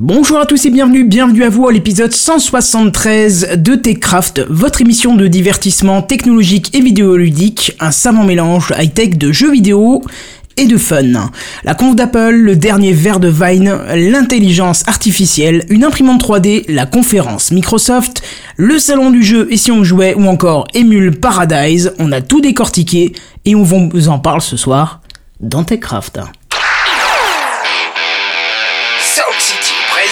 Bonjour 0.00 0.38
à 0.38 0.46
tous 0.46 0.64
et 0.64 0.70
bienvenue, 0.70 1.02
bienvenue 1.02 1.42
à 1.42 1.48
vous 1.48 1.66
à 1.66 1.72
l'épisode 1.72 2.12
173 2.12 3.56
de 3.56 3.74
TechCraft, 3.74 4.46
votre 4.48 4.80
émission 4.80 5.16
de 5.16 5.26
divertissement 5.26 6.02
technologique 6.02 6.72
et 6.72 6.80
vidéoludique, 6.80 7.72
un 7.80 7.90
savant 7.90 8.22
mélange 8.22 8.72
high-tech 8.78 9.18
de 9.18 9.32
jeux 9.32 9.50
vidéo 9.50 10.04
et 10.56 10.66
de 10.66 10.76
fun. 10.76 11.32
La 11.64 11.74
conf 11.74 11.96
d'Apple, 11.96 12.30
le 12.30 12.54
dernier 12.54 12.92
verre 12.92 13.18
de 13.18 13.26
Vine, 13.26 13.76
l'intelligence 13.92 14.86
artificielle, 14.86 15.64
une 15.68 15.82
imprimante 15.82 16.22
3D, 16.22 16.72
la 16.72 16.86
conférence 16.86 17.50
Microsoft, 17.50 18.22
le 18.56 18.78
salon 18.78 19.10
du 19.10 19.24
jeu 19.24 19.48
et 19.50 19.56
si 19.56 19.72
on 19.72 19.82
jouait 19.82 20.14
ou 20.14 20.28
encore 20.28 20.68
Emule 20.74 21.18
Paradise, 21.18 21.92
on 21.98 22.12
a 22.12 22.20
tout 22.20 22.40
décortiqué 22.40 23.14
et 23.44 23.56
on 23.56 23.64
vous 23.64 24.08
en 24.08 24.20
parle 24.20 24.42
ce 24.42 24.56
soir 24.56 25.00
dans 25.40 25.64
TechCraft. 25.64 26.20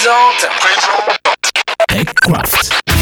City 0.06 0.46
présente. 0.60 1.18
TechCraft. 1.88 2.95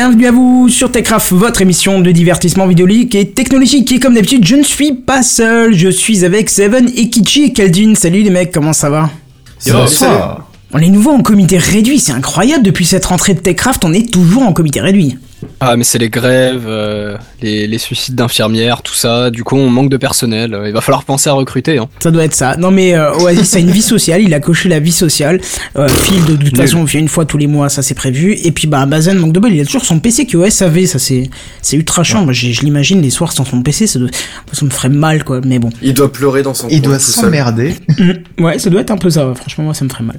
Bienvenue 0.00 0.28
à 0.28 0.32
vous 0.32 0.70
sur 0.70 0.90
TechCraft, 0.90 1.32
votre 1.32 1.60
émission 1.60 2.00
de 2.00 2.10
divertissement 2.10 2.66
vidéoludique 2.66 3.14
et 3.14 3.32
technologique. 3.32 3.92
Et 3.92 4.00
comme 4.00 4.14
d'habitude, 4.14 4.46
je 4.46 4.56
ne 4.56 4.62
suis 4.62 4.94
pas 4.94 5.22
seul, 5.22 5.74
je 5.74 5.90
suis 5.90 6.24
avec 6.24 6.48
Seven, 6.48 6.88
Ikichi 6.88 7.44
et 7.44 7.52
Kaldin. 7.52 7.94
Salut 7.94 8.22
les 8.22 8.30
mecs, 8.30 8.50
comment 8.50 8.72
ça 8.72 8.88
va? 8.88 9.10
Ça 9.58 9.74
va, 9.74 10.46
On 10.72 10.78
est 10.78 10.88
nouveau 10.88 11.10
en 11.10 11.20
comité 11.20 11.58
réduit, 11.58 11.98
c'est 11.98 12.12
incroyable, 12.12 12.64
depuis 12.64 12.86
cette 12.86 13.04
rentrée 13.04 13.34
de 13.34 13.40
TechCraft, 13.40 13.84
on 13.84 13.92
est 13.92 14.10
toujours 14.10 14.44
en 14.44 14.54
comité 14.54 14.80
réduit. 14.80 15.18
Ah 15.60 15.76
mais 15.76 15.84
c'est 15.84 15.98
les 15.98 16.10
grèves, 16.10 16.64
euh, 16.66 17.16
les, 17.42 17.66
les 17.66 17.78
suicides 17.78 18.14
d'infirmières, 18.14 18.82
tout 18.82 18.94
ça. 18.94 19.30
Du 19.30 19.44
coup 19.44 19.56
on 19.56 19.70
manque 19.70 19.90
de 19.90 19.96
personnel. 19.96 20.58
Il 20.66 20.72
va 20.72 20.80
falloir 20.80 21.04
penser 21.04 21.30
à 21.30 21.32
recruter. 21.32 21.78
Hein. 21.78 21.88
Ça 22.02 22.10
doit 22.10 22.24
être 22.24 22.34
ça. 22.34 22.56
Non 22.56 22.70
mais 22.70 22.94
euh, 22.94 23.12
Oasis 23.18 23.54
a 23.56 23.58
une 23.58 23.70
vie 23.70 23.82
sociale, 23.82 24.22
il 24.22 24.32
a 24.34 24.40
coché 24.40 24.68
la 24.68 24.80
vie 24.80 24.92
sociale. 24.92 25.40
Euh, 25.76 25.88
Phil 25.88 26.24
de, 26.26 26.36
de 26.36 26.44
toute 26.48 26.56
façon 26.56 26.84
vient 26.84 27.00
une 27.00 27.08
fois 27.08 27.24
tous 27.24 27.38
les 27.38 27.46
mois, 27.46 27.68
ça 27.68 27.82
c'est 27.82 27.94
prévu. 27.94 28.34
Et 28.42 28.52
puis 28.52 28.66
bah 28.66 28.84
Bazen 28.86 29.18
manque 29.18 29.32
de 29.32 29.40
bol, 29.40 29.52
il 29.52 29.60
a 29.60 29.64
toujours 29.64 29.84
son 29.84 29.98
PC 30.00 30.26
qui 30.26 30.34
est 30.34 30.38
au 30.38 30.48
SAV, 30.48 30.86
ça 30.86 30.98
c'est 30.98 31.30
c'est 31.62 31.76
ultra 31.76 32.02
chiant. 32.04 32.24
Moi 32.24 32.32
je, 32.32 32.60
l'imagine 32.62 33.00
les 33.00 33.10
soirs 33.10 33.32
sans 33.32 33.44
son 33.44 33.62
PC, 33.62 33.86
ça, 33.86 33.98
doit- 33.98 34.10
ça 34.52 34.64
me 34.64 34.70
ferait 34.70 34.88
mal 34.88 35.24
quoi. 35.24 35.40
Mais 35.44 35.58
bon. 35.58 35.70
Il 35.82 35.94
doit 35.94 36.12
pleurer 36.12 36.42
dans 36.42 36.54
son 36.54 36.68
Il 36.68 36.80
coin 36.80 36.90
doit 36.90 36.98
s'emmerder. 36.98 37.74
Ouais, 38.38 38.58
ça 38.58 38.70
doit 38.70 38.80
être 38.80 38.90
un 38.90 38.96
peu 38.96 39.10
ça. 39.10 39.32
Franchement 39.34 39.64
moi 39.64 39.74
ça 39.74 39.84
me 39.84 39.90
ferait 39.90 40.04
mal. 40.04 40.18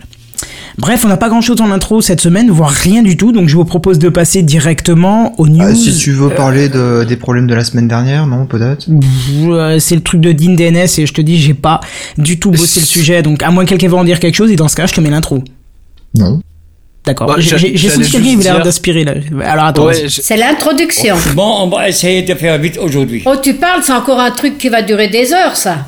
Bref, 0.77 1.03
on 1.05 1.07
n'a 1.07 1.17
pas 1.17 1.29
grand 1.29 1.41
chose 1.41 1.59
en 1.61 1.69
intro 1.71 2.01
cette 2.01 2.21
semaine, 2.21 2.49
voire 2.49 2.69
rien 2.71 3.01
du 3.03 3.17
tout, 3.17 3.31
donc 3.31 3.47
je 3.49 3.55
vous 3.55 3.65
propose 3.65 3.99
de 3.99 4.09
passer 4.09 4.41
directement 4.41 5.33
aux 5.39 5.47
news. 5.47 5.61
Ah, 5.61 5.75
si 5.75 5.95
tu 5.97 6.11
veux 6.11 6.29
parler 6.29 6.69
de, 6.69 7.03
des 7.03 7.17
problèmes 7.17 7.47
de 7.47 7.53
la 7.55 7.63
semaine 7.63 7.87
dernière, 7.87 8.25
non, 8.27 8.45
peut-être? 8.45 8.87
Euh, 9.49 9.79
c'est 9.79 9.95
le 9.95 10.01
truc 10.01 10.21
de 10.21 10.31
Dean 10.31 10.53
DNS 10.53 10.87
et 10.99 11.05
je 11.05 11.13
te 11.13 11.21
dis 11.21 11.37
j'ai 11.39 11.53
pas 11.53 11.81
du 12.17 12.39
tout 12.39 12.51
bossé 12.51 12.79
le 12.79 12.85
sujet 12.85 13.21
donc 13.21 13.43
à 13.43 13.51
moins 13.51 13.63
que 13.65 13.69
quelqu'un 13.69 13.87
veuille 13.89 13.99
en 13.99 14.03
dire 14.03 14.19
quelque 14.19 14.35
chose 14.35 14.51
et 14.51 14.55
dans 14.55 14.67
ce 14.67 14.75
cas 14.75 14.85
je 14.85 14.93
te 14.93 15.01
mets 15.01 15.09
l'intro. 15.09 15.43
Non. 16.15 16.41
D'accord. 17.03 17.27
Bah, 17.27 17.35
J'ai- 17.39 17.57
senti 17.77 18.11
quelqu'un 18.11 18.33
avait 18.33 18.43
l'air 18.43 18.61
d'aspirer 18.63 19.03
là. 19.03 19.13
Alors 19.43 19.65
attends. 19.65 19.85
Ouais, 19.87 19.93
vas-y. 19.93 20.09
je- 20.09 20.21
C'est 20.21 20.37
l'introduction. 20.37 21.15
Bon, 21.35 21.51
on 21.63 21.67
va 21.67 21.89
essayer 21.89 22.21
de 22.21 22.33
faire 22.35 22.57
vite 22.59 22.77
aujourd'hui. 22.77 23.23
Oh, 23.25 23.33
tu 23.41 23.55
parles, 23.55 23.81
c'est 23.83 23.91
encore 23.91 24.19
un 24.19 24.29
truc 24.29 24.57
qui 24.59 24.69
va 24.69 24.83
durer 24.83 25.07
des 25.07 25.33
heures, 25.33 25.57
ça. 25.57 25.87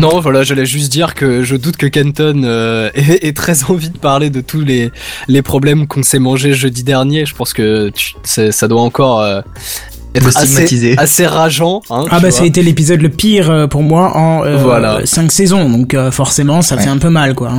Non, 0.00 0.20
voilà, 0.20 0.42
j'allais 0.42 0.66
juste 0.66 0.90
dire 0.90 1.14
que 1.14 1.42
je 1.44 1.56
doute 1.56 1.76
que 1.76 1.86
Kenton 1.86 2.42
euh, 2.44 2.90
ait, 2.94 3.26
ait 3.28 3.32
très 3.32 3.64
envie 3.64 3.90
de 3.90 3.98
parler 3.98 4.30
de 4.30 4.40
tous 4.40 4.62
les, 4.62 4.90
les 5.28 5.42
problèmes 5.42 5.86
qu'on 5.86 6.02
s'est 6.02 6.18
mangé 6.18 6.52
jeudi 6.54 6.82
dernier. 6.84 7.26
Je 7.26 7.34
pense 7.34 7.52
que 7.52 7.90
tu- 7.90 8.14
ça 8.24 8.68
doit 8.68 8.80
encore 8.82 9.20
euh, 9.20 9.40
être 10.14 10.24
assez, 10.36 10.66
assez 10.98 11.26
rageant. 11.26 11.82
Hein, 11.90 12.04
Ah 12.10 12.18
bah 12.20 12.30
ça 12.30 12.42
a 12.42 12.46
été 12.46 12.62
l'épisode 12.62 13.00
le 13.00 13.08
pire 13.10 13.50
euh, 13.50 13.66
pour 13.66 13.82
moi 13.82 14.16
en 14.16 14.44
euh, 14.44 14.56
Voilà. 14.56 15.00
5 15.04 15.30
saisons 15.30 15.68
donc 15.68 15.94
euh, 15.94 16.10
forcément 16.10 16.62
ça 16.62 16.76
fait 16.78 16.88
un 16.88 16.98
peu 16.98 17.10
mal 17.10 17.34
quoi. 17.34 17.52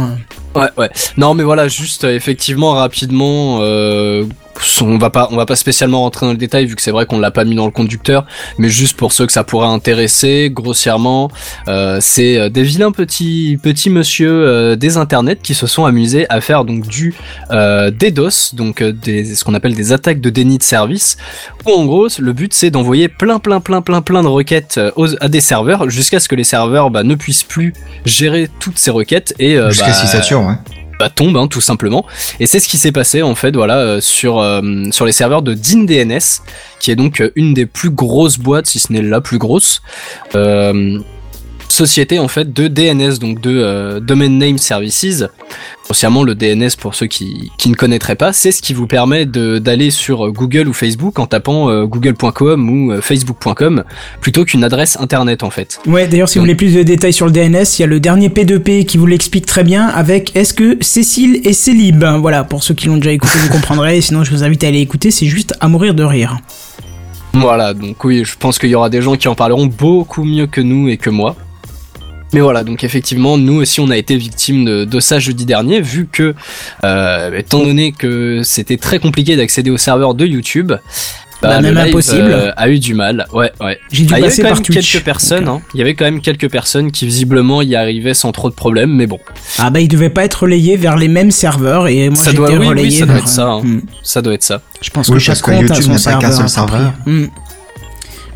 Ouais, 0.56 0.68
ouais. 0.78 0.90
Non, 1.18 1.34
mais 1.34 1.44
voilà, 1.44 1.68
juste 1.68 2.04
euh, 2.04 2.16
effectivement 2.16 2.72
rapidement, 2.72 3.60
euh, 3.62 4.26
on 4.82 4.98
va 4.98 5.10
pas, 5.10 5.30
on 5.32 5.38
va 5.38 5.46
pas 5.46 5.56
spécialement 5.56 6.02
rentrer 6.02 6.26
dans 6.26 6.34
le 6.34 6.38
détail 6.38 6.66
vu 6.66 6.76
que 6.76 6.82
c'est 6.82 6.92
vrai 6.92 7.06
qu'on 7.06 7.20
l'a 7.20 7.32
pas 7.32 7.46
mis 7.46 7.56
dans 7.56 7.66
le 7.66 7.72
conducteur, 7.72 8.26
mais 8.58 8.68
juste 8.70 8.98
pour 8.98 9.14
ceux 9.14 9.26
que 9.26 9.32
ça 9.32 9.44
pourrait 9.46 9.68
intéresser, 9.70 10.50
grossièrement, 10.52 11.32
euh, 11.70 11.98
c'est 12.02 12.38
euh, 12.38 12.50
des 12.50 12.64
vilains 12.64 12.92
petits 12.92 13.58
petits 13.64 13.90
monsieur 13.90 14.30
euh, 14.30 14.76
des 14.76 14.98
internets 14.98 15.38
qui 15.42 15.54
se 15.54 15.68
sont 15.68 15.86
amusés 15.86 16.26
à 16.30 16.42
faire 16.42 16.66
donc 16.66 16.86
du 16.86 17.16
euh, 17.52 17.90
DDoS, 17.90 18.54
donc 18.54 18.84
des, 18.84 19.24
ce 19.36 19.44
qu'on 19.46 19.54
appelle 19.54 19.74
des 19.74 19.94
attaques 19.94 20.20
de 20.20 20.30
déni 20.30 20.58
de 20.58 20.64
service, 20.64 21.16
où 21.66 21.72
en 21.72 21.86
gros 21.86 22.08
le 22.20 22.34
but 22.34 22.54
c'est 22.54 22.70
d'envoyer 22.72 23.08
plein 23.08 23.40
plein 23.40 23.62
plein 23.62 23.82
plein 23.82 24.02
plein 24.02 24.22
de 24.22 24.28
requêtes 24.28 24.80
aux- 24.98 25.16
à 25.24 25.28
des 25.30 25.42
serveurs 25.42 25.90
jusqu'à 25.90 26.20
ce 26.20 26.28
que 26.28 26.36
les 26.36 26.44
serveurs 26.44 26.90
bah, 26.92 27.04
ne 27.04 27.16
puissent 27.16 27.44
plus 27.46 27.74
gérer 28.06 28.50
toutes 28.60 28.78
ces 28.78 28.92
requêtes 28.92 29.34
et 29.40 29.56
euh, 29.58 29.72
Jusqu'à 29.72 29.94
ouais. 30.48 30.56
bah, 31.00 31.10
tombe 31.10 31.36
hein, 31.38 31.48
tout 31.48 31.62
simplement 31.62 32.06
et 32.40 32.46
c'est 32.46 32.60
ce 32.60 32.68
qui 32.68 32.78
s'est 32.78 32.92
passé 32.92 33.22
en 33.22 33.36
fait 33.36 33.56
voilà 33.56 33.78
euh, 33.78 34.02
sur 34.02 34.40
euh, 34.40 34.62
sur 34.92 35.06
les 35.06 35.12
serveurs 35.12 35.42
de 35.42 35.54
DynDNS 35.54 36.44
qui 36.80 36.92
est 36.92 36.96
donc 36.96 37.22
euh, 37.22 37.32
une 37.36 37.54
des 37.54 37.66
plus 37.66 37.90
grosses 37.90 38.38
boîtes 38.38 38.68
si 38.68 38.80
ce 38.80 38.94
n'est 38.94 39.02
la 39.02 39.22
plus 39.22 39.38
grosse 39.38 39.82
société 41.72 42.20
en 42.20 42.28
fait 42.28 42.54
de 42.54 42.68
DNS 42.68 43.18
donc 43.20 43.42
de 43.42 43.50
euh, 43.58 44.00
Domain 44.00 44.30
Name 44.30 44.58
Services 44.58 45.24
grossièrement 45.86 46.24
le 46.24 46.36
DNS 46.36 46.70
pour 46.80 46.94
ceux 46.96 47.08
qui, 47.08 47.52
qui 47.58 47.70
ne 47.70 47.76
connaîtraient 47.76 48.16
pas 48.16 48.34
c'est 48.34 48.52
ce 48.52 48.62
qui 48.62 48.74
vous 48.74 48.88
permet 48.88 49.26
d'aller 49.26 49.90
sur 49.90 50.28
euh, 50.28 50.32
Google 50.32 50.68
ou 50.68 50.74
Facebook 50.74 51.18
en 51.20 51.26
tapant 51.26 51.70
euh, 51.70 51.86
google.com 51.86 52.70
ou 52.70 52.92
euh, 52.92 53.02
facebook.com 53.02 53.84
plutôt 54.22 54.46
qu'une 54.46 54.64
adresse 54.64 54.98
internet 55.00 55.44
en 55.44 55.50
fait 55.50 55.80
Ouais 55.88 56.08
d'ailleurs 56.08 56.30
si 56.30 56.38
vous 56.38 56.46
Donc- 56.46 56.56
voulez 56.56 56.56
plus 56.72 56.76
de 56.76 56.84
détails 56.84 57.14
sur 57.14 57.26
le 57.26 57.32
DNS 57.32 57.64
il 57.78 57.82
y 57.82 57.84
a 57.84 57.88
le 57.88 58.00
dernier 58.00 58.30
P2P 58.30 58.86
qui 58.86 58.98
vous 58.98 59.08
l'explique 59.08 59.46
très 59.46 59.64
bien 59.64 59.88
avec 59.88 60.36
est-ce 60.36 60.54
que 60.54 60.78
Cécile 60.82 61.42
et 61.46 61.54
Célib? 61.54 62.04
Voilà 62.20 62.44
pour 62.44 62.64
ceux 62.64 62.74
qui 62.74 62.88
l'ont 62.88 62.98
déjà 62.98 63.12
écouté 63.12 63.38
vous 63.40 63.50
comprendrez 63.50 64.02
sinon 64.02 64.24
je 64.24 64.32
vous 64.32 64.44
invite 64.44 64.64
à 64.64 64.68
aller 64.68 64.80
écouter 64.82 65.10
c'est 65.12 65.26
juste 65.28 65.54
à 65.60 65.68
mourir 65.68 65.94
de 65.94 66.04
rire. 66.04 66.38
Voilà, 67.34 67.74
donc 67.74 68.04
oui, 68.04 68.24
je 68.26 68.36
pense 68.38 68.60
qu'il 68.60 68.70
y 68.70 68.76
aura 68.76 68.90
des 68.90 69.02
gens 69.02 69.16
qui 69.16 69.30
en 69.30 69.36
parleront 69.36 69.66
beaucoup 69.66 70.26
mieux 70.26 70.48
que 70.48 70.60
nous 70.60 70.90
et 70.90 70.98
que 70.98 71.10
moi. 71.10 71.38
Mais 72.34 72.40
voilà, 72.40 72.64
donc 72.64 72.84
effectivement, 72.84 73.38
nous 73.38 73.62
aussi, 73.62 73.80
on 73.82 73.90
a 73.90 73.98
été 73.98 74.16
victimes 74.16 74.64
de, 74.66 74.86
de 74.86 75.00
ça 75.00 75.20
jeudi 75.20 75.46
dernier, 75.46 75.82
vu 75.82 76.08
que, 76.12 76.34
euh, 76.86 77.38
étant 77.38 77.60
donné 77.64 77.92
que 77.92 78.42
c'était 78.44 78.78
très 78.78 79.00
compliqué 79.00 79.36
d'accéder 79.36 79.70
au 79.70 79.78
serveur 79.78 80.14
de 80.14 80.26
YouTube, 80.26 80.72
Bah, 81.42 81.60
même 81.60 81.74
live, 81.76 81.88
impossible. 81.90 82.30
euh, 82.32 82.52
a 82.56 82.70
eu 82.70 82.80
du 82.80 82.94
mal. 82.94 83.26
Ouais, 83.34 83.52
ouais. 83.60 83.80
J'ai 83.92 84.06
dû 84.06 84.14
Ah, 84.14 84.20
il 84.20 84.22
y 84.22 84.24
avait 84.26 84.30
passer 84.30 84.42
quand 84.44 84.48
par 84.50 84.58
même 84.58 84.64
Twitch. 84.66 84.92
quelques 84.94 85.04
personnes, 85.04 85.48
hein. 85.48 85.62
Il 85.74 85.80
y 85.80 85.82
avait 85.82 85.94
quand 85.96 86.06
même 86.06 86.22
quelques 86.22 86.50
personnes 86.50 86.92
qui 86.92 87.06
visiblement 87.06 87.62
y 87.64 87.76
arrivaient 87.76 88.14
sans 88.14 88.32
trop 88.32 88.50
de 88.50 88.56
problèmes, 88.56 88.96
mais 88.96 89.08
bon, 89.08 89.20
Ah 89.58 89.70
bah 89.72 89.80
il 89.82 89.88
devait 89.88 90.10
pas 90.12 90.24
être 90.24 90.44
relayé 90.44 90.78
vers 90.78 90.96
les 90.98 91.08
mêmes 91.10 91.32
serveurs 91.32 91.88
et 91.88 92.10
moi 92.10 92.24
j'étais 92.24 92.40
oui, 92.40 92.58
oui, 92.60 92.68
relayé 92.68 92.92
ça 93.00 93.06
doit 93.08 93.18
être 93.18 93.28
ça, 93.28 93.48
hein. 93.48 93.62
hmm. 93.64 93.82
ça 94.04 94.22
doit 94.22 94.34
être 94.36 94.44
ça. 94.44 94.62
Je 94.82 94.90
pense 94.92 95.08
Oui, 95.10 95.16
que 95.16 95.20
chaque 95.20 95.42
compte 95.42 95.70
a 95.72 95.82
son 95.82 95.98
serveur 95.98 96.48
serveur. 96.50 96.94
Hmm. 97.08 97.26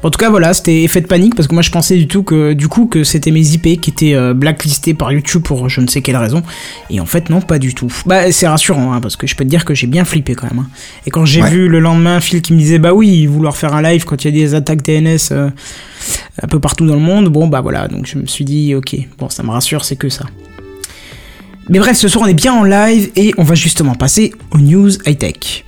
En 0.06 0.12
tout 0.12 0.20
cas, 0.20 0.30
voilà, 0.30 0.54
c'était 0.54 0.84
effet 0.84 1.02
de 1.02 1.08
panique 1.08 1.34
parce 1.34 1.48
que 1.48 1.54
moi 1.56 1.64
je 1.64 1.72
pensais 1.72 1.98
du 1.98 2.08
tout 2.08 2.22
que 2.22 2.54
du 2.54 2.68
coup 2.68 2.86
que 2.86 3.04
c'était 3.04 3.32
mes 3.32 3.42
IP 3.54 3.82
qui 3.82 3.90
étaient 3.90 4.14
euh, 4.14 4.36
blacklistés 4.36 4.94
par 4.94 5.12
YouTube 5.12 5.42
pour 5.42 5.68
je 5.68 5.82
ne 5.82 5.88
sais 5.88 6.04
quelle 6.04 6.16
raison. 6.18 6.44
Et 6.92 7.00
en 7.00 7.08
fait, 7.08 7.32
non, 7.32 7.42
pas 7.42 7.58
du 7.58 7.74
tout. 7.74 7.92
Bah, 8.06 8.32
c'est 8.32 8.48
rassurant 8.48 8.94
hein, 8.94 9.02
parce 9.02 9.16
que 9.16 9.26
je 9.26 9.36
peux 9.36 9.44
te 9.44 9.50
dire 9.50 9.66
que 9.66 9.74
j'ai 9.74 9.88
bien 9.88 10.06
flippé 10.06 10.36
quand 10.36 10.46
même. 10.48 10.60
hein. 10.60 10.68
Et 11.08 11.10
quand 11.10 11.26
j'ai 11.26 11.42
Ouais. 11.42 11.50
vu 11.50 11.68
le 11.68 11.80
lendemain 11.80 12.20
Phil 12.22 12.44
qui 12.44 12.54
me 12.54 12.60
disait 12.60 12.78
bah 12.78 12.94
oui, 12.94 13.26
vouloir 13.26 13.58
faire 13.58 13.74
un 13.74 13.82
live 13.82 14.06
quand 14.06 14.24
il 14.24 14.28
y 14.28 14.38
a 14.38 14.46
des 14.46 14.54
attaques 14.54 14.84
DNS 14.84 15.18
euh, 15.32 15.50
un 16.44 16.48
peu 16.48 16.60
partout 16.60 16.86
dans 16.86 16.94
le 16.94 17.02
monde, 17.02 17.30
bon 17.30 17.48
bah 17.48 17.62
voilà, 17.62 17.88
donc 17.88 18.06
je 18.06 18.20
me 18.20 18.28
suis 18.28 18.46
dit 18.46 18.76
ok, 18.76 18.96
bon 19.18 19.30
ça 19.30 19.42
me 19.42 19.50
rassure, 19.50 19.84
c'est 19.86 19.96
que 19.96 20.10
ça. 20.10 20.26
Mais 21.68 21.80
bref, 21.80 21.98
ce 21.98 22.08
soir 22.08 22.26
on 22.26 22.28
est 22.28 22.36
bien 22.36 22.54
en 22.54 22.64
live 22.64 23.10
et 23.16 23.34
on 23.40 23.44
va 23.44 23.56
justement 23.56 23.96
passer 23.96 24.34
aux 24.52 24.60
news 24.60 24.92
high-tech. 25.08 25.64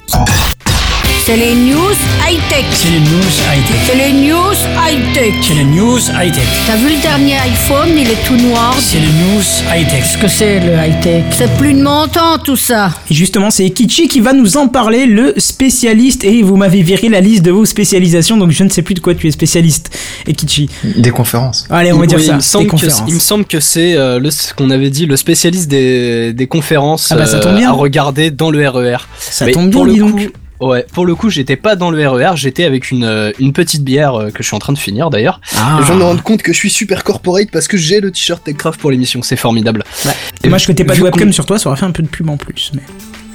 C'est 1.28 1.36
les 1.36 1.56
news 1.56 1.92
high-tech. 2.26 2.64
C'est 2.72 2.90
les 2.90 3.00
news 3.02 3.34
high-tech. 3.52 3.78
C'est 3.86 3.96
les 3.98 4.14
news 4.14 4.54
high-tech. 4.88 5.34
C'est 5.42 5.54
les 5.56 5.66
news 5.66 6.00
high-tech. 6.00 6.46
T'as 6.66 6.78
vu 6.78 6.88
le 6.96 7.02
dernier 7.02 7.36
iPhone, 7.40 7.90
il 7.98 8.10
est 8.10 8.26
tout 8.26 8.38
noir. 8.38 8.74
C'est 8.80 8.98
les 9.00 9.08
news 9.08 9.42
high-tech. 9.70 10.04
Qu'est-ce 10.04 10.18
que 10.20 10.30
c'est 10.30 10.62
le 10.62 10.72
high-tech? 10.72 11.26
C'est 11.32 11.54
plus 11.58 11.74
de 11.74 11.84
mon 11.84 12.08
temps 12.08 12.38
tout 12.42 12.56
ça. 12.56 12.92
Et 13.12 13.14
justement, 13.14 13.50
c'est 13.50 13.70
Kichi 13.72 14.08
qui 14.08 14.22
va 14.22 14.32
nous 14.32 14.56
en 14.56 14.70
parler, 14.70 15.06
le 15.06 15.34
spécialiste. 15.36 16.24
Et 16.24 16.44
vous 16.44 16.56
m'avez 16.56 16.82
viré 16.82 17.10
la 17.10 17.20
liste 17.20 17.44
de 17.44 17.52
vos 17.52 17.66
spécialisations, 17.66 18.38
donc 18.38 18.52
je 18.52 18.64
ne 18.64 18.70
sais 18.70 18.82
plus 18.82 18.94
de 18.94 19.02
quoi 19.02 19.14
tu 19.14 19.28
es 19.28 19.32
spécialiste. 19.32 19.94
Et 20.28 20.34
Kichi. 20.34 20.70
Des 20.86 21.12
conférences. 21.12 21.66
Allez, 21.70 21.92
on 21.92 22.00
va 22.00 22.06
dire 22.06 22.20
Oui, 22.20 22.26
ça. 22.26 22.32
Il 22.32 22.36
me 22.36 22.40
des 22.40 22.46
semble 22.46 22.66
que, 22.68 22.72
conférences. 22.72 23.04
il 23.06 23.14
me 23.16 23.20
semble 23.20 23.44
que 23.44 23.60
c'est 23.60 23.98
euh, 23.98 24.18
le 24.20 24.32
ce 24.32 24.54
qu'on 24.54 24.70
avait 24.70 24.90
dit 24.92 25.06
le 25.06 25.18
spécialiste 25.18 25.68
des, 25.70 26.32
des 26.32 26.48
conférences 26.48 27.12
Ah 27.12 27.18
bah, 27.18 27.26
ça 27.26 27.40
tombe 27.40 27.58
euh, 27.58 27.68
à 27.68 27.72
regarder 27.74 28.32
dans 28.32 28.50
le 28.50 28.66
RER. 28.70 28.96
Ça 29.20 29.44
Mais 29.46 29.52
tombe 29.52 29.64
bien, 29.70 29.72
pour 29.72 29.86
le 29.86 29.92
coup, 29.94 30.00
donc. 30.00 30.32
Ouais, 30.60 30.86
pour 30.92 31.06
le 31.06 31.14
coup, 31.16 31.30
j'étais 31.30 31.56
pas 31.56 31.76
dans 31.76 31.92
le 31.92 32.08
RER, 32.08 32.36
j'étais 32.36 32.64
avec 32.64 32.90
une, 32.90 33.04
euh, 33.04 33.32
une 33.40 33.54
petite 33.54 33.84
bière 33.84 34.16
euh, 34.16 34.30
que 34.32 34.42
je 34.42 34.48
suis 34.48 34.56
en 34.56 34.60
train 34.60 34.74
de 34.74 34.78
finir 34.78 35.10
d'ailleurs. 35.10 35.40
Ah. 35.56 35.78
Je 35.82 35.86
viens 35.86 35.96
de 35.96 36.00
me 36.00 36.06
rendre 36.06 36.24
compte 36.24 36.42
que 36.42 36.52
je 36.52 36.58
suis 36.58 36.70
super 36.70 37.04
corporate 37.04 37.52
parce 37.52 37.68
que 37.68 37.78
j'ai 37.78 38.00
le 38.00 38.12
t-shirt 38.12 38.44
Techcraft 38.44 38.80
pour 38.80 38.90
l'émission, 38.90 39.22
c'est 39.22 39.36
formidable. 39.36 39.84
Et 40.06 40.48
Dommage 40.48 40.66
que 40.66 40.72
t'aies 40.72 40.84
pas 40.84 40.96
de 40.96 41.02
webcam 41.02 41.32
sur 41.32 41.46
toi, 41.46 41.60
ça 41.60 41.70
aurait 41.70 41.78
fait 41.78 41.86
un 41.86 41.92
peu 41.92 42.04
de 42.04 42.08
pub 42.08 42.30
en 42.30 42.38
plus. 42.38 42.72
Mais... 42.74 42.82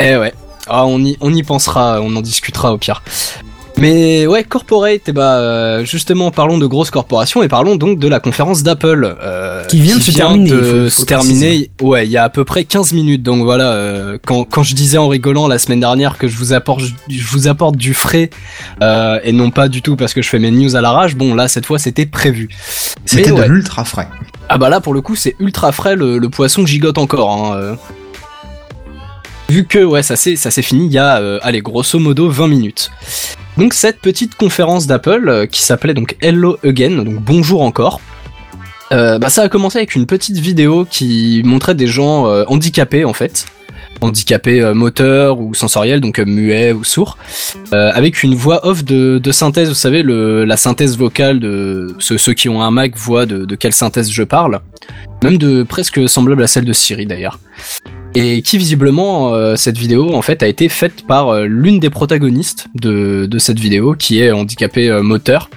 Eh 0.00 0.16
ouais. 0.16 0.34
Ah, 0.68 0.84
on 0.86 1.04
y, 1.04 1.16
on 1.20 1.32
y 1.34 1.42
pensera, 1.42 2.00
on 2.00 2.14
en 2.16 2.20
discutera 2.22 2.72
au 2.72 2.78
pire. 2.78 3.02
Mais 3.82 4.26
ouais, 4.28 4.44
corporate, 4.44 5.08
et 5.08 5.12
bah 5.12 5.38
euh, 5.38 5.84
justement 5.84 6.30
parlons 6.30 6.56
de 6.56 6.66
grosses 6.66 6.90
corporations 6.92 7.42
et 7.42 7.48
parlons 7.48 7.74
donc 7.74 7.98
de 7.98 8.06
la 8.06 8.20
conférence 8.20 8.62
d'Apple 8.62 9.16
euh, 9.20 9.64
Qui 9.66 9.80
vient 9.80 9.96
de 9.98 10.02
se 10.02 10.12
terminer, 10.12 10.50
de 10.50 10.56
il 10.56 10.64
faut- 10.64 10.94
faut 10.96 11.02
se 11.02 11.06
terminer. 11.06 11.70
Ouais, 11.80 12.06
il 12.06 12.10
y 12.12 12.16
a 12.16 12.22
à 12.22 12.28
peu 12.28 12.44
près 12.44 12.62
15 12.64 12.92
minutes. 12.92 13.22
Donc 13.24 13.42
voilà, 13.42 13.72
euh, 13.72 14.18
quand, 14.24 14.44
quand 14.44 14.62
je 14.62 14.74
disais 14.74 14.98
en 14.98 15.08
rigolant 15.08 15.48
la 15.48 15.58
semaine 15.58 15.80
dernière 15.80 16.16
que 16.16 16.28
je 16.28 16.36
vous 16.36 16.52
apporte 16.52 16.80
je 17.08 17.26
vous 17.26 17.48
apporte 17.48 17.76
du 17.76 17.92
frais 17.92 18.30
euh, 18.82 19.18
et 19.24 19.32
non 19.32 19.50
pas 19.50 19.66
du 19.68 19.82
tout 19.82 19.96
parce 19.96 20.14
que 20.14 20.22
je 20.22 20.28
fais 20.28 20.38
mes 20.38 20.52
news 20.52 20.76
à 20.76 20.80
l'arrache. 20.80 21.16
Bon 21.16 21.34
là 21.34 21.48
cette 21.48 21.66
fois 21.66 21.78
c'était 21.80 22.06
prévu. 22.06 22.48
C'était 23.04 23.30
Mais 23.30 23.36
de 23.36 23.40
ouais. 23.42 23.48
l'ultra 23.48 23.84
frais. 23.84 24.06
Ah 24.48 24.58
bah 24.58 24.68
là 24.68 24.80
pour 24.80 24.94
le 24.94 25.00
coup 25.00 25.16
c'est 25.16 25.34
ultra 25.40 25.72
frais 25.72 25.96
le, 25.96 26.18
le 26.18 26.28
poisson 26.28 26.64
gigote 26.64 26.98
encore. 26.98 27.30
Hein, 27.32 27.56
euh. 27.56 27.74
Vu 29.48 29.66
que 29.66 29.82
ouais 29.82 30.02
ça 30.02 30.16
s'est 30.16 30.36
ça 30.36 30.50
s'est 30.50 30.62
fini 30.62 30.86
il 30.86 30.92
y 30.92 30.98
a 30.98 31.16
euh, 31.18 31.38
allez 31.42 31.60
grosso 31.60 31.98
modo 31.98 32.28
20 32.30 32.46
minutes. 32.48 32.90
Donc 33.58 33.74
cette 33.74 34.00
petite 34.00 34.34
conférence 34.34 34.86
d'Apple 34.86 35.28
euh, 35.28 35.46
qui 35.46 35.62
s'appelait 35.62 35.94
donc 35.94 36.16
Hello 36.20 36.58
Again 36.64 37.02
donc 37.02 37.16
bonjour 37.16 37.62
encore. 37.62 38.00
Euh, 38.92 39.18
bah 39.18 39.30
ça 39.30 39.42
a 39.42 39.48
commencé 39.48 39.78
avec 39.78 39.94
une 39.94 40.06
petite 40.06 40.38
vidéo 40.38 40.86
qui 40.88 41.42
montrait 41.44 41.74
des 41.74 41.86
gens 41.86 42.26
euh, 42.26 42.44
handicapés 42.46 43.04
en 43.04 43.12
fait. 43.12 43.46
Handicapés 44.00 44.60
euh, 44.60 44.74
moteurs 44.74 45.38
ou 45.38 45.54
sensoriels 45.54 46.00
donc 46.00 46.18
muets 46.18 46.72
ou 46.72 46.82
sourds. 46.82 47.16
Euh, 47.72 47.90
avec 47.94 48.22
une 48.22 48.34
voix 48.34 48.66
off 48.66 48.84
de, 48.84 49.20
synthèse 49.30 49.68
vous 49.68 49.74
savez 49.74 50.02
la 50.02 50.56
synthèse 50.56 50.96
vocale 50.96 51.38
de 51.38 51.94
ceux, 51.98 52.34
qui 52.34 52.48
ont 52.48 52.62
un 52.62 52.70
Mac 52.70 52.96
voient 52.96 53.26
de 53.26 53.54
quelle 53.54 53.72
synthèse 53.72 54.10
je 54.10 54.22
parle. 54.22 54.60
Même 55.22 55.38
de 55.38 55.62
presque 55.62 56.08
semblable 56.08 56.42
à 56.42 56.46
celle 56.46 56.64
de 56.64 56.72
Siri 56.72 57.06
d'ailleurs 57.06 57.38
et 58.14 58.42
qui 58.42 58.58
visiblement 58.58 59.32
euh, 59.34 59.56
cette 59.56 59.78
vidéo 59.78 60.14
en 60.14 60.22
fait 60.22 60.42
a 60.42 60.46
été 60.46 60.68
faite 60.68 61.06
par 61.06 61.28
euh, 61.28 61.46
l'une 61.46 61.80
des 61.80 61.90
protagonistes 61.90 62.68
de, 62.74 63.28
cette 63.38 63.58
vidéo 63.58 63.94
qui 63.94 64.20
est 64.20 64.30
handicapée 64.30 64.88
euh, 64.88 65.02
moteur 65.02 65.48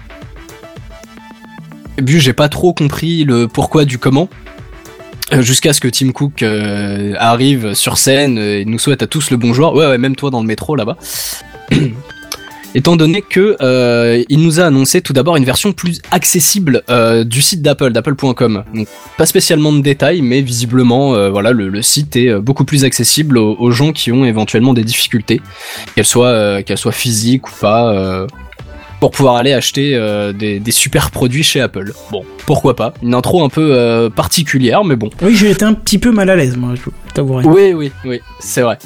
au 2.02 2.06
j'ai 2.06 2.34
pas 2.34 2.50
trop 2.50 2.74
compris 2.74 3.24
le 3.24 3.48
pourquoi 3.48 3.86
du 3.86 3.98
comment 3.98 4.30
jusqu'à 5.40 5.74
ce 5.74 5.80
que 5.80 5.88
Tim 5.88 6.12
Cook 6.12 6.44
arrive 7.18 7.74
sur 7.74 7.98
scène 7.98 8.38
et 8.38 8.66
nous 8.66 8.80
souhaite 8.80 9.02
à 9.02 9.08
tous 9.08 9.32
le 9.32 9.38
bonjour. 9.38 9.74
Ouais, 9.74 9.88
ouais, 9.88 9.98
même 9.98 10.16
toi 10.16 10.30
dans 10.30 10.42
le 10.42 10.46
métro 10.46 10.76
là-bas. 10.76 10.98
Étant 12.76 12.98
donné 12.98 13.22
que 13.22 13.56
euh, 13.62 14.22
il 14.28 14.40
nous 14.42 14.60
a 14.60 14.66
annoncé 14.66 15.00
tout 15.02 15.14
d'abord 15.14 15.38
une 15.38 15.46
version 15.46 15.72
plus 15.72 16.02
accessible 16.12 16.84
euh, 16.90 17.24
du 17.24 17.42
site 17.42 17.62
d'Apple, 17.62 17.92
d'apple.com. 17.94 18.64
Donc 18.74 18.88
pas 19.18 19.26
spécialement 19.26 19.72
de 19.72 19.80
détails, 19.80 20.22
mais 20.22 20.42
visiblement, 20.42 21.16
euh, 21.16 21.30
voilà, 21.30 21.52
le, 21.54 21.70
le 21.70 21.82
site 21.82 22.18
est 22.18 22.36
beaucoup 22.38 22.66
plus 22.66 22.84
accessible 22.84 23.38
aux, 23.38 23.56
aux 23.58 23.72
gens 23.72 23.94
qui 23.94 24.12
ont 24.12 24.26
éventuellement 24.26 24.74
des 24.74 24.84
difficultés, 24.84 25.42
qu'elles 25.96 26.06
soient 26.06 26.62
qu'elles 26.64 26.78
soient 26.78 26.92
physiques 26.92 27.48
ou 27.48 27.54
pas. 27.62 28.28
pour 29.00 29.12
pouvoir 29.12 29.36
aller 29.38 29.54
acheter 29.54 29.98
des, 30.38 30.60
des 30.60 30.72
super 30.72 31.12
produits 31.12 31.44
chez 31.44 31.62
Apple. 31.62 31.94
Bon, 32.12 32.24
pourquoi 32.46 32.76
pas. 32.76 32.94
Une 33.02 33.14
intro 33.14 33.44
un 33.44 33.50
peu 33.50 34.10
particulière, 34.14 34.84
mais 34.84 34.98
bon. 34.98 35.10
Oui, 35.22 35.34
j'ai 35.36 35.52
été 35.52 35.64
un 35.64 35.74
petit 35.74 35.98
peu 35.98 36.12
mal 36.12 36.30
à 36.30 36.36
l'aise, 36.36 36.58
moi, 36.58 36.74
je 36.76 36.90
t'avouerai. 37.14 37.46
Oui, 37.46 37.74
oui, 37.74 37.92
oui, 38.04 38.20
c'est 38.40 38.62
vrai. 38.62 38.78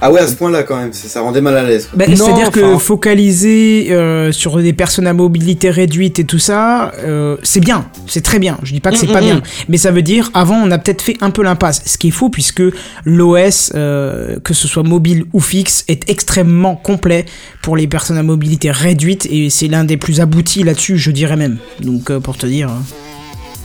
Ah 0.00 0.10
ouais, 0.12 0.20
à 0.20 0.26
ce 0.26 0.34
point-là 0.34 0.62
quand 0.62 0.76
même, 0.76 0.92
ça 0.92 1.08
ça 1.08 1.20
rendait 1.20 1.40
mal 1.40 1.56
à 1.56 1.62
l'aise. 1.62 1.88
Bah, 1.94 2.06
Non, 2.06 2.16
C'est-à-dire 2.16 2.50
que 2.50 2.60
enfin- 2.60 2.78
focaliser 2.78 3.88
euh, 3.90 4.30
sur 4.32 4.56
des 4.58 4.72
personnes 4.72 5.06
à 5.06 5.12
mobilité 5.12 5.70
réduite 5.70 6.18
et 6.18 6.24
tout 6.24 6.38
ça, 6.38 6.92
euh, 6.98 7.36
c'est 7.42 7.60
bien, 7.60 7.86
c'est 8.06 8.20
très 8.22 8.38
bien. 8.38 8.58
Je 8.62 8.72
dis 8.72 8.80
pas 8.80 8.90
que 8.90 8.96
c'est 8.98 9.06
Mm, 9.08 9.12
pas 9.12 9.20
mm, 9.20 9.24
bien, 9.24 9.34
mm. 9.36 9.42
mais 9.68 9.76
ça 9.78 9.90
veut 9.90 10.02
dire 10.02 10.30
avant 10.34 10.56
on 10.56 10.70
a 10.70 10.78
peut-être 10.78 11.02
fait 11.02 11.16
un 11.20 11.30
peu 11.30 11.42
l'impasse, 11.42 11.82
ce 11.86 11.96
qui 11.98 12.08
est 12.08 12.12
faux 12.12 12.28
puisque 12.28 12.62
l'OS, 13.04 13.72
euh, 13.74 14.38
que 14.44 14.52
ce 14.54 14.68
soit 14.68 14.82
mobile 14.82 15.24
ou 15.32 15.40
fixe, 15.40 15.84
est 15.88 16.08
extrêmement 16.10 16.76
complet 16.76 17.24
pour 17.62 17.76
les 17.76 17.86
personnes 17.86 18.18
à 18.18 18.22
mobilité 18.22 18.70
réduite 18.70 19.26
et 19.30 19.50
c'est 19.50 19.68
l'un 19.68 19.84
des 19.84 19.96
plus 19.96 20.20
aboutis 20.20 20.62
là-dessus, 20.62 20.98
je 20.98 21.10
dirais 21.10 21.36
même. 21.36 21.56
Donc 21.80 22.10
euh, 22.10 22.20
pour 22.20 22.36
te 22.36 22.46
dire. 22.46 22.68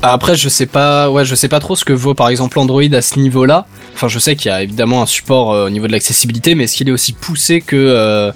Après, 0.04 0.36
je 0.36 0.50
sais 0.50 0.66
pas, 0.66 1.12
ouais, 1.12 1.26
je 1.26 1.36
sais 1.36 1.48
pas 1.48 1.60
trop 1.60 1.76
ce 1.76 1.86
que 1.86 1.94
vaut 1.94 2.16
par 2.16 2.30
exemple 2.30 2.58
Android 2.58 2.82
à 2.82 3.02
ce 3.02 3.20
niveau-là. 3.20 3.68
Enfin, 3.94 4.08
je 4.08 4.18
sais 4.18 4.36
qu'il 4.36 4.50
y 4.50 4.54
a 4.54 4.64
évidemment 4.64 5.04
un 5.04 5.06
support 5.06 5.52
euh, 5.52 5.68
au 5.68 5.70
niveau 5.70 5.86
de 5.86 5.92
l'accessibilité, 5.92 6.56
mais 6.56 6.64
est-ce 6.64 6.76
qu'il 6.76 6.90
est 6.90 6.92
aussi 6.92 7.14
poussé 7.14 7.62
que 7.62 7.76
euh, 7.76 8.32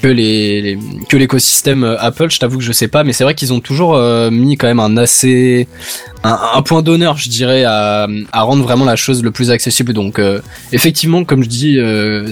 que 0.00 0.08
les, 0.08 0.78
que 1.10 1.18
l'écosystème 1.18 1.84
euh, 1.84 2.00
Apple? 2.00 2.30
Je 2.30 2.38
t'avoue 2.38 2.56
que 2.56 2.64
je 2.64 2.72
sais 2.72 2.88
pas, 2.88 3.04
mais 3.04 3.12
c'est 3.12 3.24
vrai 3.24 3.34
qu'ils 3.34 3.52
ont 3.52 3.60
toujours 3.60 3.98
mis 4.30 4.56
quand 4.56 4.68
même 4.68 4.80
un 4.80 4.96
assez 4.96 5.68
un, 6.24 6.62
point 6.62 6.80
d'honneur, 6.80 7.18
je 7.18 7.28
dirais, 7.28 7.64
à, 7.64 8.08
à 8.32 8.42
rendre 8.42 8.62
vraiment 8.62 8.86
la 8.86 8.96
chose 8.96 9.22
le 9.22 9.30
plus 9.30 9.50
accessible. 9.50 9.92
Donc, 9.92 10.18
effectivement, 10.72 11.24
comme 11.24 11.44
je 11.44 11.48
dis, 11.48 11.78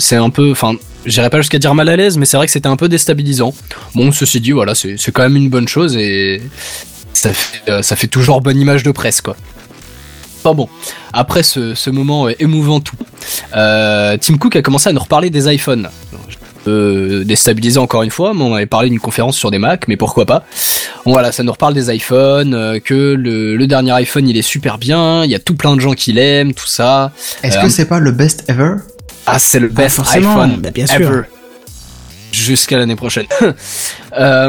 c'est 0.00 0.16
un 0.16 0.30
peu, 0.30 0.50
enfin, 0.50 0.72
j'irais 1.04 1.30
pas 1.30 1.38
jusqu'à 1.38 1.58
dire 1.58 1.74
mal 1.74 1.88
à 1.88 1.96
l'aise, 1.96 2.16
mais 2.16 2.24
c'est 2.24 2.36
vrai 2.36 2.46
que 2.46 2.52
c'était 2.52 2.68
un 2.68 2.76
peu 2.76 2.88
déstabilisant. 2.88 3.54
Bon, 3.94 4.10
ceci 4.10 4.40
dit, 4.40 4.52
voilà, 4.52 4.74
c'est 4.74 4.96
quand 5.12 5.22
même 5.22 5.36
une 5.36 5.50
bonne 5.50 5.68
chose 5.68 5.96
et 5.96 6.40
ça 7.14 7.32
fait, 7.32 7.70
euh, 7.70 7.82
ça 7.82 7.96
fait 7.96 8.06
toujours 8.08 8.40
bonne 8.42 8.60
image 8.60 8.82
de 8.82 8.90
presse, 8.90 9.20
quoi. 9.22 9.36
Pas 10.42 10.52
bon. 10.52 10.68
Après 11.14 11.42
ce, 11.42 11.74
ce 11.74 11.88
moment 11.88 12.26
euh, 12.28 12.32
émouvant 12.38 12.80
tout, 12.80 12.96
euh, 13.56 14.16
Tim 14.20 14.36
Cook 14.36 14.56
a 14.56 14.62
commencé 14.62 14.90
à 14.90 14.92
nous 14.92 15.00
reparler 15.00 15.30
des 15.30 15.52
iPhones. 15.52 15.88
Euh, 16.66 17.24
déstabilisé 17.24 17.78
encore 17.78 18.02
une 18.04 18.10
fois, 18.10 18.32
mais 18.34 18.40
on 18.42 18.54
avait 18.54 18.64
parlé 18.64 18.88
d'une 18.88 18.98
conférence 18.98 19.36
sur 19.36 19.50
des 19.50 19.58
Mac, 19.58 19.86
mais 19.86 19.98
pourquoi 19.98 20.24
pas. 20.24 20.44
Voilà, 21.04 21.30
ça 21.30 21.42
nous 21.42 21.52
reparle 21.52 21.74
des 21.74 21.94
iPhones, 21.94 22.54
euh, 22.54 22.80
que 22.80 22.94
le, 22.94 23.54
le 23.56 23.66
dernier 23.66 23.92
iPhone 23.92 24.26
il 24.26 24.36
est 24.38 24.42
super 24.42 24.78
bien, 24.78 25.24
il 25.24 25.30
y 25.30 25.34
a 25.34 25.38
tout 25.38 25.54
plein 25.56 25.76
de 25.76 25.80
gens 25.82 25.92
qui 25.92 26.14
l'aiment, 26.14 26.54
tout 26.54 26.66
ça. 26.66 27.12
Est-ce 27.42 27.58
Euh, 27.58 27.62
que 27.62 27.68
c'est 27.68 27.84
pas 27.84 28.00
le 28.00 28.12
best 28.12 28.44
ever? 28.48 28.76
Ah, 29.26 29.38
c'est 29.38 29.60
le 29.60 29.68
best 29.68 29.96
forcément, 29.96 30.40
iPhone 30.40 30.56
bah, 30.62 30.70
bien 30.70 30.86
sûr. 30.86 31.00
ever. 31.02 31.20
Jusqu'à 32.34 32.78
l'année 32.78 32.96
prochaine. 32.96 33.26
Euh, 34.16 34.48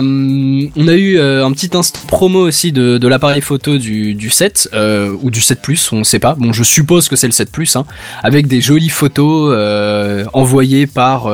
on 0.76 0.88
a 0.88 0.94
eu 0.94 1.18
euh, 1.18 1.44
un 1.44 1.52
petit 1.52 1.72
promo 2.06 2.48
aussi 2.48 2.72
de, 2.72 3.08
l'appareil 3.08 3.42
photo 3.42 3.80
du, 3.80 4.14
du 4.14 4.30
7 4.30 4.70
euh, 4.76 5.18
ou 5.24 5.32
du 5.32 5.42
7 5.42 5.60
Plus, 5.60 5.92
on 5.92 6.04
sait 6.04 6.20
pas. 6.20 6.36
Bon, 6.36 6.54
je 6.54 6.64
suppose 6.64 7.10
que 7.10 7.16
c'est 7.16 7.26
le 7.26 7.34
7 7.34 7.52
Plus, 7.52 7.76
hein, 7.76 7.88
avec 8.22 8.46
des 8.46 8.62
jolies 8.62 8.90
photos 8.90 9.58
envoyées 10.34 10.86
par 10.86 11.32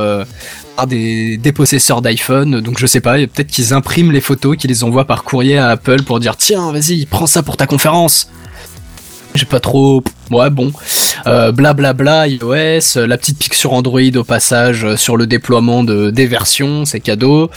des 0.88 1.52
possesseurs 1.54 2.02
d'iPhone. 2.02 2.62
Donc 2.62 2.80
je 2.80 2.88
sais 2.88 3.02
pas, 3.02 3.16
peut-être 3.16 3.52
qu'ils 3.52 3.74
impriment 3.74 4.14
les 4.14 4.22
photos, 4.22 4.56
qu'ils 4.56 4.70
les 4.70 4.86
envoient 4.86 5.08
par 5.08 5.26
courrier 5.26 5.58
à 5.58 5.68
Apple 5.68 6.04
pour 6.04 6.22
dire 6.22 6.38
tiens, 6.38 6.72
vas-y, 6.72 7.06
prends 7.08 7.28
ça 7.28 7.44
pour 7.44 7.58
ta 7.58 7.68
conférence. 7.68 8.30
J'ai 9.36 9.46
pas 9.46 9.60
trop. 9.60 10.04
Ouais, 10.30 10.50
bon. 10.50 10.72
Euh, 11.28 11.52
Blablabla, 11.52 12.28
iOS, 12.28 12.98
euh, 12.98 13.08
la 13.08 13.18
petite 13.18 13.38
pique 13.38 13.54
sur 13.54 13.74
Android 13.74 14.00
au 14.16 14.24
passage 14.24 14.86
euh, 14.86 14.98
sur 14.98 15.18
le 15.18 15.28
déploiement 15.28 15.84
de, 15.84 16.10
des 16.10 16.26
versions, 16.28 16.86
c'est 16.86 17.00
cadeau. 17.00 17.50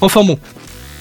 Enfin 0.00 0.24
bon. 0.24 0.38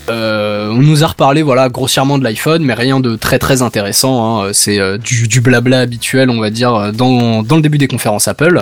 On 0.09 0.81
nous 0.81 1.03
a 1.03 1.07
reparlé 1.07 1.43
voilà 1.43 1.69
grossièrement 1.69 2.17
de 2.17 2.23
l'iPhone, 2.25 2.63
mais 2.63 2.73
rien 2.73 2.99
de 2.99 3.15
très 3.15 3.39
très 3.39 3.61
intéressant. 3.61 4.43
hein. 4.43 4.49
C'est 4.51 4.77
du, 4.99 5.39
blabla 5.39 5.79
habituel, 5.79 6.29
on 6.29 6.41
va 6.41 6.49
dire, 6.49 6.91
dans, 6.91 7.41
dans 7.41 7.55
le 7.55 7.61
début 7.61 7.77
des 7.77 7.87
conférences 7.87 8.27
Apple. 8.27 8.61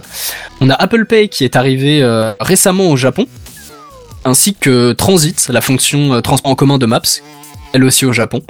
On 0.59 0.69
a 0.69 0.75
Apple 0.75 1.05
Pay 1.05 1.29
qui 1.29 1.43
est 1.43 1.55
arrivé 1.55 2.03
récemment 2.39 2.89
au 2.89 2.95
Japon. 2.95 3.25
ainsi 4.23 4.53
que 4.53 4.91
Transit, 4.91 5.49
la 5.49 5.61
fonction 5.61 6.21
transport 6.21 6.51
en 6.51 6.55
commun 6.55 6.77
de 6.77 6.85
Maps, 6.85 7.01
elle 7.73 7.83
aussi 7.83 8.05
au 8.05 8.13
Japon. 8.13 8.41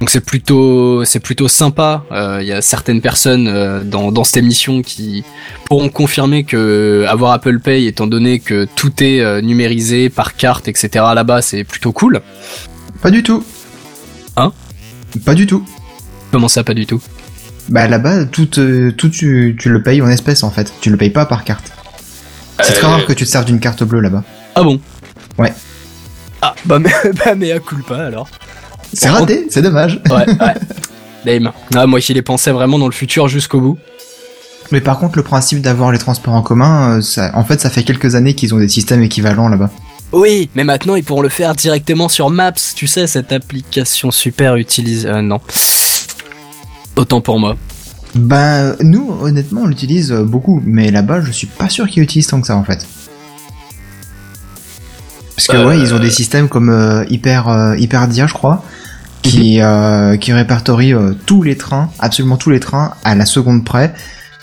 Donc 0.00 0.10
c'est 0.10 0.20
plutôt 0.24 1.04
c'est 1.04 1.20
plutôt 1.20 1.48
sympa. 1.48 2.04
Euh, 2.12 2.38
Il 2.40 2.48
y 2.48 2.52
a 2.52 2.62
certaines 2.62 3.00
personnes 3.00 3.48
euh, 3.48 3.82
dans 3.84 4.12
dans 4.12 4.24
cette 4.24 4.38
émission 4.38 4.82
qui 4.82 5.24
pourront 5.66 5.88
confirmer 5.88 6.44
que 6.44 7.04
avoir 7.08 7.32
Apple 7.32 7.60
Pay, 7.60 7.86
étant 7.86 8.06
donné 8.06 8.40
que 8.40 8.66
tout 8.76 9.02
est 9.02 9.20
euh, 9.20 9.40
numérisé 9.40 10.08
par 10.08 10.36
carte, 10.36 10.68
etc. 10.68 11.04
Là-bas, 11.14 11.42
c'est 11.42 11.64
plutôt 11.64 11.92
cool. 11.92 12.20
Pas 13.02 13.10
du 13.10 13.22
tout. 13.22 13.44
Hein? 14.36 14.52
Pas 15.24 15.34
du 15.34 15.46
tout. 15.46 15.64
Comment 16.32 16.48
ça, 16.48 16.62
pas 16.64 16.74
du 16.74 16.86
tout? 16.86 17.00
Bah 17.68 17.86
là-bas, 17.86 18.24
tout, 18.24 18.58
euh, 18.58 18.90
tout 18.92 19.08
tu, 19.10 19.56
tu 19.58 19.68
le 19.68 19.82
payes 19.82 20.02
en 20.02 20.08
espèces 20.08 20.42
en 20.42 20.50
fait. 20.50 20.72
Tu 20.80 20.90
le 20.90 20.96
payes 20.96 21.10
pas 21.10 21.26
par 21.26 21.44
carte. 21.44 21.72
C'est 22.62 22.74
très 22.74 22.86
rare 22.86 23.06
que 23.06 23.12
tu 23.12 23.24
te 23.24 23.28
serves 23.30 23.44
d'une 23.44 23.60
carte 23.60 23.82
bleue 23.84 24.00
là-bas. 24.00 24.22
Ah 24.54 24.62
bon? 24.62 24.80
Ouais. 25.38 25.52
Ah 26.42 26.54
bah 26.64 26.78
mais 26.78 26.90
bah 27.24 27.34
mais 27.36 27.52
à 27.52 27.58
culpa 27.60 27.96
alors. 27.96 28.28
C'est 28.92 29.08
raté, 29.08 29.46
c'est 29.50 29.62
dommage. 29.62 30.00
Ouais 30.10 30.26
ouais. 30.26 30.54
Lame. 31.24 31.52
Ah 31.74 31.86
moi 31.86 32.00
qui 32.00 32.14
les 32.14 32.22
pensais 32.22 32.50
vraiment 32.50 32.78
dans 32.78 32.86
le 32.86 32.92
futur 32.92 33.28
jusqu'au 33.28 33.60
bout. 33.60 33.78
Mais 34.72 34.80
par 34.80 34.98
contre, 34.98 35.16
le 35.16 35.22
principe 35.24 35.60
d'avoir 35.60 35.92
les 35.92 35.98
transports 35.98 36.34
en 36.34 36.42
commun, 36.42 36.98
euh, 36.98 37.00
ça, 37.00 37.30
en 37.34 37.44
fait, 37.44 37.60
ça 37.60 37.70
fait 37.70 37.82
quelques 37.82 38.14
années 38.14 38.34
qu'ils 38.34 38.54
ont 38.54 38.58
des 38.58 38.68
systèmes 38.68 39.02
équivalents 39.02 39.48
là-bas. 39.48 39.70
Oui, 40.12 40.48
mais 40.54 40.64
maintenant 40.64 40.94
ils 40.96 41.04
pourront 41.04 41.22
le 41.22 41.28
faire 41.28 41.54
directement 41.54 42.08
sur 42.08 42.30
Maps, 42.30 42.52
tu 42.74 42.86
sais, 42.86 43.06
cette 43.06 43.32
application 43.32 44.10
super 44.10 44.56
utilisée. 44.56 45.08
Euh, 45.08 45.22
non. 45.22 45.40
Autant 46.96 47.20
pour 47.20 47.38
moi. 47.38 47.56
Ben, 48.14 48.76
nous, 48.80 49.12
honnêtement, 49.22 49.62
on 49.62 49.66
l'utilise 49.66 50.10
euh, 50.10 50.24
beaucoup, 50.24 50.60
mais 50.64 50.90
là-bas, 50.90 51.20
je 51.20 51.30
suis 51.30 51.46
pas 51.46 51.68
sûr 51.68 51.88
qu'ils 51.88 52.02
utilisent 52.02 52.26
tant 52.26 52.40
que 52.40 52.46
ça 52.46 52.56
en 52.56 52.64
fait. 52.64 52.86
Parce 55.36 55.46
que 55.46 55.56
Euh, 55.56 55.66
ouais, 55.68 55.78
ils 55.78 55.94
ont 55.94 55.98
des 55.98 56.10
systèmes 56.10 56.48
comme 56.48 56.68
euh, 56.70 57.04
Hyper 57.08 57.48
euh, 57.48 57.76
Hyperdia, 57.76 58.26
je 58.26 58.34
crois, 58.34 58.62
qui 59.22 59.60
euh, 59.60 60.16
qui 60.16 60.32
répertorie 60.32 60.94
euh, 60.94 61.12
tous 61.26 61.42
les 61.42 61.56
trains, 61.56 61.90
absolument 61.98 62.36
tous 62.36 62.50
les 62.50 62.60
trains 62.60 62.92
à 63.04 63.14
la 63.14 63.26
seconde 63.26 63.64
près, 63.64 63.92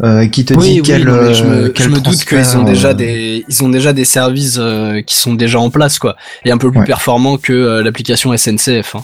euh, 0.03 0.27
qui 0.27 0.45
te 0.45 0.53
dit 0.53 0.81
quel, 0.83 1.05
non, 1.05 1.17
mais 1.23 1.33
je 1.33 1.43
me, 1.43 1.49
euh, 1.65 1.71
quel 1.73 1.87
je 1.87 1.91
me 1.91 1.99
doute 1.99 2.23
qu'ils 2.25 2.57
ont 2.57 2.63
déjà 2.63 2.89
euh, 2.89 2.93
des, 2.93 3.45
ils 3.47 3.63
ont 3.63 3.69
déjà 3.69 3.93
des 3.93 4.05
services 4.05 4.57
euh, 4.59 5.01
qui 5.01 5.15
sont 5.15 5.33
déjà 5.33 5.59
en 5.59 5.69
place, 5.69 5.97
quoi, 5.99 6.15
et 6.45 6.51
un 6.51 6.57
peu 6.57 6.69
plus 6.71 6.81
Ouais. 6.81 6.85
performants 6.85 7.37
que 7.37 7.53
euh, 7.53 7.83
l'application 7.83 8.35
SNCF. 8.37 8.95
Hein. 8.95 9.01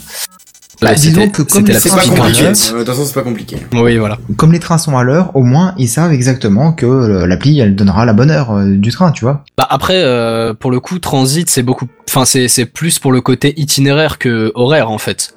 Bah, 0.82 0.90
Ouais, 0.90 0.96
disons 0.96 1.30
que 1.30 1.44
comme 1.44 1.66
les 1.66 1.74
trains 1.76 1.96
pas 1.98 2.04
sont 2.04 2.12
à 2.12 2.16
compliqué. 2.18 2.42
l'heure, 2.42 2.50
inquiète. 2.52 2.72
Euh, 2.74 2.80
De 2.80 2.84
toute 2.84 2.88
façon, 2.94 3.06
c'est 3.06 3.14
pas 3.14 3.22
compliqué. 3.22 3.58
Oui, 3.74 3.96
voilà. 3.98 4.18
comme 4.36 4.52
les 4.52 4.60
trains 4.60 4.78
sont 4.78 4.98
à 4.98 5.04
l'heure, 5.04 5.32
au 5.36 5.44
moins 5.44 5.74
ils 5.78 5.88
savent 5.88 6.12
exactement 6.12 6.74
que 6.74 7.24
l'appli 7.26 7.60
elle 7.60 7.76
donnera 7.76 8.06
la 8.06 8.12
bonne 8.14 8.32
heure 8.32 8.52
euh, 8.52 8.66
du 8.76 8.92
train, 8.92 9.12
tu 9.12 9.24
vois. 9.24 9.46
Bah 9.58 9.66
après, 9.70 10.04
euh, 10.04 10.54
pour 10.54 10.72
le 10.72 10.80
coup, 10.82 11.00
transit, 11.00 11.50
c'est 11.50 11.64
beaucoup, 11.64 11.88
enfin 12.10 12.26
c'est 12.26 12.48
c'est 12.50 12.66
plus 12.66 13.00
pour 13.00 13.12
le 13.14 13.22
côté 13.22 13.54
itinéraire 13.58 14.18
que 14.20 14.52
horaire 14.56 14.92
en 14.92 14.98
fait. 14.98 15.33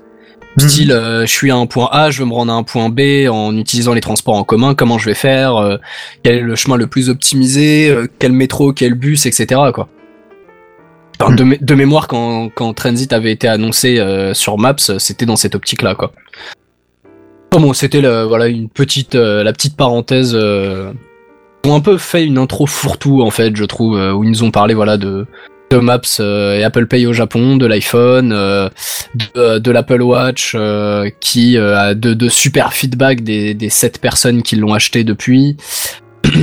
Mhm. 0.58 0.68
Style, 0.68 0.92
euh, 0.92 1.20
je 1.26 1.30
suis 1.30 1.50
à 1.50 1.56
un 1.56 1.66
point 1.66 1.88
A, 1.92 2.10
je 2.10 2.20
veux 2.22 2.28
me 2.28 2.32
rendre 2.32 2.52
à 2.52 2.56
un 2.56 2.62
point 2.62 2.88
B 2.88 3.28
en 3.30 3.54
utilisant 3.56 3.92
les 3.92 4.00
transports 4.00 4.36
en 4.36 4.44
commun. 4.44 4.74
Comment 4.74 4.96
je 4.98 5.04
vais 5.06 5.14
faire 5.14 5.56
euh, 5.56 5.76
Quel 6.22 6.36
est 6.36 6.40
le 6.40 6.56
chemin 6.56 6.76
le 6.76 6.86
plus 6.86 7.10
optimisé 7.10 7.90
euh, 7.90 8.06
Quel 8.18 8.32
métro 8.32 8.72
Quel 8.72 8.94
bus 8.94 9.26
Etc. 9.26 9.46
Quoi. 9.74 9.88
Enfin, 11.20 11.30
Mhm. 11.32 11.36
de, 11.36 11.44
mé- 11.44 11.64
de 11.64 11.74
mémoire, 11.74 12.08
quand, 12.08 12.48
quand 12.54 12.72
Transit 12.72 13.12
avait 13.12 13.32
été 13.32 13.48
annoncé 13.48 13.98
euh, 13.98 14.32
sur 14.34 14.56
Maps, 14.58 14.76
c'était 14.98 15.26
dans 15.26 15.36
cette 15.36 15.54
optique-là, 15.54 15.94
quoi. 15.94 16.12
Enfin 17.52 17.62
bon, 17.62 17.72
c'était 17.74 18.00
voilà 18.26 18.48
une 18.48 18.68
petite, 18.68 19.14
euh, 19.14 19.42
la 19.42 19.52
petite 19.52 19.76
parenthèse. 19.76 20.32
Euh, 20.34 20.92
ils 21.64 21.70
ont 21.70 21.74
un 21.74 21.80
peu 21.80 21.96
fait 21.98 22.24
une 22.24 22.38
intro 22.38 22.66
fourre-tout 22.66 23.22
en 23.22 23.30
fait, 23.30 23.54
je 23.56 23.64
trouve, 23.64 23.96
euh, 23.98 24.12
où 24.12 24.24
ils 24.24 24.30
nous 24.30 24.42
ont 24.44 24.50
parlé 24.50 24.72
voilà 24.74 24.96
de 24.98 25.26
de 25.70 25.78
Maps 25.78 26.00
euh, 26.20 26.58
et 26.58 26.64
Apple 26.64 26.86
Pay 26.86 27.06
au 27.06 27.12
Japon, 27.12 27.56
de 27.56 27.66
l'iPhone, 27.66 28.32
euh, 28.32 28.68
de, 29.14 29.24
euh, 29.36 29.58
de 29.58 29.70
l'Apple 29.70 30.02
Watch, 30.02 30.52
euh, 30.54 31.10
qui 31.20 31.56
euh, 31.56 31.76
a 31.78 31.94
de, 31.94 32.14
de 32.14 32.28
super 32.28 32.72
feedback 32.72 33.22
des 33.22 33.54
des 33.54 33.70
sept 33.70 34.00
personnes 34.00 34.42
qui 34.42 34.56
l'ont 34.56 34.74
acheté 34.74 35.04
depuis. 35.04 35.56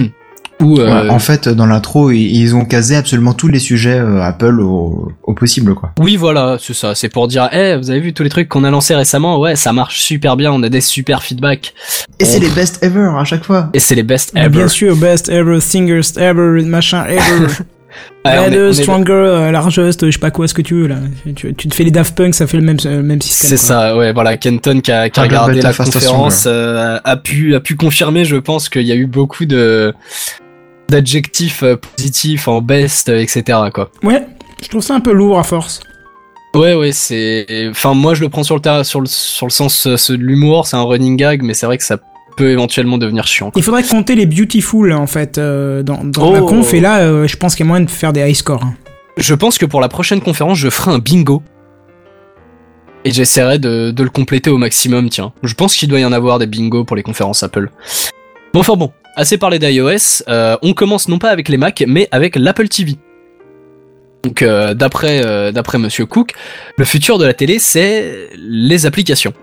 Ou 0.61 0.79
euh, 0.79 1.03
Ouais, 1.03 1.09
en 1.09 1.19
fait, 1.19 1.49
dans 1.49 1.65
l'intro, 1.65 2.11
ils, 2.11 2.21
ils 2.37 2.55
ont 2.55 2.63
casé 2.63 2.95
absolument 2.95 3.33
tous 3.33 3.47
les 3.47 3.59
sujets 3.59 3.99
euh, 3.99 4.21
Apple 4.21 4.61
au, 4.61 5.11
au 5.23 5.33
possible, 5.33 5.73
quoi. 5.73 5.91
Oui, 5.99 6.15
voilà, 6.15 6.57
c'est 6.59 6.75
ça. 6.75 6.95
C'est 6.95 7.09
pour 7.09 7.27
dire, 7.27 7.49
eh, 7.51 7.75
vous 7.75 7.89
avez 7.89 7.99
vu 7.99 8.13
tous 8.13 8.23
les 8.23 8.29
trucs 8.29 8.47
qu'on 8.47 8.63
a 8.63 8.69
lancés 8.69 8.95
récemment? 8.95 9.39
Ouais, 9.39 9.55
ça 9.55 9.73
marche 9.73 9.99
super 9.99 10.37
bien. 10.37 10.51
On 10.53 10.61
a 10.63 10.69
des 10.69 10.79
super 10.79 11.23
feedbacks. 11.23 11.73
Et 12.19 12.25
c'est 12.25 12.39
les 12.39 12.49
best 12.49 12.81
ever 12.83 13.09
à 13.17 13.25
chaque 13.25 13.43
fois. 13.43 13.69
Et 13.73 13.79
c'est 13.79 13.95
les 13.95 14.03
best 14.03 14.31
Mais 14.35 14.41
ever. 14.41 14.49
Bien 14.49 14.67
sûr, 14.67 14.95
best 14.95 15.27
ever, 15.27 15.59
singers 15.59 16.17
ever, 16.17 16.63
machin 16.63 17.05
ever. 17.07 17.47
Ouais, 18.25 18.53
est- 18.53 18.73
stronger, 18.73 19.11
euh, 19.11 19.51
largest, 19.51 20.05
je 20.05 20.11
sais 20.11 20.19
pas 20.19 20.31
quoi, 20.31 20.47
ce 20.47 20.53
que 20.53 20.61
tu 20.61 20.73
veux 20.75 20.87
là. 20.87 20.95
Tu, 21.35 21.53
tu 21.53 21.67
te 21.67 21.75
fais 21.75 21.83
les 21.83 21.91
Daft 21.91 22.15
Punk, 22.15 22.33
ça 22.35 22.47
fait 22.47 22.57
le 22.57 22.63
même, 22.63 22.77
euh, 22.85 22.97
le 22.97 23.03
même 23.03 23.21
système. 23.21 23.49
C'est 23.49 23.57
ça, 23.57 23.97
ouais, 23.97 24.13
voilà. 24.13 24.37
Kenton 24.37 24.79
qui 24.81 24.91
a, 24.91 25.09
qui 25.09 25.19
a 25.19 25.23
Harder, 25.23 25.35
regardé 25.37 25.61
la 25.61 25.73
conférence 25.73 26.45
euh, 26.47 26.99
a 27.03 27.17
pu 27.17 27.53
a 27.55 27.59
pu 27.59 27.75
confirmer, 27.75 28.23
je 28.25 28.37
pense, 28.37 28.69
qu'il 28.69 28.83
y 28.83 28.91
a 28.91 28.95
eu 28.95 29.05
beaucoup 29.07 29.45
de 29.45 29.93
d'adjectifs 30.89 31.63
euh, 31.63 31.75
positifs 31.75 32.47
en 32.47 32.61
best, 32.61 33.09
etc. 33.09 33.43
Quoi. 33.73 33.89
Ouais, 34.03 34.25
je 34.61 34.67
trouve 34.69 34.81
ça 34.81 34.95
un 34.95 34.99
peu 34.99 35.11
lourd 35.13 35.39
à 35.39 35.43
force. 35.43 35.79
Ouais, 36.55 36.75
ouais, 36.75 36.91
c'est. 36.91 37.67
Enfin, 37.71 37.93
moi, 37.95 38.13
je 38.13 38.21
le 38.21 38.29
prends 38.29 38.43
sur 38.43 38.55
le 38.55 38.61
ter- 38.61 38.85
sur 38.85 39.01
le 39.01 39.07
sur 39.07 39.47
le 39.47 39.51
sens 39.51 39.95
ce 39.95 40.13
de 40.13 40.21
l'humour. 40.21 40.67
C'est 40.67 40.75
un 40.77 40.83
running 40.83 41.17
gag, 41.17 41.41
mais 41.41 41.53
c'est 41.55 41.65
vrai 41.65 41.77
que 41.79 41.83
ça 41.83 41.97
peut 42.35 42.49
éventuellement 42.51 42.97
devenir 42.97 43.25
chiant. 43.27 43.51
quoi. 43.51 43.59
Il 43.59 43.63
faudrait 43.63 43.83
compter 43.83 44.15
les 44.15 44.25
beautiful 44.25 44.91
en 44.93 45.07
fait 45.07 45.37
euh, 45.37 45.83
dans, 45.83 46.03
dans 46.03 46.31
la 46.31 46.41
Oh. 46.41 46.45
conf 46.47 46.73
et 46.73 46.79
là, 46.79 46.99
euh, 47.01 47.27
je 47.27 47.37
pense 47.37 47.55
qu'il 47.55 47.65
y 47.65 47.67
a 47.67 47.69
moyen 47.69 47.85
de 47.85 47.89
faire 47.89 48.13
des 48.13 48.21
high 48.21 48.35
scores. 48.35 48.63
hein. 48.63 48.75
Je 49.17 49.33
pense 49.35 49.57
que 49.57 49.65
pour 49.65 49.79
la 49.81 49.89
prochaine 49.89 50.21
conférence, 50.21 50.57
je 50.57 50.69
ferai 50.69 50.91
un 50.91 50.99
bingo. 50.99 51.43
Et 53.05 53.11
j'essaierai 53.11 53.59
de, 53.59 53.91
de 53.91 54.03
le 54.03 54.09
compléter 54.09 54.49
au 54.49 54.57
maximum, 54.57 55.09
tiens. 55.09 55.33
Je 55.43 55.53
pense 55.53 55.75
qu'il 55.75 55.89
doit 55.89 55.99
y 55.99 56.05
en 56.05 56.13
avoir 56.13 56.39
des 56.39 56.45
bingos 56.47 56.85
pour 56.85 56.95
les 56.95 57.03
conférences 57.03 57.43
Apple. 57.43 57.69
Bon, 58.53 58.61
enfin 58.61 58.75
bon, 58.75 58.91
assez 59.15 59.37
parlé 59.37 59.59
d'iOS. 59.59 60.23
euh, 60.29 60.55
on 60.61 60.73
commence 60.73 61.09
non 61.09 61.19
pas 61.19 61.29
avec 61.29 61.49
les 61.49 61.57
Mac, 61.57 61.83
mais 61.87 62.07
avec 62.11 62.35
l'Apple 62.37 62.67
TV. 62.69 62.95
Donc, 64.23 64.41
d'après 64.41 65.51
d'après 65.51 65.77
Monsieur 65.77 66.05
Cook, 66.05 66.31
le 66.77 66.85
futur 66.85 67.17
de 67.17 67.25
la 67.25 67.33
télé, 67.33 67.59
c'est 67.59 68.29
les 68.37 68.85
applications. 68.85 69.33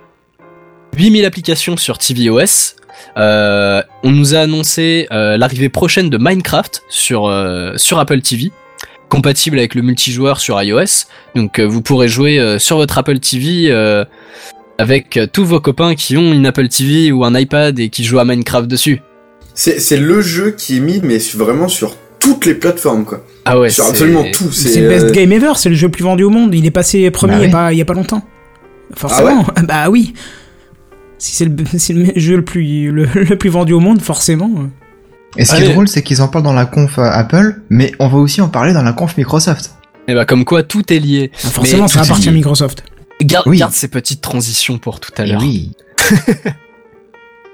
8000 0.96 1.24
applications 1.24 1.76
sur 1.76 1.98
tvOS. 1.98 2.74
Euh, 3.16 3.82
on 4.02 4.10
nous 4.10 4.34
a 4.34 4.40
annoncé 4.40 5.06
euh, 5.10 5.36
l'arrivée 5.36 5.68
prochaine 5.68 6.10
de 6.10 6.18
Minecraft 6.18 6.82
sur 6.88 7.26
euh, 7.26 7.72
sur 7.76 7.98
Apple 7.98 8.20
TV 8.20 8.52
compatible 9.08 9.58
avec 9.58 9.74
le 9.74 9.82
multijoueur 9.82 10.38
sur 10.40 10.62
iOS. 10.62 11.06
Donc 11.34 11.58
euh, 11.58 11.66
vous 11.66 11.82
pourrez 11.82 12.08
jouer 12.08 12.38
euh, 12.38 12.58
sur 12.58 12.76
votre 12.76 12.96
Apple 12.98 13.18
TV 13.18 13.64
euh, 13.70 14.04
avec 14.78 15.16
euh, 15.16 15.26
tous 15.30 15.44
vos 15.44 15.60
copains 15.60 15.94
qui 15.94 16.16
ont 16.16 16.32
une 16.32 16.46
Apple 16.46 16.68
TV 16.68 17.10
ou 17.10 17.24
un 17.24 17.34
iPad 17.38 17.78
et 17.80 17.88
qui 17.88 18.04
jouent 18.04 18.18
à 18.20 18.24
Minecraft 18.24 18.68
dessus. 18.68 19.02
C'est 19.54 19.80
c'est 19.80 19.96
le 19.96 20.20
jeu 20.20 20.52
qui 20.52 20.76
est 20.76 20.80
mis, 20.80 21.00
mais 21.02 21.18
vraiment 21.34 21.68
sur 21.68 21.96
toutes 22.20 22.44
les 22.46 22.54
plateformes, 22.54 23.04
quoi. 23.04 23.24
Ah 23.46 23.58
ouais, 23.58 23.70
sur 23.70 23.84
c'est- 23.84 23.90
absolument 23.90 24.24
tout. 24.32 24.52
C'est 24.52 24.82
euh, 24.82 24.88
best 24.88 25.12
game 25.12 25.32
ever, 25.32 25.52
c'est 25.56 25.70
le 25.70 25.74
jeu 25.74 25.86
le 25.86 25.90
plus 25.90 26.04
vendu 26.04 26.22
au 26.22 26.30
monde. 26.30 26.54
Il 26.54 26.64
est 26.66 26.70
passé 26.70 27.10
premier 27.10 27.32
Bah 27.34 27.40
il, 27.42 27.46
y 27.46 27.48
a 27.48 27.50
pas, 27.52 27.72
il 27.72 27.78
y 27.78 27.82
a 27.82 27.84
pas 27.86 27.94
longtemps. 27.94 28.22
Forcément, 28.94 29.44
bah 29.64 29.88
oui. 29.90 30.12
Si 31.20 31.36
c'est 31.36 31.44
le, 31.44 31.54
c'est 31.78 31.92
le 31.92 32.12
jeu 32.16 32.36
le 32.36 32.44
plus, 32.44 32.90
le, 32.90 33.04
le 33.14 33.36
plus 33.38 33.50
vendu 33.50 33.72
au 33.72 33.78
monde, 33.80 34.00
forcément. 34.02 34.50
Et 35.36 35.44
ce 35.44 35.50
qui 35.52 35.58
Allez. 35.58 35.66
est 35.70 35.72
drôle, 35.74 35.86
c'est 35.86 36.02
qu'ils 36.02 36.22
en 36.22 36.26
parlent 36.28 36.42
dans 36.44 36.52
la 36.52 36.66
conf 36.66 36.98
euh, 36.98 37.02
Apple, 37.02 37.60
mais 37.70 37.92
on 38.00 38.08
va 38.08 38.18
aussi 38.18 38.40
en 38.40 38.48
parler 38.48 38.72
dans 38.72 38.82
la 38.82 38.92
conf 38.92 39.16
Microsoft. 39.16 39.76
Et 40.08 40.14
bah 40.14 40.24
comme 40.24 40.44
quoi 40.44 40.64
tout 40.64 40.92
est 40.92 40.98
lié. 40.98 41.30
Ah, 41.32 41.48
forcément, 41.50 41.82
Mais 41.84 41.88
ça 41.88 42.00
tout 42.00 42.04
est 42.06 42.08
appartient 42.08 42.28
à. 42.30 42.32
Microsoft. 42.32 42.82
Garde, 43.22 43.46
Oui. 43.46 43.58
garde 43.58 43.72
ces 43.72 43.86
petites 43.88 44.22
transitions 44.22 44.78
pour 44.78 44.98
tout 44.98 45.12
à 45.18 45.24
Et 45.24 45.28
l'heure. 45.28 45.40
oui. 45.42 45.72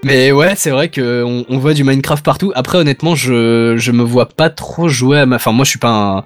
Mais 0.06 0.30
ouais, 0.30 0.54
c'est 0.56 0.70
vrai 0.70 0.88
que 0.88 1.25
on, 1.25 1.44
on 1.48 1.58
voit 1.58 1.75
du 1.75 1.82
Minecraft 1.82 2.25
partout. 2.25 2.52
Après, 2.54 2.78
honnêtement, 2.78 3.16
je 3.16 3.75
je 3.76 3.90
me 3.90 4.04
vois 4.04 4.28
pas 4.28 4.50
trop 4.50 4.88
jouer 4.88 5.18
à 5.18 5.26
ma. 5.26 5.36
Enfin, 5.36 5.50
moi, 5.50 5.64
je 5.64 5.70
suis 5.70 5.80
pas 5.80 5.88
un, 5.90 6.25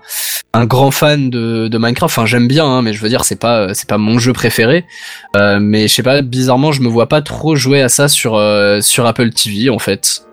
un 0.52 0.66
grand 0.66 0.90
fan 0.90 1.30
de, 1.30 1.68
de 1.68 1.78
Minecraft. 1.78 2.12
Enfin, 2.12 2.26
j'aime 2.26 2.46
bien, 2.46 2.66
hein, 2.66 2.82
mais 2.82 2.92
je 2.92 3.00
veux 3.00 3.08
dire, 3.08 3.24
c'est 3.24 3.40
pas 3.40 3.72
c'est 3.72 3.88
pas 3.88 3.96
mon 3.96 4.18
jeu 4.18 4.34
préféré. 4.34 4.84
Euh, 5.36 5.58
mais 5.60 5.88
je 5.88 5.94
sais 5.94 6.02
pas, 6.02 6.20
bizarrement, 6.20 6.72
je 6.72 6.82
me 6.82 6.88
vois 6.88 7.08
pas 7.08 7.22
trop 7.22 7.56
jouer 7.56 7.80
à 7.80 7.88
ça 7.88 8.08
sur 8.08 8.34
euh, 8.34 8.82
sur 8.82 9.06
Apple 9.06 9.30
TV 9.30 9.70
en 9.70 9.78
fait. 9.78 10.26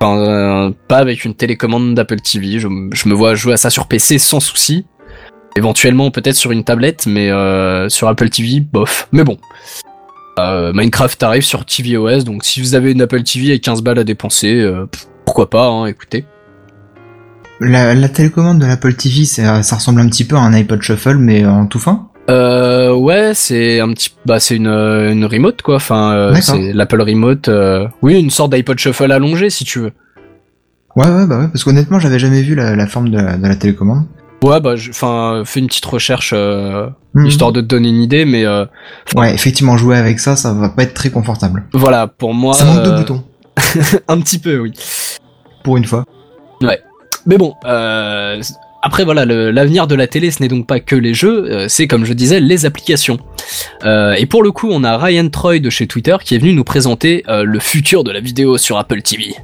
Enfin, 0.00 0.18
euh, 0.18 0.70
pas 0.86 0.98
avec 0.98 1.24
une 1.24 1.34
télécommande 1.34 1.94
d'Apple 1.94 2.20
TV. 2.20 2.60
Je, 2.60 2.68
je 2.92 3.08
me 3.08 3.14
vois 3.14 3.34
jouer 3.34 3.54
à 3.54 3.56
ça 3.56 3.70
sur 3.70 3.88
PC 3.88 4.18
sans 4.18 4.40
souci. 4.40 4.84
Éventuellement, 5.56 6.10
peut-être 6.10 6.36
sur 6.36 6.50
une 6.52 6.64
tablette, 6.64 7.06
mais 7.06 7.30
euh, 7.30 7.88
sur 7.88 8.08
Apple 8.08 8.30
TV, 8.30 8.60
bof. 8.60 9.08
Mais 9.12 9.24
bon. 9.24 9.38
Euh, 10.38 10.72
Minecraft 10.72 11.22
arrive 11.22 11.42
sur 11.42 11.64
tvOS, 11.66 12.24
donc 12.24 12.44
si 12.44 12.60
vous 12.60 12.74
avez 12.74 12.92
une 12.92 13.02
Apple 13.02 13.22
TV 13.22 13.52
et 13.52 13.60
15 13.60 13.82
balles 13.82 13.98
à 13.98 14.04
dépenser, 14.04 14.60
euh, 14.60 14.86
pourquoi 15.24 15.50
pas, 15.50 15.66
hein, 15.66 15.86
écoutez. 15.86 16.24
La, 17.60 17.94
la 17.94 18.08
télécommande 18.08 18.58
de 18.58 18.66
l'Apple 18.66 18.94
TV, 18.94 19.24
ça, 19.24 19.62
ça 19.62 19.76
ressemble 19.76 20.00
un 20.00 20.08
petit 20.08 20.24
peu 20.24 20.36
à 20.36 20.40
un 20.40 20.52
iPod 20.54 20.82
Shuffle, 20.82 21.16
mais 21.16 21.44
en 21.46 21.66
tout 21.66 21.78
fin? 21.78 22.08
Euh, 22.30 22.94
ouais, 22.94 23.32
c'est 23.34 23.80
un 23.80 23.88
petit, 23.92 24.10
bah 24.24 24.40
c'est 24.40 24.56
une, 24.56 24.68
euh, 24.68 25.12
une 25.12 25.24
remote 25.24 25.60
quoi, 25.62 25.76
enfin 25.76 26.12
euh, 26.12 26.34
c'est 26.40 26.72
l'Apple 26.72 27.02
Remote, 27.02 27.48
euh, 27.48 27.88
oui 28.00 28.18
une 28.18 28.30
sorte 28.30 28.52
d'iPod 28.52 28.78
Shuffle 28.78 29.10
allongé 29.10 29.50
si 29.50 29.64
tu 29.64 29.80
veux. 29.80 29.92
Ouais, 30.94 31.08
ouais, 31.08 31.26
bah 31.26 31.38
ouais, 31.38 31.48
parce 31.48 31.64
qu'honnêtement, 31.64 31.98
j'avais 31.98 32.18
jamais 32.18 32.42
vu 32.42 32.54
la, 32.54 32.76
la 32.76 32.86
forme 32.86 33.08
de 33.10 33.16
la, 33.16 33.36
de 33.36 33.46
la 33.46 33.56
télécommande. 33.56 34.04
Ouais, 34.42 34.60
bah, 34.60 34.74
enfin, 34.90 35.42
fais 35.44 35.60
une 35.60 35.66
petite 35.68 35.84
recherche 35.86 36.32
euh, 36.34 36.88
Mhm. 37.14 37.26
histoire 37.26 37.52
de 37.52 37.60
te 37.60 37.66
donner 37.66 37.88
une 37.90 38.02
idée, 38.02 38.24
mais 38.24 38.44
euh, 38.46 38.64
Ouais, 39.14 39.34
effectivement, 39.34 39.76
jouer 39.76 39.96
avec 39.96 40.18
ça, 40.18 40.34
ça 40.36 40.52
va 40.52 40.68
pas 40.70 40.82
être 40.84 40.94
très 40.94 41.10
confortable. 41.10 41.64
voilà, 41.74 42.06
pour 42.06 42.32
moi, 42.34 42.54
ça 42.54 42.64
manque 42.64 42.82
de 42.82 42.90
euh, 42.90 42.98
boutons, 42.98 43.22
un 44.08 44.20
petit 44.20 44.38
peu, 44.38 44.58
oui. 44.58 44.72
pour 45.62 45.76
une 45.76 45.84
fois. 45.84 46.04
Mais 47.24 47.38
bon, 47.38 47.54
euh, 47.66 48.42
après 48.82 49.04
voilà, 49.04 49.24
l'avenir 49.24 49.86
de 49.86 49.94
la 49.94 50.08
télé, 50.08 50.32
ce 50.32 50.42
n'est 50.42 50.48
donc 50.48 50.66
pas 50.66 50.80
que 50.80 50.96
les 50.96 51.14
jeux, 51.14 51.66
c'est 51.68 51.86
comme 51.86 52.04
je 52.04 52.12
disais 52.14 52.40
les 52.40 52.66
applications. 52.66 53.18
Euh, 53.84 54.14
et 54.14 54.26
pour 54.26 54.42
le 54.42 54.50
coup, 54.50 54.68
on 54.72 54.82
a 54.82 54.98
Ryan 54.98 55.28
Troy 55.28 55.60
de 55.60 55.70
chez 55.70 55.86
Twitter 55.86 56.16
qui 56.24 56.34
est 56.34 56.38
venu 56.38 56.52
nous 56.52 56.64
présenter 56.64 57.22
euh, 57.28 57.44
le 57.44 57.60
futur 57.60 58.02
de 58.02 58.10
la 58.10 58.18
vidéo 58.18 58.58
sur 58.58 58.76
Apple 58.76 59.02
TV. 59.02 59.36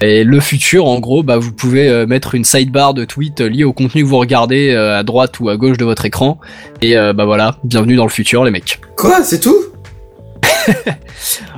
Et 0.00 0.22
le 0.22 0.40
futur, 0.40 0.86
en 0.86 1.00
gros, 1.00 1.22
bah 1.22 1.38
vous 1.38 1.52
pouvez 1.52 1.88
euh, 1.88 2.06
mettre 2.06 2.34
une 2.34 2.44
sidebar 2.44 2.94
de 2.94 3.04
tweets 3.04 3.40
liés 3.40 3.64
au 3.64 3.72
contenu 3.72 4.02
que 4.02 4.06
vous 4.06 4.18
regardez 4.18 4.70
euh, 4.70 4.98
à 4.98 5.02
droite 5.02 5.40
ou 5.40 5.48
à 5.48 5.56
gauche 5.56 5.76
de 5.76 5.84
votre 5.84 6.04
écran. 6.04 6.38
Et 6.82 6.96
euh, 6.96 7.12
bah 7.12 7.24
voilà, 7.24 7.56
bienvenue 7.64 7.96
dans 7.96 8.04
le 8.04 8.10
futur, 8.10 8.44
les 8.44 8.50
mecs. 8.50 8.80
Quoi, 8.96 9.22
c'est 9.22 9.40
tout? 9.40 9.58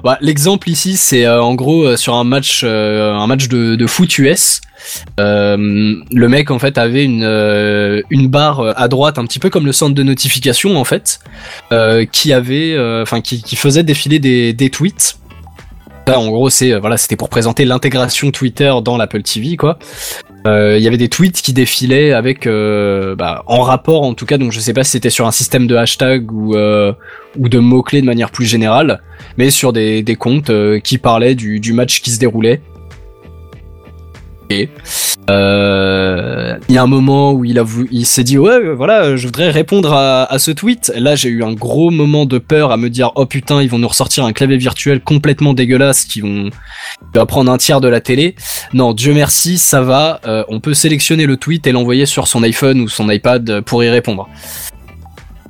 Bah, 0.02 0.16
L'exemple 0.22 0.70
ici, 0.70 0.96
c'est 0.96 1.26
euh, 1.26 1.42
en 1.42 1.54
gros 1.54 1.84
euh, 1.84 1.96
sur 1.96 2.14
un 2.14 2.24
match, 2.24 2.62
euh, 2.64 3.12
un 3.12 3.26
match 3.26 3.48
de, 3.48 3.74
de 3.74 3.86
foot 3.86 4.18
US. 4.18 4.62
Euh, 5.20 5.94
le 6.10 6.28
mec 6.28 6.50
en 6.50 6.58
fait 6.58 6.78
avait 6.78 7.04
une 7.04 7.22
euh, 7.22 8.00
une 8.08 8.28
barre 8.28 8.60
euh, 8.60 8.72
à 8.76 8.88
droite, 8.88 9.18
un 9.18 9.26
petit 9.26 9.38
peu 9.38 9.50
comme 9.50 9.66
le 9.66 9.72
centre 9.72 9.94
de 9.94 10.02
notification 10.02 10.78
en 10.78 10.84
fait, 10.84 11.20
euh, 11.72 12.06
qui 12.10 12.32
avait, 12.32 12.72
euh, 12.72 13.02
enfin 13.02 13.20
qui, 13.20 13.42
qui 13.42 13.56
faisait 13.56 13.82
défiler 13.82 14.18
des, 14.18 14.54
des 14.54 14.70
tweets. 14.70 15.16
En 16.08 16.28
gros, 16.28 16.50
c'est 16.50 16.72
euh, 16.72 16.80
voilà, 16.80 16.96
c'était 16.96 17.16
pour 17.16 17.28
présenter 17.28 17.64
l'intégration 17.64 18.30
Twitter 18.30 18.72
dans 18.82 18.96
l'Apple 18.96 19.22
TV 19.22 19.56
quoi. 19.56 19.78
Euh, 20.46 20.76
Il 20.78 20.82
y 20.82 20.88
avait 20.88 20.96
des 20.96 21.08
tweets 21.08 21.42
qui 21.42 21.52
défilaient 21.52 22.12
avec, 22.12 22.46
euh, 22.46 23.14
bah, 23.14 23.42
en 23.46 23.62
rapport 23.62 24.02
en 24.02 24.14
tout 24.14 24.26
cas, 24.26 24.38
donc 24.38 24.52
je 24.52 24.60
sais 24.60 24.72
pas 24.72 24.84
si 24.84 24.92
c'était 24.92 25.10
sur 25.10 25.26
un 25.26 25.30
système 25.30 25.66
de 25.66 25.76
hashtag 25.76 26.32
ou 26.32 26.54
de 26.54 27.58
mots 27.58 27.82
clés 27.82 28.00
de 28.00 28.06
manière 28.06 28.30
plus 28.30 28.46
générale 28.46 29.02
mais 29.36 29.50
sur 29.50 29.72
des, 29.72 30.02
des 30.02 30.16
comptes 30.16 30.50
qui 30.82 30.98
parlaient 30.98 31.34
du, 31.34 31.72
match 31.72 32.00
qui 32.00 32.10
se 32.10 32.18
déroulait. 32.18 32.60
Il 35.28 36.74
y 36.74 36.78
a 36.78 36.82
un 36.82 36.86
moment 36.86 37.32
où 37.32 37.44
il 37.44 38.06
s'est 38.06 38.22
dit 38.22 38.38
ouais 38.38 38.52
euh, 38.52 38.74
voilà 38.74 39.16
je 39.16 39.26
voudrais 39.26 39.50
répondre 39.50 39.92
à, 39.92 40.38
ce 40.38 40.50
tweet. 40.50 40.92
Là 40.96 41.16
j'ai 41.16 41.28
eu 41.28 41.42
un 41.42 41.52
gros 41.52 41.90
moment 41.90 42.26
de 42.26 42.38
peur 42.38 42.70
à 42.70 42.76
me 42.76 42.88
dire 42.88 43.10
oh 43.16 43.26
putain 43.26 43.60
ils 43.60 43.68
vont 43.68 43.78
nous 43.78 43.88
ressortir 43.88 44.24
un 44.24 44.32
clavier 44.32 44.56
virtuel 44.56 45.00
complètement 45.00 45.52
dégueulasse 45.52 46.04
qui 46.04 46.20
vont 46.20 46.50
va 47.12 47.26
prendre 47.26 47.50
un 47.50 47.58
tiers 47.58 47.80
de 47.80 47.88
la 47.88 48.00
télé. 48.00 48.36
Non 48.72 48.92
Dieu 48.92 49.14
merci 49.14 49.58
ça 49.58 49.80
va. 49.82 50.20
euh, 50.26 50.44
on 50.48 50.60
peut 50.60 50.74
sélectionner 50.74 51.26
le 51.26 51.36
tweet 51.36 51.66
et 51.66 51.72
l'envoyer 51.72 52.06
sur 52.06 52.28
son 52.28 52.42
iPhone 52.42 52.80
ou 52.80 52.88
son 52.88 53.10
iPad 53.10 53.62
pour 53.62 53.82
y 53.82 53.88
répondre. 53.88 54.28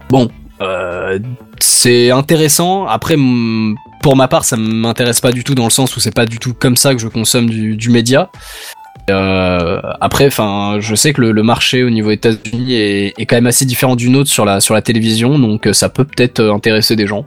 Bon 0.09 0.31
euh, 0.62 1.19
c'est 1.59 2.11
intéressant. 2.11 2.87
Après, 2.87 3.17
pour 4.03 4.15
ma 4.15 4.29
part, 4.29 4.45
ça 4.45 4.57
m'intéresse 4.57 5.21
pas 5.21 5.33
du 5.33 5.43
tout 5.43 5.55
dans 5.55 5.65
le 5.65 5.71
sens 5.71 5.97
où 5.97 6.00
c'est 6.00 6.15
pas 6.15 6.27
du 6.27 6.39
tout 6.39 6.53
comme 6.53 6.77
ça 6.77 6.95
que 6.95 7.00
je 7.00 7.09
consomme 7.09 7.49
du 7.49 7.91
média. 7.91 8.31
Euh, 9.11 9.81
après, 10.00 10.26
enfin, 10.26 10.76
je 10.81 10.95
sais 10.95 11.12
que 11.12 11.21
le, 11.21 11.33
le 11.33 11.43
marché 11.43 11.83
au 11.83 11.90
niveau 11.90 12.11
États-Unis 12.11 12.75
est, 12.75 13.14
est 13.19 13.26
quand 13.26 13.37
même 13.37 13.47
assez 13.47 13.64
différent 13.64 13.97
du 13.97 14.09
nôtre 14.09 14.31
sur 14.31 14.45
la 14.45 14.61
sur 14.61 14.75
la 14.75 14.83
télévision, 14.83 15.38
donc 15.38 15.67
euh, 15.67 15.73
ça 15.73 15.88
peut 15.88 16.05
peut-être 16.05 16.40
euh, 16.40 16.52
intéresser 16.55 16.97
des 16.97 17.07
gens. 17.07 17.26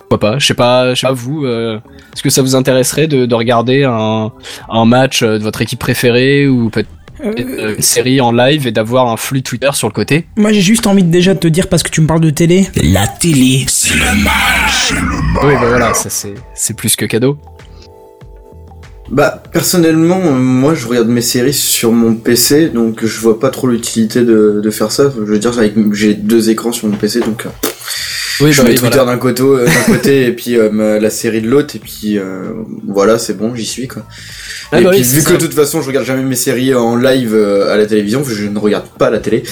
Pourquoi 0.00 0.20
pas? 0.20 0.38
Je 0.38 0.46
sais 0.46 0.54
pas, 0.54 0.94
je 0.94 1.00
sais 1.00 1.06
pas 1.06 1.12
vous. 1.12 1.44
euh, 1.46 1.78
Est-ce 2.14 2.22
que 2.22 2.30
ça 2.30 2.42
vous 2.42 2.54
intéresserait 2.56 3.06
de, 3.06 3.24
de 3.26 3.34
regarder 3.34 3.84
un, 3.84 4.32
un 4.68 4.84
match 4.84 5.22
de 5.22 5.38
votre 5.38 5.62
équipe 5.62 5.78
préférée 5.78 6.46
ou 6.46 6.68
peut-être 6.70 6.88
une 7.22 7.80
série 7.80 8.20
en 8.20 8.30
live 8.32 8.66
et 8.66 8.70
d'avoir 8.72 9.08
un 9.08 9.16
flux 9.16 9.42
Twitter 9.42 9.70
sur 9.72 9.88
le 9.88 9.92
côté? 9.94 10.26
Moi, 10.36 10.52
j'ai 10.52 10.60
juste 10.60 10.86
envie 10.86 11.02
de 11.04 11.10
déjà 11.10 11.32
de 11.32 11.38
te 11.38 11.48
dire 11.48 11.68
parce 11.68 11.82
que 11.82 11.88
tu 11.90 12.00
me 12.02 12.06
parles 12.06 12.20
de 12.20 12.30
télé. 12.30 12.68
La 12.82 13.06
télé. 13.06 13.64
Oui, 15.42 15.52
bah 15.60 15.68
voilà, 15.68 15.94
ça 15.94 16.10
c'est 16.10 16.34
c'est 16.54 16.76
plus 16.76 16.96
que 16.96 17.06
cadeau. 17.06 17.38
Bah, 19.14 19.40
personnellement, 19.52 20.20
euh, 20.24 20.32
moi, 20.32 20.74
je 20.74 20.88
regarde 20.88 21.06
mes 21.06 21.20
séries 21.20 21.54
sur 21.54 21.92
mon 21.92 22.16
PC, 22.16 22.70
donc 22.70 23.04
je 23.04 23.20
vois 23.20 23.38
pas 23.38 23.50
trop 23.50 23.68
l'utilité 23.68 24.22
de, 24.22 24.60
de 24.60 24.70
faire 24.72 24.90
ça. 24.90 25.04
Je 25.16 25.22
veux 25.22 25.38
dire, 25.38 25.52
j'ai 25.92 26.14
deux 26.14 26.50
écrans 26.50 26.72
sur 26.72 26.88
mon 26.88 26.96
PC, 26.96 27.20
donc 27.20 27.46
euh, 27.46 27.50
Oui, 28.40 28.52
je 28.52 28.60
bah 28.60 28.68
mets 28.68 28.74
Twitter 28.74 28.96
voilà. 28.96 29.12
d'un 29.12 29.18
côté, 29.18 29.44
euh, 29.44 29.66
d'un 29.66 29.82
côté 29.94 30.26
et 30.26 30.32
puis 30.32 30.56
euh, 30.56 30.98
la 30.98 31.10
série 31.10 31.42
de 31.42 31.48
l'autre, 31.48 31.76
et 31.76 31.78
puis 31.78 32.18
euh, 32.18 32.54
voilà, 32.88 33.20
c'est 33.20 33.34
bon, 33.34 33.54
j'y 33.54 33.66
suis 33.66 33.86
quoi. 33.86 34.02
Ah 34.72 34.80
et 34.80 34.82
bah 34.82 34.90
puis 34.90 35.02
oui, 35.02 35.06
vu 35.06 35.22
que 35.22 35.34
de 35.34 35.38
toute 35.38 35.54
façon, 35.54 35.80
je 35.80 35.86
regarde 35.86 36.06
jamais 36.06 36.24
mes 36.24 36.34
séries 36.34 36.74
en 36.74 36.96
live 36.96 37.36
à 37.36 37.76
la 37.76 37.86
télévision, 37.86 38.24
je 38.24 38.48
ne 38.48 38.58
regarde 38.58 38.88
pas 38.98 39.10
la 39.10 39.20
télé. 39.20 39.44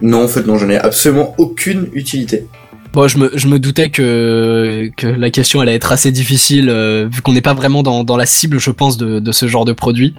Non, 0.00 0.24
en 0.24 0.28
fait, 0.28 0.46
non, 0.46 0.56
j'en 0.56 0.70
ai 0.70 0.78
absolument 0.78 1.34
aucune 1.36 1.88
utilité. 1.92 2.46
Bon, 2.94 3.08
je 3.08 3.18
me, 3.18 3.30
je 3.34 3.48
me 3.48 3.58
doutais 3.58 3.90
que, 3.90 4.88
que 4.96 5.08
la 5.08 5.30
question 5.30 5.58
allait 5.58 5.74
être 5.74 5.90
assez 5.90 6.12
difficile, 6.12 6.68
euh, 6.70 7.08
vu 7.10 7.22
qu'on 7.22 7.32
n'est 7.32 7.40
pas 7.40 7.52
vraiment 7.52 7.82
dans, 7.82 8.04
dans 8.04 8.16
la 8.16 8.24
cible, 8.24 8.60
je 8.60 8.70
pense, 8.70 8.96
de, 8.96 9.18
de 9.18 9.32
ce 9.32 9.48
genre 9.48 9.64
de 9.64 9.72
produit. 9.72 10.14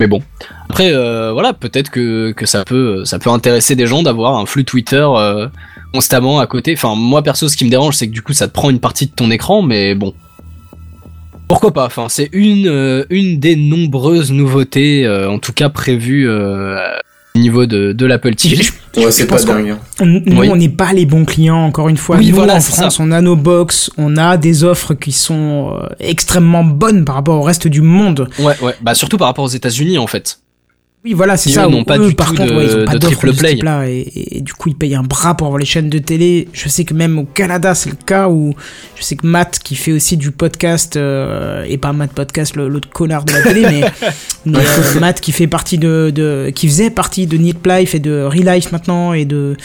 Mais 0.00 0.06
bon. 0.06 0.22
Après, 0.70 0.90
euh, 0.94 1.32
voilà, 1.32 1.52
peut-être 1.52 1.90
que, 1.90 2.32
que 2.32 2.46
ça 2.46 2.64
peut, 2.64 3.04
ça 3.04 3.18
peut 3.18 3.28
intéresser 3.28 3.76
des 3.76 3.86
gens 3.86 4.02
d'avoir 4.02 4.38
un 4.38 4.46
flux 4.46 4.64
Twitter 4.64 5.06
euh, 5.06 5.48
constamment 5.92 6.40
à 6.40 6.46
côté. 6.46 6.72
Enfin, 6.72 6.94
moi 6.96 7.22
perso, 7.22 7.46
ce 7.46 7.58
qui 7.58 7.66
me 7.66 7.70
dérange, 7.70 7.94
c'est 7.94 8.08
que 8.08 8.14
du 8.14 8.22
coup, 8.22 8.32
ça 8.32 8.48
te 8.48 8.54
prend 8.54 8.70
une 8.70 8.80
partie 8.80 9.04
de 9.04 9.12
ton 9.12 9.30
écran, 9.30 9.60
mais 9.60 9.94
bon. 9.94 10.14
Pourquoi 11.46 11.74
pas? 11.74 11.84
Enfin, 11.84 12.06
c'est 12.08 12.30
une, 12.32 12.68
euh, 12.68 13.04
une 13.10 13.38
des 13.38 13.54
nombreuses 13.54 14.32
nouveautés, 14.32 15.04
euh, 15.04 15.30
en 15.30 15.38
tout 15.38 15.52
cas 15.52 15.68
prévues 15.68 16.26
euh, 16.26 16.78
niveau 17.40 17.66
de, 17.66 17.92
de 17.92 18.06
l'Apple 18.06 18.34
TV. 18.36 18.62
Je- 18.62 18.72
Ouais, 19.00 19.10
c'est 19.10 19.26
pas 19.26 19.42
dingue. 19.42 19.70
hein. 19.70 19.78
on- 20.00 20.06
Nous, 20.06 20.22
Oui. 20.36 20.48
on 20.52 20.56
n'est 20.56 20.68
pas 20.68 20.92
les 20.92 21.04
bons 21.04 21.24
clients, 21.24 21.64
encore 21.64 21.88
une 21.88 21.96
fois. 21.96 22.16
Oui, 22.16 22.28
nous, 22.30 22.36
voilà, 22.36 22.54
en 22.56 22.60
France, 22.60 22.96
ça. 22.96 23.02
on 23.02 23.10
a 23.10 23.20
nos 23.20 23.34
box, 23.34 23.90
on 23.98 24.16
a 24.16 24.36
des 24.36 24.62
offres 24.62 24.94
qui 24.94 25.10
sont 25.10 25.72
euh, 25.82 25.88
extrêmement 25.98 26.62
bonnes 26.62 27.04
par 27.04 27.16
rapport 27.16 27.40
au 27.40 27.42
reste 27.42 27.66
du 27.66 27.80
monde. 27.82 28.28
Ouais, 28.38 28.54
ouais. 28.62 28.74
Bah 28.82 28.94
surtout 28.94 29.18
par 29.18 29.26
rapport 29.26 29.44
aux 29.44 29.48
États-Unis, 29.48 29.98
en 29.98 30.06
fait. 30.06 30.38
Oui, 31.04 31.12
voilà, 31.12 31.36
c'est 31.36 31.50
Ils 31.50 31.52
ça. 31.52 31.66
n'ont 31.68 31.82
où 31.82 31.84
pas 31.84 31.98
eux, 31.98 32.08
du 32.08 32.14
par 32.14 32.28
tout 32.30 32.36
contre, 32.36 32.50
de- 32.52 32.56
ouais, 32.56 32.64
ils 32.64 32.76
ont 32.76 32.84
pas 32.86 32.94
de 32.94 32.98
de 33.08 33.14
ce 33.14 33.16
play. 33.38 33.50
type-là, 33.56 33.86
et, 33.90 34.10
et 34.38 34.40
du 34.40 34.54
coup, 34.54 34.70
ils 34.70 34.74
payent 34.74 34.94
un 34.94 35.02
bras 35.02 35.36
pour 35.36 35.46
avoir 35.48 35.58
les 35.58 35.66
chaînes 35.66 35.90
de 35.90 35.98
télé. 35.98 36.48
Je 36.54 36.66
sais 36.70 36.84
que 36.86 36.94
même 36.94 37.18
au 37.18 37.24
Canada, 37.24 37.74
c'est 37.74 37.90
le 37.90 37.96
cas 38.06 38.30
où 38.30 38.54
je 38.96 39.02
sais 39.02 39.14
que 39.14 39.26
Matt, 39.26 39.58
qui 39.58 39.76
fait 39.76 39.92
aussi 39.92 40.16
du 40.16 40.30
podcast, 40.30 40.96
euh, 40.96 41.62
et 41.68 41.76
pas 41.76 41.92
Matt 41.92 42.12
Podcast, 42.12 42.56
l'autre 42.56 42.88
connard 42.88 43.24
de 43.24 43.34
la 43.34 43.42
télé, 43.42 43.62
mais, 43.62 43.82
mais, 44.46 44.58
euh, 44.60 45.00
Matt 45.00 45.20
qui 45.20 45.32
fait 45.32 45.46
partie 45.46 45.76
de, 45.76 46.10
de, 46.10 46.50
qui 46.54 46.68
faisait 46.68 46.88
partie 46.88 47.26
de 47.26 47.36
Nip 47.36 47.66
Life 47.66 47.94
et 47.94 48.00
de 48.00 48.22
Relife 48.22 48.72
maintenant 48.72 49.12
et 49.12 49.26
de 49.26 49.56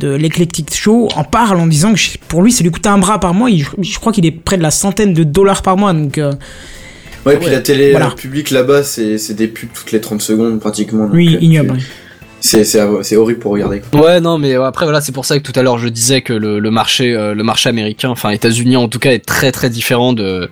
de 0.00 0.14
l'Eclectic 0.14 0.72
Show 0.74 1.08
en 1.16 1.24
parle 1.24 1.58
en 1.58 1.66
disant 1.66 1.92
que 1.92 2.00
pour 2.28 2.40
lui 2.42 2.52
ça 2.52 2.62
lui 2.62 2.70
coûtait 2.70 2.88
un 2.88 2.98
bras 2.98 3.18
par 3.18 3.34
mois 3.34 3.50
il- 3.50 3.66
je 3.82 3.98
crois 3.98 4.12
qu'il 4.12 4.24
est 4.26 4.30
près 4.30 4.56
de 4.56 4.62
la 4.62 4.70
centaine 4.70 5.12
de 5.12 5.24
dollars 5.24 5.60
par 5.62 5.76
mois 5.76 5.92
donc 5.92 6.18
euh, 6.18 6.32
Ouais, 7.26 7.34
et 7.34 7.36
puis 7.36 7.46
Ouais, 7.46 7.52
la 7.52 7.60
télé 7.60 7.90
voilà. 7.90 8.06
euh, 8.08 8.10
publique 8.14 8.50
là-bas, 8.50 8.82
c'est 8.82 9.18
c'est 9.18 9.34
des 9.34 9.48
pubs 9.48 9.68
toutes 9.74 9.92
les 9.92 10.00
30 10.00 10.22
secondes 10.22 10.60
pratiquement. 10.60 11.04
donc, 11.04 11.14
oui 11.14 11.34
euh, 11.36 11.38
ignoble 11.40 11.76
tu- 11.78 11.86
C'est 12.40 12.62
c'est 12.64 12.80
c'est 13.02 13.16
horrible 13.16 13.40
pour 13.40 13.50
regarder. 13.52 13.80
quoi. 13.90 14.00
Ouais, 14.00 14.20
non, 14.20 14.38
mais 14.38 14.54
après 14.54 14.84
voilà, 14.86 15.00
c'est 15.00 15.10
pour 15.12 15.24
ça 15.24 15.36
que 15.38 15.42
tout 15.42 15.58
à 15.58 15.62
l'heure 15.64 15.78
je 15.78 15.88
disais 15.88 16.20
que 16.22 16.32
le, 16.32 16.60
le 16.60 16.70
marché, 16.70 17.12
euh, 17.14 17.34
le 17.34 17.42
marché 17.42 17.68
américain, 17.68 18.10
enfin 18.10 18.30
États-Unis 18.30 18.76
en 18.76 18.88
tout 18.88 19.00
cas, 19.00 19.10
est 19.10 19.24
très 19.24 19.50
très 19.50 19.68
différent 19.70 20.12
de 20.12 20.48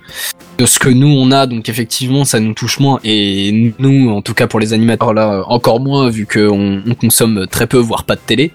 de 0.59 0.67
ce 0.67 0.79
que 0.81 0.89
nous 0.89 1.07
on 1.07 1.31
a. 1.31 1.47
Donc 1.47 1.69
effectivement, 1.69 2.25
ça 2.25 2.41
nous 2.41 2.55
touche 2.55 2.81
moins. 2.81 2.99
Et 3.05 3.73
nous, 3.79 4.11
en 4.11 4.21
tout 4.21 4.35
cas 4.35 4.49
pour 4.49 4.59
les 4.59 4.73
animateurs 4.73 5.15
là, 5.15 5.35
euh, 5.35 5.43
encore 5.47 5.79
moins 5.79 6.11
vu 6.11 6.27
qu'on 6.27 6.83
on 6.85 6.95
consomme 6.95 7.47
très 7.49 7.69
peu, 7.69 7.79
voire 7.79 8.03
pas 8.05 8.17
de 8.17 8.21
télé. 8.27 8.51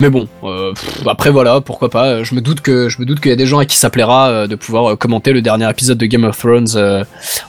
Mais 0.00 0.08
bon, 0.10 0.26
euh, 0.44 0.72
pff, 0.72 1.06
après 1.06 1.30
voilà, 1.30 1.60
pourquoi 1.60 1.90
pas. 1.90 2.22
Je 2.22 2.34
me 2.34 2.40
doute 2.40 2.60
que 2.62 2.88
je 2.88 2.98
me 3.00 3.04
doute 3.04 3.20
qu'il 3.20 3.28
y 3.30 3.32
a 3.32 3.36
des 3.36 3.46
gens 3.46 3.58
à 3.58 3.66
qui 3.66 3.76
ça 3.76 3.90
plaira 3.90 4.28
euh, 4.30 4.46
de 4.46 4.56
pouvoir 4.56 4.92
euh, 4.92 4.96
commenter 4.96 5.32
le 5.32 5.42
dernier 5.42 5.68
épisode 5.68 5.98
de 5.98 6.06
Game 6.06 6.24
of 6.24 6.38
Thrones 6.38 6.68
euh, 6.76 7.04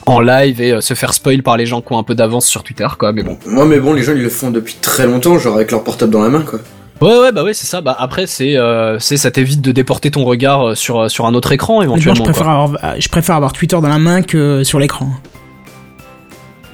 en 0.06 0.20
live 0.20 0.60
et 0.60 0.72
euh, 0.72 0.80
se 0.82 0.92
faire 0.94 1.14
spoil 1.14 1.42
par 1.42 1.56
les 1.56 1.64
gens 1.66 1.80
qui 1.80 1.92
ont 1.92 1.98
un 1.98 2.02
peu 2.02 2.14
d'avance 2.14 2.46
sur 2.46 2.62
Twitter, 2.62 2.86
quoi. 2.98 3.12
Mais 3.12 3.22
bon. 3.22 3.38
Moi, 3.46 3.64
mais 3.64 3.80
bon, 3.80 3.94
les 3.94 4.02
gens 4.02 4.12
ils 4.12 4.22
le 4.22 4.28
font 4.28 4.50
depuis 4.50 4.76
très 4.80 5.06
longtemps, 5.06 5.38
genre 5.38 5.56
avec 5.56 5.70
leur 5.70 5.82
portable 5.82 6.12
dans 6.12 6.22
la 6.22 6.28
main, 6.28 6.42
quoi. 6.42 6.58
Ouais 7.00 7.18
ouais 7.18 7.32
bah 7.32 7.42
ouais 7.42 7.52
c'est 7.52 7.66
ça 7.66 7.80
bah 7.80 7.96
après 7.98 8.28
c'est 8.28 8.56
euh, 8.56 8.96
c'est 9.00 9.16
ça 9.16 9.32
t'évite 9.32 9.60
de 9.60 9.72
déporter 9.72 10.12
ton 10.12 10.24
regard 10.24 10.68
euh, 10.68 10.74
sur 10.76 11.10
sur 11.10 11.26
un 11.26 11.34
autre 11.34 11.50
écran 11.50 11.80
Mais 11.80 11.86
moi, 11.88 11.96
je 11.96 12.02
éventuellement 12.02 12.24
préfère, 12.24 12.44
quoi. 12.44 12.52
avoir, 12.62 12.84
euh, 12.84 12.96
je 13.00 13.08
préfère 13.08 13.34
avoir 13.34 13.52
Twitter 13.52 13.74
dans 13.82 13.88
la 13.88 13.98
main 13.98 14.22
que 14.22 14.62
sur 14.62 14.78
l'écran. 14.78 15.08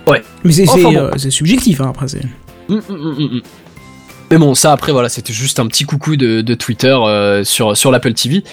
Ouais. 0.07 0.23
Mais 0.45 0.53
c'est 0.53 0.69
Enfin 0.69 0.77
c'est, 0.77 0.83
bon. 0.85 0.97
euh, 0.97 1.11
c'est 1.17 1.31
subjectif, 1.31 1.81
hein, 1.81 1.87
après. 1.91 2.09
c'est- 2.09 2.21
hum, 2.69 2.83
hum, 2.91 3.17
hum. 3.19 3.41
Mais 4.31 4.37
bon 4.37 4.55
ça 4.55 4.73
après 4.73 4.93
voilà 4.93 5.09
c'était 5.09 5.33
juste 5.33 5.59
un 5.59 5.67
petit 5.67 5.85
coucou 5.85 6.17
de, 6.17 6.43
de 6.43 6.55
Twitter 6.55 6.95
euh, 6.95 7.45
sur 7.45 7.77
sur 7.77 7.91
l'Apple 7.91 8.13
TV 8.13 8.45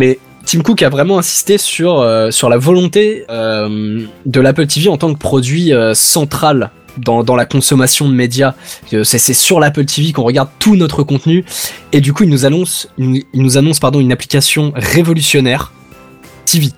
mais 0.00 0.18
Tim 0.44 0.60
Cook 0.60 0.82
a 0.82 0.88
vraiment 0.88 1.18
insisté 1.18 1.56
sur 1.56 2.00
euh, 2.00 2.32
sur 2.32 2.48
la 2.48 2.58
volonté 2.58 3.24
euh, 3.30 4.04
de 4.26 4.40
l'Apple 4.40 4.66
TV 4.66 4.88
en 4.88 4.96
tant 4.96 5.14
que 5.14 5.18
produit 5.18 5.72
central 5.94 6.70
dans, 6.96 7.24
dans 7.24 7.34
la 7.34 7.44
consommation 7.44 8.08
de 8.08 8.14
médias. 8.14 8.54
C'est 9.02 9.34
sur 9.34 9.58
l'Apple 9.58 9.84
TV 9.84 10.12
qu'on 10.12 10.22
regarde 10.22 10.48
tout 10.58 10.76
notre 10.76 11.02
contenu 11.02 11.44
et 11.92 12.00
du 12.00 12.12
coup 12.12 12.24
il 12.24 12.30
nous 12.30 12.44
annonce 12.44 12.88
il, 12.98 13.24
nous 13.34 13.56
annonce 13.56 13.78
pardon 13.78 14.00
une 14.00 14.12
application 14.12 14.72
révolutionnaire 14.74 15.72
TV. 16.44 16.70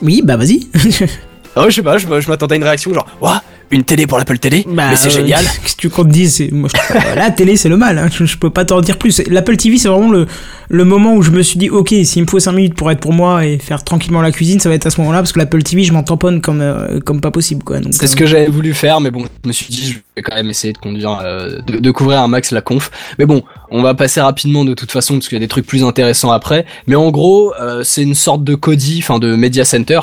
Oui, 0.00 0.22
bah 0.24 0.36
vas-y. 0.36 0.68
Ouais, 1.56 1.70
je 1.70 1.76
sais 1.76 1.82
pas, 1.84 1.98
je, 1.98 2.08
je 2.20 2.28
m'attendais 2.28 2.54
à 2.54 2.56
une 2.56 2.64
réaction 2.64 2.92
genre, 2.92 3.06
Ouah, 3.20 3.40
une 3.74 3.84
télé 3.84 4.06
pour 4.06 4.18
l'Apple 4.18 4.38
Télé, 4.38 4.64
Bah, 4.68 4.88
mais 4.90 4.96
c'est 4.96 5.08
euh, 5.08 5.10
génial. 5.10 5.44
Qu'est-ce 5.62 5.76
que 5.76 5.80
tu 5.80 5.90
comptes 5.90 6.08
dire 6.08 6.28
c'est 6.30 6.50
moi 6.52 6.68
je 6.72 7.16
la 7.16 7.30
télé 7.30 7.56
c'est 7.56 7.68
le 7.68 7.76
mal 7.76 7.98
hein. 7.98 8.08
je, 8.12 8.24
je 8.24 8.38
peux 8.38 8.50
pas 8.50 8.64
t'en 8.64 8.80
dire 8.80 8.96
plus 8.98 9.20
l'Apple 9.28 9.56
TV 9.56 9.76
c'est 9.78 9.88
vraiment 9.88 10.10
le 10.10 10.26
le 10.68 10.84
moment 10.84 11.14
où 11.14 11.22
je 11.22 11.30
me 11.30 11.42
suis 11.42 11.58
dit 11.58 11.68
ok 11.70 11.94
s'il 12.04 12.22
me 12.22 12.26
faut 12.28 12.40
5 12.40 12.52
minutes 12.52 12.74
pour 12.74 12.90
être 12.90 13.00
pour 13.00 13.12
moi 13.12 13.44
et 13.44 13.58
faire 13.58 13.84
tranquillement 13.84 14.22
la 14.22 14.32
cuisine 14.32 14.60
ça 14.60 14.68
va 14.68 14.74
être 14.74 14.86
à 14.86 14.90
ce 14.90 15.00
moment-là 15.00 15.18
parce 15.18 15.32
que 15.32 15.38
l'Apple 15.38 15.62
TV 15.62 15.84
je 15.84 15.92
m'en 15.92 16.02
tamponne 16.02 16.40
comme 16.40 16.60
euh, 16.60 17.00
comme 17.00 17.20
pas 17.20 17.30
possible 17.30 17.62
quoi 17.62 17.78
C'est 17.90 18.06
ce 18.06 18.14
euh, 18.14 18.18
que 18.18 18.26
j'avais 18.26 18.46
voulu 18.46 18.72
faire, 18.74 19.00
mais 19.00 19.10
bon, 19.10 19.24
je 19.42 19.48
me 19.48 19.52
suis 19.52 19.66
dit, 19.66 19.86
je 19.92 19.98
vais 20.16 20.22
quand 20.22 20.34
même 20.34 20.48
essayer 20.48 20.72
de 20.72 20.78
conduire, 20.78 21.18
euh, 21.22 21.58
de, 21.66 21.78
de 21.78 21.90
couvrir 21.90 22.20
un 22.20 22.28
max 22.28 22.50
la 22.50 22.60
conf. 22.60 22.90
Mais 23.18 23.26
bon, 23.26 23.42
on 23.74 23.82
va 23.82 23.94
passer 23.94 24.20
rapidement 24.20 24.64
de 24.64 24.72
toute 24.72 24.92
façon, 24.92 25.14
parce 25.14 25.26
qu'il 25.26 25.34
y 25.34 25.40
a 25.40 25.44
des 25.44 25.48
trucs 25.48 25.66
plus 25.66 25.82
intéressants 25.82 26.30
après. 26.30 26.64
Mais 26.86 26.94
en 26.94 27.10
gros, 27.10 27.52
euh, 27.60 27.82
c'est 27.82 28.02
une 28.02 28.14
sorte 28.14 28.44
de 28.44 28.54
Kodi, 28.54 29.00
enfin 29.02 29.18
de 29.18 29.34
Media 29.34 29.64
Center, 29.64 29.98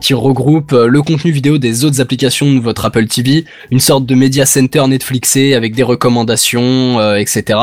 qui 0.00 0.14
regroupe 0.14 0.72
euh, 0.72 0.86
le 0.86 1.02
contenu 1.02 1.32
vidéo 1.32 1.58
des 1.58 1.84
autres 1.84 2.00
applications 2.00 2.54
de 2.54 2.60
votre 2.60 2.84
Apple 2.84 3.08
TV, 3.08 3.44
une 3.72 3.80
sorte 3.80 4.06
de 4.06 4.14
Media 4.14 4.46
Center 4.46 4.86
Netflixé 4.86 5.54
avec 5.54 5.74
des 5.74 5.82
recommandations, 5.82 7.00
euh, 7.00 7.16
etc 7.16 7.58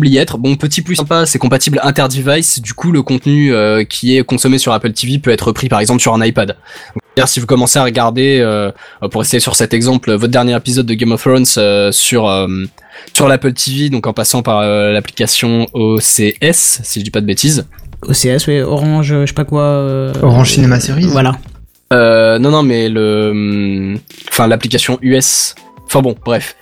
y 0.00 0.16
être. 0.16 0.38
Bon, 0.38 0.54
petit 0.54 0.80
plus 0.80 0.94
sympa, 0.94 1.26
c'est 1.26 1.40
compatible 1.40 1.80
inter-device. 1.82 2.62
Du 2.62 2.72
coup, 2.72 2.92
le 2.92 3.02
contenu 3.02 3.52
qui 3.90 4.16
est 4.16 4.22
consommé 4.22 4.58
sur 4.58 4.72
Apple 4.72 4.92
TV 4.92 5.18
peut 5.18 5.32
être 5.32 5.48
repris 5.48 5.68
par 5.68 5.80
exemple 5.80 6.00
sur 6.00 6.14
un 6.14 6.24
iPad. 6.24 6.56
Si 7.26 7.40
vous 7.40 7.46
commencez 7.46 7.80
à 7.80 7.82
regarder, 7.82 8.70
pour 9.10 9.22
rester 9.22 9.40
sur 9.40 9.56
cet 9.56 9.74
exemple, 9.74 10.12
votre 10.12 10.30
dernier 10.30 10.54
épisode 10.54 10.86
de 10.86 10.94
Game 10.94 11.10
of 11.10 11.20
Thrones 11.20 11.90
sur 11.90 12.28
sur 13.12 13.28
l'Apple 13.28 13.52
TV, 13.52 13.90
donc 13.90 14.06
en 14.06 14.12
passant 14.12 14.42
par 14.42 14.60
euh, 14.60 14.92
l'application 14.92 15.66
OCS, 15.72 16.80
si 16.82 17.00
je 17.00 17.04
dis 17.04 17.10
pas 17.10 17.20
de 17.20 17.26
bêtises. 17.26 17.66
OCS 18.02 18.46
ouais 18.46 18.62
Orange 18.62 19.08
je 19.08 19.26
sais 19.26 19.32
pas 19.32 19.44
quoi 19.44 19.62
euh, 19.62 20.12
Orange 20.22 20.52
Cinema 20.52 20.78
Series. 20.78 21.06
voilà 21.06 21.32
Euh, 21.92 22.38
non, 22.38 22.50
non, 22.50 22.62
mais 22.62 22.88
le, 22.88 23.30
hum, 23.30 23.98
enfin 24.28 24.46
l'application 24.46 24.98
US. 25.02 25.54
Enfin 25.86 26.02
bon, 26.02 26.14
bref. 26.24 26.54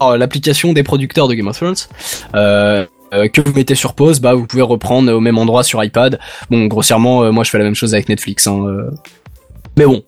Alors, 0.00 0.16
L'application 0.16 0.72
des 0.72 0.82
producteurs 0.84 1.28
de 1.28 1.34
Game 1.34 1.48
of 1.48 1.56
Thrones. 1.56 1.74
Euh, 2.34 2.86
euh, 3.14 3.28
que 3.28 3.40
vous 3.40 3.52
mettez 3.54 3.74
sur 3.74 3.94
pause, 3.94 4.20
bah 4.20 4.34
vous 4.34 4.46
pouvez 4.46 4.62
reprendre 4.62 5.12
au 5.12 5.20
même 5.20 5.38
endroit 5.38 5.64
sur 5.64 5.82
iPad. 5.82 6.18
Bon, 6.50 6.66
grossièrement, 6.66 7.22
euh, 7.24 7.32
moi 7.32 7.42
je 7.44 7.50
fais 7.50 7.58
la 7.58 7.64
même 7.64 7.74
chose 7.74 7.94
avec 7.94 8.08
Netflix. 8.08 8.46
Hein, 8.46 8.60
euh. 8.66 8.90
Mais 9.76 9.86
bon, 9.86 10.02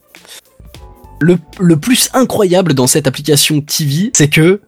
le, 1.19 1.39
le 1.59 1.77
plus 1.77 2.11
incroyable 2.13 2.75
dans 2.75 2.87
cette 2.87 3.07
application 3.07 3.61
TV, 3.61 4.11
c'est 4.15 4.29
que 4.29 4.61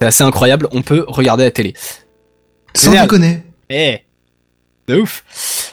c'est 0.00 0.06
assez 0.06 0.24
incroyable. 0.24 0.68
On 0.72 0.82
peut 0.82 1.04
regarder 1.06 1.44
la 1.44 1.50
télé. 1.50 1.74
Sans 2.74 2.92
déconner. 2.92 3.42
Eh 3.68 3.98
De 4.90 5.00
ouf 5.00 5.24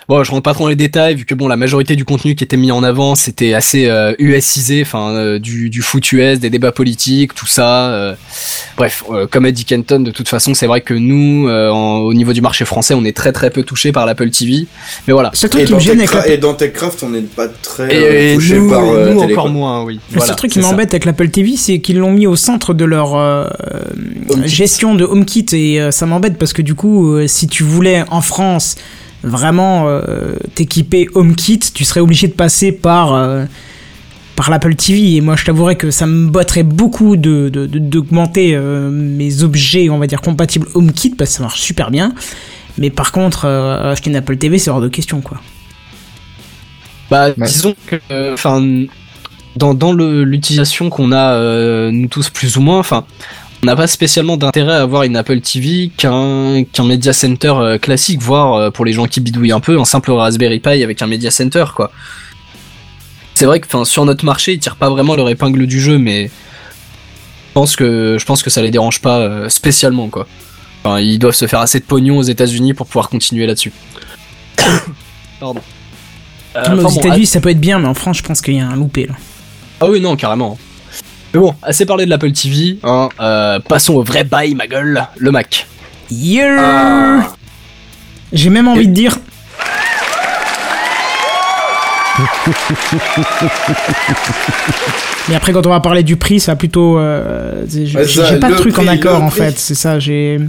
Bon, 0.08 0.24
je 0.24 0.32
rentre 0.32 0.44
pas 0.44 0.54
trop 0.54 0.64
dans 0.64 0.70
les 0.70 0.76
détails, 0.78 1.16
vu 1.16 1.26
que 1.26 1.36
bon, 1.36 1.50
la 1.50 1.58
majorité 1.58 1.98
du 1.98 2.06
contenu 2.06 2.34
qui 2.36 2.44
était 2.46 2.56
mis 2.56 2.72
en 2.72 2.82
avant, 2.82 3.16
c'était 3.16 3.54
assez 3.54 3.88
euh, 3.88 4.14
USisé, 4.20 4.82
enfin, 4.84 5.10
euh, 5.10 5.38
du, 5.38 5.70
du 5.70 5.82
foot 5.82 6.10
US, 6.14 6.40
des 6.40 6.50
débats 6.50 6.72
politiques, 6.72 7.34
tout 7.36 7.46
ça. 7.48 7.90
euh. 7.92 8.16
Bref, 8.78 9.04
euh, 9.12 9.28
comme 9.30 9.44
a 9.44 9.52
dit 9.52 9.66
Kenton, 9.66 10.00
de 10.00 10.12
toute 10.12 10.30
façon, 10.30 10.54
c'est 10.54 10.66
vrai 10.68 10.80
que 10.80 10.94
nous, 10.94 11.50
euh, 11.50 11.70
en- 11.70 11.98
au 12.00 12.14
niveau 12.14 12.32
du 12.32 12.42
marché 12.42 12.64
français, 12.64 12.94
on 12.94 13.04
est 13.04 13.16
très 13.16 13.34
très 13.34 13.50
peu 13.50 13.64
touché 13.64 13.92
par 13.92 14.06
l'Apple 14.06 14.30
TV. 14.30 14.66
Mais 15.08 15.14
voilà. 15.14 15.32
c'est 15.34 15.48
le 15.48 15.50
truc 15.50 15.64
Et 15.64 15.66
qui 15.66 15.74
me 15.74 15.80
gêne 15.80 16.00
avec 16.00 16.30
et 16.30 16.38
dans 16.38 16.54
TechCraft, 16.54 17.04
on 17.04 17.10
n'est 17.10 17.22
pas 17.24 17.48
très 17.50 17.90
euh, 17.94 18.36
touché 18.36 18.56
par 18.70 18.84
euh, 18.86 19.14
nous 19.14 19.20
encore 19.20 19.50
moins, 19.50 19.84
oui. 19.84 19.96
Le 20.12 20.18
Voilà, 20.20 20.28
seul 20.28 20.36
truc 20.38 20.52
qui 20.52 20.60
m'embête 20.60 20.94
avec 20.94 21.04
l'Apple 21.04 21.28
TV, 21.30 21.58
c'est 21.58 21.80
qu'ils 21.80 21.98
l'ont 21.98 22.12
mis 22.14 22.28
au 22.28 22.38
centre 22.38 22.74
de 22.74 22.86
leur 22.86 23.16
euh, 23.18 23.46
gestion 24.46 24.96
de 24.96 25.04
HomeKit 25.04 25.46
et 25.54 25.82
euh, 25.82 25.92
ça 25.92 26.06
m'embête 26.06 26.38
parce 26.38 26.54
que 26.54 26.62
du 26.62 26.76
coup, 26.76 27.12
euh, 27.14 27.28
si 27.28 27.48
tu 27.48 27.64
voulais 27.64 28.04
en 28.10 28.22
France 28.22 28.76
vraiment 29.24 29.86
euh, 29.88 30.36
t'équiper 30.56 31.08
HomeKit, 31.16 31.60
tu 31.74 31.84
serais 31.84 32.00
obligé 32.02 32.28
de 32.28 32.34
passer 32.34 32.72
par 32.72 33.14
euh, 33.14 33.46
par 34.36 34.52
l'Apple 34.52 34.76
TV 34.76 35.16
et 35.16 35.22
moi 35.22 35.36
je 35.36 35.46
t'avouerais 35.46 35.76
que 35.76 35.90
ça 35.92 36.06
me 36.06 36.28
botterait 36.30 36.64
beaucoup 36.64 37.16
de 37.18 37.50
de- 37.50 37.66
de- 37.66 37.80
d'augmenter 37.80 38.52
euh, 38.56 38.90
mes 38.92 39.42
objets, 39.44 39.90
on 39.90 39.98
va 39.98 40.06
dire 40.08 40.22
compatibles 40.22 40.68
HomeKit 40.76 41.12
parce 41.12 41.32
que 41.32 41.36
ça 41.38 41.44
marche 41.44 41.60
super 41.62 41.90
bien. 41.92 42.14
Mais 42.78 42.92
par 42.92 43.12
contre, 43.12 43.46
euh, 43.46 43.92
acheter 43.92 44.12
une 44.12 44.16
Apple 44.18 44.38
TV, 44.38 44.60
c'est 44.60 44.70
hors 44.70 44.82
de 44.82 44.88
question 44.88 45.22
quoi. 45.22 45.42
Bah, 47.10 47.30
Ouais. 47.38 47.48
disons 47.48 47.74
que, 47.88 47.96
euh, 48.12 48.34
enfin, 48.34 48.62
dans, 49.56 49.74
dans 49.74 49.94
le- 49.94 50.24
l'utilisation 50.24 50.90
qu'on 50.90 51.12
a, 51.12 51.34
euh, 51.34 51.90
nous 51.92 52.08
tous 52.08 52.30
plus 52.30 52.58
ou 52.58 52.62
moins, 52.62 52.78
enfin, 52.80 53.06
on 53.64 53.66
n'a 53.66 53.76
pas 53.76 53.88
spécialement 53.88 54.38
d'intérêt 54.38 54.74
à 54.74 54.82
avoir 54.82 55.04
une 55.04 55.16
Apple 55.16 55.42
TV 55.42 55.92
qu'un 55.96 56.64
qu'un 56.64 56.84
Media 56.84 57.14
Center 57.14 57.54
euh, 57.56 57.78
classique, 57.78 58.22
voire 58.22 58.54
euh, 58.54 58.72
pour 58.72 58.86
les 58.86 58.94
gens 58.94 59.08
qui 59.08 59.20
bidouillent 59.20 59.52
un 59.52 59.60
peu, 59.60 59.80
un 59.80 59.86
simple 59.86 60.12
Raspberry 60.12 60.60
Pi 60.60 60.84
avec 60.84 61.02
un 61.02 61.08
Media 61.08 61.32
Center, 61.32 61.66
quoi. 61.76 61.92
C'est 63.34 63.46
vrai 63.46 63.60
que, 63.60 63.84
sur 63.86 64.06
notre 64.06 64.26
marché, 64.26 64.54
ils 64.54 64.60
tirent 64.60 64.78
pas 64.78 64.90
vraiment 64.90 65.16
leur 65.16 65.30
épingle 65.30 65.68
du 65.68 65.80
jeu, 65.80 66.00
mais 66.00 66.26
je 66.26 67.54
pense 67.54 67.76
que 67.76 68.18
je 68.20 68.26
pense 68.26 68.42
que 68.42 68.50
ça 68.50 68.62
les 68.62 68.72
dérange 68.72 69.02
pas 69.02 69.20
euh, 69.20 69.50
spécialement, 69.50 70.10
quoi. 70.10 70.28
Enfin, 70.84 71.00
ils 71.00 71.20
doivent 71.20 71.36
se 71.36 71.48
faire 71.48 71.60
assez 71.60 71.80
de 71.80 71.86
pognon 71.86 72.18
aux 72.18 72.24
États-Unis 72.24 72.74
pour 72.74 72.88
pouvoir 72.88 73.10
continuer 73.10 73.46
là-dessus. 73.46 73.72
Pardon. 75.40 75.62
Euh, 76.56 76.62
aux 76.62 76.80
enfin 76.80 76.82
bon, 76.82 76.90
États-Unis, 76.90 77.26
ça 77.28 77.40
peut 77.40 77.50
être 77.50 77.60
bien, 77.60 77.80
mais 77.80 77.88
en 77.88 77.94
France, 77.94 78.18
je 78.18 78.24
pense 78.24 78.42
qu'il 78.42 78.56
y 78.56 78.60
a 78.60 78.68
un 78.68 78.76
loupé 78.76 79.06
là. 79.06 79.14
ah 79.82 79.88
oui, 79.88 80.00
non, 80.00 80.16
carrément. 80.16 80.58
Mais 81.34 81.40
bon, 81.40 81.54
assez 81.62 81.86
parlé 81.86 82.06
de 82.06 82.10
l'Apple 82.10 82.32
TV, 82.32 82.78
hein, 82.84 83.10
euh, 83.20 83.60
passons 83.60 83.96
au 83.96 84.04
vrai 84.04 84.24
bail, 84.24 84.56
ma 84.56 84.68
gueule, 84.68 85.04
le 85.18 85.32
Mac. 85.32 85.68
Yeah 86.10 87.28
J'ai 88.32 88.50
même 88.50 88.68
envie 88.68 88.88
de 88.88 88.94
dire. 88.94 89.18
Mais 95.30 95.36
après, 95.36 95.52
quand 95.52 95.66
on 95.66 95.70
va 95.70 95.80
parler 95.82 96.04
du 96.04 96.16
prix, 96.16 96.40
ça 96.40 96.54
va 96.54 96.56
plutôt. 96.56 96.98
euh, 96.98 97.66
j'ai 97.70 97.98
Ouais, 97.98 98.40
pas 98.40 98.50
de 98.50 98.56
truc 98.56 98.78
en 98.80 98.88
accord 98.88 99.22
en 99.22 99.30
fait, 99.30 99.58
c'est 99.60 99.76
ça. 99.76 100.00
J'ai. 100.00 100.40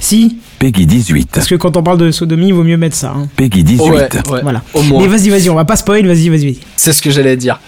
Si, 0.00 0.38
Peggy 0.72 0.86
18. 0.86 1.28
parce 1.30 1.46
que 1.46 1.56
quand 1.56 1.76
on 1.76 1.82
parle 1.82 1.98
de 1.98 2.10
sodomie, 2.10 2.46
il 2.48 2.54
vaut 2.54 2.64
mieux 2.64 2.78
mettre 2.78 2.96
ça. 2.96 3.12
hein. 3.14 3.28
Peggy 3.36 3.62
18. 3.62 3.90
Ouais, 3.90 4.08
ouais, 4.30 4.40
Voilà. 4.42 4.62
au 4.72 4.80
moins. 4.82 5.02
Mais 5.02 5.08
vas-y, 5.08 5.28
vas-y, 5.28 5.50
on 5.50 5.54
va 5.54 5.66
pas 5.66 5.76
spoil, 5.76 6.06
vas-y, 6.06 6.30
vas-y, 6.30 6.46
vas-y. 6.46 6.58
C'est 6.76 6.94
ce 6.94 7.02
que 7.02 7.10
j'allais 7.10 7.36
dire. 7.36 7.60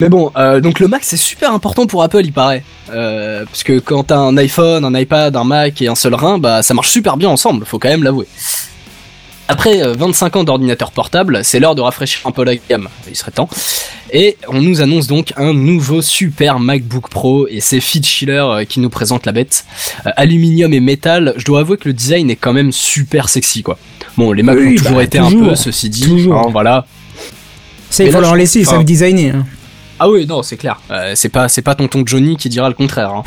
Mais 0.00 0.08
bon, 0.08 0.32
euh, 0.36 0.60
donc 0.60 0.80
le 0.80 0.88
Mac 0.88 1.02
c'est 1.04 1.16
super 1.16 1.52
important 1.52 1.86
pour 1.86 2.02
Apple, 2.02 2.22
il 2.24 2.32
paraît. 2.32 2.64
Euh, 2.92 3.44
parce 3.44 3.62
que 3.62 3.78
quand 3.78 4.02
t'as 4.02 4.18
un 4.18 4.36
iPhone, 4.36 4.84
un 4.84 4.98
iPad, 4.98 5.36
un 5.36 5.44
Mac 5.44 5.80
et 5.80 5.86
un 5.86 5.94
seul 5.94 6.14
rein, 6.14 6.38
bah 6.38 6.64
ça 6.64 6.74
marche 6.74 6.90
super 6.90 7.16
bien 7.16 7.28
ensemble, 7.28 7.64
faut 7.64 7.78
quand 7.78 7.88
même 7.88 8.02
l'avouer. 8.02 8.26
Après 9.50 9.82
euh, 9.82 9.94
25 9.94 10.36
ans 10.36 10.44
d'ordinateur 10.44 10.92
portable, 10.92 11.40
c'est 11.44 11.58
l'heure 11.60 11.74
de 11.74 11.80
rafraîchir 11.80 12.20
un 12.26 12.30
peu 12.30 12.44
la 12.44 12.54
gamme, 12.56 12.88
il 13.08 13.16
serait 13.16 13.30
temps. 13.32 13.48
Et 14.12 14.36
on 14.48 14.60
nous 14.60 14.80
annonce 14.80 15.06
donc 15.06 15.32
un 15.36 15.52
nouveau 15.52 16.02
super 16.02 16.58
MacBook 16.60 17.08
Pro 17.08 17.46
et 17.48 17.60
c'est 17.60 17.80
Schiller 17.80 18.32
euh, 18.44 18.64
qui 18.64 18.80
nous 18.80 18.90
présente 18.90 19.26
la 19.26 19.32
bête. 19.32 19.64
Euh, 20.06 20.10
aluminium 20.16 20.72
et 20.72 20.80
métal, 20.80 21.34
je 21.36 21.44
dois 21.44 21.60
avouer 21.60 21.76
que 21.76 21.88
le 21.88 21.92
design 21.94 22.30
est 22.30 22.36
quand 22.36 22.52
même 22.52 22.72
super 22.72 23.28
sexy 23.28 23.62
quoi. 23.62 23.78
Bon, 24.16 24.32
les 24.32 24.42
Macs 24.42 24.58
Oui, 24.58 24.74
ont 24.74 24.76
toujours 24.82 24.96
bah, 24.96 25.04
été 25.04 25.18
un 25.18 25.30
peu, 25.30 25.54
ceci 25.54 25.88
dit, 25.88 26.02
Toujours. 26.02 26.36
hein, 26.38 26.48
voilà. 26.50 26.86
Ça, 27.88 28.04
il 28.04 28.08
faut 28.10 28.16
là, 28.16 28.20
leur 28.28 28.36
laisser, 28.36 28.60
ils 28.60 28.66
savent 28.66 28.84
designer. 28.84 29.34
hein. 29.36 29.46
Ah 29.98 30.08
oui, 30.08 30.26
non, 30.26 30.42
c'est 30.42 30.56
clair. 30.56 30.80
Euh, 30.90 31.12
c'est 31.14 31.28
pas, 31.28 31.48
c'est 31.48 31.62
pas 31.62 31.74
tonton 31.74 32.02
Johnny 32.06 32.36
qui 32.36 32.48
dira 32.48 32.68
le 32.68 32.74
contraire. 32.74 33.10
hein. 33.10 33.22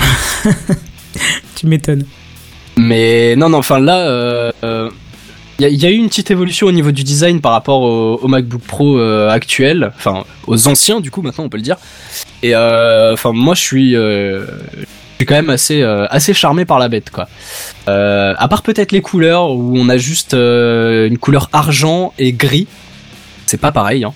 Tu 1.56 1.68
m'étonnes. 1.68 2.06
Mais 2.78 3.36
non, 3.36 3.50
non, 3.50 3.60
enfin 3.60 3.80
là, 3.80 4.52
il 5.60 5.68
y, 5.68 5.86
a- 5.86 5.90
eu 5.90 5.96
une 5.96 6.08
petite 6.10 6.32
évolution 6.32 6.68
au 6.68 6.72
niveau 6.72 6.92
du 6.92 7.04
design 7.04 7.40
par 7.42 7.52
rapport 7.52 7.82
au, 7.82 8.28
MacBook 8.28 8.62
Pro 8.62 8.98
euh, 8.98 9.30
actuel, 9.30 9.92
enfin 9.96 10.24
aux 10.48 10.68
anciens 10.68 11.00
du 11.00 11.12
coup 11.12 11.22
maintenant 11.22 11.46
on 11.46 11.50
peut 11.50 11.58
le 11.58 11.64
dire. 11.64 11.78
Et 12.42 12.56
euh, 12.56 13.14
enfin 13.14 13.32
moi 13.34 13.54
je 13.56 13.62
suis, 13.62 13.96
euh, 13.96 14.46
je 14.46 14.86
suis 15.18 15.26
quand 15.26 15.36
même 15.36 15.50
assez, 15.50 15.82
euh, 15.82 16.06
assez 16.10 16.34
charmé 16.34 16.66
par 16.66 16.80
la 16.80 16.90
bête 16.90 17.10
quoi. 17.12 17.28
À 17.88 18.48
part 18.50 18.64
peut-être 18.64 18.92
les 18.92 19.02
couleurs 19.02 19.52
où 19.52 19.78
on 19.78 19.90
a 19.90 19.98
juste 19.98 20.34
une 20.34 21.18
couleur 21.18 21.50
argent 21.54 22.14
et 22.18 22.34
gris, 22.34 22.68
c'est 23.46 23.60
pas 23.60 23.72
pareil. 23.72 24.04
Hein. 24.04 24.14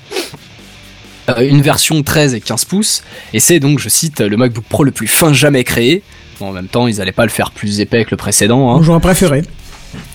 Une 1.42 1.62
version 1.62 2.02
13 2.04 2.36
et 2.36 2.40
15 2.42 2.64
pouces, 2.66 3.04
et 3.34 3.42
c'est 3.42 3.60
donc, 3.60 3.80
je 3.80 3.90
cite, 3.90 4.22
le 4.22 4.38
MacBook 4.38 4.64
Pro 4.64 4.86
le 4.86 4.92
plus 4.92 5.08
fin 5.08 5.34
jamais 5.34 5.66
créé. 5.66 6.02
Bon, 6.40 6.48
en 6.48 6.52
même 6.54 6.68
temps, 6.70 6.88
ils 6.88 7.02
allaient 7.02 7.12
pas 7.12 7.26
le 7.26 7.30
faire 7.32 7.52
plus 7.52 7.82
épais 7.82 8.06
que 8.06 8.12
le 8.12 8.18
précédent. 8.18 8.72
Hein. 8.72 8.82
J'aurais 8.82 9.02
préféré. 9.02 9.44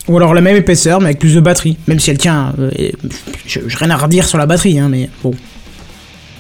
Ou 0.08 0.16
alors 0.16 0.34
la 0.34 0.40
même 0.40 0.56
épaisseur, 0.56 1.00
mais 1.00 1.06
avec 1.06 1.18
plus 1.18 1.34
de 1.34 1.40
batterie. 1.40 1.76
Même 1.86 2.00
si 2.00 2.10
elle 2.10 2.18
tient. 2.18 2.52
euh, 2.58 2.70
je- 3.46 3.60
J'ai 3.66 3.76
rien 3.76 3.90
à 3.90 3.96
redire 3.96 4.26
sur 4.26 4.38
la 4.38 4.46
batterie, 4.46 4.78
hein, 4.78 4.88
mais 4.90 5.08
bon. 5.22 5.32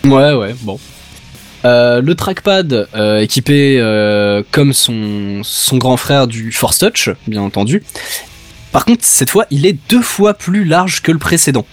Ouais, 0.04 0.32
ouais, 0.34 0.54
bon. 0.62 0.78
Euh, 1.64 2.02
le 2.02 2.14
trackpad 2.16 2.88
euh, 2.96 3.20
équipé 3.20 3.78
comme 4.50 4.72
son, 4.72 5.42
son 5.44 5.76
grand 5.78 5.96
frère 5.96 6.26
du 6.26 6.50
Force 6.52 6.78
Touch, 6.78 7.10
bien 7.28 7.40
entendu. 7.42 7.82
Par 8.72 8.84
contre, 8.84 9.04
cette 9.04 9.30
fois, 9.30 9.46
il 9.50 9.64
est 9.66 9.76
deux 9.90 10.02
fois 10.02 10.34
plus 10.34 10.64
large 10.64 11.02
que 11.02 11.12
le 11.12 11.18
précédent. 11.18 11.64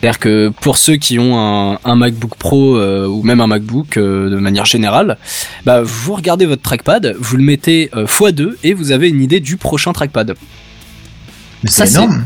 C'est-à-dire 0.00 0.18
que 0.18 0.48
pour 0.62 0.78
ceux 0.78 0.96
qui 0.96 1.18
ont 1.18 1.38
un, 1.38 1.78
un 1.84 1.94
MacBook 1.94 2.34
Pro 2.36 2.78
ou 2.80 3.22
même 3.22 3.40
un 3.40 3.46
MacBook 3.46 3.98
de 3.98 4.36
manière 4.36 4.64
générale, 4.66 5.16
bah, 5.64 5.80
vous 5.82 6.14
regardez 6.14 6.46
votre 6.46 6.62
trackpad, 6.62 7.14
vous 7.18 7.36
le 7.36 7.42
mettez 7.42 7.90
euh, 7.94 8.06
x2 8.06 8.56
et 8.64 8.72
vous 8.74 8.92
avez 8.92 9.08
une 9.10 9.22
idée 9.22 9.40
du 9.40 9.56
prochain 9.58 9.92
trackpad. 9.92 10.34
Mais 11.62 11.70
c'est 11.70 11.88
énorme. 11.90 12.24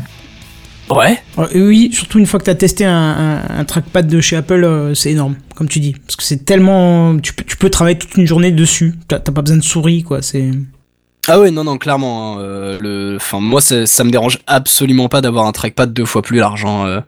Ouais. 0.89 1.19
Euh, 1.39 1.47
oui, 1.67 1.89
surtout 1.91 2.19
une 2.19 2.27
fois 2.27 2.39
que 2.39 2.45
t'as 2.45 2.53
testé 2.55 2.85
un, 2.85 2.93
un- 2.93 3.59
un 3.59 3.65
trackpad 3.65 4.07
de 4.07 4.21
chez 4.21 4.35
Apple, 4.35 4.63
euh, 4.63 4.93
c'est 4.93 5.11
énorme, 5.11 5.35
comme 5.55 5.67
tu 5.67 5.79
dis. 5.79 5.93
Parce 5.93 6.15
que 6.15 6.23
c'est 6.23 6.45
tellement... 6.45 7.17
Tu 7.19 7.33
peux, 7.33 7.43
tu 7.43 7.57
peux 7.57 7.69
travailler 7.71 7.97
toute 7.97 8.15
une 8.17 8.27
journée 8.27 8.51
dessus. 8.51 8.93
T'as 9.07 9.19
pas 9.19 9.41
besoin 9.41 9.57
de 9.57 9.63
souris, 9.63 10.03
quoi. 10.03 10.21
C'est... 10.21 10.51
Ah 11.27 11.39
ouais, 11.39 11.49
non, 11.49 11.63
non, 11.63 11.79
clairement. 11.79 12.35
hein, 12.37 12.41
euh, 12.41 12.77
le, 12.79 13.15
enfin, 13.15 13.39
moi, 13.39 13.61
ça, 13.61 13.87
ça 13.87 14.03
me 14.03 14.11
dérange 14.11 14.37
absolument 14.45 15.09
pas 15.09 15.21
d'avoir 15.21 15.47
un 15.47 15.51
trackpad 15.53 15.91
deux 15.91 16.05
fois 16.05 16.21
plus 16.21 16.37
large. 16.37 16.65
hein, 16.65 16.85
euh. 16.85 17.01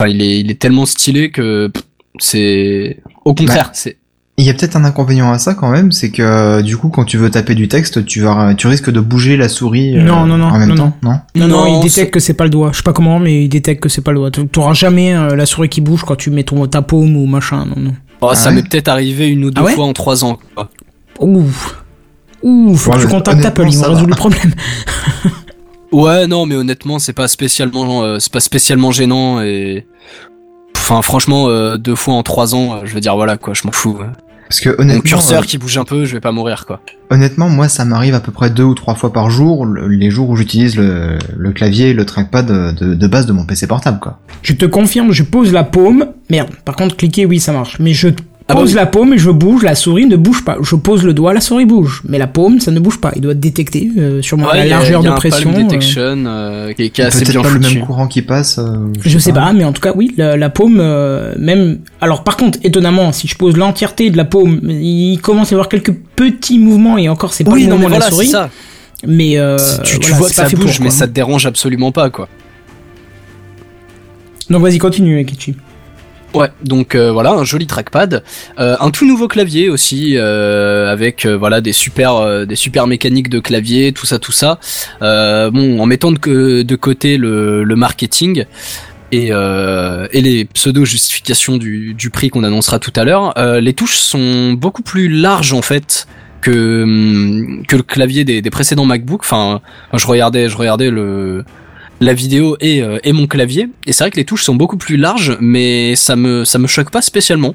Enfin, 0.00 0.10
il 0.10 0.20
est, 0.20 0.40
il 0.40 0.50
est 0.50 0.60
tellement 0.60 0.86
stylé 0.86 1.30
que 1.30 1.70
c'est, 2.18 3.00
au 3.24 3.32
contraire, 3.34 3.70
c'est. 3.74 3.97
Il 4.38 4.44
y 4.44 4.50
a 4.50 4.54
peut-être 4.54 4.76
un 4.76 4.84
inconvénient 4.84 5.30
à 5.32 5.38
ça 5.38 5.54
quand 5.54 5.68
même, 5.68 5.90
c'est 5.92 6.10
que 6.10 6.62
du 6.62 6.76
coup 6.76 6.88
quand 6.90 7.04
tu 7.04 7.18
veux 7.18 7.28
taper 7.30 7.54
du 7.56 7.66
texte, 7.68 8.04
tu 8.06 8.20
vas, 8.22 8.54
tu 8.54 8.68
risques 8.68 8.88
de 8.90 9.00
bouger 9.00 9.36
la 9.36 9.48
souris 9.48 9.98
euh, 9.98 10.02
Non, 10.02 10.26
non, 10.26 10.36
non, 10.38 10.46
en 10.46 10.58
même 10.58 10.68
non, 10.70 10.76
temps, 10.76 10.92
non 11.02 11.10
Non, 11.34 11.48
non, 11.48 11.64
Non, 11.64 11.80
il 11.80 11.82
détecte 11.82 12.14
que 12.14 12.20
c'est 12.20 12.34
pas 12.34 12.44
le 12.44 12.50
doigt. 12.50 12.70
Je 12.72 12.76
sais 12.78 12.82
pas 12.84 12.92
comment, 12.92 13.18
mais 13.18 13.42
il 13.44 13.48
détecte 13.48 13.82
que 13.82 13.88
c'est 13.88 14.00
pas 14.00 14.12
le 14.12 14.18
doigt. 14.18 14.30
T'auras 14.30 14.74
jamais 14.74 15.12
euh, 15.14 15.34
la 15.34 15.44
souris 15.44 15.68
qui 15.68 15.80
bouge 15.80 16.04
quand 16.04 16.14
tu 16.16 16.30
mets 16.30 16.44
ton, 16.44 16.64
ta 16.68 16.82
paume 16.82 17.16
ou 17.16 17.26
machin. 17.26 17.66
Non, 17.66 17.74
non. 17.82 17.92
Oh, 18.20 18.28
Ah 18.30 18.34
ça 18.36 18.48
ouais? 18.50 18.54
m'est 18.54 18.62
peut-être 18.68 18.88
arrivé 18.88 19.28
une 19.28 19.44
ou 19.44 19.50
deux 19.50 19.60
Ah 19.60 19.64
ouais? 19.66 19.72
fois 19.74 19.84
en 19.86 19.92
trois 19.92 20.24
ans. 20.24 20.38
Quoi. 20.54 20.70
Ouf. 21.18 21.82
Ouf, 22.44 22.80
faut 22.80 22.90
Ouais, 22.92 22.96
que 22.98 23.02
tu 23.02 23.08
contactes 23.08 23.44
Apple, 23.44 23.66
ils 23.68 23.76
va. 23.78 23.88
résoudre 23.88 24.08
le 24.10 24.14
problème. 24.16 24.52
Ouais, 25.90 26.26
non, 26.26 26.44
mais 26.44 26.54
honnêtement, 26.54 26.98
c'est 26.98 27.14
pas 27.14 27.28
spécialement, 27.28 28.02
euh, 28.02 28.18
c'est 28.18 28.30
pas 28.32 28.40
spécialement 28.40 28.90
gênant 28.92 29.40
et. 29.40 29.86
Enfin, 30.76 31.00
franchement, 31.00 31.48
euh, 31.48 31.76
deux 31.78 31.94
fois 31.94 32.12
en 32.14 32.22
trois 32.22 32.54
ans, 32.54 32.74
euh, 32.74 32.80
je 32.84 32.92
veux 32.94 33.00
dire, 33.00 33.16
voilà, 33.16 33.38
quoi, 33.38 33.54
je 33.54 33.62
m'en 33.64 33.72
fous. 33.72 33.96
ouais. 33.98 34.04
Parce 34.48 34.60
que 34.60 34.70
Mon 34.70 34.76
honnêtement, 34.84 35.02
curseur 35.02 35.40
euh, 35.42 35.44
qui 35.44 35.58
bouge 35.58 35.76
un 35.78 35.84
peu, 35.84 36.04
je 36.06 36.14
vais 36.14 36.20
pas 36.20 36.32
mourir, 36.32 36.64
quoi. 36.66 36.80
honnêtement, 37.10 37.48
moi 37.50 37.68
ça 37.68 37.84
m'arrive 37.84 38.14
à 38.14 38.20
peu 38.20 38.32
près 38.32 38.48
deux 38.50 38.62
ou 38.64 38.74
trois 38.74 38.94
fois 38.94 39.12
par 39.12 39.30
jour, 39.30 39.66
le- 39.66 39.88
les 39.88 40.10
jours 40.10 40.30
où 40.30 40.36
j'utilise 40.36 40.76
le, 40.76 41.18
le 41.36 41.52
clavier, 41.52 41.90
et 41.90 41.94
le 41.94 42.06
trackpad 42.06 42.46
de, 42.46 42.72
de, 42.72 42.94
de 42.94 43.06
base 43.06 43.26
de 43.26 43.32
mon 43.32 43.44
PC 43.44 43.66
portable, 43.66 43.98
quoi. 44.00 44.18
Je 44.42 44.54
te 44.54 44.64
confirme, 44.66 45.12
je 45.12 45.22
pose 45.22 45.52
la 45.52 45.64
paume. 45.64 46.06
Merde, 46.30 46.50
par 46.64 46.76
contre, 46.76 46.96
cliquer, 46.96 47.26
oui, 47.26 47.40
ça 47.40 47.52
marche. 47.52 47.78
Mais 47.78 47.92
je 47.92 48.08
Ah 48.50 48.54
bah 48.54 48.60
pose 48.60 48.70
oui. 48.70 48.76
la 48.76 48.86
paume 48.86 49.12
et 49.12 49.18
je 49.18 49.30
bouge, 49.30 49.62
la 49.62 49.74
souris 49.74 50.06
ne 50.06 50.16
bouge 50.16 50.42
pas. 50.42 50.56
Je 50.62 50.74
pose 50.74 51.02
le 51.04 51.12
doigt, 51.12 51.34
la 51.34 51.40
souris 51.42 51.66
bouge. 51.66 52.00
Mais 52.08 52.16
la 52.16 52.26
paume, 52.26 52.60
ça 52.60 52.70
ne 52.70 52.80
bouge 52.80 52.98
pas. 52.98 53.12
Il 53.14 53.20
doit 53.20 53.34
détecter 53.34 53.90
euh, 53.98 54.22
sûrement 54.22 54.46
Ouais, 54.48 54.56
la 54.56 54.64
il 54.64 54.68
y 54.70 54.72
a- 54.72 54.76
largeur 54.76 55.00
il 55.02 55.04
y 55.04 55.06
a 55.06 55.10
de 55.10 55.14
un 55.14 55.18
pression. 55.18 55.52
palm 55.52 55.60
euh, 55.60 55.68
detection 55.68 56.24
euh, 56.26 56.72
qui 56.72 56.82
est, 56.84 56.88
qui 56.88 57.00
est 57.02 57.04
assez 57.04 57.18
Peut-être 57.26 57.32
bien 57.32 57.42
pas 57.42 57.50
le 57.50 57.58
même 57.60 57.80
courant 57.84 58.06
qui 58.08 58.22
passe. 58.22 58.58
euh, 58.58 58.86
Je 59.04 59.18
sais 59.18 59.34
pas, 59.34 59.52
mais 59.52 59.64
en 59.64 59.72
tout 59.72 59.82
cas, 59.82 59.92
oui, 59.94 60.14
la, 60.16 60.38
la 60.38 60.48
paume, 60.48 60.78
euh, 60.80 61.34
même. 61.38 61.80
Alors, 62.00 62.24
par 62.24 62.38
contre, 62.38 62.58
étonnamment, 62.64 63.12
si 63.12 63.28
je 63.28 63.36
pose 63.36 63.54
l'entièreté 63.58 64.08
de 64.08 64.16
la 64.16 64.24
paume, 64.24 64.60
il 64.70 65.18
commence 65.20 65.48
à 65.48 65.50
y 65.50 65.54
avoir 65.54 65.68
quelques 65.68 65.92
petits 66.16 66.58
mouvements 66.58 66.96
et 66.96 67.10
encore, 67.10 67.34
c'est 67.34 67.44
pas 67.44 67.50
Oui, 67.52 67.64
le 67.64 67.68
non, 67.68 67.76
mais 67.76 67.82
moment 67.82 67.96
de 67.96 68.00
voilà, 68.00 68.06
la 68.06 68.10
souris. 68.12 68.28
ça. 68.28 68.48
Mais 69.06 69.36
euh, 69.38 69.58
tu, 69.84 69.98
tu 69.98 70.08
voilà, 70.08 70.16
vois 70.16 70.28
que 70.30 70.34
ça 70.34 70.44
bouge, 70.48 70.58
pour, 70.76 70.84
mais 70.84 70.88
quoi. 70.88 70.90
ça 70.90 71.06
te 71.06 71.12
dérange 71.12 71.44
absolument 71.44 71.92
pas, 71.92 72.08
quoi. 72.08 72.28
Donc, 74.48 74.62
vas-y, 74.62 74.78
continue, 74.78 75.22
Kichi. 75.26 75.54
Ouais, 76.34 76.50
donc 76.62 76.94
euh, 76.94 77.10
voilà, 77.10 77.32
un 77.32 77.44
joli 77.44 77.66
trackpad, 77.66 78.22
Euh, 78.58 78.76
un 78.80 78.90
tout 78.90 79.06
nouveau 79.06 79.28
clavier 79.28 79.70
aussi, 79.70 80.14
euh, 80.16 80.92
avec 80.92 81.24
euh, 81.24 81.38
voilà 81.38 81.62
des 81.62 81.72
super, 81.72 82.16
euh, 82.16 82.44
des 82.44 82.54
super 82.54 82.86
mécaniques 82.86 83.30
de 83.30 83.40
clavier, 83.40 83.92
tout 83.92 84.04
ça, 84.04 84.18
tout 84.18 84.32
ça. 84.32 84.58
Euh, 85.00 85.50
bon, 85.50 85.80
en 85.80 85.86
mettant 85.86 86.12
de, 86.12 86.62
de 86.62 86.76
côté 86.76 87.16
le, 87.16 87.64
le 87.64 87.76
marketing 87.76 88.44
et, 89.10 89.28
euh, 89.30 90.06
et 90.12 90.20
les 90.20 90.44
pseudo 90.44 90.84
justifications 90.84 91.56
du, 91.56 91.94
du 91.94 92.10
prix 92.10 92.28
qu'on 92.28 92.44
annoncera 92.44 92.78
tout 92.78 92.92
à 92.94 93.04
l'heure, 93.04 93.32
euh, 93.38 93.58
les 93.60 93.72
touches 93.72 93.96
sont 93.96 94.52
beaucoup 94.52 94.82
plus 94.82 95.08
larges 95.08 95.54
en 95.54 95.62
fait 95.62 96.06
que 96.42 96.82
hum, 96.82 97.62
que 97.66 97.76
le 97.76 97.82
clavier 97.82 98.24
des, 98.24 98.42
des 98.42 98.50
précédents 98.50 98.84
MacBook. 98.84 99.22
Enfin, 99.24 99.62
je 99.94 100.06
regardais, 100.06 100.50
je 100.50 100.56
regardais 100.58 100.90
le 100.90 101.44
la 102.00 102.14
vidéo 102.14 102.56
et, 102.60 102.82
euh, 102.82 102.98
et 103.04 103.12
mon 103.12 103.26
clavier. 103.26 103.68
Et 103.86 103.92
c'est 103.92 104.04
vrai 104.04 104.10
que 104.10 104.16
les 104.16 104.24
touches 104.24 104.44
sont 104.44 104.54
beaucoup 104.54 104.76
plus 104.76 104.96
larges, 104.96 105.36
mais 105.40 105.96
ça 105.96 106.16
me 106.16 106.44
ça 106.44 106.58
me 106.58 106.66
choque 106.66 106.90
pas 106.90 107.02
spécialement. 107.02 107.54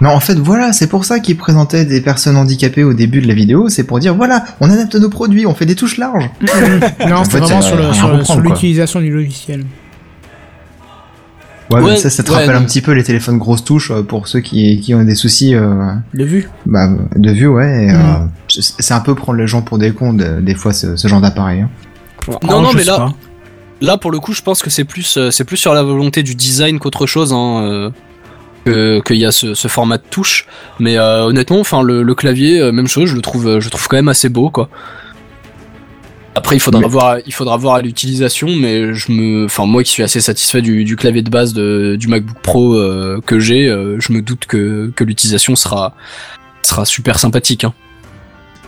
Non, 0.00 0.10
en 0.10 0.18
fait, 0.20 0.34
voilà, 0.34 0.72
c'est 0.72 0.88
pour 0.88 1.04
ça 1.04 1.20
qu'ils 1.20 1.36
présentaient 1.36 1.84
des 1.84 2.00
personnes 2.00 2.36
handicapées 2.36 2.82
au 2.82 2.94
début 2.94 3.20
de 3.20 3.28
la 3.28 3.34
vidéo, 3.34 3.68
c'est 3.68 3.84
pour 3.84 4.00
dire, 4.00 4.14
voilà, 4.16 4.44
on 4.60 4.68
adapte 4.68 4.96
nos 4.96 5.08
produits, 5.08 5.46
on 5.46 5.54
fait 5.54 5.66
des 5.66 5.76
touches 5.76 5.98
larges. 5.98 6.28
non, 7.08 7.16
En 7.18 7.24
c'est 7.24 7.30
fait, 7.30 7.38
vraiment 7.38 7.60
c'est 7.60 8.24
sur 8.24 8.40
l'utilisation 8.40 9.00
du 9.00 9.12
logiciel. 9.12 9.64
Ouais, 11.70 11.80
Ouais, 11.80 11.92
mais 11.92 11.96
ça, 11.96 12.10
ça 12.10 12.22
te 12.22 12.30
ouais, 12.30 12.38
rappelle 12.38 12.56
non. 12.56 12.60
un 12.60 12.64
petit 12.64 12.82
peu 12.82 12.92
les 12.92 13.02
téléphones 13.04 13.38
grosses 13.38 13.64
touches 13.64 13.90
euh, 13.90 14.02
pour 14.02 14.28
ceux 14.28 14.40
qui, 14.40 14.80
qui 14.80 14.94
ont 14.94 15.02
des 15.02 15.14
soucis 15.14 15.54
euh, 15.54 15.92
De 16.12 16.24
vue. 16.24 16.48
bah, 16.66 16.88
de 17.16 17.30
vue, 17.30 17.46
ouais. 17.46 17.86
Mm. 17.86 17.94
euh, 17.94 18.26
c'est 18.48 18.92
un 18.94 19.00
peu 19.00 19.14
prendre 19.14 19.38
les 19.38 19.46
gens 19.46 19.62
pour 19.62 19.78
des 19.78 19.92
cons, 19.92 20.12
de- 20.12 20.40
des 20.40 20.54
fois, 20.54 20.72
ce, 20.74 20.96
ce 20.96 21.08
genre 21.08 21.20
d'appareil. 21.22 21.62
hein. 21.62 21.70
Non, 22.42 22.60
non, 22.62 22.70
mais 22.74 22.84
là- 22.84 22.96
pas. 22.98 23.14
Là, 23.84 23.96
pour 23.98 24.10
le 24.10 24.18
coup, 24.20 24.32
je 24.32 24.42
pense 24.42 24.62
que 24.62 24.70
c'est 24.70 24.84
plus 24.84 25.16
euh, 25.16 25.30
c'est 25.30 25.44
plus 25.44 25.56
sur 25.58 25.74
la 25.74 25.82
volonté 25.82 26.22
du 26.22 26.34
design 26.34 26.78
qu'autre 26.78 27.06
chose. 27.06 27.32
Hein, 27.32 27.62
euh, 27.62 27.90
que 28.64 29.00
qu'il 29.06 29.16
y 29.16 29.26
a 29.26 29.32
ce, 29.32 29.52
ce 29.52 29.68
format 29.68 29.98
de 29.98 30.04
touche. 30.08 30.46
Mais 30.78 30.96
euh, 30.96 31.24
honnêtement, 31.24 31.60
enfin 31.60 31.82
le, 31.82 32.02
le 32.02 32.14
clavier, 32.14 32.72
même 32.72 32.88
chose, 32.88 33.10
je 33.10 33.14
le 33.14 33.20
trouve 33.20 33.60
je 33.60 33.64
le 33.66 33.70
trouve 33.70 33.88
quand 33.88 33.96
même 33.96 34.08
assez 34.08 34.30
beau, 34.30 34.48
quoi. 34.48 34.70
Après, 36.36 36.56
il 36.56 36.60
faudra 36.60 36.80
Mais- 36.80 36.88
voir, 36.88 37.18
il 37.26 37.32
faudra 37.32 37.56
voir 37.56 37.74
à 37.76 37.82
l'utilisation, 37.82 38.48
mais 38.56 38.92
je 38.94 39.12
me, 39.12 39.44
enfin 39.44 39.66
moi 39.66 39.84
qui 39.84 39.90
suis 39.90 40.02
assez 40.02 40.20
satisfait 40.20 40.62
du, 40.62 40.84
du 40.84 40.96
clavier 40.96 41.22
de 41.22 41.30
base 41.30 41.52
de, 41.52 41.94
du 41.96 42.08
MacBook 42.08 42.38
Pro 42.42 42.74
euh, 42.74 43.20
que 43.24 43.38
j'ai, 43.38 43.68
euh, 43.68 44.00
je 44.00 44.12
me 44.12 44.20
doute 44.20 44.46
que, 44.46 44.90
que 44.96 45.04
l'utilisation 45.04 45.54
sera 45.56 45.94
sera 46.62 46.84
super 46.86 47.18
sympathique. 47.18 47.64
Hein. 47.64 47.74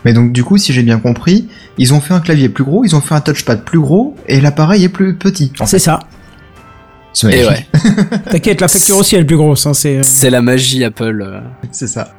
Mais 0.05 0.13
donc, 0.13 0.31
du 0.31 0.43
coup, 0.43 0.57
si 0.57 0.73
j'ai 0.73 0.83
bien 0.83 0.99
compris, 0.99 1.47
ils 1.77 1.93
ont 1.93 1.99
fait 2.01 2.13
un 2.13 2.19
clavier 2.19 2.49
plus 2.49 2.63
gros, 2.63 2.85
ils 2.85 2.95
ont 2.95 3.01
fait 3.01 3.15
un 3.15 3.21
touchpad 3.21 3.63
plus 3.63 3.79
gros, 3.79 4.15
et 4.27 4.39
l'appareil 4.41 4.83
est 4.83 4.89
plus 4.89 5.15
petit. 5.15 5.51
C'est 5.65 5.79
ça. 5.79 5.99
C'est 7.13 7.33
Et 7.33 7.43
magnifique. 7.43 7.67
ouais, 7.73 8.19
T'inquiète, 8.31 8.61
la 8.61 8.67
facture 8.67 8.97
aussi 8.97 9.15
elle 9.15 9.23
est 9.23 9.25
plus 9.25 9.37
grosse. 9.37 9.65
Hein, 9.65 9.73
c'est. 9.73 9.97
euh, 9.97 10.03
c'est 10.03 10.29
la 10.29 10.41
magie 10.41 10.83
Apple. 10.83 11.21
euh. 11.25 11.39
C'est 11.71 11.87
ça. 11.87 12.13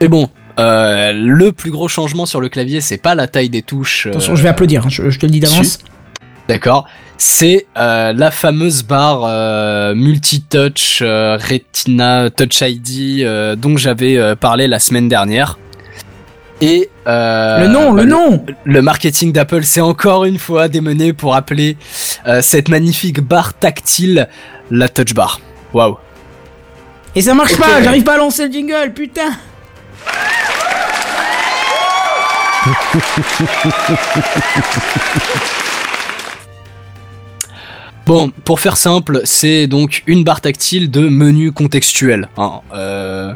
Et 0.00 0.08
bon, 0.08 0.28
euh, 0.58 1.12
le 1.12 1.52
plus 1.52 1.70
gros 1.70 1.88
changement 1.88 2.26
sur 2.26 2.40
le 2.40 2.48
clavier, 2.48 2.80
c'est 2.80 2.98
pas 2.98 3.14
la 3.14 3.26
taille 3.28 3.50
des 3.50 3.62
touches. 3.62 4.06
Attention, 4.06 4.32
euh, 4.32 4.36
je 4.36 4.42
vais 4.42 4.48
applaudir. 4.48 4.86
hein, 4.86 4.88
je, 4.90 5.10
je 5.10 5.18
te 5.18 5.26
le 5.26 5.32
dis 5.32 5.40
d'avance. 5.40 5.78
D'accord. 6.48 6.86
C'est 7.18 7.66
euh, 7.78 8.12
la 8.12 8.30
fameuse 8.30 8.82
barre 8.82 9.22
euh, 9.24 9.94
multi-touch 9.94 11.00
euh, 11.02 11.38
Retina 11.38 12.28
Touch 12.30 12.60
ID 12.60 13.22
euh, 13.22 13.56
dont 13.56 13.76
j'avais 13.76 14.18
euh, 14.18 14.36
parlé 14.36 14.68
la 14.68 14.78
semaine 14.78 15.08
dernière. 15.08 15.58
Et 16.60 16.90
euh, 17.06 17.60
le 17.60 17.68
nom, 17.68 17.92
bah, 17.92 18.02
le 18.02 18.08
nom. 18.08 18.44
le 18.64 18.82
marketing 18.82 19.32
d'Apple 19.32 19.64
s'est 19.64 19.80
encore 19.80 20.24
une 20.24 20.38
fois 20.38 20.68
démené 20.68 21.12
pour 21.12 21.34
appeler 21.34 21.76
euh, 22.26 22.40
cette 22.42 22.68
magnifique 22.68 23.20
barre 23.20 23.54
tactile 23.54 24.28
la 24.70 24.88
Touch 24.88 25.14
Bar. 25.14 25.40
Waouh. 25.72 25.96
Et 27.14 27.22
ça 27.22 27.34
marche 27.34 27.56
pas. 27.56 27.82
J'arrive 27.82 28.04
pas 28.04 28.14
à 28.14 28.18
lancer 28.18 28.46
le 28.46 28.52
jingle, 28.52 28.92
putain. 28.94 29.32
Bon, 38.06 38.30
pour 38.44 38.60
faire 38.60 38.76
simple, 38.76 39.20
c'est 39.24 39.66
donc 39.66 40.02
une 40.06 40.22
barre 40.22 40.40
tactile 40.40 40.90
de 40.90 41.08
menu 41.08 41.50
contextuel. 41.52 42.28
hein. 42.38 42.60
Euh, 42.72 43.32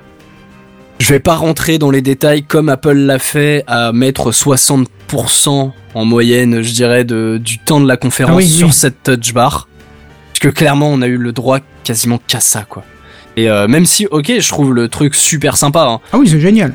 je 1.01 1.09
vais 1.13 1.19
pas 1.19 1.35
rentrer 1.35 1.79
dans 1.79 1.91
les 1.91 2.03
détails 2.03 2.43
comme 2.45 2.69
Apple 2.69 2.93
l'a 2.93 3.19
fait 3.19 3.65
à 3.67 3.91
mettre 3.93 4.31
60% 4.33 5.73
en 5.95 6.05
moyenne, 6.05 6.63
je 6.63 6.73
dirais, 6.73 7.05
de, 7.05 7.41
du 7.43 7.59
temps 7.59 7.81
de 7.81 7.89
la 7.89 7.97
conférence 7.97 8.35
Ah 8.35 8.37
oui, 8.39 8.49
sur 8.49 8.69
oui. 8.69 8.73
cette 8.73 9.03
touch 9.03 9.33
bar. 9.33 9.67
Parce 10.33 10.39
que 10.41 10.49
clairement, 10.49 10.89
on 10.91 11.03
a 11.03 11.07
eu 11.09 11.17
le 11.17 11.33
droit 11.33 11.59
quasiment 11.85 12.21
qu'à 12.29 12.41
ça, 12.41 12.63
quoi. 12.69 12.85
Et 13.37 13.49
euh, 13.49 13.67
même 13.67 13.87
si, 13.87 14.07
ok, 14.07 14.31
je 14.39 14.49
trouve 14.49 14.73
le 14.75 14.89
truc 14.89 15.15
super 15.15 15.57
sympa, 15.57 15.85
hein, 15.89 16.01
Ah 16.13 16.19
oui, 16.19 16.29
c'est 16.29 16.41
génial. 16.41 16.75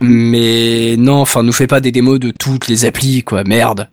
mais 0.00 0.96
non, 0.98 1.20
enfin, 1.20 1.42
nous 1.42 1.52
fait 1.52 1.66
pas 1.68 1.80
des 1.80 1.92
démos 1.92 2.18
de 2.18 2.32
toutes 2.32 2.66
les 2.68 2.84
applis, 2.86 3.22
quoi. 3.22 3.44
Merde. 3.44 3.88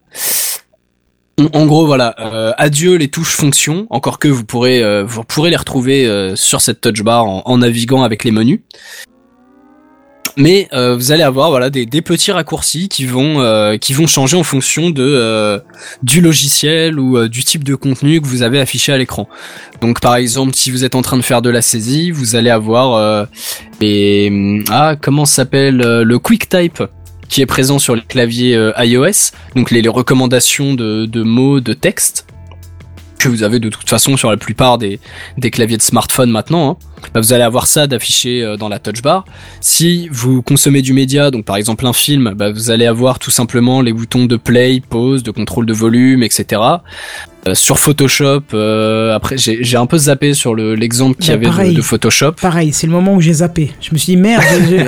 En- 1.54 1.66
gros, 1.66 1.86
voilà. 1.86 2.16
euh, 2.20 2.52
adieu 2.58 2.96
les 2.96 3.08
touches 3.08 3.36
fonctions. 3.36 3.88
Encore 3.90 4.20
que 4.20 4.28
vous 4.28 4.44
pourrez, 4.44 4.84
euh, 4.84 5.04
vous 5.06 5.24
pourrez 5.24 5.50
les 5.50 5.56
retrouver 5.56 6.06
euh, 6.06 6.36
sur 6.36 6.62
cette 6.62 6.82
touch 6.82 7.02
bar 7.02 7.26
en, 7.26 7.58
naviguant 7.58 8.04
avec 8.04 8.24
les 8.24 8.32
menus. 8.32 8.60
Mais 10.38 10.70
euh, 10.74 10.96
vous 10.96 11.12
allez 11.12 11.24
avoir 11.24 11.50
voilà 11.50 11.70
des, 11.70 11.86
petits 11.86 12.32
raccourcis 12.32 12.88
qui 12.88 13.06
vont 13.06 13.78
qui 13.80 13.94
vont 13.94 14.08
changer 14.08 14.38
en 14.38 14.44
fonction 14.44 14.90
de 14.90 15.62
du 16.02 16.22
logiciel 16.22 16.98
ou 16.98 17.28
du 17.28 17.44
type 17.44 17.64
de 17.64 17.76
contenu 17.76 18.22
que 18.22 18.28
vous 18.28 18.42
avez 18.42 18.60
affiché 18.60 18.94
à 18.94 18.98
l'écran. 18.98 19.28
Donc 19.82 20.00
par 20.00 20.16
exemple, 20.16 20.54
si 20.56 20.72
vous 20.72 20.86
êtes 20.86 20.96
en 20.96 21.02
train 21.02 21.18
de 21.18 21.24
faire 21.24 21.42
de 21.42 21.50
la 21.50 21.62
saisie, 21.62 22.12
vous 22.12 22.36
allez 22.36 22.52
avoir 22.52 23.28
les 23.82 24.64
ah 24.70 24.96
comment 25.02 25.26
s'appelle 25.26 25.78
le 25.78 26.20
QuickType 26.20 26.84
qui 27.30 27.42
est 27.42 27.46
présent 27.46 27.80
sur 27.80 27.96
les 27.96 28.02
claviers 28.02 28.56
euh, 28.56 28.72
iOS, 28.80 29.32
donc 29.56 29.72
les, 29.72 29.82
les 29.82 29.90
recommandations 29.90 30.74
de, 30.74 31.06
de 31.06 31.24
mots, 31.24 31.60
de 31.62 31.74
texte. 31.74 32.26
que 33.20 33.28
vous 33.30 33.44
avez 33.44 33.60
de 33.60 33.68
toute 33.70 33.90
façon 33.90 34.16
sur 34.18 34.30
la 34.32 34.38
plupart 34.38 34.78
des, 34.78 35.00
des 35.38 35.52
claviers 35.52 35.76
de 35.78 35.82
smartphone 35.82 36.32
maintenant, 36.32 36.72
hein, 36.72 36.78
bah, 37.14 37.20
vous 37.20 37.34
allez 37.34 37.44
avoir 37.44 37.68
ça 37.68 37.86
d'affiché 37.86 38.42
euh, 38.44 38.56
dans 38.56 38.70
la 38.70 38.80
touch 38.80 39.02
bar. 39.02 39.26
Si 39.62 40.08
vous 40.10 40.42
consommez 40.42 40.82
du 40.82 40.94
média, 40.94 41.30
donc 41.30 41.44
par 41.44 41.58
exemple 41.58 41.86
un 41.86 41.92
film, 41.94 42.34
bah, 42.36 42.50
vous 42.52 42.72
allez 42.72 42.86
avoir 42.86 43.20
tout 43.20 43.30
simplement 43.32 43.82
les 43.82 43.92
boutons 43.94 44.26
de 44.26 44.38
play, 44.38 44.82
pause, 44.90 45.22
de 45.22 45.32
contrôle 45.32 45.66
de 45.66 45.74
volume, 45.74 46.24
etc. 46.24 46.62
Euh, 47.48 47.56
sur 47.56 47.78
Photoshop, 47.78 48.44
euh, 48.54 49.14
après 49.14 49.38
j'ai 49.38 49.78
un 49.78 49.86
peu 49.86 49.98
zappé 49.98 50.34
sur 50.34 50.56
le- 50.56 50.76
l'exemple 50.76 51.18
qu'il 51.20 51.34
y 51.34 51.36
Bah, 51.36 51.36
avait 51.36 51.46
de, 51.46 51.52
pareil. 51.52 51.74
de 51.76 51.82
Photoshop. 51.82 52.32
Pareil, 52.42 52.72
c'est 52.74 52.88
le 52.88 52.94
moment 52.94 53.16
où 53.16 53.22
j'ai 53.22 53.34
zappé. 53.34 53.72
Je 53.82 53.90
me 53.92 53.98
suis 53.98 54.14
dit 54.14 54.18
merde, 54.18 54.44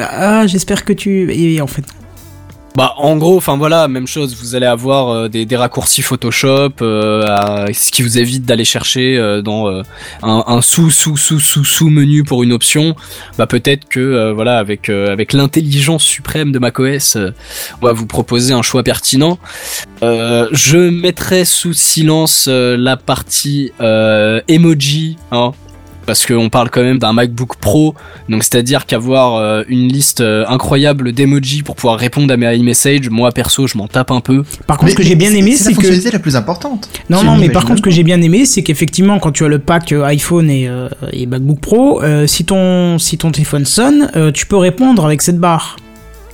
ah, 0.09 0.47
j'espère 0.47 0.85
que 0.85 0.93
tu. 0.93 1.31
Et 1.33 1.59
en 1.61 1.67
fait, 1.67 1.83
Bah 2.75 2.93
en 2.97 3.17
gros, 3.17 3.35
enfin 3.35 3.57
voilà, 3.57 3.89
même 3.89 4.07
chose. 4.07 4.35
Vous 4.39 4.55
allez 4.55 4.65
avoir 4.65 5.09
euh, 5.09 5.27
des, 5.27 5.45
des 5.45 5.57
raccourcis 5.57 6.01
Photoshop, 6.01 6.71
euh, 6.81 7.67
ce 7.73 7.91
qui 7.91 8.01
vous 8.01 8.17
évite 8.17 8.45
d'aller 8.45 8.63
chercher 8.63 9.17
euh, 9.17 9.41
dans 9.41 9.67
euh, 9.67 9.83
un, 10.23 10.43
un 10.47 10.61
sous 10.61 10.89
sous 10.89 11.17
sous 11.17 11.41
sous 11.41 11.65
sous 11.65 11.89
menu 11.89 12.23
pour 12.23 12.43
une 12.43 12.53
option. 12.53 12.95
Bah 13.37 13.45
peut-être 13.45 13.89
que 13.89 13.99
euh, 13.99 14.31
voilà, 14.33 14.57
avec 14.57 14.87
euh, 14.89 15.11
avec 15.11 15.33
l'intelligence 15.33 16.03
suprême 16.03 16.53
de 16.53 16.59
macOS, 16.59 17.17
on 17.81 17.85
va 17.85 17.91
vous 17.91 18.05
proposer 18.07 18.53
un 18.53 18.61
choix 18.61 18.83
pertinent. 18.83 19.37
Je 20.01 20.89
mettrai 20.89 21.45
sous 21.45 21.73
silence 21.73 22.47
la 22.47 22.97
partie 22.97 23.71
emoji, 24.47 25.17
hein, 25.31 25.51
parce 26.05 26.25
qu'on 26.25 26.49
parle 26.49 26.69
quand 26.69 26.81
même 26.81 26.97
d'un 26.99 27.13
MacBook 27.13 27.55
Pro, 27.57 27.95
donc 28.29 28.43
c'est-à-dire 28.43 28.85
qu'avoir 28.85 29.35
euh, 29.37 29.63
une 29.67 29.87
liste 29.87 30.21
euh, 30.21 30.43
incroyable 30.47 31.11
d'emojis 31.13 31.63
pour 31.63 31.75
pouvoir 31.75 31.97
répondre 31.99 32.33
à 32.33 32.37
mes 32.37 32.55
iMessage, 32.55 33.09
moi 33.09 33.31
perso 33.31 33.67
je 33.67 33.77
m'en 33.77 33.87
tape 33.87 34.11
un 34.11 34.19
peu. 34.21 34.43
par 34.67 34.77
contre, 34.77 34.85
Mais- 34.85 34.91
ce 34.91 34.95
que 34.97 35.03
j'ai 35.03 35.15
bien 35.15 35.31
aimé, 35.31 35.51
c'est 35.51 35.57
c'est 35.57 35.63
la 35.65 35.69
que. 35.71 35.75
fonctionnalité 35.75 36.11
la 36.11 36.19
plus 36.19 36.35
importante. 36.35 36.89
Non, 37.09 37.23
non, 37.23 37.37
mais 37.37 37.49
par 37.49 37.65
contre, 37.65 37.77
ce 37.77 37.81
que 37.83 37.91
j'ai 37.91 38.03
bien 38.03 38.21
aimé, 38.21 38.45
c'est 38.45 38.63
qu'effectivement, 38.63 39.19
quand 39.19 39.31
tu 39.31 39.43
as 39.45 39.47
le 39.47 39.59
pack 39.59 39.91
euh, 39.91 40.03
iPhone 40.05 40.49
et, 40.49 40.67
euh, 40.67 40.89
et 41.13 41.25
MacBook 41.25 41.59
Pro, 41.59 42.01
euh, 42.01 42.27
si 42.27 42.45
ton 42.45 42.97
si 42.99 43.17
ton 43.17 43.31
téléphone 43.31 43.65
sonne, 43.65 44.09
euh, 44.15 44.31
tu 44.31 44.45
peux 44.45 44.57
répondre 44.57 45.05
avec 45.05 45.21
cette 45.21 45.37
barre. 45.39 45.77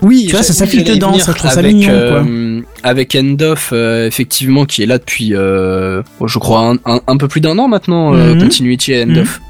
Oui, 0.03 0.25
Tu 0.27 0.33
vois, 0.33 0.43
ça 0.43 0.53
s'affiche 0.53 0.83
dedans, 0.83 1.17
ça, 1.17 1.31
je 1.31 1.37
trouve 1.39 1.49
ça 1.49 1.57
avec, 1.59 1.73
mignon, 1.75 1.89
euh, 1.91 2.61
Avec 2.83 3.15
Endoff, 3.19 3.71
euh, 3.73 4.05
effectivement, 4.05 4.65
qui 4.65 4.83
est 4.83 4.85
là 4.85 4.99
depuis, 4.99 5.33
euh, 5.33 6.03
je 6.23 6.37
crois, 6.37 6.59
un, 6.69 6.75
un- 6.85 7.01
un 7.07 7.17
peu 7.17 7.27
plus 7.27 7.41
d'un 7.41 7.57
an 7.57 7.67
maintenant, 7.67 8.13
euh, 8.13 8.35
Mhm. 8.35 8.41
Continuity 8.43 8.93
et 8.93 9.01
Endoff. 9.03 9.41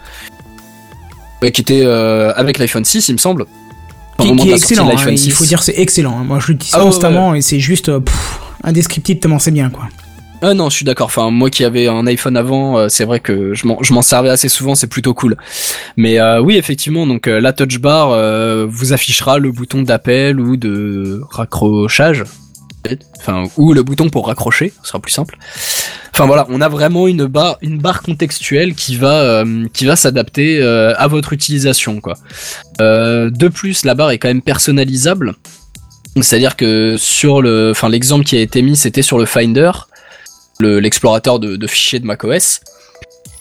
Ouais, 1.42 1.52
qui 1.52 1.62
était 1.62 1.84
euh, 1.84 2.34
avec 2.36 2.58
l'iPhone 2.58 2.86
6, 2.86 3.10
il 3.10 3.14
me 3.14 3.18
semble. 3.18 3.46
Qui, 4.20 4.36
qui 4.36 4.50
est 4.50 4.56
excellent. 4.56 4.90
hein, 4.90 5.10
il 5.12 5.18
6. 5.20 5.30
faut 5.32 5.46
dire, 5.46 5.62
c'est 5.62 5.76
excellent. 5.78 6.18
hein. 6.20 6.24
Moi, 6.24 6.40
je 6.40 6.48
l'utilise 6.48 6.74
Ah 6.76 6.80
ouais, 6.80 6.86
constamment 6.86 7.36
et 7.36 7.42
c'est 7.42 7.60
juste 7.60 7.90
euh, 7.90 8.00
pff, 8.00 8.40
indescriptible 8.64 9.20
tellement 9.20 9.38
c'est 9.40 9.52
bien, 9.52 9.70
quoi. 9.70 9.88
Ah 10.42 10.54
non, 10.54 10.70
je 10.70 10.76
suis 10.76 10.86
d'accord. 10.86 11.08
Enfin, 11.08 11.32
moi 11.32 11.50
qui 11.50 11.64
avais 11.64 11.88
un 11.88 12.06
iPhone 12.06 12.38
avant, 12.38 12.78
euh, 12.78 12.90
c'est 12.90 13.06
vrai 13.06 13.20
que 13.20 13.54
je 13.56 13.66
m'en, 13.66 14.02
servais 14.02 14.30
assez 14.30 14.50
souvent, 14.50 14.76
c'est 14.76 14.88
plutôt 14.88 15.14
cool. 15.16 15.36
Mais 15.96 16.20
euh, 16.20 16.42
oui, 16.42 16.58
effectivement, 16.58 17.08
donc 17.08 17.28
euh, 17.28 17.40
la 17.40 17.54
touch 17.54 17.80
bar 17.80 18.10
vous 18.68 18.94
affichera 18.94 19.40
le 19.40 19.52
bouton 19.52 19.82
d'appel 19.82 20.40
ou 20.40 20.58
de 20.58 21.22
raccrochage. 21.30 22.24
Enfin, 23.20 23.44
ou 23.58 23.74
le 23.74 23.84
bouton 23.84 24.10
pour 24.10 24.28
raccrocher, 24.28 24.74
ce 24.82 24.90
sera 24.90 25.00
plus 25.00 25.12
simple. 25.12 25.38
Enfin 26.18 26.26
voilà, 26.26 26.48
on 26.50 26.62
a 26.62 26.70
vraiment 26.70 27.08
une 27.08 27.26
barre, 27.28 28.02
contextuelle 28.02 28.74
qui 28.74 28.96
va, 28.96 29.22
euh, 29.22 29.68
s'adapter 29.96 30.60
euh, 30.60 30.96
à 30.98 31.08
votre 31.08 31.32
utilisation. 31.32 32.02
Euh, 32.82 33.30
de 33.30 33.48
plus, 33.48 33.86
la 33.86 33.94
barre 33.94 34.10
est 34.10 34.18
quand 34.18 34.28
même 34.28 34.42
personnalisable. 34.42 35.36
C'est-à-dire 36.20 36.56
que 36.56 36.96
sur 36.98 37.44
le, 37.44 37.70
enfin 37.70 37.90
l'exemple 37.90 38.26
qui 38.26 38.36
a 38.36 38.40
été 38.42 38.64
mis, 38.64 38.76
c'était 38.76 39.04
sur 39.04 39.20
le 39.20 39.26
Finder 39.28 39.72
le- 40.60 40.80
l'explorateur 40.80 41.40
de, 41.40 41.68
fichiers 41.68 42.00
de 42.00 42.06
macOS, 42.08 42.62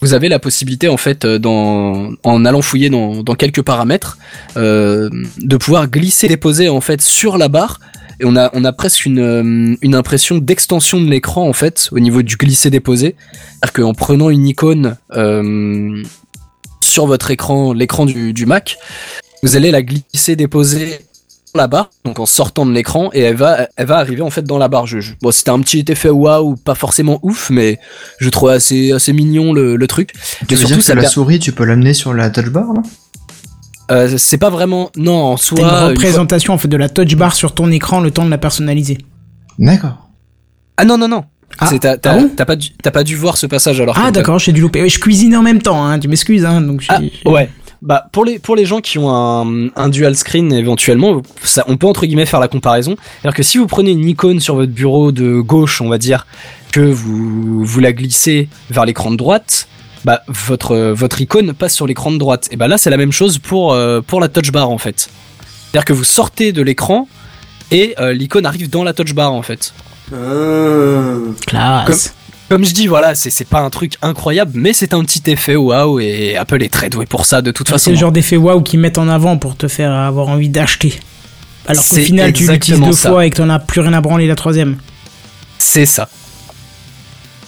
vous 0.03 0.12
avez 0.12 0.29
la 0.29 0.38
possibilité 0.38 0.88
en 0.88 0.99
fait, 0.99 1.25
en 1.25 2.44
allant 2.44 2.61
fouiller 2.61 2.90
dans, 2.90 3.22
quelques 3.38 3.62
paramètres, 3.62 4.18
de 4.55 5.57
pouvoir 5.57 5.88
glisser, 5.88 6.29
déposer 6.29 6.68
en 6.68 6.83
fait 6.83 7.01
sur 7.01 7.38
la 7.38 7.49
barre. 7.49 7.81
Et 8.20 8.24
on 8.24 8.35
a, 8.37 8.50
on 8.55 8.64
a 8.64 8.72
presque 8.72 9.05
une, 9.05 9.18
euh, 9.18 9.76
une 9.83 9.94
impression 9.94 10.38
d'extension 10.38 11.00
de 11.00 11.07
l'écran 11.09 11.46
en 11.48 11.52
fait 11.52 11.88
au 11.92 11.98
niveau 12.00 12.22
du 12.22 12.37
glisser 12.37 12.70
déposer. 12.70 13.14
C'est-à-dire 13.62 13.72
qu'en 13.72 13.94
prenant 13.94 14.31
une 14.31 14.46
icône 14.46 14.96
euh, 15.14 16.02
sur 16.83 17.07
votre 17.07 17.31
écran, 17.31 17.72
l'écran 17.72 18.07
du, 18.07 18.33
du 18.33 18.46
Mac, 18.46 18.79
vous 19.42 19.57
allez 19.57 19.70
la 19.70 19.83
glisser 19.83 20.35
déposer 20.37 21.00
sur 21.46 21.59
la 21.59 21.66
barre, 21.68 21.90
donc 22.05 22.18
en 22.18 22.26
sortant 22.26 22.64
de 22.66 22.72
l'écran, 22.72 23.11
et 23.12 23.20
elle 23.20 23.37
va, 23.37 23.68
elle 23.76 23.87
va 23.87 23.96
arriver 23.98 24.22
en 24.22 24.31
fait 24.31 24.42
dans 24.42 24.59
la 24.59 24.68
barre. 24.68 24.87
Je- 24.87 25.00
bon, 25.20 25.31
c'était 25.31 25.50
un 25.50 25.61
petit 25.61 25.85
effet 25.88 26.11
waouh, 26.11 26.57
pas 26.57 26.74
forcément 26.74 27.18
ouf, 27.22 27.50
mais 27.50 27.79
je 28.18 28.29
trouvais 28.31 28.55
assez, 28.55 28.92
assez 28.92 29.12
mignon 29.12 29.52
le, 29.52 29.76
le 29.76 29.87
truc. 29.87 30.12
Tu 30.48 30.55
veux 30.55 30.57
dire 30.57 30.59
surtout, 30.68 30.76
que 30.79 30.85
ça 30.85 30.94
la 30.94 31.02
souris, 31.11 31.38
tu 31.38 31.52
peux 31.52 31.64
l'amener 31.64 31.92
sur 31.94 32.14
la 32.14 32.31
touch 32.31 32.46
bar, 32.48 32.72
là? 32.74 32.83
Euh, 33.90 34.16
c'est 34.18 34.38
pas 34.38 34.51
vraiment, 34.51 34.90
non, 34.96 35.14
en 35.25 35.37
soi. 35.37 35.59
une 35.59 35.64
une 35.64 35.70
fois- 35.70 35.87
représentation 35.88 36.55
en 36.55 36.59
fait 36.59 36.68
de 36.68 36.77
la 36.77 36.88
touch 36.88 37.14
bar 37.16 37.35
sur 37.35 37.55
ton 37.55 37.70
écran 37.70 38.01
le 38.01 38.11
temps 38.11 38.25
de 38.25 38.31
la 38.31 38.38
personnaliser. 38.38 38.99
D'accord. 39.59 40.09
Ah 40.77 40.85
non 40.85 40.99
non 40.99 41.09
non. 41.09 41.25
Ah, 41.59 41.70
t'as, 41.81 41.96
t'as- 41.96 42.12
ah 42.12 42.18
bon 42.18 42.29
pas 42.29 42.57
dû, 42.57 42.70
t'as 42.83 42.90
pas 42.90 43.05
dû 43.05 43.16
voir 43.16 43.37
ce 43.38 43.46
passage 43.46 43.81
alors. 43.81 43.96
Ah 43.99 44.11
d'accord, 44.11 44.38
j'ai 44.38 44.53
dû 44.53 44.61
louper. 44.61 44.87
Je 44.88 44.99
cuisinais 44.99 45.37
en 45.37 45.42
même 45.42 45.62
temps, 45.62 45.85
hein, 45.87 45.99
tu 45.99 46.09
m'excuses. 46.09 46.44
Hein, 46.44 46.61
donc 46.61 46.85
Ah, 46.88 47.01
ouais. 47.25 47.49
Bah 47.83 48.09
pour 48.11 48.25
les 48.25 48.38
pour 48.38 48.57
les 48.57 48.64
gens 48.66 48.81
qui 48.81 48.99
ont 48.99 49.11
un, 49.11 49.68
un 49.77 49.88
dual 49.88 50.16
screen 50.16 50.53
éventuellement, 50.53 51.22
ça, 51.42 51.64
on 51.68 51.77
peut 51.77 51.87
entre 51.87 52.05
guillemets 52.07 52.27
faire 52.27 52.40
la 52.40 52.49
comparaison. 52.49 52.96
C'est-à-dire 53.22 53.37
que 53.37 53.42
si 53.42 53.59
vous 53.59 53.66
prenez 53.66 53.92
une 53.92 54.07
icône 54.09 54.40
sur 54.40 54.57
votre 54.57 54.72
bureau 54.72 55.12
de 55.12 55.40
gauche, 55.40 55.81
on 55.81 55.88
va 55.88 55.99
dire 55.99 56.27
que 56.72 56.81
vous 56.81 57.64
vous 57.64 57.81
la 57.81 57.92
glissez 57.92 58.49
vers 58.70 58.85
l'écran 58.87 59.11
de 59.11 59.16
droite, 59.16 59.68
bah 60.04 60.22
votre 60.28 60.76
votre 60.92 61.20
icône 61.20 61.52
passe 61.52 61.74
sur 61.74 61.87
l'écran 61.87 62.12
de 62.12 62.18
droite. 62.18 62.48
Et 62.50 62.56
bah 62.56 62.68
là 62.68 62.78
c'est 62.78 62.90
la 62.90 62.96
même 62.96 63.12
chose 63.12 63.38
pour 63.38 63.72
euh, 63.72 64.00
pour 64.00 64.20
la 64.20 64.28
touch 64.28 64.52
bar 64.52 64.70
en 64.70 64.78
fait. 64.78 65.09
C'est-à-dire 65.70 65.85
que 65.85 65.92
vous 65.92 66.04
sortez 66.04 66.52
de 66.52 66.62
l'écran 66.62 67.09
et 67.70 67.94
euh, 67.98 68.12
l'icône 68.12 68.46
arrive 68.46 68.70
dans 68.70 68.85
la 68.85 68.92
touch 68.92 69.14
bar 69.14 69.32
en 69.32 69.42
fait. 69.42 69.72
Ah. 70.12 71.85
Classe. 71.85 72.14
Comme 72.48 72.64
je 72.64 72.72
dis, 72.72 72.87
voilà, 72.87 73.16
c'est 73.16 73.30
c'est 73.30 73.44
pas 73.44 73.61
un 73.61 73.70
truc 73.70 73.94
incroyable, 74.02 74.52
mais 74.54 74.72
c'est 74.72 74.94
un 74.94 75.02
petit 75.04 75.22
effet 75.30 75.56
waouh 75.56 75.98
et 75.98 76.37
Apple 76.37 76.62
est 76.62 76.72
très 76.72 76.88
doué 76.88 77.04
pour 77.04 77.26
ça 77.26 77.42
de 77.42 77.50
toute 77.50 77.68
façon. 77.68 77.87
C'est 77.87 77.90
le 77.90 77.96
genre 77.96 78.12
d'effet 78.12 78.37
waouh 78.37 78.62
qu'ils 78.62 78.78
mettent 78.78 78.98
en 78.98 79.09
avant 79.09 79.37
pour 79.37 79.56
te 79.56 79.66
faire 79.66 79.92
avoir 79.92 80.28
envie 80.28 80.48
d'acheter. 80.48 81.00
Alors 81.66 81.82
qu'au 81.88 81.96
final, 81.96 82.32
tu 82.32 82.48
l'utilises 82.48 82.80
deux 82.80 82.92
ça. 82.92 83.11
fois 83.11 83.26
et 83.26 83.30
que 83.30 83.37
t'en 83.37 83.50
as 83.50 83.59
plus 83.59 83.80
rien 83.80 83.92
à 83.94 84.00
branler 84.00 84.28
la 84.28 84.37
troisième. 84.37 84.76
C'est 85.59 85.87
ça. 85.87 86.09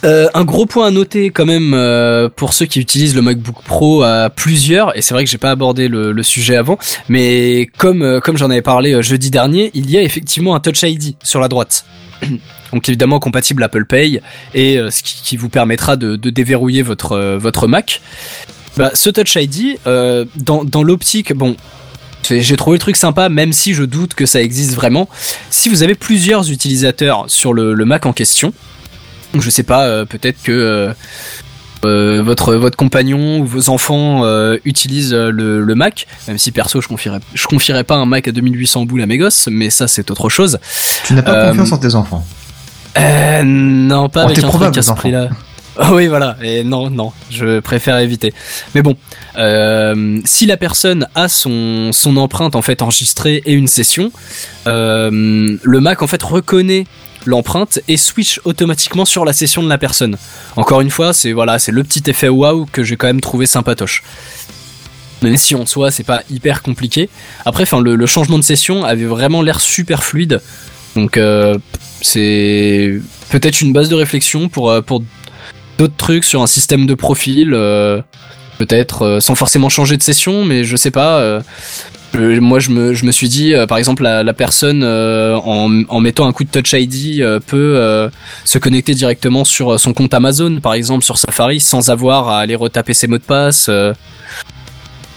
Euh, 0.04 0.28
un 0.34 0.44
gros 0.44 0.66
point 0.66 0.86
à 0.86 0.90
noter 0.90 1.30
quand 1.30 1.46
même 1.46 1.74
euh, 1.74 2.28
pour 2.28 2.52
ceux 2.52 2.66
qui 2.66 2.78
utilisent 2.78 3.16
le 3.16 3.22
MacBook 3.22 3.62
Pro 3.64 4.02
à 4.02 4.30
plusieurs, 4.30 4.96
et 4.96 5.02
c'est 5.02 5.14
vrai 5.14 5.24
que 5.24 5.30
j'ai 5.30 5.38
pas 5.38 5.50
abordé 5.50 5.88
le, 5.88 6.22
sujet 6.22 6.56
avant, 6.56 6.78
mais 7.08 7.68
comme 7.78 8.02
euh, 8.02 8.20
j'en 8.34 8.50
avais 8.50 8.62
parlé 8.62 9.02
jeudi 9.02 9.30
dernier, 9.30 9.70
il 9.74 9.90
y 9.90 9.96
a 9.96 10.02
effectivement 10.02 10.54
un 10.54 10.60
Touch 10.60 10.82
ID 10.82 11.16
sur 11.22 11.40
la 11.40 11.48
droite. 11.48 11.84
Donc 12.72 12.88
évidemment 12.88 13.18
compatible 13.18 13.62
Apple 13.62 13.86
Pay 13.86 14.20
et 14.52 14.76
ce 14.90 15.02
qui, 15.02 15.38
vous 15.38 15.48
permettra 15.48 15.96
de, 15.96 16.16
déverrouiller 16.16 16.82
votre 16.82 17.66
Mac. 17.66 18.02
Bah, 18.76 18.90
ce 18.92 19.08
Touch 19.08 19.36
ID 19.36 19.78
dans 19.86 20.82
l'optique, 20.82 21.32
bon, 21.32 21.56
j'ai 22.30 22.56
trouvé 22.56 22.76
le 22.76 22.80
truc 22.80 22.96
sympa, 22.96 23.28
même 23.28 23.52
si 23.52 23.74
je 23.74 23.84
doute 23.84 24.14
que 24.14 24.26
ça 24.26 24.42
existe 24.42 24.74
vraiment. 24.74 25.08
Si 25.50 25.68
vous 25.68 25.82
avez 25.82 25.94
plusieurs 25.94 26.50
utilisateurs 26.50 27.24
sur 27.28 27.52
le, 27.52 27.74
Mac 27.84 28.06
en 28.06 28.12
question, 28.12 28.52
je 29.38 29.50
sais 29.50 29.62
pas, 29.62 29.84
euh, 29.86 30.04
peut-être 30.04 30.42
que 30.42 30.52
euh, 30.52 30.92
euh, 31.84 32.22
votre 32.22 32.54
votre 32.54 32.76
compagnon 32.76 33.40
ou 33.40 33.44
vos 33.46 33.68
enfants 33.68 34.24
euh, 34.24 34.56
utilisent 34.64 35.14
le, 35.14 35.60
le 35.62 35.74
Mac, 35.74 36.06
même 36.26 36.38
si 36.38 36.50
perso 36.50 36.80
je 36.80 36.88
confierais 36.88 37.20
je 37.34 37.46
confierais 37.46 37.84
pas 37.84 37.94
un 37.96 38.06
Mac 38.06 38.26
à 38.26 38.32
2800 38.32 38.84
boules 38.84 39.02
à 39.02 39.06
mes 39.06 39.18
gosses, 39.18 39.48
mais 39.50 39.70
ça 39.70 39.86
c'est 39.86 40.10
autre 40.10 40.28
chose. 40.28 40.58
Tu 41.04 41.14
n'as 41.14 41.22
pas 41.22 41.48
confiance 41.50 41.72
en 41.72 41.78
tes 41.78 41.94
enfants. 41.94 42.24
Euh, 42.96 43.42
non, 43.44 44.08
pas 44.08 44.22
Oh, 44.24 44.30
avec 44.30 44.42
un 44.42 44.48
truc 44.48 44.76
à 44.76 44.82
ce 44.82 44.92
prix-là. 44.92 45.28
Ah 45.80 45.94
oui, 45.94 46.08
voilà. 46.08 46.36
Et 46.42 46.64
non, 46.64 46.90
non, 46.90 47.12
je 47.30 47.60
préfère 47.60 47.98
éviter. 47.98 48.34
Mais 48.74 48.82
bon, 48.82 48.96
euh, 49.36 50.18
si 50.24 50.44
la 50.46 50.56
personne 50.56 51.06
a 51.14 51.28
son 51.28 51.90
son 51.92 52.16
empreinte 52.16 52.56
en 52.56 52.62
fait 52.62 52.82
enregistrée 52.82 53.42
et 53.46 53.52
une 53.52 53.68
session, 53.68 54.10
euh, 54.66 55.56
le 55.62 55.80
Mac 55.80 56.02
en 56.02 56.08
fait 56.08 56.20
reconnaît 56.20 56.84
l'empreinte 57.28 57.78
et 57.88 57.96
switch 57.96 58.40
automatiquement 58.44 59.04
sur 59.04 59.24
la 59.24 59.32
session 59.32 59.62
de 59.62 59.68
la 59.68 59.78
personne. 59.78 60.16
Encore 60.56 60.80
une 60.80 60.90
fois, 60.90 61.12
c'est 61.12 61.32
voilà, 61.32 61.58
c'est 61.58 61.72
le 61.72 61.84
petit 61.84 62.02
effet 62.08 62.28
waouh 62.28 62.66
que 62.72 62.82
j'ai 62.82 62.96
quand 62.96 63.06
même 63.06 63.20
trouvé 63.20 63.46
sympatoche. 63.46 64.02
Même 65.22 65.36
si 65.36 65.54
en 65.54 65.66
soi 65.66 65.90
c'est 65.90 66.04
pas 66.04 66.22
hyper 66.30 66.62
compliqué. 66.62 67.10
Après, 67.44 67.64
enfin 67.64 67.80
le, 67.80 68.06
changement 68.06 68.38
de 68.38 68.44
session 68.44 68.84
avait 68.84 69.04
vraiment 69.04 69.42
l'air 69.42 69.60
super 69.60 70.02
fluide. 70.02 70.40
Donc 70.96 71.16
euh, 71.16 71.58
c'est 72.00 72.98
peut-être 73.30 73.60
une 73.60 73.72
base 73.72 73.88
de 73.88 73.94
réflexion 73.94 74.48
pour 74.48 74.70
euh, 74.70 74.80
pour 74.80 75.02
d'autres 75.76 75.96
trucs 75.96 76.24
sur 76.24 76.42
un 76.42 76.46
système 76.46 76.86
de 76.86 76.94
profil. 76.94 77.52
euh, 77.52 78.00
peut-être 78.58 79.20
sans 79.20 79.36
forcément 79.36 79.68
changer 79.68 79.96
de 79.96 80.02
session, 80.02 80.44
mais 80.44 80.64
je 80.64 80.74
sais 80.74 80.90
pas. 80.90 81.40
Euh, 82.16 82.40
moi, 82.40 82.58
je 82.58 82.70
me, 82.70 82.94
je 82.94 83.04
me 83.04 83.12
suis 83.12 83.28
dit, 83.28 83.54
euh, 83.54 83.66
par 83.66 83.78
exemple, 83.78 84.02
la, 84.02 84.22
la 84.22 84.32
personne 84.32 84.82
euh, 84.82 85.36
en, 85.36 85.82
en 85.88 86.00
mettant 86.00 86.26
un 86.26 86.32
coup 86.32 86.44
de 86.44 86.48
Touch 86.50 86.72
ID 86.72 87.20
euh, 87.20 87.38
peut 87.38 87.74
euh, 87.76 88.08
se 88.44 88.58
connecter 88.58 88.94
directement 88.94 89.44
sur 89.44 89.78
son 89.78 89.92
compte 89.92 90.14
Amazon, 90.14 90.60
par 90.60 90.74
exemple, 90.74 91.04
sur 91.04 91.18
Safari, 91.18 91.60
sans 91.60 91.90
avoir 91.90 92.28
à 92.28 92.40
aller 92.40 92.54
retaper 92.54 92.94
ses 92.94 93.06
mots 93.08 93.18
de 93.18 93.22
passe. 93.22 93.66
euh. 93.68 93.92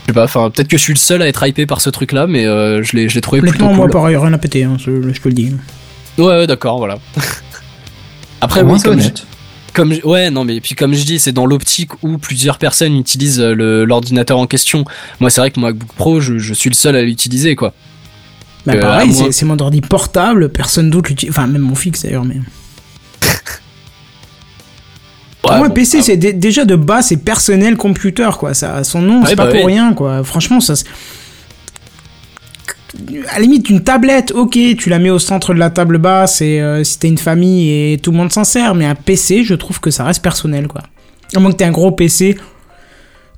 Je 0.03 0.07
sais 0.07 0.13
pas, 0.13 0.23
enfin, 0.25 0.49
peut-être 0.49 0.67
que 0.67 0.77
je 0.77 0.81
suis 0.81 0.93
le 0.93 0.99
seul 0.99 1.21
à 1.21 1.27
être 1.27 1.45
hypé 1.47 1.65
par 1.65 1.79
ce 1.79 1.89
truc-là, 1.89 2.27
mais 2.27 2.45
euh, 2.45 2.83
je 2.83 2.95
l'ai, 2.97 3.07
je 3.07 3.15
l'ai 3.15 3.21
trouvé 3.21 3.39
plutôt 3.41 3.55
Honnêtement, 3.63 3.73
moi, 3.75 3.85
cool. 3.85 3.93
pareil, 3.93 4.17
rien 4.17 4.33
à 4.33 4.37
péter, 4.37 4.63
hein, 4.63 4.75
je, 4.79 5.13
je 5.13 5.21
peux 5.21 5.29
le 5.29 5.35
dire. 5.35 5.53
Ouais, 6.17 6.25
ouais, 6.25 6.47
d'accord, 6.47 6.77
voilà. 6.79 6.97
Après, 8.41 8.63
oui, 8.63 8.79
comme, 8.81 8.99
je-. 8.99 9.09
Comme 9.73 9.93
je- 9.93 10.01
ouais, 10.05 10.29
non, 10.29 10.43
mais 10.45 10.59
puis 10.61 10.75
comme 10.75 10.93
je 10.93 11.03
dis, 11.03 11.19
c'est 11.19 11.31
dans 11.31 11.45
l'optique 11.45 11.91
où 12.03 12.17
plusieurs 12.17 12.57
personnes 12.57 12.97
utilisent 12.97 13.39
euh, 13.39 13.85
l'ordinateur 13.85 14.37
en 14.37 14.47
question. 14.47 14.85
Moi, 15.19 15.29
c'est 15.29 15.41
vrai 15.41 15.51
que 15.51 15.59
mon 15.59 15.67
MacBook 15.67 15.91
Pro, 15.93 16.19
je, 16.21 16.37
je 16.37 16.53
suis 16.53 16.69
le 16.69 16.75
seul 16.75 16.95
à 16.95 17.01
l'utiliser, 17.01 17.55
quoi. 17.55 17.73
Bah, 18.65 18.73
Euh, 18.75 18.81
pareil, 18.81 19.11
c'est- 19.31 19.45
mon 19.45 19.57
ordi 19.59 19.81
portable, 19.81 20.49
personne 20.49 20.89
d'autre 20.89 21.09
l'utilise. 21.09 21.33
Enfin, 21.35 21.47
même 21.47 21.61
mon 21.63 21.75
fixe 21.75 22.03
d'ailleurs, 22.03 22.25
mais. 22.25 22.35
Pour 25.41 25.51
Ouais, 25.51 25.57
moi, 25.57 25.67
bon, 25.69 25.73
PC, 25.73 25.97
ah, 25.99 26.03
c'est 26.03 26.17
dé- 26.17 26.33
déjà 26.33 26.65
de 26.65 26.75
base, 26.75 27.07
c'est 27.07 27.17
personnel 27.17 27.75
computer, 27.75 28.29
quoi. 28.37 28.53
Ça, 28.53 28.75
a 28.75 28.83
son 28.83 29.01
nom, 29.01 29.21
Ouais, 29.21 29.29
c'est 29.29 29.35
pas 29.35 29.47
bah 29.47 29.53
pour 29.53 29.65
oui. 29.65 29.73
rien, 29.73 29.93
quoi. 29.93 30.23
Franchement, 30.23 30.59
ça. 30.59 30.75
À 33.29 33.35
la 33.35 33.39
limite, 33.41 33.69
une 33.69 33.83
tablette, 33.83 34.31
ok, 34.31 34.57
tu 34.77 34.89
la 34.89 34.99
mets 34.99 35.09
au 35.09 35.19
centre 35.19 35.53
de 35.53 35.59
la 35.59 35.69
table 35.69 35.97
basse 35.97 36.41
et 36.41 36.59
euh, 36.59 36.83
si 36.83 36.99
t'as 36.99 37.07
une 37.07 37.17
famille 37.17 37.69
et 37.93 37.97
tout 37.97 38.11
le 38.11 38.17
monde 38.17 38.31
s'en 38.31 38.43
sert, 38.43 38.75
mais 38.75 38.85
un 38.85 38.95
PC, 38.95 39.43
je 39.45 39.53
trouve 39.55 39.79
que 39.79 39.91
ça 39.91 40.03
reste 40.03 40.21
personnel, 40.21 40.67
quoi. 40.67 40.81
À 41.35 41.39
moins 41.39 41.51
que 41.51 41.57
t'aies 41.57 41.65
un 41.65 41.71
gros 41.71 41.91
PC 41.91 42.37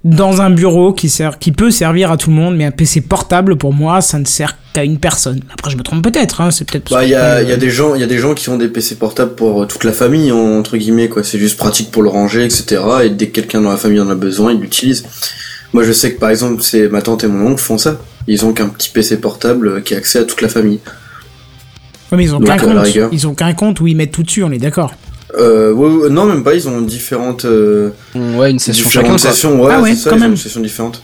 dans 0.04 0.41
un 0.41 0.49
bureau 0.49 0.91
qui, 0.91 1.08
sert, 1.08 1.39
qui 1.39 1.51
peut 1.51 1.72
servir 1.72 2.12
à 2.12 2.18
tout 2.18 2.30
le 2.30 2.36
monde, 2.36 2.56
mais 2.58 2.66
un 2.66 2.72
PC 2.72 3.01
portable, 3.01 3.56
pour 3.56 3.72
moi, 3.74 4.01
ça 4.01 4.20
ne 4.20 4.26
sert 4.26 4.58
qu'à 4.74 4.84
une 4.84 4.97
personne. 4.97 5.39
Après, 5.54 5.72
je 5.72 5.78
me 5.78 5.84
trompe 5.84 6.04
peut-être, 6.04 6.41
hein, 6.41 6.51
c'est 6.51 6.70
peut-être. 6.70 6.91
Bah, 6.91 7.06
il 7.06 7.12
y 7.12 7.16
a, 7.16 7.41
il 7.41 7.47
y 7.47 7.54
a 7.54 7.58
des 7.58 7.70
gens, 7.70 7.95
il 7.95 8.01
y 8.01 8.04
a 8.04 8.08
des 8.08 8.18
gens 8.18 8.34
qui 8.34 8.49
ont 8.49 8.58
des 8.58 8.68
PC 8.68 8.95
portables 8.95 9.36
pour 9.36 9.62
euh, 9.62 9.66
toute 9.66 9.84
la 9.86 9.93
famille, 9.93 10.32
en- 10.32 10.58
entre 10.60 10.76
guillemets, 10.76 11.08
quoi. 11.08 11.24
C'est 11.24 11.38
juste 11.39 11.58
pratique 11.58 11.89
pour 11.91 12.01
le 12.04 12.10
ranger, 12.10 12.43
etc. 12.43 12.82
Et 13.06 13.10
dès 13.12 13.28
que 13.28 13.34
quelqu'un 13.34 13.62
dans 13.62 13.70
la 13.72 13.78
famille 13.78 14.01
en 14.01 14.10
a 14.10 14.16
besoin, 14.16 14.51
il 14.51 14.60
l'utilise. 14.60 15.06
Moi, 15.72 15.84
je 15.84 15.91
sais 15.93 16.14
que, 16.14 16.20
par 16.20 16.32
exemple, 16.32 16.62
c'est 16.64 16.89
ma 16.89 17.01
tante 17.01 17.24
et 17.24 17.28
mon 17.28 17.51
oncle 17.51 17.62
font 17.62 17.78
ça. 17.78 17.97
Ils 18.28 18.46
ont 18.46 18.54
qu'un 18.54 18.70
petit 18.70 18.90
PC 18.90 19.18
portable 19.20 19.68
euh, 19.68 19.82
qui 19.82 19.94
a 19.96 19.98
accès 19.98 20.20
à 20.20 20.24
toute 20.24 20.42
la 20.42 20.48
famille. 20.50 20.80
Ouais, 22.12 22.18
mais 22.18 22.24
ils 22.26 22.36
ont 22.36 22.40
qu'un 22.40 22.54
à 22.54 22.58
la 22.58 22.62
compte. 22.64 22.84
rigueur. 22.86 23.10
Ils 23.12 23.28
ont 23.28 23.34
qu'un 23.36 23.54
compte 23.54 23.80
où 23.82 23.88
ils 23.88 23.96
mettent 23.96 24.12
tout 24.12 24.24
dessus, 24.24 24.44
on 24.44 24.52
est 24.52 24.58
d'accord. 24.60 24.94
Euh, 25.38 25.74
ouais, 25.74 25.90
ouais, 25.90 26.10
non, 26.10 26.26
même 26.26 26.44
pas, 26.44 26.54
ils 26.54 26.68
ont 26.70 26.82
différentes, 26.82 27.46
euh, 27.46 27.90
Ouais, 28.14 28.52
une 28.52 28.60
session 28.60 28.84
différentes 28.86 29.18
chacun, 29.20 29.24
quoi. 29.24 29.32
sessions, 29.34 29.62
ouais, 29.64 29.74
Ah 29.76 29.82
ouais, 29.82 29.90
c'est 29.96 29.96
ça, 30.04 30.10
quand 30.12 30.16
ils 30.18 30.20
ont 30.20 30.22
même. 30.24 30.32
une 30.32 30.38
session 30.38 30.62
différente. 30.62 31.02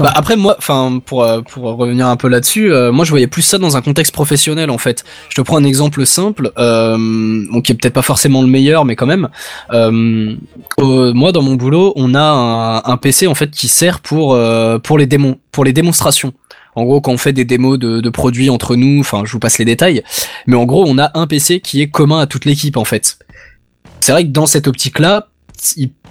Bah 0.00 0.12
après 0.14 0.36
moi, 0.36 0.56
enfin 0.58 1.00
pour 1.04 1.22
euh, 1.22 1.40
pour 1.40 1.64
revenir 1.64 2.06
un 2.06 2.16
peu 2.16 2.28
là-dessus, 2.28 2.72
euh, 2.72 2.92
moi 2.92 3.04
je 3.04 3.10
voyais 3.10 3.26
plus 3.26 3.42
ça 3.42 3.58
dans 3.58 3.76
un 3.76 3.82
contexte 3.82 4.12
professionnel 4.12 4.70
en 4.70 4.78
fait. 4.78 5.04
Je 5.28 5.36
te 5.36 5.40
prends 5.40 5.56
un 5.56 5.64
exemple 5.64 6.04
simple, 6.06 6.52
euh, 6.58 6.96
bon, 7.50 7.60
qui 7.60 7.72
est 7.72 7.74
peut-être 7.74 7.94
pas 7.94 8.02
forcément 8.02 8.42
le 8.42 8.48
meilleur, 8.48 8.84
mais 8.84 8.96
quand 8.96 9.06
même. 9.06 9.28
Euh, 9.72 10.34
moi 10.78 11.32
dans 11.32 11.42
mon 11.42 11.54
boulot, 11.54 11.92
on 11.96 12.14
a 12.14 12.82
un, 12.84 12.96
PC 12.96 13.26
en 13.26 13.34
fait 13.34 13.50
qui 13.50 13.68
sert 13.68 14.00
pour 14.00 14.34
euh, 14.34 14.78
pour 14.78 14.98
les 14.98 15.08
pour 15.52 15.64
les 15.64 15.72
démonstrations. 15.72 16.32
En 16.76 16.84
gros, 16.84 17.00
quand 17.00 17.12
on 17.12 17.18
fait 17.18 17.32
des 17.32 17.44
démos 17.44 17.78
de, 17.78 18.00
de 18.00 18.10
produits 18.10 18.50
entre 18.50 18.74
nous, 18.74 18.98
enfin, 18.98 19.22
je 19.24 19.30
vous 19.30 19.38
passe 19.38 19.58
les 19.58 19.64
détails, 19.64 20.02
mais 20.46 20.56
en 20.56 20.64
gros, 20.64 20.84
on 20.86 20.98
a 20.98 21.12
un 21.14 21.28
PC 21.28 21.60
qui 21.60 21.80
est 21.80 21.88
commun 21.88 22.18
à 22.18 22.26
toute 22.26 22.44
l'équipe 22.46 22.76
en 22.76 22.84
fait. 22.84 23.18
C'est 24.00 24.12
vrai 24.12 24.24
que 24.24 24.30
dans 24.30 24.46
cette 24.46 24.66
optique-là, 24.66 25.28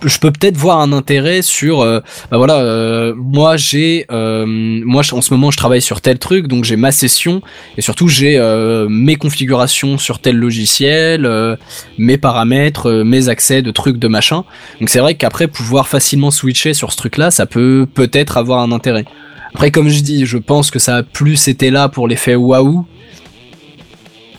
je 0.06 0.18
peux 0.20 0.32
peut-être 0.32 0.58
voir 0.58 0.80
un 0.80 0.92
intérêt 0.94 1.42
sur, 1.42 1.82
euh, 1.82 2.00
bah 2.32 2.38
voilà, 2.38 2.58
euh, 2.60 3.14
moi 3.16 3.58
j'ai, 3.58 4.06
euh, 4.12 4.46
moi 4.48 5.02
en 5.12 5.22
ce 5.22 5.34
moment 5.34 5.52
je 5.52 5.58
travaille 5.58 5.82
sur 5.82 6.02
tel 6.02 6.20
truc, 6.20 6.48
donc 6.48 6.64
j'ai 6.64 6.76
ma 6.76 6.92
session 6.92 7.42
et 7.78 7.82
surtout 7.82 8.08
j'ai 8.08 8.38
euh, 8.38 8.88
mes 8.90 9.16
configurations 9.16 9.98
sur 9.98 10.20
tel 10.20 10.38
logiciel, 10.38 11.26
euh, 11.26 11.56
mes 11.98 12.18
paramètres, 12.18 13.04
mes 13.04 13.30
accès 13.30 13.62
de 13.62 13.72
trucs 13.72 13.98
de 13.98 14.08
machin. 14.08 14.44
Donc 14.80 14.90
c'est 14.90 15.00
vrai 15.00 15.16
qu'après 15.16 15.48
pouvoir 15.48 15.88
facilement 15.88 16.32
switcher 16.32 16.74
sur 16.74 16.92
ce 16.92 16.98
truc-là, 16.98 17.32
ça 17.32 17.46
peut 17.46 17.88
peut-être 17.94 18.38
avoir 18.38 18.60
un 18.60 18.72
intérêt. 18.72 19.06
Après 19.54 19.72
comme 19.72 19.90
je 19.90 20.02
dis, 20.02 20.26
je 20.26 20.38
pense 20.38 20.72
que 20.72 20.80
ça 20.80 20.98
a 20.98 21.04
plus 21.04 21.48
été 21.48 21.70
là 21.70 21.90
pour 21.90 22.08
l'effet 22.08 22.36
waouh. 22.36 22.86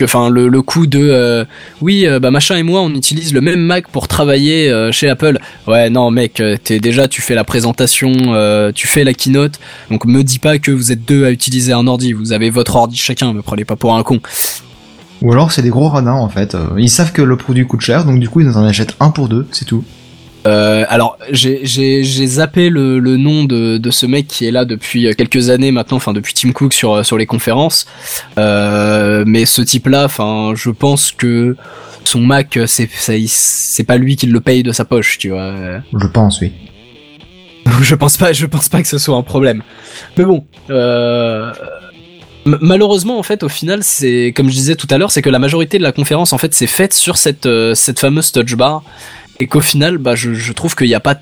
Le, 0.00 0.48
le 0.48 0.62
coup 0.62 0.86
de 0.86 0.98
euh, 1.00 1.44
oui, 1.80 2.06
euh, 2.06 2.20
bah 2.20 2.30
machin 2.30 2.56
et 2.56 2.62
moi, 2.62 2.80
on 2.80 2.90
utilise 2.90 3.32
le 3.32 3.40
même 3.40 3.60
Mac 3.60 3.88
pour 3.88 4.08
travailler 4.08 4.70
euh, 4.70 4.92
chez 4.92 5.08
Apple. 5.08 5.38
Ouais, 5.66 5.90
non, 5.90 6.10
mec, 6.10 6.42
t'es 6.62 6.80
déjà, 6.80 7.08
tu 7.08 7.22
fais 7.22 7.34
la 7.34 7.44
présentation, 7.44 8.12
tu 8.74 8.86
fais 8.86 9.04
la 9.04 9.14
keynote. 9.14 9.58
Donc 9.90 10.04
me 10.04 10.22
dis 10.22 10.38
pas 10.38 10.58
que 10.58 10.70
vous 10.70 10.92
êtes 10.92 11.04
deux 11.04 11.24
à 11.24 11.30
utiliser 11.30 11.72
un 11.72 11.86
ordi. 11.86 12.12
Vous 12.12 12.32
avez 12.32 12.50
votre 12.50 12.76
ordi 12.76 12.96
chacun. 12.96 13.32
Me 13.32 13.42
prenez 13.42 13.64
pas 13.64 13.76
pour 13.76 13.94
un 13.94 14.02
con. 14.02 14.20
Ou 15.22 15.32
alors 15.32 15.52
c'est 15.52 15.62
des 15.62 15.70
gros 15.70 15.88
radins 15.88 16.12
en 16.12 16.28
fait. 16.28 16.56
Ils 16.76 16.90
savent 16.90 17.12
que 17.12 17.22
le 17.22 17.36
produit 17.36 17.66
coûte 17.66 17.80
cher, 17.80 18.04
donc 18.04 18.20
du 18.20 18.28
coup 18.28 18.40
ils 18.40 18.48
en 18.48 18.64
achètent 18.64 18.96
un 19.00 19.10
pour 19.10 19.28
deux, 19.28 19.46
c'est 19.52 19.64
tout. 19.64 19.84
Euh, 20.46 20.84
alors 20.88 21.18
j'ai 21.30 22.04
zappé 22.04 22.68
le, 22.68 22.98
le 22.98 23.16
nom 23.16 23.44
de 23.44 23.78
de 23.78 23.90
ce 23.90 24.04
mec 24.04 24.26
qui 24.26 24.46
est 24.46 24.50
là 24.50 24.64
depuis 24.64 25.06
euh, 25.06 25.12
quelques 25.14 25.48
années 25.48 25.70
maintenant, 25.70 25.96
enfin 25.96 26.12
depuis 26.12 26.34
Tim 26.34 26.52
Cook 26.52 26.72
sur 26.72 27.04
sur 27.04 27.16
les 27.16 27.26
conférences. 27.26 27.86
Euh, 28.38 29.24
mais 29.26 29.46
ce 29.46 29.62
type-là, 29.62 30.04
enfin, 30.04 30.52
je 30.54 30.70
pense 30.70 31.12
que 31.12 31.56
son 32.04 32.20
Mac, 32.20 32.58
c'est 32.66 33.84
pas 33.86 33.96
lui 33.96 34.16
qui 34.16 34.26
le 34.26 34.40
paye 34.40 34.62
de 34.62 34.72
sa 34.72 34.84
poche, 34.84 35.18
tu 35.18 35.30
vois. 35.30 35.54
Je 35.98 36.06
pense, 36.06 36.40
oui. 36.40 36.52
je 37.82 37.94
pense 37.94 38.16
pas, 38.16 38.32
je 38.32 38.46
pense 38.46 38.68
pas 38.68 38.82
que 38.82 38.88
ce 38.88 38.98
soit 38.98 39.16
un 39.16 39.22
problème. 39.22 39.62
Mais 40.16 40.24
bon, 40.24 40.44
euh, 40.70 41.52
malheureusement 42.44 43.18
en 43.18 43.22
fait, 43.22 43.42
au 43.42 43.48
final, 43.48 43.82
c'est 43.82 44.32
comme 44.34 44.48
je 44.48 44.54
disais 44.54 44.76
tout 44.76 44.86
à 44.90 44.98
l'heure, 44.98 45.10
c'est 45.10 45.22
que 45.22 45.30
la 45.30 45.38
majorité 45.38 45.78
de 45.78 45.82
la 45.82 45.92
conférence 45.92 46.32
en 46.32 46.38
fait, 46.38 46.54
c'est 46.54 46.66
faite 46.66 46.92
sur 46.92 47.16
cette 47.16 47.46
euh, 47.46 47.74
cette 47.74 47.98
fameuse 47.98 48.32
touch 48.32 48.54
bar, 48.54 48.82
et 49.40 49.46
qu'au 49.46 49.60
final, 49.60 49.98
bah, 49.98 50.14
je, 50.14 50.34
je 50.34 50.52
trouve 50.52 50.74
qu'il 50.76 50.86
n'y 50.88 50.94
a 50.94 51.00
pas 51.00 51.16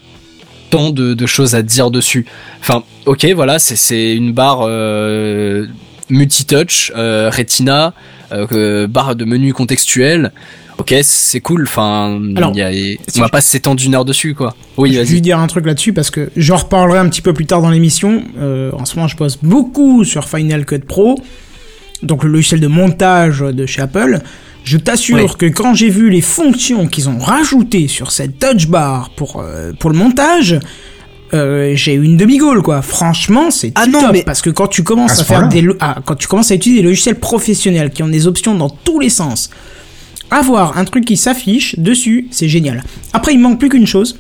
tant 0.71 0.91
de, 0.91 1.15
de 1.15 1.27
choses 1.27 1.55
à 1.55 1.63
dire 1.63 1.91
dessus. 1.91 2.25
Enfin, 2.61 2.83
ok, 3.07 3.27
voilà, 3.35 3.59
c'est 3.59 4.15
une 4.15 4.33
barre 4.33 4.61
euh, 4.63 5.67
multi-touch, 6.11 6.93
euh, 6.97 7.31
Retina, 7.35 7.95
euh, 8.33 8.87
barre 8.87 9.17
de 9.17 9.25
menu 9.25 9.53
contextuel. 9.53 10.33
Ok, 10.79 10.95
c'est 11.03 11.41
cool. 11.41 11.65
Enfin, 11.65 12.19
Alors, 12.35 12.53
il 12.55 12.59
y 12.59 12.63
a- 12.63 12.73
si 12.73 13.19
on 13.19 13.21
va 13.21 13.27
je- 13.27 13.31
pas 13.33 13.41
s'étendre 13.43 13.83
une 13.85 13.95
heure 13.95 14.05
dessus, 14.07 14.35
quoi. 14.35 14.57
Oui, 14.79 14.95
je 14.95 15.01
vais 15.01 15.21
dire 15.21 15.39
un 15.39 15.47
truc 15.47 15.67
là-dessus 15.67 15.93
parce 15.93 16.11
que 16.11 16.31
j'en 16.37 16.57
reparlerai 16.57 16.99
un 16.99 17.09
petit 17.09 17.21
peu 17.23 17.33
plus 17.35 17.47
tard 17.47 17.61
dans 17.63 17.71
l'émission. 17.71 18.23
Euh, 18.39 18.73
en 18.73 18.85
ce 18.85 18.97
moment, 18.97 19.07
je 19.09 19.17
bosse 19.17 19.39
beaucoup 19.43 20.05
sur 20.05 20.27
Final 20.29 20.65
Cut 20.65 20.81
Pro, 20.81 21.19
donc 22.03 22.25
le 22.25 22.31
logiciel 22.31 22.61
de 22.61 22.67
montage 22.69 23.41
de 23.41 23.67
chez 23.67 23.83
Apple. 23.83 24.21
Je 24.65 24.79
t'assure 24.79 25.17
Oui. 25.17 25.27
que 25.39 25.47
quand 25.47 25.75
j'ai 25.75 25.89
vu 25.89 26.09
les 26.11 26.21
fonctions 26.21 26.87
qu'ils 26.87 27.09
ont 27.09 27.19
rajoutées 27.19 27.89
sur 27.89 28.13
cette 28.13 28.39
touch 28.39 28.69
bar 28.69 29.11
pour, 29.11 29.41
euh, 29.41 29.73
pour 29.79 29.91
le 29.91 29.97
montage, 29.97 30.59
euh, 31.35 31.73
j'ai 31.75 31.95
eu 31.95 32.05
une 32.05 32.17
demi-gaule 32.17 32.63
quoi. 32.63 32.81
Franchement, 32.83 33.51
c'est 33.51 33.73
Ah 33.75 33.87
top, 33.91 34.11
mais- 34.13 34.23
parce 34.23 34.41
que 34.43 34.51
quand 34.51 34.69
tu 34.69 34.83
commences 34.85 35.19
À 35.21 35.25
faire 35.25 35.49
des 35.49 35.67
ah, 35.81 35.97
quand 36.05 36.15
tu 36.15 36.29
commences 36.29 36.51
à 36.53 36.55
utiliser 36.55 36.83
des 36.83 36.89
logiciels 36.89 37.19
professionnels 37.19 37.91
qui 37.91 38.03
ont 38.03 38.09
des 38.09 38.27
options 38.27 38.55
dans 38.55 38.71
tous 38.71 39.01
les 39.01 39.11
sens, 39.11 39.51
avoir 40.31 40.79
un 40.79 40.85
truc 40.85 41.05
qui 41.05 41.17
s'affiche 41.17 41.79
dessus, 41.79 42.29
c'est 42.31 42.49
génial. 42.49 42.85
Après, 43.13 43.33
il 43.35 43.39
manque 43.41 43.59
plus 43.59 43.69
qu'une 43.69 43.87
chose. 43.87 44.19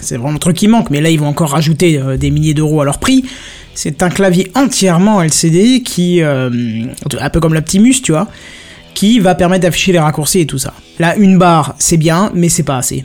C'est 0.00 0.16
vraiment 0.16 0.32
le 0.32 0.38
truc 0.38 0.56
qui 0.56 0.66
manque, 0.68 0.88
mais 0.90 1.00
là, 1.02 1.10
ils 1.10 1.20
vont 1.20 1.26
encore 1.26 1.50
rajouter 1.50 1.98
euh, 1.98 2.16
des 2.16 2.30
milliers 2.30 2.54
d'euros 2.54 2.80
à 2.80 2.84
leur 2.86 2.98
prix. 2.98 3.24
C'est 3.74 4.02
un 4.02 4.08
clavier 4.08 4.50
entièrement 4.54 5.22
LCD 5.22 5.82
qui, 5.82 6.22
euh, 6.22 6.48
un 7.20 7.30
peu 7.30 7.40
comme 7.40 7.52
l'Optimus, 7.54 8.00
tu 8.02 8.12
vois, 8.12 8.28
qui 9.00 9.18
va 9.18 9.34
permettre 9.34 9.62
d'afficher 9.62 9.92
les 9.92 9.98
raccourcis 9.98 10.40
et 10.40 10.46
tout 10.46 10.58
ça. 10.58 10.74
Là, 10.98 11.16
une 11.16 11.38
barre, 11.38 11.74
c'est 11.78 11.96
bien, 11.96 12.30
mais 12.34 12.50
c'est 12.50 12.64
pas 12.64 12.76
assez. 12.76 13.02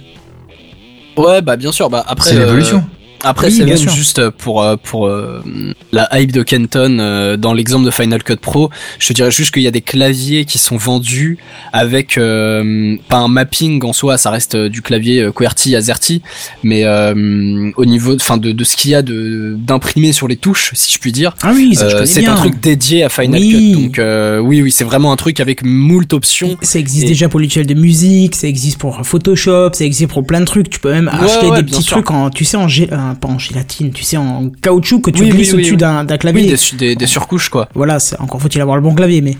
Ouais, 1.15 1.41
bah 1.41 1.55
bien 1.55 1.71
sûr. 1.71 1.89
Bah 1.89 2.03
après. 2.05 2.31
C'est 2.31 2.35
euh, 2.35 2.39
l'évolution. 2.39 2.83
Après, 3.23 3.47
Oui, 3.47 3.53
c'est 3.53 3.65
même 3.65 3.77
sûr. 3.77 3.91
juste 3.91 4.29
pour 4.29 4.61
euh, 4.63 4.75
pour 4.81 5.07
euh, 5.07 5.43
la 5.91 6.07
hype 6.19 6.31
de 6.31 6.43
Kenton 6.43 6.97
euh, 6.99 7.37
dans 7.37 7.53
l'exemple 7.53 7.85
de 7.85 7.91
Final 7.91 8.23
Cut 8.23 8.35
Pro. 8.37 8.69
Je 8.99 9.07
te 9.07 9.13
dirais 9.13 9.31
juste 9.31 9.53
qu'il 9.53 9.63
y 9.63 9.67
a 9.67 9.71
des 9.71 9.81
claviers 9.81 10.45
qui 10.45 10.57
sont 10.59 10.77
vendus 10.77 11.37
avec 11.73 12.17
euh, 12.17 12.95
pas 13.09 13.17
un 13.17 13.27
mapping 13.27 13.83
en 13.83 13.93
soi, 13.93 14.17
ça 14.17 14.29
reste 14.31 14.55
euh, 14.55 14.69
du 14.69 14.81
clavier 14.81 15.21
euh, 15.21 15.31
QWERTY 15.31 15.75
AZERTY, 15.75 16.21
mais 16.63 16.83
euh, 16.85 17.71
au 17.77 17.85
niveau, 17.85 18.15
enfin 18.15 18.37
de, 18.37 18.51
de 18.51 18.63
ce 18.63 18.75
qu'il 18.77 18.91
y 18.91 18.95
a 18.95 19.01
de 19.01 19.55
d'imprimé 19.57 20.11
sur 20.11 20.27
les 20.27 20.35
touches, 20.37 20.71
si 20.73 20.91
je 20.91 20.99
puis 20.99 21.11
dire. 21.11 21.35
Ah 21.41 21.51
oui, 21.53 21.75
c'est 22.05 22.25
un 22.27 22.35
truc 22.35 22.59
dédié 22.59 23.03
à 23.03 23.09
Final 23.09 23.39
Oui. 23.41 23.73
Cut. 23.75 23.81
Donc 23.83 23.99
euh, 23.99 24.39
oui, 24.39 24.61
oui, 24.61 24.71
c'est 24.71 24.83
vraiment 24.83 25.11
un 25.11 25.15
truc 25.15 25.39
avec 25.39 25.63
moult 25.63 26.13
options. 26.13 26.57
Ça 26.61 26.79
existe 26.79 27.05
Et- 27.05 27.09
déjà 27.09 27.29
pour 27.29 27.39
logiciel 27.39 27.65
de 27.65 27.73
musique, 27.73 28.35
ça 28.35 28.47
existe 28.47 28.77
pour 28.77 29.05
Photoshop, 29.05 29.71
ça 29.73 29.85
existe 29.85 30.09
pour 30.11 30.25
plein 30.25 30.41
de 30.41 30.45
trucs. 30.45 30.69
Tu 30.69 30.79
peux 30.79 30.91
même 30.91 31.09
Ouais, 31.13 31.25
acheter 31.25 31.47
ouais, 31.47 31.57
des 31.57 31.63
petits 31.63 31.81
sûr. 31.83 31.97
trucs 31.97 32.11
en, 32.11 32.29
tu 32.29 32.45
sais, 32.45 32.57
en 32.57 32.67
gé- 32.67 32.89
pas 33.13 33.27
en 33.27 33.37
gélatine, 33.37 33.91
tu 33.91 34.03
sais, 34.03 34.17
en 34.17 34.49
caoutchouc 34.61 35.01
que 35.01 35.11
tu 35.11 35.21
Oui, 35.21 35.29
glisses 35.29 35.49
oui, 35.49 35.59
au-dessus 35.59 35.71
oui. 35.73 35.77
d'un 35.77 36.05
clavier. 36.17 36.41
Oui, 36.43 36.47
des, 36.49 36.57
su- 36.57 36.75
des, 36.75 36.95
des 36.95 37.05
surcouches 37.05 37.49
quoi. 37.49 37.69
Voilà, 37.75 37.97
encore 38.19 38.41
faut-il 38.41 38.59
avoir 38.61 38.75
le 38.77 38.81
bon 38.81 38.95
clavier, 38.95 39.21
mais 39.21 39.37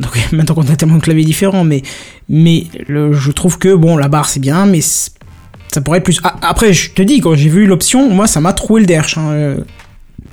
donc 0.00 0.10
maintenant 0.32 0.54
qu'on 0.56 0.68
a 0.68 0.74
tellement 0.76 0.96
de 0.96 1.02
claviers 1.02 1.24
différents, 1.24 1.62
mais 1.62 1.82
mais 2.28 2.66
le, 2.88 3.12
je 3.12 3.30
trouve 3.30 3.58
que 3.58 3.72
bon, 3.74 3.96
la 3.96 4.08
barre 4.08 4.28
c'est 4.28 4.40
bien, 4.40 4.66
mais 4.66 4.80
ça 4.80 5.80
pourrait 5.84 5.98
être 5.98 6.04
plus. 6.04 6.18
Ah, 6.24 6.36
après, 6.42 6.72
je 6.72 6.90
te 6.90 7.02
dis, 7.02 7.20
quand 7.20 7.34
j'ai 7.36 7.48
vu 7.50 7.66
l'option, 7.66 8.10
moi 8.10 8.26
ça 8.26 8.40
m'a 8.40 8.52
troué 8.52 8.80
le 8.80 8.86
derche. 8.86 9.16
hein, 9.18 9.28
euh. 9.30 9.56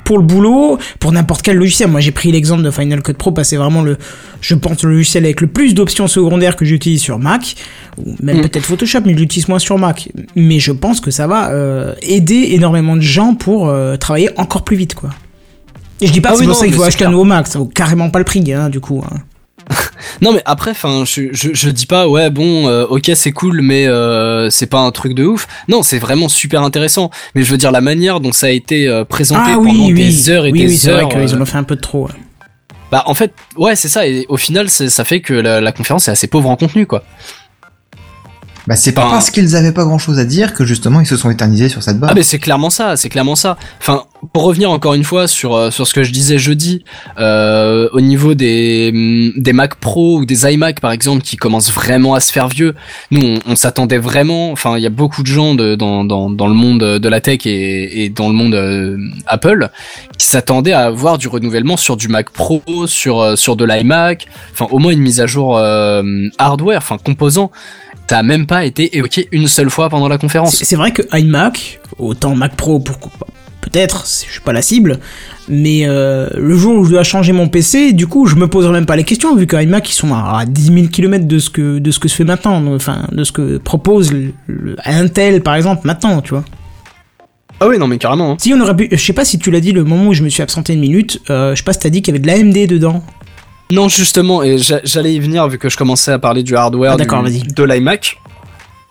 Pour 0.04 0.18
le 0.18 0.24
boulot, 0.24 0.78
pour 1.00 1.12
n'importe 1.12 1.42
quel 1.44 1.58
logiciel. 1.58 1.90
Moi, 1.90 2.00
j'ai 2.02 2.12
pris 2.12 2.32
l'exemple 2.32 2.64
de 2.64 2.72
Final 2.72 3.02
Cut 3.02 3.14
Pro 3.14 3.32
parce 3.32 3.48
que 3.48 3.50
c'est 3.52 3.58
vraiment 3.58 3.82
le, 3.82 3.98
je 4.42 4.56
pense, 4.56 4.84
le 4.84 4.92
logiciel 4.92 5.24
avec 5.26 5.42
le 5.42 5.48
plus 5.48 5.74
d'options 5.74 6.08
secondaires 6.08 6.56
que 6.56 6.66
j'utilise 6.66 7.02
sur 7.02 7.20
Mac, 7.20 7.56
ou 7.98 8.16
même 8.22 8.38
Mm. 8.38 8.42
peut-être 8.42 8.66
Photoshop, 8.66 9.00
mais 9.06 9.14
je 9.14 9.20
l'utilise 9.20 9.48
moins 9.48 9.60
sur 9.60 9.78
Mac. 9.78 10.10
Mais 10.36 10.60
je 10.60 10.72
pense 10.72 11.00
que 11.00 11.12
ça 11.12 11.28
va 11.28 11.52
euh, 11.52 11.94
aider 12.02 12.50
énormément 12.52 12.96
de 12.96 13.02
gens 13.02 13.36
pour 13.36 13.70
euh, 13.70 13.96
travailler 13.98 14.30
encore 14.38 14.64
plus 14.64 14.76
vite, 14.78 14.96
quoi. 14.96 15.10
Et 16.02 16.08
je 16.08 16.12
dis 16.12 16.20
pas 16.22 16.30
Ah 16.30 16.34
c'est 16.34 16.40
oui, 16.42 16.46
pour 16.48 16.56
non, 16.56 16.60
ça 16.60 16.66
qu'il 16.66 16.76
faut 16.76 16.84
acheter 16.84 17.06
un 17.06 17.12
nouveau 17.12 17.24
Mac, 17.24 17.48
ça 17.48 17.60
vaut 17.60 17.66
carrément 17.66 18.10
pas 18.10 18.20
le 18.20 18.26
prix, 18.26 18.44
hein, 18.52 18.70
du 18.70 18.80
coup. 18.80 19.02
hein. 19.10 19.18
Non 20.22 20.32
mais 20.34 20.42
après, 20.46 20.72
enfin, 20.72 21.04
je, 21.06 21.24
je, 21.32 21.50
je 21.54 21.70
dis 21.70 21.86
pas 21.86 22.08
ouais 22.08 22.30
bon, 22.30 22.68
euh, 22.68 22.86
ok 22.86 23.12
c'est 23.16 23.32
cool, 23.32 23.62
mais 23.62 23.88
euh, 23.88 24.50
c'est 24.50 24.68
pas 24.68 24.80
un 24.80 24.92
truc 24.92 25.14
de 25.14 25.26
ouf. 25.26 25.48
Non, 25.68 25.84
c'est 25.84 26.00
vraiment 26.00 26.30
super 26.30 26.62
intéressant. 26.62 27.10
Mais 27.36 27.44
je 27.44 27.52
veux 27.52 27.58
dire 27.58 27.72
la 27.72 27.82
manière 27.82 28.20
dont 28.20 28.32
ça 28.32 28.48
a 28.48 28.50
été 28.50 28.88
euh, 28.88 29.06
présenté 29.06 29.52
Ah 29.54 29.56
pendant 29.56 29.70
oui, 29.70 29.82
oui, 29.88 29.94
des 29.94 30.30
heures 30.30 30.46
et 30.46 30.52
oui, 30.52 30.66
des 30.66 30.90
heures. 30.90 31.08
vrai 31.10 31.20
qu'ils 31.26 31.34
euh, 31.36 31.38
en 31.38 31.42
ont 31.42 31.46
fait 31.46 31.58
un 31.58 31.64
peu 31.64 31.76
de 31.76 31.82
trop. 31.82 32.06
ouais. 32.08 32.14
Bah 32.92 33.04
en 33.08 33.14
fait, 33.16 33.34
ouais 33.58 33.76
c'est 33.76 33.90
ça. 33.90 34.06
Et 34.08 34.26
au 34.30 34.38
final, 34.38 34.70
ça 34.70 35.04
fait 35.04 35.22
que 35.22 35.34
la, 35.34 35.60
la 35.62 35.72
conférence 35.72 36.08
est 36.08 36.12
assez 36.12 36.28
pauvre 36.28 36.50
en 36.50 36.56
contenu 36.56 36.86
quoi. 36.86 37.04
Bah, 38.68 38.76
c'est 38.78 38.94
pas 38.94 39.02
Enfin- 39.06 39.12
parce 39.16 39.30
qu'ils 39.30 39.56
avaient 39.56 39.74
pas 39.74 39.84
grand 39.84 39.98
chose 39.98 40.20
à 40.20 40.26
dire 40.26 40.54
que 40.54 40.64
justement 40.64 41.02
ils 41.02 41.06
se 41.06 41.18
sont 41.18 41.30
éternisés 41.30 41.68
sur 41.70 41.84
cette 41.84 42.00
barre. 42.00 42.12
Ah 42.12 42.16
mais 42.16 42.24
c'est 42.24 42.40
clairement 42.40 42.70
ça, 42.70 42.96
c'est 42.96 43.10
clairement 43.10 43.36
ça. 43.36 43.58
Enfin, 43.80 44.04
pour 44.32 44.44
revenir 44.44 44.72
encore 44.72 44.94
une 44.94 45.04
fois 45.04 45.28
sur 45.28 45.54
euh, 45.56 45.70
sur 45.70 45.86
ce 45.86 45.94
que 45.94 46.04
je 46.04 46.12
disais 46.14 46.38
jeudi, 46.40 46.86
euh, 47.20 47.90
au 47.92 48.00
niveau 48.00 48.36
des 48.36 48.92
hum, 48.94 49.34
des 49.42 49.52
Mac 49.52 49.76
Pro 49.76 50.20
ou 50.20 50.26
des 50.26 50.46
iMac 50.52 50.80
par 50.80 50.92
exemple 50.94 51.22
qui 51.24 51.36
commencent 51.36 51.72
vraiment 51.74 52.14
à 52.14 52.22
se 52.22 52.32
faire 52.32 52.48
vieux, 52.48 52.74
nous 53.12 53.22
on, 53.22 53.40
on 53.52 53.56
s'attendait 53.58 53.98
vraiment. 53.98 54.52
Enfin, 54.52 54.78
il 54.78 54.84
y 54.84 54.88
a 54.88 54.90
beaucoup 54.92 55.24
de 55.24 55.28
gens 55.28 55.56
de, 55.56 55.76
dans 55.76 56.06
dans 56.06 56.30
dans 56.30 56.48
le 56.48 56.54
monde 56.54 56.80
de 56.80 57.10
la 57.10 57.20
tech 57.20 57.46
et 57.46 58.06
et 58.06 58.10
dans 58.10 58.30
le 58.30 58.34
monde 58.34 58.54
euh, 58.56 58.98
Apple 59.28 59.70
qui 60.18 60.26
s'attendaient 60.28 60.72
à 60.72 60.86
avoir 60.86 61.18
du 61.18 61.28
renouvellement 61.28 61.76
sur 61.76 61.98
du 61.98 62.08
Mac 62.08 62.30
Pro, 62.30 62.62
sur 62.88 63.20
euh, 63.20 63.36
sur 63.36 63.58
de 63.58 63.66
l'iMac, 63.66 64.28
enfin 64.54 64.68
au 64.72 64.80
moins 64.80 64.94
une 64.94 65.02
mise 65.02 65.20
à 65.20 65.28
jour 65.28 65.58
euh, 65.58 66.02
hardware, 66.38 66.78
enfin 66.78 66.98
composant. 66.98 67.52
Ça 68.10 68.20
a 68.20 68.24
même 68.24 68.46
pas 68.46 68.66
été 68.66 68.96
évoqué 68.98 69.28
une 69.32 69.48
seule 69.48 69.70
fois 69.70 69.90
pendant 69.90 70.08
la 70.08 70.18
conférence. 70.18 70.56
C'est 70.58 70.66
c'est 70.66 70.76
vrai 70.76 70.92
que 70.92 71.02
iMac, 71.18 71.80
autant 71.98 72.36
Mac 72.36 72.56
Pro, 72.56 72.80
pourquoi 72.80 73.12
pas, 73.20 73.26
peut-être, 73.62 74.06
je 74.06 74.32
suis 74.32 74.42
pas 74.42 74.54
la 74.54 74.62
cible, 74.62 75.00
mais 75.48 75.84
euh, 75.88 76.30
le 76.38 76.56
jour 76.58 76.78
où 76.78 76.86
je 76.86 76.92
dois 76.92 77.04
changer 77.04 77.32
mon 77.32 77.48
PC, 77.48 77.94
du 77.94 78.06
coup, 78.06 78.26
je 78.28 78.36
me 78.36 78.48
poserai 78.48 78.72
même 78.74 78.86
pas 78.86 78.96
les 78.98 79.04
questions, 79.06 79.36
vu 79.36 79.48
que 79.48 79.56
iMac, 79.62 79.90
ils 79.90 79.94
sont 79.94 80.14
à, 80.14 80.40
à 80.42 80.46
10 80.46 80.64
000 80.66 80.88
km 80.88 81.26
de 81.26 81.40
ce 81.40 81.50
que 81.50 81.80
de 81.80 81.92
ce 81.92 81.98
que 82.00 82.08
se 82.08 82.16
fait 82.16 82.24
maintenant, 82.26 82.62
enfin, 82.76 83.08
de 83.12 83.24
ce 83.24 83.32
que 83.32 83.58
propose 83.58 84.12
le, 84.12 84.34
le- 84.48 84.76
Intel, 84.86 85.42
par 85.42 85.56
exemple, 85.56 85.88
maintenant, 85.88 86.22
tu 86.22 86.32
vois. 86.32 86.44
Ah 87.60 87.68
oui 87.68 87.78
non 87.80 87.88
mais 87.88 87.98
carrément. 87.98 88.34
hein. 88.34 88.38
Si 88.40 88.54
on 88.54 88.60
aurait 88.60 88.76
pu, 88.76 88.90
je 88.92 88.98
sais 88.98 89.14
pas 89.14 89.24
si 89.24 89.40
tu 89.40 89.50
l'as 89.50 89.62
dit 89.62 89.72
le 89.72 89.86
moment 89.86 90.08
où 90.10 90.14
je 90.14 90.24
me 90.24 90.30
suis 90.30 90.44
absenté 90.44 90.74
une 90.74 90.82
minute, 90.82 91.22
euh, 91.30 91.52
je 91.52 91.60
sais 91.60 91.64
pas 91.64 91.72
si 91.74 91.80
t'as 91.80 91.90
dit 91.90 92.02
qu'il 92.02 92.14
y 92.14 92.18
avait 92.18 92.22
de 92.22 92.28
l'AMD 92.28 92.68
dedans. 92.68 93.02
Non, 93.72 93.90
justement, 93.90 94.44
et 94.44 94.58
j'a- 94.58 94.82
j'allais 94.84 95.14
y 95.16 95.20
venir 95.20 95.48
vu 95.48 95.58
que 95.58 95.70
je 95.70 95.78
commençais 95.78 96.12
à 96.12 96.20
parler 96.20 96.44
du 96.44 96.56
hardware 96.56 96.92
Ah, 96.94 96.98
du- 96.98 97.08
de 97.54 97.64
l'iMac 97.64 98.18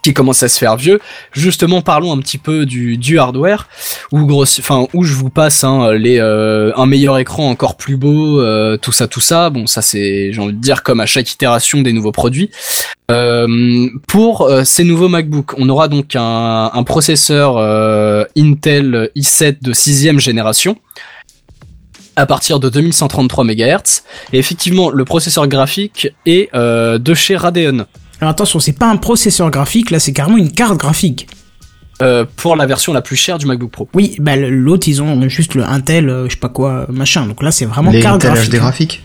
qui 0.02 0.12
commence 0.12 0.42
à 0.42 0.48
se 0.48 0.58
faire 0.58 0.76
vieux. 0.76 0.98
Justement, 1.30 1.80
parlons 1.80 2.12
un 2.12 2.18
petit 2.18 2.38
peu 2.38 2.66
du, 2.66 2.96
du 2.96 3.20
hardware 3.20 3.68
où 4.10 4.26
gros, 4.26 4.42
enfin 4.42 4.88
où 4.94 5.04
je 5.04 5.14
vous 5.14 5.30
passe 5.30 5.62
hein, 5.62 5.92
les 5.92 6.18
euh, 6.18 6.72
un 6.76 6.86
meilleur 6.86 7.16
écran 7.18 7.48
encore 7.48 7.76
plus 7.76 7.96
beau, 7.96 8.40
euh, 8.40 8.76
tout 8.76 8.90
ça, 8.90 9.06
tout 9.06 9.20
ça. 9.20 9.48
Bon, 9.50 9.68
ça 9.68 9.80
c'est 9.80 10.32
j'ai 10.32 10.40
envie 10.40 10.54
de 10.54 10.58
dire 10.60 10.82
comme 10.82 10.98
à 10.98 11.06
chaque 11.06 11.30
itération 11.30 11.82
des 11.82 11.92
nouveaux 11.92 12.10
produits. 12.10 12.50
Euh, 13.12 13.86
pour 14.08 14.50
ces 14.64 14.82
nouveaux 14.82 15.08
MacBook, 15.08 15.52
on 15.56 15.68
aura 15.68 15.86
donc 15.86 16.16
un, 16.16 16.70
un 16.74 16.82
processeur 16.82 17.58
Intel 18.36 19.10
i7 19.14 19.58
de 19.62 19.72
sixième 19.72 20.18
génération 20.18 20.76
à 22.16 22.26
partir 22.26 22.60
de 22.60 22.68
2133 22.68 23.44
MHz. 23.44 24.02
Et 24.32 24.38
effectivement, 24.38 24.90
le 24.90 25.04
processeur 25.04 25.46
graphique 25.48 26.08
est 26.26 26.48
euh, 26.54 26.98
de 26.98 27.14
chez 27.14 27.36
Radeon. 27.36 27.86
Alors 28.20 28.30
attention, 28.30 28.60
c'est 28.60 28.72
pas 28.78 28.86
un 28.88 28.96
processeur 28.96 29.50
graphique, 29.50 29.90
là, 29.90 29.98
c'est 29.98 30.12
carrément 30.12 30.36
une 30.38 30.52
carte 30.52 30.76
graphique. 30.78 31.26
euh, 32.00 32.24
pour 32.36 32.56
la 32.56 32.66
version 32.66 32.92
la 32.92 33.02
plus 33.02 33.16
chère 33.16 33.38
du 33.38 33.46
MacBook 33.46 33.70
Pro. 33.70 33.88
Oui, 33.94 34.16
bah 34.18 34.34
l'autre, 34.36 34.88
ils 34.88 35.00
ont 35.02 35.28
juste 35.28 35.54
le 35.54 35.62
Intel, 35.64 36.08
euh, 36.08 36.24
je 36.26 36.30
sais 36.32 36.36
pas 36.40 36.48
quoi, 36.48 36.86
machin. 36.88 37.26
Donc 37.26 37.42
là, 37.42 37.50
c'est 37.52 37.64
vraiment 37.66 37.90
les 37.92 38.00
carte 38.00 38.16
Intel 38.24 38.32
graphique. 38.32 38.50
HD 38.52 38.56
graphiques. 38.56 39.02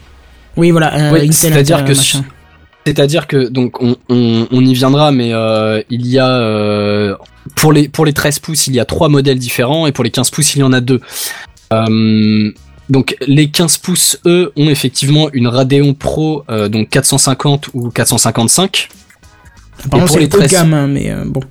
Oui, 0.56 0.72
voilà. 0.72 0.94
euh, 0.96 1.12
Oui, 1.14 1.20
Intel, 1.20 1.34
c'est-à-dire 1.34 1.84
que 1.86 1.94
machin. 1.94 2.24
C'est-à-dire 2.88 3.28
que 3.28 3.50
donc 3.50 3.82
on, 3.84 3.98
on, 4.10 4.48
on 4.50 4.66
y 4.66 4.74
viendra, 4.74 5.12
mais 5.12 5.34
euh, 5.34 5.82
il 5.90 6.08
y 6.08 6.18
a 6.20 6.30
euh, 6.40 7.16
pour 7.56 7.74
les 7.74 7.90
pour 7.90 8.06
les 8.06 8.14
13 8.14 8.40
pouces 8.40 8.68
il 8.68 8.74
y 8.76 8.80
a 8.80 8.86
trois 8.86 9.10
modèles 9.10 9.40
différents 9.40 9.88
et 9.88 9.92
pour 9.92 10.04
les 10.06 10.10
15 10.10 10.30
pouces 10.32 10.56
il 10.56 10.60
y 10.60 10.64
en 10.64 10.72
a 10.74 10.80
deux. 10.80 11.02
Euh, 11.74 12.52
donc 12.90 13.16
les 13.28 13.50
15 13.50 13.78
pouces 13.78 14.20
eux 14.26 14.52
ont 14.56 14.70
effectivement 14.70 15.30
une 15.34 15.48
Radeon 15.48 15.94
Pro 15.94 16.44
euh, 16.50 16.70
donc 16.70 16.90
450 16.90 17.70
ou 17.74 17.90
455. 17.90 18.90
Apparemment, 19.86 20.08
pour 20.08 20.16
c'est 20.16 20.22
de 20.22 20.28
13. 20.28 20.52
gamme, 20.52 20.74
hein, 20.74 20.88
mais 20.88 21.12
euh, 21.12 21.24
bon. 21.26 21.42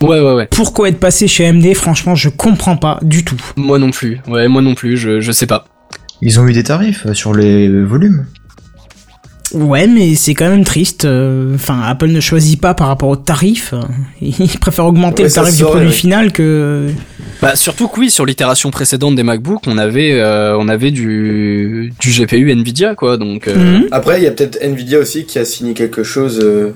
Ouais 0.00 0.20
ouais 0.20 0.32
ouais. 0.32 0.48
Pourquoi 0.50 0.88
être 0.88 1.00
passé 1.00 1.28
chez 1.28 1.46
AMD 1.46 1.74
Franchement, 1.74 2.14
je 2.14 2.28
comprends 2.28 2.76
pas 2.76 2.98
du 3.02 3.24
tout. 3.24 3.40
Moi 3.56 3.78
non 3.78 3.90
plus. 3.90 4.20
Ouais 4.28 4.48
moi 4.48 4.62
non 4.62 4.74
plus. 4.74 4.96
Je 4.96 5.20
je 5.20 5.32
sais 5.32 5.46
pas. 5.46 5.66
Ils 6.20 6.40
ont 6.40 6.46
eu 6.46 6.52
des 6.52 6.64
tarifs 6.64 7.06
euh, 7.06 7.14
sur 7.14 7.34
les 7.34 7.68
volumes. 7.84 8.26
Ouais, 9.54 9.86
mais 9.86 10.14
c'est 10.14 10.34
quand 10.34 10.48
même 10.48 10.64
triste. 10.64 11.04
euh, 11.04 11.54
Enfin, 11.54 11.80
Apple 11.82 12.08
ne 12.08 12.20
choisit 12.20 12.60
pas 12.60 12.74
par 12.74 12.88
rapport 12.88 13.08
au 13.08 13.16
tarif. 13.16 13.72
Ils 14.20 14.58
préfèrent 14.60 14.86
augmenter 14.86 15.22
Ouais, 15.22 15.28
le 15.28 15.34
tarif 15.34 15.56
du 15.56 15.62
produit 15.64 15.86
oui. 15.88 15.92
final 15.92 16.32
que. 16.32 16.88
Bah 17.40 17.54
surtout 17.54 17.86
que 17.88 18.00
oui 18.00 18.10
sur 18.10 18.26
l'itération 18.26 18.70
précédente 18.72 19.14
des 19.14 19.22
MacBook 19.22 19.62
on 19.68 19.78
avait 19.78 20.12
euh, 20.20 20.56
on 20.58 20.66
avait 20.66 20.90
du 20.90 21.92
du 22.00 22.10
GPU 22.10 22.50
Nvidia 22.50 22.96
quoi 22.96 23.16
donc. 23.16 23.46
euh, 23.46 23.54
Mhm. 23.78 23.86
Après, 23.92 24.18
il 24.20 24.24
y 24.24 24.26
a 24.26 24.32
peut-être 24.32 24.58
Nvidia 24.60 24.98
aussi 24.98 25.24
qui 25.24 25.38
a 25.38 25.44
signé 25.44 25.72
quelque 25.72 26.02
chose 26.02 26.40
euh, 26.42 26.72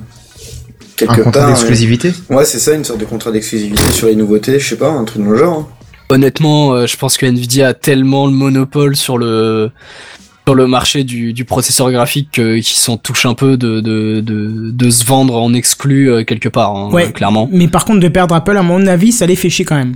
quelque 0.96 1.10
Un 1.10 1.16
contrat 1.16 1.32
part. 1.32 1.48
d'exclusivité. 1.48 2.12
Ouais, 2.30 2.36
Ouais, 2.36 2.44
c'est 2.44 2.60
ça, 2.60 2.74
une 2.74 2.84
sorte 2.84 3.00
de 3.00 3.04
contrat 3.04 3.32
d'exclusivité 3.32 3.82
sur 3.92 4.06
les 4.06 4.14
nouveautés, 4.14 4.60
je 4.60 4.68
sais 4.68 4.76
pas, 4.76 4.88
un 4.90 5.04
truc 5.04 5.24
dans 5.24 5.30
le 5.30 5.38
genre. 5.38 5.58
hein. 5.58 5.66
Honnêtement, 6.10 6.74
euh, 6.74 6.86
je 6.86 6.96
pense 6.96 7.16
que 7.16 7.26
Nvidia 7.26 7.68
a 7.68 7.74
tellement 7.74 8.26
le 8.26 8.32
monopole 8.32 8.94
sur 8.96 9.18
le 9.18 9.70
sur 10.46 10.54
le 10.54 10.66
marché 10.66 11.04
du, 11.04 11.32
du 11.32 11.44
processeur 11.44 11.90
graphique 11.92 12.30
que- 12.32 12.56
qu'ils 12.56 12.76
s'en 12.76 12.96
touchent 12.96 13.26
un 13.26 13.34
peu 13.34 13.56
de, 13.56 13.80
de, 13.80 14.20
de, 14.20 14.70
de 14.72 14.90
se 14.90 15.04
vendre 15.04 15.36
en 15.40 15.54
exclu 15.54 16.10
euh, 16.10 16.24
quelque 16.24 16.48
part, 16.48 16.74
hein, 16.74 16.90
Ouais. 16.90 17.12
clairement. 17.12 17.48
Mais 17.52 17.68
par 17.68 17.84
contre, 17.84 18.00
de 18.00 18.08
perdre 18.08 18.34
Apple, 18.34 18.56
à 18.56 18.62
mon 18.62 18.86
avis, 18.86 19.12
ça 19.12 19.26
les 19.26 19.36
fait 19.36 19.50
chier 19.50 19.64
quand 19.64 19.76
même. 19.76 19.94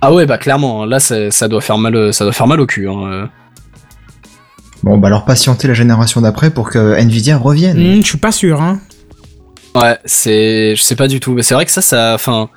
Ah 0.00 0.12
ouais, 0.12 0.26
bah 0.26 0.38
clairement, 0.38 0.82
hein, 0.82 0.86
là 0.86 1.00
ça, 1.00 1.48
doit 1.48 1.60
faire 1.60 1.78
mal, 1.78 1.94
euh, 1.96 2.12
ça 2.12 2.24
doit 2.24 2.32
faire 2.32 2.46
mal 2.46 2.60
au 2.60 2.66
cul. 2.66 2.88
Hein. 2.88 3.02
euh. 3.06 3.26
Bon, 4.82 4.98
bah 4.98 5.08
alors 5.08 5.24
patienter 5.24 5.66
la 5.68 5.74
génération 5.74 6.20
d'après 6.20 6.50
pour 6.50 6.68
que 6.70 6.94
Nvidia 6.98 7.38
revienne. 7.38 7.78
Hmm, 7.78 8.02
je 8.02 8.06
suis 8.06 8.18
pas 8.18 8.32
sûr, 8.32 8.60
hein. 8.60 8.80
Ouais, 9.74 9.98
c'est, 10.04 10.76
je 10.76 10.82
sais 10.82 10.94
pas 10.96 11.08
du 11.08 11.20
tout. 11.20 11.32
Mais 11.32 11.42
c'est 11.42 11.54
vrai 11.54 11.64
que 11.64 11.70
ça, 11.70 11.80
ça, 11.82 12.12
enfin, 12.14 12.48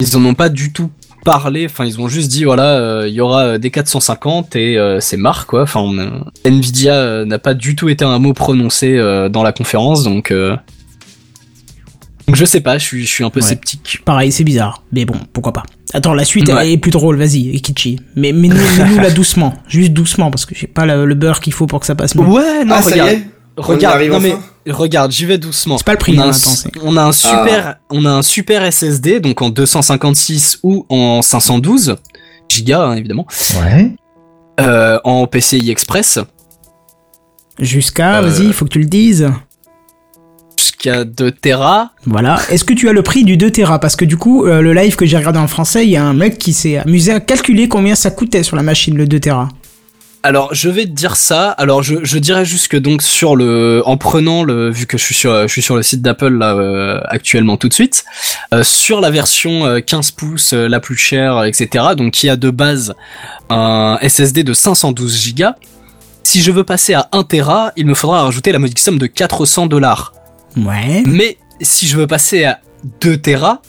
ils 0.00 0.16
en 0.16 0.24
ont 0.24 0.34
pas 0.34 0.48
du 0.48 0.72
tout 0.72 0.90
parlé. 1.24 1.66
Enfin, 1.66 1.84
ils 1.84 2.00
ont 2.00 2.08
juste 2.08 2.30
dit 2.30 2.44
voilà, 2.44 2.76
euh, 2.78 3.08
il 3.08 3.14
y 3.14 3.20
aura 3.20 3.42
euh, 3.42 3.58
des 3.58 3.70
450 3.70 4.56
et 4.56 4.78
euh, 4.78 5.00
c'est 5.00 5.16
marre 5.16 5.46
quoi. 5.46 5.62
Enfin, 5.62 5.80
on 5.80 6.24
Nvidia 6.44 6.94
euh, 6.94 7.24
n'a 7.24 7.38
pas 7.38 7.54
du 7.54 7.76
tout 7.76 7.88
été 7.88 8.04
un 8.04 8.18
mot 8.18 8.32
prononcé 8.32 8.96
euh, 8.96 9.28
dans 9.28 9.42
la 9.42 9.52
conférence, 9.52 10.04
donc. 10.04 10.30
euh, 10.30 10.56
Donc 12.26 12.36
je 12.36 12.44
sais 12.44 12.60
pas, 12.60 12.78
je 12.78 12.84
suis, 12.84 13.02
je 13.04 13.10
suis 13.10 13.24
un 13.24 13.30
peu 13.30 13.40
Ouais. 13.40 13.46
sceptique. 13.46 14.00
Pareil, 14.04 14.30
c'est 14.32 14.44
bizarre. 14.44 14.82
Mais 14.92 15.04
bon, 15.04 15.14
pourquoi 15.32 15.52
pas. 15.52 15.64
Attends, 15.94 16.14
la 16.14 16.24
suite 16.24 16.48
Ouais. 16.48 16.54
elle 16.66 16.68
est 16.72 16.78
plus 16.78 16.90
drôle, 16.90 17.16
vas-y, 17.18 17.60
Kichi. 17.60 17.98
Mais, 18.16 18.32
mais 18.32 18.48
nous, 18.48 18.56
nous 18.88 18.96
la 18.98 19.10
doucement. 19.20 19.54
Juste 19.68 19.92
doucement, 19.92 20.30
parce 20.30 20.46
que 20.46 20.54
j'ai 20.54 20.66
pas 20.66 20.86
le, 20.86 21.04
le 21.04 21.14
beurre 21.14 21.40
qu'il 21.40 21.52
faut 21.52 21.66
pour 21.66 21.80
que 21.80 21.86
ça 21.86 21.94
passe 21.94 22.14
mieux. 22.14 22.22
Ouais, 22.24 22.64
non, 22.64 22.76
ah, 22.78 22.82
ça 22.82 22.90
y 22.90 22.92
regarde, 23.00 23.10
est 23.10 23.24
regarde, 23.56 23.96
arrive 23.96 24.12
non 24.12 24.20
mais 24.20 24.32
enfin 24.32 24.42
regarde, 24.68 25.10
j'y 25.12 25.24
vais 25.26 25.38
doucement. 25.38 25.76
C'est 25.78 25.84
pas 25.86 25.92
le 25.92 25.98
prix, 25.98 26.14
on 26.16 26.20
a, 26.20 26.24
hein, 26.24 26.26
un, 26.26 26.30
attends, 26.30 26.50
c'est- 26.50 26.70
on 26.82 26.96
a 26.96 27.02
un 27.02 27.12
super, 27.12 27.76
on 27.90 28.04
a 28.04 28.10
un 28.10 28.22
super 28.22 28.62
SSD, 28.64 29.20
donc 29.20 29.42
en 29.42 29.50
256 29.50 30.58
ou 30.62 30.86
en 30.88 31.20
512 31.22 31.96
gigas 32.48 32.82
hein, 32.82 32.94
évidemment, 32.96 33.26
Ouais. 33.62 33.90
euh, 34.60 34.98
en 35.04 35.26
PCI 35.26 35.70
Express 35.70 36.18
Jusqu'à, 37.58 38.18
Euh. 38.18 38.22
vas-y, 38.22 38.46
il 38.46 38.52
faut 38.52 38.64
que 38.64 38.70
tu 38.70 38.78
le 38.78 38.86
dises. 38.86 39.28
jusqu'à 40.58 41.04
2 41.04 41.30
Tera. 41.32 41.90
Voilà. 42.06 42.40
Est-ce 42.50 42.64
que 42.64 42.72
tu 42.72 42.88
as 42.88 42.92
le 42.92 43.02
prix 43.02 43.24
du 43.24 43.36
2 43.36 43.50
Tera? 43.50 43.78
Parce 43.78 43.94
que 43.96 44.04
du 44.04 44.16
coup, 44.16 44.46
euh, 44.46 44.60
le 44.60 44.72
live 44.72 44.96
que 44.96 45.06
j'ai 45.06 45.16
regardé 45.16 45.38
en 45.38 45.46
français, 45.48 45.84
il 45.84 45.90
y 45.90 45.96
a 45.96 46.04
un 46.04 46.12
mec 46.14 46.38
qui 46.38 46.52
s'est 46.52 46.78
amusé 46.78 47.12
à 47.12 47.20
calculer 47.20 47.68
combien 47.68 47.94
ça 47.94 48.10
coûtait 48.10 48.42
sur 48.42 48.56
la 48.56 48.62
machine, 48.62 48.96
le 48.96 49.06
2 49.06 49.20
Tera. 49.20 49.48
Alors 50.24 50.54
je 50.54 50.68
vais 50.68 50.84
te 50.84 50.90
dire 50.90 51.16
ça. 51.16 51.50
Alors 51.50 51.82
je, 51.82 51.96
je 52.02 52.18
dirais 52.18 52.44
juste 52.44 52.68
que 52.68 52.76
donc 52.76 53.02
sur 53.02 53.34
le, 53.34 53.82
en 53.86 53.96
prenant 53.96 54.44
le, 54.44 54.70
vu 54.70 54.86
que 54.86 54.96
je 54.96 55.02
suis 55.02 55.14
sur, 55.14 55.42
je 55.42 55.52
suis 55.52 55.62
sur 55.62 55.74
le 55.74 55.82
site 55.82 56.00
d'Apple 56.00 56.38
là 56.38 56.54
euh, 56.54 57.00
actuellement 57.04 57.56
tout 57.56 57.68
de 57.68 57.74
suite, 57.74 58.04
euh, 58.54 58.62
sur 58.62 59.00
la 59.00 59.10
version 59.10 59.66
euh, 59.66 59.80
15 59.80 60.12
pouces 60.12 60.52
euh, 60.52 60.68
la 60.68 60.78
plus 60.78 60.96
chère, 60.96 61.44
etc. 61.44 61.86
Donc 61.96 62.12
qui 62.12 62.28
a 62.28 62.36
de 62.36 62.50
base 62.50 62.94
un 63.50 63.98
SSD 64.00 64.44
de 64.44 64.52
512 64.52 65.34
Go. 65.34 65.46
Si 66.22 66.40
je 66.40 66.52
veux 66.52 66.64
passer 66.64 66.94
à 66.94 67.08
1 67.10 67.24
Tera, 67.24 67.72
il 67.76 67.86
me 67.86 67.94
faudra 67.94 68.22
rajouter 68.22 68.52
la 68.52 68.60
modique 68.60 68.78
somme 68.78 68.98
de 68.98 69.06
400 69.06 69.66
dollars. 69.66 70.14
Ouais. 70.56 71.02
Mais 71.04 71.36
si 71.60 71.88
je 71.88 71.96
veux 71.96 72.06
passer 72.06 72.44
à 72.44 72.60
2 73.00 73.16
Tera, 73.16 73.60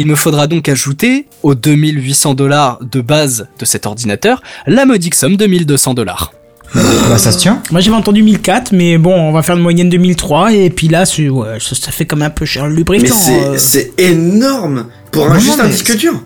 il 0.00 0.06
me 0.06 0.14
faudra 0.14 0.46
donc 0.46 0.68
ajouter 0.68 1.26
aux 1.42 1.54
2800 1.54 2.34
dollars 2.34 2.78
de 2.80 3.00
base 3.00 3.48
de 3.58 3.64
cet 3.64 3.86
ordinateur 3.86 4.42
la 4.66 4.84
modique 4.86 5.14
somme 5.14 5.36
de 5.36 5.46
1200 5.46 5.94
dollars. 5.94 6.32
Bah, 6.74 7.18
ça 7.18 7.32
se 7.32 7.38
tient. 7.38 7.60
Moi 7.72 7.80
j'avais 7.80 7.96
entendu 7.96 8.22
1004, 8.22 8.72
mais 8.72 8.96
bon, 8.96 9.12
on 9.12 9.32
va 9.32 9.42
faire 9.42 9.56
une 9.56 9.62
moyenne 9.62 9.88
de 9.88 9.96
1003, 9.96 10.52
et 10.54 10.70
puis 10.70 10.86
là, 10.88 11.02
ouais, 11.18 11.58
ça, 11.60 11.74
ça 11.74 11.90
fait 11.90 12.10
même 12.12 12.22
un 12.22 12.30
peu 12.30 12.44
cher 12.44 12.64
le 12.66 12.70
Mais 12.70 12.76
lubrifiant. 12.76 13.14
c'est 13.16 13.42
euh. 13.44 13.54
c'est 13.58 13.92
énorme 13.98 14.86
pour 15.10 15.26
un, 15.26 15.34
Non, 15.34 15.40
juste 15.40 15.58
un 15.60 15.68
disque 15.68 15.96
dur. 15.96 16.22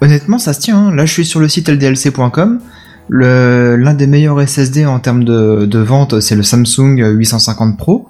Honnêtement, 0.00 0.38
ça 0.38 0.52
se 0.52 0.60
tient. 0.60 0.78
hein. 0.78 0.94
Là, 0.94 1.04
je 1.04 1.12
suis 1.12 1.26
sur 1.26 1.40
le 1.40 1.48
site 1.48 1.68
ldlc.com. 1.68 2.60
Le- 3.08 3.74
L'un 3.76 3.94
des 3.94 4.06
meilleurs 4.06 4.40
SSD 4.46 4.86
en 4.86 5.00
termes 5.00 5.24
de, 5.24 5.66
de 5.66 5.78
vente, 5.80 6.20
c'est 6.20 6.36
le 6.36 6.44
Samsung 6.44 6.98
850 7.16 7.76
Pro. 7.76 8.08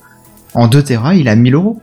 En 0.55 0.69
2 0.69 0.83
Tera, 0.83 1.15
il 1.15 1.27
est 1.27 1.31
à 1.31 1.37
1000 1.37 1.55
euros. 1.55 1.81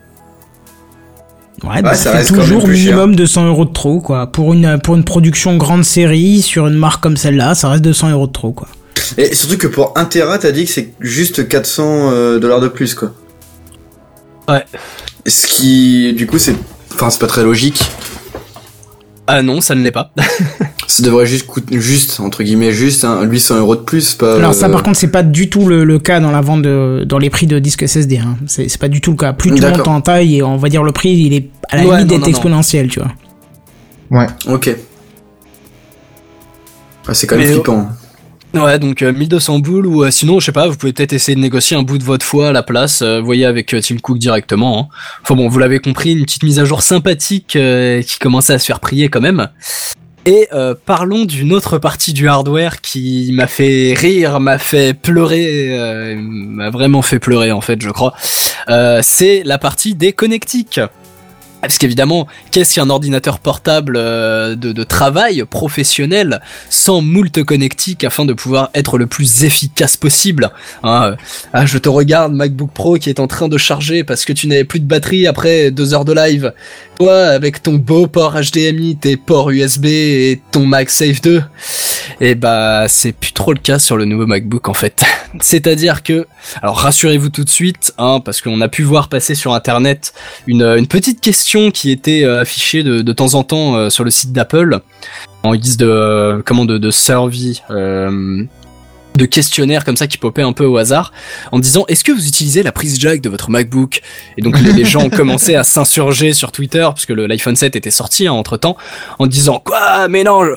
Ouais, 1.65 1.81
bah, 1.81 1.91
Ouais, 1.91 1.95
ça, 1.95 2.03
ça 2.03 2.11
fait 2.11 2.17
reste 2.17 2.31
quand 2.31 2.37
même 2.37 2.45
toujours 2.45 2.67
minimum 2.67 3.15
de 3.15 3.25
100 3.25 3.47
euros 3.47 3.65
de 3.65 3.73
trop, 3.73 3.99
quoi. 3.99 4.27
Pour 4.27 4.53
une, 4.53 4.79
pour 4.81 4.95
une 4.95 5.03
production 5.03 5.57
grande 5.57 5.83
série, 5.83 6.41
sur 6.41 6.67
une 6.67 6.75
marque 6.75 7.01
comme 7.01 7.17
celle-là, 7.17 7.55
ça 7.55 7.69
reste 7.69 7.83
200 7.83 8.11
euros 8.11 8.27
de 8.27 8.31
trop, 8.31 8.51
quoi. 8.51 8.67
Et 9.17 9.33
surtout 9.35 9.57
que 9.57 9.67
pour 9.67 9.93
1 9.97 10.05
Tera, 10.05 10.37
t'as 10.37 10.51
dit 10.51 10.65
que 10.65 10.71
c'est 10.71 10.93
juste 10.99 11.47
400 11.47 12.11
euh, 12.11 12.39
dollars 12.39 12.61
de 12.61 12.67
plus, 12.67 12.93
quoi. 12.93 13.13
Ouais. 14.47 14.63
Ce 15.25 15.47
qui, 15.47 16.13
du 16.13 16.27
coup, 16.27 16.37
c'est. 16.37 16.55
Enfin, 16.93 17.09
c'est 17.09 17.19
pas 17.19 17.27
très 17.27 17.43
logique. 17.43 17.89
Ah 19.27 19.41
non, 19.41 19.61
ça 19.61 19.75
ne 19.75 19.83
l'est 19.83 19.91
pas. 19.91 20.11
Ça 20.87 21.01
devrait 21.01 21.25
juste 21.25 21.47
coûter, 21.47 21.81
juste, 21.81 22.19
entre 22.19 22.43
guillemets, 22.43 22.71
juste, 22.71 23.03
hein, 23.05 23.23
800 23.23 23.57
euros 23.57 23.75
de 23.75 23.81
plus, 23.81 24.13
pas. 24.13 24.35
Alors 24.35 24.53
ça, 24.53 24.67
euh, 24.67 24.71
par 24.71 24.83
contre, 24.83 24.97
c'est 24.97 25.07
pas 25.07 25.23
du 25.23 25.49
tout 25.49 25.65
le, 25.67 25.83
le 25.83 25.97
cas 25.97 26.19
dans 26.19 26.29
la 26.29 26.41
vente 26.41 26.61
de, 26.61 27.03
dans 27.07 27.17
les 27.17 27.31
prix 27.31 27.47
de 27.47 27.57
disques 27.57 27.87
SSD. 27.87 28.19
Hein. 28.19 28.37
C'est 28.45 28.69
c'est 28.69 28.79
pas 28.79 28.87
du 28.87 29.01
tout 29.01 29.09
le 29.11 29.17
cas. 29.17 29.33
Plus 29.33 29.51
tu 29.51 29.61
montes 29.61 29.87
en 29.87 30.01
taille, 30.01 30.37
et 30.37 30.43
on 30.43 30.57
va 30.57 30.69
dire 30.69 30.83
le 30.83 30.91
prix, 30.91 31.09
il 31.09 31.33
est 31.33 31.49
à 31.69 31.77
la 31.77 31.85
Ouais, 31.87 31.97
limite 31.97 32.07
d'être 32.07 32.27
exponentiel, 32.27 32.87
tu 32.87 32.99
vois. 32.99 33.11
Ouais. 34.11 34.27
Ok. 34.47 34.75
Ah, 37.07 37.13
c'est 37.15 37.25
quand 37.25 37.35
même 37.35 37.47
Mais, 37.47 37.53
flippant. 37.53 37.89
Ouais, 38.55 38.79
donc 38.79 39.01
euh, 39.01 39.11
1200 39.11 39.59
boules 39.59 39.85
ou 39.85 40.03
euh, 40.03 40.11
sinon, 40.11 40.39
je 40.39 40.45
sais 40.45 40.51
pas, 40.53 40.67
vous 40.67 40.77
pouvez 40.77 40.93
peut-être 40.93 41.11
essayer 41.13 41.35
de 41.35 41.41
négocier 41.41 41.75
un 41.75 41.83
bout 41.83 41.97
de 41.97 42.03
votre 42.03 42.25
foie 42.25 42.49
à 42.49 42.51
la 42.53 42.63
place. 42.63 43.01
euh, 43.01 43.19
voyez 43.21 43.45
avec 43.45 43.73
euh, 43.73 43.81
Tim 43.81 43.97
Cook 43.97 44.17
directement. 44.17 44.79
hein. 44.79 44.95
Enfin 45.23 45.35
bon, 45.35 45.49
vous 45.49 45.59
l'avez 45.59 45.79
compris, 45.79 46.13
une 46.13 46.23
petite 46.23 46.43
mise 46.43 46.59
à 46.59 46.65
jour 46.65 46.81
sympathique 46.81 47.55
euh, 47.57 48.01
qui 48.01 48.17
commençait 48.17 48.53
à 48.53 48.59
se 48.59 48.65
faire 48.65 48.79
prier 48.79 49.09
quand 49.09 49.19
même. 49.21 49.49
Et 50.25 50.47
euh, 50.53 50.73
parlons 50.85 51.25
d'une 51.25 51.53
autre 51.53 51.77
partie 51.77 52.13
du 52.13 52.27
hardware 52.27 52.81
qui 52.81 53.29
m'a 53.33 53.45
fait 53.45 53.93
rire, 53.95 54.39
m'a 54.39 54.57
fait 54.57 54.93
pleurer, 54.93 55.77
euh, 55.77 56.15
m'a 56.17 56.69
vraiment 56.71 57.01
fait 57.01 57.19
pleurer 57.19 57.51
en 57.51 57.61
fait, 57.61 57.81
je 57.81 57.89
crois. 57.89 58.13
Euh, 58.69 59.01
c'est 59.03 59.43
la 59.45 59.57
partie 59.57 59.95
des 59.95 60.13
connectiques. 60.13 60.79
Parce 61.67 61.79
qu'évidemment, 61.79 62.27
qu'est-ce 62.51 62.75
qu'un 62.75 62.91
ordinateur 62.91 63.39
portable 63.39 63.95
euh, 63.97 64.55
de, 64.55 64.83
travail 64.83 65.43
professionnel 65.49 66.41
sans 66.69 67.01
moult 67.01 67.43
connectique 67.43 68.03
afin 68.03 68.25
de 68.25 68.33
pouvoir 68.33 68.69
être 68.75 68.99
le 68.99 69.07
plus 69.07 69.43
efficace 69.43 69.97
possible 69.97 70.51
hein, 70.83 71.11
euh, 71.11 71.15
Ah, 71.53 71.65
je 71.65 71.79
te 71.79 71.89
regarde, 71.89 72.33
MacBook 72.33 72.69
Pro 72.71 72.95
qui 72.95 73.09
est 73.09 73.19
en 73.19 73.25
train 73.25 73.47
de 73.47 73.57
charger 73.57 74.03
parce 74.03 74.25
que 74.25 74.33
tu 74.33 74.47
n'avais 74.47 74.63
plus 74.63 74.79
de 74.79 74.85
batterie 74.85 75.25
après 75.25 75.71
deux 75.71 75.95
heures 75.95 76.05
de 76.05 76.13
live. 76.13 76.53
Toi, 76.99 77.25
avec 77.25 77.63
ton 77.63 77.73
beau 77.73 78.05
port 78.05 78.35
HDMI, 78.39 78.97
tes 78.97 79.17
ports 79.17 79.49
USB 79.49 79.85
et 79.85 80.41
ton 80.51 80.65
MagSafe 80.65 81.21
2, 81.21 81.43
et 82.21 82.35
bah 82.35 82.85
c'est 82.87 83.11
plus 83.11 83.33
trop 83.33 83.51
le 83.51 83.59
cas 83.59 83.79
sur 83.79 83.97
le 83.97 84.05
nouveau 84.05 84.25
MacBook 84.25 84.69
en 84.69 84.73
fait. 84.73 85.03
C'est-à-dire 85.41 86.03
que, 86.03 86.25
alors 86.61 86.77
rassurez-vous 86.77 87.29
tout 87.29 87.43
de 87.43 87.49
suite, 87.49 87.93
hein, 87.97 88.21
parce 88.23 88.41
qu'on 88.41 88.61
a 88.61 88.69
pu 88.69 88.83
voir 88.83 89.09
passer 89.09 89.35
sur 89.35 89.53
Internet 89.53 90.13
une 90.47 90.87
petite 90.87 91.19
question 91.19 91.54
qui 91.71 91.91
était 91.91 92.23
euh, 92.23 92.41
affichée 92.41 92.83
de, 92.83 93.13
temps 93.13 93.33
en 93.33 93.43
temps 93.43 93.75
euh, 93.75 93.89
sur 93.89 94.03
le 94.03 94.11
site 94.11 94.33
d'Apple 94.33 94.79
en 95.43 95.55
guise 95.55 95.77
de 95.77 95.87
euh, 95.87 96.41
comment 96.43 96.65
de, 96.65 96.77
de 96.77 96.91
survey 96.91 97.53
euh, 97.69 98.43
de 99.15 99.25
questionnaire 99.25 99.85
comme 99.85 99.95
ça 99.95 100.07
qui 100.07 100.17
popait 100.17 100.41
un 100.41 100.51
peu 100.51 100.65
au 100.65 100.77
hasard 100.77 101.13
en 101.53 101.59
disant 101.59 101.85
est-ce 101.87 102.03
que 102.03 102.11
vous 102.11 102.27
utilisez 102.27 102.63
la 102.63 102.73
prise 102.73 102.99
jack 102.99 103.21
de 103.21 103.29
votre 103.29 103.49
MacBook? 103.49 104.01
Et 104.37 104.41
donc 104.41 104.59
les, 104.59 104.83
gens 104.83 105.03
ont 105.03 105.09
commencé 105.09 105.55
à 105.55 105.63
s'insurger 105.63 106.33
sur 106.33 106.51
Twitter 106.51 106.81
parce 106.81 107.05
que 107.05 107.13
l'iPhone 107.13 107.55
7 107.55 107.75
était 107.77 107.91
sorti 107.91 108.27
entre 108.27 108.57
temps 108.57 108.75
en 109.19 109.27
disant 109.27 109.61
quoi? 109.63 110.07
Je- 110.45 110.55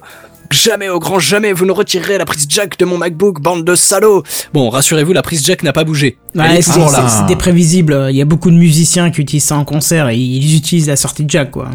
Jamais 0.50 0.88
au 0.88 0.98
grand 0.98 1.18
jamais 1.18 1.52
vous 1.52 1.66
ne 1.66 1.72
retirerez 1.72 2.16
la 2.16 2.24
prise 2.24 2.46
jack 2.48 2.78
de 2.78 2.84
mon 2.84 2.96
MacBook, 2.96 3.40
bande 3.40 3.64
de 3.64 3.74
salauds. 3.74 4.22
Bon, 4.54 4.70
rassurez-vous, 4.70 5.12
la 5.12 5.22
prise 5.22 5.44
jack 5.44 5.62
n'a 5.62 5.72
pas 5.72 5.84
bougé. 5.84 6.16
Ouais, 6.34 6.58
est 6.58 6.62
c'est 6.62 7.26
des 7.26 7.36
prévisibles. 7.36 8.06
Il 8.10 8.16
y 8.16 8.22
a 8.22 8.24
beaucoup 8.24 8.50
de 8.50 8.56
musiciens 8.56 9.10
qui 9.10 9.20
utilisent 9.20 9.44
ça 9.44 9.56
en 9.56 9.64
concert 9.64 10.08
et 10.08 10.16
ils 10.16 10.56
utilisent 10.56 10.88
la 10.88 10.96
sortie 10.96 11.24
de 11.24 11.30
jack, 11.30 11.50
quoi. 11.50 11.70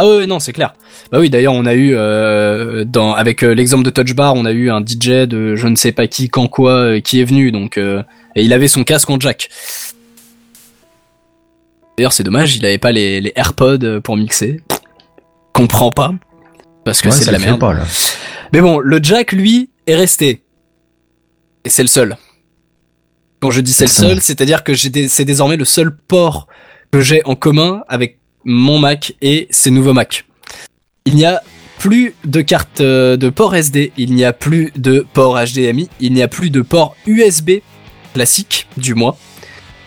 Ah 0.00 0.06
ouais, 0.06 0.28
non, 0.28 0.38
c'est 0.38 0.52
clair. 0.52 0.74
Bah 1.10 1.18
oui, 1.18 1.28
d'ailleurs, 1.28 1.54
on 1.54 1.66
a 1.66 1.74
eu 1.74 1.92
euh, 1.94 2.84
dans 2.84 3.14
avec 3.14 3.42
euh, 3.42 3.52
l'exemple 3.52 3.82
de 3.82 3.90
Touch 3.90 4.14
Bar, 4.14 4.34
on 4.36 4.44
a 4.44 4.52
eu 4.52 4.70
un 4.70 4.80
DJ 4.80 5.26
de 5.26 5.56
je 5.56 5.66
ne 5.66 5.74
sais 5.74 5.90
pas 5.90 6.06
qui, 6.06 6.28
quand 6.28 6.46
quoi, 6.46 6.72
euh, 6.72 7.00
qui 7.00 7.20
est 7.20 7.24
venu, 7.24 7.50
donc 7.50 7.78
euh, 7.78 8.04
et 8.36 8.44
il 8.44 8.52
avait 8.52 8.68
son 8.68 8.84
casque 8.84 9.10
en 9.10 9.18
jack. 9.18 9.48
D'ailleurs, 11.96 12.12
c'est 12.12 12.22
dommage, 12.22 12.56
il 12.56 12.64
avait 12.64 12.78
pas 12.78 12.92
les, 12.92 13.20
les 13.20 13.32
AirPods 13.34 14.00
pour 14.04 14.16
mixer. 14.16 14.60
Comprends 15.52 15.90
pas, 15.90 16.12
parce 16.88 17.02
que 17.02 17.08
Ouais, 17.08 17.14
c'est 17.14 17.26
de 17.26 17.30
la 17.32 17.38
merde. 17.38 17.60
pas. 17.60 17.74
Mais 18.52 18.60
bon, 18.62 18.78
le 18.78 18.98
jack, 19.02 19.32
lui, 19.32 19.68
est 19.86 19.94
resté. 19.94 20.42
Et 21.64 21.68
c'est 21.68 21.82
le 21.82 21.88
seul. 21.88 22.16
Quand 23.40 23.50
je 23.50 23.60
dis 23.60 23.72
c'est 23.72 23.84
le 23.84 23.90
seul, 23.90 24.20
c'est-à-dire 24.22 24.64
que 24.64 24.74
c'est 24.74 25.24
désormais 25.24 25.56
le 25.56 25.64
seul 25.66 25.94
port 25.94 26.48
que 26.90 27.00
j'ai 27.00 27.22
en 27.26 27.34
commun 27.36 27.82
avec 27.88 28.18
mon 28.44 28.78
Mac 28.78 29.14
et 29.20 29.46
ces 29.50 29.70
nouveaux 29.70 29.92
Mac. 29.92 30.24
Il 31.04 31.14
n'y 31.14 31.24
a 31.26 31.42
plus 31.78 32.14
de 32.24 32.40
carte 32.40 32.80
euh, 32.80 33.16
de 33.16 33.28
port 33.28 33.54
SD, 33.54 33.92
il 33.98 34.14
n'y 34.14 34.24
a 34.24 34.32
plus 34.32 34.72
de 34.76 35.06
port 35.12 35.38
HDMI, 35.38 35.88
il 36.00 36.12
n'y 36.14 36.22
a 36.22 36.28
plus 36.28 36.50
de 36.50 36.62
port 36.62 36.96
USB 37.06 37.50
classique, 38.14 38.66
du 38.76 38.94
moins. 38.94 39.14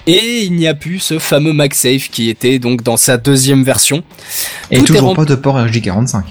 Et 0.08 0.44
il 0.44 0.54
n'y 0.54 0.68
a 0.68 0.74
plus 0.74 1.00
ce 1.00 1.20
fameux 1.20 1.54
MagSafe 1.54 2.10
qui 2.10 2.30
était 2.30 2.58
donc 2.60 2.84
dans 2.84 2.98
sa 2.98 3.18
deuxième 3.18 3.64
version. 3.64 4.04
Et 4.72 4.78
Tout 4.80 4.86
toujours 4.86 5.10
rem- 5.10 5.16
pas 5.16 5.26
de 5.26 5.36
port 5.36 5.58
RJ45. 5.58 6.24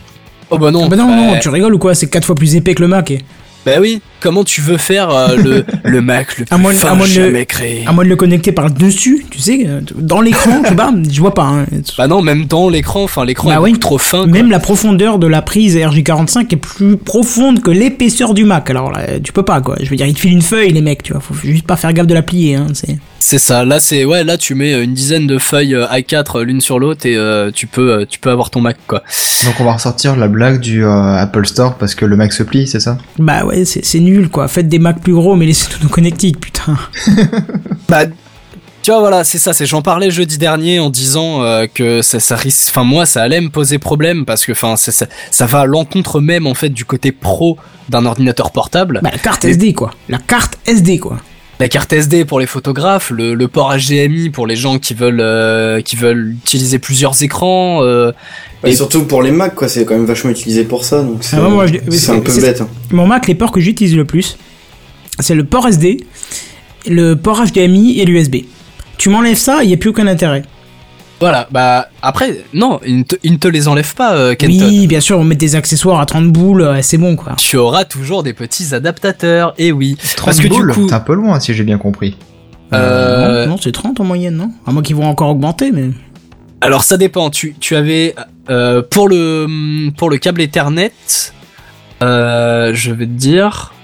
Oh 0.51 0.59
bah 0.59 0.71
non, 0.71 0.85
Ah 0.85 0.89
bah 0.89 0.97
non, 0.97 1.07
non, 1.15 1.35
euh, 1.35 1.39
tu 1.41 1.49
rigoles 1.49 1.75
ou 1.75 1.79
quoi 1.79 1.95
C'est 1.95 2.09
quatre 2.09 2.25
fois 2.25 2.35
plus 2.35 2.57
épais 2.57 2.75
que 2.75 2.83
le 2.83 2.89
Mac. 2.89 3.11
Et... 3.11 3.21
Bah 3.67 3.73
oui, 3.79 4.01
comment 4.21 4.43
tu 4.43 4.63
veux 4.63 4.79
faire 4.79 5.11
euh, 5.11 5.37
le, 5.37 5.65
le 5.85 6.01
Mac 6.01 6.39
le 6.39 6.47
plus 6.47 6.55
À 6.55 6.57
moins- 6.57 6.73
fin 6.73 6.93
à 6.93 6.95
moins 6.95 7.07
de 7.07 7.21
le- 7.21 7.45
créé 7.45 7.85
À 7.87 7.93
moins 7.93 8.05
de 8.05 8.09
le 8.09 8.17
connecter 8.17 8.53
par 8.53 8.71
dessus, 8.71 9.27
tu 9.31 9.39
sais, 9.39 9.65
euh, 9.67 9.81
dans 9.97 10.23
l'écran, 10.23 10.63
je 10.65 10.71
sais 10.71 10.75
pas, 10.75 10.91
je 11.11 11.21
vois 11.21 11.35
pas. 11.35 11.45
hein. 11.45 11.67
Bah 11.99 12.09
non, 12.09 12.23
même 12.23 12.47
dans 12.47 12.71
l'écran, 12.71 13.03
enfin 13.05 13.25
l'écran 13.27 13.51
Bah 13.51 13.57
est 13.57 13.59
oui. 13.59 13.71
beaucoup 13.73 13.81
trop 13.81 13.99
fin. 13.99 14.19
quoi. 14.23 14.27
Même 14.29 14.51
la 14.51 14.61
profondeur 14.61 15.19
de 15.19 15.27
la 15.27 15.43
prise 15.43 15.77
RJ45 15.77 16.47
est 16.53 16.57
plus 16.57 16.97
profonde 16.97 17.61
que 17.61 17.71
l'épaisseur 17.71 18.33
du 18.33 18.45
Mac. 18.45 18.71
Alors 18.71 18.91
là, 18.91 19.21
tu 19.23 19.33
peux 19.35 19.43
pas 19.45 19.61
quoi. 19.61 19.77
Je 19.83 19.91
veux 19.91 19.97
dire, 19.97 20.07
ils 20.07 20.15
te 20.15 20.21
filent 20.21 20.33
une 20.33 20.41
feuille, 20.43 20.73
les 20.73 20.81
mecs, 20.81 21.03
tu 21.03 21.13
vois. 21.13 21.21
Faut 21.21 21.35
juste 21.35 21.67
pas 21.67 21.77
faire 21.77 21.93
gaffe 21.93 22.07
de 22.07 22.15
la 22.15 22.23
plier. 22.23 22.55
Hein, 22.55 22.69
c'est... 22.73 22.97
C'est 23.23 23.39
ça. 23.39 23.65
Là, 23.65 23.81
c'est 23.81 24.05
ouais, 24.05 24.25
là 24.25 24.37
tu 24.39 24.55
mets 24.55 24.73
euh, 24.73 24.83
une 24.83 24.95
dizaine 24.95 25.27
de 25.27 25.39
feuilles 25.39 25.75
euh, 25.75 25.87
A4 25.87 26.39
euh, 26.39 26.45
l'une 26.45 26.61
sur 26.61 26.79
l'autre 26.79 27.07
et 27.07 27.17
euh, 27.17 27.51
tu 27.55 27.67
peux 27.67 28.07
tu 28.09 28.19
peux 28.19 28.31
avoir 28.31 28.51
ton 28.51 28.61
Mac 28.61 28.79
quoi. 28.87 29.03
Donc 29.45 29.55
on 29.61 29.65
va 29.65 29.75
ressortir 29.75 30.17
la 30.17 30.27
blague 30.27 30.59
du 30.61 30.85
euh, 30.85 31.17
Apple 31.17 31.47
Store 31.47 31.77
parce 31.77 31.95
que 31.95 32.07
le 32.07 32.17
Mac 32.17 32.33
se 32.33 32.43
plie, 32.43 32.67
c'est 32.67 32.81
ça? 32.81 32.99
Bah 33.19 33.45
ouais, 33.45 33.65
c'est, 33.65 33.85
c'est 33.85 34.01
nul 34.01 34.31
quoi. 34.31 34.49
Faites 34.49 34.69
des 34.69 34.79
Macs 34.79 35.01
plus 35.01 35.15
gros, 35.15 35.37
mais 35.37 35.47
laissez 35.47 35.69
tous 35.69 35.83
nos 35.83 35.91
connectiques, 35.91 36.41
putain. 36.41 36.77
Bah 37.89 38.05
tu 38.83 38.91
vois 38.91 39.01
voilà, 39.01 39.25
c'est 39.25 39.39
ça, 39.39 39.53
c'est 39.53 39.67
j'en 39.67 39.83
parlais 39.83 40.11
jeudi 40.11 40.39
dernier 40.39 40.81
en 40.81 40.89
disant 40.89 41.43
euh, 41.43 41.67
que 41.73 42.01
ça 42.01 42.19
ça 42.19 42.35
risque 42.37 42.69
enfin 42.71 42.85
moi 42.85 43.05
ça 43.05 43.23
allait 43.23 43.41
me 43.43 43.51
poser 43.51 43.79
problème 43.79 44.25
parce 44.25 44.47
que 44.47 44.53
enfin 44.53 44.77
ça, 44.77 45.47
va 45.47 45.61
à 45.61 45.67
l'encontre 45.67 46.21
même 46.21 46.47
en 46.47 46.55
fait 46.55 46.71
du 46.71 46.87
côté 46.87 47.13
pro 47.13 47.59
d'un 47.91 48.07
ordinateur 48.07 48.53
portable. 48.53 49.01
Bah 49.03 49.11
la 49.13 49.19
carte 49.19 49.45
SD 49.45 49.75
quoi. 49.75 49.91
La 50.09 50.19
carte 50.19 50.59
SD 50.67 50.99
quoi. 50.99 51.19
La 51.61 51.69
carte 51.69 51.93
SD 51.93 52.25
pour 52.25 52.41
les 52.41 52.47
photographes, 52.47 53.11
le, 53.11 53.35
le 53.35 53.47
port 53.49 53.73
HDMI 53.77 54.31
pour 54.31 54.47
les 54.47 54.57
gens 54.57 54.79
qui 54.79 54.95
veulent 54.95 55.21
euh, 55.21 55.83
qui 55.83 55.95
veulent 55.95 56.33
utiliser 56.43 56.79
plusieurs 56.79 57.23
écrans. 57.23 57.83
euh, 57.85 58.13
Et 58.65 58.71
Et- 58.71 58.75
surtout 58.75 59.05
pour 59.05 59.23
les 59.23 59.31
Mac, 59.31 59.55
quoi, 59.55 59.69
c'est 59.69 59.85
quand 59.85 59.95
même 59.95 60.07
vachement 60.07 60.31
utilisé 60.31 60.65
pour 60.65 60.85
ça, 60.85 61.03
donc 61.03 61.19
c'est 61.23 61.37
Ah, 61.37 61.41
un 61.45 62.21
peu 62.21 62.41
bête. 62.41 62.63
hein. 62.63 62.69
Mon 62.93 63.07
Mac, 63.07 63.27
les 63.29 63.35
ports 63.35 63.53
que 63.53 63.61
j'utilise 63.61 63.95
le 63.95 64.05
plus, 64.07 64.39
c'est 65.19 65.35
le 65.35 65.45
port 65.45 65.69
SD, 65.69 66.05
le 66.89 67.15
port 67.15 67.43
HDMI 67.45 68.01
et 68.01 68.05
l'USB. 68.07 68.37
Tu 68.97 69.09
m'enlèves 69.11 69.37
ça, 69.37 69.63
il 69.63 69.69
n'y 69.69 69.75
a 69.75 69.77
plus 69.77 69.91
aucun 69.91 70.07
intérêt. 70.07 70.43
Voilà, 71.21 71.47
bah 71.51 71.89
après, 72.01 72.39
non, 72.55 72.81
il 72.87 72.99
ne 72.99 73.03
te, 73.03 73.15
il 73.23 73.33
ne 73.33 73.37
te 73.37 73.47
les 73.47 73.69
enlève 73.69 73.95
pas, 73.95 74.15
euh, 74.15 74.35
Kenton. 74.35 74.55
Oui, 74.67 74.87
bien 74.87 75.01
sûr, 75.01 75.19
on 75.19 75.25
met 75.25 75.35
des 75.35 75.55
accessoires 75.55 76.01
à 76.01 76.07
30 76.07 76.33
boules, 76.33 76.63
euh, 76.63 76.79
c'est 76.83 76.97
bon 76.97 77.15
quoi. 77.15 77.35
Tu 77.37 77.59
auras 77.59 77.85
toujours 77.85 78.23
des 78.23 78.33
petits 78.33 78.75
adaptateurs, 78.75 79.53
et 79.59 79.71
oui. 79.71 79.97
30 80.17 80.25
Parce 80.25 80.39
que 80.39 80.43
du 80.45 80.49
boules 80.49 80.73
coup, 80.73 80.89
un 80.91 81.01
peu 81.01 81.13
loin 81.15 81.39
si 81.39 81.53
j'ai 81.53 81.63
bien 81.65 81.77
compris. 81.77 82.17
euh, 82.73 83.45
Non, 83.45 83.53
non, 83.53 83.59
c'est 83.61 83.73
30 83.73 84.01
en 84.01 84.05
moyenne, 84.05 84.37
non? 84.37 84.51
À 84.67 84.73
moins 84.73 84.83
qu'ils 84.83 84.97
vont 84.97 85.05
encore 85.07 85.29
augmenter, 85.29 85.73
mais. 85.73 85.91
alors 86.63 86.85
ça 86.85 86.97
dépend. 86.97 87.29
Tu, 87.29 87.55
tu 87.61 87.77
avais 87.77 88.15
euh, 88.49 88.81
pour 88.89 89.07
le 89.07 89.91
pour 89.99 90.09
le 90.09 90.17
câble 90.17 90.41
Ethernet, 90.41 90.93
euh, 92.03 92.73
je 92.75 92.93
vais 92.93 93.05
te 93.07 93.11
dire, 93.13 93.75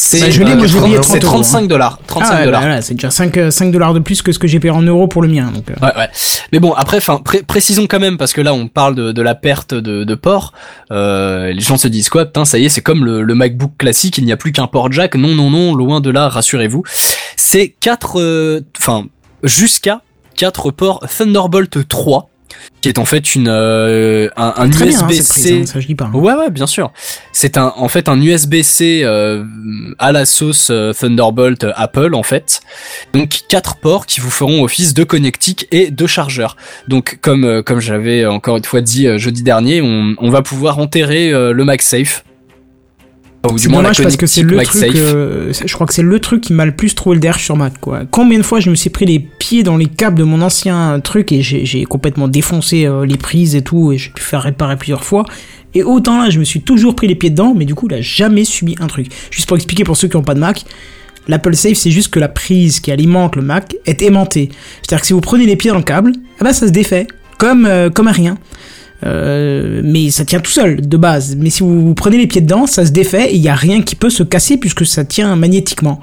C'est 0.00 0.20
Bah, 0.20 0.30
je 0.30 0.42
l'ai, 0.44 0.54
moi, 0.54 0.66
j'ai 0.68 0.78
oublié 0.78 0.94
30 1.00 1.04
c'est 1.18 1.24
euros, 1.24 1.32
35 1.34 1.66
dollars. 1.68 1.98
35 2.06 2.30
Ah, 2.32 2.38
ouais, 2.38 2.44
dollars. 2.44 2.60
bah, 2.60 2.66
voilà, 2.68 2.82
c'est 2.82 2.94
déjà 2.94 3.10
5, 3.10 3.36
euh, 3.36 3.50
5 3.50 3.72
dollars 3.72 3.94
de 3.94 3.98
plus 3.98 4.22
que 4.22 4.30
ce 4.30 4.38
que 4.38 4.46
j'ai 4.46 4.60
payé 4.60 4.70
en 4.70 4.80
euros 4.80 5.08
pour 5.08 5.22
le 5.22 5.28
mien. 5.28 5.50
Donc, 5.52 5.64
euh. 5.70 5.74
Ouais, 5.84 5.92
ouais. 5.98 6.08
Mais 6.52 6.60
bon, 6.60 6.72
après, 6.72 6.98
enfin, 6.98 7.16
pré- 7.18 7.42
précisons 7.42 7.88
quand 7.88 7.98
même 7.98 8.16
parce 8.16 8.32
que 8.32 8.40
là, 8.40 8.54
on 8.54 8.68
parle 8.68 8.94
de, 8.94 9.10
de 9.10 9.22
la 9.22 9.34
perte 9.34 9.74
de, 9.74 10.04
de 10.04 10.14
port. 10.14 10.52
Euh, 10.92 11.52
les 11.52 11.60
gens 11.60 11.76
se 11.76 11.88
disent 11.88 12.08
quoi 12.10 12.26
Putain, 12.26 12.44
ça 12.44 12.58
y 12.58 12.64
est, 12.66 12.68
c'est 12.68 12.80
comme 12.80 13.04
le, 13.04 13.22
le 13.22 13.34
MacBook 13.34 13.72
classique. 13.76 14.18
Il 14.18 14.24
n'y 14.24 14.32
a 14.32 14.36
plus 14.36 14.52
qu'un 14.52 14.68
port 14.68 14.90
jack. 14.92 15.16
Non, 15.16 15.34
non, 15.34 15.50
non, 15.50 15.74
loin 15.74 16.00
de 16.00 16.10
là. 16.10 16.28
Rassurez-vous. 16.28 16.84
C'est 17.36 17.74
quatre, 17.80 18.20
euh, 18.20 18.60
enfin, 18.78 19.04
jusqu'à 19.42 20.02
quatre 20.36 20.70
ports 20.70 21.00
Thunderbolt 21.08 21.88
3, 21.88 22.30
qui 22.80 22.88
est 22.88 22.98
en 22.98 23.04
fait 23.04 23.34
une 23.34 23.48
un, 23.48 24.28
un 24.36 24.52
hein, 24.56 24.70
USB-C. 24.70 25.62
hein, 25.62 25.94
pas. 25.96 26.04
hein. 26.06 26.10
Ouais 26.14 26.34
ouais 26.34 26.50
bien 26.50 26.66
sûr. 26.66 26.92
C'est 27.32 27.56
un 27.56 27.72
en 27.76 27.88
fait 27.88 28.08
un 28.08 28.20
USB-C 28.20 29.02
euh, 29.04 29.44
à 29.98 30.12
la 30.12 30.26
sauce 30.26 30.68
euh, 30.70 30.92
Thunderbolt 30.92 31.64
euh, 31.64 31.72
Apple 31.76 32.14
en 32.14 32.22
fait. 32.22 32.60
Donc 33.12 33.40
quatre 33.48 33.76
ports 33.76 34.06
qui 34.06 34.20
vous 34.20 34.30
feront 34.30 34.62
office 34.64 34.94
de 34.94 35.04
connectique 35.04 35.66
et 35.72 35.90
de 35.90 36.06
chargeur. 36.06 36.56
Donc 36.86 37.18
comme 37.20 37.44
euh, 37.44 37.62
comme 37.62 37.80
j'avais 37.80 38.26
encore 38.26 38.56
une 38.56 38.64
fois 38.64 38.80
dit 38.80 39.06
euh, 39.06 39.18
jeudi 39.18 39.42
dernier, 39.42 39.80
on, 39.82 40.14
on 40.18 40.30
va 40.30 40.42
pouvoir 40.42 40.78
enterrer 40.78 41.32
euh, 41.32 41.52
le 41.52 41.64
MagSafe. 41.64 42.24
Ou 43.44 43.56
du 43.56 43.68
la 43.68 43.82
parce 43.82 44.16
que 44.16 44.26
c'est 44.26 44.42
le 44.42 44.62
truc, 44.62 44.96
euh, 44.96 45.52
je 45.52 45.72
crois 45.72 45.86
que 45.86 45.94
c'est 45.94 46.02
le 46.02 46.20
truc 46.20 46.42
qui 46.42 46.52
m'a 46.52 46.66
le 46.66 46.72
plus 46.72 46.94
trouvé 46.94 47.14
le 47.14 47.20
derrière 47.20 47.40
sur 47.40 47.56
Mac, 47.56 47.78
quoi. 47.80 48.02
Combien 48.10 48.38
de 48.38 48.42
fois 48.42 48.58
je 48.58 48.68
me 48.68 48.74
suis 48.74 48.90
pris 48.90 49.06
les 49.06 49.20
pieds 49.20 49.62
dans 49.62 49.76
les 49.76 49.86
câbles 49.86 50.18
de 50.18 50.24
mon 50.24 50.42
ancien 50.42 50.98
truc 51.00 51.30
et 51.30 51.40
j'ai 51.40 51.84
complètement 51.84 52.26
défoncé 52.26 52.84
euh, 52.84 53.06
les 53.06 53.16
prises 53.16 53.54
et 53.54 53.62
tout 53.62 53.92
et 53.92 53.98
j'ai 53.98 54.10
pu 54.10 54.22
faire 54.22 54.42
réparer 54.42 54.76
plusieurs 54.76 55.04
fois. 55.04 55.24
Et 55.74 55.82
autant 55.84 56.20
là, 56.20 56.30
je 56.30 56.40
me 56.40 56.44
suis 56.44 56.62
toujours 56.62 56.96
pris 56.96 57.06
les 57.06 57.14
pieds 57.14 57.30
dedans, 57.30 57.54
mais 57.56 57.64
du 57.64 57.74
coup, 57.74 57.88
là, 57.88 58.00
jamais 58.00 58.44
subi 58.44 58.74
un 58.80 58.86
truc. 58.88 59.06
Juste 59.30 59.46
pour 59.46 59.56
expliquer 59.56 59.84
pour 59.84 59.96
ceux 59.96 60.08
qui 60.08 60.16
n'ont 60.16 60.24
pas 60.24 60.34
de 60.34 60.40
Mac, 60.40 60.64
l'Apple 61.28 61.54
Safe, 61.54 61.74
c'est 61.74 61.90
juste 61.90 62.08
que 62.08 62.18
la 62.18 62.28
prise 62.28 62.80
qui 62.80 62.90
alimente 62.90 63.36
le 63.36 63.42
Mac 63.42 63.76
est 63.86 64.02
aimantée. 64.02 64.48
C'est-à-dire 64.82 65.00
que 65.00 65.06
si 65.06 65.12
vous 65.12 65.20
prenez 65.20 65.46
les 65.46 65.56
pieds 65.56 65.70
dans 65.70 65.76
le 65.76 65.84
câble, 65.84 66.12
ah 66.40 66.44
bah 66.44 66.52
ça 66.52 66.66
se 66.66 66.72
défait, 66.72 67.06
comme, 67.38 67.66
euh, 67.66 67.88
comme 67.88 68.08
un 68.08 68.12
rien. 68.12 68.36
Euh, 69.04 69.80
mais 69.84 70.10
ça 70.10 70.24
tient 70.24 70.40
tout 70.40 70.50
seul 70.50 70.86
de 70.86 70.96
base. 70.96 71.36
Mais 71.36 71.50
si 71.50 71.62
vous 71.62 71.94
prenez 71.94 72.18
les 72.18 72.26
pieds 72.26 72.40
dedans, 72.40 72.66
ça 72.66 72.84
se 72.84 72.90
défait 72.90 73.30
et 73.32 73.36
il 73.36 73.42
y 73.42 73.48
a 73.48 73.54
rien 73.54 73.82
qui 73.82 73.94
peut 73.94 74.10
se 74.10 74.22
casser 74.22 74.56
puisque 74.56 74.84
ça 74.86 75.04
tient 75.04 75.34
magnétiquement. 75.36 76.00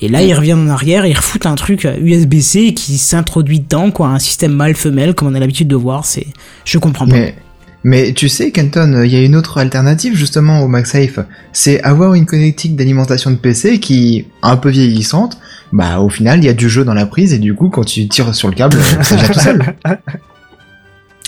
Et 0.00 0.08
là, 0.08 0.22
il 0.22 0.34
revient 0.34 0.54
en 0.54 0.68
arrière, 0.68 1.06
il 1.06 1.16
refout 1.16 1.46
un 1.46 1.54
truc 1.54 1.86
USB-C 2.02 2.74
qui 2.74 2.98
s'introduit 2.98 3.60
dedans, 3.60 3.90
quoi, 3.90 4.08
un 4.08 4.18
système 4.18 4.52
mâle-femelle 4.52 5.14
comme 5.14 5.28
on 5.28 5.34
a 5.34 5.40
l'habitude 5.40 5.68
de 5.68 5.76
voir. 5.76 6.04
C'est, 6.04 6.26
je 6.64 6.78
comprends 6.78 7.06
pas. 7.06 7.14
Mais, 7.14 7.36
mais 7.84 8.12
tu 8.12 8.28
sais, 8.28 8.50
Kenton, 8.50 9.02
il 9.04 9.12
y 9.12 9.16
a 9.16 9.22
une 9.22 9.36
autre 9.36 9.58
alternative 9.58 10.16
justement 10.16 10.62
au 10.62 10.68
MagSafe. 10.68 11.20
C'est 11.52 11.80
avoir 11.82 12.14
une 12.14 12.26
connectique 12.26 12.74
d'alimentation 12.74 13.30
de 13.30 13.36
PC 13.36 13.78
qui, 13.78 14.26
un 14.42 14.56
peu 14.56 14.70
vieillissante, 14.70 15.38
bah 15.72 16.00
au 16.00 16.08
final, 16.08 16.40
il 16.40 16.44
y 16.44 16.48
a 16.48 16.54
du 16.54 16.68
jeu 16.68 16.84
dans 16.84 16.94
la 16.94 17.06
prise 17.06 17.32
et 17.32 17.38
du 17.38 17.54
coup, 17.54 17.68
quand 17.68 17.84
tu 17.84 18.08
tires 18.08 18.34
sur 18.34 18.48
le 18.48 18.54
câble, 18.54 18.76
ça 19.02 19.16
vient 19.16 19.28
tout 19.28 19.40
seul. 19.40 19.76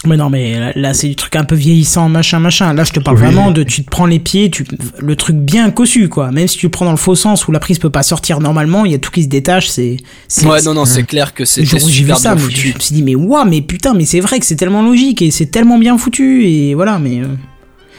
Mais 0.07 0.17
non, 0.17 0.31
mais 0.31 0.59
là, 0.59 0.73
là, 0.75 0.95
c'est 0.95 1.09
du 1.09 1.17
truc 1.17 1.35
un 1.37 1.45
peu 1.45 1.55
vieillissant, 1.55 2.09
machin, 2.09 2.39
machin. 2.39 2.73
Là, 2.73 2.85
je 2.85 2.93
te 2.93 3.01
parle 3.01 3.17
Oui. 3.17 3.23
vraiment 3.25 3.51
de, 3.51 3.63
tu 3.63 3.85
te 3.85 3.91
prends 3.91 4.07
les 4.07 4.19
pieds, 4.19 4.51
tu, 4.51 4.65
le 4.99 5.17
truc 5.17 5.37
bien 5.37 5.71
cossu, 5.71 6.09
quoi. 6.09 6.31
Même 6.31 6.47
si 6.49 6.59
tu 6.59 6.67
le 6.67 6.71
prends 6.71 6.85
dans 6.85 6.91
le 6.93 6.97
faux 6.97 7.15
sens 7.15 7.47
où 7.49 7.53
la 7.53 7.59
prise 7.61 7.79
peut 7.79 7.91
pas 7.91 8.03
sortir 8.03 8.41
normalement, 8.41 8.85
il 8.85 8.93
y 8.93 8.95
a 8.95 8.99
tout 8.99 9.11
qui 9.11 9.23
se 9.25 9.29
détache, 9.29 9.69
c'est, 9.69 9.97
c'est, 10.29 10.47
Ouais 10.47 10.63
non 10.63 10.75
non 10.75 10.85
c'est 10.85 11.03
clair 11.03 11.35
que 11.35 11.43
où 11.43 11.89
j'ai 11.89 12.05
vu 12.05 12.15
ça, 12.15 12.37
je 12.37 12.45
me 12.47 12.51
suis 12.51 12.95
dit, 12.95 13.03
mais 13.03 13.15
waouh, 13.15 13.45
mais 13.49 13.61
putain, 13.63 13.95
mais 13.95 14.05
c'est 14.05 14.21
vrai 14.21 14.39
que 14.41 14.47
c'est 14.47 14.57
tellement 14.57 14.83
logique 14.83 15.23
et 15.23 15.31
c'est 15.31 15.47
tellement 15.47 15.79
bien 15.79 15.99
foutu 15.99 16.47
et 16.47 16.75
voilà, 16.75 16.99
mais. 16.99 17.21
euh. 17.21 17.27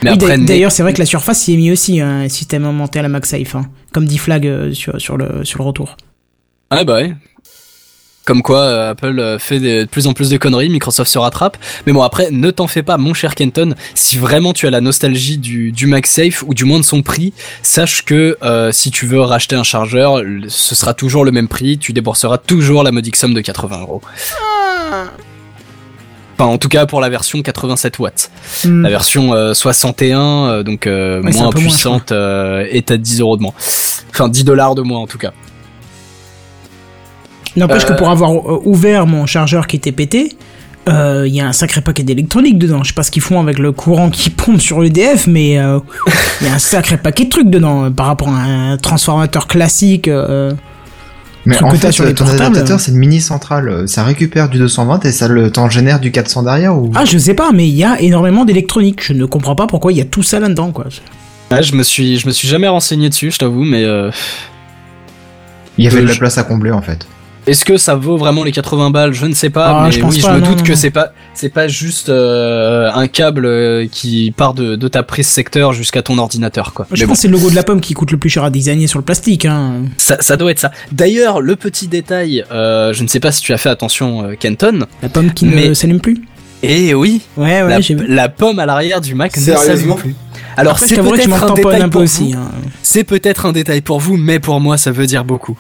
Oui, 0.04 0.16
D'ailleurs, 0.46 0.72
c'est 0.72 0.84
vrai 0.84 0.94
que 0.94 1.00
la 1.00 1.08
surface 1.08 1.48
y 1.48 1.54
est 1.56 1.58
mis 1.58 1.72
aussi, 1.72 2.00
hein, 2.00 2.22
un 2.26 2.30
système 2.30 2.62
monté 2.72 3.00
à 3.00 3.02
la 3.02 3.10
MagSafe, 3.10 3.56
hein, 3.56 3.66
comme 3.92 4.06
dit 4.06 4.20
Flag 4.20 4.46
euh, 4.46 4.72
sur, 4.72 5.02
sur, 5.02 5.18
le, 5.18 5.44
sur 5.44 5.58
le 5.60 5.66
retour. 5.66 5.98
Ah 6.70 6.84
bah 6.84 6.96
ouais. 6.96 7.16
Comme 8.28 8.42
quoi 8.42 8.60
euh, 8.60 8.92
Apple 8.92 9.20
euh, 9.22 9.40
fait 9.40 9.62
de 9.62 9.86
plus 9.86 10.06
en 10.06 10.12
plus 10.12 10.30
de 10.30 10.36
conneries, 10.36 10.68
Microsoft 10.68 11.10
se 11.10 11.18
rattrape. 11.18 11.56
Mais 11.86 11.94
bon 11.94 12.02
après, 12.02 12.30
ne 12.30 12.52
t'en 12.52 12.68
fais 12.68 12.84
pas 12.84 12.98
mon 12.98 13.14
cher 13.14 13.36
Kenton, 13.36 13.74
si 13.96 14.18
vraiment 14.18 14.52
tu 14.52 14.68
as 14.68 14.70
la 14.70 14.82
nostalgie 14.82 15.38
du, 15.38 15.72
du 15.72 15.88
MagSafe 15.88 16.44
ou 16.46 16.54
du 16.54 16.66
moins 16.66 16.80
de 16.80 16.84
son 16.84 17.04
prix, 17.04 17.32
sache 17.64 18.04
que 18.04 18.38
euh, 18.44 18.74
si 18.74 18.92
tu 18.92 19.06
veux 19.06 19.22
racheter 19.22 19.56
un 19.56 19.64
chargeur, 19.64 20.22
ce 20.50 20.76
sera 20.76 20.94
toujours 20.94 21.24
le 21.24 21.32
même 21.32 21.48
prix, 21.48 21.78
tu 21.78 21.94
débourseras 21.94 22.38
toujours 22.38 22.84
la 22.84 22.92
modique 22.92 23.16
somme 23.16 23.34
de 23.34 23.40
80 23.40 23.80
euros. 23.80 24.02
Enfin 26.38 26.52
en 26.52 26.58
tout 26.58 26.68
cas 26.68 26.86
pour 26.86 27.00
la 27.00 27.08
version 27.08 27.42
87 27.42 27.98
watts. 28.00 28.30
Hmm. 28.66 28.84
La 28.84 28.90
version 28.90 29.34
euh, 29.34 29.54
61, 29.54 30.20
euh, 30.20 30.64
donc 30.64 30.86
euh, 30.86 31.22
Ouais, 31.22 31.32
moins 31.32 31.50
puissante, 31.50 32.12
est 32.12 32.92
à 32.92 32.98
10 32.98 33.22
euros 33.22 33.38
de 33.38 33.42
moins. 33.42 33.54
Enfin 34.10 34.28
10 34.28 34.44
dollars 34.44 34.76
de 34.76 34.82
moins 34.82 35.00
en 35.00 35.08
tout 35.08 35.18
cas. 35.18 35.32
N'empêche 37.56 37.84
Euh, 37.84 37.88
que 37.88 37.94
pour 37.98 38.10
avoir 38.10 38.32
euh, 38.32 38.62
ouvert 38.66 39.08
mon 39.08 39.26
chargeur 39.26 39.68
qui 39.68 39.76
était 39.78 39.92
pété, 39.92 40.34
euh, 40.90 41.26
il 41.28 41.34
y 41.36 41.42
a 41.42 41.48
un 41.48 41.54
sacré 41.54 41.82
paquet 41.82 42.04
d'électronique 42.04 42.58
dedans. 42.58 42.84
Je 42.84 42.90
sais 42.90 42.94
pas 42.94 43.04
ce 43.04 43.12
qu'ils 43.12 43.22
font 43.22 43.40
avec 43.42 43.60
le 43.60 43.72
courant 43.72 44.10
qui 44.10 44.30
pompe 44.30 44.62
sur 44.62 44.80
l'EDF, 44.82 45.28
mais 45.28 45.58
euh, 45.60 45.80
il 46.42 46.48
y 46.48 46.50
a 46.50 46.54
un 46.54 46.60
sacré 46.60 46.98
paquet 46.98 47.26
de 47.26 47.30
trucs 47.30 47.50
dedans 47.50 47.86
euh, 47.86 47.90
par 47.90 48.06
rapport 48.08 48.30
à 48.30 48.42
un 48.44 48.78
transformateur 48.78 49.48
classique. 49.48 50.08
euh, 50.08 50.54
Mais 51.46 51.62
en 51.62 51.72
fait, 51.72 51.92
sur 51.92 52.06
les 52.06 52.14
ton 52.14 52.24
portables. 52.26 52.44
adaptateur, 52.56 52.80
c'est 52.80 52.92
une 52.92 52.98
mini 53.00 53.20
centrale. 53.20 53.88
Ça 53.90 54.04
récupère 54.04 54.48
du 54.50 54.60
220 54.60 55.04
et 55.06 55.12
ça 55.12 55.28
le 55.28 55.52
t'en 55.52 55.70
génère 55.70 56.00
du 56.00 56.12
400 56.12 56.44
derrière 56.44 56.78
ou? 56.78 56.92
Ah, 56.96 57.04
je 57.06 57.18
sais 57.18 57.34
pas, 57.34 57.52
mais 57.54 57.68
il 57.68 57.76
y 57.76 57.84
a 57.84 58.00
énormément 58.00 58.46
d'électronique. 58.46 59.04
Je 59.04 59.14
ne 59.14 59.26
comprends 59.26 59.56
pas 59.56 59.68
pourquoi 59.68 59.92
il 59.92 59.98
y 59.98 60.02
a 60.02 60.06
tout 60.06 60.24
ça 60.24 60.40
là-dedans, 60.40 60.72
quoi. 60.72 60.86
Ouais, 61.52 61.64
je 61.64 61.76
me 61.76 61.84
suis, 61.84 62.18
je 62.18 62.28
me 62.28 62.32
suis 62.34 62.48
jamais 62.48 62.68
renseigné 62.68 63.10
dessus, 63.10 63.32
je 63.32 63.40
t'avoue, 63.40 63.64
mais 63.64 63.84
euh, 63.86 64.10
il 65.78 65.86
y 65.86 65.88
avait 65.88 66.02
de 66.02 66.08
la 66.08 66.16
place 66.16 66.38
à 66.38 66.44
combler 66.44 66.72
en 66.72 66.82
fait. 66.82 67.06
Est-ce 67.48 67.66
que 67.66 67.78
ça 67.78 67.96
vaut 67.96 68.18
vraiment 68.18 68.44
les 68.44 68.52
80 68.52 68.90
balles? 68.92 69.14
Je 69.14 69.26
ne 69.26 69.34
sais 69.34 69.50
pas, 69.50 69.68
Ah, 69.80 69.84
mais 69.86 69.92
je 69.92 70.00
pense 70.00 70.16
oui, 70.16 70.22
pas, 70.22 70.28
je 70.30 70.34
me 70.36 70.40
non, 70.42 70.48
doute 70.50 70.58
non, 70.60 70.64
que 70.64 70.76
c'est 70.76 70.92
pas, 70.92 71.14
c'est 71.34 71.50
pas 71.50 71.68
juste 71.68 72.10
euh, 72.10 72.90
un 72.94 73.08
câble 73.08 73.46
euh, 73.46 73.88
qui 73.92 74.32
part 74.36 74.54
de, 74.54 74.76
de 74.76 74.88
ta 74.88 75.02
prise 75.04 75.28
secteur 75.28 75.74
jusqu'à 75.74 76.02
ton 76.02 76.18
ordinateur, 76.18 76.74
quoi. 76.74 76.86
Je 76.92 76.96
Mais 76.96 77.00
pense 77.02 77.08
bon, 77.08 77.14
que 77.16 77.20
c'est 77.22 77.28
le 77.28 77.34
logo 77.34 77.50
de 77.50 77.56
la 77.56 77.64
pomme 77.64 77.82
qui 77.82 77.94
coûte 77.94 78.12
le 78.12 78.18
plus 78.18 78.30
cher 78.30 78.44
à 78.44 78.50
designer 78.50 78.88
sur 78.88 79.00
le 79.00 79.06
plastique. 79.06 79.46
Hein. 79.46 79.84
ça, 79.98 80.18
ça 80.20 80.38
doit 80.38 80.52
être 80.52 80.60
ça. 80.60 80.72
D'ailleurs, 80.92 81.42
le 81.42 81.56
petit 81.56 81.88
détail, 81.88 82.44
euh, 82.52 82.94
je 82.94 83.02
ne 83.04 83.08
sais 83.08 83.20
pas 83.20 83.32
si 83.32 83.42
tu 83.42 83.54
as 83.54 83.58
fait 83.58 83.70
attention, 83.70 84.24
euh, 84.26 84.34
Kenton. 84.40 84.86
La 85.02 85.10
pomme 85.10 85.32
qui 85.34 85.46
Mais- 85.46 85.70
ne 85.70 85.74
s'allume 85.74 86.02
plus. 86.02 86.22
Et 86.64 86.96
oui, 86.96 87.22
Ouais, 87.38 87.62
ouais, 87.62 87.70
la, 87.70 87.82
j'ai 87.82 87.94
vu. 87.94 88.08
la 88.08 88.30
pomme 88.30 88.58
à 88.58 88.66
l'arrière 88.66 89.00
du 89.00 89.14
Mac 89.14 89.38
ne 89.38 89.42
s'allume 89.42 89.96
plus. 89.96 90.16
Alors 90.58 90.80
c'est 90.80 90.96
peut-être 90.98 91.44
un 91.44 91.54
détail 91.54 91.82
un 91.82 91.84
peu 91.84 91.90
pour 91.92 92.02
aussi. 92.02 92.34
vous. 92.34 92.40
hein. 92.40 92.50
C'est 92.82 93.04
peut-être 93.04 93.46
un 93.46 93.52
détail 93.52 93.82
pour 93.82 94.00
vous, 94.00 94.18
mais 94.18 94.40
pour 94.40 94.60
moi, 94.60 94.76
ça 94.78 94.90
veut 94.92 95.06
dire 95.06 95.24
beaucoup. 95.24 95.56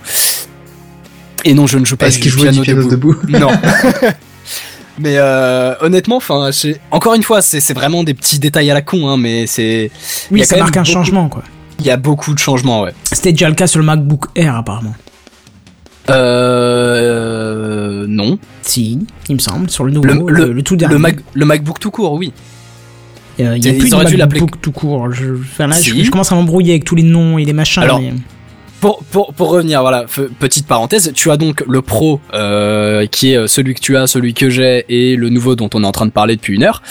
Et 1.50 1.54
non, 1.54 1.66
je 1.68 1.78
ne 1.78 1.86
joue 1.86 1.96
pas 1.98 2.08
Est-ce 2.08 2.18
du 2.18 2.24
qu'il 2.24 2.32
jouait 2.32 2.44
piano, 2.50 2.58
du 2.58 2.64
piano 2.64 2.90
debout. 2.90 3.16
debout 3.22 3.40
Non. 3.40 3.50
mais 5.00 5.14
euh, 5.18 5.74
honnêtement, 5.82 6.18
enfin, 6.18 6.50
encore 6.92 7.14
une 7.16 7.24
fois, 7.24 7.42
c'est 7.42 7.74
vraiment 7.74 8.04
des 8.04 8.14
petits 8.14 8.40
détails 8.40 8.70
à 8.70 8.74
la 8.74 8.82
con, 8.82 9.08
hein, 9.10 9.18
mais 9.18 9.48
c'est 9.48 9.86
y 9.86 10.34
Oui, 10.34 10.42
a 10.42 10.46
ça 10.46 10.58
marque 10.58 10.76
un 10.78 10.82
beaucoup- 10.82 10.92
changement, 10.94 11.30
quoi. 11.30 11.44
il 11.80 11.86
y 11.86 11.90
a 11.90 11.98
beaucoup 11.98 12.34
de 12.34 12.40
changements, 12.40 12.82
ouais. 12.82 12.94
C'était 13.12 13.32
déjà 13.32 13.48
le 13.50 13.56
cas 13.56 13.68
sur 13.68 13.80
le 13.80 13.86
MacBook 13.86 14.26
Air, 14.36 14.56
apparemment. 14.56 14.94
Euh, 16.10 18.06
non. 18.08 18.38
Si, 18.62 19.00
il 19.30 19.36
me 19.36 19.40
semble, 19.40 19.70
sur 19.70 19.84
le 19.84 19.92
nouveau, 19.92 20.28
Le- 20.28 20.46
le, 20.48 20.54
le 20.54 20.64
tout 20.64 20.76
dernier. 20.76 20.96
Le, 20.96 21.00
Mac, 21.00 21.18
le 21.34 21.46
MacBook 21.46 21.80
tout 21.80 21.92
court, 21.92 22.14
oui. 22.14 22.32
Il 23.40 23.46
y 23.46 23.48
a 23.48 23.56
Ils 23.56 23.78
plus 23.78 23.90
de 23.92 24.18
MacBook 24.18 24.60
tout 24.62 24.72
court. 24.72 25.12
Je, 25.12 25.34
enfin, 25.36 25.68
là, 25.68 25.76
je, 25.76 25.92
Si. 25.92 26.04
je 26.04 26.10
commence 26.12 26.32
à 26.32 26.36
m'embrouiller 26.36 26.72
avec 26.72 26.86
tous 26.86 26.96
les 26.96 27.04
noms 27.04 27.38
et 27.38 27.46
les 27.46 27.54
machins. 27.54 27.84
Alors, 27.84 28.00
mais- 28.02 28.14
Pour, 28.80 29.04
pour, 29.06 29.34
pour 29.34 29.50
revenir, 29.50 29.82
voilà, 29.82 30.06
petite 30.40 30.68
parenthèse, 30.68 31.12
tu 31.16 31.32
as 31.32 31.38
donc 31.38 31.64
le 31.68 31.82
Pro 31.82 32.22
euh, 32.34 33.08
qui 33.08 33.34
est 33.34 33.48
celui 33.48 33.74
que 33.74 33.80
tu 33.80 33.98
as, 33.98 34.06
celui 34.06 34.36
que 34.36 34.52
j'ai 34.52 34.86
et 34.90 35.16
le 35.16 35.30
nouveau 35.30 35.56
dont 35.56 35.70
on 35.74 35.84
est 35.84 35.88
en 35.88 35.92
train 35.92 36.06
de 36.06 36.12
parler 36.12 36.36
depuis 36.36 36.54
une 36.56 36.64
heure. 36.64 36.84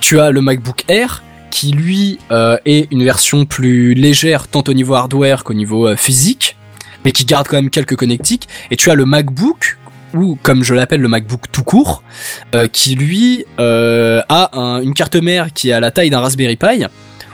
Tu 0.00 0.20
as 0.20 0.30
le 0.30 0.40
MacBook 0.40 0.84
Air 0.88 1.24
qui 1.50 1.72
lui 1.72 2.18
euh, 2.30 2.56
est 2.64 2.86
une 2.92 3.02
version 3.04 3.44
plus 3.44 3.94
légère 3.94 4.46
tant 4.46 4.62
au 4.68 4.72
niveau 4.72 4.94
hardware 4.94 5.42
qu'au 5.42 5.52
niveau 5.54 5.88
euh, 5.88 5.96
physique, 5.96 6.56
mais 7.04 7.10
qui 7.10 7.24
garde 7.24 7.48
quand 7.48 7.56
même 7.56 7.70
quelques 7.70 7.96
connectiques. 7.96 8.48
Et 8.70 8.76
tu 8.76 8.90
as 8.90 8.94
le 8.94 9.04
MacBook 9.04 9.78
ou 10.14 10.38
comme 10.42 10.62
je 10.62 10.74
l'appelle 10.74 11.00
le 11.00 11.08
MacBook 11.08 11.40
tout 11.50 11.64
court, 11.64 12.02
euh, 12.54 12.68
qui 12.68 12.94
lui 12.94 13.44
euh, 13.58 14.22
a 14.28 14.56
un- 14.58 14.80
une 14.80 14.94
carte 14.94 15.16
mère 15.16 15.52
qui 15.52 15.70
est 15.70 15.72
à 15.72 15.80
la 15.80 15.90
taille 15.90 16.10
d'un 16.10 16.20
Raspberry 16.20 16.56
Pi, 16.56 16.84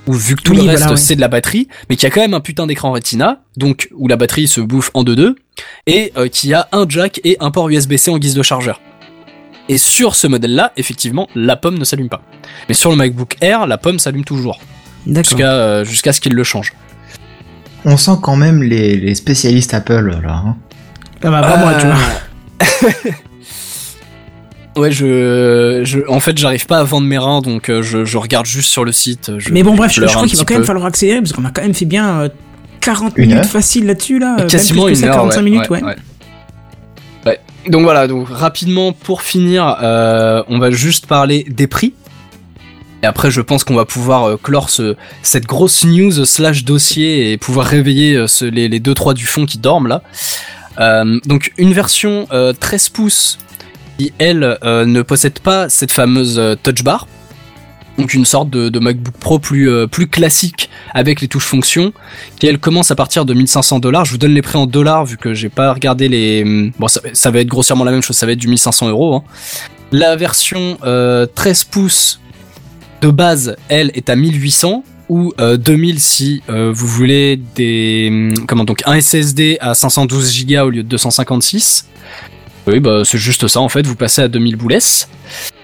où 0.09 0.13
vu 0.15 0.35
que 0.35 0.43
tout 0.43 0.53
Oui, 0.53 0.59
le 0.65 0.71
reste 0.71 0.83
voilà, 0.83 0.97
c'est 0.97 1.15
de 1.15 1.21
la 1.21 1.29
batterie, 1.29 1.69
mais 1.89 1.95
qui 1.97 2.07
a 2.07 2.11
quand 2.11 2.21
même 2.21 2.35
un 2.35 2.41
putain 2.41 2.67
d'écran 2.67 2.91
Retina, 2.93 3.43
donc 3.57 3.89
où 3.95 4.09
la 4.09 4.17
batterie 4.17 4.49
se 4.49 4.61
bouffe 4.61 4.91
en 4.95 5.05
2-2, 5.05 5.35
et 5.87 6.13
euh, 6.17 6.27
qui 6.29 6.53
a 6.55 6.67
un 6.73 6.87
jack 6.89 7.21
et 7.25 7.37
un 7.41 7.51
port 7.53 7.69
USB-C 7.69 8.11
en 8.11 8.19
guise 8.19 8.35
de 8.35 8.43
chargeur. 8.43 8.81
Et 9.69 9.77
sur 9.79 10.15
ce 10.15 10.27
modèle-là, 10.27 10.73
effectivement, 10.79 11.29
la 11.35 11.55
pomme 11.57 11.79
ne 11.79 11.85
s'allume 11.85 12.09
pas. 12.09 12.23
Mais 12.69 12.75
sur 12.75 12.91
le 12.91 12.97
MacBook 12.97 13.37
Air, 13.43 13.67
la 13.67 13.77
pomme 13.77 13.99
s'allume 13.99 14.25
toujours, 14.25 14.59
D'accord. 15.07 15.29
jusqu'à 15.31 15.53
euh, 15.53 15.85
jusqu'à 15.85 16.13
ce 16.15 16.21
qu'il 16.23 16.33
le 16.35 16.43
change. 16.45 16.73
On 17.85 17.97
sent 17.97 18.13
quand 18.23 18.37
même 18.37 18.63
les, 18.63 18.97
les 18.97 19.15
spécialistes 19.15 19.75
Apple 19.75 20.21
là. 20.25 20.43
hein. 20.47 20.57
Ah 21.23 21.31
bah, 21.31 21.41
pas 21.43 21.57
moi, 21.59 21.75
tu 21.75 21.87
Euh, 21.87 21.93
vois. 21.93 23.13
Ouais, 24.77 24.93
je, 24.93 25.81
je, 25.85 25.99
en 26.09 26.21
fait, 26.21 26.39
j'arrive 26.39 26.67
pas 26.67 26.79
à 26.79 26.85
vendre 26.85 27.07
mes 27.07 27.19
reins, 27.19 27.41
donc 27.41 27.69
euh, 27.69 27.83
je, 27.83 28.05
je 28.05 28.17
regarde 28.19 28.47
juste 28.47 28.71
sur 28.71 28.85
le 28.85 28.93
site. 28.93 29.33
Je, 29.39 29.51
Mais 29.53 29.63
bon, 29.63 29.75
bref, 29.75 29.93
je, 29.93 30.03
je 30.03 30.07
crois 30.07 30.27
qu'il 30.27 30.39
va 30.39 30.45
quand 30.45 30.55
même 30.55 30.65
falloir 30.65 30.87
accélérer 30.87 31.19
parce 31.21 31.33
qu'on 31.33 31.45
a 31.45 31.51
quand 31.51 31.63
même 31.63 31.75
fait 31.75 31.85
bien 31.85 32.21
euh, 32.21 32.29
40 32.81 33.15
Une 33.17 33.29
minutes 33.31 33.47
facile 33.47 33.87
là-dessus, 33.87 34.19
là. 34.21 34.35
euh, 34.35 34.39
même 34.39 34.47
quasiment 34.49 34.85
plus 34.85 34.91
une 34.93 35.01
que 35.01 35.01
ça, 35.01 35.07
heure, 35.09 35.15
45 35.17 35.37
ouais, 35.39 35.43
minutes, 35.51 35.71
ouais. 35.71 35.83
ouais, 35.83 35.97
Ouais. 37.27 37.41
Donc 37.69 37.83
voilà, 37.83 38.07
donc 38.07 38.29
rapidement 38.31 38.93
pour 38.93 39.23
finir, 39.23 39.77
euh, 39.83 40.43
on 40.49 40.59
va 40.61 40.71
juste 40.71 41.07
parler 41.07 41.45
des 41.49 41.67
prix. 41.67 41.93
Et 43.03 43.07
après, 43.07 43.31
je 43.31 43.41
pense 43.41 43.65
qu'on 43.65 43.75
va 43.75 43.85
pouvoir 43.85 44.25
euh, 44.25 44.37
clore 44.41 44.71
ce, 44.71 44.97
cette 45.23 45.47
grosse 45.47 45.85
news 45.85 46.25
slash 46.25 46.65
dossier 46.65 47.33
et 47.33 47.37
pouvoir 47.37 47.67
réveiller 47.67 48.15
euh, 48.17 48.27
ce- 48.27 48.45
les, 48.45 48.69
les 48.69 48.81
deux 48.81 48.95
trois 48.95 49.15
du 49.15 49.27
fond 49.27 49.45
qui 49.47 49.59
dorment 49.59 49.87
là. 49.89 50.03
Euh, 50.81 51.19
donc 51.27 51.53
une 51.59 51.73
version 51.73 52.27
euh, 52.33 52.53
13 52.53 52.89
pouces 52.91 53.39
elle 54.19 54.59
euh, 54.63 54.85
ne 54.87 55.03
possède 55.03 55.41
pas 55.41 55.69
cette 55.69 55.93
fameuse 55.93 56.39
euh, 56.39 56.55
touch 56.63 56.83
bar. 56.83 57.07
Donc 57.99 58.15
une 58.15 58.25
sorte 58.25 58.49
de, 58.49 58.79
MacBook 58.79 59.15
Pro 59.19 59.41
plus 59.41 59.69
euh, 59.69 59.89
plus 59.89 60.07
classique 60.07 60.71
avec 60.95 61.21
les 61.21 61.27
touches 61.27 61.45
fonctions 61.45 61.93
qui 62.39 62.47
elle 62.47 62.59
commence 62.59 62.93
à 62.93 62.95
partir 62.95 63.25
de 63.25 63.35
1500 63.35 63.81
dollars. 63.81 64.05
Je 64.05 64.13
vous 64.13 64.19
donne 64.19 64.35
les 64.35 64.43
prix 64.43 64.57
en 64.57 64.67
dollars 64.67 65.05
vu 65.05 65.17
que 65.17 65.35
j'ai 65.35 65.49
pas 65.49 65.73
regardé 65.73 66.09
les. 66.09 66.73
Bon, 66.79 66.87
ça, 66.87 67.31
va 67.31 67.41
être 67.41 67.49
grossièrement 67.49 67.85
la 67.85 67.91
même 67.91 68.03
chose, 68.03 68.17
ça 68.17 68.25
va 68.25 68.33
être 68.33 68.39
du 68.39 68.47
1500 68.47 68.89
euros. 68.89 69.17
hein. 69.17 69.25
La 69.91 70.15
version 70.15 70.79
euh, 70.85 71.27
13 71.35 71.65
pouces 71.65 72.21
de 73.01 73.11
base, 73.11 73.57
elle, 73.69 73.91
est 73.95 74.11
à 74.11 74.17
1800 74.17 74.85
ou 75.09 75.33
euh, 75.41 75.57
2000 75.57 76.01
si 76.01 76.43
vous 76.49 76.87
voulez 76.87 77.41
des 77.57 78.09
hum, 78.11 78.47
comment 78.47 78.65
donc 78.65 78.83
un 78.87 79.01
SSD 79.01 79.57
à 79.61 79.75
512 79.75 80.47
Go 80.47 80.67
au 80.67 80.71
lieu 80.71 80.83
de 80.85 80.89
256. 80.89 81.89
Oui, 82.69 82.81
bah 82.81 83.01
c'est 83.05 83.19
juste 83.19 83.49
ça 83.49 83.61
en 83.61 83.69
fait. 83.69 83.87
Vous 83.87 83.97
passez 83.97 84.23
à 84.23 84.29
2000 84.29 84.57
boulesses. 84.57 85.09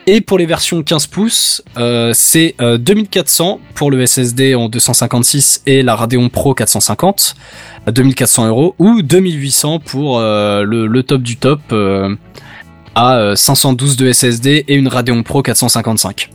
Et 0.07 0.21
pour 0.21 0.39
les 0.39 0.47
versions 0.47 0.83
15 0.83 1.07
pouces, 1.07 1.63
euh, 1.77 2.13
c'est 2.15 2.55
euh, 2.61 2.77
2400 2.79 3.61
pour 3.75 3.91
le 3.91 4.07
SSD 4.07 4.55
en 4.55 4.69
256 4.69 5.63
et 5.67 5.83
la 5.83 5.97
Radeon 5.97 6.29
Pro 6.29 6.55
450 6.55 7.37
à 7.87 7.93
2400 7.93 8.49
euros 8.49 8.75
ou 8.79 9.03
2800 9.03 9.81
pour 9.81 10.19
euh, 10.19 10.63
le, 10.63 10.87
le 10.87 11.03
top 11.03 11.23
du 11.23 11.37
top 11.37 11.61
euh, 11.73 12.15
à 12.95 13.17
euh, 13.17 13.37
512 13.37 13.97
de 13.97 14.13
SSD 14.13 14.65
et 14.69 14.75
une 14.75 14.89
Radeon 14.89 15.23
Pro 15.23 15.43
455. 15.43 16.31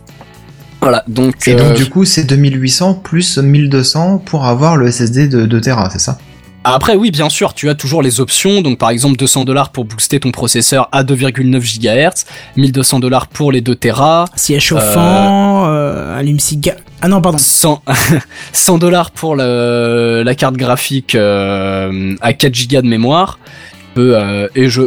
Voilà, 0.80 1.04
donc, 1.08 1.46
Et 1.46 1.54
euh, 1.54 1.68
donc, 1.68 1.76
du 1.76 1.88
coup, 1.88 2.04
c'est 2.04 2.24
2800 2.24 2.94
plus 2.94 3.38
1200 3.38 4.18
pour 4.18 4.46
avoir 4.46 4.76
le 4.76 4.90
SSD 4.90 5.28
de 5.28 5.44
2 5.46 5.60
Tera, 5.60 5.90
c'est 5.90 5.98
ça? 5.98 6.18
Après, 6.62 6.94
oui, 6.94 7.10
bien 7.10 7.30
sûr, 7.30 7.54
tu 7.54 7.70
as 7.70 7.74
toujours 7.74 8.02
les 8.02 8.20
options. 8.20 8.60
Donc, 8.60 8.78
par 8.78 8.90
exemple, 8.90 9.16
200 9.16 9.44
dollars 9.44 9.70
pour 9.70 9.86
booster 9.86 10.20
ton 10.20 10.30
processeur 10.30 10.88
à 10.92 11.02
2,9 11.04 11.58
GHz, 11.80 12.26
1200 12.56 13.00
dollars 13.00 13.28
pour 13.28 13.50
les 13.50 13.62
2 13.62 13.74
Tera, 13.74 14.26
Siège 14.36 14.64
chauffant, 14.64 15.66
euh, 15.68 16.18
allume 16.18 16.38
cigare. 16.38 16.76
Ah 17.00 17.08
non, 17.08 17.22
pardon. 17.22 17.38
100 17.38 17.82
100 18.52 18.76
dollars 18.78 19.10
pour 19.10 19.36
le- 19.36 20.22
la 20.22 20.34
carte 20.34 20.56
graphique 20.56 21.14
euh, 21.14 22.14
à 22.20 22.34
4 22.34 22.68
Go 22.70 22.82
de 22.82 22.86
mémoire. 22.88 23.38
Euh, 23.96 24.14
euh, 24.14 24.48
et 24.54 24.68
je 24.68 24.82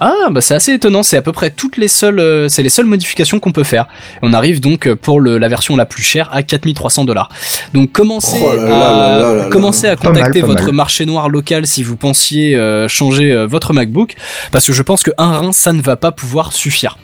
ah 0.00 0.28
bah 0.30 0.40
c'est 0.40 0.54
assez 0.54 0.72
étonnant, 0.72 1.02
c'est 1.02 1.16
à 1.16 1.22
peu 1.22 1.32
près 1.32 1.50
toutes 1.50 1.76
les 1.76 1.88
seules 1.88 2.20
euh, 2.20 2.48
c'est 2.48 2.62
les 2.62 2.68
seules 2.68 2.86
modifications 2.86 3.40
qu'on 3.40 3.52
peut 3.52 3.64
faire. 3.64 3.86
On 4.22 4.32
arrive 4.32 4.60
donc 4.60 4.86
euh, 4.86 4.94
pour 4.94 5.20
le, 5.20 5.38
la 5.38 5.48
version 5.48 5.74
la 5.76 5.86
plus 5.86 6.02
chère 6.02 6.28
à 6.32 6.42
4300 6.42 7.04
dollars. 7.04 7.28
Donc 7.74 7.90
commencez 7.92 8.38
Oh 8.40 8.54
là 8.54 8.62
là 8.62 8.76
à 8.76 8.78
là 8.78 9.08
là 9.08 9.18
là 9.18 9.34
là. 9.44 9.48
commencez 9.50 9.88
à 9.88 9.96
Pas 9.96 10.10
mal, 10.10 10.18
contacter 10.18 10.42
votre 10.42 10.66
mal. 10.66 10.74
marché 10.74 11.04
noir 11.06 11.28
local 11.28 11.66
si 11.66 11.82
vous 11.82 11.96
pensiez 11.96 12.54
euh, 12.54 12.86
changer 12.88 13.32
euh, 13.32 13.46
votre 13.46 13.72
MacBook 13.72 14.14
parce 14.52 14.66
que 14.66 14.72
je 14.72 14.82
pense 14.82 15.02
que 15.02 15.10
un 15.18 15.38
rein 15.38 15.52
ça 15.52 15.72
ne 15.72 15.82
va 15.82 15.96
pas 15.96 16.12
pouvoir 16.12 16.52
suffire. 16.52 16.96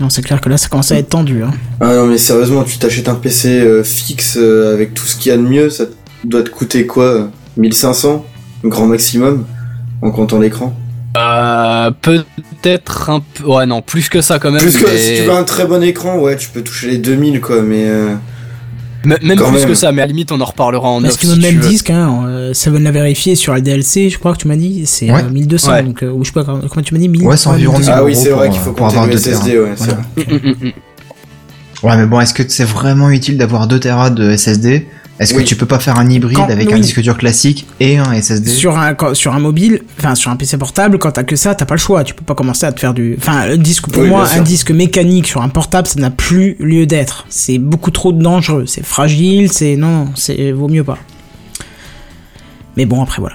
Non, 0.00 0.10
c'est 0.10 0.22
clair 0.22 0.40
que 0.40 0.48
là, 0.48 0.56
ça 0.56 0.68
commence 0.68 0.92
à 0.92 0.96
être 0.96 1.08
tendu. 1.08 1.42
Hein. 1.42 1.50
Ah 1.80 1.92
non, 1.96 2.06
mais 2.06 2.18
sérieusement, 2.18 2.62
tu 2.62 2.78
t'achètes 2.78 3.08
un 3.08 3.16
PC 3.16 3.48
euh, 3.48 3.82
fixe 3.82 4.36
euh, 4.40 4.72
avec 4.72 4.94
tout 4.94 5.04
ce 5.04 5.16
qu'il 5.16 5.30
y 5.30 5.34
a 5.34 5.36
de 5.36 5.42
mieux, 5.42 5.70
ça 5.70 5.86
doit 6.22 6.44
te 6.44 6.50
coûter 6.50 6.86
quoi 6.86 7.04
euh, 7.04 7.24
1500 7.56 8.24
Grand 8.62 8.86
maximum 8.86 9.44
En 10.00 10.12
comptant 10.12 10.38
l'écran 10.38 10.72
Euh, 11.18 11.90
peut-être 12.02 13.10
un 13.10 13.20
peu 13.20 13.44
ouais 13.44 13.66
non, 13.66 13.82
plus 13.82 14.08
que 14.08 14.20
ça 14.20 14.38
quand 14.38 14.50
même. 14.50 14.60
Plus 14.60 14.76
que 14.76 14.86
mais- 14.86 14.96
si 14.98 15.16
tu 15.16 15.22
veux 15.22 15.32
un 15.34 15.44
très 15.44 15.66
bon 15.66 15.82
écran, 15.82 16.18
ouais, 16.18 16.36
tu 16.36 16.48
peux 16.48 16.62
toucher 16.62 16.88
les 16.90 16.98
2000 16.98 17.40
quoi, 17.40 17.62
mais. 17.62 17.84
euh, 17.88 18.14
M- 19.04 19.16
Même 19.22 19.38
Quand 19.38 19.50
plus 19.50 19.60
même. 19.60 19.68
que 19.68 19.74
ça, 19.74 19.92
mais 19.92 20.02
à 20.02 20.06
la 20.06 20.08
limite 20.08 20.32
on 20.32 20.40
en 20.40 20.44
reparlera 20.44 20.88
en 20.88 21.00
Parce 21.00 21.16
que 21.16 21.26
si 21.28 21.38
même 21.38 21.58
disque, 21.60 21.88
hein, 21.90 22.24
euh, 22.26 22.52
Seven 22.52 22.82
l'a 22.82 22.90
vérifié 22.90 23.36
sur 23.36 23.54
la 23.54 23.60
DLC, 23.60 24.10
je 24.10 24.18
crois 24.18 24.32
que 24.32 24.38
tu 24.38 24.48
m'as 24.48 24.56
dit, 24.56 24.86
c'est 24.86 25.10
Ouais. 25.10 25.22
euh, 25.22 25.30
1200, 25.30 25.70
Ouais. 25.72 25.82
donc, 25.84 26.02
euh, 26.02 26.10
ou 26.10 26.24
je 26.24 26.28
sais 26.28 26.32
pas, 26.34 26.42
comment 26.44 26.60
comment 26.68 26.82
tu 26.82 26.94
m'as 26.94 27.00
dit 27.00 27.08
1000 27.08 27.22
Ouais, 27.22 27.36
c'est 27.36 27.48
environ 27.48 27.74
1200. 27.78 27.92
Ah 27.96 28.02
oui, 28.04 28.16
c'est 28.16 28.30
vrai 28.30 28.50
qu'il 28.50 28.58
faut 28.60 28.70
euh, 28.70 28.72
compter 28.74 28.94
avoir 28.96 29.06
le 29.06 29.12
deux 29.12 29.18
SSD, 29.18 29.52
Tera. 29.52 29.64
ouais, 29.64 29.72
c'est 29.76 29.90
vrai. 29.90 30.02
Mm, 30.16 30.48
mm, 30.48 30.66
mm. 30.66 30.72
Ouais, 31.86 31.96
mais 31.96 32.06
bon, 32.06 32.20
est-ce 32.20 32.34
que 32.34 32.42
c'est 32.48 32.64
vraiment 32.64 33.08
utile 33.10 33.38
d'avoir 33.38 33.68
2 33.68 33.78
Tera 33.78 34.10
de 34.10 34.30
SSD 34.36 34.86
Est-ce 35.20 35.34
que 35.34 35.40
tu 35.42 35.56
peux 35.56 35.66
pas 35.66 35.78
faire 35.80 35.98
un 35.98 36.08
hybride 36.08 36.36
Quand- 36.36 36.48
avec 36.50 36.70
un 36.72 36.78
disque 36.78 37.00
dur 37.00 37.16
classique 37.18 37.66
et 37.80 37.98
un 37.98 38.12
SSD 38.12 38.50
Sur 38.50 38.78
un, 38.78 38.94
quand- 38.94 39.14
sur 39.14 39.34
un 39.34 39.40
mobile, 39.40 39.82
enfin 39.98 40.14
sur 40.14 40.30
un 40.30 40.36
PC 40.36 40.56
portable, 40.58 40.98
quand 40.98 41.10
t'as 41.10 41.24
que 41.24 41.34
ça, 41.34 41.54
t'as 41.56 41.64
pas 41.64 41.74
le 41.74 41.80
choix. 41.80 42.04
Tu 42.04 42.14
peux 42.14 42.24
pas 42.24 42.34
commencer 42.36 42.66
à 42.66 42.72
te 42.72 42.78
faire 42.78 42.94
du. 42.94 43.16
Enfin, 43.18 43.46
le 43.46 43.58
disque 43.58 43.88
pour 43.90 44.02
Oui, 44.02 44.08
moi, 44.08 44.26
un 44.32 44.42
disque 44.42 44.70
mécanique 44.70 45.26
sur 45.26 45.42
un 45.42 45.48
portable, 45.48 45.88
ça 45.88 45.98
n'a 46.00 46.10
plus 46.10 46.56
lieu 46.60 46.86
d'être. 46.86 47.26
C'est 47.30 47.58
beaucoup 47.58 47.90
trop 47.90 48.12
dangereux. 48.12 48.64
C'est 48.66 48.84
fragile. 48.84 49.50
C'est 49.52 49.76
non, 49.76 50.08
c'est 50.14 50.52
vaut 50.52 50.68
mieux 50.68 50.84
pas. 50.84 50.98
Mais 52.76 52.86
bon, 52.86 53.02
après 53.02 53.20
voilà. 53.20 53.34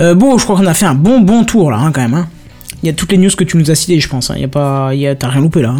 Euh, 0.00 0.14
bon, 0.14 0.36
je 0.36 0.44
crois 0.44 0.56
qu'on 0.56 0.66
a 0.66 0.74
fait 0.74 0.84
un 0.86 0.94
bon 0.94 1.20
bon 1.20 1.44
tour 1.44 1.70
là, 1.70 1.78
hein, 1.78 1.90
quand 1.92 2.02
même. 2.02 2.14
Hein. 2.14 2.28
Il 2.82 2.86
y 2.86 2.90
a 2.90 2.92
toutes 2.92 3.12
les 3.12 3.18
news 3.18 3.30
que 3.34 3.44
tu 3.44 3.56
nous 3.56 3.70
as 3.70 3.74
citées, 3.74 3.98
je 3.98 4.08
pense. 4.10 4.30
Hein. 4.30 4.34
Il 4.36 4.42
y 4.42 4.44
a 4.44 4.48
pas, 4.48 4.90
il 4.92 5.00
y 5.00 5.06
a, 5.06 5.14
t'as 5.14 5.28
rien 5.28 5.40
loupé 5.40 5.62
là. 5.62 5.74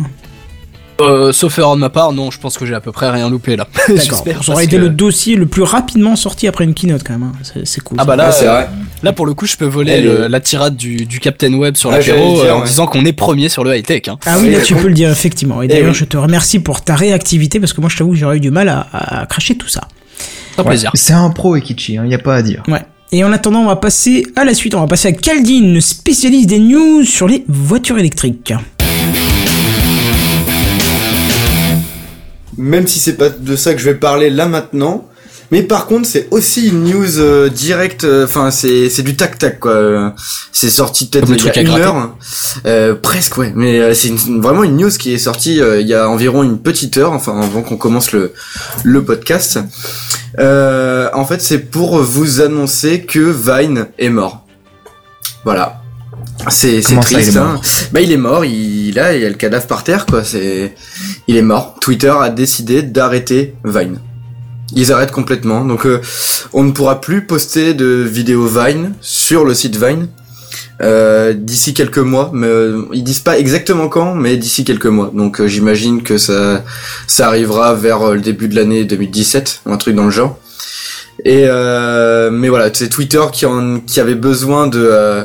Euh, 1.00 1.32
sauf 1.32 1.58
erreur 1.58 1.74
de 1.74 1.80
ma 1.80 1.90
part, 1.90 2.12
non, 2.12 2.30
je 2.30 2.38
pense 2.38 2.56
que 2.56 2.64
j'ai 2.66 2.74
à 2.74 2.80
peu 2.80 2.92
près 2.92 3.10
rien 3.10 3.28
loupé 3.28 3.56
là. 3.56 3.66
D'accord. 3.88 3.96
J'espère, 4.04 4.44
Ça 4.44 4.52
aurait 4.52 4.64
été 4.64 4.76
que- 4.76 4.80
le 4.82 4.90
dossier 4.90 5.34
le 5.34 5.46
plus 5.46 5.62
rapidement 5.62 6.14
sorti 6.14 6.46
après 6.46 6.62
une 6.64 6.72
keynote 6.74 7.02
quand 7.04 7.14
même. 7.14 7.24
hein. 7.24 7.60
C'est, 7.64 7.80
cool. 7.80 7.98
Ah 8.00 8.04
bah 8.04 8.14
là, 8.14 8.26
Ouais, 8.26 8.32
c'est 8.32 8.46
euh, 8.46 8.52
vrai. 8.52 8.68
là 9.02 9.12
pour 9.12 9.26
le 9.26 9.34
coup, 9.34 9.46
je 9.46 9.56
peux 9.56 9.64
voler 9.64 10.00
le- 10.00 10.28
la 10.28 10.38
tirade 10.40 10.76
du, 10.76 11.04
du 11.04 11.18
Captain 11.18 11.52
Web 11.54 11.76
sur 11.76 11.90
Ah, 11.90 11.98
l'apéro 11.98 12.40
euh, 12.42 12.52
en 12.52 12.60
ouais. 12.60 12.66
disant 12.66 12.86
qu'on 12.86 13.04
est 13.04 13.12
premier 13.12 13.48
sur 13.48 13.64
le 13.64 13.76
high 13.76 13.84
tech. 13.84 14.02
Hein. 14.06 14.18
Ah 14.24 14.36
oui, 14.38 14.50
là 14.50 14.60
tu 14.60 14.74
peux 14.76 14.86
le 14.86 14.94
dire 14.94 15.10
effectivement. 15.10 15.62
Et 15.62 15.66
d'ailleurs, 15.68 15.88
oui. 15.88 15.94
je 15.94 16.04
te 16.04 16.16
remercie 16.16 16.60
pour 16.60 16.82
ta 16.82 16.94
réactivité 16.94 17.58
parce 17.58 17.72
que 17.72 17.80
moi, 17.80 17.90
je 17.90 17.96
t'avoue 17.96 18.10
que 18.12 18.16
j'aurais 18.16 18.36
eu 18.36 18.40
du 18.40 18.52
mal 18.52 18.68
à, 18.68 18.86
à 18.92 19.26
cracher 19.26 19.56
tout 19.56 19.68
ça. 19.68 19.80
C'est 20.18 20.60
un 20.60 20.62
Ouais. 20.62 20.68
plaisir. 20.70 20.90
C'est 20.94 21.12
un 21.12 21.30
pro 21.30 21.56
Ekichi, 21.56 21.98
hein, 21.98 22.06
y 22.06 22.14
a 22.14 22.18
pas 22.20 22.36
à 22.36 22.42
dire. 22.42 22.62
Ouais. 22.68 22.82
Et 23.10 23.22
en 23.24 23.32
attendant, 23.32 23.60
on 23.60 23.66
va 23.66 23.76
passer 23.76 24.24
à 24.36 24.44
la 24.44 24.54
suite. 24.54 24.74
On 24.74 24.80
va 24.80 24.86
passer 24.88 25.08
à 25.08 25.12
Caldine, 25.12 25.80
spécialiste 25.80 26.48
des 26.48 26.58
news 26.58 27.04
sur 27.04 27.28
les 27.28 27.44
voitures 27.48 27.98
électriques. 27.98 28.52
Même 32.56 32.86
si 32.86 32.98
c'est 32.98 33.14
pas 33.14 33.28
de 33.30 33.56
ça 33.56 33.74
que 33.74 33.80
je 33.80 33.84
vais 33.86 33.94
parler 33.96 34.30
là 34.30 34.46
maintenant. 34.46 35.08
Mais 35.50 35.62
par 35.62 35.86
contre, 35.86 36.08
c'est 36.08 36.26
aussi 36.30 36.68
une 36.68 36.84
news 36.84 37.18
euh, 37.18 37.48
directe. 37.48 38.04
Enfin, 38.24 38.50
c'est 38.50 38.88
c'est 38.88 39.02
du 39.02 39.14
tac 39.14 39.38
tac 39.38 39.60
quoi. 39.60 39.72
Euh, 39.72 40.08
C'est 40.52 40.70
sorti 40.70 41.06
peut-être 41.06 41.28
il 41.30 41.44
y 41.44 41.48
a 41.48 41.60
une 41.60 41.68
gratter. 41.68 41.82
heure. 41.84 42.16
Euh, 42.66 42.94
presque 42.94 43.36
ouais. 43.36 43.52
Mais 43.54 43.78
euh, 43.78 43.94
c'est 43.94 44.12
vraiment 44.40 44.64
une 44.64 44.76
news 44.78 44.90
qui 44.90 45.12
est 45.12 45.18
sortie 45.18 45.60
euh, 45.60 45.80
il 45.80 45.86
y 45.86 45.94
a 45.94 46.08
environ 46.08 46.42
une 46.42 46.58
petite 46.58 46.96
heure. 46.96 47.12
Enfin, 47.12 47.40
avant 47.40 47.62
qu'on 47.62 47.76
commence 47.76 48.10
le 48.12 48.32
le 48.84 49.04
podcast. 49.04 49.58
Euh, 50.38 51.08
en 51.12 51.24
fait, 51.26 51.40
c'est 51.42 51.58
pour 51.58 51.98
vous 51.98 52.40
annoncer 52.40 53.02
que 53.02 53.20
Vine 53.20 53.86
est 53.98 54.08
mort. 54.08 54.46
Voilà. 55.44 55.80
C'est 56.48 56.82
ça, 56.82 56.94
il 56.94 57.00
triste. 57.00 57.34
mort 57.34 57.44
hein. 57.46 57.60
Bah 57.92 58.00
il 58.00 58.10
est 58.10 58.16
mort. 58.16 58.44
Il 58.44 58.94
là 58.94 59.14
il 59.14 59.22
y 59.22 59.26
a 59.26 59.28
le 59.28 59.34
cadavre 59.36 59.66
par 59.66 59.84
terre 59.84 60.04
quoi. 60.06 60.24
C'est 60.24 60.74
il 61.28 61.36
est 61.36 61.42
mort. 61.42 61.74
Twitter 61.80 62.12
a 62.20 62.30
décidé 62.30 62.82
d'arrêter 62.82 63.54
Vine. 63.64 63.98
Ils 64.74 64.92
arrêtent 64.92 65.12
complètement. 65.12 65.64
Donc 65.64 65.86
euh, 65.86 66.00
on 66.52 66.64
ne 66.64 66.72
pourra 66.72 67.00
plus 67.00 67.26
poster 67.26 67.74
de 67.74 67.86
vidéos 67.86 68.46
Vine 68.46 68.94
sur 69.00 69.44
le 69.44 69.54
site 69.54 69.76
Vine 69.76 70.08
euh, 70.82 71.32
d'ici 71.34 71.74
quelques 71.74 71.98
mois. 71.98 72.30
Mais 72.32 72.46
euh, 72.46 72.82
ils 72.92 73.04
disent 73.04 73.20
pas 73.20 73.38
exactement 73.38 73.88
quand, 73.88 74.14
mais 74.14 74.36
d'ici 74.36 74.64
quelques 74.64 74.86
mois. 74.86 75.10
Donc 75.14 75.40
euh, 75.40 75.46
j'imagine 75.46 76.02
que 76.02 76.18
ça 76.18 76.64
ça 77.06 77.28
arrivera 77.28 77.74
vers 77.74 78.02
euh, 78.02 78.14
le 78.14 78.20
début 78.20 78.48
de 78.48 78.56
l'année 78.56 78.84
2017, 78.84 79.62
ou 79.66 79.72
un 79.72 79.76
truc 79.76 79.94
dans 79.94 80.04
le 80.04 80.10
genre. 80.10 80.38
Et 81.24 81.44
mais 81.44 82.48
voilà, 82.48 82.70
c'est 82.72 82.88
Twitter 82.88 83.22
qui 83.32 83.46
en 83.46 83.78
qui 83.80 84.00
avait 84.00 84.16
besoin 84.16 84.66
de 84.66 85.24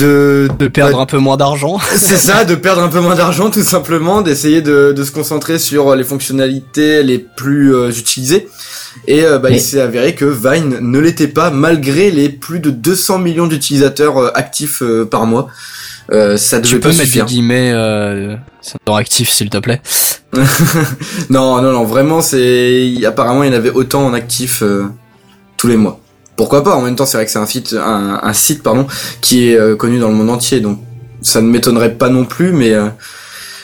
euh, 0.00 0.48
de 0.48 0.54
De 0.56 0.68
perdre 0.68 1.00
un 1.00 1.06
peu 1.06 1.18
moins 1.18 1.36
d'argent. 1.36 1.78
c'est 1.96 2.16
ça, 2.16 2.44
de 2.44 2.54
perdre 2.54 2.82
un 2.82 2.88
peu 2.88 3.00
moins 3.00 3.14
d'argent 3.14 3.50
tout 3.50 3.62
simplement, 3.62 4.22
d'essayer 4.22 4.62
de, 4.62 4.92
de 4.96 5.04
se 5.04 5.10
concentrer 5.12 5.58
sur 5.58 5.94
les 5.94 6.04
fonctionnalités 6.04 7.02
les 7.02 7.18
plus 7.18 7.74
euh, 7.74 7.90
utilisées. 7.90 8.48
Et 9.06 9.24
euh, 9.24 9.38
bah, 9.38 9.48
Mais- 9.50 9.56
il 9.56 9.60
s'est 9.60 9.80
avéré 9.80 10.14
que 10.14 10.24
Vine 10.24 10.78
ne 10.80 10.98
l'était 10.98 11.28
pas 11.28 11.50
malgré 11.50 12.10
les 12.10 12.28
plus 12.28 12.60
de 12.60 12.70
200 12.70 13.18
millions 13.18 13.46
d'utilisateurs 13.46 14.18
euh, 14.18 14.30
actifs 14.34 14.82
euh, 14.82 15.04
par 15.04 15.26
mois. 15.26 15.48
Euh, 16.10 16.36
ça 16.36 16.58
devait 16.58 16.68
Tu 16.68 16.74
peux 16.76 16.80
pas 16.80 16.88
mettre 16.88 17.02
suffire. 17.02 17.24
des 17.26 17.32
guillemets 17.32 17.70
euh, 17.72 18.36
actif 18.94 19.30
s'il 19.30 19.50
te 19.50 19.58
plaît. 19.58 19.80
non, 21.30 21.62
non, 21.62 21.72
non, 21.72 21.84
vraiment, 21.84 22.20
c'est 22.20 22.92
apparemment 23.06 23.44
il 23.44 23.52
y 23.52 23.54
en 23.54 23.56
avait 23.56 23.70
autant 23.70 24.04
en 24.06 24.12
actif 24.14 24.62
euh, 24.62 24.84
tous 25.56 25.68
les 25.68 25.76
mois. 25.76 26.00
Pourquoi 26.42 26.64
pas 26.64 26.74
En 26.74 26.82
même 26.82 26.96
temps, 26.96 27.06
c'est 27.06 27.16
vrai 27.18 27.24
que 27.24 27.30
c'est 27.30 27.38
un 27.38 27.46
site, 27.46 27.72
un, 27.74 28.18
un 28.20 28.32
site 28.32 28.64
pardon, 28.64 28.86
qui 29.20 29.46
est 29.48 29.56
euh, 29.56 29.76
connu 29.76 30.00
dans 30.00 30.08
le 30.08 30.14
monde 30.14 30.28
entier, 30.30 30.58
donc 30.58 30.80
ça 31.20 31.40
ne 31.40 31.46
m'étonnerait 31.48 31.94
pas 31.94 32.08
non 32.08 32.24
plus, 32.24 32.50
mais 32.52 32.72
euh, 32.72 32.88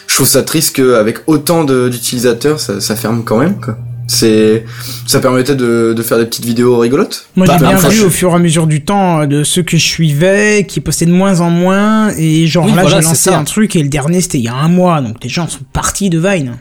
je 0.07 0.15
trouve 0.15 0.29
ça 0.29 0.43
triste 0.45 0.77
qu'avec 0.77 1.19
autant 1.27 1.65
de- 1.65 1.89
d'utilisateurs, 1.89 2.61
ça, 2.61 2.81
ça 2.81 2.95
ferme 2.95 3.25
quand 3.25 3.39
même. 3.39 3.61
Quoi. 3.61 3.77
C'est, 4.07 4.65
ça 5.09 5.19
permettait 5.19 5.57
de, 5.57 5.93
de 5.95 6.03
faire 6.05 6.19
des 6.19 6.25
petites 6.27 6.45
vidéos 6.45 6.79
rigolotes. 6.79 7.27
Moi, 7.35 7.47
j'ai 7.47 7.53
Bah, 7.55 7.59
bien 7.59 7.77
enfin, 7.77 7.89
vu 7.89 7.97
je- 7.97 8.05
au 8.07 8.11
fur 8.11 8.31
et 8.31 8.35
à 8.37 8.39
mesure 8.39 8.69
du 8.69 8.85
temps 8.85 9.23
euh, 9.23 9.27
de 9.27 9.43
ceux 9.43 9.63
que 9.65 9.77
je 9.77 9.85
suivais 9.85 10.65
qui 10.69 10.79
postaient 10.81 11.05
de 11.07 11.13
moins 11.13 11.41
en 11.41 11.51
moins. 11.51 12.11
Et 12.17 12.47
genre 12.47 12.65
Oui, 12.67 12.73
là, 12.75 12.83
voilà, 12.83 13.01
j'ai 13.01 13.07
lancé 13.09 13.31
ça. 13.31 13.39
un 13.39 13.45
truc 13.45 13.75
et 13.75 13.83
le 13.83 13.89
dernier 13.89 14.21
c'était 14.21 14.39
il 14.39 14.45
y 14.45 14.49
a 14.49 14.55
un 14.55 14.69
mois. 14.69 15.01
Donc 15.03 15.17
les 15.25 15.29
gens 15.29 15.49
sont 15.49 15.65
partis 15.73 16.11
de 16.11 16.19
Vine. 16.19 16.57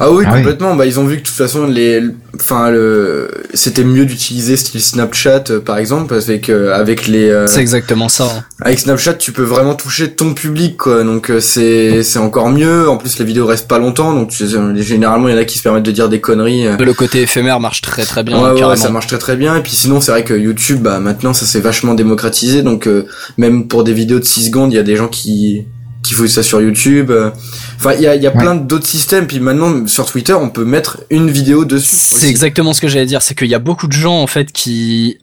Ah 0.00 0.10
oui, 0.10 0.24
Ah 0.26 0.30
oui. 0.32 0.38
complètement. 0.38 0.74
Bah, 0.76 0.86
ils 0.86 0.98
ont 1.00 1.04
vu 1.04 1.16
que 1.16 1.22
de 1.22 1.26
toute 1.26 1.34
façon, 1.36 1.66
les, 1.66 2.02
enfin, 2.34 2.70
le, 2.70 3.30
c'était 3.54 3.84
mieux 3.84 4.04
d'utiliser 4.06 4.56
style 4.56 4.80
Snapchat, 4.80 5.44
euh, 5.50 5.60
par 5.60 5.78
exemple, 5.78 6.06
parce 6.08 6.26
que 6.26 6.70
avec 6.70 7.06
les, 7.08 7.28
euh, 7.28 7.46
C'est 7.46 7.60
exactement 7.60 8.08
ça. 8.08 8.24
hein. 8.24 8.44
avec 8.60 8.78
Snapchat, 8.78 9.14
tu 9.14 9.32
peux 9.32 9.42
vraiment 9.42 9.74
toucher 9.74 10.10
ton 10.12 10.34
public, 10.34 10.76
quoi. 10.76 11.02
Donc 11.04 11.30
euh, 11.30 11.40
c'est, 11.40 12.02
c'est 12.02 12.18
encore 12.18 12.48
mieux. 12.50 12.88
En 12.88 12.96
plus, 12.96 13.18
les 13.18 13.24
vidéos 13.24 13.46
restent 13.46 13.68
pas 13.68 13.78
longtemps, 13.78 14.12
donc 14.14 14.30
tu 14.30 14.46
sais, 14.46 14.56
généralement, 14.82 15.28
il 15.28 15.34
y 15.34 15.34
en 15.34 15.40
a 15.40 15.44
qui 15.44 15.58
se 15.58 15.62
permettent 15.62 15.82
de 15.84 15.90
dire 15.92 16.08
des 16.08 16.20
conneries. 16.20 16.66
euh. 16.66 16.76
Le 16.78 16.94
côté 16.94 17.22
éphémère 17.22 17.58
marche 17.60 17.80
très 17.82 18.04
très 18.04 18.22
bien, 18.22 18.40
Ouais, 18.54 18.62
ouais, 18.64 18.76
ça 18.76 18.90
marche 18.90 19.06
très 19.06 19.18
très 19.18 19.36
bien. 19.36 19.56
Et 19.56 19.62
puis 19.62 19.72
sinon, 19.72 20.00
c'est 20.00 20.10
vrai 20.12 20.24
que 20.24 20.34
YouTube, 20.34 20.80
bah 20.82 21.00
maintenant, 21.00 21.32
ça 21.34 21.44
s'est 21.46 21.60
vachement 21.60 21.94
démocratisé. 21.94 22.62
Donc 22.62 22.86
euh, 22.86 23.06
même 23.36 23.66
pour 23.68 23.84
des 23.84 23.92
vidéos 23.92 24.18
de 24.20 24.24
6 24.24 24.46
secondes, 24.46 24.72
il 24.72 24.76
y 24.76 24.78
a 24.78 24.82
des 24.84 24.96
gens 24.96 25.08
qui 25.08 25.64
qui 26.02 26.14
fouillent 26.14 26.28
ça 26.28 26.42
sur 26.42 26.60
YouTube. 26.60 27.10
euh. 27.10 27.30
Enfin, 27.76 27.92
il 27.94 28.02
y 28.02 28.06
a, 28.06 28.14
il 28.16 28.22
y 28.22 28.26
a 28.26 28.30
Ouais. 28.34 28.38
plein 28.40 28.54
d'autres 28.54 28.86
systèmes. 28.86 29.26
Puis 29.26 29.40
maintenant, 29.40 29.86
sur 29.86 30.06
Twitter, 30.06 30.32
on 30.34 30.48
peut 30.48 30.64
mettre 30.64 31.00
une 31.10 31.30
vidéo 31.30 31.64
dessus. 31.64 31.88
C'est 31.96 32.28
exactement 32.28 32.72
ce 32.72 32.80
que 32.80 32.88
j'allais 32.88 33.06
dire, 33.06 33.22
c'est 33.22 33.34
qu'il 33.36 33.48
y 33.48 33.54
a 33.54 33.58
beaucoup 33.60 33.86
de 33.86 33.92
gens 33.92 34.20
en 34.20 34.26
fait 34.26 34.52
qui 34.52 35.18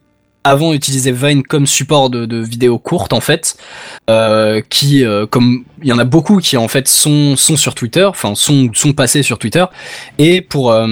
avant 0.46 0.74
utilisaient 0.74 1.12
Vine 1.12 1.44
comme 1.44 1.68
support 1.68 2.10
de, 2.10 2.26
de 2.26 2.38
vidéos 2.42 2.80
courtes 2.80 3.12
en 3.12 3.20
fait, 3.20 3.58
euh, 4.10 4.62
qui 4.70 5.04
euh, 5.04 5.26
comme 5.26 5.64
il 5.84 5.90
y 5.90 5.92
en 5.92 6.00
a 6.00 6.06
beaucoup 6.06 6.38
qui 6.38 6.56
en 6.56 6.70
fait 6.70 6.88
sont 6.88 7.36
sont 7.36 7.58
sur 7.58 7.76
Twitter, 7.76 8.06
enfin 8.06 8.36
sont 8.36 8.70
sont 8.74 8.94
passés 8.94 9.22
sur 9.22 9.38
Twitter 9.38 9.66
et 10.18 10.40
pour 10.42 10.72
euh, 10.72 10.88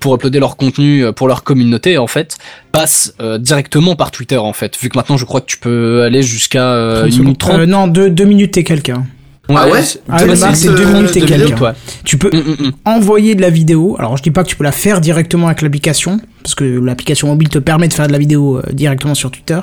pour 0.00 0.14
uploader 0.14 0.40
leur 0.40 0.56
contenu 0.56 1.04
euh, 1.04 1.12
pour 1.12 1.28
leur 1.28 1.44
communauté 1.44 1.98
en 1.98 2.06
fait 2.06 2.38
passent 2.72 3.12
euh, 3.20 3.36
directement 3.36 3.96
par 3.96 4.10
Twitter 4.10 4.38
en 4.38 4.54
fait. 4.54 4.76
Vu 4.80 4.88
que 4.88 4.96
maintenant 4.96 5.18
je 5.18 5.26
crois 5.26 5.42
que 5.42 5.46
tu 5.46 5.58
peux 5.58 6.02
aller 6.02 6.22
jusqu'à 6.22 6.72
euh, 6.72 7.00
30 7.02 7.10
une 7.12 7.22
minute 7.24 7.42
secondes. 7.42 7.56
30. 7.56 7.60
Euh, 7.60 7.66
non, 7.66 7.86
deux, 7.88 8.08
deux 8.08 8.24
minutes 8.24 8.56
et 8.56 8.64
quelqu'un. 8.64 9.04
Ah 9.48 9.68
ouais 9.68 9.82
c'est- 9.82 10.00
Ah, 10.08 10.24
le 10.24 10.34
c'est- 10.34 10.40
max, 10.46 10.58
c'est 10.58 10.66
c'est 10.68 10.74
deux 10.74 10.84
deux 10.84 10.92
minutes 10.92 11.16
et 11.16 11.20
quelques. 11.20 11.60
ouais. 11.60 11.70
Tu 12.04 12.18
peux 12.18 12.30
Mm, 12.30 12.38
mm, 12.40 12.66
mm. 12.66 12.72
envoyer 12.84 13.34
de 13.36 13.40
la 13.42 13.50
vidéo. 13.50 13.94
Alors 13.98 14.16
je 14.16 14.22
dis 14.22 14.30
pas 14.32 14.42
que 14.42 14.48
tu 14.48 14.56
peux 14.56 14.64
la 14.64 14.72
faire 14.72 15.00
directement 15.00 15.46
avec 15.46 15.62
l'application, 15.62 16.18
parce 16.42 16.54
que 16.56 16.64
l'application 16.64 17.28
mobile 17.28 17.48
te 17.48 17.58
permet 17.58 17.86
de 17.88 17.92
faire 17.94 18.08
de 18.08 18.12
la 18.12 18.18
vidéo 18.18 18.58
euh, 18.58 18.62
directement 18.72 19.14
sur 19.14 19.30
Twitter. 19.30 19.60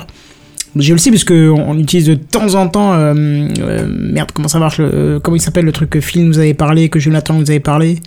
Je 0.76 0.92
le 0.92 0.98
sais 0.98 1.10
parce 1.10 1.22
que 1.24 1.50
on 1.50 1.70
on 1.70 1.78
utilise 1.78 2.06
de 2.06 2.14
temps 2.14 2.54
en 2.54 2.66
temps. 2.68 2.94
euh, 2.94 3.14
euh, 3.60 3.86
merde, 3.88 4.30
comment 4.32 4.48
ça 4.48 4.58
marche 4.58 4.78
le, 4.78 4.90
euh, 4.92 5.20
Comment 5.20 5.36
il 5.36 5.40
s'appelle 5.40 5.64
le 5.66 5.72
truc 5.72 5.90
que 5.90 6.00
Phil 6.00 6.24
nous 6.26 6.38
avait 6.38 6.54
parlé, 6.54 6.88
que 6.88 6.98
Jonathan 6.98 7.34
nous 7.34 7.48
avait 7.50 7.60
parlé? 7.60 7.98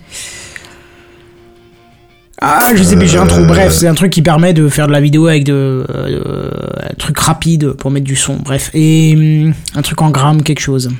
Ah, 2.40 2.70
je 2.74 2.82
sais 2.84 2.96
plus, 2.96 3.08
j'ai 3.08 3.18
un 3.18 3.26
trou. 3.26 3.40
Euh. 3.40 3.46
Bref, 3.46 3.72
c'est 3.72 3.88
un 3.88 3.94
truc 3.94 4.12
qui 4.12 4.22
permet 4.22 4.52
de 4.52 4.68
faire 4.68 4.86
de 4.86 4.92
la 4.92 5.00
vidéo 5.00 5.26
avec 5.26 5.42
de 5.44 5.84
euh, 5.88 6.50
un 6.88 6.94
truc 6.96 7.18
rapide 7.18 7.72
pour 7.72 7.90
mettre 7.90 8.04
du 8.06 8.14
son. 8.16 8.36
Bref, 8.36 8.70
et 8.74 9.14
hum, 9.46 9.54
un 9.74 9.82
truc 9.82 10.00
en 10.02 10.10
gramme, 10.10 10.42
quelque 10.42 10.60
chose. 10.60 10.90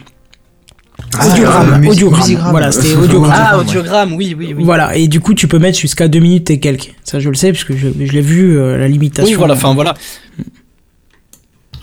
Ah, 1.17 1.27
audiogramme, 1.27 1.85
euh, 1.85 1.89
audiogramme. 1.89 2.21
musigramme. 2.21 2.51
Voilà, 2.51 2.73
c'était 2.73 2.95
audiogramme. 2.95 3.35
Ah, 3.35 3.59
audiogramme, 3.59 4.13
oui, 4.15 4.35
oui, 4.39 4.55
oui. 4.57 4.65
Voilà, 4.65 4.97
et 4.97 5.09
du 5.09 5.21
coup, 5.21 5.35
tu 5.35 5.49
peux 5.49 5.59
mettre 5.59 5.79
jusqu'à 5.79 6.09
deux 6.09 6.19
minutes 6.19 6.51
et 6.51 6.61
quelques. 6.61 6.95
Ça, 7.05 7.21
je 7.21 7.29
le 7.29 7.35
sais, 7.35 7.53
parce 7.53 7.65
que 7.65 7.77
je, 7.77 7.89
je 7.89 8.13
l'ai 8.13 8.21
vu, 8.21 8.59
euh, 8.59 8.77
la 8.77 8.89
limitation. 8.89 9.31
Oui, 9.31 9.35
voilà, 9.35 9.55
enfin 9.55 9.75
voilà. 9.75 9.95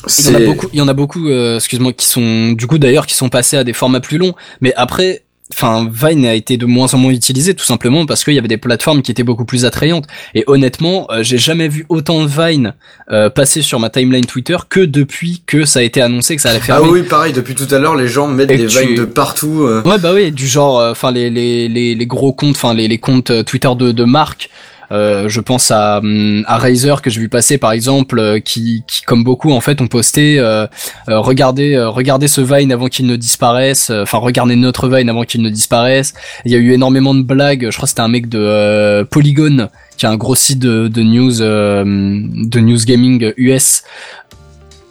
Il 0.08 0.28
y 0.28 0.30
en 0.30 0.36
a 0.36 0.46
beaucoup, 0.46 0.68
il 0.72 0.78
y 0.78 0.82
en 0.82 0.88
a 0.88 0.94
beaucoup, 0.94 1.30
euh, 1.30 1.56
excuse-moi, 1.56 1.94
qui 1.94 2.06
sont, 2.06 2.52
du 2.52 2.68
coup 2.68 2.78
d'ailleurs, 2.78 3.08
qui 3.08 3.16
sont 3.16 3.30
passés 3.30 3.58
à 3.58 3.64
des 3.64 3.74
formats 3.74 4.00
plus 4.00 4.20
longs. 4.20 4.34
Mais 4.62 4.74
après, 4.76 5.24
enfin, 5.54 5.90
Vine 5.92 6.26
a 6.26 6.34
été 6.34 6.58
de 6.58 6.66
moins 6.66 6.94
en 6.94 6.98
moins 6.98 7.12
utilisé, 7.12 7.54
tout 7.54 7.66
simplement 7.66 8.06
parce 8.06 8.24
qu'il 8.24 8.34
y 8.34 8.40
avait 8.40 8.48
des 8.48 8.58
plateformes 8.58 9.02
qui 9.02 9.12
étaient 9.12 9.24
beaucoup 9.24 9.46
plus 9.46 9.66
attrayantes. 9.66 10.06
Et 10.34 10.44
honnêtement, 10.48 11.08
euh, 11.12 11.24
j'ai 11.24 11.38
jamais 11.38 11.68
vu 11.68 11.86
autant 11.90 12.24
de 12.24 12.28
Vine 12.30 12.74
euh, 13.12 13.30
passer 13.30 13.62
sur 13.62 13.80
ma 13.80 13.90
timeline 13.90 14.26
Twitter 14.26 14.58
que 14.70 14.80
depuis 14.80 15.44
que 15.46 15.66
ça 15.66 15.80
a 15.80 15.82
été 15.84 16.02
annoncé 16.02 16.36
que 16.36 16.42
ça 16.42 16.50
allait 16.50 16.60
Ah 16.64 16.66
fermer. 16.66 16.90
oui, 16.90 17.04
pareil. 17.04 17.34
Depuis 17.34 17.56
tout 17.56 17.68
à 17.74 17.80
l'heure, 17.80 17.96
les 17.96 18.08
gens 18.08 18.28
mettent 18.28 18.52
Et 18.52 18.58
des 18.58 18.68
tu- 18.68 18.80
vines 18.80 18.96
de 18.96 19.06
partout. 19.06 19.64
euh. 19.64 19.82
Ouais 19.84 19.98
bah 20.00 20.12
oui, 20.14 20.32
du 20.32 20.48
genre, 20.48 20.80
enfin 20.90 21.12
les, 21.12 21.30
les 21.30 21.68
les 21.68 21.96
les 21.96 22.06
gros 22.08 22.34
comptes, 22.34 22.56
enfin 22.56 22.74
les 22.74 22.88
les 22.88 22.98
comptes 22.98 23.32
euh, 23.32 23.44
Twitter 23.44 23.70
de 23.78 23.92
de 23.92 24.04
marque. 24.04 24.50
Euh, 24.92 25.30
je 25.30 25.42
pense 25.42 25.72
à 25.72 26.00
hum, 26.00 26.44
à 26.48 26.58
Razer 26.58 27.02
que 27.02 27.10
j'ai 27.10 27.20
vu 27.20 27.30
passer 27.30 27.58
par 27.58 27.72
exemple, 27.72 28.20
euh, 28.20 28.40
qui 28.40 28.84
qui 28.88 29.02
comme 29.04 29.24
beaucoup 29.24 29.52
en 29.52 29.62
fait 29.62 29.82
ont 29.82 29.88
posté, 29.88 30.40
euh, 30.40 30.68
euh, 31.10 31.20
regardez 31.20 31.78
regardez 31.78 32.28
ce 32.28 32.42
Vine 32.42 32.72
avant 32.72 32.88
qu'il 32.88 33.08
ne 33.08 33.16
disparaisse, 33.16 33.90
enfin 33.90 34.18
regardez 34.18 34.56
notre 34.56 34.88
Vine 34.88 35.10
avant 35.10 35.24
qu'il 35.24 35.42
ne 35.42 35.50
disparaisse. 35.50 36.14
Il 36.46 36.52
y 36.52 36.56
a 36.56 36.58
eu 36.58 36.72
énormément 36.72 37.14
de 37.16 37.24
blagues. 37.24 37.68
Je 37.70 37.76
crois 37.76 37.86
que 37.86 37.90
c'était 37.90 38.02
un 38.02 38.08
mec 38.08 38.30
de 38.30 39.04
Polygon 39.10 39.70
qui 39.98 40.06
a 40.06 40.10
un 40.10 40.18
gros 40.18 40.36
site 40.36 40.60
de, 40.60 40.88
de 40.88 41.02
news 41.02 41.40
de 41.40 42.60
news 42.60 42.86
gaming 42.86 43.34
US 43.38 43.84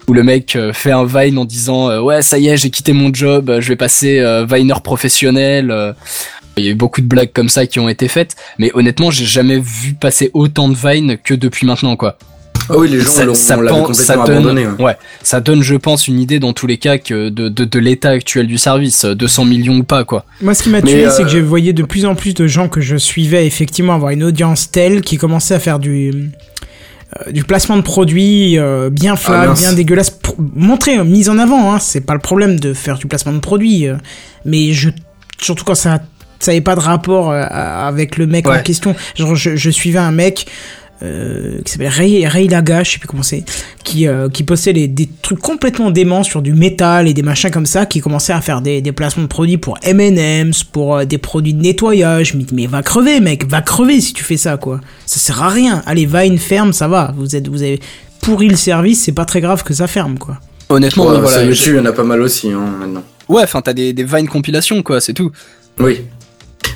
où 0.07 0.13
le 0.13 0.23
mec 0.23 0.59
fait 0.73 0.93
un 0.93 1.05
Vine 1.05 1.39
en 1.39 1.45
disant 1.45 1.99
ouais 2.01 2.23
ça 2.23 2.39
y 2.39 2.49
est 2.49 2.57
j'ai 2.57 2.71
quitté 2.71 2.93
mon 2.93 3.13
job 3.13 3.59
je 3.61 3.69
vais 3.69 3.77
passer 3.77 4.23
Viner 4.49 4.75
professionnel. 4.83 5.95
Il 6.57 6.65
y 6.65 6.69
a 6.69 6.71
eu 6.71 6.75
beaucoup 6.77 7.01
de 7.01 7.07
blagues 7.07 7.33
comme 7.33 7.49
ça 7.49 7.67
qui 7.67 7.79
ont 7.81 7.89
été 7.89 8.09
faites 8.09 8.37
mais 8.59 8.71
honnêtement 8.75 9.11
j'ai 9.11 9.25
jamais 9.25 9.59
vu 9.59 9.95
passer 9.95 10.31
autant 10.35 10.69
de 10.69 10.77
Vine 10.77 11.17
que 11.23 11.35
depuis 11.35 11.67
maintenant 11.67 11.97
quoi 11.97 12.17
Ah 12.69 12.79
oui, 12.79 12.89
les 12.89 13.01
gens 13.01 13.11
ça, 13.11 13.25
l'ont 13.25 13.35
ça 13.35 13.59
on 13.61 13.93
ça 13.93 14.17
donne, 14.17 14.31
abandonné. 14.31 14.67
ouais. 14.67 14.83
ouais, 14.85 14.97
ça 15.23 15.41
donne, 15.41 15.63
je 15.63 15.75
pense, 15.75 16.09
une 16.09 16.19
idée 16.19 16.39
dans 16.39 16.55
tous 16.55 16.67
les 16.67 16.79
cas 16.79 16.97
que 16.97 17.29
de, 17.29 17.49
de, 17.51 17.65
de 17.67 17.79
l'état 17.79 18.09
actuel 18.11 18.47
du 18.47 18.57
service, 18.57 19.05
euh, 19.05 19.15
200 19.15 19.45
millions 19.45 19.77
ou 19.77 19.83
pas, 19.85 20.05
quoi. 20.05 20.25
Moi, 20.41 20.55
ce 20.55 20.63
qui 20.63 20.71
m'a 20.71 20.81
tué, 20.81 21.05
euh, 21.05 21.11
c'est 21.11 21.25
que 21.25 21.29
je 21.29 21.37
voyais 21.39 21.75
de 21.75 21.83
plus 21.83 22.07
en 22.07 22.15
plus 22.15 22.33
de 22.33 22.47
gens 22.47 22.69
que 22.71 22.81
je 22.81 22.97
suivais 22.97 23.47
effectivement 23.47 23.93
avoir 23.95 24.13
une 24.13 24.25
audience 24.25 24.71
telle 24.71 25.03
qui 25.03 25.19
commençait 25.19 25.55
à 25.55 25.59
faire 25.59 25.79
du 25.79 26.11
euh, 26.11 27.33
du 27.33 27.45
placement 27.45 27.77
de 27.77 27.83
produits 27.83 28.59
euh, 28.59 28.89
bien 28.89 29.15
flag, 29.17 29.49
mince. 29.49 29.61
bien 29.61 29.73
dégueulasse, 29.75 30.09
pour 30.11 30.35
montrer, 30.39 30.97
euh, 30.99 31.05
mise 31.05 31.29
en 31.29 31.37
avant. 31.39 31.71
Hein, 31.75 31.79
c'est 31.81 32.01
pas 32.01 32.15
le 32.15 32.21
problème 32.21 32.59
de 32.59 32.73
faire 32.73 32.97
du 32.97 33.07
placement 33.07 33.33
de 33.35 33.41
produits, 33.41 33.87
euh, 33.89 33.97
mais 34.47 34.73
je 34.73 34.89
surtout 35.39 35.65
quand 35.65 35.75
ça 35.75 36.01
ça 36.41 36.51
avait 36.51 36.61
pas 36.61 36.75
de 36.75 36.81
rapport 36.81 37.31
euh, 37.31 37.43
avec 37.51 38.17
le 38.17 38.27
mec 38.27 38.47
en 38.49 38.61
question. 38.63 38.95
Genre, 39.15 39.35
je, 39.35 39.57
je 39.57 39.71
suivais 39.71 39.99
un 39.99 40.13
mec. 40.13 40.47
Euh, 41.03 41.61
qui 41.65 41.73
s'appelle 41.73 41.89
Ray, 41.89 42.27
Ray 42.27 42.47
Laga, 42.49 42.85
je 42.85 42.93
sais 42.93 42.99
plus 42.99 43.09
comment 43.09 43.25
c'est, 43.25 43.45
qui, 43.83 44.07
euh, 44.07 44.29
qui 44.31 44.43
postait 44.45 44.73
les, 44.73 44.87
des 44.87 45.09
trucs 45.23 45.41
complètement 45.41 45.91
déments 45.91 46.23
sur 46.23 46.41
du 46.41 46.55
métal 46.55 47.09
et 47.09 47.13
des 47.15 47.23
machins 47.23 47.51
comme 47.51 47.67
ça, 47.67 47.85
qui 47.85 48.01
commençait 48.01 48.33
à 48.33 48.41
faire 48.41 48.63
des, 48.63 48.81
des 48.81 48.93
placements 48.93 49.25
de 49.25 49.29
produits 49.29 49.59
pour 49.59 49.77
M&M's, 49.83 50.63
pour 50.65 50.97
euh, 50.97 51.05
des 51.05 51.19
produits 51.19 51.53
de 51.53 51.61
nettoyage. 51.61 52.31
Je 52.33 52.37
me 52.39 52.43
dis, 52.43 52.55
mais 52.55 52.67
va 52.69 52.83
crever, 52.83 53.21
mec, 53.21 53.45
va 53.51 53.61
crever 53.61 54.01
si 54.01 54.15
tu 54.15 54.23
fais 54.23 54.37
ça, 54.37 54.57
quoi. 54.57 54.81
Ça 55.05 55.19
sert 55.19 55.43
à 55.43 55.49
rien. 55.49 55.83
Allez, 55.85 56.07
va 56.07 56.25
une 56.25 56.39
ferme, 56.39 56.73
ça 56.73 56.87
va. 56.87 57.13
Vous 57.17 57.35
êtes, 57.35 57.49
vous 57.49 57.63
avez 57.63 57.81
pourri 58.23 58.49
le 58.49 58.57
service, 58.57 59.03
c'est 59.03 59.13
pas 59.13 59.25
très 59.27 59.41
grave 59.41 59.63
que 59.65 59.75
ça 59.75 59.89
ferme, 59.89 60.17
quoi. 60.17 60.39
Honnêtement, 60.71 61.09
Ouais, 61.09 61.21
voilà. 61.21 61.45
YouTube, 61.45 61.75
il 61.75 61.79
y 61.79 61.81
en 61.81 61.87
a 61.87 61.93
pas 61.93 62.05
mal 62.05 62.23
aussi, 62.23 62.51
hein, 62.51 62.65
maintenant. 62.79 63.03
Ouais, 63.29 63.43
enfin, 63.43 63.61
t'as 63.61 63.75
des, 63.75 63.93
des 63.93 64.05
Vine 64.05 64.29
compilations, 64.29 64.83
quoi, 64.83 65.01
c'est 65.01 65.13
tout. 65.13 65.33
Oui. 65.81 66.03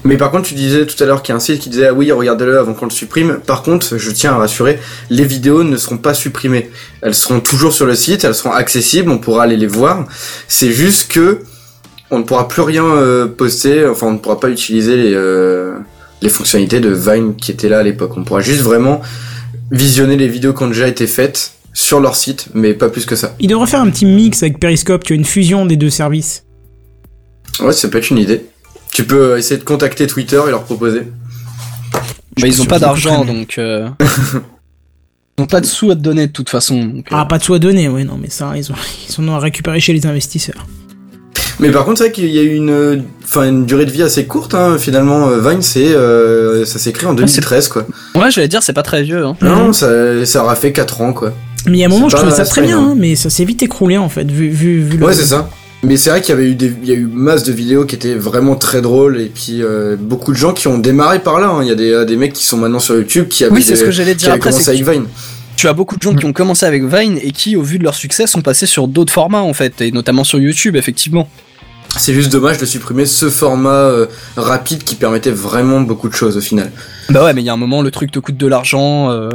Mais 0.04 0.16
par 0.16 0.30
contre, 0.30 0.48
tu 0.48 0.54
disais 0.54 0.86
tout 0.86 1.02
à 1.02 1.06
l'heure 1.06 1.22
qu'il 1.22 1.32
y 1.32 1.34
a 1.34 1.36
un 1.36 1.40
site 1.40 1.60
qui 1.60 1.68
disait 1.68 1.88
ah 1.88 1.92
oui, 1.92 2.10
regardez-le 2.12 2.58
avant 2.58 2.74
qu'on 2.74 2.86
le 2.86 2.90
supprime. 2.90 3.38
Par 3.46 3.62
contre, 3.62 3.98
je 3.98 4.10
tiens 4.10 4.32
à 4.32 4.36
rassurer, 4.36 4.78
les 5.10 5.24
vidéos 5.24 5.64
ne 5.64 5.76
seront 5.76 5.98
pas 5.98 6.14
supprimées. 6.14 6.70
Elles 7.02 7.14
seront 7.14 7.40
toujours 7.40 7.72
sur 7.72 7.86
le 7.86 7.94
site, 7.94 8.24
elles 8.24 8.34
seront 8.34 8.52
accessibles, 8.52 9.10
on 9.10 9.18
pourra 9.18 9.44
aller 9.44 9.56
les 9.56 9.66
voir. 9.66 10.06
C'est 10.46 10.70
juste 10.70 11.10
que 11.10 11.40
on 12.10 12.20
ne 12.20 12.24
pourra 12.24 12.48
plus 12.48 12.62
rien 12.62 12.84
euh, 12.84 13.26
poster, 13.26 13.86
enfin 13.86 14.06
on 14.06 14.12
ne 14.12 14.18
pourra 14.18 14.40
pas 14.40 14.48
utiliser 14.48 14.96
les 14.96 15.12
euh, 15.14 15.74
les 16.22 16.28
fonctionnalités 16.28 16.80
de 16.80 16.90
Vine 16.90 17.36
qui 17.36 17.50
étaient 17.50 17.68
là 17.68 17.78
à 17.78 17.82
l'époque. 17.82 18.12
On 18.16 18.24
pourra 18.24 18.40
juste 18.40 18.62
vraiment 18.62 19.00
visionner 19.70 20.16
les 20.16 20.28
vidéos 20.28 20.52
qui 20.52 20.62
ont 20.62 20.68
déjà 20.68 20.88
été 20.88 21.06
faites 21.06 21.52
sur 21.74 22.00
leur 22.00 22.16
site, 22.16 22.48
mais 22.54 22.74
pas 22.74 22.88
plus 22.88 23.06
que 23.06 23.14
ça. 23.14 23.36
Il 23.38 23.48
devrait 23.48 23.66
faire 23.66 23.80
un 23.80 23.90
petit 23.90 24.06
mix 24.06 24.42
avec 24.42 24.58
Periscope, 24.58 25.04
tu 25.04 25.12
as 25.12 25.16
une 25.16 25.24
fusion 25.24 25.66
des 25.66 25.76
deux 25.76 25.90
services. 25.90 26.44
Ouais, 27.60 27.72
ça 27.72 27.88
peut 27.88 27.98
être 27.98 28.10
une 28.10 28.18
idée. 28.18 28.46
Tu 28.92 29.04
peux 29.04 29.38
essayer 29.38 29.58
de 29.58 29.64
contacter 29.64 30.06
Twitter 30.06 30.40
et 30.46 30.50
leur 30.50 30.64
proposer. 30.64 31.02
Bah, 32.40 32.46
ils 32.46 32.60
ont 32.62 32.66
pas 32.66 32.78
d'argent, 32.78 33.24
donc... 33.24 33.56
Euh... 33.58 33.88
ils 35.38 35.42
ont 35.42 35.46
pas 35.46 35.60
de 35.60 35.66
sous 35.66 35.90
à 35.90 35.94
te 35.94 36.00
donner, 36.00 36.26
de 36.28 36.32
toute 36.32 36.50
façon. 36.50 36.84
donc, 36.84 37.06
euh, 37.12 37.16
Ah, 37.16 37.24
pas 37.26 37.38
de 37.38 37.44
soi 37.44 37.58
donné, 37.58 37.88
ouais, 37.88 38.04
non, 38.04 38.18
mais 38.20 38.30
ça, 38.30 38.52
ils, 38.56 38.70
ont, 38.70 38.74
ils 39.08 39.20
en 39.20 39.28
ont 39.28 39.34
à 39.34 39.38
récupérer 39.38 39.80
chez 39.80 39.92
les 39.92 40.06
investisseurs. 40.06 40.66
Mais 41.60 41.72
par 41.72 41.84
contre, 41.84 41.98
c'est 41.98 42.04
vrai 42.04 42.12
qu'il 42.12 42.26
y 42.30 42.38
a 42.38 42.42
eu 42.42 42.54
une, 42.54 42.70
euh, 42.70 42.96
enfin, 43.24 43.48
une 43.48 43.66
durée 43.66 43.84
de 43.84 43.90
vie 43.90 44.02
assez 44.04 44.26
courte. 44.26 44.54
Hein. 44.54 44.78
Finalement, 44.78 45.28
euh, 45.28 45.40
Vine, 45.40 45.60
c'est, 45.62 45.88
euh, 45.88 46.64
ça 46.64 46.78
s'est 46.78 46.92
créé 46.92 47.08
en 47.08 47.14
2013, 47.14 47.66
quoi. 47.66 47.84
Ouais, 48.14 48.30
j'allais 48.30 48.46
dire, 48.46 48.62
c'est 48.62 48.72
pas 48.72 48.84
très 48.84 49.02
vieux, 49.02 49.24
hein. 49.26 49.36
Non, 49.42 49.72
ça, 49.72 50.24
ça 50.24 50.44
aura 50.44 50.54
fait 50.54 50.70
4 50.72 51.00
ans, 51.00 51.12
quoi. 51.12 51.32
Mais 51.66 51.78
il 51.78 51.80
y 51.80 51.82
a 51.82 51.86
un 51.86 51.90
moment, 51.90 52.08
je 52.08 52.16
trouvais 52.16 52.30
ça 52.30 52.44
très 52.44 52.62
bien, 52.62 52.78
hein, 52.78 52.94
mais 52.96 53.16
ça 53.16 53.28
s'est 53.28 53.44
vite 53.44 53.62
écroulé, 53.64 53.98
en 53.98 54.08
fait, 54.08 54.30
vu, 54.30 54.48
vu, 54.48 54.80
vu 54.82 54.98
le- 54.98 55.04
Ouais, 55.06 55.12
c'est 55.12 55.24
ça. 55.26 55.50
Mais 55.84 55.96
c'est 55.96 56.10
vrai 56.10 56.20
qu'il 56.20 56.30
y 56.30 56.38
avait 56.38 56.48
eu 56.50 56.54
des, 56.56 56.74
il 56.82 56.88
y 56.88 56.92
a 56.92 56.96
eu 56.96 57.06
masse 57.06 57.44
de 57.44 57.52
vidéos 57.52 57.84
qui 57.84 57.94
étaient 57.94 58.14
vraiment 58.14 58.56
très 58.56 58.82
drôles 58.82 59.20
et 59.20 59.26
puis 59.26 59.62
euh, 59.62 59.96
beaucoup 59.98 60.32
de 60.32 60.36
gens 60.36 60.52
qui 60.52 60.66
ont 60.66 60.78
démarré 60.78 61.20
par 61.20 61.38
là. 61.38 61.48
hein. 61.48 61.62
Il 61.62 61.68
y 61.68 61.70
a 61.70 61.76
des, 61.76 61.92
euh, 61.92 62.04
des 62.04 62.16
mecs 62.16 62.32
qui 62.32 62.44
sont 62.44 62.56
maintenant 62.56 62.80
sur 62.80 62.96
YouTube 62.96 63.28
qui 63.28 63.44
avaient, 63.44 63.54
Oui, 63.54 63.62
c'est 63.62 63.72
des- 63.74 63.78
ce 63.78 63.84
que 63.84 63.90
j'allais 63.92 64.12
qui 64.12 64.18
dire. 64.18 64.30
avaient 64.30 64.38
Après, 64.38 64.50
commencé 64.50 64.64
c'est 64.64 64.70
avec 64.82 64.88
Vine. 64.88 65.06
tu 65.56 65.68
as 65.68 65.72
beaucoup 65.72 65.96
de 65.96 66.02
gens 66.02 66.14
qui 66.14 66.24
ont 66.26 66.32
commencé 66.32 66.66
avec 66.66 66.82
Vine 66.84 67.18
et 67.22 67.30
qui, 67.30 67.54
au 67.54 67.62
vu 67.62 67.78
de 67.78 67.84
leur 67.84 67.94
succès, 67.94 68.26
sont 68.26 68.40
passés 68.42 68.66
sur 68.66 68.88
d'autres 68.88 69.12
formats, 69.12 69.42
en 69.42 69.52
fait, 69.54 69.80
et 69.80 69.92
notamment 69.92 70.24
sur 70.24 70.40
YouTube, 70.40 70.74
effectivement. 70.74 71.28
C'est 71.96 72.12
juste 72.12 72.30
dommage 72.32 72.58
de 72.58 72.66
supprimer 72.66 73.06
ce 73.06 73.30
format 73.30 73.70
euh, 73.70 74.06
rapide 74.36 74.82
qui 74.82 74.96
permettait 74.96 75.30
vraiment 75.30 75.80
beaucoup 75.80 76.08
de 76.08 76.14
choses 76.14 76.36
au 76.36 76.40
final. 76.40 76.70
Bah 77.08 77.24
ouais, 77.24 77.32
mais 77.34 77.40
il 77.40 77.44
y 77.46 77.50
a 77.50 77.52
un 77.54 77.56
moment, 77.56 77.82
le 77.82 77.90
truc 77.92 78.10
te 78.10 78.18
coûte 78.18 78.36
de 78.36 78.46
l'argent. 78.48 79.10
euh, 79.12 79.30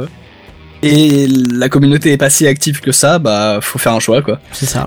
et 0.82 1.26
la 1.26 1.70
communauté 1.70 2.12
est 2.12 2.16
pas 2.18 2.28
si 2.28 2.46
active 2.46 2.80
que 2.82 2.92
ça, 2.92 3.18
bah 3.18 3.60
faut 3.62 3.78
faire 3.78 3.94
un 3.94 4.00
choix 4.00 4.20
quoi. 4.20 4.38
C'est 4.52 4.66
ça. 4.66 4.84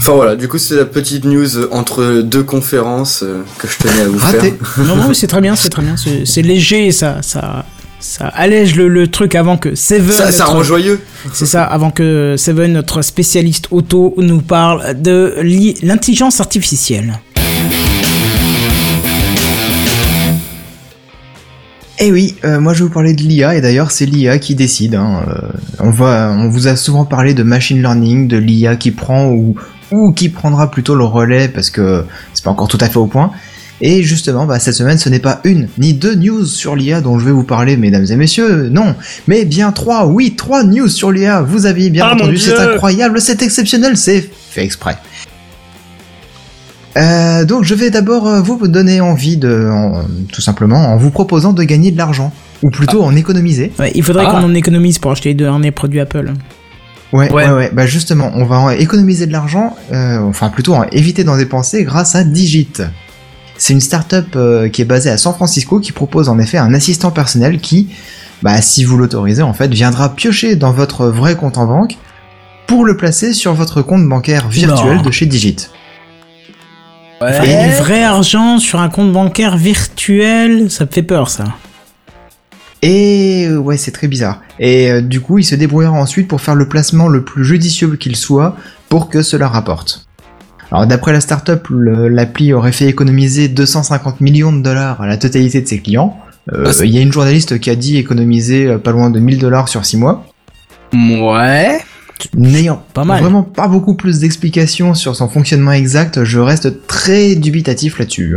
Enfin 0.00 0.12
voilà, 0.12 0.36
du 0.36 0.46
coup 0.48 0.58
c'est 0.58 0.76
la 0.76 0.84
petite 0.84 1.24
news 1.24 1.56
euh, 1.56 1.68
entre 1.72 2.22
deux 2.22 2.42
conférences 2.44 3.22
euh, 3.24 3.42
que 3.58 3.66
je 3.68 3.76
tenais 3.78 4.02
à 4.02 4.08
vous 4.08 4.18
Raté. 4.18 4.54
faire. 4.62 4.84
Non, 4.86 4.96
non, 4.96 5.12
c'est 5.14 5.26
très 5.26 5.40
bien, 5.40 5.56
c'est 5.56 5.68
très 5.70 5.82
bien. 5.82 5.96
C'est 6.24 6.42
léger, 6.42 6.92
ça, 6.92 7.18
ça, 7.22 7.64
ça 7.98 8.26
allège 8.28 8.76
le, 8.76 8.86
le 8.88 9.08
truc 9.08 9.34
avant 9.34 9.56
que 9.56 9.74
Seven. 9.74 10.30
Ça, 10.30 10.44
rend 10.46 10.62
joyeux. 10.62 11.00
C'est 11.32 11.46
ça, 11.46 11.64
avant 11.64 11.90
que 11.90 12.36
Seven, 12.38 12.72
notre 12.72 13.02
spécialiste 13.02 13.66
auto, 13.72 14.14
nous 14.18 14.40
parle 14.40 15.00
de 15.02 15.34
l'i- 15.42 15.74
l'intelligence 15.82 16.40
artificielle. 16.40 17.18
Eh 22.00 22.12
oui, 22.12 22.36
euh, 22.44 22.60
moi 22.60 22.72
je 22.74 22.78
vais 22.78 22.84
vous 22.84 22.94
parler 22.94 23.12
de 23.12 23.22
l'IA 23.22 23.56
et 23.56 23.60
d'ailleurs 23.60 23.90
c'est 23.90 24.06
l'IA 24.06 24.38
qui 24.38 24.54
décide. 24.54 24.94
hein, 24.94 25.24
euh, 25.28 25.48
on 25.80 26.48
vous 26.48 26.68
a 26.68 26.76
souvent 26.76 27.04
parlé 27.04 27.34
de 27.34 27.42
machine 27.42 27.80
learning, 27.82 28.28
de 28.28 28.36
l'IA 28.36 28.76
qui 28.76 28.92
prend 28.92 29.30
ou 29.32 29.56
ou 29.90 30.12
qui 30.12 30.28
prendra 30.28 30.70
plutôt 30.70 30.94
le 30.94 31.04
relais 31.04 31.48
parce 31.48 31.70
que 31.70 32.04
c'est 32.34 32.44
pas 32.44 32.50
encore 32.50 32.68
tout 32.68 32.78
à 32.80 32.88
fait 32.88 32.98
au 32.98 33.06
point. 33.06 33.30
Et 33.80 34.02
justement, 34.02 34.44
bah, 34.44 34.58
cette 34.58 34.74
semaine, 34.74 34.98
ce 34.98 35.08
n'est 35.08 35.20
pas 35.20 35.40
une 35.44 35.68
ni 35.78 35.94
deux 35.94 36.16
news 36.16 36.44
sur 36.46 36.74
l'IA 36.74 37.00
dont 37.00 37.18
je 37.20 37.24
vais 37.24 37.30
vous 37.30 37.44
parler, 37.44 37.76
mesdames 37.76 38.04
et 38.10 38.16
messieurs, 38.16 38.68
non, 38.70 38.96
mais 39.28 39.44
bien 39.44 39.70
trois, 39.70 40.06
oui, 40.06 40.34
trois 40.36 40.64
news 40.64 40.88
sur 40.88 41.12
l'IA. 41.12 41.42
Vous 41.42 41.64
aviez 41.64 41.88
bien 41.88 42.04
Ah, 42.08 42.14
entendu, 42.14 42.38
c'est 42.38 42.58
incroyable, 42.58 43.20
c'est 43.20 43.40
exceptionnel, 43.40 43.96
c'est 43.96 44.28
fait 44.50 44.64
exprès. 44.64 44.96
Euh, 46.96 47.44
donc 47.44 47.62
je 47.64 47.74
vais 47.74 47.90
d'abord 47.90 48.26
euh, 48.26 48.40
vous 48.40 48.66
donner 48.66 49.00
envie 49.00 49.36
de, 49.36 49.68
en- 49.72 50.02
tout 50.32 50.40
simplement, 50.40 50.88
en 50.92 50.96
vous 50.96 51.10
proposant 51.10 51.52
de 51.52 51.62
gagner 51.62 51.92
de 51.92 51.96
l'argent, 51.98 52.32
ou 52.64 52.70
plutôt 52.70 53.04
en 53.04 53.14
économiser. 53.14 53.70
Ouais, 53.78 53.92
il 53.94 54.02
faudrait 54.02 54.24
Ah. 54.26 54.32
qu'on 54.32 54.42
en 54.44 54.54
économise 54.54 54.98
pour 54.98 55.12
acheter 55.12 55.28
les 55.28 55.34
derniers 55.36 55.70
produits 55.70 56.00
Apple. 56.00 56.32
Ouais, 57.12 57.32
Ouais. 57.32 57.46
ouais, 57.46 57.50
ouais, 57.52 57.70
Bah 57.72 57.86
justement, 57.86 58.30
on 58.34 58.44
va 58.44 58.58
en 58.58 58.70
économiser 58.70 59.26
de 59.26 59.32
l'argent, 59.32 59.76
euh, 59.92 60.18
enfin 60.20 60.50
plutôt 60.50 60.74
en 60.74 60.84
éviter 60.92 61.24
d'en 61.24 61.36
dépenser 61.36 61.84
grâce 61.84 62.14
à 62.14 62.24
Digit. 62.24 62.82
C'est 63.56 63.72
une 63.72 63.80
startup 63.80 64.36
euh, 64.36 64.68
qui 64.68 64.82
est 64.82 64.84
basée 64.84 65.10
à 65.10 65.16
San 65.16 65.32
Francisco 65.34 65.80
qui 65.80 65.92
propose 65.92 66.28
en 66.28 66.38
effet 66.38 66.58
un 66.58 66.74
assistant 66.74 67.10
personnel 67.10 67.60
qui, 67.60 67.88
bah 68.42 68.60
si 68.60 68.84
vous 68.84 68.96
l'autorisez 68.98 69.42
en 69.42 69.52
fait, 69.54 69.68
viendra 69.72 70.14
piocher 70.14 70.54
dans 70.54 70.70
votre 70.72 71.06
vrai 71.06 71.34
compte 71.34 71.58
en 71.58 71.66
banque 71.66 71.96
pour 72.66 72.84
le 72.84 72.96
placer 72.96 73.32
sur 73.32 73.54
votre 73.54 73.80
compte 73.82 74.06
bancaire 74.06 74.48
virtuel 74.48 74.96
Non. 74.96 75.02
de 75.02 75.10
chez 75.10 75.26
Digit. 75.26 75.70
Et 77.22 77.64
du 77.68 77.74
vrai 77.82 78.04
argent 78.04 78.58
sur 78.58 78.78
un 78.80 78.88
compte 78.90 79.12
bancaire 79.12 79.56
virtuel, 79.56 80.70
ça 80.70 80.84
me 80.84 80.90
fait 80.90 81.02
peur, 81.02 81.30
ça. 81.30 81.44
Et 82.82 83.46
euh, 83.48 83.58
ouais, 83.58 83.76
c'est 83.76 83.90
très 83.90 84.08
bizarre. 84.08 84.40
Et 84.60 84.90
euh, 84.90 85.00
du 85.00 85.20
coup, 85.20 85.38
il 85.38 85.44
se 85.44 85.54
débrouillera 85.54 85.92
ensuite 85.92 86.28
pour 86.28 86.40
faire 86.40 86.54
le 86.54 86.68
placement 86.68 87.08
le 87.08 87.24
plus 87.24 87.44
judicieux 87.44 87.96
qu'il 87.96 88.16
soit 88.16 88.56
pour 88.88 89.08
que 89.08 89.22
cela 89.22 89.48
rapporte. 89.48 90.06
Alors 90.70 90.86
d'après 90.86 91.12
la 91.12 91.20
startup, 91.20 91.66
l'appli 91.70 92.52
aurait 92.52 92.72
fait 92.72 92.86
économiser 92.88 93.48
250 93.48 94.20
millions 94.20 94.52
de 94.52 94.62
dollars 94.62 95.00
à 95.00 95.06
la 95.06 95.16
totalité 95.16 95.62
de 95.62 95.66
ses 95.66 95.80
clients. 95.80 96.18
Euh, 96.52 96.66
Ah, 96.78 96.84
Il 96.84 96.90
y 96.90 96.98
a 96.98 97.00
une 97.00 97.12
journaliste 97.12 97.58
qui 97.58 97.70
a 97.70 97.74
dit 97.74 97.96
économiser 97.96 98.76
pas 98.76 98.92
loin 98.92 99.10
de 99.10 99.18
1000 99.18 99.38
dollars 99.38 99.68
sur 99.68 99.84
6 99.84 99.96
mois. 99.96 100.26
Ouais. 100.92 101.78
N'ayant 102.34 102.82
Pas 102.94 103.04
mal. 103.04 103.22
vraiment 103.22 103.42
pas 103.44 103.68
beaucoup 103.68 103.94
plus 103.94 104.18
d'explications 104.18 104.94
sur 104.94 105.14
son 105.16 105.28
fonctionnement 105.28 105.72
exact, 105.72 106.24
je 106.24 106.38
reste 106.40 106.86
très 106.86 107.34
dubitatif 107.36 107.98
là-dessus. 107.98 108.36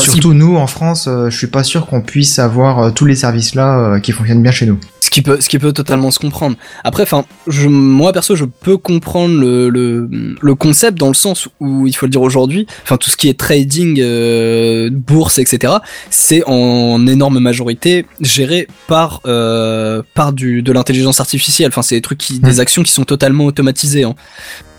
Si- 0.00 0.10
Surtout 0.10 0.34
nous, 0.34 0.56
en 0.56 0.66
France, 0.66 1.06
euh, 1.08 1.30
je 1.30 1.36
suis 1.36 1.46
pas 1.46 1.62
sûr 1.64 1.86
qu'on 1.86 2.00
puisse 2.00 2.38
avoir 2.38 2.78
euh, 2.78 2.90
tous 2.90 3.04
les 3.06 3.14
services-là 3.14 3.78
euh, 3.94 4.00
qui 4.00 4.12
fonctionnent 4.12 4.42
bien 4.42 4.52
chez 4.52 4.66
nous. 4.66 4.78
Ce 5.00 5.10
qui 5.10 5.22
peut, 5.22 5.38
ce 5.40 5.48
qui 5.48 5.58
peut 5.58 5.72
totalement 5.72 6.10
se 6.12 6.18
comprendre. 6.20 6.56
Après, 6.84 7.02
enfin, 7.02 7.24
moi 7.68 8.12
perso, 8.12 8.36
je 8.36 8.44
peux 8.44 8.76
comprendre 8.76 9.40
le, 9.40 9.68
le, 9.68 10.08
le 10.40 10.54
concept 10.54 10.98
dans 10.98 11.08
le 11.08 11.14
sens 11.14 11.48
où 11.58 11.86
il 11.88 11.92
faut 11.96 12.06
le 12.06 12.10
dire 12.10 12.22
aujourd'hui. 12.22 12.66
Enfin, 12.84 12.96
tout 12.96 13.10
ce 13.10 13.16
qui 13.16 13.28
est 13.28 13.36
trading, 13.38 13.98
euh, 14.00 14.88
bourse, 14.92 15.38
etc. 15.38 15.72
C'est 16.10 16.44
en 16.46 17.04
énorme 17.08 17.40
majorité 17.40 18.06
géré 18.20 18.68
par 18.86 19.20
euh, 19.26 20.02
par 20.14 20.32
du 20.32 20.62
de 20.62 20.70
l'intelligence 20.72 21.18
artificielle. 21.18 21.68
Enfin, 21.68 21.82
c'est 21.82 21.96
des 21.96 22.02
trucs 22.02 22.18
qui, 22.18 22.38
des 22.38 22.60
actions 22.60 22.82
qui 22.84 22.92
sont 22.92 23.04
totalement 23.04 23.46
automatisées. 23.46 24.04
Hein. 24.04 24.14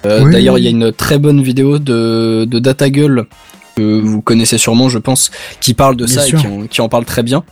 Euh, 0.06 0.24
Oui. 0.24 0.32
D'ailleurs, 0.32 0.58
il 0.58 0.64
y 0.64 0.68
a 0.68 0.72
une 0.72 0.92
très 0.94 1.18
bonne 1.20 1.42
vidéo 1.44 1.78
de 1.78 2.46
de 2.50 2.60
DataGull 2.60 3.26
que 3.76 4.00
vous 4.02 4.22
connaissez 4.22 4.58
sûrement, 4.58 4.90
je 4.90 4.98
pense, 4.98 5.32
qui 5.60 5.74
parle 5.74 5.96
de 5.96 6.06
Bien 6.06 6.16
ça 6.16 6.22
sûr. 6.24 6.40
et 6.40 6.42
qui 6.42 6.48
en, 6.48 6.68
qui 6.68 6.82
en 6.82 6.90
parle 6.90 7.06
très 7.06 7.24
bien 7.24 7.44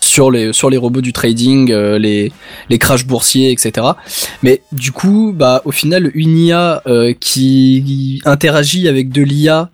sur 0.00 0.30
les 0.30 0.52
sur 0.52 0.70
les 0.70 0.76
robots 0.76 1.00
du 1.00 1.12
trading, 1.12 1.72
euh, 1.72 1.98
les 1.98 2.32
les 2.70 2.78
crashs 2.78 3.04
boursiers, 3.04 3.50
etc. 3.50 3.86
Mais 4.42 4.62
du 4.72 4.92
coup, 4.92 5.32
bah 5.34 5.60
au 5.64 5.72
final, 5.72 6.10
une 6.14 6.38
IA 6.38 6.82
euh, 6.86 7.12
qui 7.18 8.22
interagit 8.24 8.88
avec 8.88 9.10
de 9.10 9.22
l'IA, 9.22 9.70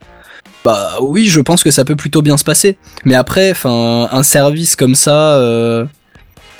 bah 0.64 0.92
oui, 1.02 1.26
je 1.26 1.40
pense 1.40 1.62
que 1.62 1.70
ça 1.70 1.84
peut 1.84 1.94
plutôt 1.96 2.22
bien 2.22 2.36
se 2.38 2.44
passer. 2.44 2.78
Mais 3.04 3.14
après, 3.14 3.50
enfin, 3.50 4.08
un 4.10 4.22
service 4.22 4.76
comme 4.76 4.94
ça 4.94 5.34
euh, 5.36 5.84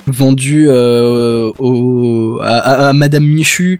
vendu 0.07 0.69
au 0.69 2.39
à, 2.43 2.47
à- 2.57 2.89
à 2.89 2.93
Madame 2.93 3.25
Michu 3.25 3.79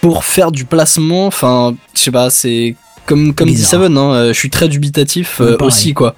pour 0.00 0.24
faire 0.24 0.52
du 0.52 0.64
placement, 0.64 1.26
enfin, 1.26 1.74
je 1.94 2.00
sais 2.00 2.10
pas, 2.12 2.30
c'est 2.30 2.76
comme 3.08 3.34
comme 3.34 3.48
dit. 3.48 3.56
Seven, 3.56 3.96
hein, 3.96 4.12
euh, 4.12 4.28
je 4.28 4.38
suis 4.38 4.50
très 4.50 4.68
dubitatif 4.68 5.40
euh, 5.40 5.56
aussi 5.60 5.94
quoi. 5.94 6.14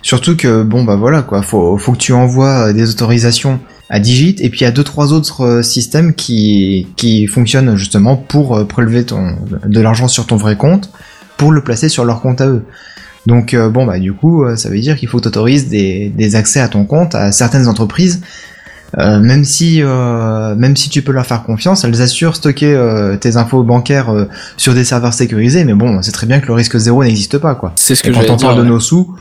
Surtout 0.00 0.36
que 0.36 0.64
bon 0.64 0.82
bah 0.82 0.96
voilà 0.96 1.22
quoi, 1.22 1.42
faut 1.42 1.76
faut 1.78 1.92
que 1.92 1.98
tu 1.98 2.12
envoies 2.12 2.68
euh, 2.68 2.72
des 2.72 2.90
autorisations 2.90 3.60
à 3.88 4.00
Digit 4.00 4.36
et 4.40 4.48
puis 4.48 4.60
il 4.60 4.64
y 4.64 4.66
a 4.66 4.72
deux 4.72 4.82
trois 4.82 5.12
autres 5.12 5.60
systèmes 5.62 6.14
qui 6.14 6.88
qui 6.96 7.26
fonctionnent 7.26 7.76
justement 7.76 8.16
pour 8.16 8.66
prélever 8.66 9.04
ton 9.04 9.36
de 9.64 9.80
l'argent 9.80 10.08
sur 10.08 10.26
ton 10.26 10.36
vrai 10.36 10.56
compte 10.56 10.90
pour 11.36 11.52
le 11.52 11.62
placer 11.62 11.88
sur 11.88 12.04
leur 12.04 12.20
compte 12.22 12.40
à 12.40 12.48
eux. 12.48 12.64
Donc 13.26 13.54
euh, 13.54 13.68
bon 13.68 13.84
bah 13.84 13.98
du 13.98 14.12
coup 14.12 14.44
ça 14.56 14.68
veut 14.70 14.80
dire 14.80 14.96
qu'il 14.96 15.08
faut 15.08 15.18
que 15.18 15.24
t'autorises 15.24 15.68
des 15.68 16.08
des 16.08 16.34
accès 16.36 16.60
à 16.60 16.68
ton 16.68 16.84
compte 16.84 17.14
à 17.14 17.30
certaines 17.30 17.68
entreprises 17.68 18.22
euh, 18.98 19.18
même 19.20 19.44
si 19.44 19.82
euh, 19.82 20.54
même 20.56 20.76
si 20.76 20.88
tu 20.90 21.02
peux 21.02 21.12
leur 21.12 21.26
faire 21.26 21.42
confiance, 21.44 21.84
elles 21.84 22.00
assurent 22.02 22.36
stocker 22.36 22.74
euh, 22.74 23.16
tes 23.16 23.36
infos 23.36 23.62
bancaires 23.62 24.10
euh, 24.10 24.28
sur 24.56 24.74
des 24.74 24.84
serveurs 24.84 25.14
sécurisés 25.14 25.64
mais 25.64 25.74
bon, 25.74 26.02
c'est 26.02 26.12
très 26.12 26.26
bien 26.26 26.40
que 26.40 26.46
le 26.46 26.54
risque 26.54 26.76
zéro 26.76 27.02
n'existe 27.02 27.38
pas 27.38 27.54
quoi. 27.54 27.72
C'est 27.76 27.94
ce 27.94 28.02
que 28.02 28.10
Et 28.10 28.12
quand 28.12 28.28
on 28.30 28.36
parle 28.36 28.56
de 28.56 28.62
ouais. 28.62 28.68
nos 28.68 28.80
sous, 28.80 29.14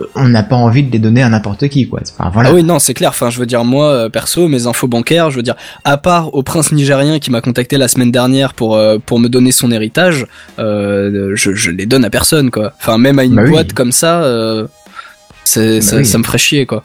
euh, 0.00 0.04
on 0.14 0.28
n'a 0.28 0.42
pas 0.42 0.56
envie 0.56 0.82
de 0.82 0.90
les 0.90 0.98
donner 0.98 1.22
à 1.22 1.28
n'importe 1.28 1.68
qui, 1.68 1.88
quoi. 1.88 2.00
Enfin, 2.18 2.30
voilà. 2.32 2.48
Ah 2.50 2.54
oui, 2.54 2.62
non, 2.64 2.78
c'est 2.78 2.94
clair. 2.94 3.10
Enfin, 3.10 3.30
je 3.30 3.38
veux 3.38 3.46
dire, 3.46 3.64
moi, 3.64 3.86
euh, 3.90 4.08
perso, 4.08 4.48
mes 4.48 4.66
infos 4.66 4.88
bancaires, 4.88 5.30
je 5.30 5.36
veux 5.36 5.42
dire, 5.42 5.54
à 5.84 5.96
part 5.96 6.34
au 6.34 6.42
prince 6.42 6.72
nigérien 6.72 7.18
qui 7.20 7.30
m'a 7.30 7.40
contacté 7.40 7.76
la 7.78 7.86
semaine 7.88 8.10
dernière 8.10 8.54
pour 8.54 8.76
euh, 8.76 8.98
pour 9.04 9.18
me 9.20 9.28
donner 9.28 9.52
son 9.52 9.70
héritage, 9.70 10.26
euh, 10.58 11.32
je, 11.36 11.54
je 11.54 11.70
les 11.70 11.86
donne 11.86 12.04
à 12.04 12.10
personne, 12.10 12.50
quoi. 12.50 12.72
Enfin, 12.80 12.98
même 12.98 13.18
à 13.18 13.24
une 13.24 13.34
Bah 13.36 13.42
oui. 13.44 13.50
boîte 13.50 13.72
comme 13.72 13.92
ça, 13.92 14.22
euh, 14.24 14.64
Bah 14.64 14.68
ça, 15.44 15.60
oui. 15.96 16.04
ça 16.04 16.18
me 16.18 16.24
ferait 16.24 16.38
chier, 16.38 16.66
quoi. 16.66 16.82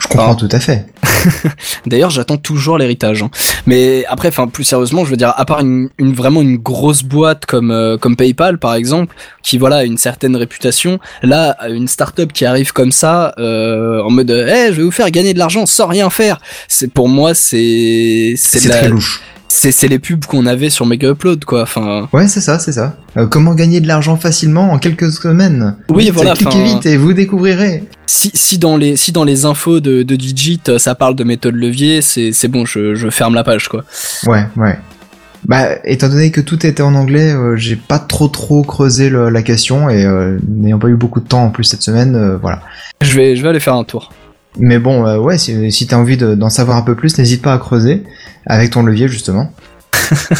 Je 0.00 0.06
comprends 0.08 0.34
tout 0.34 0.48
à 0.52 0.60
fait. 0.60 0.86
D'ailleurs, 1.86 2.10
j'attends 2.10 2.36
toujours 2.36 2.78
l'héritage. 2.78 3.22
hein. 3.22 3.30
Mais 3.66 4.04
après, 4.08 4.28
enfin, 4.28 4.46
plus 4.46 4.64
sérieusement, 4.64 5.04
je 5.04 5.10
veux 5.10 5.16
dire, 5.16 5.32
à 5.36 5.44
part 5.44 5.60
une, 5.60 5.88
une 5.98 6.12
vraiment 6.14 6.40
une 6.40 6.56
grosse 6.56 7.02
boîte 7.02 7.46
comme 7.46 7.70
euh, 7.70 7.96
comme 7.98 8.16
PayPal, 8.16 8.58
par 8.58 8.74
exemple, 8.74 9.14
qui 9.42 9.58
voilà 9.58 9.76
a 9.78 9.84
une 9.84 9.98
certaine 9.98 10.36
réputation, 10.36 10.98
là, 11.22 11.56
une 11.68 11.88
startup 11.88 12.32
qui 12.32 12.44
arrive 12.44 12.72
comme 12.72 12.92
ça, 12.92 13.34
euh, 13.38 14.00
en 14.02 14.10
mode, 14.10 14.30
eh, 14.30 14.68
je 14.72 14.76
vais 14.76 14.82
vous 14.82 14.90
faire 14.90 15.10
gagner 15.10 15.34
de 15.34 15.38
l'argent 15.38 15.66
sans 15.66 15.86
rien 15.86 16.10
faire. 16.10 16.40
C'est 16.68 16.92
pour 16.92 17.08
moi, 17.08 17.34
c'est 17.34 18.34
c'est 18.36 18.64
la- 18.68 18.76
très 18.78 18.88
louche. 18.88 19.22
C'est 19.48 19.72
c'est 19.72 19.88
les 19.88 19.98
pubs 19.98 20.24
qu'on 20.26 20.46
avait 20.46 20.70
sur 20.70 20.86
Mega 20.86 21.10
Upload, 21.10 21.44
quoi. 21.44 21.62
Enfin, 21.62 22.08
Ouais, 22.12 22.28
c'est 22.28 22.40
ça, 22.40 22.58
c'est 22.58 22.72
ça. 22.72 22.96
Euh, 23.16 23.26
comment 23.26 23.54
gagner 23.54 23.80
de 23.80 23.88
l'argent 23.88 24.16
facilement 24.16 24.72
en 24.72 24.78
quelques 24.78 25.10
semaines 25.10 25.76
Oui, 25.88 26.04
Vite, 26.04 26.14
voilà, 26.14 26.34
Cliquez 26.34 26.62
vite 26.62 26.86
et 26.86 26.96
vous 26.96 27.12
découvrirez. 27.14 27.84
si 28.06 28.30
si 28.34 28.58
dans 28.58 28.76
les 28.76 28.96
si 28.96 29.10
dans 29.12 29.24
les 29.24 29.44
infos 29.46 29.80
de 29.80 30.02
de 30.02 30.16
Digit, 30.16 30.60
euh, 30.68 30.78
ça 30.78 30.94
parle 30.94 31.14
de 31.16 31.24
méthode 31.24 31.54
levier, 31.54 32.02
c'est 32.02 32.32
c'est 32.32 32.48
bon, 32.48 32.64
je 32.66 32.94
je 32.94 33.08
ferme 33.10 33.34
la 33.34 33.42
page, 33.44 33.68
quoi. 33.68 33.84
Ouais, 34.26 34.44
ouais. 34.56 34.78
Bah, 35.46 35.68
étant 35.84 36.08
donné 36.08 36.30
que 36.32 36.40
tout 36.40 36.66
était 36.66 36.82
en 36.82 36.94
anglais, 36.96 37.32
euh, 37.32 37.56
j'ai 37.56 37.76
pas 37.76 38.00
trop 38.00 38.26
trop 38.28 38.62
creusé 38.64 39.08
le- 39.08 39.30
la 39.30 39.42
question 39.42 39.88
et 39.88 40.04
euh, 40.04 40.36
n'ayant 40.48 40.80
pas 40.80 40.88
eu 40.88 40.96
beaucoup 40.96 41.20
de 41.20 41.28
temps 41.28 41.44
en 41.44 41.50
plus 41.50 41.62
cette 41.64 41.80
semaine, 41.82 42.16
euh, 42.16 42.36
voilà. 42.36 42.60
Je 43.00 43.14
vais 43.16 43.36
je 43.36 43.42
vais 43.42 43.48
aller 43.48 43.60
faire 43.60 43.74
un 43.74 43.84
tour. 43.84 44.12
Mais 44.58 44.78
bon, 44.78 45.06
euh, 45.06 45.18
ouais, 45.18 45.38
si, 45.38 45.70
si 45.72 45.86
t'as 45.86 45.96
envie 45.96 46.16
de- 46.16 46.34
d'en 46.34 46.50
savoir 46.50 46.76
un 46.76 46.82
peu 46.82 46.94
plus, 46.94 47.16
n'hésite 47.18 47.42
pas 47.42 47.54
à 47.54 47.58
creuser 47.58 48.02
avec 48.46 48.70
ton 48.70 48.82
levier 48.82 49.08
justement. 49.08 49.52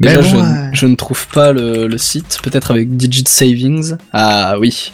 Mais 0.00 0.14
Déjà, 0.14 0.20
bon, 0.22 0.28
je, 0.28 0.36
euh, 0.36 0.68
je 0.72 0.86
ne 0.86 0.94
trouve 0.94 1.26
pas 1.28 1.52
le, 1.52 1.86
le 1.86 1.98
site. 1.98 2.38
Peut-être 2.42 2.70
avec 2.70 2.96
Digit 2.96 3.26
Savings. 3.28 3.96
Ah 4.12 4.56
oui. 4.58 4.92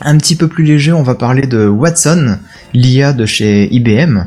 Un 0.00 0.18
petit 0.18 0.36
peu 0.36 0.48
plus 0.48 0.64
léger, 0.64 0.92
on 0.92 1.02
va 1.02 1.14
parler 1.14 1.46
de 1.46 1.66
Watson, 1.66 2.36
l'IA 2.74 3.12
de 3.12 3.24
chez 3.26 3.72
IBM, 3.74 4.24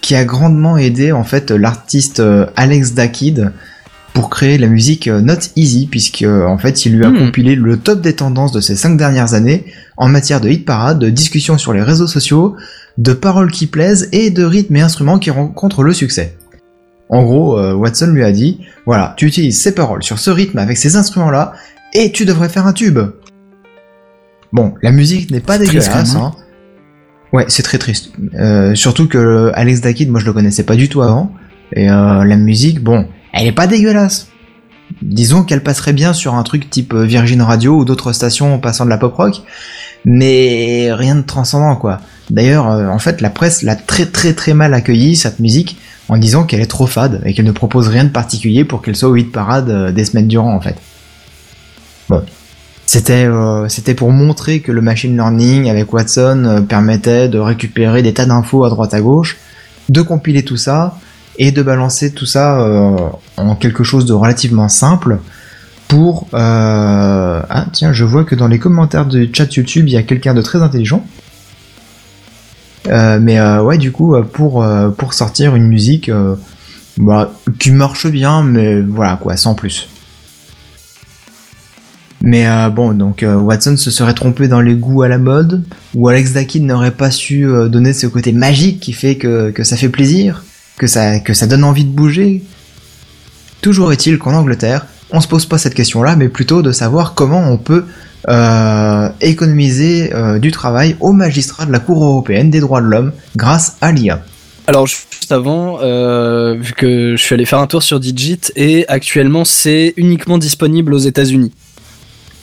qui 0.00 0.14
a 0.16 0.24
grandement 0.24 0.76
aidé 0.78 1.12
en 1.12 1.22
fait 1.24 1.50
l'artiste 1.50 2.20
euh, 2.20 2.46
Alex 2.56 2.94
Dakid 2.94 3.52
pour 4.14 4.30
créer 4.30 4.58
la 4.58 4.66
musique 4.66 5.06
euh, 5.08 5.20
Not 5.20 5.34
Easy, 5.56 5.86
puisque 5.90 6.24
en 6.26 6.58
fait 6.58 6.84
il 6.84 6.96
lui 6.96 7.04
a 7.04 7.10
Hmm. 7.10 7.18
compilé 7.18 7.54
le 7.54 7.78
top 7.78 8.00
des 8.00 8.14
tendances 8.14 8.52
de 8.52 8.60
ces 8.60 8.74
cinq 8.74 8.96
dernières 8.96 9.34
années 9.34 9.64
en 9.96 10.08
matière 10.08 10.40
de 10.40 10.48
hit 10.48 10.64
parade, 10.64 10.98
de 10.98 11.10
discussions 11.10 11.58
sur 11.58 11.72
les 11.72 11.82
réseaux 11.82 12.06
sociaux, 12.06 12.56
de 12.98 13.12
paroles 13.12 13.50
qui 13.50 13.66
plaisent 13.66 14.08
et 14.12 14.30
de 14.30 14.44
rythmes 14.44 14.76
et 14.76 14.80
instruments 14.80 15.18
qui 15.18 15.30
rencontrent 15.30 15.82
le 15.82 15.92
succès. 15.92 16.36
En 17.08 17.22
gros, 17.22 17.58
euh, 17.58 17.74
Watson 17.74 18.12
lui 18.12 18.24
a 18.24 18.32
dit, 18.32 18.60
voilà, 18.86 19.14
tu 19.16 19.26
utilises 19.26 19.60
ces 19.60 19.74
paroles 19.74 20.02
sur 20.02 20.18
ce 20.18 20.30
rythme 20.30 20.58
avec 20.58 20.78
ces 20.78 20.96
instruments-là, 20.96 21.52
et 21.94 22.10
tu 22.10 22.24
devrais 22.24 22.48
faire 22.48 22.66
un 22.66 22.72
tube. 22.72 22.98
Bon, 24.52 24.74
la 24.82 24.92
musique 24.92 25.30
n'est 25.30 25.40
pas 25.40 25.58
dégueulasse, 25.58 26.14
hein. 26.14 26.32
Ouais, 27.32 27.46
c'est 27.48 27.62
très 27.62 27.78
triste. 27.78 28.12
Euh, 28.34 28.74
surtout 28.74 29.08
que 29.08 29.50
Alex 29.54 29.80
Dakid, 29.80 30.10
moi 30.10 30.20
je 30.20 30.26
le 30.26 30.32
connaissais 30.34 30.64
pas 30.64 30.76
du 30.76 30.88
tout 30.88 31.00
avant. 31.00 31.32
Et 31.74 31.90
euh, 31.90 32.24
la 32.24 32.36
musique, 32.36 32.82
bon, 32.82 33.08
elle 33.32 33.46
est 33.46 33.52
pas 33.52 33.66
dégueulasse. 33.66 34.28
Disons 35.00 35.44
qu'elle 35.44 35.62
passerait 35.62 35.92
bien 35.92 36.12
sur 36.12 36.34
un 36.34 36.42
truc 36.42 36.68
type 36.68 36.92
euh, 36.94 37.04
Virgin 37.04 37.42
Radio 37.42 37.76
ou 37.76 37.84
d'autres 37.84 38.12
stations 38.12 38.58
passant 38.58 38.84
de 38.84 38.90
la 38.90 38.98
pop 38.98 39.14
rock, 39.14 39.42
mais 40.04 40.92
rien 40.92 41.16
de 41.16 41.22
transcendant 41.22 41.76
quoi. 41.76 42.00
D'ailleurs, 42.30 42.68
euh, 42.70 42.88
en 42.88 42.98
fait, 42.98 43.20
la 43.20 43.30
presse 43.30 43.62
l'a 43.62 43.76
très 43.76 44.06
très 44.06 44.34
très 44.34 44.54
mal 44.54 44.74
accueillie 44.74 45.16
cette 45.16 45.38
musique 45.38 45.78
en 46.08 46.18
disant 46.18 46.44
qu'elle 46.44 46.60
est 46.60 46.66
trop 46.66 46.86
fade 46.86 47.22
et 47.24 47.34
qu'elle 47.34 47.44
ne 47.44 47.52
propose 47.52 47.88
rien 47.88 48.04
de 48.04 48.10
particulier 48.10 48.64
pour 48.64 48.82
qu'elle 48.82 48.96
soit 48.96 49.08
au 49.08 49.16
hit 49.16 49.30
parade 49.30 49.70
euh, 49.70 49.92
des 49.92 50.04
semaines 50.04 50.28
durant 50.28 50.54
en 50.54 50.60
fait. 50.60 50.76
Bon, 52.08 52.22
c'était 52.84 53.28
c'était 53.68 53.94
pour 53.94 54.10
montrer 54.10 54.60
que 54.60 54.72
le 54.72 54.82
machine 54.82 55.14
learning 55.14 55.70
avec 55.70 55.92
Watson 55.92 56.66
permettait 56.68 57.28
de 57.28 57.38
récupérer 57.38 58.02
des 58.02 58.12
tas 58.12 58.26
d'infos 58.26 58.64
à 58.64 58.70
droite 58.70 58.92
à 58.92 59.00
gauche, 59.00 59.38
de 59.88 60.02
compiler 60.02 60.42
tout 60.42 60.58
ça 60.58 60.98
et 61.38 61.52
de 61.52 61.62
balancer 61.62 62.12
tout 62.12 62.26
ça 62.26 62.60
euh, 62.60 62.96
en 63.36 63.54
quelque 63.54 63.84
chose 63.84 64.04
de 64.04 64.12
relativement 64.12 64.68
simple 64.68 65.18
pour 65.88 66.28
euh, 66.34 67.42
ah 67.48 67.66
tiens 67.72 67.92
je 67.92 68.04
vois 68.04 68.24
que 68.24 68.34
dans 68.34 68.48
les 68.48 68.58
commentaires 68.58 69.06
du 69.06 69.30
chat 69.32 69.54
YouTube 69.54 69.88
il 69.88 69.92
y 69.92 69.96
a 69.96 70.02
quelqu'un 70.02 70.34
de 70.34 70.42
très 70.42 70.62
intelligent. 70.62 71.04
Euh, 72.88 73.20
mais 73.20 73.40
ouais 73.40 73.78
du 73.78 73.92
coup 73.92 74.16
pour 74.32 75.14
sortir 75.14 75.54
une 75.54 75.68
musique 75.68 76.10
bah, 76.98 77.32
qui 77.58 77.70
marche 77.70 78.08
bien 78.08 78.42
mais 78.42 78.80
voilà 78.80 79.16
quoi 79.16 79.36
sans 79.36 79.54
plus. 79.54 79.88
Mais 82.24 82.46
bon, 82.70 82.92
donc 82.92 83.24
Watson 83.26 83.76
se 83.76 83.90
serait 83.90 84.14
trompé 84.14 84.46
dans 84.46 84.60
les 84.60 84.74
goûts 84.74 85.02
à 85.02 85.08
la 85.08 85.18
mode, 85.18 85.64
ou 85.94 86.08
Alex 86.08 86.34
Dakid 86.34 86.62
n'aurait 86.62 86.92
pas 86.92 87.10
su 87.10 87.44
donner 87.68 87.92
ce 87.92 88.06
côté 88.06 88.30
magique 88.30 88.78
qui 88.78 88.92
fait 88.92 89.16
que 89.16 89.64
ça 89.64 89.76
fait 89.76 89.88
plaisir, 89.88 90.44
que 90.76 90.86
ça, 90.86 91.20
que 91.20 91.34
ça 91.34 91.46
donne 91.46 91.64
envie 91.64 91.84
de 91.84 91.90
bouger. 91.90 92.42
Toujours 93.60 93.92
est-il 93.92 94.18
qu'en 94.18 94.34
Angleterre, 94.34 94.86
on 95.10 95.20
se 95.20 95.28
pose 95.28 95.46
pas 95.46 95.58
cette 95.58 95.74
question-là, 95.74 96.16
mais 96.16 96.28
plutôt 96.28 96.62
de 96.62 96.72
savoir 96.72 97.14
comment 97.14 97.50
on 97.50 97.58
peut 97.58 97.84
euh, 98.28 99.08
économiser 99.20 100.14
euh, 100.14 100.38
du 100.38 100.50
travail 100.50 100.96
aux 101.00 101.12
magistrats 101.12 101.66
de 101.66 101.72
la 101.72 101.78
Cour 101.78 102.04
européenne 102.04 102.50
des 102.50 102.60
droits 102.60 102.80
de 102.80 102.86
l'homme 102.86 103.12
grâce 103.36 103.76
à 103.80 103.92
l'IA. 103.92 104.22
Alors 104.66 104.86
juste 104.86 105.32
avant, 105.32 105.80
euh, 105.80 106.54
vu 106.54 106.72
que 106.72 107.16
je 107.16 107.22
suis 107.22 107.34
allé 107.34 107.44
faire 107.44 107.58
un 107.58 107.66
tour 107.66 107.82
sur 107.82 107.98
Digit 107.98 108.52
et 108.54 108.86
actuellement 108.88 109.44
c'est 109.44 109.92
uniquement 109.96 110.38
disponible 110.38 110.94
aux 110.94 110.98
États-Unis. 110.98 111.52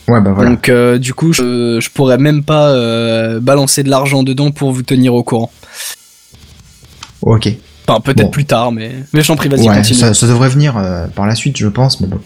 Ouais, 0.10 0.22
bah 0.22 0.32
voilà. 0.34 0.50
Donc 0.50 0.70
euh, 0.70 0.98
du 0.98 1.14
coup, 1.14 1.34
je, 1.34 1.80
je 1.80 1.90
pourrais 1.92 2.18
même 2.18 2.44
pas 2.44 2.72
euh, 2.72 3.40
balancer 3.40 3.84
de 3.84 3.90
l'argent 3.90 4.24
dedans 4.24 4.52
pour 4.52 4.72
vous 4.72 4.82
tenir 4.82 5.14
au 5.14 5.24
courant. 5.24 5.52
Ok. 7.22 7.50
Enfin 7.90 8.02
peut-être 8.02 8.26
Bon. 8.26 8.32
plus 8.32 8.45
tard, 8.45 8.72
mais 8.72 8.91
mais 9.14 9.22
j'en 9.22 9.36
prie, 9.36 9.49
vas-y 9.49 9.68
Ouais, 9.68 9.84
ça, 9.84 10.14
ça 10.14 10.28
devrait 10.28 10.49
venir 10.49 10.78
euh, 10.78 11.07
par 11.07 11.26
la 11.26 11.36
suite, 11.36 11.57
je 11.57 11.68
pense, 11.68 11.99
mais 12.02 12.07
bon. 12.07 12.20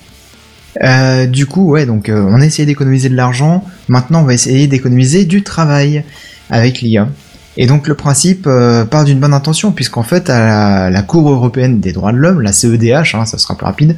Euh, 0.84 1.28
du 1.28 1.46
coup, 1.46 1.70
ouais, 1.72 1.86
donc 1.86 2.10
euh, 2.10 2.26
on 2.28 2.42
a 2.42 2.46
essayé 2.46 2.66
d'économiser 2.66 3.10
de 3.10 3.16
l'argent. 3.16 3.64
Maintenant, 3.88 4.22
on 4.22 4.26
va 4.26 4.34
essayer 4.34 4.68
d'économiser 4.68 5.26
du 5.26 5.44
travail 5.44 6.04
avec 6.50 6.82
l'IA. 6.82 7.08
Et 7.56 7.68
donc 7.68 7.88
le 7.88 7.94
principe 7.94 8.50
part 8.90 9.06
d'une 9.06 9.20
bonne 9.20 9.34
intention, 9.34 9.72
puisqu'en 9.72 10.02
fait, 10.02 10.30
à 10.30 10.40
la, 10.40 10.90
la 10.90 11.02
Cour 11.04 11.30
européenne 11.30 11.80
des 11.80 11.92
droits 11.94 12.12
de 12.12 12.18
l'homme, 12.18 12.42
la 12.42 12.52
CEDH, 12.52 13.14
hein, 13.14 13.26
ça 13.26 13.38
sera 13.38 13.56
plus 13.56 13.66
rapide, 13.66 13.96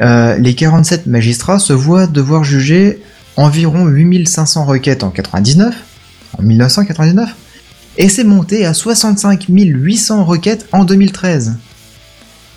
les 0.00 0.54
47 0.54 1.06
magistrats 1.06 1.60
se 1.60 1.72
voient 1.72 2.08
devoir 2.08 2.42
juger 2.42 3.00
environ 3.36 3.86
8500 3.86 4.64
requêtes 4.64 5.04
en 5.04 5.10
99, 5.10 5.74
en 6.38 6.42
1999, 6.42 7.34
et 7.98 8.08
c'est 8.08 8.24
monté 8.24 8.64
à 8.66 8.74
65 8.74 9.46
800 9.48 10.24
requêtes 10.24 10.66
en 10.72 10.84
2013. 10.84 11.54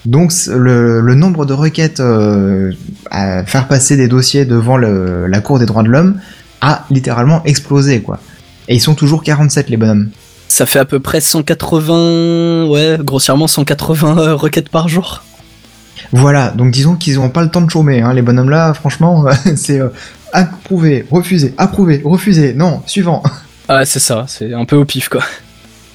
Donc 0.06 0.32
le, 0.48 1.02
le 1.02 1.16
nombre 1.16 1.46
de 1.46 1.54
requêtes 1.54 2.00
euh, 2.00 2.72
à 3.12 3.44
faire 3.46 3.68
passer 3.68 3.98
des 3.98 4.08
dossiers 4.08 4.46
devant 4.46 4.78
le- 4.78 5.28
la 5.28 5.42
Cour 5.42 5.60
des 5.60 5.66
droits 5.66 5.84
de 5.84 5.90
l'homme 5.90 6.20
a 6.62 6.86
littéralement 6.90 7.44
explosé 7.46 8.02
quoi. 8.02 8.20
Et 8.68 8.76
ils 8.76 8.80
sont 8.82 8.96
toujours 8.96 9.24
47 9.24 9.70
les 9.70 9.78
bonhommes. 9.78 10.10
Ça 10.48 10.66
fait 10.66 10.80
à 10.80 10.86
peu 10.86 11.00
près 11.00 11.22
180, 11.22 12.66
ouais, 12.68 12.98
grossièrement 13.02 13.48
180 13.48 14.18
euh, 14.18 14.36
requêtes 14.36 14.70
par 14.70 14.88
jour. 14.88 15.24
Voilà, 16.12 16.50
donc 16.52 16.72
disons 16.72 16.96
qu'ils 16.96 17.16
n'ont 17.16 17.30
pas 17.30 17.44
le 17.44 17.50
temps 17.50 17.62
de 17.62 17.70
chômer, 17.70 18.02
hein, 18.02 18.14
les 18.14 18.22
bonhommes 18.22 18.50
là, 18.50 18.74
franchement, 18.74 19.26
c'est 19.56 19.80
euh, 19.80 19.90
approuvé, 20.34 21.06
refusé, 21.12 21.54
approuvé, 21.58 22.02
refusé, 22.04 22.54
non, 22.54 22.82
suivant. 22.88 23.22
Ah 23.72 23.86
c'est 23.86 24.00
ça, 24.00 24.26
c'est 24.28 24.54
un 24.54 24.66
peu 24.66 24.76
au 24.76 24.84
pif 24.86 25.10
quoi. 25.10 25.22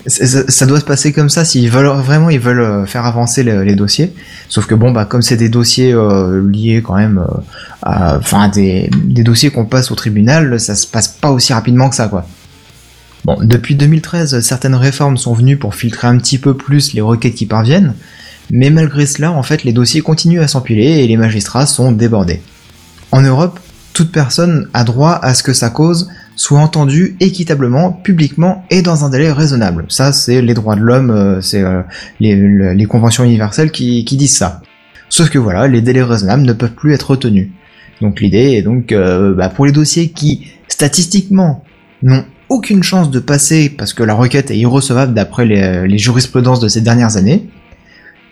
Ça, 0.06 0.66
doit 0.66 0.80
se 0.80 0.84
passer 0.84 1.12
comme 1.14 1.30
ça 1.30 1.46
s'ils 1.46 1.70
veulent 1.70 1.86
vraiment 1.86 2.28
ils 2.28 2.38
veulent 2.38 2.60
euh, 2.60 2.84
faire 2.86 3.06
avancer 3.06 3.42
le- 3.42 3.62
les 3.64 3.74
dossiers. 3.74 4.12
Sauf 4.50 4.66
que 4.66 4.74
bon 4.74 4.90
bah 4.92 5.06
comme 5.06 5.22
c'est 5.22 5.36
des 5.38 5.48
dossiers 5.48 5.92
euh, 5.94 6.46
liés 6.50 6.82
quand 6.84 6.96
même 6.96 7.18
euh, 7.26 7.40
à 7.82 8.18
enfin 8.18 8.48
des, 8.48 8.90
des 9.04 9.22
dossiers 9.22 9.50
qu'on 9.50 9.64
passe 9.64 9.90
au 9.90 9.94
tribunal, 9.94 10.60
ça 10.60 10.74
se 10.74 10.86
passe 10.86 11.08
pas 11.08 11.30
aussi 11.30 11.52
rapidement 11.54 11.88
que 11.88 11.96
ça 11.96 12.08
quoi. 12.08 12.26
Bon, 13.24 13.38
depuis 13.40 13.74
2013, 13.74 14.40
certaines 14.40 14.74
réformes 14.74 15.16
sont 15.16 15.32
venues 15.32 15.56
pour 15.56 15.74
filtrer 15.74 16.06
un 16.06 16.18
petit 16.18 16.36
peu 16.36 16.54
plus 16.54 16.92
les 16.92 17.00
requêtes 17.00 17.34
qui 17.34 17.46
parviennent, 17.46 17.94
mais 18.50 18.68
malgré 18.68 19.06
cela, 19.06 19.32
en 19.32 19.42
fait, 19.42 19.64
les 19.64 19.72
dossiers 19.72 20.02
continuent 20.02 20.42
à 20.42 20.48
s'empiler 20.48 20.84
et 21.02 21.06
les 21.06 21.16
magistrats 21.16 21.64
sont 21.64 21.90
débordés. 21.90 22.42
En 23.12 23.22
Europe, 23.22 23.58
toute 23.94 24.12
personne 24.12 24.68
a 24.74 24.84
droit 24.84 25.18
à 25.22 25.32
ce 25.32 25.42
que 25.42 25.54
sa 25.54 25.70
cause 25.70 26.10
soit 26.36 26.58
entendue 26.60 27.16
équitablement, 27.20 27.92
publiquement 27.92 28.64
et 28.70 28.82
dans 28.82 29.04
un 29.04 29.10
délai 29.10 29.30
raisonnable. 29.32 29.86
Ça, 29.88 30.12
c'est 30.12 30.42
les 30.42 30.54
droits 30.54 30.76
de 30.76 30.80
l'homme, 30.80 31.10
euh, 31.10 31.40
c'est 31.40 31.62
euh, 31.62 31.82
les, 32.20 32.34
le- 32.34 32.72
les 32.72 32.84
conventions 32.86 33.24
universelles 33.24 33.70
qui, 33.70 34.04
qui 34.04 34.16
disent 34.16 34.36
ça. 34.36 34.62
Sauf 35.08 35.30
que 35.30 35.38
voilà, 35.38 35.68
les 35.68 35.80
délais 35.80 36.02
raisonnables 36.02 36.42
ne 36.42 36.52
peuvent 36.52 36.72
plus 36.74 36.92
être 36.92 37.10
retenus. 37.10 37.48
Donc 38.00 38.20
l'idée 38.20 38.54
est 38.56 38.62
donc, 38.62 38.90
euh, 38.90 39.34
bah, 39.34 39.48
pour 39.48 39.66
les 39.66 39.72
dossiers 39.72 40.08
qui, 40.10 40.48
statistiquement, 40.68 41.62
n'ont 42.02 42.24
aucune 42.48 42.82
chance 42.82 43.10
de 43.10 43.20
passer 43.20 43.68
parce 43.70 43.92
que 43.94 44.02
la 44.02 44.14
requête 44.14 44.50
est 44.50 44.58
irrecevable 44.58 45.14
d'après 45.14 45.46
les, 45.46 45.86
les 45.86 45.98
jurisprudences 45.98 46.60
de 46.60 46.68
ces 46.68 46.80
dernières 46.80 47.16
années, 47.16 47.48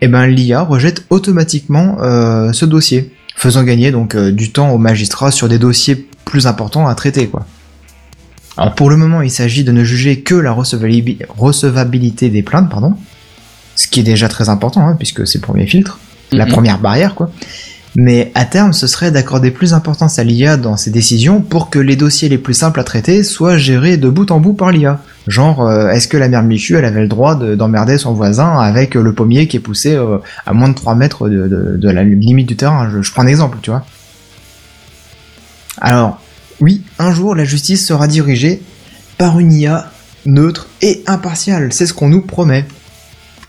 eh 0.01 0.09
ben 0.09 0.27
l'IA 0.27 0.61
rejette 0.63 1.05
automatiquement 1.11 1.97
euh, 2.03 2.53
ce 2.53 2.65
dossier, 2.67 3.13
faisant 3.37 3.63
gagner 3.63 3.91
donc 3.93 4.15
euh, 4.15 4.33
du 4.33 4.51
temps 4.51 4.71
aux 4.73 4.79
magistrats 4.79 5.31
sur 5.31 5.49
des 5.49 5.59
dossiers 5.59 6.09
plus 6.25 6.47
importants 6.47 6.89
à 6.89 6.95
traiter 6.95 7.29
quoi. 7.29 7.47
Alors 8.59 8.75
pour 8.75 8.91
le 8.91 8.97
moment, 8.97 9.23
il 9.23 9.31
s'agit 9.31 9.65
de 9.65 9.73
ne 9.73 9.83
juger 9.85 10.21
que 10.21 10.35
la 10.35 10.53
recevabilité 10.53 12.29
des 12.31 12.43
plaintes, 12.43 12.69
pardon, 12.71 12.95
ce 13.77 13.89
qui 13.89 14.01
est 14.01 14.05
déjà 14.05 14.29
très 14.29 14.49
important 14.49 14.87
hein, 14.87 14.97
puisque 14.99 15.27
c'est 15.27 15.39
le 15.39 15.43
premier 15.43 15.67
filtre, 15.67 15.99
la 16.33 16.45
Mhm. 16.47 16.53
première 16.53 16.79
barrière 16.79 17.15
quoi. 17.15 17.31
Mais 17.95 18.33
à 18.35 18.47
terme, 18.47 18.73
ce 18.73 18.87
serait 18.87 19.11
d'accorder 19.11 19.51
plus 19.51 19.73
d'importance 19.73 20.19
à 20.19 20.25
l'IA 20.25 20.57
dans 20.57 20.79
ses 20.79 20.91
décisions 20.91 21.43
pour 21.43 21.69
que 21.69 21.79
les 21.79 21.95
dossiers 21.95 22.31
les 22.31 22.39
plus 22.39 22.55
simples 22.55 22.81
à 22.81 22.85
traiter 22.85 23.23
soient 23.23 23.59
gérés 23.59 23.99
de 23.99 24.09
bout 24.09 24.31
en 24.31 24.41
bout 24.41 24.55
par 24.55 24.71
l'IA. 24.73 25.01
Genre, 25.29 25.61
euh, 25.67 25.91
est-ce 25.91 26.09
que 26.09 26.17
la 26.17 26.29
mère 26.31 26.43
Michu, 26.43 26.75
elle 26.77 26.87
avait 26.87 27.03
le 27.03 27.09
droit 27.09 27.35
de- 27.35 27.55
d'emmerder 27.55 27.99
son 27.99 28.15
voisin 28.15 28.59
avec 28.59 28.97
euh, 28.97 29.03
le 29.03 29.13
pommier 29.13 29.47
qui 29.47 29.59
est 29.59 29.61
poussé 29.61 29.95
euh, 29.95 30.17
à 30.47 30.55
moins 30.55 30.71
de 30.71 30.75
3 30.75 30.95
mètres 30.95 31.29
de, 31.29 31.47
de- 31.49 31.77
de 31.77 31.91
la 31.91 32.03
limite 32.03 32.49
du 32.49 32.57
terrain? 32.57 32.89
Je, 32.91 33.03
je 33.03 33.13
prends 33.13 33.25
un 33.25 33.27
exemple, 33.27 33.59
tu 33.61 33.69
vois. 33.69 33.85
Alors, 35.83 36.19
oui, 36.63 36.83
un 37.01 37.13
jour, 37.13 37.35
la 37.35 37.43
justice 37.43 37.85
sera 37.85 38.07
dirigée 38.07 38.63
par 39.19 39.41
une 39.41 39.53
IA 39.53 39.91
neutre 40.27 40.69
et 40.81 41.03
impartiale, 41.09 41.73
c'est 41.73 41.87
ce 41.87 41.93
qu'on 41.93 42.09
nous 42.09 42.23
promet. 42.23 42.65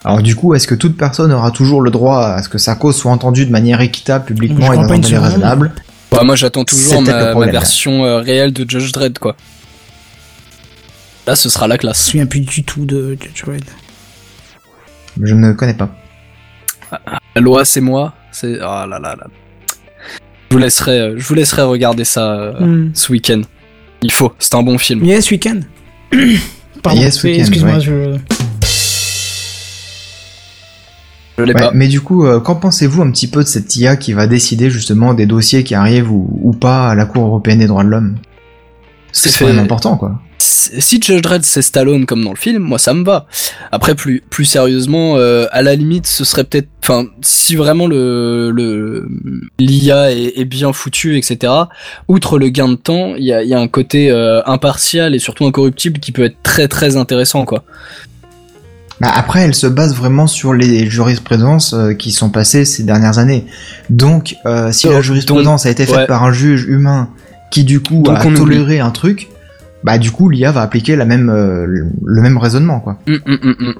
Alors 0.03 0.23
du 0.23 0.35
coup, 0.35 0.56
est-ce 0.56 0.65
que 0.65 0.73
toute 0.73 0.98
personne 0.98 1.31
aura 1.31 1.52
toujours 1.52 1.81
le 1.81 1.91
droit 1.91 2.26
à 2.26 2.41
ce 2.41 2.49
que 2.49 2.57
sa 2.57 2.73
cause 2.73 2.95
soit 2.95 3.11
entendue 3.11 3.45
de 3.45 3.52
manière 3.52 3.81
équitable, 3.81 4.26
Je 4.27 4.34
publiquement 4.34 4.73
et 4.73 4.77
dans 4.77 4.91
un 4.91 4.98
délai 4.98 5.19
raisonnable? 5.19 5.73
Bah, 6.11 6.23
moi 6.23 6.35
j'attends 6.35 6.65
toujours 6.65 7.03
ma, 7.03 7.27
problème, 7.27 7.52
version 7.52 8.03
euh, 8.03 8.18
réelle 8.18 8.52
de 8.52 8.68
Judge 8.68 8.91
Dredd 8.91 9.19
quoi. 9.19 9.35
Là 11.27 11.35
ce 11.35 11.49
sera 11.49 11.68
la 11.68 11.76
Je 11.76 11.77
me 11.77 11.81
classe. 11.81 12.03
souviens 12.06 12.26
plus 12.26 12.41
du 12.41 12.64
tout 12.64 12.85
de 12.85 13.15
Judge 13.22 13.44
Dredd. 13.45 13.64
Je 15.22 15.35
ne 15.35 15.53
connais 15.53 15.76
pas. 15.76 15.90
La 17.35 17.41
loi 17.41 17.64
c'est 17.64 17.81
moi, 17.81 18.15
c'est 18.31 18.57
ah 18.60 18.88
là 18.90 18.98
là 18.98 19.15
là. 19.15 19.27
Je 20.54 20.58
vous 20.60 20.64
laisserai, 20.64 21.00
euh, 21.00 21.14
je 21.18 21.24
vous 21.28 21.34
laisserai 21.34 21.64
regarder 21.64 22.04
ça 22.04 22.32
euh, 22.36 22.54
Hmm. 22.60 22.92
ce 22.94 23.12
week-end. 23.12 23.42
Il 24.04 24.12
faut, 24.12 24.32
c'est 24.38 24.54
un 24.54 24.62
bon 24.62 24.78
film. 24.78 25.04
Yes 25.04 25.32
Weekend. 25.32 25.64
Pardon, 26.84 27.02
Yes 27.02 27.24
Weekend, 27.24 27.40
excuse-moi, 27.40 27.74
ouais. 27.74 27.82
je. 27.82 28.18
Je 31.40 31.44
l'ai 31.44 31.54
Ouais, 31.56 31.60
pas. 31.60 31.72
mais 31.74 31.88
du 31.88 32.02
coup, 32.02 32.28
euh, 32.28 32.40
qu'en 32.40 32.54
pensez-vous 32.54 33.02
un 33.02 33.10
petit 33.10 33.26
peu 33.28 33.42
de 33.42 33.48
cette 33.48 33.76
IA 33.78 33.96
qui 33.96 34.14
va 34.14 34.28
décider 34.28 34.70
justement 34.70 35.16
des 35.16 35.26
dossiers 35.26 35.64
qui 35.64 35.74
arrivent 35.74 36.12
ou, 36.12 36.30
ou 36.44 36.52
pas 36.54 36.90
à 36.90 36.94
la 36.94 37.06
Cour 37.08 37.26
européenne 37.26 37.58
des 37.58 37.66
droits 37.66 37.84
de 37.84 37.90
l'homme? 37.90 38.18
C'est 39.12 39.30
C'est- 39.30 39.40
quand 39.46 39.52
même 39.52 39.58
important, 39.64 39.98
quoi. 39.98 40.22
Si 40.44 41.02
Judge 41.02 41.22
Dredd 41.22 41.44
c'est 41.44 41.61
Stallone 41.61 42.06
comme 42.06 42.24
dans 42.24 42.32
le 42.32 42.38
film, 42.38 42.61
moi 42.64 42.78
ça 42.78 42.94
me 42.94 43.03
va. 43.03 43.28
Après 43.72 43.95
plus 43.95 44.22
plus 44.30 44.45
sérieusement, 44.45 45.15
euh, 45.18 45.45
à 45.52 45.61
la 45.61 45.76
limite 45.76 46.07
ce 46.07 46.24
serait 46.26 46.44
peut-être, 46.44 46.68
enfin 46.84 47.06
si 47.22 47.56
vraiment 47.56 47.88
le 47.88 48.52
le 48.52 49.07
l'IA 49.60 50.11
est, 50.11 50.34
est 50.36 50.45
bien 50.45 50.74
foutu, 50.74 51.18
etc. 51.18 51.52
Outre 52.07 52.38
le 52.40 52.49
gain 52.49 52.68
de 52.68 52.76
temps, 52.76 53.15
il 53.15 53.24
y 53.24 53.34
a, 53.34 53.44
il 53.44 53.49
y 53.49 53.53
a 53.53 53.60
un 53.60 53.68
côté 53.68 54.11
euh, 54.11 54.41
impartial 54.45 55.15
et 55.15 55.20
surtout 55.20 55.45
incorruptible 55.45 55.99
qui 55.99 56.11
peut 56.11 56.24
être 56.24 56.38
très 56.44 56.68
très 56.68 56.98
intéressant 56.98 57.45
quoi. 57.45 57.64
Bah, 59.02 59.11
après, 59.14 59.41
elle 59.41 59.56
se 59.56 59.68
base 59.68 59.95
vraiment 59.95 60.28
sur 60.28 60.53
les 60.53 60.90
jurisprudences 60.90 61.74
euh, 61.74 61.94
qui 61.94 62.11
sont 62.11 62.30
passées 62.30 62.64
ces 62.64 62.84
dernières 62.84 63.18
années. 63.18 63.45
Donc, 63.90 64.36
si 64.72 64.88
la 64.88 65.02
jurisprudence 65.02 65.65
a 65.65 65.72
été 65.72 65.86
faite 65.86 65.95
ouais. 65.95 66.06
par 66.06 66.24
un 66.24 66.32
juge 66.32 66.65
humain 66.65 67.10
qui 67.52 67.64
du 67.64 67.82
coup 67.82 68.02
Donc, 68.03 68.18
a 68.18 68.26
oublie. 68.26 68.38
toléré 68.38 68.80
un 68.80 68.91
truc, 68.91 69.30
bah 69.84 69.98
du 69.98 70.12
coup 70.12 70.30
l'IA 70.30 70.52
va 70.52 70.62
appliquer 70.62 70.96
la 70.96 71.06
même 71.06 71.30
euh, 71.30 71.66
le 71.68 72.22
même 72.22 72.38
raisonnement, 72.38 72.80
quoi. 72.80 72.98
Hum, 73.08 73.20
hum, 73.26 73.56
hum. 73.60 73.74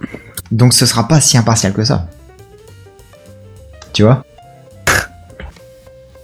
Donc 0.52 0.74
ce 0.74 0.86
sera 0.86 1.08
pas 1.08 1.20
si 1.22 1.38
impartial 1.38 1.74
que 1.74 1.84
ça. 1.84 2.08
Tu 3.94 4.04
vois? 4.04 4.24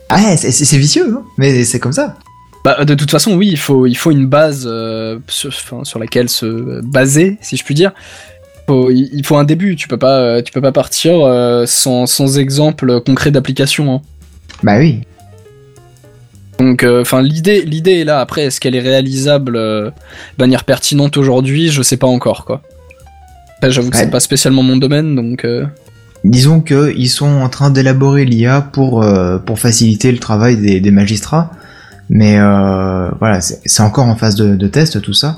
Ah 0.10 0.18
ouais, 0.24 0.38
c'est- 0.38 0.78
vicieux, 0.78 1.06
hein 1.16 1.24
mais 1.38 1.64
c'est 1.64 1.80
comme 1.80 1.92
ça. 1.94 2.16
Bah, 2.66 2.84
de 2.84 2.94
toute 2.96 3.10
façon, 3.12 3.36
oui, 3.38 3.48
il 3.52 3.58
faut, 3.60 3.86
il 3.86 3.96
faut 3.96 4.12
une 4.12 4.26
base 4.28 4.66
euh, 4.70 5.20
sur, 5.28 5.50
enfin, 5.50 5.84
sur 5.84 6.00
laquelle 6.00 6.30
se 6.30 6.82
baser, 6.82 7.38
si 7.42 7.56
je 7.58 7.64
puis 7.64 7.76
dire. 7.76 7.92
Faut- 8.68 8.90
il 8.90 9.24
faut 9.26 9.38
un 9.38 9.44
début. 9.46 9.76
Tu 9.76 9.88
peux 9.88 9.98
pas, 9.98 10.20
euh, 10.20 10.42
tu 10.42 10.52
peux 10.52 10.62
pas 10.62 10.72
partir 10.72 11.24
euh, 11.24 11.66
sans, 11.68 12.06
sans 12.06 12.38
exemple 12.38 13.00
concret 13.02 13.32
d'application. 13.32 13.94
hein. 13.96 14.02
Bah 14.64 14.78
oui. 14.80 15.02
Donc, 16.60 16.84
euh, 16.84 17.02
enfin, 17.02 17.22
l'idée, 17.22 17.61
l'idée 17.61 18.02
est 18.02 18.03
là. 18.03 18.19
Après, 18.19 18.44
est-ce 18.44 18.60
qu'elle 18.60 18.76
est 18.76 18.81
réalisable 18.81 19.56
euh, 19.56 19.86
de 19.90 20.44
manière 20.44 20.65
pertinente 20.65 21.15
aujourd'hui? 21.18 21.69
Je 21.69 21.81
sais 21.81 21.98
pas 21.98 22.07
encore, 22.07 22.45
quoi. 22.45 22.61
J'avoue 23.64 23.90
que 23.90 23.98
Ouais. 23.98 24.03
c'est 24.03 24.10
pas 24.11 24.19
spécialement 24.19 24.64
mon 24.64 24.77
domaine, 24.77 25.15
donc. 25.15 25.45
euh, 25.45 25.65
Disons 26.26 26.60
que 26.60 26.94
ils 26.98 27.07
sont 27.10 27.27
en 27.27 27.48
train 27.49 27.69
d'élaborer 27.69 28.26
l'IA 28.26 28.60
pour 28.61 29.03
euh, 29.03 29.38
pour 29.38 29.57
faciliter 29.57 30.11
le 30.11 30.18
travail 30.18 30.57
des, 30.57 30.81
des 30.81 30.91
magistrats, 30.91 31.52
mais 32.10 32.36
voilà, 33.19 33.40
c'est 33.41 33.81
encore 33.84 34.06
en 34.06 34.18
phase 34.18 34.36
de, 34.36 34.56
de 34.56 34.68
test 34.68 35.02
tout 35.02 35.14
ça. 35.14 35.38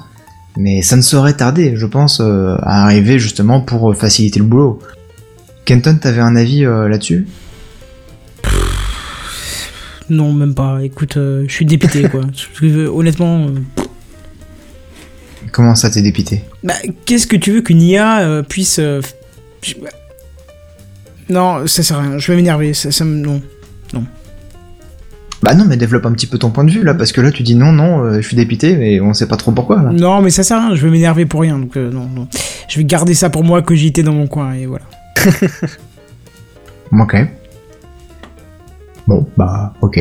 Mais 0.58 0.82
ça 0.82 0.96
ne 0.96 1.02
saurait 1.02 1.34
tarder, 1.34 1.74
je 1.76 1.86
pense, 1.86 2.20
à 2.20 2.84
arriver 2.84 3.20
justement 3.20 3.62
pour 3.62 3.96
faciliter 3.96 4.40
le 4.40 4.46
boulot. 4.46 4.80
Kenton, 5.66 5.96
t'avais 6.02 6.20
un 6.22 6.36
avis 6.36 6.64
là-dessus? 6.64 7.28
Non, 10.12 10.34
même 10.34 10.54
pas. 10.54 10.80
Écoute, 10.84 11.18
euh, 11.18 11.46
je 11.48 11.54
suis 11.54 11.66
dépité, 11.66 12.04
quoi. 12.10 12.22
Que, 12.60 12.66
euh, 12.66 12.90
honnêtement, 12.90 13.48
euh, 13.48 13.84
Comment 15.52 15.76
ça 15.76 15.90
t'est 15.90 16.02
dépité 16.02 16.44
bah, 16.64 16.76
qu'est-ce 17.06 17.28
que 17.28 17.36
tu 17.36 17.52
veux 17.52 17.62
qu'une 17.62 17.82
IA 17.82 18.22
euh, 18.22 18.44
puisse. 18.44 18.80
Non, 21.30 21.66
ça 21.68 21.84
sert 21.84 21.98
à 21.98 22.02
rien. 22.02 22.18
Je 22.18 22.32
vais 22.32 22.36
m'énerver. 22.36 22.74
Ça, 22.74 22.92
ça 22.92 23.04
me. 23.06 23.18
Non. 23.26 23.42
Bah 25.42 25.56
non, 25.56 25.66
mais 25.66 25.76
développe 25.76 26.06
un 26.06 26.12
petit 26.12 26.28
peu 26.28 26.38
ton 26.38 26.52
point 26.52 26.64
de 26.64 26.70
vue 26.70 26.84
là, 26.84 26.94
parce 26.94 27.12
que 27.12 27.20
là 27.20 27.32
tu 27.32 27.42
dis 27.42 27.56
non, 27.56 27.72
non, 27.72 28.04
euh, 28.04 28.22
je 28.22 28.28
suis 28.28 28.36
dépité, 28.36 28.76
mais 28.76 29.02
on 29.02 29.14
sait 29.14 29.28
pas 29.28 29.38
trop 29.38 29.52
pourquoi. 29.52 29.82
Là. 29.82 29.92
Non, 29.92 30.22
mais 30.22 30.30
ça 30.30 30.44
sert 30.44 30.58
à 30.58 30.68
rien. 30.68 30.76
Je 30.76 30.84
vais 30.86 30.92
m'énerver 30.92 31.26
pour 31.26 31.42
rien. 31.42 31.58
Donc, 31.58 31.78
euh, 31.78 31.90
non, 31.90 32.08
non. 32.08 32.28
Je 32.70 32.78
vais 32.78 32.84
garder 32.84 33.16
ça 33.16 33.32
pour 33.32 33.44
moi, 33.44 33.62
cogiter 33.64 34.04
dans 34.04 34.14
mon 34.14 34.28
coin, 34.28 34.54
et 34.54 34.66
voilà. 34.66 34.86
Ok. 37.00 37.16
Bon, 39.08 39.26
bah, 39.38 39.74
ok. 39.82 40.00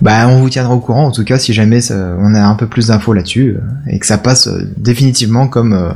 Bah, 0.00 0.28
on 0.28 0.40
vous 0.40 0.50
tiendra 0.50 0.74
au 0.74 0.80
courant, 0.80 1.06
en 1.06 1.10
tout 1.12 1.24
cas, 1.24 1.38
si 1.38 1.52
jamais 1.52 1.80
ça- 1.80 2.16
on 2.20 2.34
a 2.34 2.40
un 2.42 2.54
peu 2.54 2.66
plus 2.66 2.88
d'infos 2.88 3.12
là-dessus, 3.12 3.56
euh, 3.56 3.60
et 3.90 3.98
que 3.98 4.06
ça 4.06 4.18
passe 4.18 4.46
euh, 4.48 4.70
définitivement 4.76 5.48
comme 5.48 5.72
euh, 5.72 5.90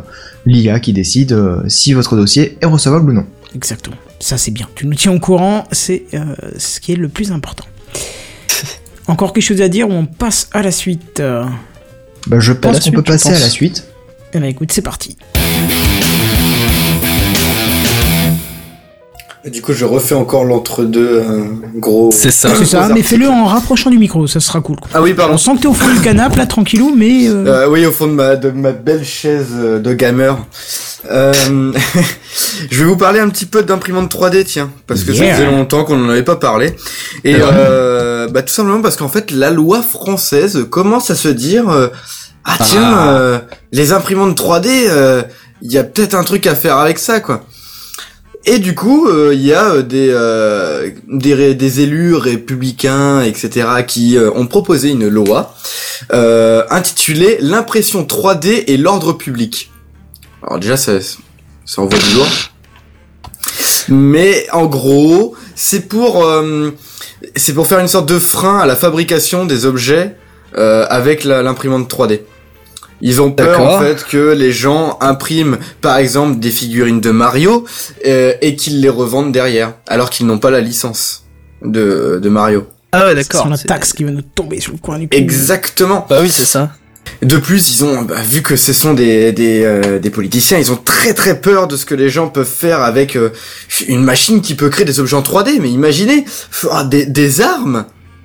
l'IA 0.47 0.81
qui 0.81 0.93
décide 0.93 1.33
euh, 1.33 1.63
si 1.69 1.93
votre 1.93 2.17
dossier 2.17 2.59
est 2.61 2.67
recevable 2.67 3.11
ou 3.11 3.15
non. 3.15 3.27
Exactement. 3.55 3.97
Ça, 4.19 4.39
c'est 4.39 4.51
bien. 4.51 4.69
Tu 4.75 4.87
nous 4.87 4.95
tiens 4.95 5.13
au 5.13 5.21
courant, 5.21 5.65
c'est 5.73 6.05
euh, 6.15 6.35
ce 6.57 6.81
qui 6.81 6.93
est 6.93 6.97
le 6.97 7.09
plus 7.09 7.33
important. 7.33 7.65
Encore 9.07 9.33
quelque 9.33 9.45
chose 9.45 9.61
à 9.61 9.69
dire 9.69 9.89
ou 9.89 9.93
on 9.93 10.07
passe 10.07 10.49
à 10.53 10.63
la 10.63 10.71
suite 10.71 11.21
Bah, 12.27 12.39
je 12.41 12.53
pense 12.53 12.81
qu'on 12.81 12.93
peut 12.93 13.03
passer 13.03 13.29
à 13.31 13.39
la 13.39 13.49
suite. 13.49 13.85
Eh 14.33 14.39
ben 14.41 14.47
écoute, 14.47 14.73
c'est 14.73 14.81
parti. 14.83 15.17
Du 19.51 19.61
coup, 19.61 19.73
je 19.73 19.85
refais 19.85 20.15
encore 20.15 20.45
l'entre-deux, 20.45 21.21
euh, 21.25 21.45
gros. 21.75 22.11
C'est 22.13 22.31
ça. 22.31 22.55
C'est 22.55 22.65
ça, 22.65 22.89
mais 22.95 23.03
fais-le 23.03 23.27
en 23.29 23.45
rapprochant 23.47 23.91
du 23.91 23.99
micro, 23.99 24.29
ça 24.29 24.39
sera 24.39 24.61
cool. 24.61 24.77
quoi. 24.77 24.89
Ah 24.95 25.03
oui, 25.03 25.15
pardon. 25.15 25.35
On 25.35 25.39
sent 25.39 25.57
que 25.57 25.63
t'es 25.63 25.67
au 25.67 25.73
fond 25.73 25.93
du 25.93 26.01
canapé, 26.01 26.37
là, 26.37 26.47
tranquillou, 26.47 26.95
mais... 26.97 27.27
euh, 27.29 27.45
Euh, 27.47 27.69
oui, 27.69 27.85
au 27.85 27.91
fond 27.91 28.07
de 28.07 28.13
ma, 28.13 28.37
de 28.37 28.51
ma 28.51 28.71
belle 28.71 29.05
chaise 29.05 29.49
euh, 29.57 29.81
de 29.81 29.93
gamer. 29.95 30.39
Euh, 31.11 31.33
je 32.71 32.79
vais 32.79 32.85
vous 32.85 32.97
parler 32.97 33.19
un 33.19 33.29
petit 33.31 33.47
peu 33.47 33.65
d'imprimante 33.65 34.15
3D, 34.15 34.45
tiens, 34.45 34.71
parce 34.87 35.03
que 35.03 35.11
Yeah. 35.11 35.35
ça 35.35 35.43
faisait 35.43 35.51
longtemps 35.51 35.83
qu'on 35.85 35.97
n'en 35.97 36.11
avait 36.11 36.23
pas 36.23 36.37
parlé. 36.37 36.77
Et 37.25 37.35
euh, 37.37 38.29
bah, 38.29 38.43
tout 38.43 38.53
simplement 38.55 38.81
parce 38.81 38.97
qu'en 38.97 39.09
fait, 39.09 39.33
la 39.33 39.51
loi 39.51 39.83
française 39.83 40.67
commence 40.71 41.11
à 41.11 41.17
se 41.17 41.27
dire, 41.29 41.69
euh, 41.69 41.89
ah 42.45 42.59
tiens, 42.63 42.81
Ah. 42.95 43.09
euh, 43.19 43.39
les 43.73 43.93
imprimantes 43.93 44.37
3D, 44.39 44.69
euh, 44.89 45.23
il 45.63 45.73
y 45.73 45.79
a 45.79 45.83
peut-être 45.85 46.15
un 46.15 46.23
truc 46.23 46.47
à 46.47 46.55
faire 46.55 46.77
avec 46.77 47.01
ça, 47.01 47.19
quoi. 47.19 47.43
Et 48.45 48.59
du 48.59 48.75
coup, 48.75 49.07
euh, 49.07 49.33
il 49.33 49.43
y 49.43 49.53
a 49.53 49.71
euh, 49.71 49.83
des, 49.83 50.09
euh, 50.11 50.91
des, 51.07 51.81
élus 51.81 52.17
républicains, 52.17 53.23
etc., 53.23 53.69
qui 53.87 54.19
ont 54.35 54.47
proposé 54.47 54.91
une 54.91 55.09
loi 55.09 55.55
intitulée 56.11 57.39
L'impression 57.41 58.03
3D 58.03 58.65
et 58.67 58.77
l'ordre 58.77 59.13
public. 59.13 59.71
Alors 60.43 60.59
déjà, 60.59 60.77
ça, 60.77 60.99
ça 61.65 61.83
envoie 61.83 61.99
du 61.99 62.15
lourd. 62.15 62.27
Mais 63.89 64.47
en 64.53 64.67
gros, 64.67 65.35
c'est 65.55 65.89
pour, 65.89 66.27
c'est 67.37 67.53
pour 67.53 67.67
faire 67.67 67.79
une 67.79 67.89
sorte 67.89 68.09
de 68.09 68.19
frein 68.19 68.59
à 68.59 68.67
la 68.67 68.77
fabrication 68.77 69.45
des 69.45 69.65
objets 69.67 70.17
avec 70.55 71.25
l'imprimante 71.25 71.91
3D. 71.91 72.21
Ils 73.05 73.21
ont 73.21 73.33
peur 73.33 73.61
en 73.61 73.81
fait 73.81 74.05
que 74.09 74.33
les 74.33 74.53
gens 74.53 74.97
impriment 75.01 75.59
par 75.81 75.97
exemple 75.97 76.39
des 76.39 76.51
figurines 76.51 77.01
de 77.01 77.11
Mario 77.11 77.65
euh, 78.07 78.33
et 78.41 78.55
qu'ils 78.57 78.81
les 78.81 78.89
revendent 78.89 79.33
derrière, 79.33 79.75
alors 79.89 80.09
qu'ils 80.09 80.27
n'ont 80.27 80.39
pas 80.39 80.51
la 80.51 80.61
licence 80.61 81.25
de, 81.65 82.21
de 82.23 82.29
Mario. 82.29 82.67
Ah 82.93 83.05
ouais, 83.07 83.11
C'est 83.11 83.15
d'accord. 83.17 83.49
la 83.49 83.57
c'est- 83.57 83.67
taxe 83.67 83.93
qui 83.93 84.05
va 84.05 84.11
nous 84.13 84.23
tomber 84.23 84.61
sur 84.61 84.73
le 84.73 84.79
coin 84.79 84.99
du 84.99 85.09
cou. 85.09 85.17
Exactement. 85.17 86.07
Bah 86.09 86.19
oui, 86.23 86.31
c'est 86.31 86.45
ça. 86.45 86.71
De 87.23 87.37
plus, 87.37 87.75
ils 87.77 87.85
ont, 87.85 88.03
bah, 88.03 88.21
vu 88.23 88.43
que 88.43 88.55
ce 88.57 88.73
sont 88.73 88.95
des 88.95 89.33
des, 89.33 89.63
euh, 89.65 89.99
des 89.99 90.11
politiciens, 90.11 90.59
ils 90.59 90.71
ont 90.71 90.77
très 90.77 91.15
très 91.15 91.41
peur 91.41 91.67
de 91.69 91.77
ce 91.77 91.85
que 91.85 91.95
les 91.97 92.09
gens 92.11 92.29
peuvent 92.29 92.47
faire 92.47 92.83
avec 92.83 93.17
euh, 93.17 93.31
une 93.89 94.03
machine 94.05 94.41
qui 94.41 94.55
peut 94.55 94.69
créer 94.69 94.85
des 94.85 95.01
objets 95.01 95.17
en 95.17 95.23
3D. 95.23 95.59
Mais 95.61 95.71
imaginez, 95.71 96.25
ah, 96.71 96.85
des, 96.85 97.07
des 97.07 97.41
armes. 97.41 97.85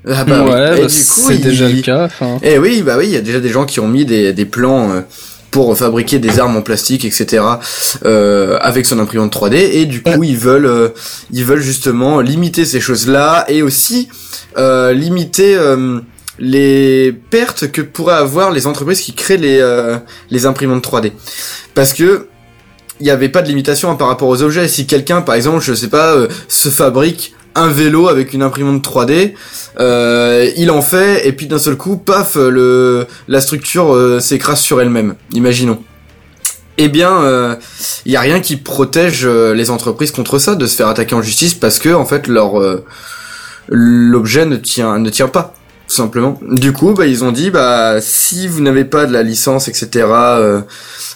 Ah 0.09 0.23
bah 0.25 0.43
oui. 0.45 0.51
ouais, 0.51 0.77
Et 0.77 0.81
bah, 0.81 0.87
du 0.87 0.93
coup, 0.97 1.21
c'est 1.27 1.35
ils- 1.35 1.41
déjà 1.41 1.67
le 1.67 1.81
cas. 1.81 2.05
Enfin, 2.05 2.39
Eh 2.43 2.57
oui, 2.57 2.81
bah 2.81 2.95
oui, 2.97 3.05
il 3.07 3.13
y 3.13 3.17
a 3.17 3.21
déjà 3.21 3.39
des 3.39 3.49
gens 3.49 3.65
qui 3.65 3.79
ont 3.79 3.87
mis 3.87 4.05
des, 4.05 4.33
des 4.33 4.45
plans 4.45 4.91
euh, 4.91 5.01
pour 5.51 5.75
fabriquer 5.77 6.19
des 6.19 6.39
armes 6.39 6.55
en 6.57 6.61
plastique, 6.61 7.03
etc. 7.05 7.43
euh, 8.05 8.57
avec 8.61 8.85
son 8.85 8.99
imprimante 8.99 9.33
3D 9.33 9.55
et 9.55 9.85
du 9.85 10.01
coup 10.03 10.23
ils 10.23 10.37
veulent 10.37 10.65
euh, 10.65 10.89
ils 11.31 11.45
veulent 11.45 11.61
justement 11.61 12.19
limiter 12.21 12.65
ces 12.65 12.79
choses-là 12.81 13.45
et 13.47 13.61
aussi 13.63 14.09
euh, 14.57 14.91
limiter 14.93 15.55
euh, 15.55 15.99
les 16.39 17.13
pertes 17.29 17.71
que 17.71 17.81
pourraient 17.81 18.15
avoir 18.15 18.51
les 18.51 18.67
entreprises 18.67 19.01
qui 19.01 19.13
créent 19.13 19.37
les 19.37 19.59
euh, 19.59 19.97
les 20.29 20.45
imprimantes 20.45 20.85
3D 20.85 21.11
parce 21.73 21.93
que 21.93 22.27
il 22.99 23.03
n'y 23.03 23.09
avait 23.11 23.29
pas 23.29 23.41
de 23.43 23.47
limitation 23.47 23.91
hein, 23.91 23.95
par 23.95 24.07
rapport 24.07 24.27
aux 24.27 24.41
objets. 24.41 24.67
Si 24.67 24.87
quelqu'un, 24.87 25.21
par 25.21 25.35
exemple, 25.35 25.61
je 25.63 25.73
sais 25.75 25.87
pas, 25.87 26.13
euh, 26.15 26.27
se 26.47 26.69
fabrique 26.69 27.35
un 27.57 27.67
vélo 27.69 28.07
avec 28.07 28.33
une 28.33 28.41
imprimante 28.43 28.83
3D, 28.85 29.33
euh, 29.79 30.49
il 30.57 30.71
en 30.71 30.81
fait 30.81 31.27
et 31.27 31.31
puis 31.33 31.47
d'un 31.47 31.59
seul 31.59 31.75
coup, 31.75 31.97
paf, 31.97 32.35
le 32.35 33.05
la 33.27 33.41
structure 33.41 33.93
euh, 33.93 34.19
s'écrase 34.19 34.59
sur 34.59 34.79
elle-même. 34.81 35.15
Imaginons. 35.33 35.81
Eh 36.79 36.89
bien, 36.89 37.23
euh, 37.23 37.55
il 38.05 38.11
y 38.11 38.15
a 38.15 38.21
rien 38.21 38.39
qui 38.39 38.55
protège 38.55 39.21
euh, 39.25 39.53
les 39.55 39.71
entreprises 39.71 40.11
contre 40.11 40.37
ça, 40.37 40.53
de 40.55 40.67
se 40.67 40.75
faire 40.75 40.87
attaquer 40.87 41.15
en 41.15 41.23
justice 41.23 41.55
parce 41.55 41.79
que 41.79 41.89
en 41.89 42.05
fait 42.05 42.27
leur 42.27 42.59
euh, 42.61 42.85
l'objet 43.67 44.45
ne 44.45 44.55
tient 44.57 44.99
ne 44.99 45.09
tient 45.09 45.27
pas 45.27 45.53
tout 45.89 45.95
simplement. 45.95 46.37
Du 46.41 46.73
coup, 46.73 46.93
bah 46.93 47.05
ils 47.07 47.23
ont 47.23 47.31
dit 47.31 47.49
bah 47.49 48.01
si 48.01 48.47
vous 48.47 48.61
n'avez 48.61 48.83
pas 48.85 49.05
de 49.05 49.13
la 49.13 49.23
licence, 49.23 49.69
etc. 49.69 50.05
euh, 50.11 50.61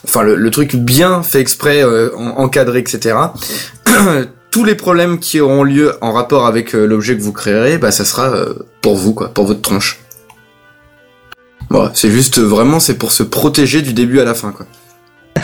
enfin 0.06 0.24
le, 0.24 0.36
le 0.36 0.50
truc 0.50 0.76
bien 0.78 1.24
fait 1.24 1.42
exprès, 1.42 1.84
euh, 1.84 2.10
en- 2.18 2.38
encadré, 2.44 2.80
etc. 2.80 3.16
tous 4.52 4.64
les 4.66 4.76
problèmes 4.76 5.18
qui 5.20 5.40
auront 5.40 5.64
lieu 5.64 5.94
en 6.02 6.12
rapport 6.12 6.46
avec 6.46 6.76
euh, 6.76 6.86
l'objet 6.86 7.18
que 7.18 7.22
vous 7.24 7.32
créerez, 7.34 7.78
bah 7.78 7.92
ça 7.92 8.06
sera 8.06 8.30
euh, 8.30 8.54
pour 8.82 8.96
vous 8.96 9.14
quoi, 9.14 9.30
pour 9.30 9.46
votre 9.46 9.62
tronche. 9.62 10.00
Voilà, 11.70 11.92
c'est 11.96 12.12
juste 12.12 12.38
euh, 12.40 12.44
vraiment 12.44 12.80
c'est 12.80 12.98
pour 12.98 13.12
se 13.14 13.24
protéger 13.24 13.82
du 13.82 13.94
début 13.94 14.20
à 14.20 14.26
la 14.26 14.34
fin 14.36 14.52
quoi. 14.52 14.66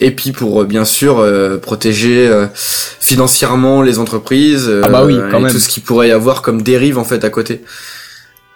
Et 0.00 0.12
puis 0.12 0.30
pour 0.30 0.64
bien 0.64 0.84
sûr 0.84 1.18
euh, 1.18 1.58
protéger 1.58 2.28
euh, 2.28 2.46
financièrement 2.54 3.82
les 3.82 3.98
entreprises 3.98 4.68
euh, 4.68 4.82
Ah 4.84 4.88
bah 4.88 5.04
oui, 5.04 5.18
quand 5.30 5.38
et 5.38 5.42
même. 5.42 5.52
tout 5.52 5.58
ce 5.58 5.68
qui 5.68 5.80
pourrait 5.80 6.08
y 6.08 6.12
avoir 6.12 6.40
comme 6.42 6.62
dérive 6.62 6.98
en 6.98 7.04
fait 7.04 7.24
à 7.24 7.30
côté. 7.30 7.62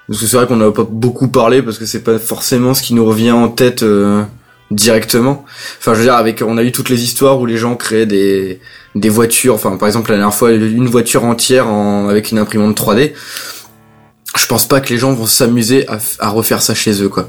Parce 0.09 0.21
que 0.21 0.27
c'est 0.27 0.37
vrai 0.37 0.47
qu'on 0.47 0.57
n'a 0.57 0.71
pas 0.71 0.87
beaucoup 0.89 1.29
parlé 1.29 1.63
parce 1.63 1.79
que 1.79 1.87
c'est 1.87 2.03
pas 2.03 2.19
forcément 2.19 2.75
ce 2.75 2.83
qui 2.83 2.95
nous 2.95 3.05
revient 3.05 3.33
en 3.33 3.49
tête 3.49 3.83
euh, 3.83 4.23
directement. 4.73 5.45
Enfin 5.79 5.95
je 5.95 5.99
veux 5.99 6.05
dire 6.05 6.15
avec 6.15 6.43
on 6.47 6.59
a 6.59 6.63
eu 6.63 6.73
toutes 6.73 6.89
les 6.89 7.05
histoires 7.05 7.41
où 7.41 7.47
les 7.47 7.57
gens 7.57 7.77
créaient 7.77 8.07
des 8.07 8.61
des 8.95 9.09
voitures, 9.09 9.55
enfin 9.55 9.77
par 9.77 9.89
exemple 9.89 10.11
la 10.11 10.17
dernière 10.17 10.35
fois 10.35 10.53
une 10.53 10.89
voiture 10.89 11.25
entière 11.25 11.69
en, 11.69 12.09
avec 12.09 12.31
une 12.33 12.39
imprimante 12.39 12.79
3D. 12.79 13.13
Je 14.37 14.47
pense 14.47 14.67
pas 14.67 14.81
que 14.81 14.89
les 14.89 14.99
gens 14.99 15.13
vont 15.13 15.27
s'amuser 15.27 15.87
à, 16.19 16.29
refaire 16.31 16.63
ça 16.63 16.75
chez 16.75 17.03
eux 17.03 17.09
quoi. 17.09 17.29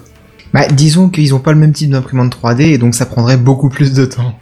Bah, 0.54 0.68
disons 0.68 1.10
qu'ils 1.10 1.34
ont 1.34 1.40
pas 1.40 1.52
le 1.52 1.60
même 1.60 1.74
type 1.74 1.90
d'imprimante 1.90 2.38
3D 2.42 2.62
et 2.62 2.78
donc 2.78 2.96
ça 2.96 3.06
prendrait 3.06 3.38
beaucoup 3.38 3.70
plus 3.70 3.94
de 3.94 4.06
temps. 4.06 4.40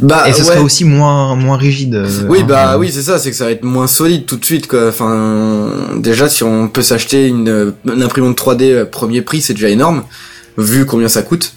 Bah 0.00 0.28
et 0.28 0.32
ce 0.32 0.38
ouais. 0.38 0.44
serait 0.44 0.58
aussi 0.58 0.84
moins, 0.84 1.34
moins 1.34 1.56
rigide. 1.56 1.94
euh, 1.94 2.26
Oui, 2.28 2.40
hein, 2.42 2.46
bah 2.46 2.74
euh, 2.74 2.78
oui, 2.78 2.90
c'est 2.92 3.02
ça, 3.02 3.18
c'est 3.18 3.30
que 3.30 3.36
ça 3.36 3.44
va 3.46 3.50
être 3.52 3.62
moins 3.62 3.86
solide 3.86 4.26
tout 4.26 4.36
de 4.36 4.44
suite, 4.44 4.66
quoi. 4.66 4.88
Enfin, 4.88 5.70
déjà, 5.96 6.28
si 6.28 6.42
on 6.44 6.68
peut 6.68 6.82
s'acheter 6.82 7.28
une, 7.28 7.72
une 7.86 8.02
imprimante 8.02 8.36
3D 8.38 8.62
euh, 8.64 8.84
premier 8.84 9.22
prix, 9.22 9.40
c'est 9.40 9.54
déjà 9.54 9.68
énorme, 9.68 10.02
vu 10.58 10.86
combien 10.86 11.08
ça 11.08 11.22
coûte. 11.22 11.54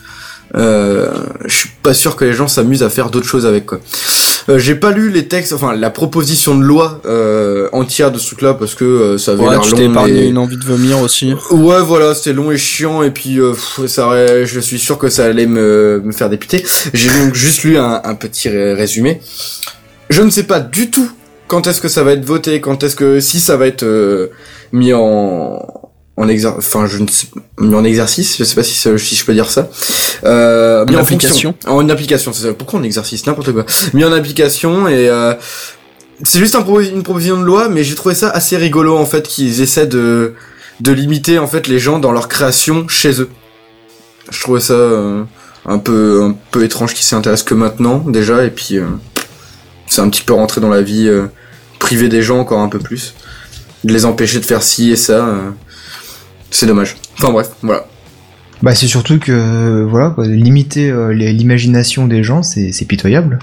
Euh, 0.55 1.07
je 1.45 1.55
suis 1.57 1.69
pas 1.81 1.93
sûr 1.93 2.15
que 2.15 2.23
les 2.25 2.33
gens 2.33 2.47
s'amusent 2.47 2.83
à 2.83 2.89
faire 2.89 3.09
d'autres 3.09 3.27
choses 3.27 3.45
avec, 3.45 3.65
quoi. 3.65 3.79
Euh, 4.47 4.59
J'ai 4.59 4.75
pas 4.75 4.91
lu 4.91 5.09
les 5.09 5.27
textes, 5.27 5.53
enfin 5.53 5.75
la 5.75 5.89
proposition 5.89 6.55
de 6.55 6.63
loi 6.63 7.01
euh, 7.07 7.67
entière 7.71 8.11
de 8.11 8.19
ce 8.19 8.27
truc-là 8.27 8.53
parce 8.53 8.75
que 8.75 8.85
euh, 8.85 9.17
ça 9.17 9.31
avait 9.31 9.43
Ouais, 9.43 9.49
l'air 9.49 9.61
tu 9.61 9.71
long. 9.71 9.77
t'es 9.77 9.85
épargné 9.85 10.25
et- 10.25 10.27
une 10.27 10.37
envie 10.37 10.57
de 10.57 10.63
vomir 10.63 10.99
aussi. 10.99 11.33
Ouais, 11.49 11.81
voilà, 11.81 12.13
c'était 12.13 12.33
long 12.33 12.51
et 12.51 12.57
chiant, 12.57 13.01
et 13.01 13.09
puis 13.09 13.39
euh, 13.39 13.53
pff, 13.53 13.87
ça, 13.87 14.05
aurait- 14.05 14.45
je 14.45 14.59
suis 14.59 14.77
sûr 14.77 14.99
que 14.99 15.09
ça 15.09 15.25
allait 15.25 15.47
me, 15.47 15.99
me 16.05 16.11
faire 16.11 16.29
dépiter. 16.29 16.63
J'ai 16.93 17.09
donc 17.09 17.33
juste 17.33 17.63
lu 17.63 17.77
un, 17.79 18.01
un 18.03 18.13
petit 18.15 18.47
ré- 18.49 18.75
résumé. 18.75 19.19
Je 20.11 20.21
ne 20.21 20.29
sais 20.29 20.43
pas 20.43 20.59
du 20.59 20.91
tout 20.91 21.09
quand 21.47 21.65
est-ce 21.65 21.81
que 21.81 21.87
ça 21.87 22.03
va 22.03 22.11
être 22.11 22.23
voté, 22.25 22.61
quand 22.61 22.83
est-ce 22.83 22.95
que 22.95 23.19
si 23.19 23.39
ça 23.39 23.57
va 23.57 23.65
être 23.65 23.81
euh, 23.83 24.27
mis 24.71 24.93
en 24.93 25.59
en 26.17 26.27
exer... 26.29 26.47
enfin 26.47 26.87
je 26.87 26.97
ne 26.99 27.07
sais 27.07 27.27
en 27.59 27.83
exercice, 27.83 28.37
je 28.37 28.43
sais 28.43 28.55
pas 28.55 28.63
si, 28.63 28.73
si 28.73 29.15
je 29.15 29.25
peux 29.25 29.33
dire 29.33 29.49
ça. 29.49 29.69
Euh, 30.23 30.85
mis 30.85 30.95
En 30.95 30.99
en 30.99 31.01
application. 31.01 31.51
fonction. 31.53 31.71
En 31.71 31.89
application, 31.89 32.33
c'est 32.33 32.43
ça. 32.47 32.53
Pourquoi 32.53 32.79
en 32.79 32.83
exercice? 32.83 33.25
N'importe 33.25 33.51
quoi. 33.51 33.65
Mis 33.93 34.03
en 34.05 34.11
application 34.13 34.87
et 34.87 35.09
euh, 35.09 35.33
c'est 36.23 36.39
juste 36.39 36.55
un 36.55 36.61
pro- 36.61 36.79
une 36.79 37.03
proposition 37.03 37.37
de 37.39 37.43
loi, 37.43 37.67
mais 37.69 37.83
j'ai 37.83 37.95
trouvé 37.95 38.15
ça 38.15 38.29
assez 38.29 38.55
rigolo 38.57 38.97
en 38.97 39.05
fait 39.05 39.27
qu'ils 39.27 39.61
essaient 39.61 39.87
de 39.87 40.33
de 40.81 40.91
limiter 40.91 41.39
en 41.39 41.47
fait 41.47 41.67
les 41.67 41.79
gens 41.79 41.99
dans 41.99 42.11
leur 42.11 42.27
création 42.27 42.87
chez 42.87 43.21
eux. 43.21 43.29
Je 44.31 44.41
trouvais 44.41 44.59
ça 44.61 44.73
euh, 44.73 45.23
un 45.65 45.77
peu 45.77 46.21
un 46.23 46.35
peu 46.51 46.63
étrange 46.63 46.93
qu'ils 46.93 47.05
s'y 47.05 47.15
intéressent 47.15 47.45
que 47.47 47.53
maintenant 47.53 47.99
déjà 48.07 48.43
et 48.43 48.49
puis 48.49 48.77
euh, 48.77 48.85
c'est 49.87 50.01
un 50.01 50.09
petit 50.09 50.21
peu 50.23 50.33
rentré 50.33 50.61
dans 50.61 50.69
la 50.69 50.81
vie 50.81 51.07
euh, 51.07 51.27
privée 51.79 52.07
des 52.09 52.21
gens 52.21 52.39
encore 52.39 52.59
un 52.61 52.69
peu 52.69 52.79
plus. 52.79 53.13
De 53.83 53.93
les 53.93 54.05
empêcher 54.05 54.39
de 54.39 54.45
faire 54.45 54.63
ci 54.63 54.91
et 54.91 54.95
ça, 54.95 55.27
euh, 55.27 55.49
c'est 56.51 56.65
dommage. 56.65 56.95
Enfin 57.17 57.31
bref, 57.31 57.49
voilà. 57.61 57.85
Bah, 58.61 58.73
c'est 58.73 58.87
surtout 58.87 59.19
que, 59.19 59.31
euh, 59.31 59.85
voilà, 59.89 60.09
quoi, 60.11 60.25
limiter 60.27 60.89
euh, 60.89 61.13
les- 61.13 61.33
l'imagination 61.33 62.07
des 62.07 62.23
gens, 62.23 62.41
c'est 62.41 62.71
c'est 62.71 62.85
pitoyable. 62.85 63.39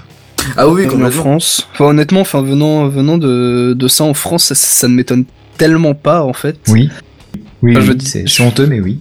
Ah 0.57 0.67
oui, 0.67 0.85
en 0.85 0.89
complètement. 0.89 1.11
France. 1.11 1.67
Enfin, 1.73 1.85
honnêtement, 1.85 2.21
enfin, 2.21 2.41
venant, 2.41 2.87
venant 2.89 3.17
de, 3.17 3.73
de 3.77 3.87
ça 3.87 4.03
en 4.03 4.13
France, 4.13 4.45
ça, 4.45 4.55
ça 4.55 4.87
ne 4.87 4.93
m'étonne 4.95 5.25
tellement 5.57 5.93
pas, 5.93 6.23
en 6.23 6.33
fait. 6.33 6.57
Oui. 6.67 6.89
Oui, 7.61 7.71
Enfin, 7.71 7.79
je 7.81 7.85
oui, 7.85 7.87
veux 7.89 7.95
dire- 7.95 8.09
c'est 8.09 8.23
c'est 8.27 8.43
honteux, 8.43 8.65
mais 8.67 8.79
oui. 8.81 8.99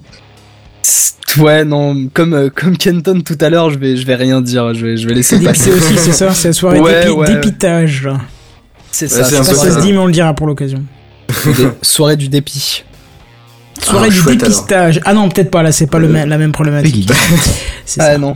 C'est- 0.83 1.13
Ouais, 1.39 1.65
non, 1.65 2.09
comme, 2.13 2.35
euh, 2.35 2.51
comme 2.55 2.77
Kenton 2.77 3.23
tout 3.23 3.39
à 3.41 3.49
l'heure, 3.49 3.71
je 3.71 3.79
vais, 3.79 3.97
je 3.97 4.07
vais 4.07 4.15
rien 4.17 4.43
dire, 4.43 4.75
je 4.75 4.85
vais, 4.87 4.97
je 4.99 5.09
vais 5.09 5.15
laisser 5.15 5.39
C'est 5.39 5.45
passer. 5.45 5.73
aussi, 5.73 5.97
c'est 5.97 6.13
ça, 6.13 6.31
c'est 6.35 6.49
la 6.49 6.53
soirée 6.53 6.79
Ouais, 6.79 7.05
d'épi- 7.07 7.11
ouais. 7.13 7.27
d'épitage. 7.35 8.09
C'est 8.91 9.07
Ouais, 9.07 9.09
ça, 9.09 9.25
c'est 9.25 9.37
Je 9.37 9.41
un 9.41 9.43
sais 9.45 9.53
pas 9.53 9.57
si 9.57 9.63
peu 9.65 9.69
ça 9.71 9.75
ça. 9.75 9.81
se 9.81 9.87
dit, 9.87 9.93
mais 9.93 9.99
on 9.99 10.07
le 10.07 10.13
dira 10.13 10.35
pour 10.35 10.47
l'occasion. 10.47 10.83
Dé- 11.47 11.69
soirée 11.81 12.17
du 12.17 12.29
dépit. 12.29 12.85
Soirée 13.83 14.09
Ah, 14.09 14.11
du 14.11 14.17
chouette, 14.17 14.39
dépistage. 14.39 15.01
Ah 15.05 15.13
non, 15.15 15.29
peut-être 15.29 15.51
pas, 15.51 15.63
là, 15.63 15.73
c'est 15.73 15.87
pas 15.87 15.99
le 15.99 16.07
Euh, 16.09 16.13
même- 16.13 16.29
la 16.29 16.39
même 16.39 16.53
problématique. 16.53 17.11
C'est 17.85 18.01
ça. 18.01 18.13
Ah 18.15 18.19
non. 18.19 18.35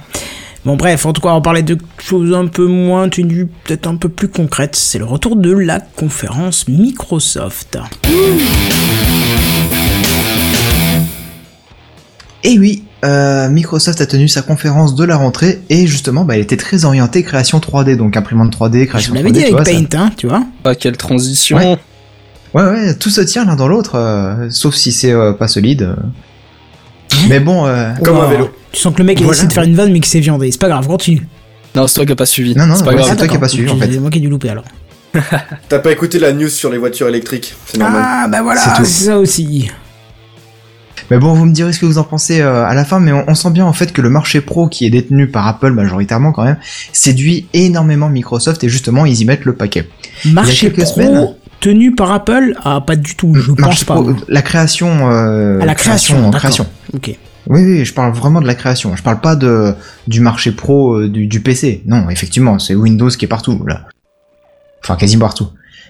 Bon, 0.65 0.75
bref, 0.77 1.07
en 1.07 1.13
tout 1.13 1.21
cas, 1.21 1.29
on 1.29 1.41
parler 1.41 1.63
de 1.63 1.79
choses 1.99 2.35
un 2.35 2.47
peu 2.49 2.67
moins 2.67 3.09
tenues, 3.09 3.47
peut-être 3.65 3.87
un 3.87 3.95
peu 3.95 4.09
plus 4.09 4.27
concrètes. 4.29 4.75
C'est 4.75 4.99
le 4.99 5.05
retour 5.05 5.37
de 5.37 5.53
la 5.53 5.79
conférence 5.79 6.67
Microsoft. 6.67 7.79
Et 12.45 12.59
oui, 12.59 12.85
euh, 13.05 13.49
Microsoft 13.49 14.01
a 14.01 14.07
tenu 14.07 14.29
sa 14.29 14.43
conférence 14.43 14.95
de 14.95 15.05
la 15.05 15.17
rentrée 15.17 15.61
et 15.69 15.87
justement, 15.87 16.25
bah, 16.25 16.35
elle 16.37 16.43
était 16.43 16.57
très 16.57 16.85
orientée 16.85 17.23
création 17.23 17.59
3D, 17.59 17.97
donc 17.97 18.17
imprimante 18.17 18.53
3D, 18.53 18.81
Je 18.81 18.85
création 18.87 19.15
vous 19.15 19.19
3D. 19.21 19.23
l'avais 19.23 19.33
dit 19.33 19.41
avec 19.43 19.55
vois, 19.57 19.65
ça- 19.65 19.73
Paint, 19.73 19.99
hein, 19.99 20.13
tu 20.17 20.27
vois. 20.29 20.43
Ah, 20.65 20.75
quelle 20.75 20.97
transition. 20.97 21.57
Ouais. 21.59 21.77
Ouais, 22.55 22.63
ouais, 22.63 22.95
tout 22.95 23.11
se 23.11 23.21
tient 23.21 23.45
l'un 23.45 23.57
dans 23.57 23.69
l'autre, 23.69 23.97
euh, 23.97 24.49
sauf 24.51 24.75
si 24.75 24.93
c'est 24.93 25.13
euh, 25.13 25.33
pas 25.33 25.49
solide. 25.49 25.83
euh. 25.83 25.97
Mais 27.29 27.41
bon, 27.41 27.67
euh, 27.67 27.93
Comme 28.05 28.17
un 28.19 28.29
vélo. 28.29 28.51
Tu 28.73 28.81
sens 28.81 28.93
que 28.93 28.99
le 28.99 29.05
mec 29.05 29.19
il 29.21 29.25
Voilà. 29.25 29.39
essaie 29.39 29.47
de 29.47 29.53
faire 29.53 29.63
une 29.63 29.75
vanne 29.75 29.93
mais 29.93 30.01
que 30.01 30.07
c'est 30.07 30.21
viandé. 30.21 30.51
C'est 30.51 30.61
pas 30.61 30.69
grave, 30.69 30.87
continue. 30.87 31.27
Non, 31.75 31.87
c'est 31.87 31.95
toi 31.97 32.07
qui 32.07 32.13
as 32.13 32.17
pas 32.17 32.27
suivi. 32.27 32.55
Non, 32.57 32.67
non, 32.67 32.75
c'est 32.75 32.85
pas 32.85 32.91
ouais, 32.91 32.97
grave. 32.97 33.09
c'est 33.11 33.17
toi 33.17 33.27
qui 33.27 33.35
as 33.35 33.35
d'accord. 33.35 33.41
pas 33.41 33.49
suivi, 33.49 33.71
en 33.71 33.77
fait. 33.77 33.93
C'est 33.93 33.99
moi 33.99 34.11
qui 34.11 34.19
ai 34.19 34.21
dû 34.21 34.29
louper 34.29 34.51
alors. 34.51 34.65
T'as 35.69 35.79
pas 35.79 35.93
écouté 35.93 36.19
la 36.19 36.33
news 36.33 36.49
sur 36.49 36.71
les 36.71 36.79
voitures 36.79 37.09
électriques, 37.09 37.55
c'est 37.67 37.79
normal. 37.79 38.03
Ah, 38.05 38.29
bah 38.29 38.43
voilà, 38.43 38.61
C'est 38.61 38.71
tout. 38.77 38.85
c'est 38.85 39.05
ça 39.07 39.19
aussi. 39.19 39.71
Mais 41.11 41.19
bon, 41.19 41.35
vous 41.35 41.45
me 41.47 41.53
direz 41.53 41.73
ce 41.73 41.79
que 41.79 41.87
vous 41.87 41.99
en 41.99 42.05
pensez 42.05 42.41
euh, 42.41 42.65
à 42.67 42.75
la 42.75 42.85
fin, 42.85 42.99
mais 43.01 43.13
on, 43.13 43.25
on 43.29 43.35
sent 43.35 43.51
bien 43.51 43.65
en 43.65 43.73
fait 43.73 43.93
que 43.93 44.03
le 44.03 44.11
marché 44.11 44.41
pro 44.41 44.69
qui 44.69 44.85
est 44.87 44.91
détenu 44.91 45.29
par 45.29 45.47
Apple 45.47 45.71
majoritairement 45.71 46.33
quand 46.33 46.43
même 46.45 46.57
séduit 46.93 47.47
énormément 47.55 48.09
Microsoft 48.09 48.65
et 48.65 48.69
justement 48.69 49.07
ils 49.07 49.21
y 49.21 49.25
mettent 49.25 49.45
le 49.45 49.55
paquet. 49.55 49.89
Marché 50.25 50.67
quelques 50.71 50.83
pro 50.85 50.95
semaines- 50.95 51.35
tenu 51.61 51.95
par 51.95 52.13
Apple 52.13 52.55
Ah, 52.65 52.81
pas 52.87 52.97
du 52.97 53.15
tout, 53.17 53.35
je 53.35 53.53
pense 53.53 53.61
marché 53.61 53.85
pas. 53.87 53.95
pro, 53.95 54.13
la 54.29 54.43
création, 54.43 55.11
euh, 55.11 55.61
À 55.61 55.67
la 55.67 55.75
création, 55.75 56.31
création. 56.31 56.67
Ok. 56.95 57.17
Oui, 57.49 57.63
oui, 57.65 57.85
je 57.85 57.95
parle 57.95 58.13
vraiment 58.13 58.41
de 58.41 58.47
la 58.47 58.55
création. 58.57 58.97
Je 58.97 59.03
parle 59.03 59.21
pas 59.21 59.37
de 59.37 59.75
du 60.09 60.21
marché 60.21 60.51
pro 60.53 60.95
euh, 60.97 61.09
du, 61.09 61.27
du 61.29 61.41
PC. 61.41 61.83
Non, 61.87 62.11
effectivement, 62.11 62.59
c'est 62.59 62.75
Windows 62.75 63.09
qui 63.09 63.25
est 63.25 63.29
partout 63.29 63.63
là. 63.67 63.83
Enfin, 64.83 64.97
quasi 64.97 65.17
partout. 65.17 65.49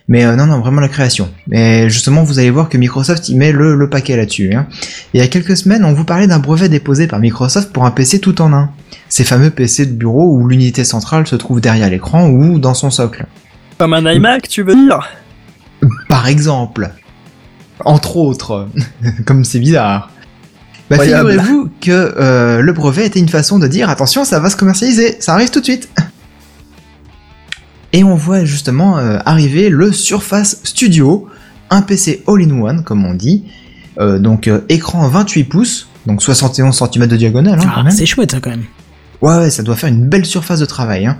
Mais 0.09 0.25
euh, 0.25 0.37
non, 0.37 0.47
non, 0.47 0.61
vraiment 0.61 0.81
la 0.81 0.89
création. 0.89 1.29
Mais 1.49 1.89
justement, 1.91 2.23
vous 2.23 2.39
allez 2.39 2.51
voir 2.51 2.69
que 2.69 2.79
Microsoft 2.79 3.29
y 3.29 3.35
met 3.35 3.53
le, 3.53 3.75
le 3.75 3.91
paquet 3.91 4.17
là-dessus. 4.17 4.55
Hein. 4.55 4.67
Il 5.15 5.21
y 5.21 5.23
a 5.23 5.27
quelques 5.29 5.57
semaines, 5.57 5.85
on 5.85 5.95
vous 5.95 6.05
parlait 6.05 6.27
d'un 6.29 6.39
brevet 6.39 6.69
déposé 6.69 7.07
par 7.09 7.19
Microsoft 7.19 7.73
pour 7.73 7.85
un 7.87 7.91
PC 7.91 8.21
tout 8.21 8.41
en 8.41 8.53
un. 8.53 8.71
Ces 9.09 9.25
fameux 9.25 9.51
PC 9.51 9.87
de 9.87 9.93
bureau 9.93 10.33
où 10.37 10.47
l'unité 10.47 10.85
centrale 10.85 11.27
se 11.27 11.37
trouve 11.37 11.61
derrière 11.61 11.91
l'écran 11.91 12.29
ou 12.29 12.59
dans 12.59 12.75
son 12.75 12.91
socle. 12.91 13.27
Comme 13.79 13.95
un 13.95 14.13
iMac, 14.13 14.47
tu 14.49 14.63
veux 14.63 14.75
dire? 14.75 15.09
Par 16.09 16.27
exemple. 16.27 16.91
Entre 17.85 18.17
autres. 18.17 18.69
Comme 19.27 19.45
c'est 19.45 19.59
bizarre. 19.61 20.11
Bah, 20.89 20.99
figurez-vous 21.01 21.71
que 21.81 21.91
euh, 21.91 22.61
le 22.61 22.73
brevet 22.73 23.07
était 23.07 23.19
une 23.19 23.29
façon 23.29 23.59
de 23.59 23.67
dire 23.67 23.91
attention, 23.91 24.25
ça 24.25 24.39
va 24.39 24.51
se 24.51 24.57
commercialiser, 24.57 25.17
ça 25.19 25.35
arrive 25.35 25.51
tout 25.51 25.59
de 25.59 25.65
suite. 25.65 25.89
Et 27.93 28.05
on 28.05 28.15
voit 28.15 28.45
justement 28.45 28.99
euh, 28.99 29.19
arriver 29.25 29.69
le 29.69 29.91
Surface 29.91 30.61
Studio, 30.63 31.29
un 31.71 31.83
PC 31.83 32.23
all-in-one 32.29 32.83
comme 32.85 33.05
on 33.05 33.15
dit, 33.15 33.45
Euh, 33.99 34.19
donc 34.19 34.51
écran 34.69 35.09
28 35.09 35.45
pouces, 35.45 35.89
donc 36.07 36.23
71 36.23 36.77
cm 36.77 37.07
de 37.07 37.17
diagonale 37.17 37.59
hein, 37.59 37.83
Ah, 37.87 37.91
c'est 37.91 38.05
chouette 38.05 38.31
ça 38.33 38.41
quand 38.41 38.51
même. 38.51 38.65
Ouais, 39.23 39.39
ouais, 39.39 39.51
ça 39.51 39.63
doit 39.63 39.75
faire 39.75 39.89
une 39.89 40.07
belle 40.07 40.27
surface 40.27 40.61
de 40.61 40.67
travail. 40.67 41.07
Hein. 41.07 41.17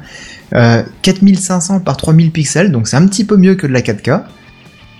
Euh, 0.55 0.83
4500 1.01 1.81
par 1.81 1.97
3000 1.97 2.31
pixels, 2.31 2.71
donc 2.71 2.87
c'est 2.87 2.97
un 2.97 3.07
petit 3.07 3.25
peu 3.25 3.39
mieux 3.39 3.55
que 3.55 3.67
de 3.67 3.73
la 3.73 3.81
4K. 3.81 4.25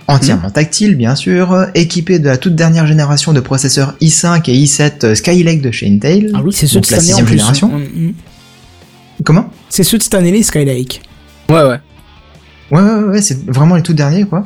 Entièrement 0.09 0.51
tactile, 0.51 0.95
bien 0.97 1.17
sûr, 1.17 1.67
équipé 1.75 2.19
de 2.19 2.27
la 2.27 2.37
toute 2.37 2.55
dernière 2.55 2.87
génération 2.87 3.33
de 3.33 3.41
processeurs 3.41 3.95
i5 4.01 4.49
et 4.51 4.55
i7 4.55 5.05
euh, 5.05 5.15
Skylake 5.17 5.61
de 5.61 5.73
chez 5.73 5.89
Intel. 5.89 6.31
Ah 6.35 6.41
oui, 6.45 6.53
c'est 6.53 6.69
ceux 6.69 6.81
de 6.81 6.87
cette 6.87 6.99
année 7.01 7.15
en 7.15 7.17
sixième 7.17 7.27
plus. 7.27 7.39
génération. 7.39 7.69
Mm, 7.69 8.07
mm. 8.09 8.13
Comment? 9.25 9.51
C'est 9.69 9.83
ceux 9.83 9.99
de 9.99 10.03
cette 10.03 10.15
année, 10.15 10.31
les 10.31 10.43
Skylake. 10.45 11.03
Ouais, 11.49 11.63
ouais. 11.63 11.81
Ouais, 12.71 12.81
ouais, 12.83 13.03
ouais, 13.05 13.23
c'est 13.23 13.45
vraiment 13.49 13.77
les 13.77 13.83
tout 13.83 13.95
derniers, 13.95 14.25
quoi. 14.25 14.45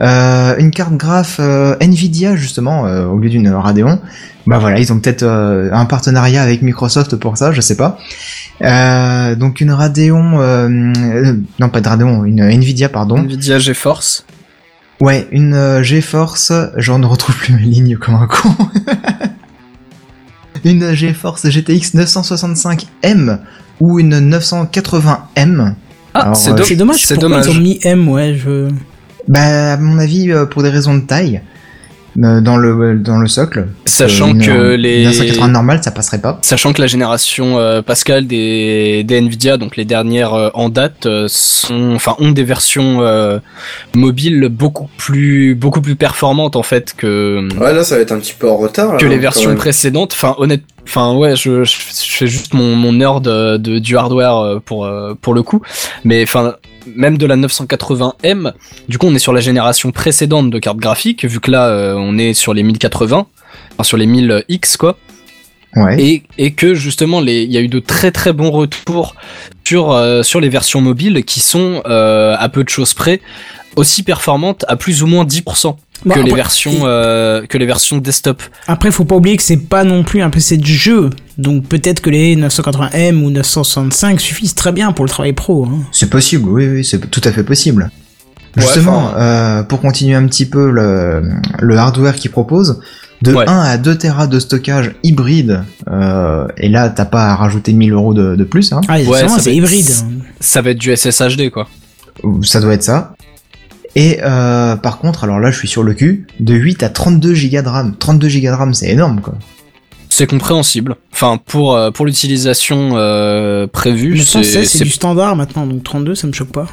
Euh, 0.00 0.56
une 0.58 0.70
carte 0.70 0.94
graphe 0.94 1.38
euh, 1.40 1.74
Nvidia, 1.80 2.36
justement, 2.36 2.86
euh, 2.86 3.06
au 3.06 3.18
lieu 3.18 3.28
d'une 3.30 3.48
Radeon. 3.48 4.00
Bah 4.46 4.58
voilà, 4.58 4.78
ils 4.78 4.92
ont 4.92 5.00
peut-être 5.00 5.22
euh, 5.24 5.70
un 5.72 5.86
partenariat 5.86 6.42
avec 6.42 6.62
Microsoft 6.62 7.16
pour 7.16 7.36
ça, 7.36 7.52
je 7.52 7.60
sais 7.60 7.76
pas. 7.76 7.98
Euh, 8.62 9.34
donc 9.34 9.60
une 9.60 9.72
Radeon... 9.72 10.40
euh, 10.40 10.68
euh, 10.68 11.36
non, 11.58 11.68
pas 11.68 11.80
de 11.80 11.88
Radeon, 11.88 12.24
une 12.24 12.42
Nvidia, 12.42 12.88
pardon. 12.88 13.16
Nvidia 13.18 13.58
GeForce. 13.58 14.24
Ouais, 15.00 15.28
une 15.30 15.54
euh, 15.54 15.82
GeForce, 15.82 16.52
j'en 16.76 16.98
ne 16.98 17.06
retrouve 17.06 17.36
plus 17.36 17.54
mes 17.54 17.60
lignes 17.62 17.96
comme 17.96 18.14
un 18.14 18.26
con. 18.26 18.48
une 20.64 20.94
GeForce 20.94 21.46
GTX 21.48 21.94
965M 21.94 23.38
ou 23.80 23.98
une 24.00 24.30
980M. 24.36 25.74
Ah, 26.14 26.32
c'est 26.34 26.50
euh, 26.50 26.54
do- 26.54 26.64
C'est 26.64 26.76
dommage, 26.76 27.04
C'est 27.06 27.14
pourquoi 27.14 27.28
dommage. 27.28 27.46
ils 27.46 27.50
ont 27.58 27.60
mis 27.60 27.78
M, 27.82 28.08
ouais, 28.08 28.34
je... 28.34 28.70
Bah, 29.28 29.74
à 29.74 29.76
mon 29.76 29.98
avis, 29.98 30.30
euh, 30.32 30.46
pour 30.46 30.62
des 30.62 30.70
raisons 30.70 30.94
de 30.94 31.00
taille. 31.02 31.42
Euh, 32.22 32.40
dans 32.40 32.56
le 32.56 32.98
dans 32.98 33.18
le 33.18 33.28
socle. 33.28 33.66
Sachant 33.84 34.28
Une- 34.28 34.42
que 34.44 34.74
une 34.74 34.80
les 34.80 35.04
980 35.04 35.48
normale, 35.48 35.80
ça 35.82 35.90
passerait 35.90 36.20
pas. 36.20 36.38
Sachant 36.42 36.72
que 36.72 36.80
la 36.80 36.86
génération 36.86 37.58
euh, 37.58 37.82
Pascal 37.82 38.26
des, 38.26 39.04
des 39.04 39.16
Nvidia, 39.18 39.56
donc 39.56 39.76
les 39.76 39.84
dernières 39.84 40.34
euh, 40.34 40.50
en 40.54 40.68
date, 40.68 41.06
euh, 41.06 41.26
sont, 41.28 41.92
enfin, 41.94 42.14
ont 42.18 42.30
des 42.32 42.44
versions 42.44 43.02
euh, 43.02 43.38
mobiles 43.94 44.48
beaucoup 44.50 44.88
plus, 44.96 45.54
beaucoup 45.54 45.80
plus 45.80 45.96
performantes 45.96 46.56
en 46.56 46.62
fait 46.62 46.94
que 46.96 47.48
Ouais, 47.58 47.72
là, 47.72 47.84
ça 47.84 47.96
va 47.96 48.02
être 48.02 48.12
un 48.12 48.18
petit 48.18 48.34
peu 48.38 48.48
en 48.48 48.56
retard. 48.56 48.92
là, 48.92 48.98
que 48.98 49.06
les 49.06 49.16
quand 49.16 49.20
versions 49.22 49.50
même. 49.50 49.58
précédentes. 49.58 50.12
Enfin, 50.14 50.34
honnête, 50.38 50.62
enfin 50.84 51.14
ouais, 51.14 51.36
je, 51.36 51.64
je, 51.64 51.72
je 51.72 52.16
fais 52.16 52.26
juste 52.26 52.54
mon, 52.54 52.74
mon 52.76 52.92
nerd 52.94 53.26
euh, 53.28 53.58
de, 53.58 53.78
du 53.78 53.96
hardware 53.96 54.36
euh, 54.38 54.58
pour 54.64 54.84
euh, 54.84 55.14
pour 55.20 55.34
le 55.34 55.42
coup, 55.42 55.62
mais 56.04 56.22
enfin. 56.22 56.54
Même 56.94 57.18
de 57.18 57.26
la 57.26 57.36
980M, 57.36 58.52
du 58.88 58.98
coup 58.98 59.06
on 59.06 59.14
est 59.14 59.20
sur 59.20 59.32
la 59.32 59.40
génération 59.40 59.90
précédente 59.90 60.50
de 60.50 60.58
cartes 60.58 60.78
graphiques, 60.78 61.24
vu 61.24 61.40
que 61.40 61.50
là 61.50 61.68
euh, 61.68 61.94
on 61.96 62.18
est 62.18 62.34
sur 62.34 62.54
les 62.54 62.62
1080, 62.62 63.26
enfin 63.72 63.82
sur 63.82 63.96
les 63.96 64.06
1000X 64.06 64.76
quoi. 64.76 64.96
Ouais. 65.74 66.00
et, 66.00 66.22
et 66.38 66.52
que 66.52 66.74
justement 66.74 67.20
il 67.20 67.52
y 67.52 67.58
a 67.58 67.60
eu 67.60 67.68
de 67.68 67.80
très 67.80 68.10
très 68.10 68.32
bons 68.32 68.50
retours 68.50 69.14
sur 69.64 69.92
euh, 69.92 70.22
sur 70.22 70.40
les 70.40 70.48
versions 70.48 70.80
mobiles 70.80 71.22
qui 71.24 71.40
sont 71.40 71.82
euh, 71.86 72.34
à 72.38 72.48
peu 72.48 72.64
de 72.64 72.68
choses 72.68 72.94
près 72.94 73.20
aussi 73.74 74.02
performantes 74.02 74.64
à 74.68 74.76
plus 74.76 75.02
ou 75.02 75.06
moins 75.06 75.24
10% 75.24 75.76
Bon, 76.04 76.14
que 76.14 76.20
les 76.20 76.34
versions 76.34 76.72
euh, 76.84 77.46
que 77.46 77.56
les 77.58 77.66
versions 77.66 77.98
desktop. 77.98 78.42
Après, 78.66 78.90
faut 78.90 79.04
pas 79.04 79.16
oublier 79.16 79.36
que 79.36 79.42
c'est 79.42 79.56
pas 79.56 79.82
non 79.84 80.04
plus 80.04 80.20
un 80.22 80.30
PC 80.30 80.56
de 80.58 80.66
jeu. 80.66 81.10
Donc 81.38 81.64
peut-être 81.64 82.00
que 82.00 82.10
les 82.10 82.36
980M 82.36 83.22
ou 83.22 83.30
965 83.30 84.20
suffisent 84.20 84.54
très 84.54 84.72
bien 84.72 84.92
pour 84.92 85.04
le 85.04 85.08
travail 85.10 85.32
pro. 85.32 85.64
hein. 85.66 85.78
C'est 85.92 86.10
possible, 86.10 86.48
oui, 86.48 86.68
oui, 86.68 86.84
c'est 86.84 87.10
tout 87.10 87.20
à 87.24 87.32
fait 87.32 87.42
possible. 87.44 87.90
Ouais, 88.56 88.62
Justement, 88.62 89.06
enfin- 89.08 89.18
euh, 89.18 89.62
pour 89.64 89.80
continuer 89.80 90.14
un 90.14 90.26
petit 90.26 90.46
peu 90.46 90.70
le, 90.70 91.22
le 91.60 91.76
hardware 91.76 92.14
qu'ils 92.16 92.30
proposent, 92.30 92.80
de 93.22 93.34
Ouais. 93.34 93.44
1 93.48 93.60
à 93.60 93.76
2 93.78 93.96
Tera 93.98 94.26
de 94.26 94.38
stockage 94.38 94.94
hybride, 95.02 95.62
euh, 95.90 96.46
et 96.58 96.68
là 96.68 96.88
t'as 96.90 97.04
pas 97.06 97.26
à 97.28 97.34
rajouter 97.36 97.72
1000 97.72 97.92
euros 97.92 98.14
de, 98.14 98.36
de 98.36 98.44
plus, 98.44 98.72
hein, 98.72 98.80
Ah, 98.88 98.98
Ouais, 99.00 99.26
c'est 99.38 99.54
hybride. 99.54 99.90
Ça 100.40 100.60
va 100.62 100.70
être 100.70 100.78
du 100.78 100.94
SSHD 100.94 101.50
quoi. 101.50 101.68
ça 102.42 102.60
doit 102.60 102.74
être 102.74 102.82
ça. 102.82 103.14
Et 103.98 104.18
euh, 104.22 104.76
par 104.76 104.98
contre, 104.98 105.24
alors 105.24 105.40
là 105.40 105.50
je 105.50 105.58
suis 105.58 105.68
sur 105.68 105.82
le 105.82 105.94
cul, 105.94 106.26
de 106.38 106.54
8 106.54 106.82
à 106.84 106.88
32 106.90 107.32
Go 107.32 107.62
de 107.62 107.68
RAM. 107.68 107.96
32 107.98 108.28
Go 108.28 108.40
de 108.40 108.48
RAM 108.50 108.74
c'est 108.74 108.88
énorme 108.90 109.20
quoi. 109.22 109.34
C'est 110.10 110.26
compréhensible. 110.28 110.96
Enfin 111.12 111.38
pour 111.44 111.74
euh, 111.74 111.90
pour 111.90 112.06
l'utilisation 112.06 112.90
euh, 112.94 113.66
prévue, 113.66 114.18
c'est 114.18 114.44
16, 114.44 114.68
c'est 114.68 114.78
c'est 114.78 114.84
du 114.84 114.90
standard 114.90 115.34
maintenant, 115.34 115.66
donc 115.66 115.82
32, 115.82 116.14
ça 116.14 116.26
me 116.26 116.32
choque 116.32 116.52
pas. 116.52 116.66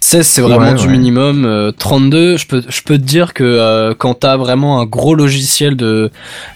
16 0.00 0.26
c'est 0.26 0.40
vraiment 0.40 0.70
Ouais, 0.72 0.74
du 0.74 0.86
ouais. 0.86 0.92
minimum. 0.92 1.44
euh, 1.44 1.70
32, 1.70 2.36
je 2.36 2.46
peux, 2.48 2.62
je 2.68 2.82
peux 2.82 2.98
te 2.98 3.04
dire 3.04 3.34
que 3.34 3.44
euh, 3.44 3.94
quand 3.96 4.14
t'as 4.14 4.36
vraiment 4.36 4.80
un 4.80 4.84
gros 4.84 5.14
logiciel 5.14 5.76
de, 5.76 6.10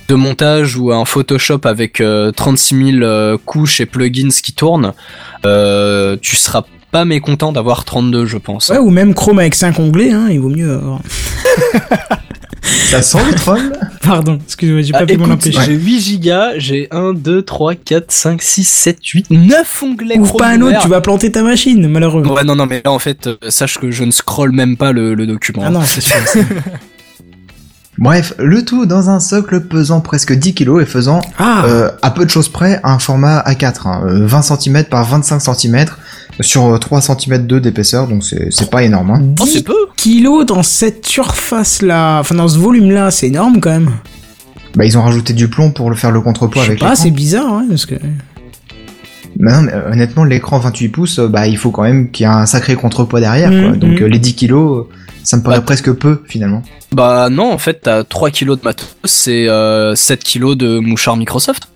de 0.09 0.15
montage 0.17 0.77
ou 0.77 0.93
un 0.93 1.05
Photoshop 1.05 1.61
avec 1.65 2.01
euh, 2.01 2.33
36 2.33 2.93
000 2.93 3.03
euh, 3.05 3.39
couches 3.45 3.81
et 3.81 3.87
plugins 3.87 4.31
qui 4.43 4.53
tournent, 4.53 4.93
euh, 5.45 6.17
tu 6.21 6.35
seras 6.37 6.65
pas 6.93 7.05
mécontent 7.05 7.53
d'avoir 7.53 7.85
32 7.85 8.27
je 8.27 8.39
pense. 8.39 8.69
Ouais, 8.69 8.79
ou 8.79 8.91
même 8.91 9.15
Chrome 9.15 9.39
avec 9.39 9.55
5 9.55 9.79
onglets, 9.79 10.13
hein, 10.13 10.29
il 10.31 10.41
vaut 10.41 10.49
mieux 10.49 10.73
avoir. 10.73 11.01
Ça 12.91 13.01
sent 13.03 13.19
le 13.29 13.35
troll 13.35 13.73
Pardon, 14.03 14.39
excusez-moi, 14.45 14.83
j'ai 14.83 14.93
Ah, 14.95 15.01
pas 15.01 15.07
pu 15.07 15.17
m'en 15.17 15.27
écoute, 15.27 15.39
empêcher. 15.49 15.59
j'ai 15.67 15.73
8 15.75 16.01
gigas, 16.01 16.53
j'ai 16.59 16.89
1, 16.91 17.15
2, 17.15 17.43
3, 17.43 17.75
4, 17.75 18.11
5, 18.11 18.43
6, 18.43 18.65
7, 18.69 18.99
8, 19.05 19.27
9 19.31 19.83
onglets 19.83 20.19
Ouvre 20.19 20.37
pas 20.37 20.49
un 20.49 20.61
autre, 20.63 20.81
tu 20.83 20.89
vas 20.89 21.01
planter 21.01 21.31
ta 21.33 21.43
machine, 21.43 21.87
malheureux. 21.89 22.23
Ouais, 22.27 22.45
non, 22.45 22.55
non, 22.57 22.67
mais 22.67 22.83
là, 22.85 22.93
en 22.93 22.99
fait, 22.99 23.27
euh, 23.27 23.37
sache 23.49 23.79
que 23.79 23.91
je 23.91 24.05
ne 24.05 24.11
scrolle 24.11 24.53
même 24.53 24.77
pas 24.77 24.93
le, 24.93 25.15
le 25.15 25.27
document. 25.27 25.63
Ah 25.67 25.71
non, 25.71 25.83
c'est 25.85 26.01
sûr. 26.01 26.17
Bref, 27.99 28.35
le 28.39 28.63
tout 28.65 28.85
dans 28.85 29.09
un 29.11 29.21
socle 29.21 29.61
pesant 29.63 30.01
presque 30.01 30.33
10 30.35 30.55
kg 30.55 30.81
et 30.83 30.87
faisant 30.87 31.21
Ah, 31.39 31.65
Euh, 31.67 31.91
à 32.03 32.11
peu 32.11 32.25
de 32.27 32.31
choses 32.31 32.49
près, 32.51 32.79
un 32.85 32.99
format 32.99 33.41
A4, 33.47 33.89
hein, 33.89 34.03
euh, 34.07 34.27
20 34.27 34.43
cm 34.43 34.85
par 34.85 35.05
25 35.07 35.41
cm 35.41 35.87
sur 36.41 36.67
euh, 36.67 36.79
3 36.79 37.01
cm 37.01 37.47
de 37.47 37.59
d'épaisseur, 37.59 38.09
donc 38.09 38.23
c'est 38.25 38.49
c'est 38.51 38.71
pas 38.71 38.83
énorme. 38.83 39.11
Hein. 39.11 39.21
10 39.23 39.43
Oh, 39.43 39.47
c'est 39.51 39.63
peu 39.65 39.77
kilos 39.97 40.45
dans 40.47 40.63
cette 40.63 41.07
surface-là, 41.07 42.19
enfin 42.21 42.35
dans 42.35 42.49
ce 42.49 42.59
volume-là, 42.59 43.11
c'est 43.11 43.29
énorme 43.29 43.61
quand 43.61 43.71
même. 43.71 43.91
Bah 44.75 44.85
ils 44.85 44.99
ont 44.99 45.03
rajouté 45.03 45.33
du 45.33 45.49
plomb 45.49 45.71
pour 45.73 45.89
le 45.89 45.97
faire 45.97 46.11
le 46.11 46.21
contrepoids 46.21 46.63
Je 46.63 46.67
sais 46.67 46.71
avec 46.73 46.81
pas, 46.81 46.91
l'écran. 46.91 47.03
c'est 47.03 47.11
bizarre, 47.11 47.51
hein, 47.53 47.65
parce 47.69 47.87
que... 47.87 47.95
Bah 49.39 49.53
non, 49.57 49.63
mais, 49.63 49.73
euh, 49.75 49.93
honnêtement, 49.93 50.25
l'écran 50.25 50.59
28 50.59 50.89
pouces, 50.89 51.19
euh, 51.19 51.29
bah 51.29 51.47
il 51.47 51.57
faut 51.59 51.71
quand 51.71 51.83
même 51.83 52.11
qu'il 52.11 52.25
y 52.25 52.29
ait 52.29 52.33
un 52.33 52.47
sacré 52.47 52.75
contrepoids 52.75 53.21
derrière, 53.21 53.51
quoi. 53.51 53.71
Mhm, 53.71 53.77
Donc 53.77 54.01
euh, 54.01 54.07
les 54.07 54.19
10 54.19 54.35
kilos, 54.35 54.87
euh, 54.87 54.95
ça 55.25 55.37
me 55.37 55.43
paraît 55.43 55.59
Bah, 55.59 55.63
presque 55.67 55.93
peu 55.93 56.23
finalement. 56.27 56.63
Bah 56.93 57.29
non, 57.31 57.53
en 57.53 57.59
fait, 57.59 57.81
t'as 57.83 58.05
3 58.05 58.31
kilos 58.31 58.59
de 58.59 58.65
matos, 58.65 58.97
c'est 59.05 59.49
euh, 59.49 59.95
7 59.95 60.23
kilos 60.25 60.57
de 60.57 60.79
mouchard 60.79 61.17
Microsoft 61.17 61.69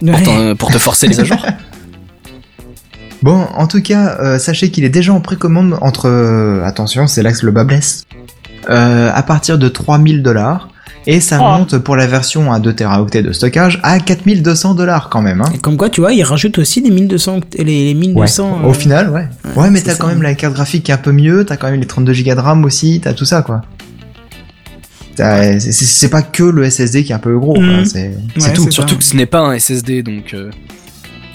pour, 0.00 0.08
Ouais. 0.10 0.54
pour 0.54 0.70
te 0.70 0.78
forcer 0.78 1.06
les 1.08 1.24
jour. 1.24 1.36
Bon, 3.24 3.46
en 3.56 3.66
tout 3.66 3.80
cas, 3.80 4.18
euh, 4.20 4.38
sachez 4.38 4.70
qu'il 4.70 4.84
est 4.84 4.90
déjà 4.90 5.14
en 5.14 5.20
précommande 5.22 5.78
entre, 5.80 6.10
euh, 6.10 6.62
attention, 6.62 7.06
c'est 7.06 7.22
là 7.22 7.32
que 7.32 7.46
le 7.46 7.52
bas 7.52 7.64
blesse, 7.64 8.04
euh, 8.68 9.10
à 9.14 9.22
partir 9.22 9.56
de 9.58 9.66
3000 9.66 10.22
dollars. 10.22 10.68
Et 11.06 11.20
ça 11.20 11.38
Oh. 11.40 11.58
monte 11.58 11.78
pour 11.78 11.96
la 11.96 12.06
version 12.06 12.52
à 12.52 12.58
2 12.60 12.74
teraoctets 12.74 13.22
de 13.22 13.32
stockage 13.32 13.80
à 13.82 13.98
4200 13.98 14.74
dollars 14.74 15.08
quand 15.08 15.22
même. 15.22 15.40
Hein. 15.40 15.50
Et 15.54 15.58
comme 15.58 15.78
quoi, 15.78 15.88
tu 15.88 16.02
vois, 16.02 16.12
ils 16.12 16.22
rajoutent 16.22 16.58
aussi 16.58 16.82
les 16.82 16.90
1200, 16.90 17.40
les, 17.56 17.64
les 17.64 17.88
Ouais. 17.94 17.94
1200... 17.94 18.60
Au 18.62 18.68
euh, 18.70 18.72
final, 18.74 19.08
ouais. 19.08 19.26
Ouais, 19.56 19.70
mais 19.70 19.80
t'as 19.80 19.94
quand 19.94 20.08
même 20.08 20.20
la 20.20 20.34
carte 20.34 20.52
graphique 20.52 20.82
qui 20.84 20.90
est 20.90 20.94
un 20.94 20.98
peu 20.98 21.12
mieux, 21.12 21.46
t'as 21.46 21.56
quand 21.56 21.70
même 21.70 21.80
les 21.80 21.86
32 21.86 22.12
Go 22.12 22.34
de 22.34 22.40
RAM 22.40 22.62
aussi, 22.66 23.00
t'as 23.02 23.14
tout 23.14 23.24
ça, 23.24 23.40
quoi. 23.40 23.62
C'est 25.16 26.10
pas 26.10 26.20
que 26.22 26.42
le 26.42 26.68
SSD 26.70 27.04
qui 27.04 27.12
est 27.12 27.14
un 27.14 27.18
peu 27.18 27.38
gros. 27.38 27.58
Mhm. 27.58 27.86
C'est 27.86 28.14
Ouais, 28.38 28.52
tout. 28.52 28.70
Surtout 28.70 28.98
que 28.98 29.04
ce 29.04 29.16
n'est 29.16 29.24
pas 29.26 29.40
un 29.40 29.58
SSD, 29.58 30.02
donc... 30.02 30.34
euh, 30.34 30.50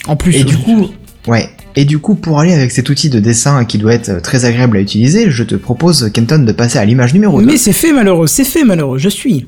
En 0.07 0.15
plus, 0.15 0.35
Et 0.35 0.43
du 0.43 0.55
coup, 0.57 0.87
ouais. 1.27 1.49
Et 1.79 1.85
du 1.85 1.99
coup, 1.99 2.15
pour 2.15 2.41
aller 2.41 2.51
avec 2.53 2.71
cet 2.71 2.89
outil 2.89 3.09
de 3.09 3.21
dessin 3.21 3.63
qui 3.63 3.77
doit 3.77 3.93
être 3.93 4.21
très 4.21 4.43
agréable 4.43 4.75
à 4.75 4.81
utiliser, 4.81 5.31
je 5.31 5.43
te 5.45 5.55
propose, 5.55 6.09
Kenton, 6.13 6.39
de 6.39 6.51
passer 6.51 6.77
à 6.77 6.83
l'image 6.83 7.13
numéro 7.13 7.39
2. 7.39 7.45
Mais 7.47 7.55
c'est 7.55 7.71
fait 7.71 7.93
malheureux, 7.93 8.27
c'est 8.27 8.43
fait 8.43 8.65
malheureux, 8.65 8.97
je 8.97 9.07
suis. 9.07 9.47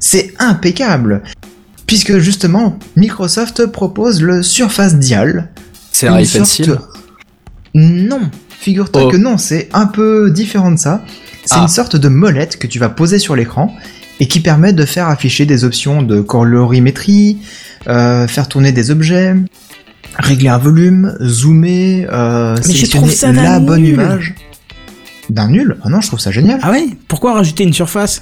C'est 0.00 0.34
impeccable 0.40 1.22
Puisque 1.86 2.18
justement, 2.18 2.76
Microsoft 2.96 3.66
propose 3.66 4.20
le 4.20 4.42
Surface 4.42 4.96
Dial. 4.96 5.50
C'est 5.92 6.08
un 6.08 6.24
sorte- 6.24 6.68
Non, 7.74 8.22
figure-toi 8.58 9.02
Oh. 9.04 9.08
que 9.08 9.16
non, 9.16 9.38
c'est 9.38 9.68
un 9.72 9.86
peu 9.86 10.32
différent 10.32 10.72
de 10.72 10.78
ça. 10.80 11.04
C'est 11.44 11.54
Ah. 11.54 11.62
une 11.62 11.68
sorte 11.68 11.94
de 11.94 12.08
molette 12.08 12.58
que 12.58 12.66
tu 12.66 12.80
vas 12.80 12.88
poser 12.88 13.20
sur 13.20 13.36
l'écran 13.36 13.72
et 14.18 14.26
qui 14.26 14.40
permet 14.40 14.72
de 14.72 14.84
faire 14.84 15.06
afficher 15.06 15.46
des 15.46 15.62
options 15.62 16.02
de 16.02 16.20
colorimétrie, 16.20 17.38
euh, 17.86 18.26
faire 18.26 18.48
tourner 18.48 18.72
des 18.72 18.90
objets, 18.90 19.36
régler 20.18 20.48
un 20.48 20.58
volume, 20.58 21.16
zoomer, 21.22 22.06
euh, 22.12 22.56
Mais 22.66 22.74
je 22.74 22.86
trouve 22.90 23.10
sélectionner 23.10 23.12
ça 23.12 23.32
la 23.32 23.58
d'un 23.58 23.60
bonne 23.60 23.82
nul. 23.82 23.94
image. 23.94 24.34
D'un 25.30 25.48
nul 25.48 25.76
Ah 25.84 25.88
non, 25.88 26.00
je 26.00 26.06
trouve 26.08 26.20
ça 26.20 26.30
génial. 26.30 26.60
Ah 26.62 26.70
ouais 26.70 26.86
Pourquoi 27.08 27.34
rajouter 27.34 27.64
une 27.64 27.72
surface 27.72 28.20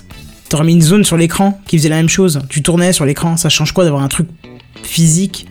T'aurais 0.49 0.65
mis 0.65 0.73
une 0.75 0.83
zone 0.83 1.05
sur 1.05 1.17
l'écran 1.17 1.61
qui 1.67 1.79
faisait 1.79 1.89
la 1.89 1.97
même 1.97 2.09
chose. 2.09 2.41
Tu 2.49 2.63
tournais 2.63 2.93
sur 2.93 3.05
l'écran, 3.05 3.37
ça 3.37 3.49
change 3.49 3.73
quoi 3.73 3.85
d'avoir 3.85 4.03
un 4.03 4.09
truc 4.09 4.29
physique? 4.83 5.47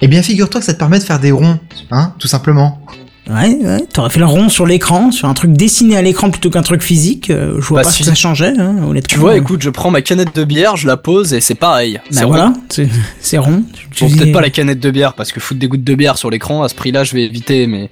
Eh 0.00 0.08
bien, 0.08 0.22
figure-toi 0.22 0.60
que 0.60 0.66
ça 0.66 0.74
te 0.74 0.78
permet 0.78 0.98
de 0.98 1.04
faire 1.04 1.20
des 1.20 1.30
ronds, 1.32 1.58
hein, 1.90 2.12
tout 2.18 2.28
simplement. 2.28 2.80
Ouais, 3.28 3.58
ouais, 3.60 3.80
t'aurais 3.92 4.10
fait 4.10 4.20
le 4.20 4.26
rond 4.26 4.48
sur 4.48 4.66
l'écran, 4.66 5.10
sur 5.10 5.28
un 5.28 5.34
truc 5.34 5.52
dessiné 5.52 5.96
à 5.96 6.02
l'écran 6.02 6.30
plutôt 6.30 6.48
qu'un 6.48 6.62
truc 6.62 6.80
physique. 6.80 7.30
euh, 7.30 7.56
je 7.60 7.66
vois 7.66 7.80
Bah, 7.80 7.84
pas 7.84 7.90
ce 7.90 7.96
si. 7.96 8.02
que 8.04 8.08
ça 8.08 8.14
changeait, 8.14 8.54
hein, 8.56 8.76
honnêtement. 8.88 9.08
Tu 9.08 9.18
vois, 9.18 9.36
écoute, 9.36 9.62
je 9.62 9.70
prends 9.70 9.90
ma 9.90 10.00
canette 10.00 10.34
de 10.36 10.44
bière, 10.44 10.76
je 10.76 10.86
la 10.86 10.96
pose 10.96 11.34
et 11.34 11.40
c'est 11.40 11.56
pareil. 11.56 11.98
C'est 12.10 12.20
Bah 12.20 12.26
rond. 12.26 12.28
voilà, 12.28 12.52
c'est 13.20 13.38
rond. 13.38 13.64
Bon, 14.00 14.08
peut-être 14.10 14.32
pas 14.32 14.40
la 14.40 14.50
canette 14.50 14.78
de 14.78 14.90
bière, 14.92 15.14
parce 15.14 15.32
que 15.32 15.40
foutre 15.40 15.58
des 15.58 15.66
gouttes 15.66 15.82
de 15.82 15.94
bière 15.96 16.18
sur 16.18 16.30
l'écran, 16.30 16.62
à 16.62 16.68
ce 16.68 16.76
prix-là, 16.76 17.02
je 17.02 17.14
vais 17.14 17.24
éviter, 17.24 17.66
mais... 17.66 17.90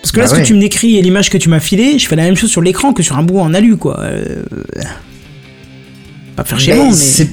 Parce 0.00 0.10
que 0.10 0.20
là, 0.20 0.24
Bah 0.24 0.30
ce 0.30 0.34
ouais. 0.36 0.42
que 0.42 0.46
tu 0.46 0.54
me 0.54 0.60
décris 0.60 0.96
et 0.96 1.02
l'image 1.02 1.28
que 1.28 1.36
tu 1.38 1.48
m'as 1.50 1.60
filée, 1.60 1.98
je 1.98 2.08
fais 2.08 2.16
la 2.16 2.24
même 2.24 2.34
chose 2.36 2.50
sur 2.50 2.62
l'écran 2.62 2.92
que 2.94 3.02
sur 3.02 3.18
un 3.18 3.22
bout 3.22 3.38
en 3.40 3.52
alu, 3.54 3.76
quoi. 3.76 4.00
Euh, 4.00 4.42
Pas 6.34 6.44
faire 6.44 6.58
chier, 6.58 6.74
Mais 6.74 7.26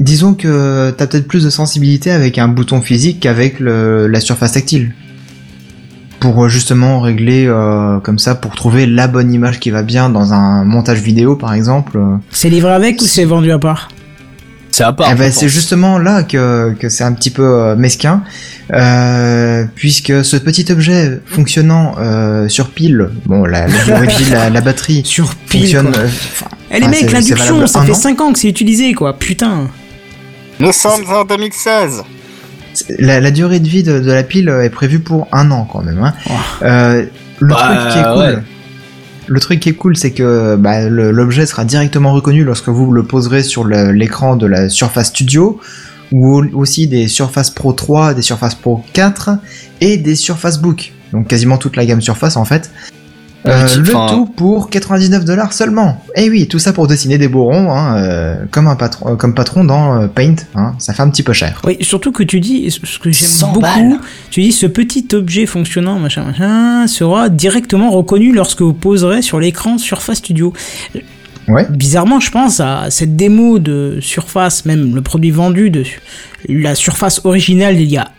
Disons 0.00 0.34
que 0.34 0.90
t'as 0.96 1.06
peut-être 1.06 1.28
plus 1.28 1.44
de 1.44 1.50
sensibilité 1.50 2.10
avec 2.10 2.36
un 2.38 2.48
bouton 2.48 2.80
physique 2.80 3.20
qu'avec 3.20 3.60
le- 3.60 4.08
la 4.08 4.20
surface 4.20 4.52
tactile. 4.52 4.94
Pour 6.22 6.44
euh, 6.44 6.48
justement 6.48 7.00
régler 7.00 7.46
euh, 7.46 7.98
comme 8.00 8.18
ça, 8.18 8.34
pour 8.34 8.54
trouver 8.54 8.86
la 8.86 9.08
bonne 9.08 9.32
image 9.32 9.60
qui 9.60 9.70
va 9.70 9.82
bien 9.82 10.08
dans 10.08 10.32
un 10.32 10.64
montage 10.64 11.00
vidéo 11.00 11.36
par 11.36 11.52
exemple. 11.52 11.98
euh, 11.98 12.16
C'est 12.30 12.48
livré 12.48 12.72
avec 12.72 13.00
ou 13.02 13.04
c'est 13.04 13.24
vendu 13.24 13.50
à 13.52 13.58
part 13.58 13.88
C'est 14.70 14.84
à 14.84 14.92
part. 14.92 15.08
eh 15.12 15.14
ben, 15.16 15.30
c'est 15.32 15.48
justement 15.48 15.98
là 15.98 16.22
que, 16.22 16.74
que 16.78 16.88
c'est 16.88 17.04
un 17.04 17.12
petit 17.12 17.30
peu 17.30 17.74
mesquin, 17.76 18.22
euh, 18.72 19.64
puisque 19.74 20.24
ce 20.24 20.36
petit 20.36 20.70
objet 20.72 21.20
fonctionnant 21.26 21.96
euh, 21.98 22.48
sur 22.48 22.70
pile, 22.70 23.10
bon 23.26 23.44
la, 23.44 23.66
la 24.48 24.60
batterie 24.60 25.02
Sur 25.04 25.34
pile, 25.34 25.62
fonctionne. 25.62 25.88
euh, 25.88 26.08
Eh 26.70 26.78
les 26.78 26.86
enfin, 26.86 26.90
mecs, 26.90 27.10
l'induction, 27.12 27.66
ça 27.66 27.82
fait 27.82 27.90
an. 27.92 27.94
5 27.94 28.20
ans 28.20 28.32
que 28.32 28.38
c'est 28.38 28.48
utilisé, 28.48 28.94
quoi. 28.94 29.12
Putain. 29.18 29.66
Nous 30.60 30.72
sommes 30.72 31.04
en 31.12 31.24
2016. 31.24 32.02
La, 32.98 33.20
la 33.20 33.30
durée 33.30 33.60
de 33.60 33.68
vie 33.68 33.82
de, 33.82 34.00
de 34.00 34.12
la 34.12 34.22
pile 34.22 34.48
est 34.48 34.70
prévue 34.70 34.98
pour 35.00 35.28
un 35.32 35.50
an 35.50 35.68
quand 35.70 35.82
même. 35.82 36.02
Hein. 36.02 36.14
Oh. 36.28 36.32
Euh, 36.62 37.04
le 37.40 37.48
Bah, 37.48 37.56
truc 37.78 37.92
qui 37.92 37.98
est 37.98 38.02
cool, 38.12 38.18
ouais. 38.18 38.38
Le 39.28 39.40
truc 39.40 39.60
qui 39.60 39.68
est 39.68 39.74
cool, 39.74 39.96
c'est 39.96 40.10
que 40.10 40.56
bah, 40.56 40.88
l'objet 40.88 41.46
sera 41.46 41.64
directement 41.64 42.12
reconnu 42.12 42.44
lorsque 42.44 42.68
vous 42.68 42.90
le 42.92 43.04
poserez 43.04 43.42
sur 43.42 43.64
l'écran 43.66 44.36
de 44.36 44.46
la 44.46 44.68
Surface 44.68 45.08
Studio, 45.08 45.60
ou 46.10 46.36
au- 46.40 46.44
aussi 46.54 46.88
des 46.88 47.08
Surface 47.08 47.50
Pro 47.50 47.72
3, 47.72 48.14
des 48.14 48.22
Surface 48.22 48.54
Pro 48.54 48.84
4 48.92 49.30
et 49.80 49.96
des 49.96 50.14
Surface 50.14 50.58
Book. 50.60 50.92
Donc 51.12 51.28
quasiment 51.28 51.56
toute 51.58 51.76
la 51.76 51.86
gamme 51.86 52.00
Surface 52.00 52.36
en 52.36 52.44
fait. 52.44 52.70
Euh, 53.46 53.76
le 53.76 54.08
tout 54.08 54.26
pour 54.26 54.70
99 54.70 55.24
dollars 55.24 55.52
seulement. 55.52 56.00
Et 56.14 56.30
oui, 56.30 56.46
tout 56.46 56.60
ça 56.60 56.72
pour 56.72 56.86
dessiner 56.86 57.18
des 57.18 57.26
beaux 57.26 57.44
ronds, 57.44 57.72
hein, 57.72 57.96
euh, 57.96 58.36
comme 58.50 58.68
un 58.68 58.76
patron, 58.76 59.12
euh, 59.12 59.16
comme 59.16 59.34
patron 59.34 59.64
dans 59.64 60.00
euh, 60.00 60.06
Paint. 60.06 60.36
Hein, 60.54 60.74
ça 60.78 60.94
fait 60.94 61.02
un 61.02 61.10
petit 61.10 61.24
peu 61.24 61.32
cher. 61.32 61.60
Oui, 61.64 61.76
surtout 61.80 62.12
que 62.12 62.22
tu 62.22 62.38
dis, 62.38 62.70
ce 62.70 62.98
que 62.98 63.10
j'aime 63.10 63.28
100 63.28 63.48
beaucoup, 63.48 63.60
balles. 63.60 63.98
tu 64.30 64.42
dis 64.42 64.52
ce 64.52 64.66
petit 64.66 65.08
objet 65.12 65.46
fonctionnant, 65.46 65.98
machin, 65.98 66.24
machin, 66.24 66.86
sera 66.86 67.28
directement 67.28 67.90
reconnu 67.90 68.32
lorsque 68.32 68.62
vous 68.62 68.74
poserez 68.74 69.22
sur 69.22 69.40
l'écran 69.40 69.76
Surface 69.76 70.18
Studio. 70.18 70.52
Ouais. 71.48 71.66
Bizarrement, 71.68 72.20
je 72.20 72.30
pense 72.30 72.60
à 72.60 72.90
cette 72.90 73.16
démo 73.16 73.58
de 73.58 73.98
Surface, 74.00 74.64
même 74.64 74.94
le 74.94 75.02
produit 75.02 75.32
vendu 75.32 75.70
de 75.70 75.84
la 76.48 76.76
Surface 76.76 77.22
originale 77.24 77.80
il 77.80 77.90
y 77.90 77.96
a 77.96 78.12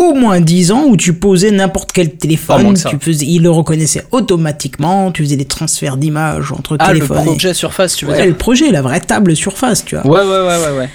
au 0.00 0.14
moins 0.14 0.40
10 0.40 0.72
ans 0.72 0.84
où 0.86 0.96
tu 0.96 1.12
posais 1.12 1.50
n'importe 1.50 1.92
quel 1.92 2.10
téléphone, 2.14 2.74
tu 2.74 2.96
faisais, 3.00 3.26
il 3.26 3.42
le 3.42 3.50
reconnaissait 3.50 4.04
automatiquement, 4.12 5.12
tu 5.12 5.22
faisais 5.22 5.36
des 5.36 5.44
transferts 5.44 5.96
d'images 5.96 6.52
entre 6.52 6.76
Ah, 6.78 6.88
le 6.92 7.00
téléphones. 7.00 7.18
et- 7.22 7.24
projet 7.26 7.54
Surface, 7.54 7.96
tu 7.96 8.04
veux 8.06 8.12
Ouais, 8.12 8.16
dire 8.18 8.26
le 8.26 8.34
projet, 8.34 8.70
la 8.70 8.82
vraie 8.82 9.00
table 9.00 9.36
Surface, 9.36 9.84
tu 9.84 9.96
vois. 9.96 10.06
Ouais, 10.06 10.20
ouais, 10.20 10.46
ouais, 10.46 10.64
ouais, 10.72 10.78
ouais. 10.78 10.88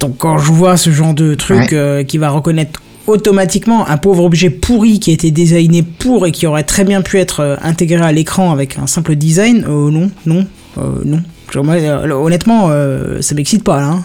Donc 0.00 0.16
quand 0.18 0.38
je 0.38 0.50
vois 0.50 0.76
ce 0.76 0.90
genre 0.90 1.12
de 1.14 1.34
truc 1.34 1.58
Ouais. 1.58 1.74
euh, 1.74 2.02
qui 2.04 2.16
va 2.18 2.30
reconnaître 2.30 2.80
automatiquement 3.06 3.86
un 3.88 3.96
pauvre 3.98 4.24
objet 4.24 4.48
pourri 4.48 5.00
qui 5.00 5.10
a 5.10 5.14
été 5.14 5.30
designé 5.30 5.82
pour 5.82 6.26
et 6.26 6.32
qui 6.32 6.46
aurait 6.46 6.62
très 6.62 6.84
bien 6.84 7.02
pu 7.02 7.18
être 7.18 7.40
euh, 7.40 7.56
intégré 7.62 8.00
à 8.02 8.12
l'écran 8.12 8.52
avec 8.52 8.78
un 8.78 8.86
simple 8.86 9.16
design, 9.16 9.64
euh, 9.68 9.90
non, 9.90 10.10
non, 10.24 10.46
euh, 10.78 10.82
non. 11.04 11.20
Genre, 11.52 11.64
moi, 11.64 11.74
euh, 11.74 12.08
honnêtement, 12.12 12.68
euh, 12.70 13.20
ça 13.20 13.34
m'excite 13.34 13.62
pas 13.64 13.80
là. 13.80 13.86
hein. 13.88 14.02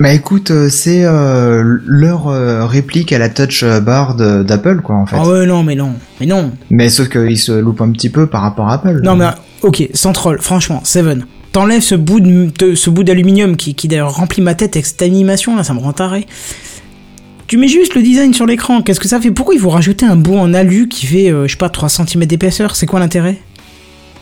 Bah 0.00 0.12
écoute, 0.12 0.50
euh, 0.52 0.68
c'est 0.68 1.04
euh, 1.04 1.78
leur 1.84 2.28
euh, 2.28 2.66
réplique 2.66 3.12
à 3.12 3.18
la 3.18 3.28
touch 3.28 3.64
bar 3.64 4.14
d'Apple, 4.14 4.80
quoi, 4.80 4.94
en 4.96 5.06
fait. 5.06 5.16
Ah 5.18 5.26
ouais, 5.28 5.44
non, 5.46 5.62
mais 5.64 5.74
non, 5.74 5.94
mais 6.20 6.26
non. 6.26 6.52
Mais 6.70 6.88
sauf 6.88 7.08
qu'ils 7.08 7.38
se 7.38 7.52
loupent 7.52 7.80
un 7.80 7.90
petit 7.90 8.08
peu 8.08 8.26
par 8.28 8.42
rapport 8.42 8.68
à 8.68 8.74
Apple. 8.74 9.00
Non, 9.02 9.16
mais 9.16 9.26
ok, 9.62 9.88
sans 9.94 10.12
troll, 10.12 10.38
franchement, 10.40 10.80
Seven. 10.84 11.26
T'enlèves 11.50 11.80
ce 11.82 11.94
bout 11.96 12.20
de, 12.20 12.50
de- 12.58 12.74
ce 12.74 12.90
bout 12.90 13.02
d'aluminium 13.02 13.56
qui, 13.56 13.74
qui 13.74 13.88
d'ailleurs 13.88 14.14
remplit 14.14 14.42
ma 14.42 14.54
tête 14.54 14.76
avec 14.76 14.86
cette 14.86 15.02
animation 15.02 15.56
là, 15.56 15.64
ça 15.64 15.72
me 15.74 15.80
rend 15.80 15.92
taré. 15.94 16.26
Tu 17.46 17.56
mets 17.56 17.68
juste 17.68 17.94
le 17.94 18.02
design 18.02 18.34
sur 18.34 18.44
l'écran, 18.44 18.82
qu'est-ce 18.82 19.00
que 19.00 19.08
ça 19.08 19.18
fait? 19.18 19.30
Pourquoi 19.30 19.54
il 19.54 19.60
faut 19.60 19.70
rajouter 19.70 20.04
un 20.04 20.16
bout 20.16 20.36
en 20.36 20.52
alu 20.52 20.86
qui 20.88 21.06
fait, 21.06 21.32
euh, 21.32 21.46
je 21.46 21.52
sais 21.52 21.56
pas, 21.58 21.70
3 21.70 21.88
cm 21.88 22.26
d'épaisseur? 22.26 22.76
C'est 22.76 22.84
quoi 22.86 23.00
l'intérêt? 23.00 23.38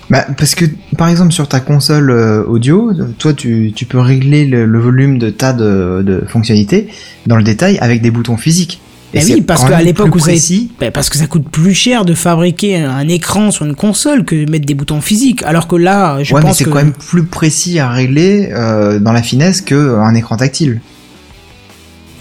Bah, 0.08 0.24
parce 0.36 0.54
que, 0.54 0.64
par 0.96 1.08
exemple, 1.08 1.32
sur 1.32 1.48
ta 1.48 1.60
console 1.60 2.10
euh, 2.10 2.44
audio, 2.44 2.92
toi, 3.18 3.32
tu, 3.34 3.72
tu 3.74 3.86
peux 3.86 3.98
régler 3.98 4.46
le, 4.46 4.64
le 4.64 4.78
volume 4.78 5.18
de 5.18 5.30
tas 5.30 5.52
de, 5.52 6.02
de 6.04 6.24
fonctionnalités 6.28 6.88
dans 7.26 7.36
le 7.36 7.42
détail 7.42 7.78
avec 7.78 8.02
des 8.02 8.10
boutons 8.10 8.36
physiques. 8.36 8.80
Eh 9.14 9.20
c'est 9.20 9.34
oui, 9.34 9.40
parce 9.40 9.64
qu'à 9.64 9.82
l'époque 9.82 10.14
où 10.14 10.18
ça. 10.18 10.32
Bah, 10.78 10.90
parce 10.90 11.08
que 11.08 11.16
ça 11.16 11.26
coûte 11.26 11.48
plus 11.48 11.74
cher 11.74 12.04
de 12.04 12.14
fabriquer 12.14 12.76
un 12.76 13.08
écran 13.08 13.50
sur 13.50 13.64
une 13.64 13.74
console 13.74 14.24
que 14.24 14.34
de 14.44 14.50
mettre 14.50 14.66
des 14.66 14.74
boutons 14.74 15.00
physiques. 15.00 15.42
Alors 15.44 15.68
que 15.68 15.76
là, 15.76 16.22
je 16.22 16.34
ouais, 16.34 16.40
mais 16.40 16.48
pense 16.48 16.58
c'est 16.58 16.64
que 16.64 16.70
quand 16.70 16.76
même 16.76 16.92
plus 16.92 17.24
précis 17.24 17.78
à 17.78 17.88
régler 17.90 18.50
euh, 18.52 18.98
dans 18.98 19.12
la 19.12 19.22
finesse 19.22 19.60
qu'un 19.60 20.14
écran 20.14 20.36
tactile. 20.36 20.80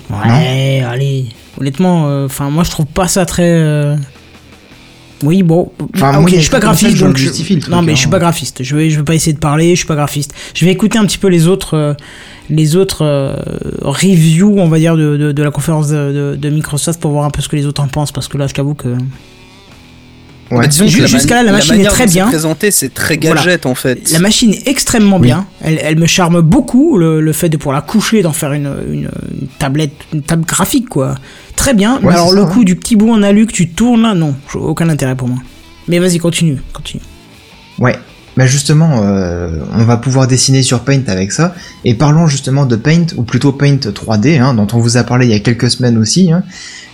Ouais, 0.09 0.83
allez. 0.87 1.25
Honnêtement, 1.59 2.07
euh, 2.07 2.25
enfin, 2.25 2.49
moi 2.49 2.63
je 2.63 2.69
trouve 2.69 2.85
pas 2.85 3.07
ça 3.07 3.25
très. 3.25 3.95
Oui, 5.25 5.43
bon. 5.43 5.71
Enfin, 5.95 6.11
Ah, 6.13 6.19
moi, 6.19 6.29
ok, 6.29 6.35
je 6.35 6.39
suis 6.41 6.49
pas 6.49 6.59
graphiste, 6.59 6.95
je 6.95 7.05
donc 7.05 7.17
je- 7.17 7.23
justifie, 7.23 7.55
le 7.55 7.61
truc, 7.61 7.73
Non, 7.73 7.81
mais 7.81 7.91
hein. 7.91 7.95
je 7.95 7.99
suis 7.99 8.09
pas 8.09 8.19
graphiste. 8.19 8.63
Je 8.63 8.75
vais, 8.75 8.89
je 8.89 8.97
vais 8.97 9.03
pas 9.03 9.15
essayer 9.15 9.33
de 9.33 9.39
parler. 9.39 9.71
Je 9.71 9.75
suis 9.79 9.87
pas 9.87 9.95
graphiste. 9.95 10.33
Je 10.53 10.65
vais 10.65 10.71
écouter 10.71 10.97
un 10.97 11.05
petit 11.05 11.17
peu 11.17 11.27
les 11.27 11.47
autres, 11.47 11.73
euh, 11.75 11.93
les 12.49 12.75
autres 12.75 13.03
euh, 13.03 13.35
reviews, 13.81 14.55
on 14.59 14.67
va 14.67 14.77
dire, 14.79 14.95
de, 14.95 15.17
de, 15.17 15.31
de 15.31 15.43
la 15.43 15.51
conférence 15.51 15.89
de, 15.89 16.35
de- 16.35 16.37
de 16.39 16.49
Microsoft 16.49 16.99
pour 17.01 17.11
voir 17.11 17.25
un 17.25 17.29
peu 17.31 17.41
ce 17.41 17.49
que 17.49 17.55
les 17.55 17.65
autres 17.65 17.81
en 17.81 17.87
pensent, 17.87 18.11
parce 18.11 18.27
que 18.27 18.37
là, 18.37 18.47
je 18.47 18.53
t'avoue 18.53 18.75
que. 18.75 18.89
Ouais. 20.51 20.59
Bah, 20.59 20.67
disons 20.67 20.85
jusqu'à 20.87 21.35
là, 21.35 21.43
la 21.43 21.51
machine 21.51 21.79
est 21.79 21.85
très 21.85 22.05
bien. 22.05 22.27
présenté, 22.27 22.69
c'est 22.69 22.93
très 22.93 23.17
Voilà. 23.17 23.41
gadget 23.41 23.65
en 23.65 23.73
fait. 23.73 24.11
La 24.11 24.19
machine 24.19 24.53
est 24.53 24.67
extrêmement 24.67 25.19
bien. 25.19 25.47
Elle, 25.61 25.79
elle 25.81 25.97
me 25.97 26.05
charme 26.05 26.41
beaucoup. 26.41 26.97
Le, 26.97 27.19
le 27.19 27.33
fait 27.33 27.49
de 27.49 27.57
pouvoir 27.57 27.75
la 27.75 27.81
coucher, 27.81 28.21
d'en 28.21 28.31
faire 28.33 28.53
une, 28.53 28.71
une, 28.91 29.09
une 29.41 29.47
tablette, 29.59 29.93
une 30.13 30.21
table 30.21 30.45
graphique, 30.45 30.87
quoi. 30.89 31.15
Très 31.55 31.73
bien. 31.73 31.99
Mais 32.03 32.11
alors 32.13 32.31
le 32.31 32.45
coup 32.45 32.63
du 32.63 32.75
petit 32.75 32.95
bout 32.95 33.09
en 33.11 33.23
alu 33.23 33.47
que 33.47 33.53
tu 33.53 33.69
tournes 33.69 34.03
là, 34.03 34.13
non, 34.13 34.35
aucun 34.53 34.87
intérêt 34.89 35.15
pour 35.15 35.27
moi. 35.27 35.37
Mais 35.87 35.97
vas-y, 35.99 36.19
continue, 36.19 36.57
continue. 36.73 37.01
Ouais. 37.79 37.95
Bah 38.37 38.45
justement, 38.47 39.01
euh, 39.03 39.49
on 39.73 39.83
va 39.83 39.95
pouvoir 39.97 40.27
dessiner 40.27 40.61
sur 40.61 40.81
Paint 40.81 41.03
avec 41.07 41.31
ça. 41.31 41.55
Et 41.85 41.93
parlons 41.93 42.27
justement 42.27 42.65
de 42.65 42.75
Paint, 42.75 43.05
ou 43.15 43.23
plutôt 43.23 43.53
Paint 43.53 43.77
3D, 43.77 44.39
hein, 44.41 44.53
dont 44.53 44.67
on 44.73 44.79
vous 44.79 44.97
a 44.97 45.03
parlé 45.03 45.27
il 45.27 45.31
y 45.31 45.35
a 45.35 45.39
quelques 45.39 45.69
semaines 45.69 45.97
aussi. 45.97 46.31
Hein. 46.31 46.43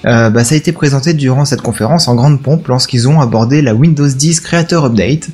Euh, 0.06 0.30
bah, 0.30 0.44
ça 0.44 0.56
a 0.56 0.58
été 0.58 0.72
présenté 0.72 1.14
durant 1.14 1.46
cette 1.46 1.62
conférence 1.62 2.08
en 2.08 2.16
grande 2.16 2.42
pompe 2.42 2.68
lorsqu'ils 2.68 3.08
ont 3.08 3.22
abordé 3.22 3.62
la 3.62 3.74
Windows 3.74 4.08
10 4.08 4.40
Creator 4.42 4.86
Update. 4.86 5.30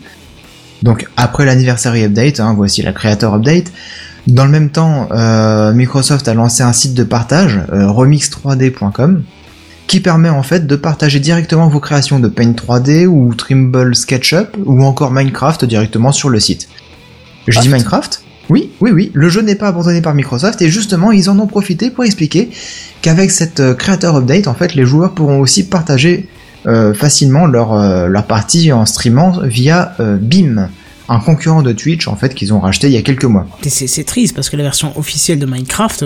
Donc 0.83 1.07
après 1.17 1.45
l'anniversary 1.45 2.03
update, 2.03 2.39
hein, 2.39 2.53
voici 2.55 2.81
la 2.81 2.93
Creator 2.93 3.33
Update. 3.33 3.71
Dans 4.27 4.45
le 4.45 4.51
même 4.51 4.69
temps, 4.69 5.07
euh, 5.11 5.73
Microsoft 5.73 6.27
a 6.27 6.33
lancé 6.33 6.61
un 6.61 6.73
site 6.73 6.93
de 6.93 7.03
partage, 7.03 7.61
euh, 7.71 7.87
remix3d.com, 7.87 9.23
qui 9.87 9.99
permet 10.01 10.29
en 10.29 10.43
fait 10.43 10.67
de 10.67 10.75
partager 10.75 11.19
directement 11.19 11.69
vos 11.69 11.79
créations 11.79 12.19
de 12.19 12.27
Paint 12.27 12.51
3D 12.51 13.07
ou 13.07 13.33
Trimble 13.33 13.95
SketchUp 13.95 14.57
ou 14.65 14.83
encore 14.83 15.11
Minecraft 15.11 15.65
directement 15.65 16.11
sur 16.11 16.29
le 16.29 16.39
site. 16.39 16.67
Je 17.47 17.59
dis 17.59 17.69
Minecraft 17.69 18.21
Oui, 18.49 18.71
oui, 18.81 18.91
oui, 18.91 19.11
le 19.13 19.29
jeu 19.29 19.41
n'est 19.41 19.55
pas 19.55 19.69
abandonné 19.69 20.01
par 20.01 20.13
Microsoft 20.13 20.61
et 20.61 20.69
justement 20.69 21.11
ils 21.11 21.29
en 21.29 21.39
ont 21.39 21.47
profité 21.47 21.89
pour 21.89 22.03
expliquer 22.03 22.49
qu'avec 23.01 23.31
cette 23.31 23.61
euh, 23.61 23.73
Creator 23.73 24.17
Update, 24.17 24.47
en 24.47 24.53
fait, 24.53 24.75
les 24.75 24.85
joueurs 24.85 25.13
pourront 25.13 25.39
aussi 25.39 25.67
partager 25.67 26.27
euh, 26.67 26.93
facilement 26.93 27.45
leur, 27.45 27.73
euh, 27.73 28.07
leur 28.07 28.25
partie 28.25 28.73
en 28.73 28.85
streamant 28.85 29.39
via 29.43 29.93
euh, 30.01 30.17
Beam, 30.19 30.67
un 31.07 31.19
concurrent 31.19 31.61
de 31.61 31.71
Twitch 31.71 32.09
en 32.09 32.17
fait 32.17 32.35
qu'ils 32.35 32.53
ont 32.53 32.59
racheté 32.59 32.87
il 32.87 32.93
y 32.93 32.97
a 32.97 33.01
quelques 33.01 33.23
mois. 33.23 33.47
C'est 33.69 34.03
triste 34.03 34.35
parce 34.35 34.49
que 34.49 34.57
la 34.57 34.63
version 34.63 34.97
officielle 34.97 35.39
de 35.39 35.45
Minecraft. 35.45 36.03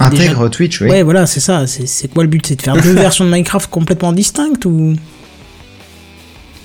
Intègre 0.00 0.48
Twitch, 0.48 0.80
oui. 0.82 0.90
Ouais, 0.90 1.02
voilà, 1.02 1.26
c'est 1.26 1.40
ça. 1.40 1.66
C'est 1.66 2.08
quoi 2.12 2.22
le 2.22 2.28
but? 2.28 2.46
C'est 2.46 2.56
de 2.56 2.62
faire 2.62 2.74
deux 2.80 2.92
versions 2.94 3.24
de 3.24 3.30
Minecraft 3.30 3.70
complètement 3.70 4.12
distinctes 4.12 4.64
ou? 4.66 4.94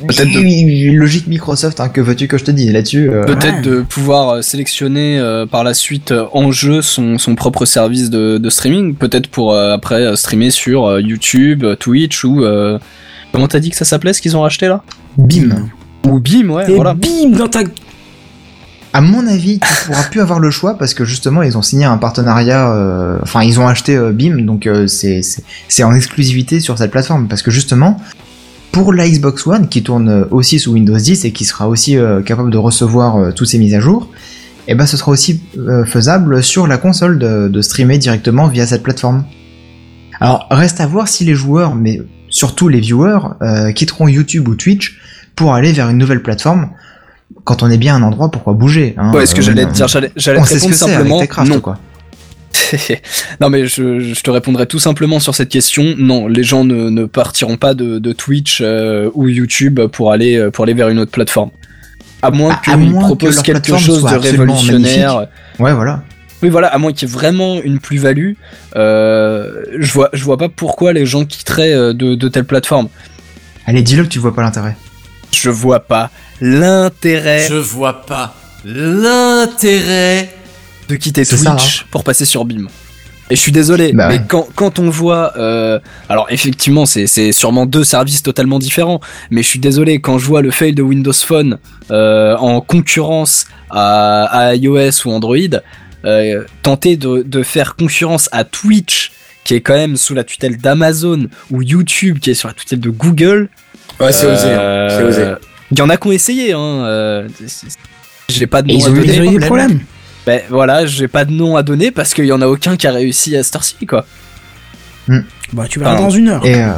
Peut-être 0.07 0.31
de- 0.31 0.97
logique 0.97 1.27
Microsoft, 1.27 1.79
hein, 1.79 1.87
que 1.89 2.01
veux-tu 2.01 2.27
que 2.27 2.39
je 2.39 2.43
te 2.43 2.49
dise 2.49 2.71
là-dessus 2.73 3.11
euh, 3.11 3.23
Peut-être 3.23 3.57
Ouais. 3.57 3.61
de 3.61 3.81
pouvoir 3.81 4.29
euh, 4.29 4.41
sélectionner 4.41 5.19
euh, 5.19 5.45
par 5.45 5.63
la 5.63 5.75
suite 5.75 6.11
euh, 6.11 6.25
en 6.33 6.51
jeu 6.51 6.81
son, 6.81 7.19
son 7.19 7.35
propre 7.35 7.65
service 7.65 8.09
de, 8.09 8.39
de 8.39 8.49
streaming, 8.49 8.95
peut-être 8.95 9.27
pour 9.27 9.53
euh, 9.53 9.73
après 9.73 10.15
streamer 10.15 10.49
sur 10.49 10.87
euh, 10.87 11.01
YouTube, 11.01 11.63
Twitch 11.79 12.23
ou 12.23 12.43
euh, 12.43 12.79
comment 13.31 13.47
t'as 13.47 13.59
dit 13.59 13.69
que 13.69 13.75
ça 13.75 13.85
s'appelait 13.85 14.13
ce 14.13 14.23
qu'ils 14.23 14.35
ont 14.35 14.41
racheté 14.41 14.67
là? 14.67 14.81
Beam. 15.19 15.69
Ou 16.07 16.19
Beam, 16.19 16.49
ouais, 16.49 16.71
Et 16.71 16.73
voilà. 16.73 16.95
bim 16.95 17.29
dans 17.37 17.47
ta. 17.47 17.59
À 18.93 18.99
mon 18.99 19.25
avis, 19.25 19.59
tu 19.59 19.85
pourras 19.85 20.03
plus 20.03 20.19
avoir 20.19 20.39
le 20.39 20.51
choix 20.51 20.77
parce 20.77 20.93
que 20.93 21.05
justement 21.05 21.43
ils 21.43 21.57
ont 21.57 21.61
signé 21.61 21.85
un 21.85 21.97
partenariat, 21.97 22.73
euh, 22.73 23.19
enfin 23.21 23.41
ils 23.41 23.57
ont 23.59 23.67
acheté 23.67 23.95
euh, 23.95 24.11
Beam, 24.11 24.45
donc 24.45 24.67
euh, 24.67 24.85
c'est 24.87 25.83
en 25.83 25.95
exclusivité 25.95 26.59
sur 26.59 26.77
cette 26.77 26.91
plateforme 26.91 27.29
parce 27.29 27.41
que 27.41 27.51
justement 27.51 28.01
pour 28.73 28.91
la 28.91 29.07
Xbox 29.07 29.47
One 29.47 29.69
qui 29.69 29.81
tourne 29.81 30.09
euh, 30.09 30.25
aussi 30.29 30.59
sous 30.59 30.73
Windows 30.73 30.97
10 30.97 31.23
et 31.23 31.31
qui 31.31 31.45
sera 31.45 31.69
aussi 31.69 31.97
euh, 31.97 32.21
capable 32.21 32.51
de 32.51 32.57
recevoir 32.57 33.33
toutes 33.33 33.47
ces 33.47 33.59
mises 33.59 33.75
à 33.75 33.79
jour, 33.79 34.09
et 34.67 34.75
ben 34.75 34.85
ce 34.85 34.97
sera 34.97 35.11
aussi 35.11 35.41
faisable 35.85 36.43
sur 36.43 36.67
la 36.67 36.77
console 36.77 37.17
de, 37.17 37.47
de 37.47 37.61
streamer 37.61 37.97
directement 37.97 38.47
via 38.47 38.67
cette 38.67 38.83
plateforme. 38.83 39.23
Alors 40.19 40.47
reste 40.51 40.81
à 40.81 40.85
voir 40.85 41.07
si 41.07 41.23
les 41.23 41.33
joueurs, 41.33 41.75
mais 41.75 42.01
surtout 42.29 42.67
les 42.67 42.79
viewers, 42.79 43.19
quitteront 43.73 44.07
YouTube 44.07 44.47
ou 44.49 44.55
Twitch 44.55 44.99
pour 45.35 45.53
aller 45.53 45.71
vers 45.71 45.89
une 45.89 45.97
nouvelle 45.97 46.21
plateforme. 46.21 46.69
Quand 47.43 47.63
on 47.63 47.69
est 47.69 47.77
bien 47.77 47.95
à 47.95 47.97
un 47.97 48.03
endroit, 48.03 48.29
pourquoi 48.29 48.53
bouger 48.53 48.95
hein 48.97 49.11
Ouais, 49.13 49.25
ce 49.25 49.33
que 49.33 49.39
Euh, 49.41 49.43
j'allais 49.43 49.65
te 49.65 49.71
dire, 49.71 49.87
j'allais 49.87 50.11
j'allais 50.15 50.39
on 50.39 50.43
te 50.43 50.49
sait 50.49 50.59
ce 50.59 50.65
répondre 50.65 50.73
que 50.73 50.77
c'est 50.77 50.85
avec 50.85 50.95
simplement 50.97 51.19
Techcraft, 51.19 51.51
non. 51.51 51.59
quoi. 51.61 51.77
non 53.41 53.49
mais 53.49 53.65
je, 53.65 53.99
je 53.99 54.21
te 54.21 54.29
répondrai 54.29 54.65
tout 54.67 54.79
simplement 54.79 55.19
sur 55.19 55.35
cette 55.35 55.49
question. 55.49 55.95
Non, 55.97 56.27
les 56.27 56.43
gens 56.43 56.63
ne, 56.63 56.89
ne 56.89 57.05
partiront 57.05 57.57
pas 57.57 57.73
de, 57.73 57.99
de 57.99 58.13
Twitch 58.13 58.59
euh, 58.61 59.09
ou 59.13 59.27
YouTube 59.27 59.79
pour 59.91 60.11
aller 60.11 60.35
euh, 60.37 60.51
pour 60.51 60.63
aller 60.65 60.73
vers 60.73 60.89
une 60.89 60.99
autre 60.99 61.11
plateforme. 61.11 61.51
À 62.21 62.29
moins 62.29 62.51
à 62.53 62.75
qu'ils 62.75 62.91
que 62.93 62.99
proposent 62.99 63.41
quelque 63.41 63.77
chose 63.77 64.03
de 64.03 64.15
révolutionnaire. 64.15 65.27
Ouais, 65.59 65.73
voilà. 65.73 66.03
Oui, 66.43 66.49
voilà, 66.49 66.67
à 66.69 66.77
moins 66.79 66.91
qu'il 66.91 67.07
y 67.07 67.11
ait 67.11 67.13
vraiment 67.13 67.61
une 67.61 67.79
plus-value, 67.79 68.33
euh, 68.75 69.63
je 69.77 69.91
vois 69.93 70.09
je 70.13 70.23
vois 70.23 70.37
pas 70.37 70.49
pourquoi 70.49 70.91
les 70.91 71.05
gens 71.05 71.23
quitteraient 71.23 71.73
euh, 71.73 71.93
de, 71.93 72.15
de 72.15 72.27
telles 72.29 72.45
plateformes. 72.45 72.87
Allez, 73.67 73.83
dis-le 73.83 74.03
que 74.03 74.07
tu 74.09 74.17
vois 74.19 74.33
pas 74.33 74.41
l'intérêt. 74.41 74.75
Je 75.33 75.49
vois 75.49 75.79
pas 75.81 76.09
l'intérêt 76.41 77.45
Je 77.47 77.55
vois 77.55 78.05
pas 78.05 78.33
l'intérêt. 78.65 80.29
de 80.89 80.95
quitter 80.95 81.25
Twitch 81.25 81.41
ça, 81.41 81.53
hein. 81.53 81.85
pour 81.91 82.03
passer 82.03 82.25
sur 82.25 82.45
Beam. 82.45 82.67
Et 83.29 83.35
je 83.37 83.39
suis 83.39 83.53
désolé, 83.53 83.93
Bah 83.93 84.09
mais 84.09 84.15
ouais. 84.17 84.25
quand, 84.27 84.45
quand 84.55 84.77
on 84.77 84.89
voit, 84.89 85.31
euh, 85.37 85.79
alors 86.09 86.27
effectivement, 86.31 86.85
c'est, 86.85 87.07
c'est 87.07 87.31
sûrement 87.31 87.65
deux 87.65 87.85
services 87.85 88.23
totalement 88.23 88.59
différents, 88.59 88.99
mais 89.29 89.41
je 89.41 89.47
suis 89.47 89.59
désolé 89.59 90.01
quand 90.01 90.17
je 90.19 90.25
vois 90.25 90.41
le 90.41 90.51
fail 90.51 90.73
de 90.73 90.81
Windows 90.81 91.13
Phone 91.13 91.57
euh, 91.91 92.35
en 92.35 92.59
concurrence 92.59 93.45
à, 93.69 94.23
à 94.25 94.55
iOS 94.55 95.05
ou 95.05 95.11
Android, 95.11 95.37
euh, 96.03 96.43
tenter 96.61 96.97
de, 96.97 97.23
de 97.25 97.41
faire 97.43 97.77
concurrence 97.77 98.27
à 98.33 98.43
Twitch, 98.43 99.13
qui 99.45 99.53
est 99.53 99.61
quand 99.61 99.75
même 99.75 99.95
sous 99.95 100.13
la 100.13 100.25
tutelle 100.25 100.57
d'Amazon, 100.57 101.27
ou 101.51 101.61
YouTube, 101.61 102.19
qui 102.19 102.31
est 102.31 102.35
sur 102.35 102.49
la 102.49 102.53
tutelle 102.53 102.81
de 102.81 102.89
Google. 102.89 103.47
Ouais, 104.01 104.11
c'est 104.11 104.25
osé. 104.27 104.45
hein. 104.47 104.59
euh, 104.59 104.89
C'est 104.97 105.03
osé. 105.03 105.31
Il 105.71 105.79
y 105.79 105.81
en 105.81 105.89
a 105.89 105.97
qui 105.97 106.07
ont 106.07 106.11
essayé, 106.11 106.53
hein. 106.53 106.59
euh, 106.59 107.27
j'ai 108.29 108.47
pas 108.47 108.61
de 108.61 108.67
nom 108.67 108.73
ils 108.77 108.85
à 108.85 108.89
ont 108.89 108.95
eu 108.95 109.01
des 109.05 109.13
problèmes. 109.15 109.39
problèmes. 109.45 109.79
Ben 110.25 110.41
voilà, 110.49 110.85
j'ai 110.85 111.07
pas 111.07 111.25
de 111.25 111.31
nom 111.31 111.55
à 111.55 111.63
donner 111.63 111.91
parce 111.91 112.13
qu'il 112.13 112.25
y 112.25 112.31
en 112.31 112.41
a 112.41 112.47
aucun 112.47 112.75
qui 112.77 112.87
a 112.87 112.91
réussi 112.91 113.35
à 113.37 113.43
cette 113.43 113.55
heure-ci, 113.55 113.85
quoi. 113.87 114.05
Bah, 115.53 115.65
tu 115.69 115.79
verras 115.79 115.95
Ah. 115.97 116.01
dans 116.01 116.09
une 116.09 116.27
heure. 116.29 116.45
Et 116.45 116.61
euh, 116.63 116.69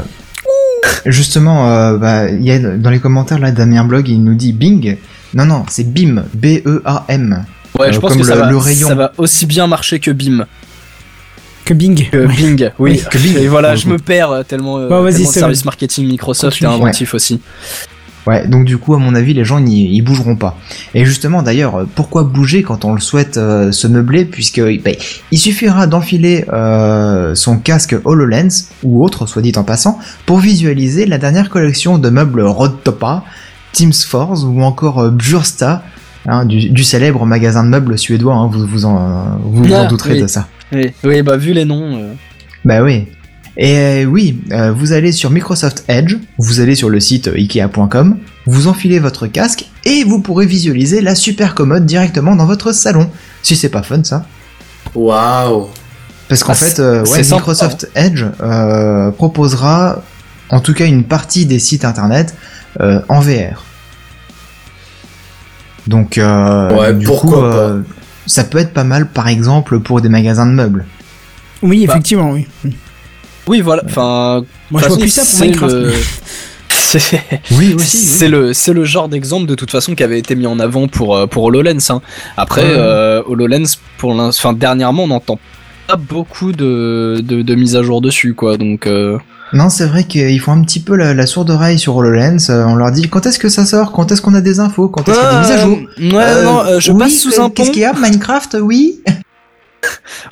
justement, 1.06 1.70
euh, 1.70 1.98
bah, 1.98 2.30
il 2.30 2.44
y 2.44 2.52
a 2.52 2.60
dans 2.60 2.90
les 2.90 3.00
commentaires 3.00 3.40
là, 3.40 3.52
Damien 3.52 3.84
Blog, 3.84 4.08
il 4.08 4.24
nous 4.24 4.36
dit 4.36 4.54
Bing. 4.54 4.98
Non, 5.34 5.46
non, 5.46 5.66
c'est 5.70 5.92
BIM, 5.92 6.24
B-E-A-M. 6.34 7.46
Ouais, 7.80 7.92
je 7.92 8.00
pense 8.00 8.12
comme 8.12 8.22
que 8.22 8.28
ça, 8.28 8.36
le- 8.36 8.42
va, 8.42 8.50
le 8.52 8.58
rayon. 8.58 8.88
ça 8.88 8.96
va 8.96 9.12
aussi 9.18 9.46
bien 9.48 9.66
marcher 9.68 10.00
que 10.00 10.12
Bim. 10.12 10.46
Que 11.66 11.74
Bing. 11.74 12.10
Que 12.10 12.26
Bing, 12.28 12.72
oui. 12.80 12.92
Oui, 13.02 13.04
que 13.10 13.18
Bing. 13.18 13.38
Et 13.38 13.48
voilà, 13.48 13.76
je 13.76 13.88
me 13.88 13.98
perds 13.98 14.32
euh, 14.32 14.44
tellement, 14.44 14.78
euh, 14.80 14.90
Bah, 14.90 15.02
vas-y, 15.02 15.14
tellement 15.16 15.32
service 15.32 15.64
bon. 15.64 15.68
marketing 15.68 16.08
Microsoft 16.08 16.62
est 16.62 16.66
inventif 16.66 17.14
aussi. 17.14 17.40
Ouais, 18.26 18.48
donc 18.48 18.64
du 18.64 18.78
coup, 18.78 18.94
à 18.94 19.00
mon 19.00 19.16
avis, 19.16 19.34
les 19.34 19.44
gens 19.44 19.60
n'y 19.60 19.94
ils 19.98 20.02
bougeront 20.02 20.38
pas. 20.38 20.58
Et 20.94 21.04
justement, 21.06 21.44
d'ailleurs, 21.44 21.76
euh, 21.76 21.88
pourquoi 21.94 22.24
bouger 22.24 22.64
quand 22.64 22.86
on 22.86 22.94
le 22.94 23.02
souhaite 23.02 23.36
euh, 23.36 23.72
se 23.74 23.86
meubler, 23.88 24.24
puisque 24.24 24.62
bah, 24.62 24.92
il 25.32 25.38
suffira 25.38 25.88
d'enfiler 25.88 26.46
euh, 26.54 27.36
son 27.36 27.58
casque 27.58 27.96
HoloLens 28.06 28.70
ou 28.84 29.04
autre, 29.04 29.26
soit 29.26 29.42
dit 29.42 29.52
en 29.58 29.64
passant, 29.64 30.00
pour 30.26 30.40
visualiser 30.40 31.06
la 31.06 31.18
dernière 31.18 31.50
collection 31.50 31.98
de 31.98 32.10
meubles 32.10 32.42
Rodtopa, 32.44 33.26
Teams 33.74 33.92
Force 33.94 34.44
ou 34.44 34.62
encore 34.62 35.00
euh, 35.00 35.10
Bjursta, 35.10 35.84
hein, 36.28 36.46
du, 36.46 36.70
du 36.70 36.84
célèbre 36.84 37.26
magasin 37.26 37.64
de 37.64 37.70
meubles 37.70 37.98
suédois. 37.98 38.36
hein, 38.36 38.48
vous 38.52 38.66
vous 38.66 38.86
en, 38.86 39.38
vous 39.44 39.64
vous 39.64 39.74
en 39.74 39.88
douterez 39.88 40.14
oui. 40.16 40.22
de 40.22 40.28
ça. 40.28 40.48
Oui, 40.72 40.92
oui, 41.04 41.22
bah 41.22 41.38
vu 41.38 41.54
les 41.54 41.66
noms. 41.66 41.98
euh, 41.98 42.14
Bah 42.66 42.82
oui. 42.82 43.08
Et 43.56 43.78
euh, 43.78 44.06
oui, 44.06 44.40
euh, 44.52 44.72
vous 44.72 44.94
allez 44.94 45.12
sur 45.12 45.30
Microsoft 45.30 45.84
Edge, 45.88 46.16
vous 46.40 46.60
allez 46.60 46.74
sur 46.74 46.90
le 46.90 47.00
site 47.00 47.28
euh, 47.28 47.38
ikea.com, 47.38 48.18
vous 48.48 48.68
enfilez 48.68 48.98
votre 48.98 49.28
casque 49.28 49.66
et 49.86 50.04
vous 50.04 50.20
pourrez 50.22 50.48
visualiser 50.48 51.02
la 51.02 51.14
super 51.14 51.54
commode 51.54 51.86
directement 51.86 52.36
dans 52.36 52.48
votre 52.48 52.72
salon. 52.72 53.12
Si 53.44 53.56
c'est 53.56 53.70
pas 53.70 53.84
fun 53.84 54.04
ça. 54.04 54.26
Waouh. 54.96 55.68
Parce 56.30 56.44
qu'en 56.44 56.54
Ah, 56.54 56.56
fait, 56.56 56.80
euh, 56.80 57.06
sympa, 57.06 57.36
Microsoft 57.36 57.90
Edge 57.96 58.24
euh, 58.42 59.12
proposera 59.12 60.02
en 60.50 60.60
tout 60.60 60.74
cas 60.74 60.86
une 60.88 61.04
partie 61.04 61.46
des 61.46 61.60
sites 61.60 61.86
internet 61.86 62.34
euh, 62.82 63.02
en 63.08 63.20
VR. 63.20 63.66
Donc, 65.88 66.18
euh, 66.18 66.78
Ouais, 66.78 66.94
du 66.94 67.06
pourquoi 67.06 67.32
coup, 67.40 67.44
euh, 67.46 67.82
ça 68.26 68.44
peut 68.44 68.58
être 68.58 68.74
pas 68.74 68.84
mal 68.86 69.08
par 69.08 69.28
exemple 69.28 69.80
pour 69.80 70.02
des 70.02 70.10
magasins 70.10 70.46
de 70.46 70.52
meubles. 70.54 70.86
Oui, 71.62 71.86
Bah. 71.86 71.94
effectivement, 71.94 72.32
oui. 72.32 72.48
Oui, 73.48 73.62
voilà. 73.62 73.84
Enfin, 73.86 74.44
Moi, 74.72 74.82
je 74.82 74.88
vois 74.88 74.98
plus 74.98 75.10
ça 75.10 75.22
pour 75.22 75.30
c'est 75.32 75.46
Minecraft. 75.46 75.74
le- 75.74 75.94
C'est 76.70 77.22
Oui, 77.52 77.76
c'est 77.80 78.28
le 78.30 78.54
c'est 78.54 78.74
le 78.74 78.84
genre 78.86 79.10
d'exemple 79.10 79.46
de 79.48 79.56
toute 79.56 79.72
façon 79.72 79.96
qui 79.96 80.04
avait 80.04 80.20
été 80.20 80.36
mis 80.36 80.46
en 80.48 80.60
avant 80.60 80.88
pour 80.88 81.16
euh, 81.16 81.28
pour 81.28 81.44
HoloLens. 81.44 81.90
Hein. 81.90 82.02
Après 82.38 82.62
Ouais. 82.64 82.76
euh, 82.78 83.22
HoloLens 83.28 83.78
pour 83.98 84.12
enfin 84.20 84.54
dernièrement 84.54 85.04
on 85.04 85.08
n'entend 85.08 85.40
pas 85.88 85.96
beaucoup 85.98 86.52
de, 86.52 87.22
de 87.24 87.42
de 87.42 87.56
mises 87.56 87.76
à 87.76 87.84
jour 87.84 88.00
dessus 88.02 88.34
quoi. 88.34 88.58
Donc 88.58 88.86
euh, 88.88 89.18
Non, 89.54 89.70
c'est 89.70 89.86
vrai 89.86 90.04
qu'ils 90.06 90.40
font 90.40 90.52
un 90.54 90.62
petit 90.64 90.80
peu 90.80 90.96
la, 90.96 91.14
la 91.14 91.26
sourde 91.28 91.50
oreille 91.52 91.78
sur 91.80 91.96
HoloLens. 91.96 92.50
euh, 92.50 92.66
on 92.66 92.76
leur 92.76 92.92
dit 92.92 93.08
quand 93.10 93.26
est-ce 93.26 93.38
que 93.40 93.50
ça 93.50 93.66
sort, 93.66 93.92
quand 93.92 94.12
est-ce 94.12 94.22
qu'on 94.22 94.34
a 94.34 94.42
des 94.42 94.60
infos, 94.60 94.90
quand 94.90 95.08
est-ce 95.08 95.20
qu'il 95.20 95.26
y 95.26 95.32
a 95.32 95.34
des 95.34 95.40
mises 95.40 95.52
à 95.52 95.58
jour? 95.66 95.78
Ouais, 96.18 96.24
Euh, 96.26 96.44
non, 96.44 96.66
euh, 96.66 96.80
je 96.80 96.92
oui, 96.92 97.00
passe 97.00 97.20
sous 97.20 97.40
un 97.40 97.50
pont. 97.50 97.54
Qu'est-ce 97.54 97.72
qu'il 97.72 97.82
y 97.82 97.86
a? 97.86 97.94
Minecraft, 97.94 98.58
oui. 98.62 99.02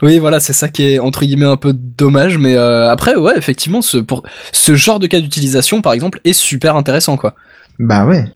Oui, 0.01 0.17
voilà, 0.17 0.39
c'est 0.39 0.53
ça 0.53 0.69
qui 0.69 0.83
est 0.83 0.99
entre 0.99 1.25
guillemets 1.25 1.45
un 1.45 1.57
peu 1.57 1.73
dommage, 1.73 2.37
mais 2.37 2.55
euh, 2.55 2.89
après, 2.89 3.15
ouais, 3.15 3.37
effectivement, 3.37 3.81
ce 3.81 3.97
pour 3.97 4.23
ce 4.53 4.75
genre 4.75 4.97
de 4.97 5.07
cas 5.07 5.19
d'utilisation, 5.19 5.81
par 5.81 5.91
exemple, 5.93 6.21
est 6.23 6.31
super 6.33 6.75
intéressant, 6.77 7.17
quoi. 7.17 7.35
Bah 7.77 8.05
ouais. 8.05 8.31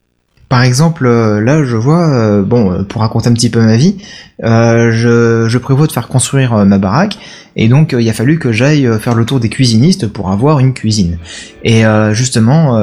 Par 0.48 0.62
exemple, 0.62 1.08
euh, 1.08 1.42
là, 1.42 1.64
je 1.64 1.76
vois, 1.76 2.08
euh, 2.08 2.44
bon, 2.44 2.72
euh, 2.72 2.84
pour 2.84 3.02
raconter 3.02 3.30
un 3.30 3.34
petit 3.34 3.50
peu 3.50 3.62
ma 3.62 3.78
vie, 3.78 3.98
euh, 4.44 4.92
je, 4.92 5.48
je 5.50 5.58
prévois 5.58 5.88
de 5.88 5.92
faire 5.92 6.08
construire 6.08 6.54
euh, 6.54 6.66
ma 6.66 6.78
baraque, 6.78 7.18
et 7.56 7.68
donc 7.68 7.94
euh, 7.94 8.02
il 8.02 8.08
a 8.10 8.14
fallu 8.14 8.38
que 8.38 8.52
j'aille 8.52 8.88
faire 9.00 9.16
le 9.16 9.26
tour 9.26 9.40
des 9.40 9.50
cuisinistes 9.50 10.08
pour 10.08 10.30
avoir 10.30 10.60
une 10.60 10.74
cuisine. 10.74 11.18
Et 11.64 11.84
justement, 12.12 12.80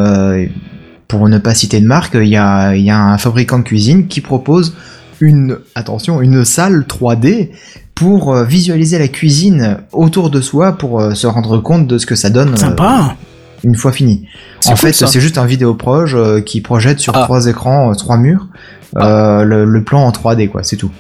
pour 1.07 1.29
ne 1.29 1.39
pas 1.39 1.55
citer 1.55 1.81
de 1.81 1.87
marque, 1.87 2.15
il 2.15 2.29
y 2.29 2.37
a, 2.37 2.75
il 2.75 2.83
y 2.83 2.91
a 2.91 2.99
un 2.99 3.19
fabricant 3.19 3.59
de 3.59 3.65
cuisine 3.65 4.09
qui 4.09 4.21
propose 4.21 4.75
une, 5.21 5.59
attention, 5.75 6.21
une 6.21 6.45
salle 6.45 6.85
3D 6.89 7.51
pour 7.95 8.35
visualiser 8.43 8.99
la 8.99 9.09
cuisine 9.09 9.79
autour 9.93 10.31
de 10.31 10.41
soi 10.41 10.73
pour 10.73 11.15
se 11.15 11.27
rendre 11.27 11.59
compte 11.59 11.87
de 11.87 11.99
ce 11.99 12.07
que 12.07 12.15
ça 12.17 12.31
donne 12.31 12.57
Sympa. 12.57 13.17
Une 13.65 13.77
fois 13.77 13.93
fini. 13.93 14.27
En 14.67 14.71
cool, 14.71 14.79
fait, 14.79 14.93
c'est 14.93 15.21
juste 15.21 15.39
un 15.39 15.47
vidéo 15.47 15.75
proche 15.75 16.15
euh, 16.15 16.41
qui 16.41 16.61
projette 16.61 16.99
sur 17.01 17.17
Ah. 17.17 17.23
trois 17.25 17.47
écrans, 17.47 17.91
euh, 17.91 17.95
trois 17.95 18.17
murs, 18.17 18.49
euh, 18.97 19.45
le, 19.45 19.65
le 19.65 19.85
plan 19.85 20.03
en 20.05 20.11
3D, 20.11 20.49
quoi, 20.49 20.63
c'est 20.63 20.77
tout. 20.77 20.91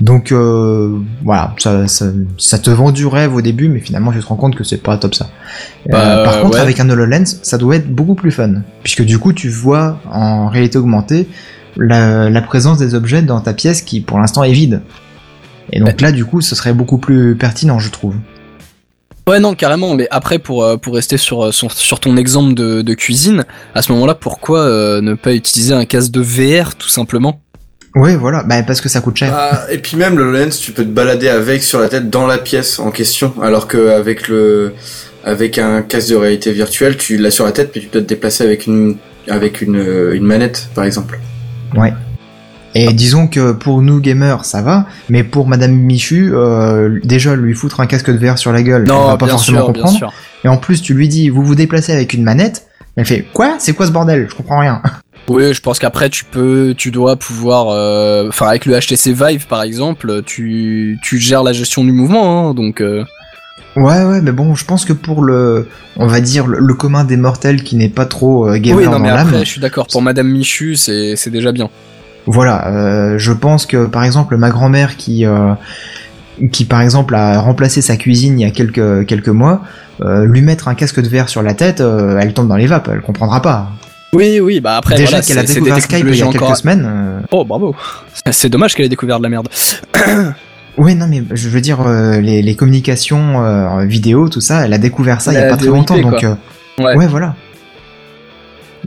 Donc 0.00 0.30
euh, 0.30 0.96
voilà, 1.24 1.54
ça, 1.58 1.88
ça, 1.88 2.06
ça 2.38 2.58
te 2.60 2.70
vend 2.70 2.92
du 2.92 3.04
rêve 3.06 3.34
au 3.34 3.42
début, 3.42 3.68
mais 3.68 3.80
finalement 3.80 4.12
tu 4.12 4.20
te 4.20 4.26
rends 4.26 4.36
compte 4.36 4.54
que 4.54 4.62
c'est 4.62 4.80
pas 4.80 4.96
top 4.96 5.12
ça. 5.14 5.26
Euh, 5.88 5.92
Bah, 5.92 6.22
par 6.24 6.40
contre, 6.40 6.54
ouais. 6.54 6.60
avec 6.60 6.78
un 6.78 6.88
HoloLens, 6.88 7.24
ça 7.42 7.58
doit 7.58 7.74
être 7.76 7.88
beaucoup 7.92 8.14
plus 8.14 8.30
fun, 8.30 8.62
puisque 8.84 9.02
du 9.04 9.18
coup 9.18 9.32
tu 9.32 9.48
vois 9.48 9.98
en 10.12 10.46
réalité 10.48 10.78
augmentée 10.78 11.28
la, 11.76 12.30
la 12.30 12.42
présence 12.42 12.78
des 12.78 12.94
objets 12.94 13.22
dans 13.22 13.40
ta 13.40 13.52
pièce 13.54 13.82
qui 13.82 14.00
pour 14.00 14.20
l'instant 14.20 14.44
est 14.44 14.52
vide. 14.52 14.82
Et 15.72 15.80
donc 15.80 16.00
là, 16.00 16.12
du 16.12 16.24
coup, 16.24 16.40
ce 16.40 16.54
serait 16.54 16.72
beaucoup 16.72 16.96
plus 16.98 17.36
pertinent, 17.36 17.78
je 17.78 17.90
trouve. 17.90 18.14
Ouais, 19.28 19.40
non, 19.40 19.54
carrément. 19.54 19.94
Mais 19.94 20.08
après, 20.10 20.38
pour 20.38 20.64
euh, 20.64 20.78
pour 20.78 20.94
rester 20.94 21.18
sur 21.18 21.44
euh, 21.44 21.52
sur, 21.52 21.70
sur 21.70 22.00
ton 22.00 22.16
exemple 22.16 22.54
de, 22.54 22.80
de 22.80 22.94
cuisine, 22.94 23.44
à 23.74 23.82
ce 23.82 23.92
moment-là, 23.92 24.14
pourquoi 24.14 24.60
euh, 24.60 25.02
ne 25.02 25.12
pas 25.12 25.34
utiliser 25.34 25.74
un 25.74 25.84
casque 25.84 26.12
de 26.12 26.22
VR, 26.22 26.76
tout 26.76 26.88
simplement? 26.88 27.42
Ouais, 27.94 28.16
voilà, 28.16 28.42
bah, 28.42 28.62
parce 28.62 28.80
que 28.80 28.88
ça 28.88 29.02
coûte 29.02 29.16
cher. 29.18 29.34
Ah, 29.36 29.66
et 29.70 29.78
puis 29.78 29.98
même 29.98 30.16
le 30.16 30.32
lens, 30.32 30.58
tu 30.58 30.72
peux 30.72 30.82
te 30.82 30.88
balader 30.88 31.28
avec 31.28 31.62
sur 31.62 31.78
la 31.78 31.90
tête 31.90 32.08
dans 32.08 32.26
la 32.26 32.38
pièce 32.38 32.78
en 32.78 32.90
question, 32.90 33.34
alors 33.42 33.68
qu'avec 33.68 34.28
le 34.28 34.72
avec 35.24 35.58
un 35.58 35.82
casque 35.82 36.08
de 36.08 36.16
réalité 36.16 36.50
virtuelle, 36.52 36.96
tu 36.96 37.18
l'as 37.18 37.30
sur 37.30 37.44
la 37.44 37.52
tête, 37.52 37.70
puis 37.70 37.82
tu 37.82 37.88
peux 37.88 38.00
te 38.00 38.08
déplacer 38.08 38.44
avec 38.44 38.66
une 38.66 38.96
avec 39.28 39.60
une, 39.60 39.76
une 40.14 40.24
manette, 40.24 40.70
par 40.74 40.84
exemple. 40.84 41.20
Ouais. 41.76 41.92
Et 42.84 42.92
disons 42.92 43.26
que 43.28 43.52
pour 43.52 43.82
nous 43.82 44.00
gamers, 44.00 44.44
ça 44.44 44.62
va, 44.62 44.86
mais 45.08 45.24
pour 45.24 45.46
Madame 45.48 45.72
Michu, 45.72 46.30
euh, 46.34 46.98
déjà 47.04 47.34
lui 47.36 47.54
foutre 47.54 47.80
un 47.80 47.86
casque 47.86 48.10
de 48.10 48.18
VR 48.24 48.38
sur 48.38 48.52
la 48.52 48.62
gueule, 48.62 48.82
elle 48.86 48.92
va 48.92 49.16
pas 49.16 49.26
forcément 49.26 49.58
sûr, 49.58 49.66
comprendre. 49.66 50.12
Et 50.44 50.48
en 50.48 50.56
plus, 50.56 50.82
tu 50.82 50.94
lui 50.94 51.08
dis, 51.08 51.28
vous 51.30 51.42
vous 51.42 51.54
déplacez 51.54 51.92
avec 51.92 52.12
une 52.14 52.22
manette, 52.22 52.66
elle 52.96 53.04
fait 53.06 53.24
quoi? 53.32 53.56
C'est 53.58 53.72
quoi 53.74 53.86
ce 53.86 53.92
bordel? 53.92 54.26
Je 54.30 54.34
comprends 54.34 54.60
rien. 54.60 54.82
Oui, 55.30 55.52
je 55.52 55.60
pense 55.60 55.78
qu'après 55.78 56.08
tu 56.08 56.24
peux, 56.24 56.74
tu 56.74 56.90
dois 56.90 57.16
pouvoir, 57.16 57.68
euh, 57.68 58.28
enfin 58.28 58.46
avec 58.46 58.64
le 58.64 58.72
HTC 58.80 59.12
Vive 59.12 59.46
par 59.46 59.62
exemple, 59.62 60.22
tu 60.24 60.98
tu 61.02 61.18
gères 61.18 61.42
la 61.42 61.52
gestion 61.52 61.84
du 61.84 61.92
mouvement, 61.92 62.48
hein, 62.48 62.54
donc. 62.54 62.80
euh, 62.80 63.04
Ouais, 63.76 64.04
ouais, 64.04 64.22
mais 64.22 64.32
bon, 64.32 64.54
je 64.54 64.64
pense 64.64 64.86
que 64.86 64.94
pour 64.94 65.22
le, 65.22 65.68
on 65.96 66.06
va 66.06 66.20
dire 66.22 66.46
le, 66.46 66.58
le 66.60 66.72
commun 66.74 67.04
des 67.04 67.18
mortels 67.18 67.62
qui 67.62 67.76
n'est 67.76 67.90
pas 67.90 68.06
trop 68.06 68.48
euh, 68.48 68.56
gamer 68.56 68.78
Oui, 68.78 68.84
non 68.86 68.92
dans 68.92 68.98
mais 69.00 69.08
l'âme, 69.10 69.26
après, 69.28 69.40
je 69.40 69.50
suis 69.50 69.60
d'accord. 69.60 69.86
Pour 69.88 70.00
Madame 70.00 70.28
Michu, 70.28 70.76
c'est 70.76 71.28
déjà 71.28 71.52
bien. 71.52 71.68
Voilà, 72.30 72.66
euh, 72.68 73.18
je 73.18 73.32
pense 73.32 73.66
que 73.66 73.86
par 73.86 74.04
exemple 74.04 74.36
ma 74.36 74.50
grand-mère 74.50 74.96
qui 74.96 75.24
euh, 75.26 75.54
qui 76.52 76.64
par 76.64 76.82
exemple 76.82 77.14
a 77.14 77.40
remplacé 77.40 77.82
sa 77.82 77.96
cuisine 77.96 78.38
il 78.38 78.42
y 78.42 78.46
a 78.46 78.50
quelques 78.50 79.06
quelques 79.06 79.28
mois, 79.28 79.62
euh, 80.02 80.24
lui 80.24 80.42
mettre 80.42 80.68
un 80.68 80.74
casque 80.74 81.00
de 81.00 81.08
verre 81.08 81.28
sur 81.28 81.42
la 81.42 81.54
tête, 81.54 81.80
elle 81.80 82.32
tombe 82.34 82.48
dans 82.48 82.56
les 82.56 82.66
vapes, 82.66 82.88
elle 82.92 83.00
comprendra 83.00 83.42
pas. 83.42 83.68
Oui, 84.12 84.40
oui, 84.40 84.60
bah 84.60 84.76
après 84.76 84.94
Déjà 84.96 85.10
voilà, 85.10 85.22
qu'elle 85.24 85.38
a 85.38 85.42
découvert 85.42 85.80
Skype 85.82 86.06
il 86.08 86.16
y 86.16 86.22
a 86.22 86.26
quelques 86.26 86.42
encore- 86.42 86.56
semaines. 86.56 86.88
Oh 87.30 87.44
bravo. 87.44 87.74
C'est 88.30 88.48
dommage 88.48 88.74
qu'elle 88.74 88.86
ait 88.86 88.90
découvert 88.90 89.18
de 89.18 89.24
la 89.24 89.28
merde. 89.28 89.48
Ouais, 90.78 90.94
non, 90.94 91.08
mais 91.08 91.24
je 91.32 91.48
veux 91.48 91.60
dire 91.60 91.80
euh, 91.84 92.20
les, 92.20 92.40
les 92.40 92.54
communications 92.54 93.44
euh, 93.44 93.84
vidéo, 93.84 94.28
tout 94.28 94.40
ça, 94.40 94.64
elle 94.64 94.72
a 94.72 94.78
découvert 94.78 95.20
ça 95.20 95.32
il 95.32 95.34
y 95.34 95.38
a 95.42 95.48
pas 95.48 95.56
très 95.56 95.66
longtemps, 95.66 95.98
donc 95.98 96.22
euh, 96.22 96.34
Ouais. 96.78 96.94
ouais, 96.94 97.06
voilà. 97.08 97.34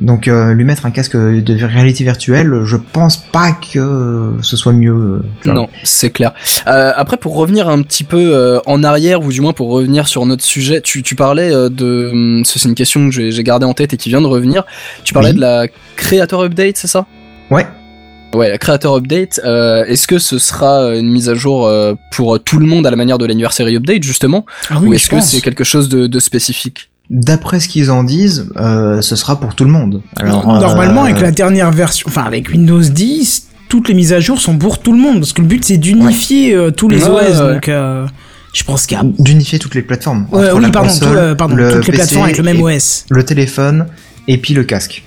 Donc 0.02 0.28
euh, 0.28 0.54
lui 0.54 0.64
mettre 0.66 0.88
un 0.88 0.92
casque 0.92 1.16
de 1.16 1.64
réalité 1.64 2.04
virtuelle, 2.04 2.52
je 2.66 2.76
pense 2.76 3.18
pas 3.18 3.52
que 3.52 4.34
ce 4.42 4.58
soit 4.58 4.74
mieux. 4.74 5.22
euh. 5.46 5.54
Non, 5.54 5.70
c'est 5.84 6.10
clair. 6.10 6.34
Euh, 6.68 6.92
après, 6.96 7.18
pour 7.18 7.36
revenir 7.36 7.70
un 7.70 7.82
petit 7.84 8.04
peu 8.04 8.18
euh, 8.36 8.60
en 8.66 8.84
arrière, 8.84 9.22
ou 9.22 9.32
du 9.32 9.42
moins 9.42 9.54
pour 9.54 9.70
revenir 9.70 10.08
sur 10.08 10.26
notre 10.26 10.44
sujet, 10.44 10.82
tu, 10.82 11.04
tu 11.04 11.14
parlais 11.16 11.54
euh, 11.54 11.70
de... 11.70 12.10
hum, 12.12 12.44
C'est 12.46 12.64
une 12.68 12.74
question 12.76 13.06
que 13.10 13.16
j'ai 13.16 13.32
j'ai 13.32 13.44
gardée 13.44 13.66
en 13.68 13.74
tête 13.74 13.94
et 13.94 13.98
qui 13.98 14.10
vient 14.10 14.22
de 14.22 14.26
revenir. 14.28 14.64
Tu 15.04 15.14
parlais 15.14 15.30
Oui. 15.30 15.36
de 15.36 15.42
la 15.42 15.68
Creator 15.96 16.44
Update, 16.44 16.78
c'est 16.78 16.88
ça? 16.88 17.06
Ouais. 17.52 17.68
Ouais, 18.34 18.50
la 18.50 18.58
Creator 18.58 18.96
Update, 18.96 19.42
euh, 19.44 19.84
est-ce 19.86 20.08
que 20.08 20.18
ce 20.18 20.40
sera 20.40 20.96
une 20.96 21.10
mise 21.10 21.28
à 21.30 21.36
jour 21.36 21.68
euh, 21.68 21.96
pour 22.14 22.40
tout 22.42 22.60
le 22.60 22.66
monde 22.66 22.88
à 22.88 22.90
la 22.90 22.96
manière 22.96 23.18
de 23.18 23.26
l'Anniversary 23.26 23.76
Update, 23.76 24.04
justement? 24.04 24.46
Ah 24.70 24.80
Ou 24.80 24.88
oui, 24.88 24.96
est-ce 24.96 25.06
je 25.08 25.12
que 25.12 25.20
c'est 25.22 25.42
quelque 25.42 25.66
chose 25.66 25.90
de, 25.90 26.08
de 26.08 26.20
spécifique? 26.20 26.91
D'après 27.12 27.60
ce 27.60 27.68
qu'ils 27.68 27.92
en 27.92 28.06
disent, 28.06 28.48
euh, 28.56 29.02
ce 29.02 29.18
sera 29.18 29.38
pour 29.38 29.54
tout 29.54 29.66
le 29.66 29.70
monde. 29.70 30.02
Alors, 30.16 30.48
Normalement, 30.48 31.02
euh, 31.02 31.08
avec 31.10 31.20
la 31.20 31.32
dernière 31.32 31.70
version, 31.70 32.06
enfin 32.08 32.24
avec 32.24 32.48
Windows 32.48 32.80
10, 32.80 33.48
toutes 33.68 33.90
les 33.90 33.94
mises 33.94 34.14
à 34.14 34.22
jour 34.22 34.40
sont 34.40 34.58
pour 34.58 34.80
tout 34.80 34.94
le 34.94 34.98
monde, 34.98 35.20
parce 35.20 35.34
que 35.34 35.42
le 35.42 35.48
but 35.48 35.66
c'est 35.66 35.78
d'unifier 35.78 36.56
euh, 36.56 36.72
tous 36.72 36.88
les 36.88 37.04
OS, 37.04 37.38
donc 37.38 37.70
je 38.54 38.64
pense 38.64 38.86
qu'il 38.86 38.98
y 38.98 39.02
a... 39.02 39.04
d'unifier 39.20 39.60
toutes 39.60 39.76
les 39.76 39.82
plateformes. 39.82 40.26
Oui, 40.32 40.42
la 40.42 40.70
pardon, 40.70 40.88
console, 40.88 41.32
tout, 41.32 41.36
pardon 41.36 41.56
le 41.56 41.74
toutes 41.74 41.88
les 41.88 41.94
plateformes 41.94 42.24
avec 42.24 42.38
le 42.38 42.44
même 42.44 42.62
OS. 42.62 43.06
le 43.10 43.24
téléphone 43.26 43.88
et 44.30 44.38
puis 44.38 44.54
le 44.54 44.64
casque. 44.64 45.04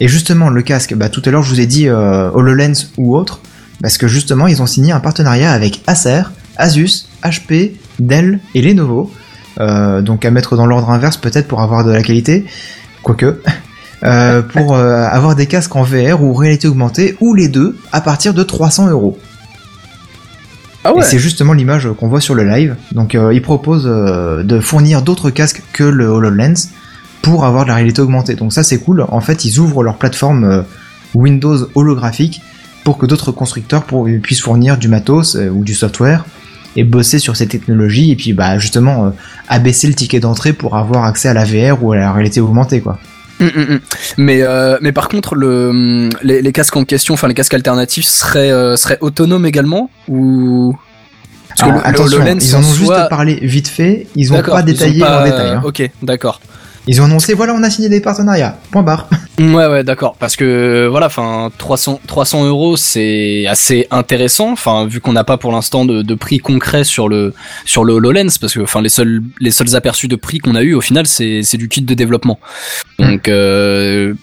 Et 0.00 0.08
justement, 0.08 0.48
le 0.48 0.62
casque, 0.62 0.94
bah, 0.94 1.08
tout 1.08 1.22
à 1.24 1.30
l'heure 1.30 1.44
je 1.44 1.50
vous 1.50 1.60
ai 1.60 1.66
dit 1.66 1.88
euh, 1.88 2.30
HoloLens 2.32 2.88
ou 2.96 3.16
autre, 3.16 3.40
parce 3.80 3.96
que 3.96 4.08
justement 4.08 4.48
ils 4.48 4.60
ont 4.60 4.66
signé 4.66 4.90
un 4.90 5.00
partenariat 5.00 5.52
avec 5.52 5.82
Acer, 5.86 6.22
Asus, 6.56 7.06
HP, 7.22 7.74
Dell 8.00 8.40
et 8.56 8.62
Lenovo. 8.62 9.12
Euh, 9.60 10.02
donc 10.02 10.24
à 10.24 10.30
mettre 10.30 10.56
dans 10.56 10.66
l'ordre 10.66 10.90
inverse 10.90 11.16
peut-être 11.16 11.48
pour 11.48 11.60
avoir 11.60 11.84
de 11.84 11.90
la 11.90 12.02
qualité, 12.02 12.44
quoique. 13.02 13.40
Euh, 14.04 14.42
pour 14.42 14.76
euh, 14.76 15.08
avoir 15.10 15.34
des 15.34 15.46
casques 15.46 15.74
en 15.74 15.82
VR 15.82 16.22
ou 16.22 16.32
réalité 16.32 16.68
augmentée, 16.68 17.16
ou 17.18 17.34
les 17.34 17.48
deux, 17.48 17.76
à 17.90 18.00
partir 18.00 18.32
de 18.32 18.44
300 18.44 18.90
euros. 18.90 19.18
Ah 20.84 20.92
Et 20.96 21.02
c'est 21.02 21.18
justement 21.18 21.52
l'image 21.52 21.88
qu'on 21.98 22.06
voit 22.06 22.20
sur 22.20 22.36
le 22.36 22.44
live. 22.44 22.76
Donc 22.92 23.16
euh, 23.16 23.34
ils 23.34 23.42
proposent 23.42 23.86
de 23.86 24.60
fournir 24.60 25.02
d'autres 25.02 25.30
casques 25.30 25.64
que 25.72 25.82
le 25.82 26.06
HoloLens 26.06 26.68
pour 27.22 27.44
avoir 27.44 27.64
de 27.64 27.70
la 27.70 27.74
réalité 27.74 28.00
augmentée. 28.00 28.36
Donc 28.36 28.52
ça 28.52 28.62
c'est 28.62 28.78
cool. 28.78 29.04
En 29.08 29.20
fait 29.20 29.44
ils 29.44 29.58
ouvrent 29.58 29.82
leur 29.82 29.96
plateforme 29.96 30.64
Windows 31.16 31.68
holographique 31.74 32.40
pour 32.84 32.98
que 32.98 33.06
d'autres 33.06 33.32
constructeurs 33.32 33.82
pour- 33.82 34.06
puissent 34.22 34.42
fournir 34.42 34.78
du 34.78 34.86
matos 34.86 35.34
ou 35.34 35.64
du 35.64 35.74
software 35.74 36.24
et 36.78 36.84
bosser 36.84 37.18
sur 37.18 37.34
ces 37.36 37.46
technologies 37.48 38.12
et 38.12 38.16
puis 38.16 38.32
bah 38.32 38.58
justement 38.58 39.06
euh, 39.06 39.10
abaisser 39.48 39.86
le 39.88 39.94
ticket 39.94 40.20
d'entrée 40.20 40.52
pour 40.52 40.76
avoir 40.76 41.04
accès 41.04 41.28
à 41.28 41.34
la 41.34 41.44
VR 41.44 41.82
ou 41.82 41.92
à 41.92 41.96
la 41.96 42.12
réalité 42.12 42.40
augmentée 42.40 42.80
quoi. 42.80 42.98
Hum, 43.40 43.50
hum, 43.56 43.66
hum. 43.70 43.80
Mais 44.16 44.42
euh, 44.42 44.78
mais 44.80 44.92
par 44.92 45.08
contre 45.08 45.34
le 45.34 46.08
les, 46.22 46.42
les 46.42 46.52
casques 46.52 46.76
en 46.76 46.84
question, 46.84 47.14
enfin 47.14 47.28
les 47.28 47.34
casques 47.34 47.54
alternatifs 47.54 48.04
seraient 48.06 48.50
euh, 48.52 48.76
seraient 48.76 48.98
autonomes 49.00 49.46
également 49.46 49.90
ou? 50.08 50.76
Parce 51.48 51.62
Alors, 51.62 51.74
le- 51.76 51.80
le 51.82 51.86
attention, 51.88 52.16
HoloLens 52.18 52.38
ils 52.40 52.54
en 52.56 52.58
ont 52.60 52.72
juste 52.74 53.08
parlé 53.10 53.38
vite 53.42 53.68
fait, 53.68 54.06
ils 54.14 54.32
ont 54.32 54.42
pas 54.42 54.60
ont 54.60 54.64
détaillé 54.64 55.00
pas- 55.00 55.20
en 55.20 55.24
détail. 55.24 55.50
hein. 55.50 55.62
Ok, 55.64 55.90
d'accord. 56.02 56.40
Ils 56.88 57.02
ont 57.02 57.04
annoncé 57.04 57.34
voilà 57.34 57.54
on 57.54 57.62
a 57.62 57.70
signé 57.70 57.88
des 57.88 58.00
partenariats. 58.00 58.58
Point 58.70 58.82
barre. 58.82 59.08
Ouais, 59.38 59.68
ouais, 59.68 59.84
d'accord. 59.84 60.16
Parce 60.18 60.34
que 60.34 60.88
voilà, 60.90 61.06
enfin, 61.06 61.52
300, 61.58 62.00
300 62.08 62.46
euros, 62.46 62.76
c'est 62.76 63.46
assez 63.46 63.86
intéressant. 63.92 64.50
Enfin, 64.50 64.84
vu 64.84 65.00
qu'on 65.00 65.12
n'a 65.12 65.22
pas 65.22 65.36
pour 65.36 65.52
l'instant 65.52 65.84
de, 65.84 66.02
de 66.02 66.14
prix 66.16 66.38
concret 66.38 66.82
sur 66.82 67.08
le 67.08 67.32
sur 67.64 67.84
le 67.84 67.92
Hololens, 67.92 68.36
parce 68.40 68.54
que 68.54 68.60
enfin 68.60 68.82
les 68.82 68.88
seuls 68.88 69.22
les 69.38 69.52
seuls 69.52 69.76
aperçus 69.76 70.08
de 70.08 70.16
prix 70.16 70.38
qu'on 70.40 70.56
a 70.56 70.62
eu 70.62 70.74
au 70.74 70.80
final, 70.80 71.06
c'est 71.06 71.44
c'est 71.44 71.56
du 71.56 71.68
kit 71.68 71.82
de 71.82 71.94
développement. 71.94 72.40
Donc 72.98 73.28
euh, 73.28 74.14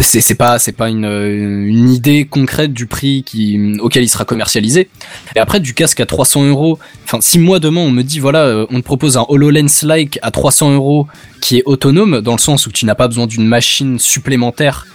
c'est 0.00 0.20
c'est 0.20 0.34
pas 0.36 0.58
c'est 0.58 0.72
pas 0.72 0.88
une 0.88 1.04
une 1.04 1.88
idée 1.90 2.24
concrète 2.24 2.72
du 2.72 2.86
prix 2.86 3.24
qui 3.24 3.76
auquel 3.80 4.04
il 4.04 4.08
sera 4.08 4.24
commercialisé. 4.24 4.88
Et 5.36 5.38
après 5.40 5.60
du 5.60 5.74
casque 5.74 6.00
à 6.00 6.06
300 6.06 6.44
euros. 6.44 6.78
Enfin, 7.04 7.18
si 7.20 7.38
moi 7.38 7.58
demain 7.58 7.80
on 7.80 7.90
me 7.90 8.02
dit 8.02 8.20
voilà, 8.20 8.40
euh, 8.44 8.66
on 8.70 8.76
te 8.80 8.84
propose 8.84 9.16
un 9.16 9.26
Hololens 9.28 9.82
like 9.82 10.18
à 10.22 10.30
300 10.30 10.72
euros 10.74 11.06
qui 11.40 11.58
est 11.58 11.62
autonome 11.66 12.20
dans 12.20 12.32
le 12.32 12.38
sens 12.38 12.66
où 12.66 12.70
tu 12.72 12.84
n'as 12.86 12.94
pas 12.94 13.08
besoin 13.08 13.26
d'une 13.26 13.46
machine 13.46 13.98
supplémentaire 13.98 14.86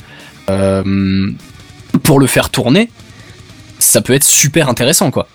euh, 0.50 1.32
pour 2.04 2.20
le 2.20 2.28
faire 2.28 2.50
tourner, 2.50 2.90
ça 3.80 4.02
peut 4.02 4.14
être 4.14 4.24
super 4.24 4.70
intéressant 4.70 5.12
quoi. 5.12 5.28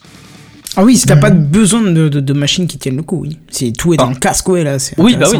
Ah 0.76 0.84
oui, 0.84 0.96
si 0.96 1.06
t'as 1.06 1.16
pas 1.16 1.30
besoin 1.30 1.80
de, 1.82 2.08
de, 2.08 2.20
de 2.20 2.32
machines 2.32 2.66
qui 2.68 2.78
tiennent 2.78 2.96
le 2.96 3.02
coup, 3.02 3.20
oui. 3.22 3.38
C'est 3.50 3.72
tout 3.72 3.94
est 3.94 3.96
dans 3.96 4.06
Ah. 4.08 4.12
le 4.12 4.18
casque, 4.18 4.48
ouais, 4.48 4.62
là, 4.62 4.78
c'est 4.78 4.94
Oui, 4.98 5.16
bah 5.16 5.26
oui. 5.32 5.38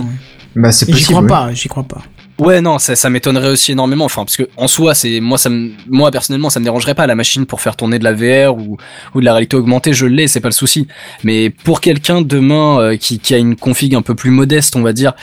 Bah 0.57 0.73
c'est 0.73 0.93
J'y 0.93 1.05
crois 1.05 1.21
oui. 1.21 1.29
pas, 1.29 1.53
j'y 1.53 1.69
crois 1.69 1.85
pas. 1.85 2.03
Ouais 2.39 2.61
non, 2.61 2.79
ça, 2.79 2.95
ça 2.95 3.11
m'étonnerait 3.11 3.49
aussi 3.49 3.73
énormément. 3.73 4.05
Enfin 4.05 4.25
parce 4.25 4.37
que 4.37 4.49
en 4.57 4.69
soi 4.69 4.95
c'est 4.95 5.19
moi 5.19 5.39
ça 5.39 5.51
me 5.51 5.71
moi 5.89 6.11
personnellement 6.13 6.51
ça 6.51 6.61
me 6.61 6.65
dérangerait 6.65 6.95
pas 6.95 7.07
la 7.07 7.17
machine 7.17 7.47
pour 7.47 7.61
faire 7.61 7.75
tourner 7.75 7.99
de 7.99 8.05
la 8.05 8.13
VR 8.13 8.57
ou 8.57 8.77
ou 9.15 9.21
de 9.21 9.25
la 9.25 9.33
réalité 9.33 9.57
augmentée, 9.57 9.93
je 9.93 10.07
l'ai, 10.07 10.29
c'est 10.29 10.41
pas 10.41 10.49
le 10.49 10.55
souci. 10.55 10.87
Mais 11.25 11.51
pour 11.51 11.81
quelqu'un 11.81 12.23
demain 12.23 12.81
euh, 12.81 12.97
qui 12.97 13.19
qui 13.19 13.35
a 13.35 13.39
une 13.39 13.57
config 13.57 13.95
un 13.95 14.03
peu 14.03 14.15
plus 14.15 14.31
modeste, 14.31 14.77
on 14.77 14.83
va 14.83 14.93
dire, 14.93 15.15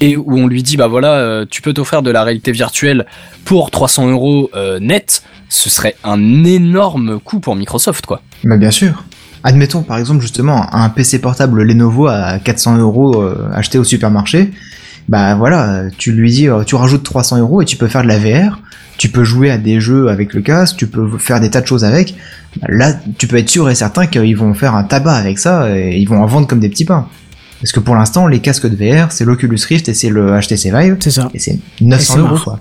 et 0.00 0.16
où 0.16 0.38
on 0.38 0.46
lui 0.46 0.62
dit 0.62 0.76
bah 0.76 0.86
voilà 0.86 1.12
euh, 1.12 1.46
tu 1.48 1.60
peux 1.62 1.74
t'offrir 1.74 2.02
de 2.02 2.10
la 2.10 2.24
réalité 2.24 2.52
virtuelle 2.52 3.06
pour 3.44 3.70
300 3.70 4.10
euros 4.10 4.50
euh, 4.54 4.78
net, 4.80 5.22
ce 5.48 5.68
serait 5.68 5.96
un 6.04 6.44
énorme 6.44 7.20
coup 7.20 7.40
pour 7.40 7.54
Microsoft 7.54 8.06
quoi. 8.06 8.22
Bah 8.44 8.56
bien 8.56 8.70
sûr. 8.70 9.04
Admettons 9.44 9.82
par 9.82 9.98
exemple 9.98 10.20
justement 10.20 10.72
un 10.72 10.88
PC 10.88 11.20
portable 11.20 11.62
Lenovo 11.62 12.06
à 12.06 12.38
400 12.38 12.78
euros 12.78 13.20
euh, 13.20 13.48
acheté 13.52 13.78
au 13.78 13.84
supermarché. 13.84 14.52
Bah 15.08 15.34
voilà, 15.34 15.84
tu 15.98 16.12
lui 16.12 16.30
dis, 16.30 16.48
euh, 16.48 16.64
tu 16.64 16.74
rajoutes 16.74 17.02
300 17.02 17.38
euros 17.38 17.62
et 17.62 17.64
tu 17.64 17.76
peux 17.76 17.88
faire 17.88 18.02
de 18.02 18.08
la 18.08 18.18
VR. 18.18 18.60
Tu 18.98 19.08
peux 19.08 19.24
jouer 19.24 19.50
à 19.50 19.58
des 19.58 19.80
jeux 19.80 20.08
avec 20.08 20.32
le 20.34 20.42
casque, 20.42 20.76
tu 20.76 20.86
peux 20.86 21.18
faire 21.18 21.40
des 21.40 21.50
tas 21.50 21.60
de 21.60 21.66
choses 21.66 21.84
avec. 21.84 22.14
Bah, 22.60 22.68
là, 22.70 22.94
tu 23.18 23.26
peux 23.26 23.36
être 23.36 23.48
sûr 23.48 23.68
et 23.68 23.74
certain 23.74 24.06
qu'ils 24.06 24.36
vont 24.36 24.54
faire 24.54 24.74
un 24.74 24.84
tabac 24.84 25.14
avec 25.14 25.38
ça 25.38 25.76
et 25.76 25.96
ils 25.98 26.08
vont 26.08 26.22
en 26.22 26.26
vendre 26.26 26.46
comme 26.46 26.60
des 26.60 26.68
petits 26.68 26.84
pains. 26.84 27.08
Parce 27.60 27.72
que 27.72 27.80
pour 27.80 27.94
l'instant, 27.94 28.26
les 28.26 28.40
casques 28.40 28.66
de 28.66 28.76
VR, 28.76 29.12
c'est 29.12 29.24
l'Oculus 29.24 29.58
Rift 29.68 29.88
et 29.88 29.94
c'est 29.94 30.10
le 30.10 30.38
HTC 30.40 30.70
Vive. 30.70 30.96
C'est 31.00 31.10
ça. 31.10 31.30
Et 31.32 31.38
c'est 31.38 31.58
Et 31.80 31.84
900 31.84 32.12
c'est 32.14 32.18
euros 32.20 32.38
quoi. 32.42 32.60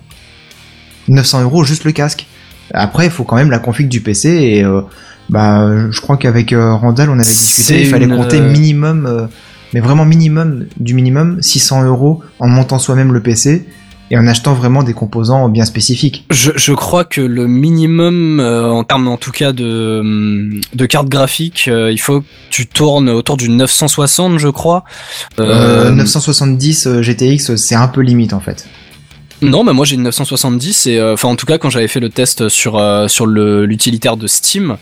900 1.07 1.41
euros 1.41 1.63
juste 1.63 1.84
le 1.84 1.91
casque. 1.91 2.27
Après, 2.73 3.05
il 3.05 3.11
faut 3.11 3.23
quand 3.23 3.35
même 3.35 3.51
la 3.51 3.59
config 3.59 3.88
du 3.88 4.01
PC 4.01 4.30
et 4.30 4.63
euh, 4.63 4.81
bah, 5.30 5.89
je 5.89 6.01
crois 6.01 6.18
qu'avec 6.18 6.53
euh, 6.53 6.73
Randall, 6.73 7.09
on 7.09 7.13
avait 7.13 7.23
discuté, 7.23 7.81
il 7.81 7.88
fallait 7.88 8.05
une, 8.05 8.15
compter 8.15 8.39
minimum, 8.39 9.05
euh, 9.05 9.26
mais 9.73 9.80
vraiment 9.80 10.06
minimum 10.06 10.65
du 10.80 10.93
minimum, 10.93 11.41
600 11.41 11.84
euros 11.85 12.22
en 12.39 12.48
montant 12.48 12.80
soi-même 12.80 13.14
le 13.14 13.22
PC 13.22 13.65
et 14.14 14.18
en 14.18 14.27
achetant 14.27 14.53
vraiment 14.53 14.84
des 14.84 14.93
composants 14.93 15.48
bien 15.48 15.64
spécifiques. 15.64 16.26
Je, 16.30 16.52
je 16.56 16.73
crois 16.73 17.06
que 17.06 17.22
le 17.22 17.48
minimum, 17.48 18.41
euh, 18.41 18.69
en 18.69 18.84
termes 18.84 19.07
en 19.07 19.15
tout 19.15 19.31
cas 19.31 19.53
de, 19.53 19.99
hum, 20.02 20.60
de 20.73 20.85
carte 20.85 21.07
graphique, 21.07 21.69
euh, 21.69 21.91
il 21.91 21.98
faut 21.98 22.19
que 22.19 22.26
tu 22.49 22.68
tournes 22.68 23.10
autour 23.10 23.38
du 23.38 23.48
960, 23.48 24.38
je 24.38 24.49
crois. 24.49 24.84
Euh, 25.39 25.88
Euh, 25.88 25.91
970 25.91 26.88
euh, 26.88 27.02
GTX, 27.02 27.56
c'est 27.56 27.76
un 27.76 27.88
peu 27.88 28.02
limite 28.02 28.34
en 28.34 28.41
fait. 28.41 28.68
Non, 29.41 29.63
mais 29.63 29.73
moi 29.73 29.85
j'ai 29.85 29.95
une 29.95 30.03
970 30.03 30.85
et 30.88 30.97
euh, 30.99 31.13
enfin 31.13 31.27
en 31.30 31.35
tout 31.35 31.47
cas 31.47 31.57
quand 31.57 31.69
j'avais 31.72 31.88
fait 31.88 31.99
le 31.99 32.09
test 32.09 32.47
sur 32.47 32.77
euh, 32.77 33.07
sur 33.07 33.26
le 33.26 33.65
l'utilitaire 33.65 34.15
de 34.15 34.27
Steam, 34.27 34.77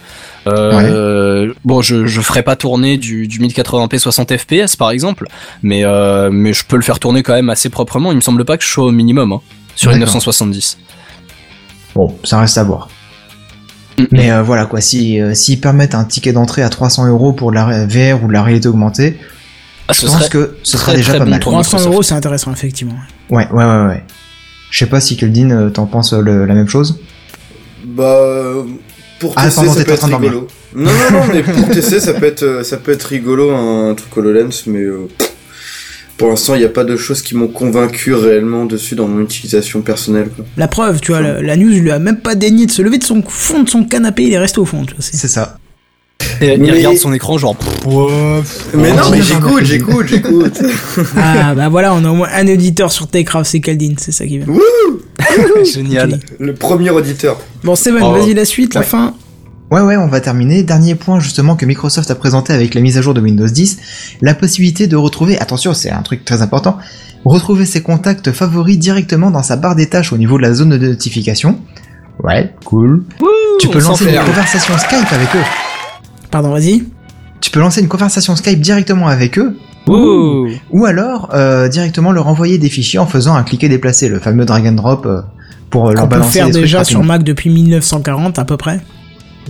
euh, 0.48 1.54
bon 1.64 1.82
je 1.82 2.06
je 2.08 2.22
ferai 2.22 2.44
pas 2.44 2.56
tourner 2.58 2.98
du 2.98 3.28
du 3.28 3.40
1080p 3.40 3.98
60 3.98 4.36
fps 4.38 4.76
par 4.76 4.92
exemple, 4.92 5.28
mais 5.64 5.86
euh, 5.86 6.30
mais 6.32 6.52
je 6.54 6.66
peux 6.66 6.76
le 6.76 6.82
faire 6.82 7.00
tourner 7.00 7.24
quand 7.24 7.34
même 7.34 7.50
assez 7.50 7.70
proprement. 7.70 8.12
Il 8.12 8.16
me 8.16 8.22
semble 8.22 8.44
pas 8.44 8.58
que 8.58 8.64
je 8.64 8.70
sois 8.70 8.86
au 8.86 8.92
minimum 8.92 9.32
hein, 9.32 9.42
sur 9.76 9.92
une 9.92 10.00
D'accord. 10.00 10.16
970. 10.16 10.78
Bon, 11.96 12.16
ça 12.24 12.40
reste 12.40 12.58
à 12.58 12.64
voir. 12.64 12.90
Mm. 13.98 14.04
Mais 14.12 14.32
euh, 14.32 14.42
voilà 14.44 14.66
quoi, 14.66 14.82
si 14.82 15.22
euh, 15.22 15.34
s'ils 15.34 15.62
permettent 15.62 15.96
un 15.96 16.04
ticket 16.04 16.34
d'entrée 16.34 16.64
à 16.64 16.70
300 16.70 17.08
euros 17.08 17.32
pour 17.34 17.52
de 17.52 17.56
la 17.56 17.86
VR 17.86 18.24
ou 18.24 18.28
de 18.28 18.34
la 18.34 18.44
réalité 18.44 18.68
augmentée, 18.68 19.18
Ah, 19.88 19.94
je 19.94 20.02
ce 20.02 20.06
pense 20.06 20.28
que 20.30 20.58
ce 20.64 20.78
sera 20.78 20.92
très, 20.92 20.98
déjà 20.98 21.12
très 21.14 21.20
pas 21.20 21.26
bon 21.26 21.32
mal. 21.32 21.40
pour 21.40 21.52
300 21.54 21.70
Microsoft. 21.78 21.94
euros, 21.94 22.04
c'est 22.04 22.14
intéressant, 22.14 22.52
effectivement. 22.52 22.96
Ouais, 23.30 23.48
ouais, 23.52 23.64
ouais, 23.66 23.86
ouais. 23.88 24.04
Je 24.72 24.78
sais 24.80 24.86
pas 24.90 25.00
si 25.02 25.18
Keldin, 25.18 25.52
euh, 25.52 25.70
t'en 25.70 25.86
penses 25.86 26.14
euh, 26.14 26.22
le- 26.22 26.46
la 26.46 26.54
même 26.54 26.68
chose 26.68 27.00
Bah, 27.86 28.54
pour 29.20 29.34
Ah, 29.36 29.46
tester, 29.46 29.66
pardon, 29.66 29.74
ça 29.80 29.86
peut 29.86 29.92
être 29.94 30.06
rigolo. 30.06 30.48
Non, 30.76 30.92
non, 30.92 31.20
non, 31.20 31.34
mais 31.34 31.42
pour 31.44 31.68
tester, 31.70 32.00
ça 32.00 32.14
peut 32.14 32.26
être, 32.28 32.44
euh, 32.44 32.64
ça 32.64 32.78
peut 32.78 32.92
être 32.92 33.04
rigolo, 33.04 33.52
un 33.52 33.96
truc 33.96 34.16
HoloLens, 34.16 34.64
mais 34.68 34.82
euh, 34.84 35.08
pour 36.18 36.30
l'instant, 36.30 36.54
il 36.56 36.60
n'y 36.60 36.66
a 36.66 36.70
pas 36.70 36.84
de 36.84 36.96
choses 36.96 37.22
qui 37.22 37.36
m'ont 37.36 37.48
convaincu 37.48 38.14
réellement 38.14 38.66
dessus 38.66 38.94
dans 38.96 39.08
mon 39.08 39.22
utilisation 39.24 39.82
personnelle. 39.82 40.30
Quoi. 40.36 40.46
La 40.58 40.68
preuve, 40.68 41.00
tu 41.02 41.12
vois, 41.12 41.22
la, 41.22 41.42
la 41.42 41.56
news 41.58 41.70
lui 41.70 41.90
a 41.92 41.98
même 42.00 42.20
pas 42.20 42.36
daigné 42.36 42.66
de 42.68 42.72
se 42.72 42.82
lever 42.82 42.98
de 43.00 43.04
son 43.04 43.24
fond 43.24 43.64
de 43.64 43.70
son 43.70 43.84
canapé, 43.86 44.24
il 44.24 44.34
est 44.34 44.38
resté 44.38 44.60
au 44.60 44.66
fond, 44.66 44.86
tu 44.86 44.94
vois. 44.94 45.02
c'est- 45.04 45.18
C'est 45.18 45.28
ça. 45.28 45.58
Et 46.42 46.54
il 46.54 46.62
Mais- 46.62 46.72
regarde 46.72 46.96
son 46.98 47.14
écran 47.14 47.38
genre. 47.38 47.56
Mais 48.74 48.92
non, 48.94 49.10
mais 49.12 49.22
j'écoute, 49.22 49.64
j'écoute, 49.64 50.08
j'écoute. 50.08 50.62
Ah, 51.18 51.54
bah 51.56 51.70
voilà, 51.70 51.94
on 51.94 52.04
a 52.06 52.10
au 52.10 52.16
moins 52.16 52.30
un 52.34 52.48
auditeur 52.48 52.92
sur 52.92 53.08
Techcraft, 53.08 53.50
c'est 53.50 53.60
Caldine, 53.60 53.96
c'est 53.98 54.12
ça 54.12 54.26
qui 54.26 54.40
va. 54.40 54.46
Génial. 55.64 56.20
Le 56.40 56.54
premier 56.54 56.90
auditeur. 56.90 57.40
Bon, 57.64 57.76
Steven, 57.76 58.02
Oh. 58.04 58.12
vas-y, 58.14 58.34
la 58.34 58.46
suite, 58.46 58.74
la 58.74 58.82
Ouais. 58.82 58.86
fin. 58.86 59.14
Ouais, 59.72 59.82
ouais, 59.82 59.98
on 59.98 60.08
va 60.08 60.20
terminer. 60.20 60.64
Dernier 60.64 60.96
point 60.96 61.20
justement 61.20 61.56
que 61.56 61.66
Microsoft 61.66 62.10
a 62.10 62.16
présenté 62.16 62.54
avec 62.54 62.74
la 62.74 62.82
mise 62.82 62.98
à 62.98 63.02
jour 63.02 63.14
de 63.14 63.22
Windows 63.22 63.46
10, 63.48 63.78
la 64.22 64.34
possibilité 64.34 64.88
de 64.88 64.96
retrouver, 64.96 65.38
attention, 65.40 65.74
c'est 65.76 65.92
un 65.92 66.02
truc 66.02 66.26
très 66.26 66.42
important, 66.42 66.78
retrouver 67.24 67.66
ses 67.66 67.82
contacts 67.84 68.32
favoris 68.32 68.80
directement 68.80 69.30
dans 69.30 69.44
sa 69.44 69.58
barre 69.58 69.76
des 69.76 69.88
tâches 69.88 70.12
au 70.12 70.18
niveau 70.18 70.38
de 70.38 70.42
la 70.44 70.54
zone 70.56 70.70
de 70.70 70.78
notification. 70.88 71.60
Ouais, 72.24 72.52
cool. 72.66 73.04
tu 73.60 73.68
peux 73.68 73.80
lancer 73.80 74.06
une 74.10 74.18
un. 74.18 74.26
conversation 74.26 74.74
Skype 74.78 75.12
avec 75.14 75.36
eux. 75.36 75.46
Pardon, 76.32 76.50
vas-y. 76.52 76.84
Tu 77.42 77.52
peux 77.52 77.60
lancer 77.60 77.82
une 77.82 77.88
conversation 77.88 78.36
Skype 78.36 78.60
directement 78.60 79.08
avec 79.08 79.40
eux, 79.40 79.58
Ouh. 79.88 80.50
ou 80.72 80.86
alors 80.86 81.30
euh, 81.34 81.68
directement 81.70 82.12
leur 82.12 82.28
envoyer 82.28 82.58
des 82.58 82.70
fichiers 82.70 83.00
en 83.00 83.08
faisant 83.08 83.36
un 83.36 83.44
cliquer 83.44 83.70
déplacé, 83.70 84.10
le 84.10 84.20
fameux 84.20 84.46
drag 84.46 84.68
and 84.68 84.74
drop 84.74 85.06
euh, 85.06 85.22
pour 85.70 85.92
leur 85.92 86.04
On 86.04 86.08
peut 86.08 86.22
faire 86.22 86.48
des 86.48 86.52
trucs 86.52 86.64
déjà 86.64 86.84
sur. 86.84 87.04
Mac 87.04 87.24
depuis 87.24 87.50
1940 87.50 88.38
à 88.40 88.46
peu 88.46 88.58
près. 88.58 88.82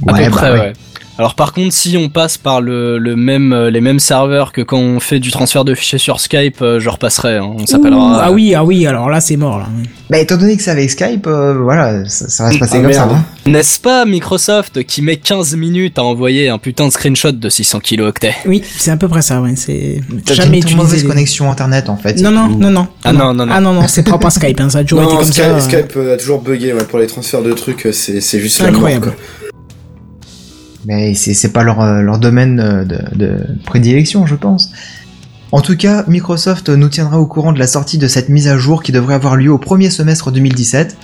À 0.07 0.13
Ouais, 0.13 0.25
peu 0.25 0.29
bah 0.31 0.37
près, 0.37 0.51
ouais. 0.51 0.59
ouais. 0.59 0.73
Alors 1.17 1.35
par 1.35 1.51
contre, 1.51 1.73
si 1.73 1.97
on 1.97 2.07
passe 2.07 2.37
par 2.37 2.61
le, 2.61 2.97
le 2.97 3.17
même 3.17 3.51
euh, 3.51 3.69
les 3.69 3.81
mêmes 3.81 3.99
serveurs 3.99 4.53
que 4.53 4.61
quand 4.61 4.77
on 4.77 5.01
fait 5.01 5.19
du 5.19 5.31
transfert 5.31 5.65
de 5.65 5.75
fichiers 5.75 5.97
sur 5.99 6.21
Skype, 6.21 6.61
euh, 6.61 6.79
je 6.79 6.87
repasserai. 6.87 7.35
hein. 7.35 7.55
On 7.57 7.63
Ouh, 7.63 7.67
s'appellera. 7.67 8.21
Ah 8.23 8.31
oui, 8.31 8.55
ah 8.55 8.63
oui, 8.63 8.87
alors 8.87 9.09
là 9.09 9.19
c'est 9.19 9.35
mort 9.35 9.57
là. 9.59 9.65
Bah 10.09 10.17
étant 10.19 10.37
donné 10.37 10.55
que 10.55 10.63
c'est 10.63 10.71
avec 10.71 10.89
Skype, 10.89 11.27
euh, 11.27 11.55
voilà, 11.61 12.05
ça, 12.07 12.29
ça 12.29 12.45
va 12.45 12.53
se 12.53 12.57
passer 12.57 12.77
Ah, 12.77 12.81
comme 12.83 12.93
ça. 12.93 13.03
hein. 13.11 13.25
N'est-ce 13.45 13.81
pas 13.81 14.05
Microsoft 14.05 14.83
qui 14.85 15.01
met 15.01 15.17
15 15.17 15.57
minutes 15.57 15.99
à 15.99 16.05
envoyer 16.05 16.47
un 16.47 16.57
putain 16.57 16.87
de 16.87 16.93
screenshot 16.93 17.33
de 17.33 17.49
600 17.49 17.81
kilooctets 17.81 18.35
Oui, 18.45 18.63
c'est 18.77 18.91
à 18.91 18.95
peu 18.95 19.09
près 19.09 19.21
ça, 19.21 19.41
ouais. 19.41 19.55
C'est 19.57 19.99
T'as 20.25 20.35
jamais 20.35 20.51
une 20.59 20.63
utilisé. 20.63 20.77
mauvaise 20.77 21.03
les- 21.03 21.09
connexion 21.09 21.51
internet 21.51 21.89
en 21.89 21.97
fait. 21.97 22.21
Non, 22.21 22.31
non, 22.31 22.47
non, 22.47 22.69
non. 22.71 22.87
Ah 23.03 23.11
non, 23.11 23.33
non, 23.33 23.45
non. 23.45 23.51
Ah 23.53 23.59
non, 23.59 23.73
non, 23.73 23.87
c'est 23.89 24.03
propre 24.03 24.27
à 24.27 24.29
Skype, 24.29 24.61
hein, 24.61 24.69
ça 24.69 24.77
a 24.77 24.83
toujours 24.85 25.03
été 25.03 25.11
Non, 25.11 25.17
comme 25.17 25.25
Skype, 25.25 25.43
ça. 25.43 25.49
euh. 25.49 25.59
Skype 25.59 25.97
euh, 25.97 26.13
a 26.13 26.17
toujours 26.17 26.41
bugué 26.41 26.71
ouais, 26.71 26.85
pour 26.85 26.99
les 26.99 27.07
transferts 27.07 27.41
de 27.43 27.51
trucs, 27.51 27.87
euh, 27.87 27.91
c'est 27.91 28.21
c'est 28.21 28.39
juste 28.39 28.55
C'est 28.55 28.63
la 28.63 28.71
mort, 28.71 28.77
incroyable. 28.85 29.07
quoi. 29.07 29.15
Mais 30.89 31.13
c'est 31.13 31.53
pas 31.53 31.63
leur, 31.63 31.81
euh, 31.81 32.01
leur 32.01 32.17
domaine 32.17 32.59
euh, 32.59 32.83
de, 32.83 32.97
de 33.15 33.37
prédilection, 33.63 34.25
je 34.25 34.35
pense. 34.35 34.73
En 35.51 35.61
tout 35.61 35.77
cas, 35.77 36.03
Microsoft 36.07 36.67
nous 36.69 36.89
tiendra 36.89 37.19
au 37.19 37.25
courant 37.27 37.53
de 37.53 37.59
la 37.59 37.67
sortie 37.67 37.97
de 37.99 38.07
cette 38.07 38.29
mise 38.29 38.47
à 38.47 38.57
jour 38.57 38.83
qui 38.83 38.91
devrait 38.91 39.13
avoir 39.13 39.35
lieu 39.35 39.51
au 39.51 39.57
premier 39.59 39.91
semestre 39.91 40.31
2017. 40.31 40.97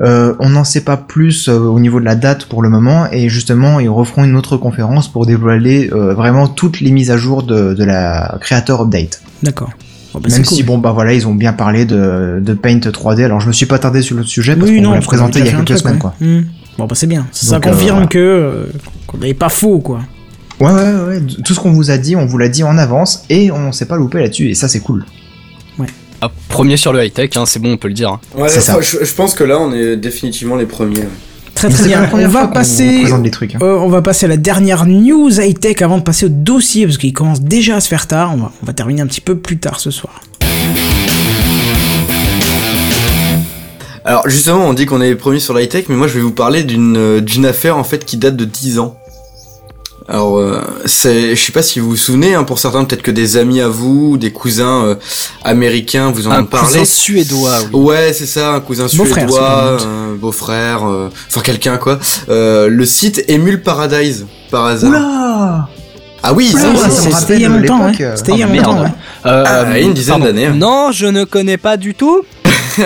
Euh, 0.00 0.34
on 0.38 0.50
n'en 0.50 0.64
sait 0.64 0.80
pas 0.80 0.96
plus 0.96 1.48
euh, 1.48 1.58
au 1.58 1.78
niveau 1.78 2.00
de 2.00 2.04
la 2.06 2.14
date 2.14 2.46
pour 2.46 2.62
le 2.62 2.70
moment 2.70 3.08
et 3.12 3.28
justement 3.28 3.78
ils 3.78 3.90
referont 3.90 4.24
une 4.24 4.36
autre 4.36 4.56
conférence 4.56 5.06
pour 5.12 5.26
dévoiler 5.26 5.90
euh, 5.92 6.14
vraiment 6.14 6.48
toutes 6.48 6.80
les 6.80 6.90
mises 6.90 7.10
à 7.10 7.18
jour 7.18 7.42
de, 7.42 7.74
de 7.74 7.84
la 7.84 8.38
Creator 8.40 8.80
Update. 8.80 9.20
D'accord. 9.42 9.70
Bon, 10.14 10.20
bah, 10.20 10.30
Même 10.30 10.46
si 10.46 10.62
bon 10.62 10.78
bah 10.78 10.92
voilà 10.92 11.12
ils 11.12 11.26
ont 11.28 11.34
bien 11.34 11.52
parlé 11.52 11.84
de, 11.84 12.40
de 12.42 12.54
Paint 12.54 12.78
3D 12.78 13.22
alors 13.24 13.40
je 13.40 13.48
me 13.48 13.52
suis 13.52 13.66
pas 13.66 13.78
tardé 13.78 14.00
sur 14.00 14.16
le 14.16 14.24
sujet 14.24 14.56
parce 14.56 14.70
Oui, 14.70 14.82
qu'on 14.82 14.92
l'a 14.92 15.00
présenté 15.00 15.40
il 15.40 15.44
y 15.44 15.48
a 15.48 15.52
quelques 15.52 15.66
truc, 15.66 15.78
semaines 15.78 15.94
ouais. 15.96 16.00
quoi. 16.00 16.14
Hmm. 16.20 16.40
Bon, 16.78 16.86
bah 16.86 16.94
c'est 16.94 17.06
bien. 17.06 17.26
Ça 17.32 17.56
Donc, 17.56 17.66
euh, 17.66 17.70
confirme 17.70 17.94
voilà. 17.96 18.06
que 18.08 18.18
euh, 18.18 18.66
qu'on 19.06 19.18
n'est 19.18 19.34
pas 19.34 19.48
faux, 19.48 19.78
quoi. 19.80 20.00
Ouais, 20.60 20.70
ouais, 20.70 20.92
ouais, 21.08 21.20
tout 21.44 21.54
ce 21.54 21.60
qu'on 21.60 21.72
vous 21.72 21.90
a 21.90 21.98
dit, 21.98 22.14
on 22.16 22.24
vous 22.26 22.38
l'a 22.38 22.48
dit 22.48 22.62
en 22.62 22.78
avance 22.78 23.24
et 23.30 23.50
on 23.50 23.72
s'est 23.72 23.86
pas 23.86 23.96
loupé 23.96 24.20
là-dessus 24.20 24.48
et 24.50 24.54
ça 24.54 24.68
c'est 24.68 24.80
cool. 24.80 25.04
Ah, 26.24 26.30
premier 26.48 26.76
sur 26.76 26.92
le 26.92 27.04
high 27.04 27.12
tech, 27.12 27.30
hein, 27.36 27.46
c'est 27.46 27.58
bon, 27.58 27.72
on 27.72 27.76
peut 27.76 27.88
le 27.88 27.94
dire. 27.94 28.10
hein. 28.10 28.20
Ouais, 28.36 28.48
C'est 28.48 28.60
ça. 28.60 28.80
Je, 28.80 29.04
je 29.04 29.12
pense 29.12 29.34
que 29.34 29.42
là, 29.42 29.58
on 29.58 29.72
est 29.72 29.96
définitivement 29.96 30.54
les 30.54 30.66
premiers. 30.66 31.00
ouais. 31.00 31.08
Très 31.56 31.68
très 31.68 31.88
bien. 31.88 32.08
On 32.12 32.28
va 32.28 32.46
passer. 32.46 33.00
présente 33.00 33.24
des 33.24 33.32
trucs. 33.32 33.56
hein. 33.56 33.58
euh, 33.60 33.74
on 33.78 33.88
va 33.88 34.02
passer 34.02 34.26
à 34.26 34.28
la 34.28 34.36
dernière 34.36 34.86
news 34.86 35.28
high 35.40 35.58
tech 35.58 35.82
avant 35.82 35.98
de 35.98 36.04
passer 36.04 36.26
au 36.26 36.28
dossier 36.28 36.86
parce 36.86 36.96
qu'il 36.96 37.12
commence 37.12 37.40
déjà 37.40 37.74
à 37.74 37.80
se 37.80 37.88
faire 37.88 38.06
tard. 38.06 38.30
On 38.34 38.36
va, 38.36 38.52
on 38.62 38.66
va 38.66 38.72
terminer 38.72 39.02
un 39.02 39.08
petit 39.08 39.20
peu 39.20 39.36
plus 39.36 39.58
tard 39.58 39.80
ce 39.80 39.90
soir. 39.90 40.20
Alors 44.04 44.28
justement, 44.28 44.66
on 44.66 44.72
dit 44.72 44.86
qu'on 44.86 45.00
est 45.00 45.08
les 45.10 45.14
premiers 45.16 45.38
sur 45.40 45.54
l'high 45.54 45.68
tech, 45.68 45.84
mais 45.88 45.94
moi 45.96 46.08
je 46.08 46.14
vais 46.14 46.20
vous 46.20 46.32
parler 46.32 46.64
d'une 46.64 46.96
euh, 46.96 47.20
d'une 47.20 47.46
affaire 47.46 47.76
en 47.76 47.84
fait 47.84 48.04
qui 48.04 48.16
date 48.16 48.36
de 48.36 48.44
10 48.44 48.78
ans. 48.80 48.96
Alors, 50.08 50.36
euh, 50.38 50.60
c'est, 50.84 51.36
je 51.36 51.40
sais 51.44 51.52
pas 51.52 51.62
si 51.62 51.78
vous 51.78 51.90
vous 51.90 51.96
souvenez, 51.96 52.34
hein, 52.34 52.42
pour 52.42 52.58
certains 52.58 52.84
peut-être 52.84 53.02
que 53.02 53.12
des 53.12 53.36
amis 53.36 53.60
à 53.60 53.68
vous, 53.68 54.16
des 54.18 54.32
cousins 54.32 54.84
euh, 54.84 54.94
américains 55.44 56.10
vous 56.10 56.26
en 56.26 56.32
Un 56.32 56.42
ont 56.42 56.44
parlé. 56.46 56.66
cousin 56.66 56.84
suédois, 56.84 57.58
oui. 57.72 57.80
Ouais, 57.80 58.12
c'est 58.12 58.26
ça, 58.26 58.54
un 58.54 58.60
cousin 58.60 58.88
suédois, 58.88 59.78
un 59.80 60.14
beau-frère, 60.14 60.84
euh, 60.84 61.08
enfin 61.28 61.40
quelqu'un 61.40 61.76
quoi. 61.76 62.00
Euh, 62.28 62.66
le 62.68 62.84
site 62.84 63.24
Emule 63.28 63.62
Paradise, 63.62 64.26
par 64.50 64.66
hasard. 64.66 64.90
Oula 64.90 65.68
ah 66.24 66.32
oui, 66.34 66.52
C'était 66.52 67.36
il 67.36 67.42
y 67.42 67.44
a 67.44 67.48
longtemps, 67.48 67.86
l'époque, 67.86 68.00
ouais. 68.00 68.04
euh, 68.06 68.16
C'était 68.16 68.32
il 68.32 68.38
y 68.38 68.42
a 68.42 68.48
oh, 68.50 68.54
longtemps, 68.56 68.74
merde. 68.74 68.84
ouais. 69.24 69.30
Euh, 69.30 69.44
Ah, 69.46 69.78
une 69.78 69.92
dizaine 69.94 70.20
d'années, 70.20 70.46
hein. 70.46 70.54
Non, 70.56 70.90
je 70.92 71.06
ne 71.06 71.22
connais 71.24 71.56
pas 71.58 71.76
du 71.76 71.94
tout. 71.94 72.22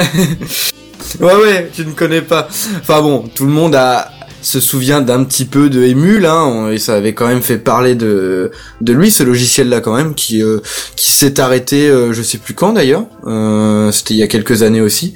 Ouais, 1.21 1.35
ouais, 1.35 1.71
tu 1.75 1.85
ne 1.85 1.93
connais 1.93 2.23
pas. 2.23 2.49
Enfin 2.81 3.01
bon, 3.03 3.25
tout 3.35 3.45
le 3.47 3.53
monde 3.53 3.75
a 3.75 4.11
se 4.43 4.61
souvient 4.61 5.01
d'un 5.01 5.25
petit 5.25 5.45
peu 5.45 5.69
de 5.69 5.83
Emule, 5.83 6.25
hein, 6.25 6.71
et 6.71 6.79
ça 6.79 6.95
avait 6.95 7.15
quand 7.15 7.27
même 7.27 7.43
fait 7.43 7.59
parler 7.59 7.97
de 7.97 8.53
de 8.81 8.93
lui, 8.93 9.11
ce 9.11 9.25
logiciel-là 9.25 9.81
quand 9.81 9.97
même, 9.97 10.15
qui 10.15 10.41
euh, 10.41 10.61
qui 10.95 11.11
s'est 11.11 11.41
arrêté, 11.41 11.89
euh, 11.89 12.13
je 12.13 12.23
sais 12.23 12.39
plus 12.39 12.55
quand 12.55 12.73
d'ailleurs. 12.73 13.07
Euh, 13.27 13.91
C'était 13.91 14.15
il 14.15 14.19
y 14.19 14.23
a 14.23 14.29
quelques 14.29 14.63
années 14.63 14.81
aussi. 14.81 15.15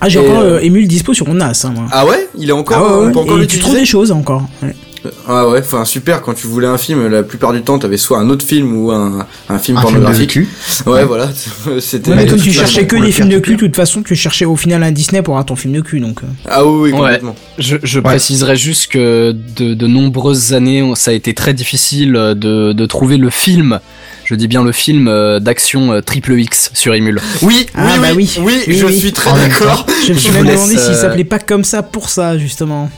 Ah, 0.00 0.08
j'ai 0.08 0.20
encore 0.20 0.38
euh, 0.38 0.58
euh, 0.58 0.62
Emule 0.62 0.86
dispo 0.86 1.12
sur 1.12 1.26
mon 1.26 1.34
NAS, 1.34 1.64
hein, 1.64 1.72
moi. 1.74 1.86
Ah 1.90 2.06
ouais, 2.06 2.28
il 2.36 2.50
est 2.50 2.52
encore, 2.52 2.76
Ah 2.78 2.98
ouais, 3.00 3.06
ouais, 3.06 3.12
peut 3.12 3.18
encore 3.18 3.42
et 3.42 3.48
tu 3.48 3.58
trouves 3.58 3.74
des 3.74 3.84
choses 3.84 4.12
encore. 4.12 4.48
Ah 5.28 5.48
ouais, 5.48 5.60
enfin 5.60 5.84
super. 5.84 6.22
Quand 6.22 6.34
tu 6.34 6.46
voulais 6.46 6.66
un 6.66 6.78
film, 6.78 7.06
la 7.06 7.22
plupart 7.22 7.52
du 7.52 7.62
temps, 7.62 7.78
t'avais 7.78 7.96
soit 7.96 8.18
un 8.18 8.28
autre 8.30 8.44
film 8.44 8.76
ou 8.76 8.90
un 8.90 9.26
un 9.48 9.58
film 9.58 9.58
Un 9.58 9.58
film 9.58 9.76
de 9.76 9.80
pornographique. 9.82 10.30
cul. 10.30 10.48
Ouais, 10.86 11.04
voilà, 11.04 11.30
c'était. 11.80 12.14
Mais 12.14 12.26
toute 12.26 12.42
tu 12.42 12.52
cherchais 12.52 12.86
que 12.86 12.96
des 12.96 13.12
films 13.12 13.28
de 13.28 13.38
cul, 13.38 13.52
de 13.54 13.60
toute 13.60 13.76
façon, 13.76 14.02
tu 14.02 14.14
cherchais 14.16 14.44
au 14.44 14.56
final 14.56 14.82
un 14.82 14.90
Disney 14.92 15.22
pour 15.22 15.34
avoir 15.34 15.46
ton 15.46 15.56
film 15.56 15.74
de 15.74 15.80
cul, 15.80 16.00
donc. 16.00 16.22
euh. 16.22 16.26
Ah 16.48 16.64
oui, 16.66 16.72
oui, 16.80 16.92
Ouais. 16.92 16.98
complètement. 16.98 17.36
Je, 17.58 17.76
je 17.82 18.00
préciserai 18.00 18.56
juste 18.56 18.88
que 18.90 19.32
de, 19.56 19.74
de 19.74 19.86
nombreuses 19.86 20.52
années, 20.52 20.92
ça 20.96 21.10
a 21.12 21.14
été 21.14 21.34
très 21.34 21.54
difficile 21.54 22.16
euh, 22.16 22.34
de, 22.34 22.72
de 22.72 22.86
trouver 22.86 23.16
le 23.18 23.30
film. 23.30 23.80
Je 24.24 24.34
dis 24.34 24.46
bien 24.48 24.62
le 24.62 24.72
film 24.72 25.08
euh, 25.08 25.40
d'action 25.40 26.02
triple 26.02 26.38
X 26.38 26.70
sur 26.74 26.94
Emule. 26.94 27.20
Oui, 27.42 27.66
Ah, 27.74 27.84
oui, 27.94 27.98
bah 28.00 28.08
oui, 28.14 28.30
oui. 28.38 28.44
oui, 28.44 28.62
Oui, 28.68 28.76
je 28.76 28.84
oui. 28.86 28.98
suis 28.98 29.12
très 29.12 29.32
même 29.32 29.48
d'accord. 29.48 29.86
Je 30.06 30.12
me 30.12 30.18
suis 30.18 30.30
demandé 30.32 30.76
s'il 30.76 30.94
s'appelait 30.94 31.24
pas 31.24 31.38
comme 31.38 31.64
ça 31.64 31.82
pour 31.82 32.10
ça, 32.10 32.36
justement. 32.36 32.90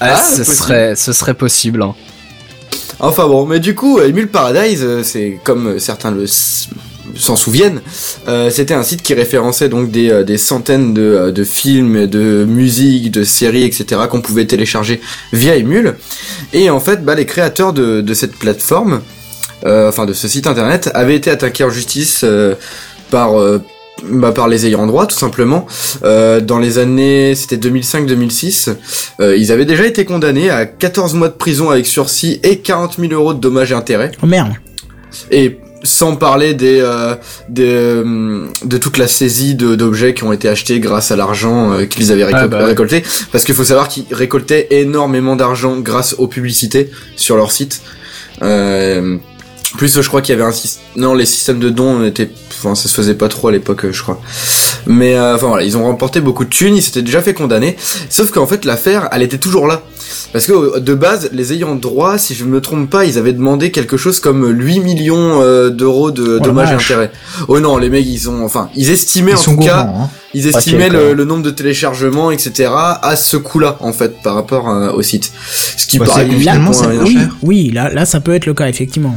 Ah, 0.00 0.14
Ah, 0.14 0.22
ce 0.22 0.38
possible. 0.38 0.56
serait, 0.56 0.96
ce 0.96 1.12
serait 1.12 1.34
possible. 1.34 1.82
hein. 1.82 1.94
Enfin 2.98 3.26
bon, 3.26 3.46
mais 3.46 3.60
du 3.60 3.74
coup, 3.74 3.98
Emule 4.00 4.28
Paradise, 4.28 4.80
euh, 4.82 5.02
c'est 5.02 5.38
comme 5.44 5.66
euh, 5.68 5.78
certains 5.78 6.10
le 6.10 6.26
s'en 7.16 7.34
souviennent, 7.34 7.80
euh, 8.28 8.50
c'était 8.50 8.74
un 8.74 8.84
site 8.84 9.02
qui 9.02 9.14
référençait 9.14 9.68
donc 9.68 9.90
des, 9.90 10.10
euh, 10.10 10.22
des 10.22 10.38
centaines 10.38 10.94
de, 10.94 11.02
euh, 11.02 11.32
de 11.32 11.42
films, 11.42 12.06
de 12.06 12.44
musiques, 12.48 13.10
de 13.10 13.24
séries, 13.24 13.64
etc. 13.64 14.02
qu'on 14.08 14.20
pouvait 14.20 14.44
télécharger 14.46 15.00
via 15.32 15.56
Emule. 15.56 15.96
Et 16.52 16.70
en 16.70 16.78
fait, 16.78 17.04
bah, 17.04 17.16
les 17.16 17.26
créateurs 17.26 17.72
de, 17.72 18.00
de 18.00 18.14
cette 18.14 18.36
plateforme, 18.36 19.00
euh, 19.66 19.88
enfin 19.88 20.06
de 20.06 20.12
ce 20.12 20.28
site 20.28 20.46
internet, 20.46 20.88
avaient 20.94 21.16
été 21.16 21.30
attaqués 21.30 21.64
en 21.64 21.70
justice 21.70 22.20
euh, 22.22 22.54
par 23.10 23.40
euh, 23.40 23.60
bah, 24.04 24.32
par 24.32 24.48
les 24.48 24.66
ayants 24.66 24.86
droit 24.86 25.06
tout 25.06 25.18
simplement. 25.18 25.66
Euh, 26.04 26.40
dans 26.40 26.58
les 26.58 26.78
années 26.78 27.34
c'était 27.34 27.56
2005-2006 27.56 28.74
euh, 29.20 29.36
ils 29.36 29.52
avaient 29.52 29.64
déjà 29.64 29.86
été 29.86 30.04
condamnés 30.04 30.50
à 30.50 30.66
14 30.66 31.14
mois 31.14 31.28
de 31.28 31.34
prison 31.34 31.70
avec 31.70 31.86
sursis 31.86 32.40
et 32.42 32.58
40 32.58 32.96
000 32.98 33.12
euros 33.12 33.34
de 33.34 33.40
dommages 33.40 33.72
et 33.72 33.74
intérêts. 33.74 34.12
Oh 34.22 34.26
merde. 34.26 34.52
et 35.30 35.58
sans 35.82 36.14
parler 36.16 36.52
des, 36.52 36.78
euh, 36.82 37.14
des 37.48 37.64
euh, 37.66 38.44
de 38.66 38.76
toute 38.76 38.98
la 38.98 39.08
saisie 39.08 39.54
d'objets 39.54 40.12
qui 40.12 40.24
ont 40.24 40.32
été 40.34 40.46
achetés 40.46 40.78
grâce 40.78 41.10
à 41.10 41.16
l'argent 41.16 41.72
euh, 41.72 41.86
qu'ils 41.86 42.12
avaient 42.12 42.24
récol- 42.26 42.34
Ah, 42.34 42.48
bah 42.48 42.64
récolté. 42.66 43.02
Parce 43.32 43.44
qu'il 43.44 43.54
faut 43.54 43.64
savoir 43.64 43.88
qu'ils 43.88 44.04
récoltaient 44.10 44.66
énormément 44.72 45.36
d'argent 45.36 45.78
grâce 45.80 46.14
aux 46.18 46.26
publicités 46.26 46.90
sur 47.16 47.36
leur 47.36 47.50
site. 47.50 47.80
Euh, 48.42 49.16
plus 49.76 50.00
je 50.00 50.08
crois 50.08 50.20
qu'il 50.22 50.34
y 50.34 50.38
avait 50.38 50.46
un 50.48 50.52
système 50.52 50.82
non 50.96 51.14
les 51.14 51.26
systèmes 51.26 51.58
de 51.58 51.70
dons 51.70 52.04
étaient 52.04 52.30
enfin 52.58 52.74
ça 52.74 52.88
se 52.88 52.94
faisait 52.94 53.14
pas 53.14 53.28
trop 53.28 53.48
à 53.48 53.52
l'époque 53.52 53.86
je 53.90 54.02
crois 54.02 54.20
mais 54.86 55.14
euh, 55.14 55.34
enfin 55.36 55.48
voilà 55.48 55.64
ils 55.64 55.76
ont 55.76 55.84
remporté 55.84 56.20
beaucoup 56.20 56.44
de 56.44 56.50
thunes 56.50 56.76
ils 56.76 56.82
s'étaient 56.82 57.02
déjà 57.02 57.22
fait 57.22 57.34
condamner 57.34 57.76
sauf 58.08 58.30
qu'en 58.30 58.46
fait 58.46 58.64
l'affaire 58.64 59.08
elle 59.12 59.22
était 59.22 59.38
toujours 59.38 59.66
là 59.66 59.82
parce 60.32 60.46
que 60.46 60.78
de 60.78 60.94
base 60.94 61.30
les 61.32 61.52
ayants 61.52 61.74
droit 61.76 62.18
si 62.18 62.34
je 62.34 62.44
ne 62.44 62.50
me 62.50 62.60
trompe 62.60 62.88
pas 62.90 63.04
ils 63.04 63.18
avaient 63.18 63.32
demandé 63.32 63.70
quelque 63.70 63.96
chose 63.96 64.18
comme 64.20 64.46
8 64.48 64.80
millions 64.80 65.40
euh, 65.42 65.70
d'euros 65.70 66.10
de 66.10 66.34
la 66.34 66.38
dommages 66.40 66.70
et 66.70 66.74
intérêts 66.74 67.12
oh 67.48 67.60
non 67.60 67.76
les 67.78 67.90
mecs 67.90 68.06
ils 68.06 68.28
ont 68.30 68.44
enfin 68.44 68.70
ils 68.74 68.90
estimaient 68.90 69.32
Ils 69.32 69.36
en 69.36 69.38
sont 69.38 69.56
tout 69.56 69.62
cas. 69.62 69.82
Hein. 69.94 70.08
ils 70.34 70.46
estimaient 70.46 70.88
le, 70.88 71.24
nombre 71.24 71.42
de 71.42 71.50
téléchargements 71.50 72.30
etc 72.30 72.70
à 72.72 73.14
ce 73.16 73.36
coût-là 73.36 73.76
en 73.80 73.92
fait 73.92 74.20
par 74.22 74.34
rapport 74.34 74.68
euh, 74.68 74.90
au 74.92 75.02
site 75.02 75.30
ce 75.76 75.86
qui 75.86 75.98
Bah, 75.98 76.06
paraît 76.06 76.28
finalement, 76.28 76.70
oui, 77.04 77.12
cher. 77.14 77.36
oui, 77.42 77.70
là, 77.74 77.88
là, 77.92 78.04
ça 78.06 78.20
peut 78.20 78.32
être 78.34 78.46
le 78.46 78.54
cas, 78.54 78.68
effectivement. 78.68 79.16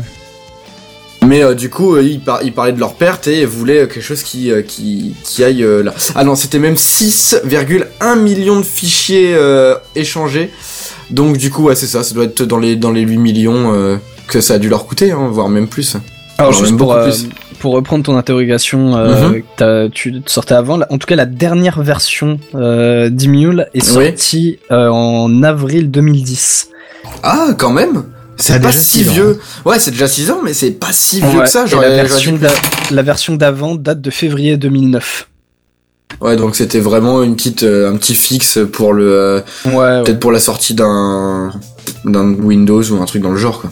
Mais 1.26 1.44
euh, 1.44 1.54
du 1.54 1.70
coup, 1.70 1.95
euh, 1.95 2.02
ils, 2.04 2.20
par- 2.20 2.44
ils 2.44 2.52
parlaient 2.54 2.72
de 2.74 2.80
leur 2.80 2.94
perte 2.95 3.28
et 3.28 3.45
voulaient 3.45 3.80
euh, 3.84 3.88
quelque 3.88 4.02
chose 4.04 4.24
qui, 4.24 4.52
euh, 4.52 4.62
qui, 4.62 5.14
qui 5.24 5.44
aille 5.44 5.66
là. 5.84 5.94
Ah 6.16 6.24
non, 6.24 6.36
c'était 6.36 6.60
même 6.60 6.76
6,1 6.76 8.20
millions 8.20 8.60
de 8.60 8.66
fichiers 8.66 9.36
échangés. 9.95 10.52
Donc 11.10 11.38
du 11.38 11.50
coup, 11.50 11.64
ouais, 11.64 11.76
c'est 11.76 11.88
ça, 11.88 12.04
ça 12.04 12.14
doit 12.14 12.26
être 12.26 12.44
dans 12.44 12.58
les, 12.60 12.76
dans 12.76 12.91
les 12.91 13.02
8 13.02 13.18
millions 13.18 14.00
que 14.28 14.41
ça 14.41 14.56
a 14.56 14.58
dû 14.60 14.70
leur 14.70 14.86
coûter, 14.86 15.12
hein, 15.12 15.28
voire 15.32 15.50
même 15.50 15.68
plus. 15.68 15.95
Alors, 16.38 16.52
Alors, 16.52 16.54
juste 16.66 16.78
pour, 16.78 16.98
plus. 17.04 17.28
pour 17.60 17.74
reprendre 17.74 18.04
ton 18.04 18.18
interrogation, 18.18 18.94
que 18.94 19.44
t'as- 19.58 19.90
tu 19.90 20.22
sortais 20.26 20.56
avant, 20.56 20.80
en 20.90 20.98
tout 20.98 21.06
cas 21.08 21.16
la 21.16 21.26
dernière 21.26 21.82
version 21.82 22.40
d'Emule 22.54 23.68
est 23.74 23.84
sortie 23.84 24.60
en 24.70 25.44
avril 25.44 25.91
2010. 25.91 26.70
Ah, 27.22 27.50
quand 27.58 27.72
même 27.72 28.04
C'est 28.48 28.60
pas 28.61 28.68
déjà 28.68 28.80
si 28.80 29.03
ans, 29.07 29.11
vieux. 29.14 29.40
Ouais, 29.65 29.80
c'est 29.80 29.91
déjà 29.91 30.07
6 30.07 30.32
ans, 30.32 30.41
mais 30.44 30.53
c'est 30.53 30.72
pas 30.72 30.91
si 30.91 31.20
vieux 31.22 31.40
Ouais, 31.40 31.44
que 31.44 31.49
ça. 31.49 31.65
J'aurais- 31.65 31.90
la 31.90 32.03
version 32.03 32.38
la 32.91 33.03
d'avant 33.38 33.76
date 33.76 34.02
de 34.02 34.10
février 34.10 34.57
2009. 34.57 35.30
Ouais, 36.22 36.36
donc 36.36 36.56
c'était 36.56 36.80
vraiment 36.80 37.24
une 37.24 37.36
petite, 37.36 37.64
euh, 37.64 37.90
un 37.91 37.95
petit 37.98 38.14
fixe 38.15 38.60
pour 38.72 38.94
le, 38.94 39.11
euh, 39.11 39.40
Ouais, 39.65 40.03
peut-être 40.03 40.20
pour 40.20 40.32
la 40.32 40.40
sortie 40.40 40.74
d'un 40.76 41.52
d'un 42.06 42.34
Windows 42.34 42.84
ou 42.91 43.02
un 43.02 43.06
truc 43.06 43.22
dans 43.24 43.32
le 43.32 43.38
genre 43.38 43.61
quoi. 43.61 43.72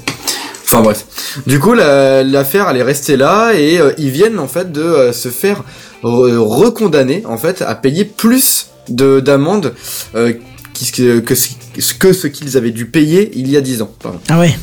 Enfin 0.64 0.81
bref. 0.81 1.06
Du 1.45 1.60
coup 1.60 1.73
la- 1.73 2.23
l'affaire 2.23 2.68
elle 2.69 2.77
est 2.77 2.84
restée 2.84 3.18
là 3.18 3.52
et 3.53 3.77
euh, 3.80 3.91
ils 3.98 4.10
viennent 4.10 4.39
en 4.39 4.48
fait 4.48 4.72
de 4.72 4.81
euh, 4.81 5.11
se 5.14 5.27
faire 5.30 5.64
re- 6.03 6.38
recondamner 6.38 7.23
en 7.27 7.38
fait 7.38 7.61
à 7.61 7.76
payer 7.76 8.06
plus 8.06 8.68
de 8.89 9.19
d'amende 9.19 9.73
euh, 10.15 10.34
que, 10.73 11.19
que, 11.19 11.35
ce- 11.35 11.93
que 11.99 12.14
ce 12.14 12.27
qu'ils 12.27 12.57
avaient 12.57 12.72
dû 12.72 12.85
payer 12.85 13.31
il 13.35 13.49
y 13.49 13.57
a 13.57 13.61
10 13.61 13.81
ans. 13.81 13.91
Pardon. 14.02 14.19
Ah 14.30 14.39
ouais. 14.39 14.53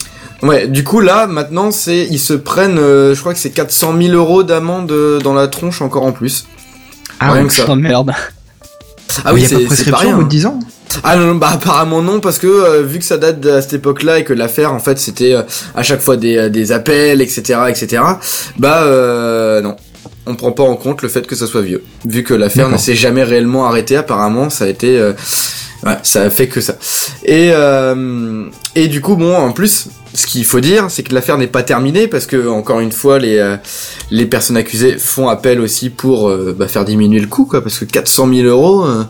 Ouais, 0.43 0.69
du 0.69 0.85
coup 0.85 1.01
là, 1.01 1.27
maintenant, 1.27 1.71
c'est 1.73 2.07
ils 2.11 2.21
se 2.21 2.33
prennent, 2.35 2.79
euh, 2.79 3.15
je 3.15 3.21
crois 3.21 3.33
que 3.35 3.41
c'est 3.41 3.51
400 3.51 3.97
000 4.01 4.15
euros 4.15 4.43
d'amende 4.45 4.91
euh, 4.93 5.19
dans 5.19 5.35
la 5.35 5.49
tronche 5.49 5.83
encore 5.83 6.05
en 6.05 6.13
plus. 6.13 6.47
Ah 7.19 7.33
Rien 7.33 7.45
ouais. 7.45 7.51
ça. 7.51 7.75
Merde. 7.75 8.13
Ah 9.25 9.31
il 9.31 9.35
oui, 9.35 9.43
y 9.43 9.47
a 9.47 9.49
pas 9.49 9.55
de 9.57 9.61
c'est 9.69 9.75
c'est 9.85 9.91
pas 9.91 9.97
prescription 9.97 9.97
au 9.97 10.11
rien. 10.11 10.17
bout 10.19 10.23
de 10.25 10.29
10 10.29 10.47
ans 10.47 10.59
Ah 11.03 11.17
non, 11.17 11.35
bah 11.35 11.51
apparemment 11.55 12.03
non, 12.03 12.21
parce 12.21 12.39
que 12.39 12.47
euh, 12.47 12.83
vu 12.83 12.99
que 13.01 13.05
ça 13.05 13.17
date 13.17 13.45
à 13.47 13.61
cette 13.63 13.73
époque-là 13.73 14.19
et 14.21 14.25
que 14.25 14.33
l'affaire, 14.33 14.73
en 14.73 14.79
fait, 14.79 14.99
c'était 15.01 15.33
euh, 15.35 15.43
à 15.75 15.83
chaque 15.83 16.01
fois 16.01 16.17
des, 16.17 16.49
des 16.51 16.71
appels, 16.73 17.21
etc., 17.21 17.59
etc., 17.69 18.03
bah 18.59 18.83
euh, 18.83 19.61
non. 19.61 19.75
On 20.27 20.35
prend 20.37 20.53
pas 20.53 20.63
en 20.63 20.77
compte 20.77 21.01
le 21.03 21.09
fait 21.09 21.27
que 21.27 21.35
ça 21.35 21.47
soit 21.47 21.63
vieux. 21.63 21.83
Vu 22.05 22.23
que 22.23 22.35
l'affaire 22.35 22.69
ne 22.69 22.77
s'est 22.77 22.95
jamais 22.95 23.25
réellement 23.25 23.65
arrêtée, 23.67 23.97
apparemment, 23.97 24.51
ça 24.51 24.65
a 24.65 24.69
été... 24.69 25.01
ouais, 25.85 25.97
ça 26.03 26.29
fait 26.31 26.49
que 26.49 26.61
ça. 26.61 26.75
Et, 27.25 27.51
euh, 27.53 28.45
et 28.75 28.89
du 28.89 29.01
coup, 29.01 29.17
bon, 29.17 29.35
en 29.37 29.53
plus, 29.53 29.89
ce 30.15 30.27
qu'il 30.27 30.45
faut 30.45 30.61
dire, 30.61 30.87
c'est 30.91 31.03
que 31.03 31.15
l'affaire 31.15 31.39
n'est 31.39 31.47
pas 31.47 31.63
terminée, 31.63 32.09
parce 32.09 32.27
que, 32.27 32.49
encore 32.49 32.81
une 32.81 32.93
fois, 32.93 33.19
les, 33.19 33.39
euh, 33.39 33.57
les 34.11 34.27
personnes 34.27 34.57
accusées 34.57 34.97
font 34.99 35.29
appel 35.29 35.61
aussi 35.61 35.91
pour 35.91 36.29
euh, 36.29 36.55
bah, 36.59 36.69
faire 36.69 36.85
diminuer 36.85 37.21
le 37.21 37.27
coût, 37.27 37.45
quoi, 37.45 37.63
parce 37.63 37.79
que 37.79 37.85
400 37.85 38.29
000 38.33 38.47
euros... 38.49 38.85
euh, 38.85 39.05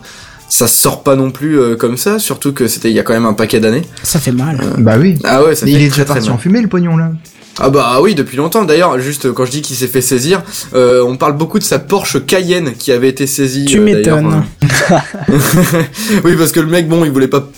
ça 0.51 0.67
sort 0.67 1.03
pas 1.03 1.15
non 1.15 1.31
plus 1.31 1.61
euh, 1.61 1.77
comme 1.77 1.99
ça, 1.99 2.19
surtout 2.19 2.55
que 2.55 2.69
c'était 2.69 2.89
il 2.89 2.95
y 2.97 2.99
a 2.99 3.03
quand 3.03 3.13
même 3.13 3.27
un 3.27 3.35
paquet 3.35 3.61
d'années. 3.61 3.83
Ça 4.03 4.19
fait 4.19 4.33
mal. 4.33 4.59
Bah 4.79 4.95
oui. 4.99 5.19
Ah 5.25 5.45
ouais, 5.45 5.55
ça 5.55 5.67
Mais 5.67 5.73
fait 5.73 5.79
il 5.79 5.85
est 5.85 5.91
très, 5.91 6.05
déjà 6.05 6.15
parti 6.15 6.31
en 6.31 6.39
fumée 6.39 6.63
le 6.63 6.69
pognon 6.69 6.97
là. 6.97 7.11
Ah 7.61 7.71
bah 7.71 7.99
oui, 8.01 8.15
depuis 8.15 8.37
longtemps. 8.37 8.65
D'ailleurs, 8.65 8.99
juste 9.01 9.27
euh, 9.27 9.33
quand 9.33 9.45
je 9.45 9.51
dis 9.51 9.63
qu'il 9.63 9.77
s'est 9.77 9.89
fait 9.89 10.01
saisir, 10.01 10.43
euh, 10.75 11.03
on 11.05 11.17
parle 11.17 11.37
beaucoup 11.37 11.59
de 11.59 11.65
sa 11.65 11.79
Porsche 11.79 12.25
Cayenne 12.25 12.75
qui 12.79 12.93
avait 12.93 13.09
été 13.09 13.27
saisie. 13.27 13.65
Tu 13.65 13.79
euh, 13.79 13.83
m'étonnes. 13.85 14.45
euh. 14.93 14.99
oui, 16.25 16.35
parce 16.39 16.53
que 16.53 16.61
le 16.61 16.67
mec, 16.69 16.89
bon, 16.89 17.05
il 17.05 17.11
voulait 17.11 17.29
pas. 17.29 17.49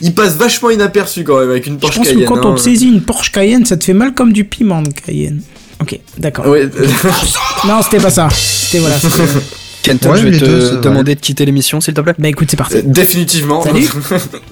Il 0.00 0.14
passe 0.14 0.36
vachement 0.36 0.70
inaperçu 0.70 1.24
quand 1.24 1.40
même 1.40 1.50
avec 1.50 1.66
une 1.66 1.74
Je 1.74 1.78
Porsche 1.80 1.96
pense 1.96 2.06
Cayenne. 2.08 2.24
que 2.24 2.28
quand 2.28 2.36
hein. 2.38 2.52
on 2.52 2.54
te 2.54 2.60
saisit 2.60 2.88
une 2.88 3.02
Porsche 3.02 3.32
Cayenne, 3.32 3.64
ça 3.64 3.76
te 3.76 3.84
fait 3.84 3.94
mal 3.94 4.14
comme 4.14 4.32
du 4.32 4.44
piment 4.44 4.82
de 4.82 4.90
Cayenne. 4.90 5.40
Ok, 5.80 5.98
d'accord. 6.18 6.46
Ouais. 6.46 6.68
Non, 7.66 7.80
c'était 7.82 7.98
pas 8.02 8.10
ça. 8.10 8.28
C'était 8.30 8.78
voilà. 8.78 8.96
Kenton, 9.82 10.10
Ouais, 10.10 10.18
je 10.18 10.26
vais 10.28 10.38
te 10.38 10.44
deux, 10.44 10.76
demander 10.78 11.14
de 11.14 11.20
quitter 11.20 11.44
l'émission, 11.44 11.80
s'il 11.80 11.94
te 11.94 12.00
plaît. 12.00 12.14
Bah 12.18 12.28
écoute, 12.28 12.48
c'est 12.50 12.56
parti. 12.56 12.82
Définitivement. 12.84 13.62
Salut. 13.62 13.88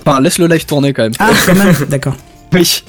Enfin, 0.06 0.20
laisse 0.20 0.38
le 0.38 0.46
live 0.46 0.64
tourner 0.64 0.92
quand 0.92 1.02
même. 1.02 1.12
Ah, 1.18 1.30
quand 1.46 1.54
même, 1.54 1.74
d'accord. 1.88 2.16
Oui. 2.52 2.82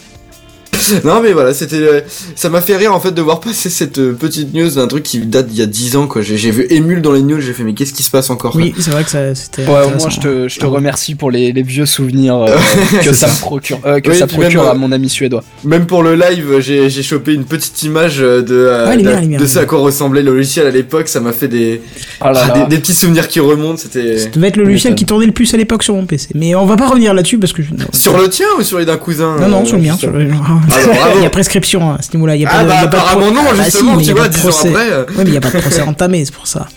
non 1.03 1.22
mais 1.22 1.34
voilà, 1.34 1.53
c'était, 1.53 1.76
euh, 1.77 2.02
ça 2.35 2.49
m'a 2.49 2.61
fait 2.61 2.76
rire 2.77 2.93
en 2.93 2.99
fait 2.99 3.11
de 3.11 3.22
voir 3.22 3.39
passer 3.39 3.69
cette 3.69 3.99
euh, 3.99 4.14
petite 4.14 4.53
news 4.53 4.69
d'un 4.72 4.88
truc 4.88 5.03
qui 5.03 5.19
date 5.19 5.47
d'il 5.47 5.60
y 5.60 5.61
a 5.61 5.65
10 5.65 5.95
ans 5.95 6.07
quoi. 6.07 6.22
J'ai 6.22 6.52
vu 6.52 6.65
Emule 6.69 7.02
dans 7.02 7.11
les 7.11 7.22
news, 7.22 7.39
j'ai 7.41 7.53
fait 7.53 7.64
mais 7.64 7.73
qu'est-ce 7.73 7.93
qui 7.93 8.03
se 8.03 8.11
passe 8.11 8.30
encore 8.30 8.56
Oui, 8.56 8.73
c'est 8.80 8.91
vrai 8.91 9.03
que 9.03 9.10
ça, 9.10 9.34
c'était. 9.35 9.64
Ouais, 9.65 9.84
au 9.85 9.97
moins 9.97 10.10
je 10.10 10.19
te, 10.19 10.47
je 10.47 10.60
te 10.60 10.65
remercie 10.65 11.15
pour 11.15 11.31
les, 11.31 11.52
les 11.52 11.64
vieux 11.64 11.85
souvenirs 11.85 12.35
euh, 12.38 12.56
que 13.03 13.14
ça, 13.14 13.27
ça. 13.27 13.34
me 13.34 13.39
procure, 13.39 13.80
euh, 13.85 13.99
que 13.99 14.10
Oui, 14.11 14.18
ça 14.18 14.26
même, 14.27 14.35
procure 14.39 14.68
à 14.68 14.73
mon 14.73 14.91
ami 14.91 15.10
suédois. 15.10 15.43
Même 15.64 15.85
pour 15.85 16.03
le 16.03 16.15
live, 16.15 16.60
j'ai 16.60 16.89
j'ai 16.89 17.03
chopé 17.03 17.34
une 17.34 17.45
petite 17.45 17.81
image 17.84 18.18
de, 18.19 18.45
euh, 18.49 18.88
Ouais, 18.88 18.97
de, 18.97 19.02
bien, 19.03 19.39
de 19.39 19.45
ce 19.45 19.60
à 19.60 19.65
quoi 19.65 19.80
ressemblait 19.80 20.22
le 20.23 20.34
logiciel 20.35 20.68
à 20.68 20.72
l'époque. 20.72 21.07
Ça 21.07 21.19
m'a 21.19 21.31
fait 21.31 21.47
des, 21.47 21.81
Oh 22.22 22.26
là 22.26 22.31
ah, 22.35 22.47
là. 22.47 22.65
des, 22.65 22.76
des 22.76 22.81
petits 22.81 22.93
souvenirs 22.93 23.27
qui 23.27 23.39
remontent. 23.39 23.77
C'était 23.77 24.18
Ça 24.18 24.30
devait 24.30 24.47
être 24.49 24.57
le 24.57 24.64
logiciel 24.64 24.95
qui 24.95 25.06
tournait 25.06 25.26
le 25.26 25.31
plus 25.31 25.53
à 25.53 25.57
l'époque 25.57 25.84
sur 25.84 25.93
mon 25.95 26.06
PC. 26.06 26.30
Mais 26.35 26.56
on 26.56 26.65
va 26.65 26.76
pas 26.76 26.88
revenir 26.88 27.14
là-dessus 27.14 27.38
parce 27.38 27.53
que 27.53 27.61
je. 27.64 27.69
sur 27.91 28.18
le 28.18 28.30
tien 28.30 28.45
ou 28.60 28.64
sur 28.64 28.80
les 28.80 28.85
d'un 28.85 28.97
cousin 28.97 29.35
Non, 29.39 29.47
non, 29.47 29.61
euh, 29.61 29.65
sur 29.65 29.76
le 29.77 29.81
mien. 29.84 29.91
juste- 29.91 30.02
Sur 30.02 30.11
le... 30.11 30.27
Ah, 30.71 31.09
il 31.15 31.21
y 31.23 31.25
a 31.25 31.29
prescription 31.39 31.91
à 31.93 32.01
ce 32.01 32.15
niveau-là. 32.15 32.35
Il 32.35 32.41
y 32.41 32.45
a 32.45 32.49
pas 32.49 32.55
Ah 32.59 32.63
de, 32.63 32.67
bah 32.69 32.75
il 32.77 32.81
y 32.83 32.85
a 32.85 32.87
pas 32.87 32.97
de 32.97 33.01
pro- 33.01 33.07
apparemment 33.07 33.31
non 33.31 33.41
Ah 33.49 33.53
bah 33.57 33.63
justement 33.63 33.95
mais 33.95 34.03
il 34.03 34.03
y 34.03 34.05
tu 34.05 34.11
a 34.11 34.15
vois 34.15 34.23
pas 34.23 34.29
de 34.29 34.33
10 34.35 34.45
ans 34.45 34.49
après. 34.49 34.69
Ouais, 34.73 35.05
mais 35.17 35.23
il 35.25 35.31
n'y 35.31 35.37
a 35.37 35.41
pas 35.41 35.49
de 35.51 35.59
procès 35.59 35.81
entamé, 35.87 36.25
c'est 36.25 36.33
pour 36.33 36.47
ça. 36.47 36.67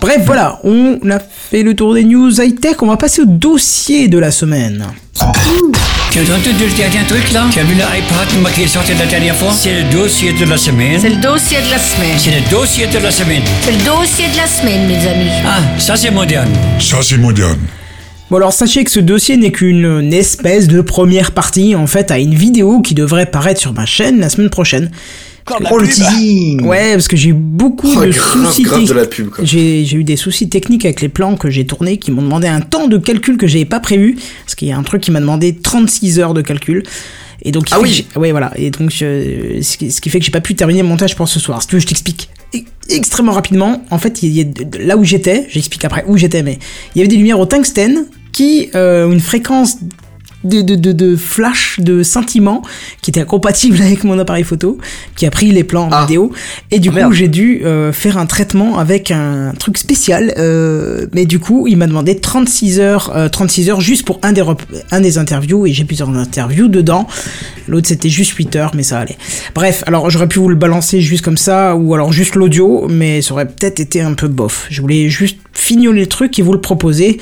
Bref, 0.00 0.22
voilà, 0.26 0.58
on 0.64 0.98
a 1.10 1.18
fait 1.20 1.62
le 1.62 1.74
tour 1.74 1.94
des 1.94 2.02
news 2.04 2.30
high-tech. 2.40 2.76
On 2.82 2.86
va 2.86 2.96
passer 2.96 3.22
au 3.22 3.26
dossier 3.26 4.08
de 4.08 4.18
la 4.18 4.30
semaine. 4.32 4.84
Tu 6.10 6.18
as 6.18 6.22
entendu 6.22 6.64
le 6.66 6.76
dernier 6.76 7.06
truc 7.06 7.32
là? 7.32 7.44
Tu 7.52 7.60
as 7.60 7.62
vu 7.64 7.74
l'iPad 7.74 8.52
qui 8.54 8.62
est 8.62 8.66
sorti 8.68 8.92
la 8.98 9.06
dernière 9.06 9.36
fois? 9.36 9.52
C'est 9.56 9.82
le 9.82 9.92
dossier 9.92 10.32
de 10.32 10.44
la 10.46 10.56
semaine. 10.56 10.98
C'est 11.00 11.10
le 11.10 11.16
dossier 11.16 11.58
de 11.58 11.70
la 11.70 11.78
semaine. 11.78 12.18
C'est 12.18 12.30
le 12.32 12.50
dossier 12.50 12.86
de 12.88 12.98
la 12.98 13.10
semaine. 13.10 13.42
C'est 13.62 13.70
le 13.72 13.84
dossier 13.84 14.26
de 14.28 14.36
la 14.36 14.46
semaine, 14.46 14.86
mes 14.88 15.06
amis. 15.08 15.30
Ah, 15.46 15.60
ça 15.78 15.96
c'est 15.96 16.10
moderne. 16.10 16.48
Ça, 16.80 16.96
c'est 17.02 17.16
moderne. 17.18 17.58
Bon 18.30 18.36
alors 18.38 18.52
sachez 18.52 18.84
que 18.84 18.90
ce 18.90 19.00
dossier 19.00 19.36
n'est 19.36 19.52
qu'une 19.52 19.84
une 19.84 20.12
espèce 20.12 20.66
de 20.66 20.80
première 20.80 21.32
partie 21.32 21.74
en 21.74 21.86
fait 21.86 22.10
à 22.10 22.18
une 22.18 22.34
vidéo 22.34 22.80
qui 22.80 22.94
devrait 22.94 23.26
paraître 23.26 23.60
sur 23.60 23.72
ma 23.74 23.84
chaîne 23.86 24.18
la 24.18 24.28
semaine 24.30 24.50
prochaine. 24.50 24.90
Oh 25.70 25.76
le 25.76 25.86
teasing 25.86 26.62
Ouais, 26.64 26.92
parce 26.94 27.06
que 27.06 27.16
j'ai 27.18 27.28
eu 27.28 27.34
beaucoup 27.34 27.86
Oh, 27.94 28.00
de 28.02 28.10
grave, 28.12 28.46
soucis 28.46 28.62
grave 28.62 28.80
de 28.80 28.86
techniques. 28.86 28.96
la 29.02 29.06
pub 29.06 29.28
quoi. 29.28 29.44
J'ai 29.44 29.94
eu 29.94 30.02
des 30.02 30.16
soucis 30.16 30.48
techniques 30.48 30.86
avec 30.86 31.02
les 31.02 31.10
plans 31.10 31.36
que 31.36 31.50
j'ai 31.50 31.66
tournés 31.66 31.98
qui 31.98 32.10
m'ont 32.12 32.22
demandé 32.22 32.46
un 32.48 32.62
temps 32.62 32.88
de 32.88 32.96
calcul 32.96 33.36
que 33.36 33.46
j'avais 33.46 33.66
pas 33.66 33.78
prévu. 33.78 34.16
Parce 34.46 34.54
qu'il 34.54 34.68
y 34.68 34.72
a 34.72 34.78
un 34.78 34.82
truc 34.82 35.02
qui 35.02 35.10
m'a 35.10 35.20
demandé 35.20 35.54
36 35.54 36.18
heures 36.18 36.32
de 36.32 36.40
calcul. 36.40 36.82
Et 37.42 37.52
donc, 37.52 37.68
il 37.68 37.74
Ah 37.74 37.76
fait 37.76 37.82
oui. 37.82 37.90
que 37.90 37.94
j'ai- 38.14 38.18
Ouais, 38.18 38.30
voilà. 38.30 38.52
Et 38.56 38.70
donc, 38.70 38.88
je- 38.90 39.58
ce 39.60 39.76
qui 39.76 39.92
ce 39.92 40.00
qui 40.00 40.08
fait 40.08 40.18
que 40.18 40.24
j'ai 40.24 40.30
pas 40.30 40.40
pu 40.40 40.54
terminer 40.54 40.80
le 40.80 40.88
montage 40.88 41.14
pour 41.14 41.28
ce 41.28 41.38
soir. 41.38 41.60
Si 41.60 41.68
tu 41.68 41.74
veux, 41.74 41.80
je 41.80 41.86
t'explique 41.88 42.30
extrêmement 42.88 43.32
rapidement. 43.32 43.82
En 43.90 43.98
fait, 43.98 44.22
il 44.22 44.32
y 44.32 44.42
a 44.42 44.44
là 44.78 44.96
où 44.96 45.04
j'étais, 45.04 45.46
j'explique 45.48 45.84
après 45.84 46.04
où 46.06 46.16
j'étais, 46.16 46.42
mais 46.42 46.58
il 46.94 46.98
y 46.98 47.00
avait 47.00 47.08
des 47.08 47.16
lumières 47.16 47.40
au 47.40 47.46
tungstène 47.46 48.06
qui 48.32 48.70
euh, 48.74 49.10
une 49.10 49.20
fréquence 49.20 49.78
de, 50.44 50.60
de, 50.62 50.74
de, 50.74 50.92
de 50.92 51.16
flash, 51.16 51.80
de 51.80 52.02
scintillement, 52.02 52.62
qui 53.02 53.10
était 53.10 53.20
incompatible 53.22 53.80
avec 53.82 54.04
mon 54.04 54.18
appareil 54.18 54.44
photo, 54.44 54.78
qui 55.16 55.26
a 55.26 55.30
pris 55.30 55.50
les 55.50 55.64
plans 55.64 55.86
en 55.86 55.90
Ah. 55.92 56.00
vidéo. 56.02 56.32
Et 56.70 56.78
du 56.78 56.90
Ah, 56.94 57.04
coup, 57.04 57.12
j'ai 57.12 57.28
dû 57.28 57.62
euh, 57.64 57.92
faire 57.92 58.18
un 58.18 58.26
traitement 58.26 58.78
avec 58.78 59.10
un 59.10 59.52
truc 59.58 59.78
spécial. 59.78 60.34
euh, 60.38 61.06
mais 61.12 61.26
du 61.26 61.38
coup, 61.38 61.66
il 61.66 61.76
m'a 61.76 61.86
demandé 61.86 62.16
36 62.18 62.80
heures, 62.80 63.12
euh, 63.16 63.28
36 63.28 63.70
heures 63.70 63.80
juste 63.80 64.04
pour 64.04 64.18
un 64.22 64.32
des, 64.32 64.42
un 64.90 65.00
des 65.00 65.18
interviews, 65.18 65.66
et 65.66 65.72
j'ai 65.72 65.84
plusieurs 65.84 66.08
interviews 66.10 66.68
dedans. 66.68 67.06
L'autre, 67.68 67.88
c'était 67.88 68.08
juste 68.10 68.32
8 68.32 68.56
heures, 68.56 68.72
mais 68.74 68.82
ça 68.82 68.98
allait. 68.98 69.16
Bref, 69.54 69.82
alors 69.86 70.10
j'aurais 70.10 70.28
pu 70.28 70.38
vous 70.38 70.48
le 70.48 70.54
balancer 70.56 71.00
juste 71.00 71.24
comme 71.24 71.36
ça, 71.38 71.74
ou 71.76 71.94
alors 71.94 72.12
juste 72.12 72.34
l'audio, 72.34 72.86
mais 72.88 73.22
ça 73.22 73.32
aurait 73.34 73.46
peut-être 73.48 73.80
été 73.80 74.00
un 74.00 74.14
peu 74.14 74.28
bof. 74.28 74.66
Je 74.70 74.80
voulais 74.82 75.08
juste 75.08 75.38
fignoler 75.52 76.00
le 76.02 76.06
truc 76.06 76.38
et 76.38 76.42
vous 76.42 76.52
le 76.52 76.60
proposer. 76.60 77.18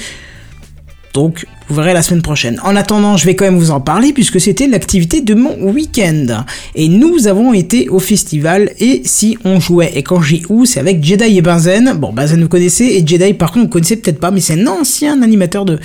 Donc, 1.13 1.47
vous 1.69 1.75
verrez 1.75 1.93
la 1.93 2.03
semaine 2.03 2.23
prochaine. 2.23 2.59
En 2.65 2.75
attendant, 2.75 3.17
je 3.17 3.27
vais 3.27 3.35
quand 3.37 3.45
même 3.45 3.59
vous 3.59 3.71
en 3.71 3.81
parler 3.81 4.13
puisque 4.13 4.41
c'était 4.41 4.67
l'activité 4.67 5.21
de 5.21 5.35
mon 5.35 5.57
week-end. 5.61 6.45
Et 6.75 6.89
nous 6.89 7.27
avons 7.27 7.53
été 7.53 7.89
au 7.89 7.99
festival 7.99 8.73
et 8.79 9.03
si 9.05 9.37
on 9.45 9.61
jouait, 9.61 9.93
et 9.95 10.03
quand 10.03 10.23
j'ai 10.23 10.43
où, 10.49 10.65
c'est 10.65 10.81
avec 10.81 11.05
Jedi 11.05 11.37
et 11.37 11.43
Benzen. 11.43 11.95
Bon, 11.95 12.13
Benzen 12.13 12.43
vous 12.43 12.49
connaissez 12.49 12.85
et 12.85 13.07
Jedi 13.07 13.35
par 13.35 13.53
contre 13.53 13.65
vous 13.65 13.71
connaissez 13.71 13.97
peut-être 13.97 14.21
pas, 14.21 14.31
mais 14.31 14.41
c'est 14.41 14.61
un 14.61 14.67
ancien 14.67 15.21
animateur 15.23 15.65
de, 15.65 15.79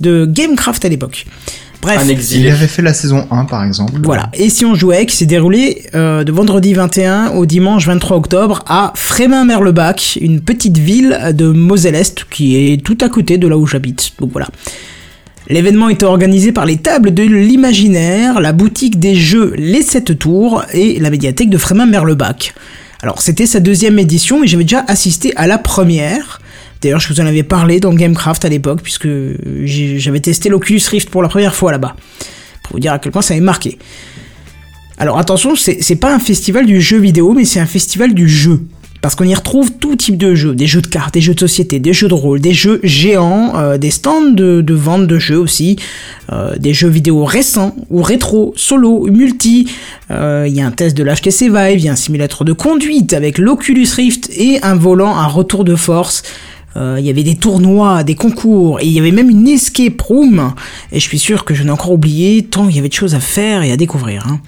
de 0.00 0.26
Gamecraft 0.26 0.84
à 0.84 0.88
l'époque. 0.88 1.26
Bref. 1.80 2.00
Un 2.02 2.08
Il 2.08 2.48
avait 2.48 2.66
fait 2.66 2.82
la 2.82 2.92
saison 2.92 3.26
1 3.30 3.44
par 3.44 3.64
exemple. 3.64 3.92
Voilà. 4.02 4.30
Et 4.34 4.50
si 4.50 4.64
on 4.64 4.74
jouait, 4.74 5.06
qui 5.06 5.16
s'est 5.16 5.26
déroulé 5.26 5.86
euh, 5.94 6.24
de 6.24 6.32
vendredi 6.32 6.74
21 6.74 7.30
au 7.30 7.46
dimanche 7.46 7.86
23 7.86 8.16
octobre 8.16 8.64
à 8.66 8.92
Frémin-Merlebach, 8.96 10.18
une 10.20 10.40
petite 10.40 10.78
ville 10.78 11.32
de 11.34 11.48
Moselle-Est 11.48 12.24
qui 12.30 12.56
est 12.56 12.82
tout 12.82 12.98
à 13.00 13.08
côté 13.08 13.38
de 13.38 13.46
là 13.46 13.56
où 13.56 13.66
j'habite. 13.66 14.12
Donc 14.18 14.32
voilà. 14.32 14.48
L'événement 15.48 15.88
était 15.88 16.04
organisé 16.04 16.52
par 16.52 16.66
les 16.66 16.76
tables 16.76 17.14
de 17.14 17.22
l'imaginaire, 17.22 18.40
la 18.40 18.52
boutique 18.52 18.98
des 18.98 19.14
jeux 19.14 19.54
Les 19.56 19.80
7 19.80 20.18
Tours 20.18 20.62
et 20.74 20.98
la 20.98 21.08
médiathèque 21.08 21.48
de 21.48 21.56
Frémin-Merlebach. 21.56 22.52
Alors 23.02 23.22
c'était 23.22 23.46
sa 23.46 23.60
deuxième 23.60 23.98
édition 23.98 24.42
et 24.42 24.46
j'avais 24.46 24.64
déjà 24.64 24.84
assisté 24.88 25.32
à 25.36 25.46
la 25.46 25.56
première. 25.56 26.40
D'ailleurs, 26.80 27.00
je 27.00 27.12
vous 27.12 27.20
en 27.20 27.26
avais 27.26 27.42
parlé 27.42 27.80
dans 27.80 27.92
Gamecraft 27.92 28.44
à 28.44 28.48
l'époque, 28.48 28.82
puisque 28.82 29.08
j'avais 29.64 30.20
testé 30.20 30.48
l'Oculus 30.48 30.80
Rift 30.90 31.10
pour 31.10 31.22
la 31.22 31.28
première 31.28 31.54
fois 31.54 31.72
là-bas. 31.72 31.96
Pour 32.62 32.74
vous 32.74 32.80
dire 32.80 32.92
à 32.92 32.98
quel 32.98 33.12
point 33.12 33.22
ça 33.22 33.34
m'avait 33.34 33.44
marqué. 33.44 33.78
Alors 34.98 35.18
attention, 35.18 35.54
c'est 35.56 35.96
pas 35.96 36.12
un 36.12 36.18
festival 36.18 36.66
du 36.66 36.80
jeu 36.80 36.98
vidéo, 36.98 37.32
mais 37.32 37.44
c'est 37.44 37.60
un 37.60 37.66
festival 37.66 38.14
du 38.14 38.28
jeu. 38.28 38.60
Parce 39.00 39.14
qu'on 39.14 39.24
y 39.24 39.34
retrouve 39.34 39.74
tout 39.78 39.94
type 39.94 40.16
de 40.16 40.34
jeux, 40.34 40.56
des 40.56 40.66
jeux 40.66 40.80
de 40.82 40.88
cartes, 40.88 41.14
des 41.14 41.20
jeux 41.20 41.34
de 41.34 41.38
société, 41.38 41.78
des 41.78 41.92
jeux 41.92 42.08
de 42.08 42.14
rôle, 42.14 42.40
des 42.40 42.52
jeux 42.52 42.80
géants, 42.82 43.52
euh, 43.56 43.78
des 43.78 43.92
stands 43.92 44.32
de, 44.32 44.60
de 44.60 44.74
vente 44.74 45.06
de 45.06 45.20
jeux 45.20 45.38
aussi, 45.38 45.76
euh, 46.32 46.56
des 46.56 46.74
jeux 46.74 46.88
vidéo 46.88 47.24
récents 47.24 47.76
ou 47.90 48.02
rétro, 48.02 48.52
solo, 48.56 49.06
multi. 49.06 49.70
Euh, 50.10 50.46
Il 50.48 50.54
y 50.56 50.60
a 50.60 50.66
un 50.66 50.72
test 50.72 50.96
de 50.96 51.04
l'HTC 51.04 51.48
Vive, 51.48 51.78
il 51.78 51.84
y 51.84 51.88
a 51.88 51.92
un 51.92 51.96
simulateur 51.96 52.44
de 52.44 52.52
conduite 52.52 53.12
avec 53.12 53.38
l'Oculus 53.38 53.86
Rift 53.94 54.30
et 54.36 54.58
un 54.62 54.74
volant 54.74 55.16
à 55.16 55.26
retour 55.28 55.62
de 55.62 55.76
force. 55.76 56.24
Euh, 56.76 56.96
Il 57.00 57.06
y 57.06 57.10
avait 57.10 57.22
des 57.22 57.34
tournois, 57.36 58.04
des 58.04 58.14
concours, 58.14 58.78
et 58.80 58.86
il 58.86 58.92
y 58.92 58.98
avait 59.00 59.10
même 59.12 59.30
une 59.30 59.48
escape 59.48 60.00
room. 60.02 60.52
Et 60.92 61.00
je 61.00 61.04
suis 61.08 61.18
sûr 61.18 61.44
que 61.44 61.54
je 61.54 61.62
n'ai 61.64 61.70
encore 61.70 61.92
oublié 61.92 62.44
tant 62.44 62.68
il 62.68 62.76
y 62.76 62.78
avait 62.78 62.88
de 62.88 62.94
choses 62.94 63.14
à 63.14 63.20
faire 63.20 63.62
et 63.62 63.72
à 63.72 63.76
découvrir. 63.76 64.26
hein. 64.28 64.40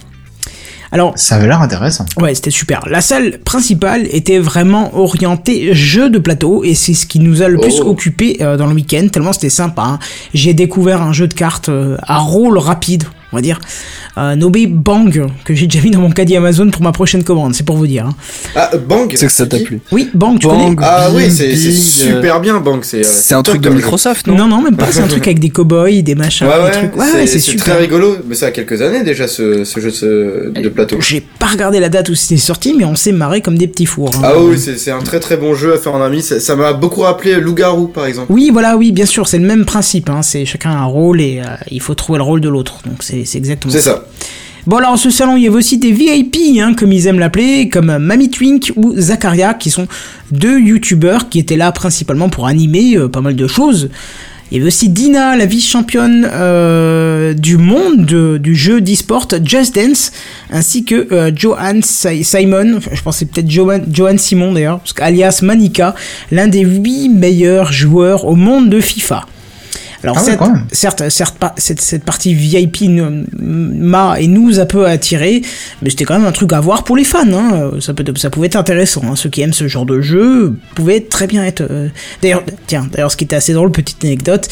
Alors, 0.93 1.13
Ça 1.17 1.37
avait 1.37 1.47
l'air 1.47 1.63
intéressant. 1.63 2.05
Ouais, 2.21 2.35
c'était 2.35 2.51
super. 2.51 2.81
La 2.91 3.01
salle 3.01 3.39
principale 3.39 4.09
était 4.11 4.41
vraiment 4.41 4.97
orientée 4.99 5.73
jeu 5.73 6.11
de 6.11 6.19
plateau 6.19 6.65
et 6.65 6.75
c'est 6.75 6.95
ce 6.95 7.07
qui 7.07 7.21
nous 7.21 7.43
a 7.43 7.49
le 7.49 7.59
plus 7.59 7.81
Oh. 7.81 7.91
occupé 7.91 8.39
euh, 8.41 8.57
dans 8.57 8.67
le 8.67 8.75
week-end, 8.75 9.07
tellement 9.13 9.33
c'était 9.33 9.51
sympa. 9.51 9.83
hein. 9.83 9.99
J'ai 10.35 10.53
découvert 10.53 11.01
un 11.01 11.13
jeu 11.13 11.29
de 11.29 11.35
cartes 11.35 11.69
euh, 11.69 11.97
à 12.03 12.19
rôle 12.19 12.59
rapide. 12.59 13.05
On 13.33 13.37
va 13.37 13.43
dire, 13.43 13.61
euh, 14.19 14.35
nommé 14.37 14.67
Bang, 14.67 15.27
que 15.45 15.55
j'ai 15.55 15.67
déjà 15.67 15.83
mis 15.85 15.91
dans 15.91 16.01
mon 16.01 16.11
caddie 16.11 16.37
Amazon 16.37 16.71
pour 16.71 16.83
ma 16.83 16.93
prochaine 16.93 17.23
commande, 17.25 17.55
c'est 17.55 17.65
pour 17.65 17.77
vous 17.77 17.87
dire. 17.87 18.07
hein. 18.07 18.15
Ah, 18.57 18.71
Bang 18.89 19.13
C'est 19.15 19.27
que 19.27 19.33
ça 19.33 19.47
t'a 19.47 19.59
plu. 19.59 19.81
Oui, 19.93 20.11
Bang, 20.15 20.39
tu 20.39 20.47
Bang. 20.47 20.75
connais 20.77 20.77
Ah 20.83 21.09
oui, 21.15 21.31
c'est 21.31 21.55
super 21.55 22.41
bien, 22.41 22.61
Bang. 22.61 22.81
C'est 22.83 23.01
euh, 23.01 23.03
C'est 23.05 23.35
un 23.35 23.43
truc 23.43 23.61
de. 23.61 23.71
Microsoft, 23.71 24.27
non 24.27 24.35
Non, 24.37 24.49
non, 24.49 24.63
même 24.63 24.77
pas, 24.77 24.87
c'est 24.91 25.01
un 25.01 25.07
truc 25.07 25.27
avec 25.27 25.39
des 25.39 25.51
cow-boys, 25.51 26.03
des 26.03 26.15
machins, 26.15 26.47
Ouais, 26.47 26.57
des 26.57 26.63
ouais, 26.65 26.71
trucs. 26.73 26.97
Ouais, 26.97 27.27
c'est- 27.27 27.39
super. 27.41 27.65
très 27.65 27.77
rigolo, 27.79 28.17
mais 28.29 28.35
ça 28.35 28.47
a 28.47 28.51
quelques 28.51 28.83
années 28.83 29.03
déjà 29.03 29.27
ce, 29.27 29.65
ce 29.65 29.81
jeu 29.81 29.91
de, 29.91 30.61
de 30.61 30.69
plateau. 30.69 30.97
J'ai 31.01 31.21
pas 31.21 31.47
regardé 31.47 31.81
la 31.81 31.89
date 31.89 32.09
où 32.11 32.15
c'était 32.15 32.37
sorti, 32.41 32.75
mais 32.77 32.85
on 32.85 32.95
s'est 32.95 33.13
marré 33.13 33.41
comme 33.41 33.57
des 33.57 33.67
petits 33.69 33.87
fours. 33.87 34.11
hein. 34.17 34.21
Ah 34.25 34.39
oui, 34.39 34.59
c'est 34.59 34.77
c'est 34.79 34.91
un 34.91 35.01
très 35.01 35.21
très 35.21 35.37
bon 35.37 35.55
jeu 35.55 35.75
à 35.75 35.79
faire 35.79 35.95
en 35.95 36.03
ami. 36.03 36.23
Ça 36.23 36.39
ça 36.41 36.57
m'a 36.57 36.73
beaucoup 36.73 37.01
rappelé 37.03 37.41
Loup-garou 37.41 37.87
par 37.89 38.07
exemple. 38.07 38.31
Oui, 38.33 38.51
voilà, 38.53 38.77
oui, 38.77 38.93
bien 38.93 39.07
sûr, 39.07 39.27
c'est 39.29 39.39
le 39.39 39.47
même 39.47 39.65
principe. 39.65 40.11
Hein. 40.11 40.23
C'est 40.23 40.45
chacun 40.45 40.71
a 40.71 40.75
un 40.79 40.85
rôle 40.85 41.21
et 41.21 41.41
euh, 41.41 41.57
il 41.71 41.81
faut 41.81 41.95
trouver 41.95 42.19
le 42.19 42.25
rôle 42.25 42.41
de 42.41 42.49
l'autre. 42.49 42.81
Donc 42.87 43.03
c'est 43.03 43.20
c'est 43.25 43.39
exactement 43.39 43.73
C'est 43.73 43.81
ça. 43.81 44.05
Bon 44.67 44.77
alors 44.77 44.99
ce 44.99 45.09
salon 45.11 45.37
il 45.39 45.45
y 45.45 45.47
avait 45.47 45.57
aussi 45.57 45.79
des 45.79 45.91
VIP 45.91 46.37
hein, 46.61 46.75
comme 46.75 46.93
ils 46.93 47.07
aiment 47.07 47.19
l'appeler, 47.19 47.69
comme 47.71 47.97
Mamie 47.99 48.29
Twink 48.31 48.73
ou 48.77 48.93
Zakaria 48.97 49.55
qui 49.55 49.71
sont 49.71 49.89
deux 50.33 50.61
youtubeurs 50.61 51.29
qui 51.31 51.39
étaient 51.39 51.57
là 51.57 51.73
principalement 51.73 52.29
pour 52.29 52.47
animer 52.47 52.97
euh, 52.97 53.09
pas 53.09 53.23
mal 53.23 53.37
de 53.37 53.47
choses. 53.47 53.89
Il 54.53 54.57
y 54.59 54.61
avait 54.61 54.67
aussi 54.67 54.89
Dina, 54.89 55.37
la 55.37 55.47
vice-championne 55.47 56.29
euh, 56.31 57.35
du 57.35 57.57
monde 57.57 58.05
de- 58.05 58.37
du 58.37 58.57
jeu 58.57 58.81
d'e-sport 58.81 59.29
Just 59.45 59.77
Dance, 59.77 60.11
ainsi 60.51 60.85
que 60.85 61.07
euh, 61.13 61.31
Johan 61.35 61.79
Si- 61.83 62.25
Simon, 62.25 62.75
enfin, 62.79 62.91
je 62.93 63.01
pensais 63.01 63.27
peut-être 63.27 63.49
Johan, 63.49 63.79
Johan 63.91 64.19
Simon 64.19 64.53
d'ailleurs, 64.53 64.81
qu'alias 64.97 65.39
Manika, 65.43 65.95
l'un 66.33 66.49
des 66.49 66.63
huit 66.63 67.09
meilleurs 67.09 67.73
joueurs 67.73 68.25
au 68.27 68.35
monde 68.35 68.69
de 68.71 68.81
FIFA. 68.81 69.25
Alors 70.03 70.17
Ah 70.19 70.25
ouais, 70.25 70.37
certes, 70.73 71.09
certes, 71.11 71.37
pas, 71.39 71.55
cette, 71.57 71.81
cette 71.81 72.05
partie 72.05 72.35
VIP 72.35 72.85
m'a 73.39 74.19
et 74.21 74.27
nous 74.29 74.59
a 74.59 74.65
peu 74.67 74.87
attiré, 74.87 75.43
mais 75.83 75.91
c'était 75.91 76.05
quand 76.05 76.19
même 76.19 76.27
un 76.27 76.33
truc 76.33 76.53
à 76.53 76.61
voir 76.61 76.85
pour 76.85 76.97
les 76.97 77.05
fans. 77.05 77.31
Hein. 77.33 77.73
Ça, 77.81 77.93
peut, 77.93 78.05
ça 78.17 78.31
pouvait 78.31 78.47
être 78.47 78.57
intéressant. 78.57 79.03
Hein. 79.05 79.17
Ceux 79.17 79.29
qui 79.29 79.43
aiment 79.43 79.53
ce 79.53 79.69
genre 79.69 79.87
de 79.87 80.01
jeu 80.01 80.55
pouvaient 80.75 81.01
très 81.01 81.27
bien 81.27 81.45
être. 81.45 81.63
euh, 81.71 81.89
D'ailleurs, 82.23 82.43
tiens, 82.67 82.87
d'ailleurs, 82.91 83.13
ce 83.13 83.17
qui 83.17 83.25
était 83.25 83.37
assez 83.37 83.53
drôle, 83.53 83.73
petite 83.73 84.03
anecdote. 84.05 84.49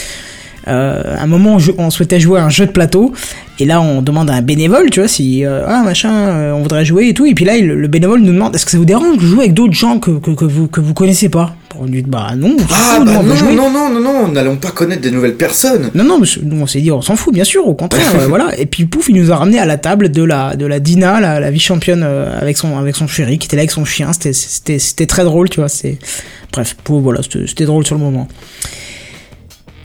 Euh, 0.66 1.16
à 1.16 1.22
un 1.22 1.26
moment, 1.26 1.56
on, 1.78 1.90
souhaitait 1.90 2.20
jouer 2.20 2.40
à 2.40 2.44
un 2.44 2.50
jeu 2.50 2.66
de 2.66 2.72
plateau, 2.72 3.14
et 3.58 3.64
là, 3.64 3.80
on 3.80 4.02
demande 4.02 4.28
à 4.28 4.34
un 4.34 4.42
bénévole, 4.42 4.90
tu 4.90 5.00
vois, 5.00 5.08
si 5.08 5.44
euh, 5.46 5.64
ah 5.66 5.82
machin, 5.82 6.12
euh, 6.12 6.52
on 6.52 6.60
voudrait 6.60 6.84
jouer 6.84 7.08
et 7.08 7.14
tout, 7.14 7.24
et 7.24 7.32
puis 7.34 7.46
là, 7.46 7.56
le 7.58 7.88
bénévole 7.88 8.20
nous 8.20 8.32
demande, 8.34 8.54
est-ce 8.54 8.66
que 8.66 8.72
ça 8.72 8.76
vous 8.76 8.84
dérange 8.84 9.16
de 9.16 9.22
jouer 9.22 9.44
avec 9.44 9.54
d'autres 9.54 9.72
gens 9.72 9.98
que, 9.98 10.10
que, 10.18 10.30
que 10.32 10.44
vous 10.44 10.66
que 10.68 10.80
vous 10.82 10.92
connaissez 10.92 11.30
pas? 11.30 11.54
On 11.80 11.84
lui 11.86 12.02
dit 12.02 12.10
bah 12.10 12.32
non, 12.36 12.56
on 12.58 12.62
Ah 12.70 12.96
fout, 12.96 13.06
bah 13.06 13.22
non, 13.22 13.34
jouer. 13.36 13.54
non, 13.54 13.70
non, 13.70 13.88
non, 13.88 14.00
non, 14.00 14.28
n'allons 14.28 14.56
pas 14.56 14.72
connaître 14.72 15.00
des 15.00 15.12
nouvelles 15.12 15.36
personnes. 15.36 15.90
Non, 15.94 16.02
non, 16.02 16.20
nous 16.42 16.60
on 16.60 16.66
s'est 16.66 16.80
dit, 16.80 16.90
on 16.90 17.02
s'en 17.02 17.14
fout, 17.14 17.32
bien 17.32 17.44
sûr, 17.44 17.66
au 17.68 17.74
contraire, 17.74 18.10
euh, 18.16 18.26
voilà. 18.26 18.58
Et 18.58 18.66
puis 18.66 18.84
pouf, 18.84 19.08
il 19.08 19.14
nous 19.14 19.30
a 19.30 19.36
ramené 19.36 19.60
à 19.60 19.64
la 19.64 19.76
table 19.78 20.10
de 20.10 20.22
la, 20.24 20.56
de 20.56 20.66
la 20.66 20.80
Dina, 20.80 21.20
la, 21.20 21.38
la 21.38 21.50
vice-championne 21.52 22.02
euh, 22.04 22.36
avec 22.40 22.58
son, 22.58 22.76
avec 22.76 22.96
son 22.96 23.06
chéri, 23.06 23.38
qui 23.38 23.46
était 23.46 23.56
là 23.56 23.60
avec 23.60 23.70
son 23.70 23.84
chien. 23.84 24.12
C'était, 24.12 24.32
c'était, 24.32 24.78
c'était 24.80 25.06
très 25.06 25.22
drôle, 25.22 25.48
tu 25.50 25.60
vois. 25.60 25.68
C'est, 25.68 25.98
bref, 26.52 26.76
pour, 26.82 27.00
voilà, 27.00 27.22
c'était, 27.22 27.46
c'était 27.46 27.64
drôle 27.66 27.86
sur 27.86 27.94
le 27.94 28.00
moment. 28.02 28.26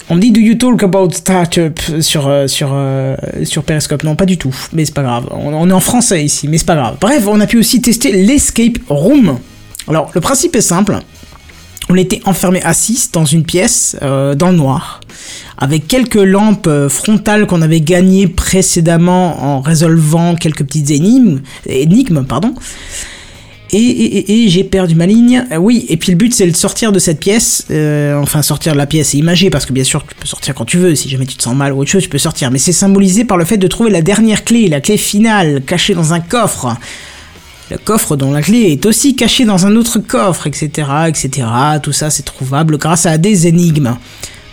On 0.10 0.16
me 0.16 0.20
dit, 0.22 0.32
do 0.32 0.42
you 0.42 0.56
talk 0.56 0.84
about 0.84 1.12
startup 1.12 1.80
sur, 2.02 2.28
euh, 2.28 2.48
sur, 2.48 2.72
euh, 2.74 3.16
sur 3.44 3.64
Periscope? 3.64 4.04
Non, 4.04 4.16
pas 4.16 4.26
du 4.26 4.38
tout, 4.38 4.54
mais 4.74 4.84
c'est 4.86 4.94
pas 4.94 5.04
grave. 5.04 5.28
On, 5.32 5.54
on 5.54 5.70
est 5.70 5.74
en 5.74 5.80
français 5.80 6.24
ici, 6.24 6.48
mais 6.48 6.58
c'est 6.58 6.66
pas 6.66 6.76
grave. 6.76 6.98
Bref, 7.00 7.24
on 7.28 7.40
a 7.40 7.46
pu 7.48 7.58
aussi 7.60 7.82
tester 7.82 8.12
l'escape 8.12 8.78
room. 8.90 9.38
Alors, 9.88 10.12
le 10.14 10.22
principe 10.22 10.56
est 10.56 10.62
simple. 10.62 10.98
On 11.94 11.96
était 11.96 12.22
enfermé 12.26 12.60
à 12.64 12.74
6 12.74 13.12
dans 13.12 13.24
une 13.24 13.44
pièce, 13.44 13.96
euh, 14.02 14.34
dans 14.34 14.50
le 14.50 14.58
noir, 14.58 15.00
avec 15.60 15.88
quelques 15.88 16.16
lampes 16.16 16.66
euh, 16.66 16.90
frontales 16.90 17.46
qu'on 17.46 17.62
avait 17.62 17.82
gagnées 17.82 18.26
précédemment 18.26 19.44
en 19.44 19.62
résolvant 19.62 20.34
quelques 20.34 20.64
petites 20.64 20.90
énigmes, 20.90 21.42
énigmes 21.68 22.26
pardon. 22.26 22.56
Et, 23.74 24.46
j'ai 24.50 24.64
perdu 24.64 24.96
ma 24.96 25.06
ligne. 25.06 25.46
Euh, 25.52 25.58
oui, 25.58 25.86
et 25.88 25.98
puis 25.98 26.12
le 26.12 26.18
but 26.18 26.34
c'est 26.34 26.48
de 26.48 26.56
sortir 26.56 26.92
de 26.92 26.98
cette 26.98 27.20
pièce, 27.20 27.68
enfin 27.70 28.42
sortir 28.42 28.74
de 28.74 28.80
la 28.80 28.88
pièce 28.88 29.14
et 29.14 29.20
imagé, 29.20 29.52
parce 29.52 29.68
que 29.68 29.74
bien 29.74 29.84
sûr 29.84 30.04
tu 30.04 30.16
peux 30.16 30.26
sortir 30.26 30.56
quand 30.56 30.66
tu 30.66 30.80
veux, 30.80 30.96
si 30.96 31.10
jamais 31.10 31.28
tu 31.28 31.38
te 31.38 31.44
sens 31.44 31.56
mal 31.56 31.74
ou 31.74 31.82
autre 31.82 31.92
chose, 31.92 32.02
tu 32.02 32.10
peux 32.10 32.18
sortir. 32.18 32.50
Mais 32.50 32.58
c'est 32.58 32.72
symbolisé 32.74 33.24
par 33.24 33.38
le 33.38 33.46
fait 33.46 33.58
de 33.58 33.68
trouver 33.68 33.92
la 33.92 34.02
dernière 34.02 34.44
clé, 34.44 34.68
la 34.68 34.82
clé 34.82 34.98
finale, 34.98 35.62
cachée 35.64 35.94
dans 35.94 36.12
un 36.12 36.22
coffre. 36.22 36.76
Le 37.74 37.80
coffre 37.80 38.16
dont 38.16 38.32
la 38.32 38.44
clé 38.44 38.72
est 38.72 38.86
aussi 38.86 39.16
cachée 39.16 39.46
dans 39.46 39.66
un 39.66 39.76
autre 39.76 39.98
coffre, 39.98 40.46
etc., 40.46 40.88
etc. 41.08 41.48
Tout 41.82 41.92
ça, 41.92 42.12
c'est 42.12 42.22
trouvable 42.22 42.78
grâce 42.78 43.08
à 43.08 43.18
des 43.18 43.48
énigmes. 43.48 43.96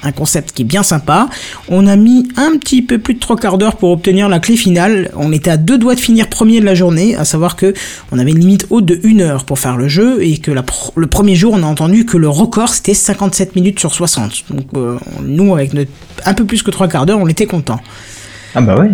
Un 0.02 0.10
concept 0.10 0.52
qui 0.52 0.62
est 0.62 0.64
bien 0.64 0.82
sympa. 0.82 1.28
On 1.68 1.86
a 1.86 1.96
mis 1.96 2.26
un 2.38 2.56
petit 2.56 2.80
peu 2.80 2.98
plus 2.98 3.12
de 3.12 3.18
trois 3.18 3.36
quarts 3.36 3.58
d'heure 3.58 3.76
pour 3.76 3.90
obtenir 3.90 4.30
la 4.30 4.38
clé 4.38 4.56
finale. 4.56 5.10
On 5.16 5.34
était 5.34 5.50
à 5.50 5.58
deux 5.58 5.76
doigts 5.76 5.96
de 5.96 6.00
finir 6.00 6.30
premier 6.30 6.60
de 6.60 6.64
la 6.64 6.74
journée, 6.74 7.14
à 7.14 7.26
savoir 7.26 7.56
que 7.56 7.74
on 8.10 8.18
avait 8.18 8.30
une 8.30 8.40
limite 8.40 8.66
haute 8.70 8.86
de 8.86 8.98
une 9.02 9.20
heure 9.20 9.44
pour 9.44 9.58
faire 9.58 9.76
le 9.76 9.86
jeu 9.86 10.22
et 10.22 10.38
que 10.38 10.50
la 10.50 10.64
le 10.96 11.06
premier 11.06 11.34
jour, 11.34 11.52
on 11.52 11.62
a 11.62 11.66
entendu 11.66 12.06
que 12.06 12.16
le 12.16 12.30
record 12.30 12.70
c'était 12.70 12.94
57 12.94 13.54
minutes 13.54 13.80
sur 13.80 13.94
60. 13.94 14.44
Donc 14.48 14.64
euh, 14.76 14.96
nous, 15.22 15.54
avec 15.54 15.74
notre 15.74 15.90
un 16.24 16.32
peu 16.32 16.46
plus 16.46 16.62
que 16.62 16.70
trois 16.70 16.88
quarts 16.88 17.04
d'heure, 17.04 17.18
on 17.20 17.28
était 17.28 17.46
content. 17.46 17.80
Ah 18.54 18.62
bah 18.62 18.76
ouais. 18.78 18.88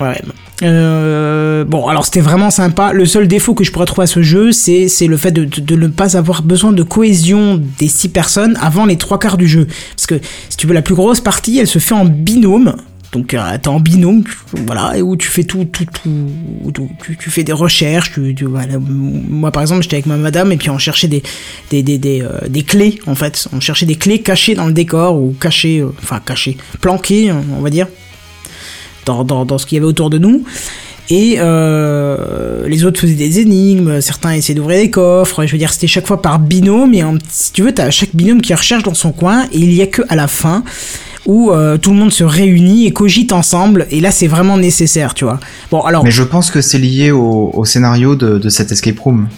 Ouais. 0.00 0.22
Euh, 0.62 1.64
bon, 1.64 1.86
alors 1.88 2.04
c'était 2.04 2.20
vraiment 2.20 2.50
sympa. 2.50 2.92
Le 2.92 3.04
seul 3.06 3.26
défaut 3.28 3.54
que 3.54 3.64
je 3.64 3.72
pourrais 3.72 3.86
trouver 3.86 4.04
à 4.04 4.06
ce 4.06 4.22
jeu, 4.22 4.52
c'est 4.52 4.88
le 5.06 5.16
fait 5.16 5.32
de, 5.32 5.76
ne 5.76 5.88
pas 5.88 6.16
avoir 6.16 6.42
besoin 6.42 6.72
de 6.72 6.82
cohésion 6.82 7.60
des 7.78 7.88
six 7.88 8.08
personnes 8.08 8.56
avant 8.60 8.86
les 8.86 8.96
trois 8.96 9.18
quarts 9.18 9.36
du 9.36 9.48
jeu. 9.48 9.66
Parce 9.96 10.06
que 10.06 10.20
si 10.48 10.56
tu 10.56 10.66
veux, 10.66 10.74
la 10.74 10.82
plus 10.82 10.94
grosse 10.94 11.20
partie, 11.20 11.58
elle 11.58 11.66
se 11.66 11.78
fait 11.78 11.94
en 11.94 12.04
binôme. 12.04 12.74
Donc 13.12 13.34
euh, 13.34 13.40
t'es 13.60 13.68
en 13.68 13.78
binôme, 13.78 14.24
tu- 14.24 14.62
voilà, 14.66 14.96
et 14.96 15.02
où 15.02 15.16
tu 15.16 15.28
fais 15.28 15.44
tout, 15.44 15.66
tout, 15.66 15.84
tout, 15.84 16.70
tout- 16.72 16.88
tu, 17.20 17.28
fais 17.28 17.44
des 17.44 17.52
recherches. 17.52 18.12
Tu. 18.14 18.46
Moi 18.88 19.50
par 19.50 19.60
exemple, 19.62 19.82
j'étais 19.82 19.96
avec 19.96 20.06
ma 20.06 20.16
madame 20.16 20.50
et 20.50 20.56
puis 20.56 20.70
on 20.70 20.78
cherchait 20.78 21.08
des 21.08 21.22
des 21.70 21.82
des 21.82 21.98
des, 21.98 22.22
euh, 22.22 22.48
des 22.48 22.62
clés 22.62 23.00
en 23.06 23.14
fait. 23.14 23.48
On 23.52 23.60
cherchait 23.60 23.84
des 23.84 23.96
clés 23.96 24.22
cachées 24.22 24.54
dans 24.54 24.64
le 24.66 24.72
décor 24.72 25.20
ou 25.20 25.34
cachées, 25.38 25.80
euh, 25.80 25.92
enfin 26.02 26.20
cachées, 26.24 26.56
planquées, 26.80 27.30
on 27.32 27.60
va 27.60 27.68
dire 27.68 27.86
dans, 29.06 29.24
dans, 29.24 29.44
dans 29.44 29.58
ce 29.58 29.66
qu'il 29.66 29.76
y 29.76 29.78
avait 29.78 29.86
autour 29.88 30.10
de 30.10 30.18
nous. 30.18 30.44
Et 31.10 31.36
euh, 31.38 32.66
les 32.68 32.84
autres 32.84 33.00
faisaient 33.00 33.14
des 33.14 33.40
énigmes, 33.40 34.00
certains 34.00 34.32
essayaient 34.32 34.54
d'ouvrir 34.58 34.80
des 34.80 34.90
coffres. 34.90 35.44
Je 35.44 35.52
veux 35.52 35.58
dire, 35.58 35.72
c'était 35.72 35.86
chaque 35.88 36.06
fois 36.06 36.22
par 36.22 36.38
binôme. 36.38 36.94
Et 36.94 37.02
en- 37.02 37.18
si 37.28 37.52
tu 37.52 37.62
veux, 37.62 37.72
t'as 37.72 37.90
chaque 37.90 38.14
binôme 38.14 38.40
qui 38.40 38.54
recherche 38.54 38.82
dans 38.82 38.94
son 38.94 39.12
coin. 39.12 39.44
Et 39.52 39.58
il 39.58 39.72
y 39.72 39.82
a 39.82 39.86
que 39.86 40.02
à 40.08 40.16
la 40.16 40.28
fin 40.28 40.62
où 41.26 41.50
euh, 41.50 41.76
tout 41.78 41.90
le 41.90 41.96
monde 41.96 42.12
se 42.12 42.24
réunit 42.24 42.86
et 42.86 42.92
cogite 42.92 43.32
ensemble. 43.32 43.86
Et 43.90 44.00
là, 44.00 44.10
c'est 44.10 44.26
vraiment 44.26 44.56
nécessaire, 44.56 45.14
tu 45.14 45.24
vois. 45.24 45.38
Bon, 45.70 45.80
alors, 45.82 46.02
Mais 46.04 46.10
je 46.10 46.22
pense 46.22 46.50
que 46.50 46.60
c'est 46.60 46.78
lié 46.78 47.10
au, 47.10 47.50
au 47.52 47.64
scénario 47.64 48.14
de, 48.16 48.38
de 48.38 48.48
cette 48.48 48.72
escape 48.72 48.98
room. 49.00 49.28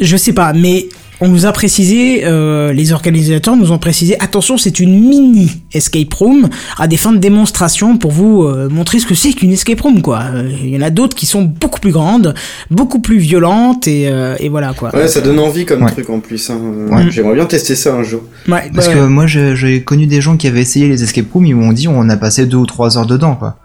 je 0.00 0.16
sais 0.16 0.32
pas, 0.32 0.52
mais 0.52 0.86
on 1.24 1.28
nous 1.28 1.46
a 1.46 1.52
précisé, 1.52 2.22
euh, 2.24 2.72
les 2.72 2.92
organisateurs 2.92 3.54
nous 3.56 3.70
ont 3.70 3.78
précisé, 3.78 4.18
attention, 4.20 4.58
c'est 4.58 4.80
une 4.80 4.98
mini 5.08 5.62
escape 5.72 6.12
room 6.14 6.48
à 6.78 6.88
des 6.88 6.96
fins 6.96 7.12
de 7.12 7.18
démonstration 7.18 7.96
pour 7.96 8.10
vous 8.10 8.42
euh, 8.42 8.68
montrer 8.68 8.98
ce 8.98 9.06
que 9.06 9.14
c'est 9.14 9.32
qu'une 9.32 9.52
escape 9.52 9.80
room, 9.80 10.02
quoi. 10.02 10.20
Euh, 10.34 10.50
Il 10.62 10.70
y 10.70 10.76
en 10.76 10.82
a 10.82 10.90
d'autres 10.90 11.16
qui 11.16 11.26
sont 11.26 11.42
beaucoup 11.42 11.78
plus 11.78 11.92
grandes, 11.92 12.34
beaucoup 12.72 12.98
plus 12.98 13.18
violentes 13.18 13.86
et, 13.86 14.08
euh, 14.08 14.34
et 14.40 14.48
voilà, 14.48 14.74
quoi. 14.76 14.92
Ouais, 14.94 15.06
ça 15.06 15.20
donne 15.20 15.38
envie 15.38 15.64
comme 15.64 15.84
Ouais. 15.84 15.92
truc 15.92 16.10
en 16.10 16.18
plus. 16.18 16.50
Hein. 16.50 16.58
Ouais. 16.90 17.04
J'aimerais 17.10 17.36
bien 17.36 17.46
tester 17.46 17.76
ça 17.76 17.94
un 17.94 18.02
jour. 18.02 18.22
Ouais, 18.48 18.68
Parce 18.74 18.88
bah, 18.88 18.94
que 18.94 19.06
moi, 19.06 19.26
j'ai 19.28 19.54
j'ai 19.54 19.82
connu 19.82 20.06
des 20.06 20.20
gens 20.20 20.36
qui 20.36 20.48
avaient 20.48 20.62
essayé 20.62 20.88
les 20.88 21.04
escape 21.04 21.32
rooms, 21.32 21.46
ils 21.46 21.54
m'ont 21.54 21.72
dit 21.72 21.86
on 21.86 22.08
a 22.08 22.16
passé 22.16 22.46
deux 22.46 22.56
ou 22.56 22.66
trois 22.66 22.98
heures 22.98 23.06
dedans, 23.06 23.36
quoi. 23.36 23.56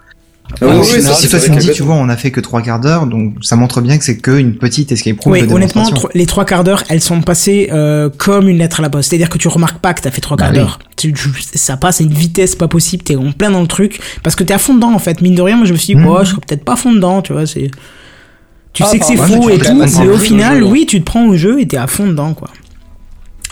Ah 0.49 0.55
oui, 0.61 0.69
Alors, 0.69 0.81
oui, 0.81 0.87
c'est 0.87 1.27
toi 1.27 1.39
vrai 1.39 1.73
tu 1.73 1.83
vois, 1.83 1.95
on 1.95 2.07
a 2.09 2.15
fait 2.15 2.31
que 2.31 2.39
trois 2.39 2.61
quarts 2.61 2.79
d'heure, 2.79 3.05
donc 3.05 3.35
ça 3.41 3.55
montre 3.57 3.81
bien 3.81 3.97
que 3.97 4.03
c'est 4.03 4.17
qu'une 4.17 4.55
petite 4.57 4.91
escape 4.91 5.19
room 5.19 5.33
Oui, 5.33 5.45
de 5.45 5.53
honnêtement, 5.53 5.89
les 6.13 6.25
trois 6.25 6.45
quarts 6.45 6.63
d'heure, 6.63 6.83
elles 6.89 7.01
sont 7.01 7.21
passées 7.21 7.69
euh, 7.71 8.09
comme 8.17 8.47
une 8.47 8.57
lettre 8.57 8.79
à 8.79 8.83
la 8.83 8.89
poste. 8.89 9.09
C'est-à-dire 9.09 9.29
que 9.29 9.37
tu 9.37 9.49
remarques 9.49 9.79
pas 9.79 9.93
que 9.93 10.01
t'as 10.01 10.11
fait 10.11 10.21
trois 10.21 10.37
Bah 10.37 10.45
quarts 10.45 10.53
d'heure. 10.53 10.79
Ça 11.53 11.75
passe 11.75 11.99
à 12.01 12.05
une 12.05 12.13
vitesse 12.13 12.55
pas 12.55 12.67
possible. 12.69 13.03
T'es 13.03 13.15
en 13.17 13.31
plein 13.33 13.51
dans 13.51 13.61
le 13.61 13.67
truc 13.67 13.99
parce 14.23 14.35
que 14.35 14.43
t'es 14.43 14.53
à 14.53 14.57
fond 14.57 14.73
dedans 14.73 14.93
en 14.93 14.99
fait. 14.99 15.21
Mine 15.21 15.35
de 15.35 15.41
rien, 15.41 15.57
moi 15.57 15.65
je 15.65 15.73
me 15.73 15.77
suis 15.77 15.95
dit, 15.95 16.01
oh, 16.07 16.19
je 16.23 16.29
serais 16.29 16.41
peut-être 16.47 16.63
pas 16.63 16.73
à 16.73 16.77
fond 16.77 16.93
dedans, 16.93 17.21
tu 17.21 17.33
vois. 17.33 17.45
C'est, 17.45 17.69
tu 18.73 18.83
Ah, 18.83 18.87
sais 18.87 18.99
que 18.99 19.05
c'est 19.05 19.15
pardon, 19.15 19.41
faux 19.41 19.47
mais 19.49 19.55
et 19.55 19.59
tout, 19.59 19.75
mais 19.75 20.07
au 20.07 20.17
final, 20.17 20.63
oui, 20.63 20.85
tu 20.87 20.99
te 21.01 21.05
prends 21.05 21.27
au 21.27 21.35
jeu 21.35 21.59
et 21.59 21.67
t'es 21.67 21.77
à 21.77 21.87
fond 21.87 22.07
dedans, 22.07 22.33
quoi. 22.33 22.49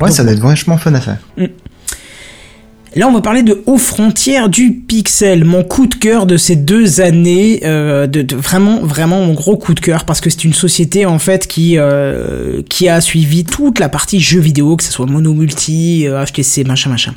Ouais, 0.02 0.12
ça 0.12 0.24
doit 0.24 0.34
être 0.34 0.40
vachement 0.40 0.78
fun 0.78 0.94
à 0.94 1.02
faire. 1.02 1.18
Là, 2.96 3.10
on 3.10 3.12
va 3.12 3.20
parler 3.20 3.44
de 3.44 3.62
Aux 3.66 3.78
frontières 3.78 4.48
du 4.48 4.72
pixel, 4.72 5.44
mon 5.44 5.66
coup 5.66 5.86
de 5.86 5.96
cœur 5.96 6.26
de 6.26 6.38
ces 6.38 6.56
deux 6.56 7.02
années, 7.02 7.60
euh, 7.66 8.08
de, 8.08 8.34
vraiment, 8.34 8.80
vraiment 8.80 9.20
mon 9.20 9.34
gros 9.34 9.58
coup 9.58 9.74
de 9.74 9.82
cœur, 9.82 10.06
parce 10.06 10.22
que 10.22 10.30
c'est 10.30 10.46
une 10.46 10.54
société 10.54 11.06
en 11.06 11.20
fait 11.20 11.46
qui 11.46 11.78
euh, 11.78 12.62
qui 12.70 12.88
a 12.88 13.02
suivi 13.02 13.44
toute 13.44 13.80
la 13.80 13.90
partie 13.90 14.22
jeux 14.22 14.40
vidéo, 14.40 14.78
que 14.78 14.84
ce 14.84 14.94
soit 14.94 15.08
mono 15.08 15.34
multi, 15.34 16.08
euh, 16.08 16.24
HTC, 16.24 16.64
machin, 16.64 16.90
machin. 16.90 17.14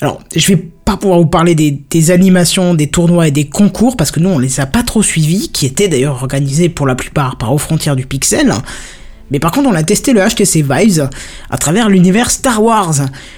Alors, 0.00 0.20
je 0.34 0.46
vais 0.46 0.56
pas 0.56 0.96
pouvoir 0.96 1.18
vous 1.18 1.26
parler 1.26 1.56
des, 1.56 2.10
animations, 2.12 2.74
des 2.74 2.86
tournois 2.86 3.26
et 3.26 3.32
des 3.32 3.48
concours, 3.48 3.96
parce 3.96 4.12
que 4.12 4.20
nous, 4.20 4.30
on 4.30 4.38
les 4.38 4.60
a 4.60 4.66
pas 4.66 4.84
trop 4.84 5.02
suivis, 5.02 5.50
qui 5.50 5.66
étaient 5.66 5.88
d'ailleurs 5.88 6.22
organisés 6.22 6.68
pour 6.68 6.86
la 6.86 6.94
plupart 6.94 7.36
par 7.36 7.52
Aux 7.52 7.58
frontières 7.58 7.96
du 7.96 8.06
pixel. 8.06 8.54
Mais 9.30 9.38
par 9.38 9.52
contre, 9.52 9.68
on 9.68 9.74
a 9.74 9.82
testé 9.82 10.12
le 10.12 10.20
HTC 10.20 10.62
Vives 10.68 11.08
à 11.50 11.56
travers 11.58 11.88
l'univers 11.88 12.30
Star 12.30 12.62
Wars, 12.62 12.94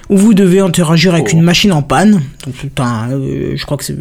où 0.08 0.16
vous 0.16 0.34
devez 0.34 0.60
interagir 0.60 1.12
avec 1.14 1.26
Oh. 1.28 1.32
une 1.32 1.42
machine 1.42 1.72
en 1.72 1.82
panne. 1.82 2.22
Donc, 2.46 2.54
c'est 2.60 2.80
un, 2.80 3.10
euh, 3.12 3.52
je 3.56 3.64
crois 3.64 3.76
que 3.76 3.84
c'est 3.84 3.96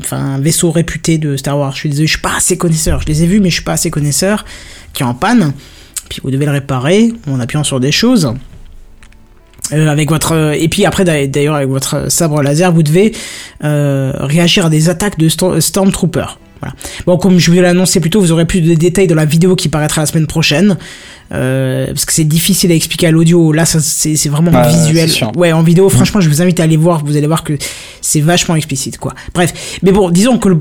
enfin, 0.00 0.18
un 0.18 0.40
vaisseau 0.40 0.70
réputé 0.70 1.18
de 1.18 1.36
Star 1.36 1.58
Wars. 1.58 1.72
Je 1.72 1.78
suis 1.78 1.88
désolé, 1.88 2.06
je 2.06 2.12
suis 2.12 2.20
pas 2.22 2.36
assez 2.36 2.56
connaisseur. 2.56 3.00
Je 3.00 3.06
les 3.06 3.22
ai 3.22 3.26
vus, 3.26 3.40
mais 3.40 3.50
je 3.50 3.54
suis 3.54 3.64
pas 3.64 3.72
assez 3.72 3.90
connaisseur. 3.90 4.44
Qui 4.92 5.02
est 5.02 5.06
en 5.06 5.14
panne. 5.14 5.52
Puis 6.08 6.20
vous 6.22 6.30
devez 6.30 6.46
le 6.46 6.52
réparer 6.52 7.12
en 7.28 7.40
appuyant 7.40 7.64
sur 7.64 7.80
des 7.80 7.92
choses. 7.92 8.32
Euh, 9.72 9.88
avec 9.88 10.10
votre 10.10 10.30
euh, 10.32 10.52
et 10.52 10.68
puis 10.68 10.84
après 10.86 11.04
d'a- 11.04 11.26
d'ailleurs 11.26 11.56
avec 11.56 11.68
votre 11.68 12.08
sabre 12.08 12.40
laser 12.40 12.70
vous 12.70 12.84
devez 12.84 13.12
euh, 13.64 14.12
réagir 14.20 14.66
à 14.66 14.70
des 14.70 14.88
attaques 14.88 15.18
de 15.18 15.28
Sto- 15.28 15.60
Stormtrooper. 15.60 16.26
Voilà. 16.66 17.04
Bon, 17.06 17.16
comme 17.16 17.38
je 17.38 17.50
vous 17.50 17.56
l'ai 17.60 17.64
annoncé 17.64 18.00
plus 18.00 18.10
tôt, 18.10 18.20
vous 18.20 18.32
aurez 18.32 18.44
plus 18.46 18.60
de 18.60 18.74
détails 18.74 19.06
dans 19.06 19.14
la 19.14 19.24
vidéo 19.24 19.54
qui 19.56 19.68
paraîtra 19.68 20.02
la 20.02 20.06
semaine 20.06 20.26
prochaine. 20.26 20.76
Euh, 21.32 21.86
parce 21.86 22.04
que 22.04 22.12
c'est 22.12 22.24
difficile 22.24 22.70
à 22.70 22.74
expliquer 22.74 23.08
à 23.08 23.10
l'audio. 23.10 23.52
Là, 23.52 23.64
c'est 23.66 24.28
vraiment 24.28 24.50
visuel. 24.68 25.08
Ouais, 25.36 25.52
en 25.52 25.62
vidéo, 25.62 25.88
franchement, 25.88 26.20
je 26.20 26.28
vous 26.28 26.42
invite 26.42 26.60
à 26.60 26.64
aller 26.64 26.76
voir. 26.76 27.04
Vous 27.04 27.16
allez 27.16 27.26
voir 27.26 27.42
que 27.44 27.54
c'est 28.00 28.20
vachement 28.20 28.54
explicite, 28.56 28.98
quoi. 28.98 29.14
Bref. 29.34 29.78
Mais 29.82 29.92
bon, 29.92 30.10
disons 30.10 30.38
que 30.38 30.48
le, 30.48 30.58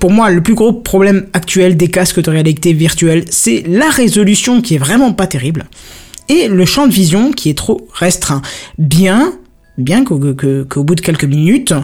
pour 0.00 0.10
moi, 0.10 0.30
le 0.30 0.42
plus 0.42 0.54
gros 0.54 0.72
problème 0.72 1.26
actuel 1.32 1.76
des 1.76 1.88
casques 1.88 2.20
de 2.20 2.30
réalité 2.30 2.72
virtuelle, 2.72 3.24
c'est 3.30 3.62
la 3.68 3.88
résolution 3.90 4.60
qui 4.60 4.74
est 4.74 4.78
vraiment 4.78 5.12
pas 5.12 5.26
terrible 5.28 5.66
et 6.28 6.48
le 6.48 6.64
champ 6.64 6.86
de 6.88 6.92
vision 6.92 7.30
qui 7.32 7.50
est 7.50 7.54
trop 7.58 7.86
restreint. 7.92 8.42
Bien, 8.78 9.32
bien 9.78 10.04
qu'au 10.04 10.18
que- 10.18 10.64
qu'au 10.64 10.82
bout 10.82 10.94
de 10.96 11.00
quelques 11.00 11.24
minutes, 11.24 11.74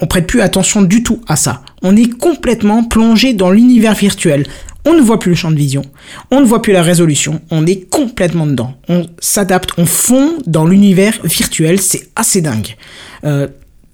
on 0.00 0.06
prête 0.06 0.26
plus 0.26 0.40
attention 0.40 0.82
du 0.82 1.02
tout 1.02 1.20
à 1.26 1.36
ça. 1.36 1.62
On 1.82 1.96
est 1.96 2.08
complètement 2.08 2.84
plongé 2.84 3.32
dans 3.32 3.50
l'univers 3.50 3.94
virtuel. 3.94 4.46
On 4.84 4.94
ne 4.94 5.00
voit 5.00 5.18
plus 5.18 5.30
le 5.30 5.36
champ 5.36 5.50
de 5.50 5.56
vision, 5.56 5.82
on 6.30 6.40
ne 6.40 6.46
voit 6.46 6.62
plus 6.62 6.72
la 6.72 6.82
résolution, 6.82 7.42
on 7.50 7.66
est 7.66 7.90
complètement 7.90 8.46
dedans. 8.46 8.74
On 8.88 9.06
s'adapte, 9.18 9.70
on 9.76 9.84
fond 9.84 10.38
dans 10.46 10.64
l'univers 10.64 11.18
virtuel, 11.24 11.78
c'est 11.80 12.08
assez 12.16 12.40
dingue. 12.40 12.76
Euh, 13.24 13.48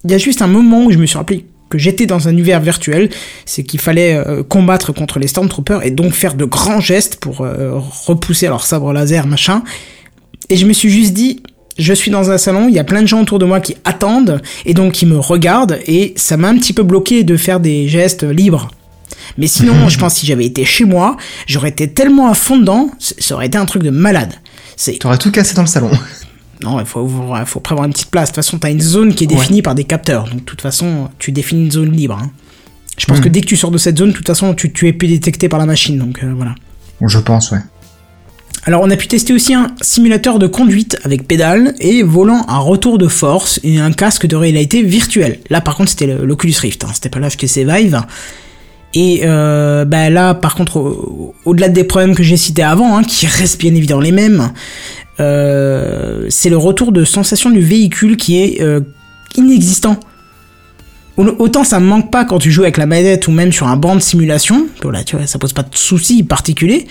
Il 0.05 0.11
y 0.11 0.13
a 0.13 0.17
juste 0.17 0.41
un 0.41 0.47
moment 0.47 0.85
où 0.85 0.91
je 0.91 0.97
me 0.97 1.05
suis 1.05 1.17
rappelé 1.17 1.45
que 1.69 1.77
j'étais 1.77 2.05
dans 2.05 2.27
un 2.27 2.31
univers 2.31 2.61
virtuel, 2.61 3.09
c'est 3.45 3.63
qu'il 3.63 3.79
fallait 3.79 4.15
euh, 4.15 4.43
combattre 4.43 4.93
contre 4.93 5.19
les 5.19 5.27
Stormtroopers 5.27 5.83
et 5.83 5.91
donc 5.91 6.13
faire 6.13 6.35
de 6.35 6.45
grands 6.45 6.79
gestes 6.79 7.17
pour 7.17 7.41
euh, 7.41 7.73
repousser 8.05 8.47
leur 8.47 8.63
sabre 8.63 8.93
laser, 8.93 9.27
machin. 9.27 9.63
Et 10.49 10.55
je 10.55 10.65
me 10.65 10.73
suis 10.73 10.91
juste 10.91 11.13
dit, 11.13 11.41
je 11.77 11.93
suis 11.93 12.11
dans 12.11 12.31
un 12.31 12.37
salon, 12.37 12.67
il 12.69 12.75
y 12.75 12.79
a 12.79 12.83
plein 12.83 13.01
de 13.01 13.07
gens 13.07 13.21
autour 13.21 13.39
de 13.39 13.45
moi 13.45 13.59
qui 13.59 13.75
attendent 13.83 14.41
et 14.65 14.73
donc 14.73 14.93
qui 14.93 15.05
me 15.05 15.19
regardent 15.19 15.79
et 15.87 16.13
ça 16.15 16.37
m'a 16.37 16.47
un 16.47 16.57
petit 16.57 16.73
peu 16.73 16.83
bloqué 16.83 17.23
de 17.23 17.35
faire 17.37 17.59
des 17.59 17.87
gestes 17.87 18.23
libres. 18.23 18.69
Mais 19.37 19.47
sinon, 19.47 19.89
je 19.89 19.97
pense 19.97 20.13
que 20.13 20.19
si 20.21 20.25
j'avais 20.25 20.45
été 20.45 20.65
chez 20.65 20.85
moi, 20.85 21.17
j'aurais 21.47 21.69
été 21.69 21.89
tellement 21.89 22.29
à 22.29 22.33
fond 22.33 22.57
dedans, 22.57 22.89
ça 22.99 23.35
aurait 23.35 23.47
été 23.47 23.57
un 23.57 23.65
truc 23.65 23.83
de 23.83 23.89
malade. 23.89 24.33
T'aurais 24.99 25.17
tout 25.17 25.31
cassé 25.31 25.53
dans 25.53 25.61
le 25.63 25.67
salon. 25.67 25.91
non, 26.63 26.79
il 26.79 26.85
faut, 26.85 27.05
prévoir 27.59 27.85
une 27.85 27.93
petite 27.93 28.11
place. 28.11 28.29
De 28.29 28.35
toute 28.35 28.43
façon, 28.43 28.57
t'as 28.57 28.71
une 28.71 28.81
zone 28.81 29.13
qui 29.13 29.25
est 29.25 29.27
définie 29.27 29.61
par 29.61 29.75
des 29.75 29.83
capteurs. 29.83 30.25
Donc, 30.25 30.39
de 30.39 30.43
toute 30.43 30.61
façon, 30.61 31.09
tu 31.19 31.31
définis 31.31 31.65
une 31.65 31.71
zone 31.71 31.91
libre. 31.91 32.19
hein. 32.21 32.31
Je 32.97 33.05
pense 33.05 33.19
que 33.19 33.27
dès 33.27 33.41
que 33.41 33.47
tu 33.47 33.57
sors 33.57 33.71
de 33.71 33.77
cette 33.77 33.97
zone, 33.97 34.11
de 34.11 34.15
toute 34.15 34.27
façon, 34.27 34.53
tu, 34.53 34.71
tu 34.71 34.87
es 34.87 34.93
plus 34.93 35.09
détecté 35.09 35.49
par 35.49 35.59
la 35.59 35.65
machine. 35.65 35.97
Donc, 35.97 36.23
euh, 36.23 36.33
voilà. 36.33 36.55
Je 37.05 37.19
pense, 37.19 37.51
ouais. 37.51 37.59
Alors, 38.67 38.81
on 38.81 38.89
a 38.89 38.95
pu 38.95 39.07
tester 39.07 39.31
aussi 39.31 39.53
un 39.53 39.67
simulateur 39.81 40.39
de 40.39 40.47
conduite 40.47 40.97
avec 41.03 41.27
pédale 41.27 41.75
et 41.79 42.01
volant 42.01 42.41
à 42.47 42.57
retour 42.57 42.97
de 42.97 43.07
force 43.07 43.59
et 43.63 43.77
un 43.79 43.91
casque 43.91 44.25
de 44.25 44.35
réalité 44.35 44.81
virtuelle. 44.81 45.39
Là, 45.51 45.61
par 45.61 45.75
contre, 45.75 45.91
c'était 45.91 46.07
l'Oculus 46.07 46.55
Rift. 46.59 46.83
Hein. 46.83 46.87
C'était 46.93 47.09
pas 47.09 47.19
le 47.19 47.27
HTC 47.29 47.63
Vive. 47.63 48.01
Et 48.95 49.21
euh, 49.23 49.85
bah 49.85 50.09
là, 50.09 50.33
par 50.33 50.55
contre, 50.55 50.77
au- 50.77 51.35
au-delà 51.45 51.69
des 51.69 51.83
problèmes 51.83 52.15
que 52.15 52.23
j'ai 52.23 52.37
cités 52.37 52.63
avant, 52.63 52.97
hein, 52.97 53.03
qui 53.03 53.27
restent 53.27 53.59
bien 53.59 53.75
évidemment 53.75 54.01
les 54.01 54.11
mêmes, 54.13 54.51
euh, 55.19 56.25
c'est 56.29 56.49
le 56.49 56.57
retour 56.57 56.91
de 56.91 57.03
sensation 57.03 57.51
du 57.51 57.59
véhicule 57.59 58.17
qui 58.17 58.41
est 58.41 58.61
euh, 58.61 58.79
inexistant. 59.35 59.99
Au- 61.17 61.23
Autant 61.39 61.63
ça 61.63 61.79
me 61.79 61.85
manque 61.85 62.11
pas 62.11 62.25
quand 62.25 62.39
tu 62.39 62.51
joues 62.51 62.63
avec 62.63 62.77
la 62.77 62.85
manette 62.85 63.27
ou 63.27 63.31
même 63.31 63.51
sur 63.53 63.67
un 63.67 63.77
banc 63.77 63.95
de 63.95 64.01
simulation, 64.01 64.67
voilà, 64.83 65.03
tu 65.03 65.15
vois, 65.15 65.27
ça 65.27 65.39
pose 65.39 65.53
pas 65.53 65.63
de 65.63 65.69
soucis 65.73 66.23
particuliers. 66.23 66.87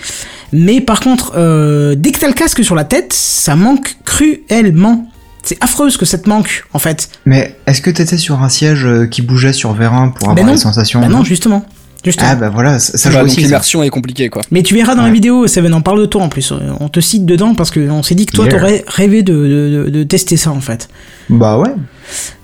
Mais 0.51 0.81
par 0.81 0.99
contre, 0.99 1.33
euh, 1.35 1.95
dès 1.95 2.11
que 2.11 2.19
t'as 2.19 2.27
le 2.27 2.33
casque 2.33 2.63
sur 2.63 2.75
la 2.75 2.83
tête, 2.85 3.13
ça 3.13 3.55
manque 3.55 3.97
cruellement. 4.05 5.07
C'est 5.43 5.63
affreux 5.63 5.91
ce 5.91 5.99
que 5.99 6.05
ça 6.05 6.17
te 6.17 6.27
manque, 6.27 6.65
en 6.73 6.79
fait. 6.79 7.07
Mais 7.27 7.55
est-ce 7.67 7.79
que 7.81 7.91
t'étais 7.91 8.17
sur 8.17 8.41
un 8.41 8.49
siège 8.49 8.83
euh, 8.85 9.05
qui 9.05 9.21
bougeait 9.21 9.53
sur 9.53 9.73
Vérin 9.73 10.09
pour 10.09 10.29
avoir 10.29 10.43
Ben 10.43 10.51
les 10.51 10.57
sensations 10.57 11.01
Bah 11.01 11.07
non, 11.07 11.23
justement. 11.23 11.63
justement. 12.03 12.27
Ah 12.31 12.35
bah 12.35 12.49
voilà, 12.49 12.79
ça, 12.79 12.97
ça 12.97 13.09
Bah, 13.09 13.13
joue 13.17 13.21
donc 13.21 13.27
aussi. 13.31 13.41
l'immersion 13.41 13.83
est 13.83 13.89
compliquée 13.89 14.29
quoi. 14.29 14.41
Mais 14.49 14.63
tu 14.63 14.73
verras 14.73 14.95
dans 14.95 15.03
la 15.03 15.11
vidéo, 15.11 15.45
Seven 15.45 15.71
en 15.75 15.81
parle 15.81 15.99
de 16.01 16.05
toi 16.07 16.23
en 16.23 16.29
plus. 16.29 16.51
On 16.79 16.89
te 16.89 16.99
cite 16.99 17.27
dedans 17.27 17.53
parce 17.53 17.69
qu'on 17.69 18.01
s'est 18.01 18.15
dit 18.15 18.25
que 18.25 18.31
toi 18.35 18.45
Yeah. 18.45 18.53
t'aurais 18.57 18.83
rêvé 18.87 19.21
de, 19.21 19.33
de, 19.33 19.83
de- 19.85 19.89
de 19.91 20.03
tester 20.03 20.35
ça 20.35 20.49
en 20.51 20.61
fait. 20.61 20.87
Bah 21.29 21.59
ouais. 21.59 21.69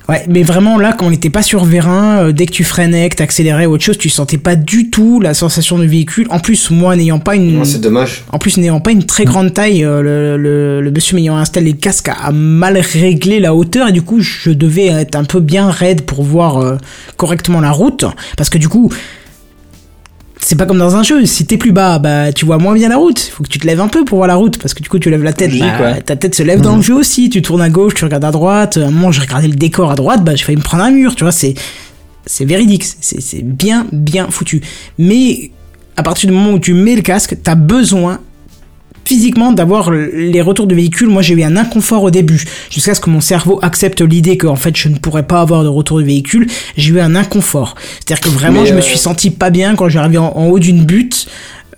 Ouais, 0.09 0.25
mais 0.29 0.43
vraiment 0.43 0.77
là, 0.77 0.93
quand 0.97 1.05
on 1.07 1.09
n'était 1.11 1.29
pas 1.29 1.41
sur 1.43 1.63
Vérin, 1.63 2.17
euh, 2.23 2.31
dès 2.31 2.45
que 2.45 2.51
tu 2.51 2.63
freinais, 2.63 3.07
que 3.09 3.15
t'accélérais 3.15 3.65
ou 3.65 3.73
autre 3.73 3.83
chose, 3.83 3.97
tu 3.97 4.09
sentais 4.09 4.37
pas 4.37 4.55
du 4.55 4.89
tout 4.89 5.19
la 5.19 5.33
sensation 5.33 5.77
de 5.77 5.85
véhicule. 5.85 6.27
En 6.31 6.39
plus, 6.39 6.69
moi 6.71 6.95
n'ayant 6.95 7.19
pas 7.19 7.35
une, 7.35 7.57
Non, 7.59 7.63
c'est 7.65 7.79
dommage. 7.81 8.23
en 8.31 8.39
plus 8.39 8.57
n'ayant 8.57 8.79
pas 8.79 8.91
une 8.91 9.05
très 9.05 9.25
grande 9.25 9.53
taille, 9.53 9.85
euh, 9.85 10.01
le, 10.01 10.37
le, 10.37 10.81
le 10.81 10.91
monsieur 10.91 11.15
m'ayant 11.15 11.37
installé 11.37 11.71
le 11.71 11.77
casque 11.77 12.09
a, 12.09 12.13
a 12.13 12.31
mal 12.31 12.77
réglé 12.77 13.39
la 13.39 13.53
hauteur 13.55 13.87
et 13.87 13.91
du 13.91 14.01
coup 14.01 14.19
je 14.19 14.49
devais 14.49 14.87
être 14.87 15.15
un 15.15 15.23
peu 15.23 15.39
bien 15.39 15.69
raide 15.69 16.01
pour 16.01 16.23
voir 16.23 16.57
euh, 16.57 16.77
correctement 17.17 17.61
la 17.61 17.71
route 17.71 18.05
parce 18.37 18.49
que 18.49 18.57
du 18.57 18.67
coup 18.69 18.91
c'est 20.43 20.55
pas 20.55 20.65
comme 20.65 20.79
dans 20.79 20.95
un 20.95 21.03
jeu, 21.03 21.25
si 21.25 21.45
t'es 21.45 21.57
plus 21.57 21.71
bas, 21.71 21.99
bah 21.99 22.33
tu 22.33 22.45
vois 22.45 22.57
moins 22.57 22.73
bien 22.73 22.89
la 22.89 22.97
route. 22.97 23.27
Il 23.27 23.31
faut 23.31 23.43
que 23.43 23.47
tu 23.47 23.59
te 23.59 23.67
lèves 23.67 23.79
un 23.79 23.87
peu 23.87 24.03
pour 24.03 24.17
voir 24.17 24.27
la 24.27 24.35
route, 24.35 24.57
parce 24.57 24.73
que 24.73 24.81
du 24.81 24.89
coup 24.89 24.99
tu 24.99 25.09
lèves 25.09 25.23
la 25.23 25.33
tête, 25.33 25.51
Logique, 25.51 25.63
bah, 25.79 25.93
ouais. 25.93 26.01
ta 26.01 26.15
tête 26.15 26.35
se 26.35 26.43
lève 26.43 26.61
dans 26.61 26.75
le 26.75 26.81
jeu 26.81 26.95
aussi. 26.95 27.29
Tu 27.29 27.41
tournes 27.41 27.61
à 27.61 27.69
gauche, 27.69 27.93
tu 27.93 28.03
regardes 28.03 28.25
à 28.25 28.31
droite. 28.31 28.77
À 28.77 28.81
un 28.87 28.91
moment 28.91 29.11
j'ai 29.11 29.21
regardé 29.21 29.47
le 29.47 29.55
décor 29.55 29.91
à 29.91 29.95
droite, 29.95 30.23
bah 30.23 30.35
j'ai 30.35 30.43
failli 30.43 30.57
me 30.57 30.63
prendre 30.63 30.83
un 30.83 30.91
mur, 30.91 31.15
tu 31.15 31.23
vois. 31.23 31.31
C'est 31.31 31.53
c'est 32.25 32.45
véridique, 32.45 32.83
c'est 32.83 33.21
c'est 33.21 33.43
bien 33.43 33.85
bien 33.91 34.27
foutu. 34.29 34.61
Mais 34.97 35.51
à 35.95 36.03
partir 36.03 36.29
du 36.29 36.35
moment 36.35 36.53
où 36.53 36.59
tu 36.59 36.73
mets 36.73 36.95
le 36.95 37.01
casque, 37.01 37.37
t'as 37.43 37.55
besoin 37.55 38.19
physiquement 39.05 39.51
d'avoir 39.51 39.91
les 39.91 40.41
retours 40.41 40.67
de 40.67 40.75
véhicule. 40.75 41.09
Moi 41.09 41.21
j'ai 41.21 41.33
eu 41.33 41.43
un 41.43 41.57
inconfort 41.57 42.03
au 42.03 42.11
début, 42.11 42.43
jusqu'à 42.69 42.93
ce 42.93 43.01
que 43.01 43.09
mon 43.09 43.21
cerveau 43.21 43.59
accepte 43.61 44.01
l'idée 44.01 44.37
que 44.37 44.47
en 44.47 44.55
fait 44.55 44.75
je 44.75 44.89
ne 44.89 44.95
pourrais 44.95 45.23
pas 45.23 45.41
avoir 45.41 45.63
de 45.63 45.69
retour 45.69 45.99
de 45.99 46.03
véhicule. 46.03 46.47
J'ai 46.77 46.93
eu 46.93 46.99
un 46.99 47.15
inconfort, 47.15 47.75
c'est-à-dire 47.93 48.21
que 48.21 48.29
vraiment 48.29 48.65
je 48.65 48.73
me 48.73 48.79
euh, 48.79 48.81
suis 48.81 48.97
senti 48.97 49.29
pas 49.29 49.49
bien 49.49 49.75
quand 49.75 49.89
j'arrivais 49.89 50.17
en, 50.17 50.31
en 50.35 50.47
haut 50.47 50.59
d'une 50.59 50.83
butte. 50.83 51.27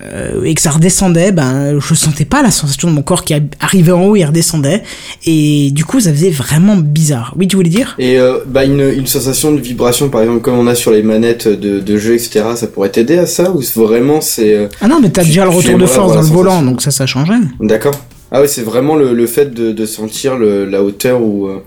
Euh, 0.03 0.43
et 0.43 0.53
que 0.53 0.61
ça 0.61 0.71
redescendait, 0.71 1.31
ben 1.31 1.80
je 1.80 1.93
sentais 1.95 2.25
pas 2.25 2.41
la 2.41 2.51
sensation 2.51 2.89
de 2.89 2.93
mon 2.93 3.01
corps 3.03 3.23
qui 3.23 3.34
arrivait 3.59 3.91
en 3.91 4.03
haut 4.05 4.15
et 4.15 4.25
redescendait, 4.25 4.84
et 5.25 5.71
du 5.71 5.85
coup 5.85 5.99
ça 5.99 6.11
faisait 6.11 6.30
vraiment 6.30 6.75
bizarre. 6.75 7.34
Oui, 7.38 7.47
tu 7.47 7.55
voulais 7.55 7.69
dire? 7.69 7.95
Et 7.99 8.19
euh, 8.19 8.39
bah 8.45 8.65
une, 8.65 8.81
une 8.81 9.07
sensation 9.07 9.51
de 9.53 9.59
vibration, 9.61 10.09
par 10.09 10.21
exemple, 10.21 10.41
comme 10.41 10.55
on 10.57 10.67
a 10.67 10.75
sur 10.75 10.91
les 10.91 11.03
manettes 11.03 11.47
de, 11.47 11.80
de 11.80 11.97
jeu, 11.97 12.13
etc., 12.13 12.43
ça 12.55 12.67
pourrait 12.67 12.89
t'aider 12.89 13.17
à 13.17 13.25
ça? 13.25 13.51
Ou 13.51 13.61
vraiment 13.75 14.21
c'est... 14.21 14.53
euh, 14.55 14.67
Ah 14.81 14.88
non, 14.88 14.99
mais 15.01 15.09
t'as 15.09 15.23
déjà 15.23 15.43
le 15.43 15.51
retour 15.51 15.77
de 15.77 15.85
force 15.85 16.13
dans 16.13 16.21
le 16.21 16.27
volant, 16.27 16.61
donc 16.61 16.81
ça, 16.81 16.91
ça 16.91 17.05
changeait. 17.05 17.34
D'accord. 17.59 17.95
Ah 18.31 18.41
ouais, 18.41 18.47
c'est 18.47 18.63
vraiment 18.63 18.95
le, 18.95 19.13
le 19.13 19.27
fait 19.27 19.53
de, 19.53 19.71
de 19.71 19.85
sentir 19.85 20.38
le, 20.38 20.65
la 20.65 20.81
hauteur 20.81 21.21
ou 21.21 21.47
euh, 21.47 21.63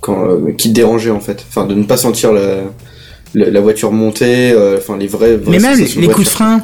quand 0.00 0.38
qui 0.56 0.68
te 0.68 0.74
dérangeait 0.74 1.10
en 1.10 1.18
fait. 1.20 1.44
Enfin, 1.48 1.66
de 1.66 1.74
ne 1.74 1.82
pas 1.82 1.96
sentir 1.96 2.32
la, 2.32 2.58
la, 3.34 3.50
la 3.50 3.60
voiture 3.60 3.92
monter, 3.92 4.52
euh, 4.52 4.78
enfin 4.78 4.96
les 4.96 5.06
vrais. 5.06 5.38
Mais 5.46 5.58
même 5.58 5.78
les 5.78 6.08
coups 6.08 6.26
de 6.26 6.30
frein, 6.30 6.60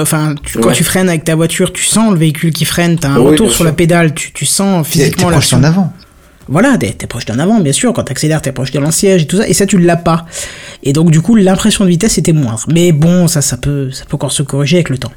enfin, 0.00 0.34
tu- 0.44 0.58
quand 0.58 0.68
Ouais. 0.68 0.74
tu 0.74 0.84
freines 0.84 1.08
avec 1.08 1.24
ta 1.24 1.34
voiture, 1.34 1.72
tu 1.72 1.84
sens 1.84 2.12
le 2.12 2.18
véhicule 2.18 2.52
qui 2.52 2.64
freine, 2.64 2.98
t'as 2.98 3.08
un 3.10 3.18
retour 3.18 3.48
sur 3.48 3.56
sûr. 3.56 3.64
la 3.64 3.72
pédale, 3.72 4.14
tu, 4.14 4.32
tu 4.32 4.46
sens 4.46 4.86
physiquement 4.86 5.30
l'action. 5.30 5.58
en 5.58 5.62
avant. 5.64 5.92
Voilà, 6.48 6.76
t'es 6.76 6.92
projeté 7.06 7.32
en 7.32 7.38
avant, 7.38 7.60
bien 7.60 7.72
sûr, 7.72 7.92
quand 7.92 8.02
t'accélères, 8.02 8.42
t'es 8.42 8.50
projeté 8.52 8.78
dans 8.78 8.86
le 8.86 8.92
siège 8.92 9.22
et 9.22 9.26
tout 9.26 9.36
ça, 9.36 9.48
et 9.48 9.52
ça, 9.54 9.64
tu 9.64 9.78
l'as 9.78 9.96
pas. 9.96 10.26
Et 10.82 10.92
donc, 10.92 11.10
du 11.10 11.20
coup, 11.20 11.36
l'impression 11.36 11.84
de 11.84 11.88
vitesse 11.90 12.18
était 12.18 12.32
moindre. 12.32 12.64
Mais 12.72 12.90
bon, 12.92 13.28
ça, 13.28 13.40
ça 13.42 13.56
peut, 13.56 13.90
ça 13.92 14.04
peut 14.06 14.16
encore 14.16 14.32
se 14.32 14.42
corriger 14.42 14.76
avec 14.78 14.88
le 14.90 14.98
temps. 14.98 15.12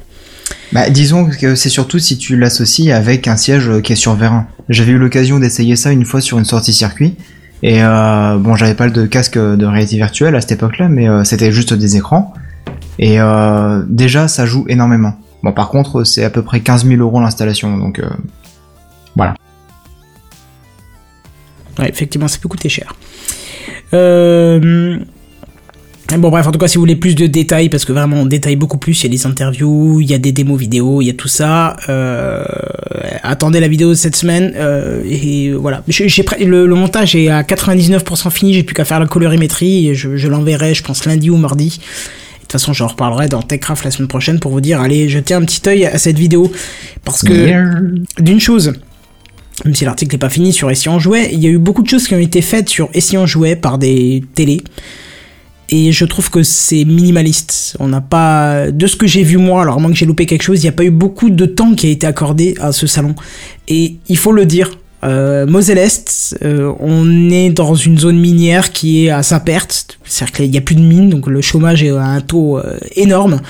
Bah 0.72 0.88
disons 0.90 1.26
que 1.28 1.56
c'est 1.56 1.68
surtout 1.68 1.98
si 1.98 2.18
tu 2.18 2.36
l'associes 2.36 2.92
avec 2.92 3.26
un 3.26 3.36
siège 3.36 3.68
euh, 3.68 3.80
qui 3.80 3.92
est 3.92 3.96
sur 3.96 4.14
Vérin. 4.14 4.46
J'avais 4.68 4.92
eu 4.92 4.98
l'occasion 4.98 5.40
d'essayer 5.40 5.74
ça 5.74 5.90
une 5.90 6.04
fois 6.04 6.20
sur 6.20 6.38
une 6.38 6.44
sortie 6.44 6.72
circuit. 6.72 7.14
Et 7.62 7.82
euh, 7.82 8.36
bon, 8.38 8.54
j'avais 8.54 8.74
pas 8.74 8.88
de 8.88 9.06
casque 9.06 9.38
de 9.38 9.66
réalité 9.66 9.96
virtuelle 9.96 10.34
à 10.36 10.40
cette 10.40 10.52
époque-là, 10.52 10.88
mais 10.88 11.08
euh, 11.08 11.24
c'était 11.24 11.52
juste 11.52 11.72
des 11.72 11.96
écrans. 11.96 12.34
Et 12.98 13.20
euh, 13.20 13.82
déjà, 13.88 14.28
ça 14.28 14.46
joue 14.46 14.64
énormément. 14.68 15.14
Bon, 15.42 15.52
par 15.52 15.68
contre, 15.68 16.04
c'est 16.04 16.24
à 16.24 16.30
peu 16.30 16.42
près 16.42 16.60
15 16.60 16.86
000 16.86 17.00
euros 17.00 17.20
l'installation, 17.20 17.76
donc 17.76 17.98
euh, 17.98 18.08
voilà. 19.14 19.34
Ouais, 21.78 21.88
effectivement, 21.88 22.28
ça 22.28 22.38
peut 22.40 22.48
coûter 22.48 22.68
cher. 22.68 22.94
Euh... 23.92 24.98
Bon 26.18 26.30
bref, 26.30 26.46
en 26.46 26.52
tout 26.52 26.58
cas, 26.58 26.68
si 26.68 26.76
vous 26.76 26.82
voulez 26.82 26.94
plus 26.96 27.14
de 27.16 27.26
détails, 27.26 27.68
parce 27.68 27.84
que 27.84 27.92
vraiment 27.92 28.16
on 28.18 28.26
détaille 28.26 28.54
beaucoup 28.56 28.78
plus, 28.78 29.02
il 29.02 29.06
y 29.06 29.06
a 29.08 29.10
des 29.18 29.26
interviews, 29.26 30.00
il 30.00 30.08
y 30.08 30.14
a 30.14 30.18
des 30.18 30.30
démos 30.32 30.58
vidéo, 30.58 31.02
il 31.02 31.06
y 31.06 31.10
a 31.10 31.14
tout 31.14 31.26
ça. 31.28 31.76
Euh... 31.88 32.44
Attendez 33.24 33.58
la 33.58 33.66
vidéo 33.68 33.88
de 33.90 33.94
cette 33.94 34.14
semaine. 34.14 34.52
euh, 34.56 35.02
et 35.04 35.50
voilà, 35.52 35.82
J'ai- 35.88 36.08
le, 36.44 36.66
le 36.66 36.74
montage 36.76 37.16
est 37.16 37.28
à 37.28 37.42
99% 37.42 38.30
fini, 38.30 38.54
j'ai 38.54 38.62
plus 38.62 38.74
qu'à 38.74 38.84
faire 38.84 39.00
la 39.00 39.06
colorimétrie, 39.06 39.88
et 39.88 39.94
je, 39.96 40.16
je 40.16 40.28
l'enverrai, 40.28 40.74
je 40.74 40.84
pense 40.84 41.04
lundi 41.06 41.28
ou 41.28 41.36
mardi. 41.36 41.80
toute 42.40 42.52
façon, 42.52 42.72
j'en 42.72 42.86
reparlerai 42.86 43.28
dans 43.28 43.42
TechCraft 43.42 43.84
la 43.84 43.90
semaine 43.90 44.08
prochaine 44.08 44.38
pour 44.38 44.52
vous 44.52 44.60
dire, 44.60 44.80
allez, 44.80 45.08
jetez 45.08 45.34
un 45.34 45.42
petit 45.42 45.60
œil 45.68 45.86
à 45.86 45.98
cette 45.98 46.18
vidéo. 46.18 46.50
Parce 47.04 47.22
que, 47.22 47.34
d'une 48.20 48.40
chose, 48.40 48.74
même 49.64 49.74
si 49.74 49.84
l'article 49.84 50.14
n'est 50.14 50.18
pas 50.20 50.30
fini 50.30 50.52
sur 50.52 50.70
Essayant 50.70 51.00
Jouet, 51.00 51.30
il 51.32 51.40
y 51.42 51.46
a 51.48 51.50
eu 51.50 51.58
beaucoup 51.58 51.82
de 51.82 51.88
choses 51.88 52.06
qui 52.06 52.14
ont 52.14 52.18
été 52.20 52.42
faites 52.42 52.68
sur 52.68 52.88
Essayant 52.94 53.26
Jouet 53.26 53.56
par 53.56 53.76
des 53.78 54.22
télés. 54.36 54.62
Et 55.68 55.90
je 55.90 56.04
trouve 56.04 56.30
que 56.30 56.42
c'est 56.42 56.84
minimaliste. 56.84 57.76
On 57.80 57.88
n'a 57.88 58.00
pas, 58.00 58.70
de 58.70 58.86
ce 58.86 58.96
que 58.96 59.06
j'ai 59.06 59.22
vu 59.22 59.36
moi, 59.36 59.62
alors 59.62 59.76
à 59.76 59.78
moins 59.80 59.90
que 59.90 59.96
j'ai 59.96 60.06
loupé 60.06 60.26
quelque 60.26 60.42
chose, 60.42 60.60
il 60.60 60.62
n'y 60.62 60.68
a 60.68 60.72
pas 60.72 60.84
eu 60.84 60.90
beaucoup 60.90 61.30
de 61.30 61.46
temps 61.46 61.74
qui 61.74 61.88
a 61.88 61.90
été 61.90 62.06
accordé 62.06 62.54
à 62.60 62.72
ce 62.72 62.86
salon. 62.86 63.14
Et 63.66 63.96
il 64.08 64.16
faut 64.16 64.32
le 64.32 64.46
dire, 64.46 64.78
euh, 65.04 65.46
Moselle 65.46 65.78
Est, 65.78 66.36
euh, 66.44 66.72
on 66.78 67.30
est 67.30 67.50
dans 67.50 67.74
une 67.74 67.98
zone 67.98 68.18
minière 68.18 68.72
qui 68.72 69.06
est 69.06 69.10
à 69.10 69.22
sa 69.22 69.40
perte, 69.40 69.98
c'est-à-dire 70.04 70.36
qu'il 70.36 70.50
n'y 70.50 70.58
a 70.58 70.62
plus 70.62 70.76
de 70.76 70.82
mines, 70.82 71.10
donc 71.10 71.26
le 71.26 71.40
chômage 71.40 71.82
est 71.82 71.90
à 71.90 72.04
un 72.04 72.20
taux 72.20 72.58
euh, 72.58 72.78
énorme. 72.94 73.40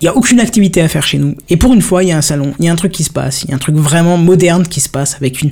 Il 0.00 0.04
n'y 0.04 0.08
a 0.08 0.16
aucune 0.16 0.40
activité 0.40 0.80
à 0.80 0.88
faire 0.88 1.06
chez 1.06 1.18
nous. 1.18 1.34
Et 1.50 1.56
pour 1.56 1.74
une 1.74 1.82
fois, 1.82 2.02
il 2.02 2.08
y 2.08 2.12
a 2.12 2.16
un 2.16 2.22
salon, 2.22 2.54
il 2.58 2.64
y 2.64 2.68
a 2.68 2.72
un 2.72 2.76
truc 2.76 2.92
qui 2.92 3.04
se 3.04 3.10
passe, 3.10 3.44
il 3.44 3.50
y 3.50 3.52
a 3.52 3.56
un 3.56 3.58
truc 3.58 3.76
vraiment 3.76 4.16
moderne 4.16 4.66
qui 4.66 4.80
se 4.80 4.88
passe 4.88 5.14
avec 5.16 5.42
une, 5.42 5.50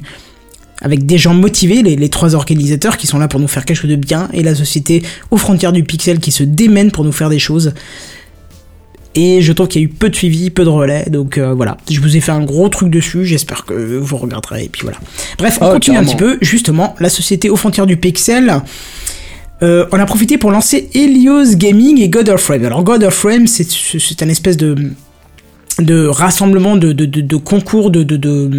avec 0.82 1.06
des 1.06 1.18
gens 1.18 1.34
motivés, 1.34 1.82
les, 1.82 1.96
les, 1.96 2.08
trois 2.08 2.34
organisateurs 2.34 2.96
qui 2.96 3.06
sont 3.06 3.18
là 3.18 3.28
pour 3.28 3.40
nous 3.40 3.48
faire 3.48 3.64
quelque 3.64 3.76
chose 3.76 3.90
de 3.90 3.96
bien, 3.96 4.28
et 4.32 4.42
la 4.42 4.54
société 4.54 5.02
aux 5.30 5.36
frontières 5.36 5.72
du 5.72 5.84
pixel 5.84 6.20
qui 6.20 6.30
se 6.32 6.42
démène 6.44 6.90
pour 6.90 7.04
nous 7.04 7.12
faire 7.12 7.30
des 7.30 7.38
choses. 7.38 7.72
Et 9.14 9.42
je 9.42 9.52
trouve 9.52 9.66
qu'il 9.68 9.82
y 9.82 9.84
a 9.84 9.86
eu 9.86 9.90
peu 9.90 10.10
de 10.10 10.14
suivi, 10.14 10.50
peu 10.50 10.64
de 10.64 10.68
relais, 10.68 11.06
donc 11.10 11.38
euh, 11.38 11.52
voilà. 11.52 11.76
Je 11.90 12.00
vous 12.00 12.16
ai 12.16 12.20
fait 12.20 12.30
un 12.30 12.44
gros 12.44 12.68
truc 12.68 12.90
dessus, 12.90 13.24
j'espère 13.24 13.64
que 13.64 13.72
vous 13.74 14.16
regarderez, 14.16 14.64
et 14.64 14.68
puis 14.68 14.82
voilà. 14.82 14.98
Bref, 15.38 15.58
on 15.60 15.68
Oh, 15.68 15.72
continue 15.72 15.96
un 15.96 16.04
petit 16.04 16.14
peu. 16.14 16.38
Justement, 16.40 16.94
la 17.00 17.08
société 17.08 17.50
aux 17.50 17.56
frontières 17.56 17.86
du 17.86 17.96
pixel. 17.96 18.60
Euh, 19.60 19.86
on 19.90 19.98
a 19.98 20.06
profité 20.06 20.38
pour 20.38 20.52
lancer 20.52 20.88
Helios 20.94 21.56
Gaming 21.56 22.00
et 22.00 22.08
God 22.08 22.28
of 22.28 22.40
Frame. 22.40 22.64
Alors 22.64 22.84
God 22.84 23.02
of 23.02 23.12
Frame, 23.12 23.48
c'est 23.48 24.22
un 24.22 24.28
espèce 24.28 24.56
de 24.56 24.76
de 25.78 26.06
rassemblement 26.06 26.76
de, 26.76 26.92
de, 26.92 27.04
de, 27.06 27.20
de 27.20 27.36
concours 27.36 27.90
de, 27.90 28.02
de, 28.02 28.16
de, 28.16 28.50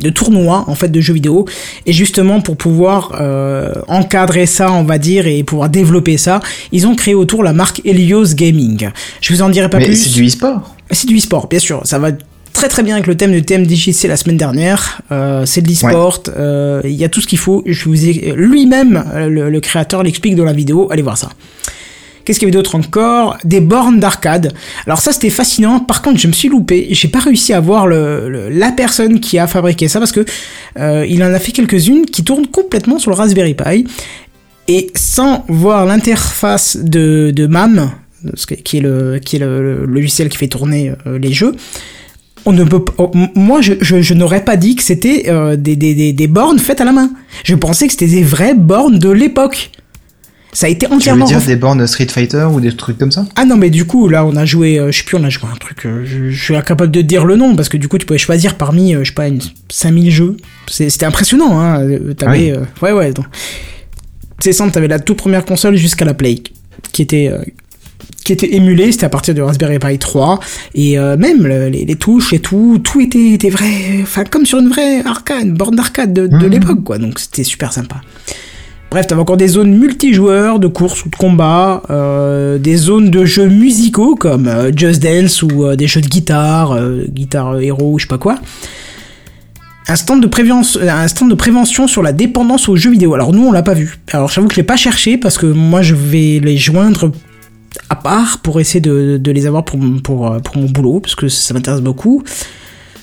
de 0.00 0.10
tournois 0.10 0.64
en 0.68 0.74
fait 0.74 0.88
de 0.88 1.00
jeux 1.00 1.14
vidéo 1.14 1.44
et 1.86 1.92
justement 1.92 2.40
pour 2.40 2.56
pouvoir 2.56 3.16
euh, 3.20 3.72
encadrer 3.88 4.46
ça 4.46 4.70
on 4.72 4.84
va 4.84 4.98
dire 4.98 5.26
et 5.26 5.42
pouvoir 5.42 5.68
développer 5.68 6.16
ça 6.18 6.40
ils 6.72 6.86
ont 6.86 6.94
créé 6.94 7.14
autour 7.14 7.42
la 7.42 7.52
marque 7.52 7.80
Helios 7.84 8.34
Gaming 8.34 8.90
je 9.20 9.32
vous 9.34 9.42
en 9.42 9.48
dirai 9.48 9.68
pas 9.68 9.78
Mais 9.78 9.86
plus 9.86 9.96
c'est 9.96 10.10
du 10.14 10.26
e-sport. 10.26 10.76
c'est 10.90 11.08
du 11.08 11.16
e-sport, 11.18 11.48
bien 11.48 11.58
sûr. 11.58 11.80
Ça 11.84 11.98
va 11.98 12.10
très 12.52 12.68
très 12.68 12.82
bien 12.82 12.94
avec 12.94 13.06
le 13.06 13.16
thème 13.16 13.32
de 13.32 13.40
TMDJC 13.40 14.04
la 14.08 14.16
semaine 14.16 14.36
dernière. 14.38 15.02
Euh, 15.12 15.44
c'est 15.44 15.60
de 15.60 15.68
l'e-sport. 15.68 16.22
euh, 16.38 16.80
Il 16.84 16.92
y 16.92 17.04
a 17.04 17.08
tout 17.10 17.20
ce 17.20 17.26
qu'il 17.26 17.38
faut. 17.38 17.62
Je 17.66 17.84
vous 17.88 18.06
ai 18.08 18.32
lui-même, 18.36 19.04
euh, 19.14 19.28
le, 19.28 19.50
le 19.50 19.60
créateur 19.60 20.02
l'explique 20.02 20.36
dans 20.36 20.44
la 20.44 20.54
vidéo. 20.54 20.88
Allez 20.90 21.02
voir 21.02 21.18
ça. 21.18 21.28
Qu'est-ce 22.26 22.40
qu'il 22.40 22.48
y 22.48 22.50
avait 22.50 22.56
d'autre 22.56 22.74
encore? 22.74 23.38
Des 23.44 23.60
bornes 23.60 24.00
d'arcade. 24.00 24.52
Alors 24.84 24.98
ça 24.98 25.12
c'était 25.12 25.30
fascinant. 25.30 25.78
Par 25.78 26.02
contre 26.02 26.18
je 26.18 26.26
me 26.26 26.32
suis 26.32 26.48
loupé. 26.48 26.88
J'ai 26.90 27.06
pas 27.06 27.20
réussi 27.20 27.52
à 27.52 27.60
voir 27.60 27.86
la 27.86 28.72
personne 28.72 29.20
qui 29.20 29.38
a 29.38 29.46
fabriqué 29.46 29.86
ça 29.86 30.00
parce 30.00 30.10
que 30.10 30.24
euh, 30.76 31.06
il 31.08 31.22
en 31.22 31.32
a 31.32 31.38
fait 31.38 31.52
quelques-unes 31.52 32.04
qui 32.04 32.24
tournent 32.24 32.48
complètement 32.48 32.98
sur 32.98 33.12
le 33.12 33.16
Raspberry 33.16 33.54
Pi. 33.54 33.86
Et 34.66 34.90
sans 34.96 35.44
voir 35.46 35.86
l'interface 35.86 36.76
de, 36.82 37.30
de 37.30 37.46
MAM, 37.46 37.92
qui 38.64 38.78
est 38.78 38.80
le, 38.80 39.86
logiciel 39.86 40.28
qui 40.28 40.36
fait 40.36 40.48
tourner 40.48 40.94
euh, 41.06 41.20
les 41.20 41.32
jeux, 41.32 41.54
on 42.44 42.52
ne 42.52 42.64
peut 42.64 42.84
oh, 42.98 43.12
moi 43.36 43.60
je, 43.60 44.14
n'aurais 44.14 44.44
pas 44.44 44.56
dit 44.56 44.74
que 44.74 44.82
c'était 44.82 45.26
euh, 45.28 45.54
des 45.54 46.26
bornes 46.28 46.58
faites 46.58 46.80
à 46.80 46.84
la 46.84 46.92
main. 46.92 47.10
Je 47.44 47.54
pensais 47.54 47.86
que 47.86 47.92
c'était 47.92 48.08
des 48.08 48.24
vraies 48.24 48.54
bornes 48.54 48.98
de 48.98 49.10
l'époque. 49.10 49.70
Ça 50.52 50.66
a 50.66 50.70
été 50.70 50.86
Tu 50.86 50.90
veux 50.90 50.96
entièrement 50.96 51.26
dire 51.26 51.40
des 51.42 51.56
bornes 51.56 51.86
Street 51.86 52.06
Fighter 52.08 52.46
ou 52.50 52.60
des 52.60 52.74
trucs 52.74 52.96
comme 52.96 53.12
ça? 53.12 53.26
Ah 53.36 53.44
non 53.44 53.56
mais 53.56 53.68
du 53.68 53.84
coup 53.84 54.08
là 54.08 54.24
on 54.24 54.34
a 54.36 54.44
joué, 54.46 54.78
euh, 54.78 54.90
je 54.90 54.98
sais 54.98 55.04
plus 55.04 55.16
on 55.18 55.24
a 55.24 55.28
joué 55.28 55.48
un 55.52 55.56
truc, 55.56 55.84
euh, 55.84 56.04
je, 56.06 56.30
je 56.30 56.44
suis 56.44 56.56
incapable 56.56 56.90
de 56.90 57.02
dire 57.02 57.24
le 57.26 57.36
nom 57.36 57.54
parce 57.56 57.68
que 57.68 57.76
du 57.76 57.88
coup 57.88 57.98
tu 57.98 58.06
pouvais 58.06 58.18
choisir 58.18 58.54
parmi 58.54 58.94
euh, 58.94 59.00
je 59.04 59.08
sais 59.08 59.14
pas 59.14 59.28
une 59.28 59.40
5000 59.68 60.10
jeux. 60.10 60.36
C'était 60.68 61.04
impressionnant 61.04 61.60
hein. 61.60 61.80
T'avais, 62.16 62.26
Ah 62.26 62.30
oui. 62.30 62.50
euh, 62.52 62.64
ouais 62.82 62.92
ouais. 62.92 63.12
donc. 63.12 63.26
C'est 64.38 64.52
simple, 64.52 64.72
t'avais 64.72 64.88
la 64.88 64.98
toute 64.98 65.16
première 65.18 65.44
console 65.44 65.76
jusqu'à 65.76 66.04
la 66.04 66.14
Play 66.14 66.42
qui 66.92 67.02
était 67.02 67.28
euh, 67.32 67.42
qui 68.24 68.32
était 68.32 68.54
émulée, 68.54 68.90
c'était 68.92 69.06
à 69.06 69.08
partir 69.08 69.34
du 69.34 69.42
Raspberry 69.42 69.78
Pi 69.78 69.98
3 69.98 70.40
et 70.74 70.98
euh, 70.98 71.16
même 71.16 71.46
le- 71.46 71.68
les, 71.68 71.84
les 71.84 71.94
touches 71.96 72.32
et 72.32 72.40
tout, 72.40 72.80
tout 72.82 73.00
était, 73.00 73.30
était 73.32 73.50
vrai, 73.50 73.70
enfin 74.02 74.24
comme 74.24 74.44
sur 74.46 74.58
une 74.58 74.68
vraie 74.68 75.00
arcade, 75.04 75.52
borne 75.54 75.76
d'arcade 75.76 76.12
de, 76.12 76.26
de 76.26 76.36
Mhm. 76.36 76.46
l'époque 76.48 76.82
quoi. 76.84 76.98
Donc 76.98 77.18
c'était 77.20 77.44
super 77.44 77.72
sympa. 77.72 77.96
Bref, 78.90 79.08
t'avais 79.08 79.20
encore 79.20 79.36
des 79.36 79.48
zones 79.48 79.76
multijoueurs, 79.76 80.58
de 80.58 80.68
course 80.68 81.04
ou 81.04 81.08
de 81.10 81.16
combat, 81.16 81.82
euh, 81.90 82.56
des 82.56 82.76
zones 82.76 83.10
de 83.10 83.24
jeux 83.24 83.48
musicaux 83.48 84.14
comme 84.14 84.46
euh, 84.46 84.70
Just 84.74 85.02
Dance 85.02 85.42
ou 85.42 85.64
euh, 85.64 85.76
des 85.76 85.86
jeux 85.86 86.00
de 86.00 86.06
guitare, 86.06 86.78
guitare 87.08 87.58
héros 87.60 87.94
ou 87.94 87.98
je 87.98 88.04
sais 88.04 88.08
pas 88.08 88.18
quoi. 88.18 88.38
Un 89.88 89.96
stand, 89.96 90.20
de 90.22 90.26
prévention, 90.26 91.86
sur 91.86 92.02
la 92.02 92.12
dépendance 92.12 92.68
aux 92.68 92.76
jeux 92.76 92.90
vidéo. 92.90 93.14
Alors 93.14 93.32
nous 93.32 93.46
on 93.46 93.52
l'a 93.52 93.62
pas 93.62 93.74
vu. 93.74 93.98
Alors 94.12 94.30
j'avoue 94.30 94.48
que 94.48 94.54
je 94.54 94.60
l'ai 94.60 94.66
pas 94.66 94.76
cherché 94.76 95.18
parce 95.18 95.36
que 95.36 95.46
moi 95.46 95.82
je 95.82 95.94
vais 95.94 96.40
les 96.42 96.56
joindre 96.56 97.12
à 97.90 97.96
part 97.96 98.38
pour 98.38 98.58
essayer 98.60 98.80
de, 98.80 99.20
les 99.24 99.46
avoir 99.46 99.64
pour, 99.64 99.78
mon- 99.78 100.00
boulot 100.72 101.00
parce 101.00 101.14
que 101.14 101.28
ça 101.28 101.54
m'intéresse 101.54 101.82
beaucoup. 101.82 102.22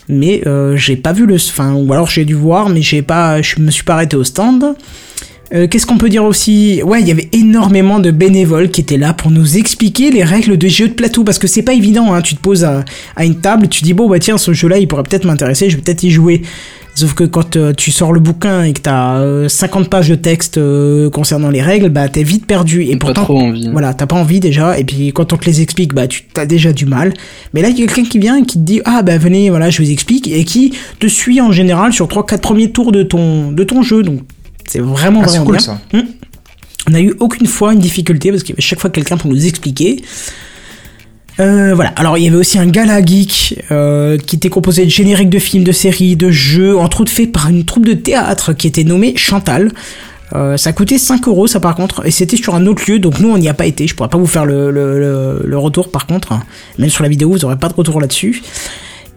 Mais 0.09 0.41
j'ai 0.75 0.97
pas 0.97 1.13
vu 1.13 1.25
le, 1.25 1.35
enfin 1.35 1.73
ou 1.73 1.93
alors 1.93 2.07
j'ai 2.07 2.25
dû 2.25 2.33
voir 2.33 2.67
mais 2.69 2.81
j'ai 2.81 3.01
pas, 3.01 3.41
je 3.41 3.61
me 3.61 3.71
suis 3.71 3.83
pas 3.83 3.93
arrêté 3.93 4.17
au 4.17 4.23
stand. 4.23 4.75
Euh, 5.53 5.67
Qu'est-ce 5.67 5.85
qu'on 5.85 5.97
peut 5.97 6.09
dire 6.09 6.23
aussi 6.23 6.81
Ouais, 6.83 7.01
il 7.01 7.07
y 7.07 7.11
avait 7.11 7.29
énormément 7.31 7.99
de 7.99 8.11
bénévoles 8.11 8.69
qui 8.71 8.81
étaient 8.81 8.97
là 8.97 9.13
pour 9.13 9.29
nous 9.31 9.57
expliquer 9.57 10.09
les 10.11 10.23
règles 10.23 10.57
de 10.57 10.67
jeux 10.67 10.87
de 10.87 10.93
plateau 10.93 11.23
parce 11.23 11.37
que 11.39 11.47
c'est 11.47 11.61
pas 11.61 11.73
évident. 11.73 12.13
Hein. 12.13 12.21
Tu 12.21 12.35
te 12.35 12.41
poses 12.41 12.63
à, 12.63 12.83
à 13.15 13.25
une 13.25 13.35
table, 13.39 13.67
tu 13.67 13.83
dis 13.83 13.93
bon 13.93 14.09
bah 14.09 14.19
tiens 14.19 14.37
ce 14.37 14.53
jeu-là 14.53 14.79
il 14.79 14.87
pourrait 14.87 15.03
peut-être 15.03 15.25
m'intéresser, 15.25 15.69
je 15.69 15.75
vais 15.75 15.81
peut-être 15.81 16.03
y 16.03 16.09
jouer. 16.11 16.41
Sauf 16.95 17.15
que 17.15 17.23
quand 17.23 17.55
euh, 17.55 17.73
tu 17.73 17.89
sors 17.89 18.13
le 18.13 18.19
bouquin 18.19 18.63
et 18.63 18.73
que 18.73 18.81
t'as 18.81 19.17
euh, 19.19 19.49
50 19.49 19.89
pages 19.89 20.09
de 20.09 20.15
texte 20.15 20.59
euh, 20.59 21.09
concernant 21.09 21.49
les 21.49 21.61
règles, 21.63 21.89
bah 21.89 22.07
t'es 22.07 22.21
vite 22.21 22.45
perdu. 22.45 22.83
Et 22.83 22.91
Pas 22.97 23.07
pourtant, 23.07 23.23
trop 23.23 23.39
envie. 23.39 23.67
voilà, 23.71 23.95
t'as 23.95 24.05
pas 24.05 24.15
envie 24.15 24.39
déjà, 24.39 24.77
et 24.77 24.83
puis 24.83 25.11
quand 25.11 25.33
on 25.33 25.37
te 25.37 25.45
les 25.45 25.61
explique, 25.61 25.95
bah 25.95 26.07
tu 26.07 26.23
t'as 26.31 26.45
déjà 26.45 26.71
du 26.71 26.85
mal. 26.85 27.13
Mais 27.55 27.63
là, 27.63 27.69
il 27.69 27.79
y 27.79 27.83
a 27.83 27.87
quelqu'un 27.87 28.07
qui 28.07 28.19
vient 28.19 28.37
et 28.37 28.43
qui 28.43 28.59
te 28.59 28.63
dit 28.63 28.81
ah 28.85 29.01
bah 29.01 29.17
venez, 29.17 29.49
voilà, 29.49 29.71
je 29.71 29.81
vous 29.81 29.89
explique, 29.89 30.27
et 30.27 30.43
qui 30.43 30.73
te 30.99 31.07
suit 31.07 31.41
en 31.41 31.51
général 31.51 31.93
sur 31.93 32.07
3-4 32.07 32.39
premiers 32.39 32.71
tours 32.71 32.91
de 32.91 33.01
ton 33.01 33.51
de 33.51 33.63
ton 33.63 33.81
jeu, 33.81 34.03
donc 34.03 34.19
c'est 34.67 34.79
vraiment 34.79 35.21
Ah, 35.23 35.27
vraiment 35.27 35.45
cool 35.45 35.57
bien. 35.57 35.63
ça. 35.65 35.79
Hmm. 35.93 36.01
On 36.87 36.91
n'a 36.91 37.01
eu 37.01 37.13
aucune 37.19 37.47
fois 37.47 37.73
une 37.73 37.79
difficulté 37.79 38.29
parce 38.31 38.43
qu'il 38.43 38.51
y 38.51 38.55
avait 38.55 38.61
chaque 38.61 38.79
fois 38.79 38.89
quelqu'un 38.89 39.17
pour 39.17 39.29
nous 39.29 39.45
expliquer. 39.45 40.03
Euh, 41.39 41.73
voilà. 41.73 41.89
Alors 41.95 42.17
il 42.17 42.25
y 42.25 42.27
avait 42.27 42.37
aussi 42.37 42.59
un 42.59 42.67
gala 42.67 43.03
geek 43.03 43.63
euh, 43.71 44.17
qui 44.17 44.35
était 44.35 44.49
composé 44.49 44.85
de 44.85 44.89
génériques 44.89 45.29
de 45.29 45.39
films, 45.39 45.63
de 45.63 45.71
séries, 45.71 46.15
de 46.15 46.29
jeux, 46.29 46.77
entre 46.77 47.01
autres 47.01 47.11
fait 47.11 47.25
par 47.25 47.49
une 47.49 47.65
troupe 47.65 47.85
de 47.85 47.93
théâtre 47.93 48.53
qui 48.53 48.67
était 48.67 48.83
nommée 48.83 49.13
Chantal. 49.15 49.71
Euh, 50.35 50.57
ça 50.57 50.73
coûtait 50.73 50.97
5 50.97 51.27
euros 51.27 51.45
ça 51.47 51.59
par 51.59 51.75
contre 51.75 52.07
et 52.07 52.11
c'était 52.11 52.37
sur 52.37 52.55
un 52.55 52.65
autre 52.65 52.83
lieu 52.89 52.97
donc 52.97 53.19
nous 53.19 53.29
on 53.29 53.37
n'y 53.37 53.49
a 53.49 53.53
pas 53.53 53.67
été 53.67 53.85
je 53.85 53.93
pourrais 53.93 54.09
pas 54.09 54.17
vous 54.17 54.25
faire 54.25 54.45
le, 54.45 54.71
le, 54.71 54.97
le, 54.99 55.41
le 55.45 55.57
retour 55.59 55.91
par 55.91 56.07
contre 56.07 56.33
même 56.79 56.89
sur 56.89 57.03
la 57.03 57.09
vidéo 57.09 57.29
vous 57.29 57.45
aurez 57.45 57.57
pas 57.57 57.69
de 57.69 57.73
retour 57.75 58.01
là-dessus 58.01 58.41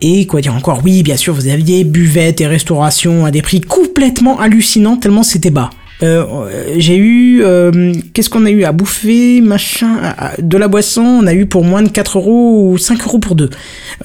et 0.00 0.26
quoi 0.26 0.40
dire 0.40 0.54
encore? 0.54 0.82
Oui, 0.84 1.02
bien 1.02 1.16
sûr, 1.16 1.34
vous 1.34 1.48
aviez 1.48 1.84
buvette 1.84 2.40
et 2.40 2.46
restauration 2.46 3.24
à 3.24 3.30
des 3.30 3.42
prix 3.42 3.60
complètement 3.60 4.38
hallucinants 4.38 4.96
tellement 4.96 5.22
c'était 5.22 5.50
bas. 5.50 5.70
Euh, 6.02 6.24
euh, 6.30 6.74
j'ai 6.76 6.96
eu 6.96 7.42
euh, 7.42 7.94
qu'est-ce 8.12 8.28
qu'on 8.28 8.44
a 8.44 8.50
eu 8.50 8.64
à 8.64 8.72
bouffer 8.72 9.40
machin 9.40 10.14
de 10.38 10.58
la 10.58 10.68
boisson 10.68 11.00
on 11.00 11.26
a 11.26 11.32
eu 11.32 11.46
pour 11.46 11.64
moins 11.64 11.82
de 11.82 11.88
4 11.88 12.18
euros 12.18 12.70
ou 12.70 12.76
5 12.76 13.02
euros 13.06 13.18
pour 13.18 13.34
deux 13.34 13.48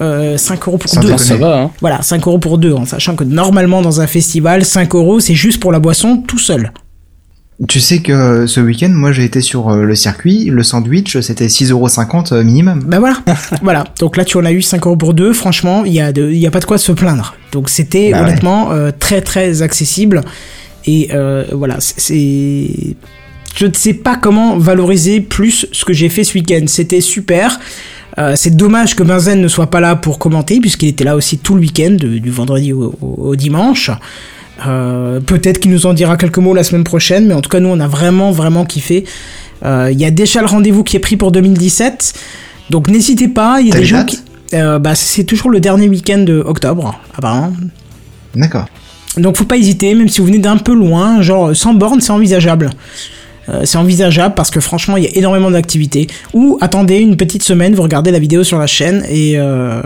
euh, 0.00 0.38
5 0.38 0.68
euros 0.68 0.78
pour 0.78 0.88
Sans 0.90 1.02
deux. 1.02 1.18
Ça 1.18 1.36
va, 1.36 1.64
hein. 1.64 1.70
voilà 1.82 2.00
5 2.00 2.26
euros 2.26 2.38
pour 2.38 2.56
deux 2.56 2.72
en 2.72 2.86
sachant 2.86 3.14
que 3.14 3.24
normalement 3.24 3.82
dans 3.82 4.00
un 4.00 4.06
festival 4.06 4.64
5 4.64 4.94
euros 4.94 5.20
c'est 5.20 5.34
juste 5.34 5.60
pour 5.60 5.70
la 5.70 5.80
boisson 5.80 6.22
tout 6.26 6.38
seul 6.38 6.72
Tu 7.68 7.80
sais 7.80 8.00
que 8.00 8.12
euh, 8.12 8.46
ce 8.46 8.60
week-end, 8.60 8.88
moi 8.88 9.12
j'ai 9.12 9.24
été 9.24 9.40
sur 9.40 9.68
euh, 9.70 9.84
le 9.84 9.94
circuit, 9.94 10.46
le 10.46 10.62
sandwich 10.62 11.20
c'était 11.20 11.46
6,50€ 11.46 12.34
euh, 12.34 12.42
minimum. 12.44 12.82
Bah 12.86 12.98
voilà, 12.98 13.16
voilà. 13.62 13.84
Donc 14.00 14.16
là, 14.16 14.24
tu 14.24 14.36
en 14.36 14.44
as 14.44 14.52
eu 14.52 14.62
5 14.62 14.84
euros 14.86 14.96
pour 14.96 15.14
deux. 15.14 15.32
Franchement, 15.32 15.84
il 15.84 15.92
y 15.92 16.00
a 16.00 16.12
de, 16.12 16.30
y 16.32 16.46
a 16.46 16.50
pas 16.50 16.60
de 16.60 16.64
quoi 16.64 16.78
se 16.78 16.90
plaindre. 16.92 17.36
Donc 17.52 17.68
c'était 17.68 18.10
Bah 18.10 18.18
ouais. 18.18 18.24
honnêtement 18.28 18.72
euh, 18.72 18.90
très 18.98 19.20
très 19.20 19.62
accessible. 19.62 20.22
Et 20.86 21.10
euh, 21.12 21.44
voilà, 21.52 21.76
c'est- 21.80 22.96
je 23.54 23.66
ne 23.66 23.72
sais 23.74 23.94
pas 23.94 24.16
comment 24.16 24.56
valoriser 24.58 25.20
plus 25.20 25.66
ce 25.72 25.84
que 25.84 25.92
j'ai 25.92 26.08
fait 26.08 26.24
ce 26.24 26.34
week-end. 26.34 26.64
C'était 26.66 27.00
super. 27.02 27.60
Euh, 28.18 28.32
c'est 28.34 28.56
dommage 28.56 28.96
que 28.96 29.02
Benzen 29.02 29.40
ne 29.40 29.48
soit 29.48 29.70
pas 29.70 29.80
là 29.80 29.94
pour 29.94 30.18
commenter 30.18 30.58
puisqu'il 30.60 30.88
était 30.88 31.04
là 31.04 31.16
aussi 31.16 31.38
tout 31.38 31.54
le 31.54 31.60
week-end, 31.60 31.92
du 31.92 32.18
du 32.20 32.30
vendredi 32.30 32.72
au, 32.72 32.94
au- 33.00 33.28
au 33.28 33.36
dimanche. 33.36 33.90
Euh, 34.66 35.20
Peut-être 35.20 35.58
qu'il 35.60 35.70
nous 35.70 35.86
en 35.86 35.94
dira 35.94 36.16
quelques 36.16 36.38
mots 36.38 36.54
la 36.54 36.64
semaine 36.64 36.84
prochaine, 36.84 37.26
mais 37.26 37.34
en 37.34 37.40
tout 37.40 37.48
cas 37.48 37.60
nous 37.60 37.68
on 37.68 37.80
a 37.80 37.88
vraiment 37.88 38.30
vraiment 38.32 38.64
kiffé. 38.64 39.04
Euh, 39.64 39.90
Il 39.92 40.00
y 40.00 40.04
a 40.04 40.10
déjà 40.10 40.40
le 40.40 40.46
rendez-vous 40.46 40.84
qui 40.84 40.96
est 40.96 41.00
pris 41.00 41.16
pour 41.16 41.32
2017, 41.32 42.14
donc 42.70 42.88
n'hésitez 42.88 43.28
pas. 43.28 43.60
Il 43.60 43.68
y 43.68 43.72
a 43.72 43.76
des 43.76 43.84
gens 43.84 44.04
qui, 44.04 44.18
euh, 44.54 44.78
bah, 44.78 44.94
c'est 44.94 45.24
toujours 45.24 45.50
le 45.50 45.60
dernier 45.60 45.88
week-end 45.88 46.18
de 46.18 46.42
octobre 46.44 46.98
apparemment. 47.16 47.52
D'accord. 48.34 48.66
Donc 49.16 49.36
faut 49.36 49.44
pas 49.44 49.56
hésiter, 49.58 49.94
même 49.94 50.08
si 50.08 50.20
vous 50.20 50.26
venez 50.26 50.38
d'un 50.38 50.56
peu 50.56 50.74
loin, 50.74 51.20
genre 51.22 51.54
sans 51.54 51.74
borne 51.74 52.00
c'est 52.00 52.12
envisageable. 52.12 52.70
Euh, 53.48 53.62
c'est 53.64 53.78
envisageable 53.78 54.34
parce 54.34 54.50
que 54.50 54.60
franchement 54.60 54.96
il 54.96 55.04
y 55.04 55.06
a 55.06 55.10
énormément 55.16 55.50
d'activités. 55.50 56.06
Ou 56.32 56.58
attendez 56.60 56.98
une 56.98 57.16
petite 57.16 57.42
semaine, 57.42 57.74
vous 57.74 57.82
regardez 57.82 58.10
la 58.10 58.18
vidéo 58.18 58.44
sur 58.44 58.58
la 58.58 58.66
chaîne 58.66 59.04
et, 59.08 59.34
euh, 59.36 59.82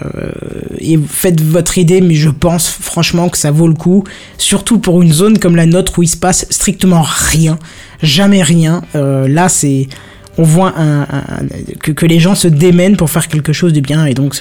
et 0.78 0.98
faites 1.08 1.40
votre 1.40 1.78
idée, 1.78 2.00
mais 2.00 2.14
je 2.14 2.28
pense 2.28 2.68
franchement 2.68 3.28
que 3.28 3.38
ça 3.38 3.50
vaut 3.50 3.68
le 3.68 3.74
coup, 3.74 4.04
surtout 4.36 4.78
pour 4.78 5.02
une 5.02 5.12
zone 5.12 5.38
comme 5.38 5.56
la 5.56 5.66
nôtre 5.66 5.98
où 5.98 6.02
il 6.02 6.08
se 6.08 6.16
passe 6.16 6.46
strictement 6.50 7.02
rien, 7.02 7.58
jamais 8.02 8.42
rien. 8.42 8.82
Euh, 8.94 9.26
là 9.26 9.48
c'est 9.48 9.88
on 10.38 10.42
voit 10.42 10.74
que, 11.80 12.04
les 12.04 12.18
gens 12.18 12.34
se 12.34 12.46
démènent 12.46 12.98
pour 12.98 13.08
faire 13.08 13.26
quelque 13.26 13.54
chose 13.54 13.72
de 13.72 13.80
bien 13.80 14.04
et 14.04 14.12
donc 14.12 14.38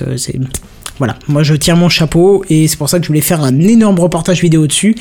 voilà 0.98 1.16
moi 1.30 1.42
je 1.42 1.56
tire 1.56 1.78
mon 1.78 1.88
chapeau 1.88 2.44
et 2.50 2.68
c'est 2.68 2.76
pour 2.76 2.90
ça 2.90 3.00
que 3.00 3.06
je 3.06 3.08
voulais 3.08 3.22
faire 3.22 3.42
un 3.42 3.58
énorme 3.60 3.98
reportage 4.02 4.42
vidéo 4.42 4.68
dessus 4.68 4.94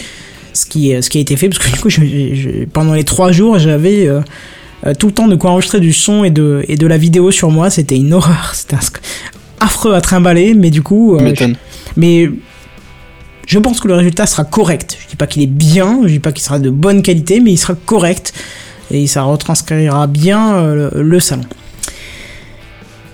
ce 0.55 0.65
qui 0.65 0.95
ce 1.03 1.11
qui 1.11 1.19
a 1.19 1.21
été 1.21 1.37
fait 1.37 1.49
parce 1.51 1.59
que 1.59 1.71
du 1.71 1.79
coup 1.81 1.91
je- 1.91 2.01
je- 2.35 2.65
pendant 2.73 2.95
les 2.95 3.05
trois 3.05 3.31
jours 3.33 3.59
j'avais 3.59 4.07
euh, 4.09 4.21
euh, 4.87 4.95
tout 4.99 5.09
le 5.09 5.13
temps 5.13 5.29
de 5.29 5.37
quoi 5.37 5.51
enregistrer 5.51 5.81
du 5.81 5.93
son 5.93 6.25
et 6.25 6.31
de 6.31 6.65
et 6.69 6.77
de 6.77 6.87
la 6.87 6.97
vidéo 6.97 7.31
sur 7.31 7.51
moi 7.51 7.69
c'était 7.71 7.97
une 7.97 8.13
horreur 8.15 8.51
c'était 8.55 8.77
affreux 9.61 9.95
à 9.95 10.01
trimballer 10.01 10.55
mais 10.55 10.71
du 10.71 10.81
coup 10.83 11.17
euh, 11.17 11.21
m'étonnes. 11.21 11.57
mais 11.97 12.31
je 13.47 13.59
pense 13.59 13.79
que 13.81 13.89
le 13.89 13.95
résultat 13.95 14.25
sera 14.27 14.45
correct. 14.45 14.97
Je 15.03 15.09
dis 15.09 15.17
pas 15.17 15.27
qu'il 15.27 15.43
est 15.43 15.47
bien, 15.47 16.01
je 16.05 16.09
dis 16.13 16.19
pas 16.19 16.33
qu'il 16.33 16.43
sera 16.43 16.59
de 16.59 16.71
bonne 16.71 17.03
qualité, 17.03 17.41
mais 17.41 17.53
il 17.53 17.59
sera 17.59 17.75
correct 17.75 18.33
et 18.91 19.07
ça 19.07 19.21
retranscrira 19.23 20.07
bien 20.07 20.55
euh, 20.57 20.91
le, 20.95 21.03
le 21.03 21.21
salon. 21.21 21.43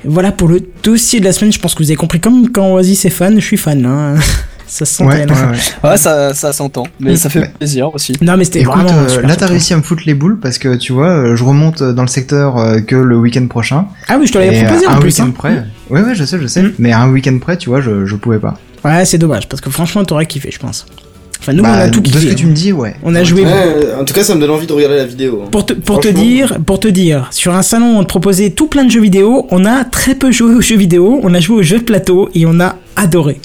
Voilà 0.05 0.31
pour 0.31 0.47
le 0.49 0.61
dossier 0.85 1.19
de 1.19 1.25
la 1.25 1.33
semaine. 1.33 1.53
Je 1.53 1.59
pense 1.59 1.75
que 1.75 1.83
vous 1.83 1.91
avez 1.91 1.97
compris. 1.97 2.21
Comme 2.21 2.51
quand 2.53 2.73
Oasis 2.75 3.05
est 3.05 3.11
fan, 3.11 3.41
je 3.41 3.45
suis 3.45 3.57
fan. 3.57 3.85
hein. 3.85 4.15
ça 4.71 4.85
se 4.85 5.03
Ouais, 5.03 5.11
sentait, 5.27 5.33
ouais, 5.33 5.41
là. 5.41 5.51
ouais. 5.85 5.91
Ouais, 5.91 5.97
ça, 5.97 6.33
ça 6.33 6.53
s'entend, 6.53 6.85
mais 7.01 7.17
ça 7.17 7.29
fait 7.29 7.41
Ouais. 7.41 7.51
plaisir 7.59 7.93
aussi. 7.95 8.13
Non, 8.23 8.37
mais 8.37 8.45
c'était 8.45 8.63
vraiment. 8.63 8.89
euh, 8.91 9.21
là 9.23 9.35
t'as 9.37 9.47
réussi 9.47 9.75
à 9.75 9.77
me 9.77 9.83
foutre 9.83 10.03
les 10.07 10.15
boules 10.15 10.39
parce 10.39 10.59
que 10.59 10.77
tu 10.77 10.93
vois, 10.93 11.09
euh, 11.09 11.37
je 11.37 11.43
remonte 11.45 11.83
dans 11.83 12.03
le 12.03 12.09
secteur 12.09 12.57
euh, 12.57 12.81
que 12.81 12.95
le 12.97 13.17
week-end 13.19 13.47
prochain. 13.49 13.87
Ah 14.09 14.17
oui, 14.19 14.27
je 14.27 14.33
te 14.33 14.39
l'avais 14.39 14.63
proposé 14.63 14.87
en 14.87 14.93
un 14.93 14.97
plus. 14.99 15.07
week-end 15.19 15.29
hein. 15.29 15.35
près. 15.37 15.65
Ouais, 15.91 16.03
ouais, 16.03 16.15
je 16.15 16.25
sais, 16.25 16.39
je 16.41 16.47
sais. 16.47 16.63
Mm. 16.63 16.73
Mais 16.79 16.93
un 16.93 17.11
week-end 17.11 17.37
près, 17.41 17.57
tu 17.57 17.69
vois, 17.69 17.81
je, 17.81 18.07
je 18.07 18.15
pouvais 18.17 18.39
pas. 18.39 18.55
Ouais, 18.85 19.05
c'est 19.05 19.19
dommage 19.19 19.49
parce 19.49 19.61
que 19.61 19.71
franchement, 19.71 20.05
t'aurais 20.05 20.27
kiffé, 20.27 20.51
je 20.53 20.59
pense. 20.59 20.87
Enfin, 21.43 21.55
nous, 21.55 21.63
Bah, 21.63 21.71
on 21.75 21.81
a 21.81 21.89
tout 21.89 22.01
de 22.01 22.07
ce 22.09 22.13
kiffé. 22.19 22.29
que 22.29 22.35
tu 22.35 22.45
hein. 22.45 22.49
me 22.51 22.55
dis, 22.55 22.71
ouais. 22.73 22.95
On 23.03 23.15
a 23.15 23.25
joué. 23.25 23.43
Ouais, 23.45 23.95
en 23.99 24.05
tout 24.05 24.13
cas, 24.13 24.23
ça 24.23 24.35
me 24.35 24.41
donne 24.41 24.51
envie 24.51 24.67
de 24.67 24.73
regarder 24.75 24.97
la 24.99 25.07
vidéo. 25.07 25.41
hein. 25.45 25.49
Pour 25.51 25.65
te, 25.65 25.73
pour 25.73 25.99
te 26.01 26.09
dire, 26.09 26.59
pour 26.67 26.79
te 26.81 26.87
dire, 26.89 27.29
sur 27.31 27.55
un 27.55 27.63
salon, 27.63 27.99
on 27.99 28.03
te 28.03 28.09
proposait 28.09 28.51
tout 28.51 28.67
plein 28.67 28.85
de 28.85 28.91
jeux 28.91 29.01
vidéo. 29.01 29.47
On 29.51 29.65
a 29.65 29.85
très 29.85 30.15
peu 30.15 30.31
joué 30.31 30.55
aux 30.55 30.61
jeux 30.61 30.77
vidéo. 30.77 31.19
On 31.23 31.33
a 31.35 31.41
joué 31.41 31.57
aux 31.57 31.63
jeux 31.63 31.79
de 31.79 31.85
plateau 31.85 32.29
et 32.35 32.45
on 32.47 32.61
a 32.61 32.77
adoré. 32.95 33.41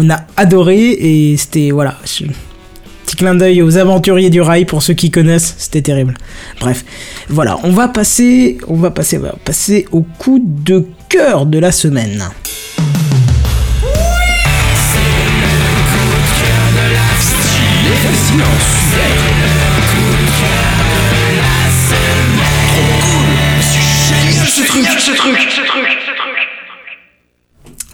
On 0.00 0.08
a 0.10 0.20
adoré 0.36 0.90
et 0.92 1.36
c'était 1.36 1.72
voilà. 1.72 1.96
Petit 2.04 3.16
clin 3.16 3.34
d'œil 3.34 3.62
aux 3.62 3.78
aventuriers 3.78 4.30
du 4.30 4.40
rail 4.40 4.64
pour 4.64 4.80
ceux 4.80 4.94
qui 4.94 5.10
connaissent, 5.10 5.56
c'était 5.58 5.82
terrible. 5.82 6.14
Bref, 6.60 6.84
voilà, 7.28 7.58
on 7.64 7.72
va 7.72 7.88
passer, 7.88 8.58
on 8.68 8.76
va 8.76 8.92
passer, 8.92 9.18
on 9.18 9.22
va 9.22 9.34
passer 9.44 9.88
au 9.90 10.02
coup 10.02 10.40
de 10.40 10.86
cœur 11.08 11.46
de 11.46 11.58
la 11.58 11.72
semaine. 11.72 12.22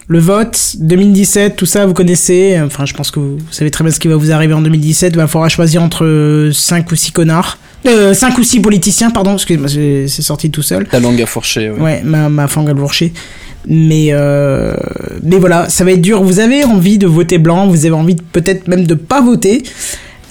Le 0.07 0.19
vote, 0.19 0.75
2017, 0.79 1.55
tout 1.55 1.65
ça, 1.65 1.85
vous 1.87 1.93
connaissez. 1.93 2.59
Enfin, 2.63 2.85
je 2.85 2.93
pense 2.93 3.09
que 3.09 3.19
vous 3.19 3.37
savez 3.49 3.71
très 3.71 3.83
bien 3.83 3.91
ce 3.91 3.99
qui 3.99 4.07
va 4.07 4.15
vous 4.15 4.31
arriver 4.31 4.53
en 4.53 4.61
2017. 4.61 5.13
Il 5.13 5.17
va 5.17 5.27
falloir 5.27 5.49
choisir 5.49 5.81
entre 5.81 6.49
5 6.53 6.91
ou 6.91 6.95
6 6.95 7.11
connards. 7.11 7.57
Euh, 7.87 8.13
5 8.13 8.37
ou 8.37 8.43
6 8.43 8.59
politiciens, 8.61 9.09
pardon, 9.11 9.33
excusez-moi, 9.33 9.67
c'est 9.67 10.07
c'est 10.07 10.21
sorti 10.21 10.49
tout 10.51 10.61
seul. 10.61 10.85
La 10.91 10.99
langue 10.99 11.21
à 11.21 11.25
fourcher, 11.25 11.71
ouais. 11.71 11.79
Ouais, 11.79 12.01
ma, 12.03 12.29
ma 12.29 12.47
fangue 12.47 12.69
à 12.69 12.73
le 12.73 12.79
fourcher. 12.79 13.13
Mais, 13.67 14.09
euh, 14.11 14.75
mais 15.23 15.37
voilà, 15.37 15.69
ça 15.69 15.83
va 15.83 15.91
être 15.91 16.01
dur. 16.01 16.21
Vous 16.23 16.39
avez 16.39 16.63
envie 16.65 16.99
de 16.99 17.07
voter 17.07 17.39
blanc, 17.39 17.67
vous 17.67 17.85
avez 17.87 17.95
envie 17.95 18.15
peut-être 18.15 18.67
même 18.67 18.85
de 18.85 18.93
pas 18.93 19.21
voter. 19.21 19.63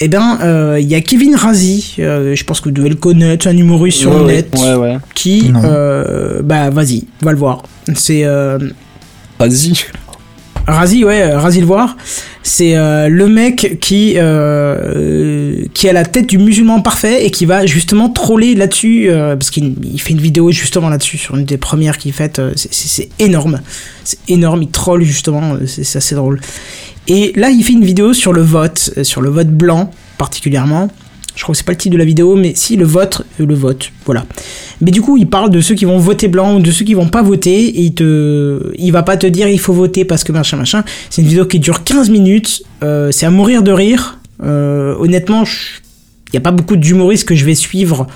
Eh 0.01 0.07
bien, 0.09 0.39
euh, 0.43 0.79
il 0.81 0.87
y 0.89 0.95
a 0.97 1.01
Kevin 1.01 1.35
Razi, 1.37 1.95
euh, 2.01 2.35
je 2.37 2.45
pense 2.45 2.61
que 2.61 2.65
vous 2.69 2.75
devez 2.75 2.89
le 2.89 2.95
connaître, 2.97 3.47
un 3.49 3.57
humoriste 3.57 3.99
sur 3.99 4.11
Ouais, 4.13 4.19
le 4.19 4.25
ouais. 4.25 4.33
net, 4.35 4.49
Ouais, 4.59 4.75
ouais. 4.75 4.99
qui, 5.15 5.53
euh, 5.65 6.43
bah 6.43 6.71
vas-y, 6.71 7.05
va 7.23 7.31
le 7.33 7.39
voir. 7.39 7.63
C'est 7.95 8.25
Vas-y. 9.49 9.73
Razi, 10.67 11.05
ouais, 11.05 11.21
euh, 11.21 11.39
Razi 11.39 11.61
le 11.61 11.67
voir. 11.67 11.97
C'est 12.43 12.75
euh, 12.77 13.09
le 13.09 13.29
mec 13.29 13.79
qui 13.81 14.15
euh, 14.17 15.65
qui 15.75 15.89
a 15.89 15.93
la 15.93 16.05
tête 16.05 16.27
du 16.27 16.39
musulman 16.39 16.81
parfait 16.81 17.27
et 17.27 17.31
qui 17.31 17.45
va 17.45 17.67
justement 17.67 18.09
troller 18.09 18.55
là-dessus 18.55 19.11
euh, 19.11 19.37
parce 19.37 19.51
qu'il 19.51 19.75
il 19.83 20.01
fait 20.01 20.13
une 20.15 20.21
vidéo 20.21 20.51
justement 20.51 20.89
là-dessus 20.89 21.19
sur 21.19 21.37
une 21.37 21.45
des 21.45 21.59
premières 21.59 21.99
qu'il 21.99 22.13
fait. 22.15 22.41
c'est- 22.57 23.11
énorme, 23.19 23.61
c'est 24.05 24.19
énorme. 24.29 24.63
Il 24.63 24.71
troll 24.71 25.03
justement, 25.05 25.57
c'est 25.67 25.97
assez 25.99 26.15
drôle. 26.15 26.41
Et 27.09 27.33
là, 27.37 27.51
il 27.51 27.63
fait 27.63 27.75
une 27.75 27.85
vidéo 27.85 28.15
sur 28.15 28.33
le 28.33 28.41
vote, 28.41 28.91
sur 29.03 29.21
le 29.21 29.29
vote 29.29 29.49
blanc 29.51 29.91
particulièrement. 30.17 30.89
Je 31.37 31.43
crois 31.43 31.53
que 31.53 31.59
c'est 31.59 31.67
pas 31.67 31.73
le 31.73 31.79
titre 31.79 31.93
de 31.95 31.99
la 31.99 32.05
vidéo, 32.05 32.37
mais 32.37 32.53
si 32.55 32.77
le 32.77 32.85
vote, 32.85 33.23
euh, 33.41 33.47
le 33.47 33.55
vote, 33.55 33.91
voilà. 34.07 34.25
Mais 34.81 34.91
du 34.91 35.03
coup, 35.03 35.17
il 35.17 35.29
parle 35.29 35.51
de 35.51 35.61
ceux 35.61 35.75
qui 35.75 35.85
vont 35.85 35.99
voter 35.99 36.29
blanc 36.29 36.57
ou 36.57 36.61
de 36.61 36.71
ceux 36.71 36.85
qui 36.85 36.95
vont 36.95 37.09
pas 37.09 37.23
voter. 37.23 37.65
Et 37.67 37.81
il 37.81 37.95
te, 37.95 38.73
il 38.79 38.91
va 38.93 39.03
pas 39.03 39.17
te 39.17 39.27
dire 39.27 39.49
il 39.49 39.59
faut 39.61 39.73
voter 39.73 40.05
parce 40.05 40.25
que 40.25 40.33
machin 40.33 40.57
machin. 40.57 40.85
C'est 41.11 41.23
une 41.23 41.29
vidéo 41.29 41.47
qui 41.47 41.59
dure 41.59 41.83
15 41.85 42.11
minutes. 42.11 42.63
euh, 42.83 43.11
c'est 43.11 43.27
à 43.27 43.31
mourir 43.31 43.63
de 43.63 43.73
rire. 43.73 44.19
Euh, 44.43 44.95
honnêtement, 44.99 45.45
il 46.29 46.35
y 46.35 46.37
a 46.37 46.41
pas 46.41 46.51
beaucoup 46.51 46.77
d'humoristes 46.77 47.27
que 47.27 47.35
je 47.35 47.45
vais 47.45 47.55
suivre 47.55 48.07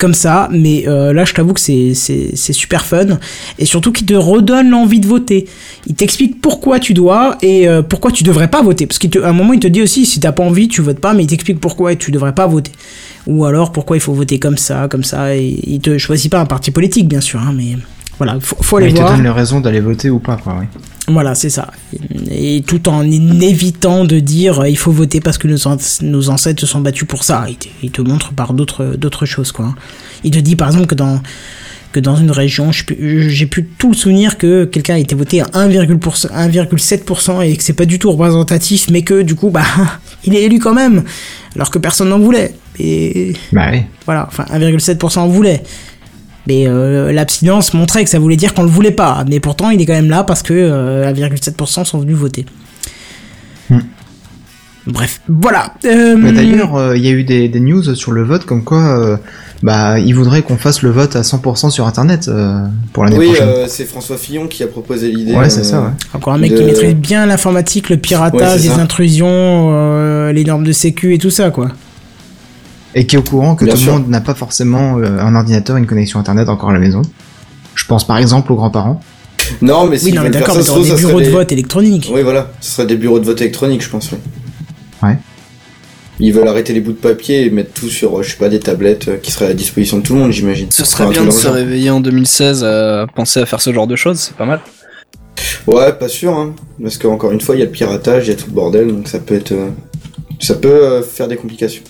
comme 0.00 0.14
ça, 0.14 0.48
mais 0.50 0.88
euh, 0.88 1.12
là, 1.12 1.24
je 1.24 1.32
t'avoue 1.34 1.52
que 1.52 1.60
c'est 1.60 1.94
c'est 1.94 2.30
c'est 2.34 2.52
super 2.52 2.84
fun 2.84 3.18
et 3.58 3.64
surtout 3.64 3.92
qu'il 3.92 4.06
te 4.06 4.14
redonne 4.14 4.70
l'envie 4.70 4.98
de 4.98 5.06
voter. 5.06 5.46
Il 5.86 5.94
t'explique 5.94 6.40
pourquoi 6.40 6.80
tu 6.80 6.94
dois 6.94 7.36
et 7.42 7.68
euh, 7.68 7.82
pourquoi 7.82 8.10
tu 8.10 8.24
devrais 8.24 8.48
pas 8.48 8.62
voter. 8.62 8.86
Parce 8.86 8.98
qu'à 8.98 9.28
un 9.28 9.32
moment, 9.32 9.52
il 9.52 9.60
te 9.60 9.68
dit 9.68 9.82
aussi 9.82 10.06
si 10.06 10.18
t'as 10.18 10.32
pas 10.32 10.42
envie, 10.42 10.66
tu 10.66 10.80
votes 10.80 10.98
pas, 10.98 11.14
mais 11.14 11.22
il 11.22 11.26
t'explique 11.28 11.60
pourquoi 11.60 11.94
tu 11.94 12.10
devrais 12.10 12.34
pas 12.34 12.48
voter. 12.48 12.72
Ou 13.26 13.44
alors 13.44 13.70
pourquoi 13.70 13.96
il 13.96 14.00
faut 14.00 14.14
voter 14.14 14.38
comme 14.38 14.56
ça, 14.56 14.88
comme 14.88 15.04
ça. 15.04 15.36
Et 15.36 15.60
il 15.66 15.80
te 15.80 15.98
choisit 15.98 16.32
pas 16.32 16.40
un 16.40 16.46
parti 16.46 16.70
politique, 16.70 17.06
bien 17.06 17.20
sûr, 17.20 17.38
hein, 17.38 17.52
mais 17.54 17.76
voilà, 18.18 18.38
faut, 18.40 18.56
faut 18.60 18.78
aller 18.78 18.88
il 18.88 18.94
te 18.94 19.00
voir. 19.00 19.12
donne 19.12 19.22
les 19.22 19.30
raisons 19.30 19.60
d'aller 19.60 19.80
voter 19.80 20.10
ou 20.10 20.18
pas, 20.18 20.36
quoi, 20.36 20.56
oui. 20.58 20.66
Voilà, 21.08 21.34
c'est 21.34 21.50
ça. 21.50 21.70
Et 22.30 22.62
tout 22.66 22.88
en 22.88 23.02
évitant 23.10 24.04
de 24.04 24.20
dire 24.20 24.60
euh, 24.60 24.68
il 24.68 24.76
faut 24.78 24.92
voter 24.92 25.20
parce 25.20 25.38
que 25.38 25.48
nos, 25.48 25.66
an- 25.66 25.76
nos 26.02 26.28
ancêtres 26.30 26.60
se 26.60 26.66
sont 26.66 26.80
battus 26.80 27.06
pour 27.08 27.24
ça. 27.24 27.46
Il 27.48 27.56
te, 27.56 27.68
il 27.82 27.90
te 27.90 28.02
montre 28.02 28.32
par 28.32 28.52
d'autres 28.54 28.94
d'autres 28.96 29.26
choses, 29.26 29.50
quoi. 29.50 29.74
Il 30.24 30.30
te 30.30 30.38
dit 30.38 30.54
par 30.56 30.68
exemple 30.68 30.86
que 30.86 30.94
dans 30.94 31.20
que 31.92 31.98
dans 31.98 32.14
une 32.14 32.30
région, 32.30 32.70
plus- 32.86 33.30
j'ai 33.30 33.46
pu 33.46 33.64
tout 33.76 33.88
le 33.88 33.96
souvenir 33.96 34.38
que 34.38 34.64
quelqu'un 34.64 34.94
a 34.94 34.98
été 34.98 35.16
voté 35.16 35.40
à 35.40 35.46
1,7% 35.46 36.28
1,7% 36.32 37.42
et 37.44 37.56
que 37.56 37.64
c'est 37.64 37.72
pas 37.72 37.86
du 37.86 37.98
tout 37.98 38.12
représentatif, 38.12 38.88
mais 38.90 39.02
que 39.02 39.22
du 39.22 39.34
coup, 39.34 39.50
bah, 39.50 39.64
il 40.24 40.36
est 40.36 40.42
élu 40.44 40.60
quand 40.60 40.74
même, 40.74 41.02
alors 41.56 41.68
que 41.70 41.78
personne 41.80 42.10
n'en 42.10 42.20
voulait. 42.20 42.54
Et 42.78 43.32
Bah 43.52 43.70
oui. 43.72 43.80
voilà, 44.06 44.28
enfin 44.28 44.44
1,7% 44.52 45.18
en 45.18 45.26
voulait. 45.28 45.64
Mais 46.46 46.66
euh, 46.66 47.12
l'abstinence 47.12 47.74
montrait 47.74 48.02
que 48.04 48.10
ça 48.10 48.18
voulait 48.18 48.36
dire 48.36 48.54
qu'on 48.54 48.62
le 48.62 48.68
voulait 48.70 48.90
pas. 48.90 49.24
Mais 49.28 49.40
pourtant, 49.40 49.70
il 49.70 49.80
est 49.80 49.86
quand 49.86 49.92
même 49.92 50.10
là 50.10 50.24
parce 50.24 50.42
que 50.42 50.54
euh, 50.54 51.12
1,7% 51.12 51.84
sont 51.84 51.98
venus 52.00 52.16
voter. 52.16 52.46
Hmm. 53.68 53.78
Bref, 54.86 55.20
voilà. 55.28 55.74
Euh, 55.84 56.32
d'ailleurs, 56.32 56.74
euh, 56.74 56.96
il 56.96 57.04
y 57.04 57.08
a 57.08 57.12
eu 57.12 57.22
des, 57.22 57.48
des 57.48 57.60
news 57.60 57.94
sur 57.94 58.12
le 58.12 58.24
vote 58.24 58.46
comme 58.46 58.64
quoi, 58.64 58.98
euh, 58.98 59.16
bah, 59.62 59.98
ils 60.00 60.14
voudraient 60.14 60.40
qu'on 60.42 60.56
fasse 60.56 60.82
le 60.82 60.90
vote 60.90 61.14
à 61.16 61.20
100% 61.20 61.70
sur 61.70 61.86
Internet 61.86 62.26
euh, 62.28 62.64
pour 62.94 63.04
l'année 63.04 63.18
Oui, 63.18 63.26
prochaine. 63.26 63.48
euh, 63.48 63.66
c'est 63.68 63.84
François 63.84 64.16
Fillon 64.16 64.48
qui 64.48 64.62
a 64.62 64.66
proposé 64.66 65.12
l'idée. 65.12 65.34
ouais, 65.34 65.50
c'est 65.50 65.60
euh, 65.60 65.64
ça, 65.64 65.80
ouais. 65.82 65.90
encore 66.14 66.32
un 66.32 66.38
mec 66.38 66.52
de- 66.52 66.56
qui 66.56 66.64
maîtrise 66.64 66.94
bien 66.94 67.26
l'informatique, 67.26 67.90
le 67.90 67.98
piratage, 67.98 68.40
Ouais, 68.56 68.62
les 68.62 68.68
ça. 68.74 68.80
intrusions, 68.80 69.28
euh, 69.30 70.32
les 70.32 70.44
normes 70.44 70.64
de 70.64 70.72
sécu 70.72 71.14
et 71.14 71.18
tout 71.18 71.30
ça, 71.30 71.50
quoi. 71.50 71.68
Et 72.94 73.06
qui 73.06 73.16
est 73.16 73.18
au 73.18 73.22
courant 73.22 73.54
que 73.54 73.64
Bien 73.64 73.74
tout 73.74 73.80
le 73.86 73.92
monde 73.92 74.08
n'a 74.08 74.20
pas 74.20 74.34
forcément 74.34 74.98
euh, 74.98 75.18
un 75.20 75.34
ordinateur, 75.36 75.76
une 75.76 75.86
connexion 75.86 76.18
Internet 76.18 76.48
encore 76.48 76.70
à 76.70 76.72
la 76.72 76.80
maison. 76.80 77.02
Je 77.74 77.84
pense 77.86 78.04
par 78.06 78.18
exemple 78.18 78.52
aux 78.52 78.56
grands-parents. 78.56 79.00
Non, 79.62 79.86
mais 79.86 80.02
oui, 80.02 80.12
non, 80.12 80.22
mais 80.22 80.28
veulent 80.28 80.32
d'accord, 80.40 80.56
mais 80.56 80.62
des 80.84 80.94
bureaux 80.96 81.20
de 81.20 81.24
des- 81.26 81.30
vote 81.30 81.52
électroniques. 81.52 82.10
Oui, 82.12 82.22
voilà, 82.22 82.50
ce 82.60 82.70
serait 82.72 82.86
des 82.86 82.96
bureaux 82.96 83.18
de 83.20 83.24
vote 83.24 83.40
électroniques, 83.40 83.82
je 83.82 83.88
pense. 83.90 84.10
oui. 84.12 84.18
Ouais. 85.02 85.16
Ils 86.22 86.32
veulent 86.34 86.48
arrêter 86.48 86.74
les 86.74 86.80
bouts 86.80 86.92
de 86.92 86.98
papier 86.98 87.46
et 87.46 87.50
mettre 87.50 87.72
tout 87.72 87.88
sur, 87.88 88.18
euh, 88.18 88.22
je 88.22 88.32
sais 88.32 88.36
pas, 88.36 88.50
des 88.50 88.60
tablettes 88.60 89.08
euh, 89.08 89.16
qui 89.16 89.30
seraient 89.30 89.46
à 89.46 89.54
disposition 89.54 89.98
de 89.98 90.02
tout 90.02 90.12
le 90.14 90.20
monde, 90.20 90.32
j'imagine. 90.32 90.66
Ce 90.70 90.84
serait 90.84 91.04
Enfin, 91.04 91.12
bien 91.12 91.24
de 91.24 91.30
se 91.30 91.48
réveiller 91.48 91.88
en 91.90 92.00
2016 92.00 92.62
à 92.64 93.06
penser 93.14 93.40
à 93.40 93.46
faire 93.46 93.60
ce 93.62 93.72
genre 93.72 93.86
de 93.86 93.96
choses, 93.96 94.18
c'est 94.18 94.36
pas 94.36 94.44
mal. 94.44 94.60
Ouais, 95.66 95.92
pas 95.94 96.08
sûr, 96.08 96.32
hein. 96.36 96.54
Parce 96.82 96.98
qu'encore 96.98 97.32
une 97.32 97.40
fois, 97.40 97.54
il 97.56 97.60
y 97.60 97.62
a 97.62 97.64
le 97.64 97.70
piratage, 97.70 98.26
il 98.26 98.30
y 98.30 98.32
a 98.32 98.36
tout 98.36 98.48
le 98.48 98.52
bordel, 98.52 98.88
donc 98.88 99.08
ça 99.08 99.18
peut 99.20 99.34
être. 99.36 99.54
Ça 100.40 100.54
peut 100.54 101.00
faire 101.02 101.28
des 101.28 101.36
complications. 101.36 101.82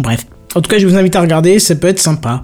Bref. 0.00 0.26
En 0.54 0.60
tout 0.60 0.70
cas, 0.70 0.78
je 0.78 0.86
vous 0.86 0.96
invite 0.96 1.14
à 1.14 1.20
regarder, 1.20 1.58
ça 1.58 1.74
peut 1.74 1.88
être 1.88 2.00
sympa. 2.00 2.42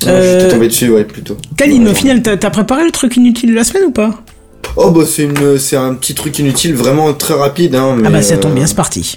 Je 0.00 0.06
suis 0.06 0.08
euh, 0.08 0.50
tombé 0.50 0.68
dessus, 0.68 0.90
ouais, 0.90 1.04
plutôt. 1.04 1.36
Kaline, 1.56 1.86
au 1.88 1.94
final, 1.94 2.22
t'as 2.22 2.50
préparé 2.50 2.84
le 2.84 2.90
truc 2.90 3.16
inutile 3.16 3.50
de 3.50 3.54
la 3.54 3.64
semaine 3.64 3.84
ou 3.84 3.90
pas? 3.90 4.10
Oh, 4.76 4.90
bah, 4.90 5.04
c'est, 5.06 5.22
une, 5.22 5.58
c'est 5.58 5.76
un 5.76 5.94
petit 5.94 6.14
truc 6.14 6.38
inutile, 6.38 6.74
vraiment 6.74 7.12
très 7.12 7.34
rapide. 7.34 7.74
Hein, 7.74 7.94
mais 7.96 8.08
ah, 8.08 8.10
bah, 8.10 8.22
ça 8.22 8.36
tombe 8.36 8.52
euh, 8.52 8.54
bien, 8.56 8.66
c'est 8.66 8.74
parti. 8.74 9.14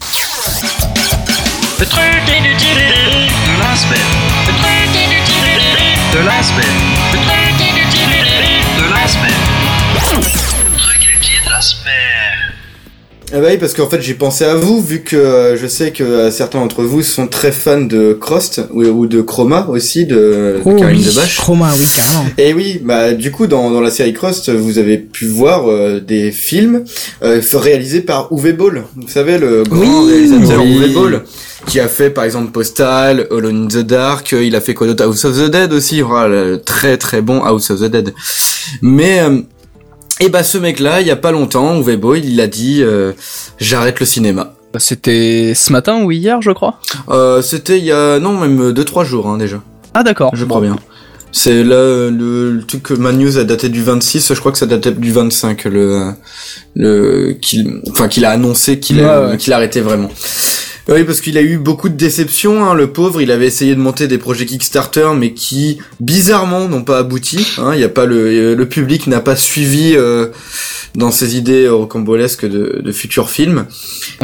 Le 1.80 1.86
truc 1.86 2.04
inutile 2.28 2.78
de 2.78 3.60
la 3.60 3.76
semaine. 3.76 4.00
Le 4.48 4.54
truc 4.54 4.96
inutile 4.96 5.64
de 6.14 6.26
la 6.26 6.44
semaine. 6.44 6.97
Ah 13.34 13.42
bah 13.42 13.48
oui, 13.52 13.58
parce 13.58 13.74
qu'en 13.74 13.90
fait 13.90 14.02
j'ai 14.02 14.14
pensé 14.14 14.46
à 14.46 14.56
vous, 14.56 14.82
vu 14.82 15.02
que 15.02 15.18
euh, 15.18 15.58
je 15.58 15.68
sais 15.68 15.92
que 15.92 16.02
euh, 16.02 16.32
certains 16.32 16.60
d'entre 16.60 16.84
vous 16.84 17.04
sont 17.04 17.28
très 17.28 17.52
fans 17.52 17.82
de 17.82 18.14
Crost 18.14 18.62
ou, 18.72 18.84
ou 18.86 19.06
de 19.06 19.20
Chroma 19.22 19.68
aussi, 19.70 20.06
de, 20.06 20.16
de 20.16 20.62
Oh 20.64 20.74
Karine 20.76 21.00
oui, 21.00 21.04
Debache. 21.06 21.36
Chroma, 21.36 21.70
oui, 21.78 21.86
carrément. 21.94 22.26
Et 22.38 22.54
oui, 22.54 22.82
bah 22.82 23.14
du 23.14 23.32
coup 23.32 23.46
dans, 23.48 23.70
dans 23.70 23.82
la 23.82 23.90
série 23.92 24.14
Crost, 24.14 24.50
vous 24.50 24.78
avez 24.78 24.98
pu 24.98 25.26
voir 25.28 25.70
euh, 25.70 26.00
des 26.00 26.32
films 26.32 26.86
euh, 27.22 27.42
réalisés 27.54 28.00
par 28.00 28.30
Uwe 28.32 28.54
Boll. 28.56 28.84
Vous 28.96 29.10
savez 29.10 29.38
le 29.38 29.64
grand 29.64 30.06
Oui. 30.06 30.12
réalisateur 30.14 30.64
Oui. 30.64 30.78
Uwe 30.86 30.94
Boll 30.94 31.24
qui 31.66 31.82
a 31.82 31.90
fait 31.90 32.12
par 32.12 32.24
exemple 32.24 32.52
Postal, 32.54 33.28
Alone 33.30 33.66
in 33.66 33.68
the 33.68 33.86
Dark, 33.86 34.32
euh, 34.32 34.42
il 34.42 34.56
a 34.56 34.62
fait 34.62 34.74
quoi 34.74 34.88
d'autre? 34.88 35.04
House 35.04 35.26
of 35.26 35.36
the 35.38 35.50
Dead 35.52 35.74
aussi, 35.74 36.00
voilà, 36.00 36.30
le 36.30 36.62
très 36.62 36.96
très 36.96 37.22
bon 37.22 37.44
House 37.44 37.72
of 37.72 37.82
the 37.82 37.86
Dead. 37.92 38.14
Mais 38.82 39.20
euh, 39.20 39.42
et 40.20 40.30
bah 40.30 40.44
ce 40.44 40.58
mec-là, 40.58 41.02
il 41.02 41.08
y 41.08 41.12
a 41.12 41.16
pas 41.16 41.32
longtemps, 41.32 41.80
Uwe 41.82 41.96
Boll, 41.98 42.26
il 42.26 42.42
a 42.42 42.48
dit 42.48 42.82
euh, 42.82 43.14
j'arrête 43.60 44.00
le 44.00 44.06
cinéma. 44.06 44.54
C'était 44.78 45.54
ce 45.56 45.72
matin 45.72 46.04
ou 46.04 46.12
hier, 46.12 46.42
je 46.42 46.52
crois. 46.52 46.80
Euh, 47.10 47.42
C'était 47.42 47.78
il 47.80 47.86
y 47.86 47.92
a 47.92 48.20
non 48.20 48.34
même 48.38 48.74
deux 48.74 48.84
trois 48.86 49.04
jours 49.04 49.28
hein, 49.28 49.38
déjà. 49.38 49.62
Ah 49.94 50.04
d'accord. 50.04 50.32
Je 50.36 50.46
crois 50.46 50.62
bien. 50.62 50.76
C'est 51.32 51.64
là 51.64 51.76
euh, 51.76 52.10
le, 52.12 52.52
le 52.52 52.64
truc 52.64 52.84
que 52.84 52.94
ma 52.94 53.12
news 53.12 53.38
a 53.38 53.44
daté 53.44 53.70
du 53.70 53.84
26, 53.84 54.34
je 54.34 54.40
crois 54.40 54.52
que 54.52 54.58
ça 54.58 54.66
datait 54.66 54.92
du 54.92 55.12
25 55.12 55.66
le 55.66 56.12
le 56.76 57.34
qu'il 57.42 57.82
enfin 57.90 58.08
qu'il 58.08 58.24
a 58.26 58.32
annoncé 58.32 58.80
qu'il 58.80 59.02
a 59.02 59.22
Ouais, 59.22 59.32
ouais. 59.32 59.38
qu'il 59.38 59.52
arrêtait 59.54 59.82
vraiment. 59.82 60.10
Oui, 60.90 61.04
parce 61.04 61.20
qu'il 61.20 61.38
a 61.38 61.42
eu 61.42 61.58
beaucoup 61.58 61.90
de 61.90 61.96
déceptions, 61.96 62.64
hein, 62.64 62.74
le 62.74 62.88
pauvre. 62.88 63.22
Il 63.22 63.32
avait 63.32 63.48
essayé 63.48 63.76
de 63.76 63.80
monter 63.80 64.08
des 64.08 64.18
projets 64.18 64.46
Kickstarter, 64.46 65.10
mais 65.18 65.34
qui 65.34 65.80
bizarrement 66.00 66.70
n'ont 66.70 66.84
pas 66.84 67.00
abouti. 67.00 67.46
Hein, 67.58 67.72
il 67.74 67.82
y 67.82 67.84
a 67.84 67.90
pas 67.90 68.06
le 68.06 68.56
le 68.56 68.70
public 68.70 69.08
n'a 69.08 69.20
pas 69.20 69.36
suivi 69.36 69.94
euh, 69.96 70.28
dans 70.96 71.12
ses 71.12 71.38
idées 71.38 71.68
rocambolesques 71.68 72.46
de, 72.46 72.82
de 72.84 72.92
futurs 72.92 73.30
films. 73.30 73.66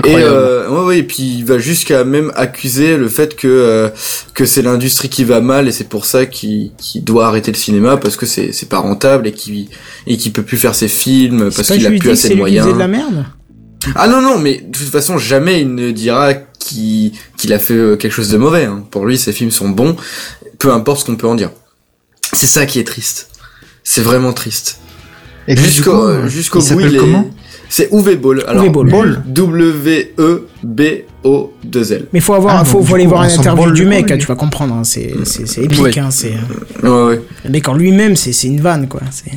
Et 0.06 0.16
euh, 0.16 0.70
ouais, 0.70 0.84
ouais, 0.86 0.98
et 1.00 1.04
puis 1.04 1.24
il 1.40 1.46
va 1.46 1.60
jusqu'à 1.60 2.06
même 2.06 2.32
accuser 2.36 2.96
le 2.96 3.10
fait 3.10 3.36
que 3.36 3.48
euh, 3.48 3.90
que 4.34 4.46
c'est 4.46 4.62
l'industrie 4.62 5.10
qui 5.10 5.26
va 5.26 5.42
mal 5.42 5.68
et 5.68 5.72
c'est 5.72 5.90
pour 5.90 6.06
ça 6.06 6.26
qu'il 6.26 6.72
doit 7.02 7.28
arrêter 7.28 7.52
le 7.52 7.58
cinéma 7.58 7.98
parce 7.98 8.16
que 8.16 8.26
c'est 8.26 8.54
c'est 8.54 8.70
pas 8.70 8.80
rentable 8.80 9.28
et 9.28 9.34
qu'il 9.34 9.68
et 10.08 10.18
qu'il 10.18 10.32
peut 10.32 10.44
plus 10.44 10.58
faire 10.58 10.76
ses 10.76 10.88
films 10.88 11.50
parce 11.54 11.70
qu'il 11.72 11.86
a 11.86 11.90
plus 11.92 12.10
assez 12.10 12.30
de 12.30 12.34
qui 12.34 12.40
moyens. 12.40 12.74
de 12.74 12.80
la 12.80 12.88
merde? 12.88 13.26
Ah 13.96 14.08
non 14.08 14.22
non, 14.22 14.40
mais 14.40 14.58
de 14.66 14.78
toute 14.78 14.90
façon 14.90 15.18
jamais 15.18 15.62
il 15.62 15.74
ne 15.76 15.92
dira 15.92 16.34
qu'il 16.60 17.12
a 17.52 17.60
fait 17.60 17.74
euh, 17.74 17.96
quelque 17.98 18.12
chose 18.14 18.30
de 18.30 18.38
mauvais. 18.38 18.66
hein. 18.66 18.84
Pour 18.92 19.06
lui, 19.06 19.18
ses 19.18 19.32
films 19.34 19.52
sont 19.52 19.70
bons, 19.70 19.96
peu 20.60 20.72
importe 20.72 21.02
ce 21.02 21.06
qu'on 21.06 21.16
peut 21.16 21.28
en 21.28 21.36
dire. 21.36 21.52
C'est 22.34 22.48
ça 22.48 22.66
qui 22.66 22.80
est 22.80 22.84
triste. 22.88 23.30
C'est 23.84 24.02
vraiment 24.02 24.34
triste. 24.34 24.80
Et 25.48 25.58
Jusqu'au 25.58 26.08
euh, 26.08 26.28
jusqu'au 26.28 26.60
il 26.60 26.62
bout, 26.62 26.68
s'appelle 26.70 26.88
il 26.92 26.96
est. 26.96 27.00
comment? 27.00 27.30
C'est 27.70 27.90
Uwe 27.92 28.16
Boll. 28.18 28.44
Alors, 28.48 28.64
Uwe 28.66 28.72
Boll. 28.72 28.90
Boll. 28.90 29.24
W 29.28 30.14
E 30.20 30.48
B 30.64 30.82
O 31.24 31.52
2 31.64 31.94
L. 31.94 32.06
Mais 32.14 32.20
faut 32.22 32.34
avoir, 32.36 32.58
Ah, 32.60 32.66
faut, 32.66 32.78
aller 32.94 33.04
coup, 33.04 33.10
voir 33.10 33.22
on 33.22 33.24
une 33.26 33.30
s'en 33.32 33.42
interview 33.42 33.64
branle 33.64 33.74
du 33.74 33.86
mec, 33.86 34.10
hein, 34.12 34.16
lui. 34.16 34.22
tu 34.22 34.28
vas 34.28 34.36
comprendre. 34.36 34.76
hein, 34.76 34.84
c'est, 34.84 35.12
épique. 35.58 35.82
Oui. 35.82 36.00
Hein, 36.00 36.10
c'est, 36.12 36.34
Ouais 36.84 36.90
ouais. 36.90 37.22
Le 37.44 37.50
mec 37.50 37.68
en 37.68 37.74
lui-même, 37.74 38.16
c'est, 38.16 38.32
c'est 38.32 38.48
une 38.48 38.62
vanne, 38.62 38.88
quoi. 38.88 39.02
C'est... 39.12 39.32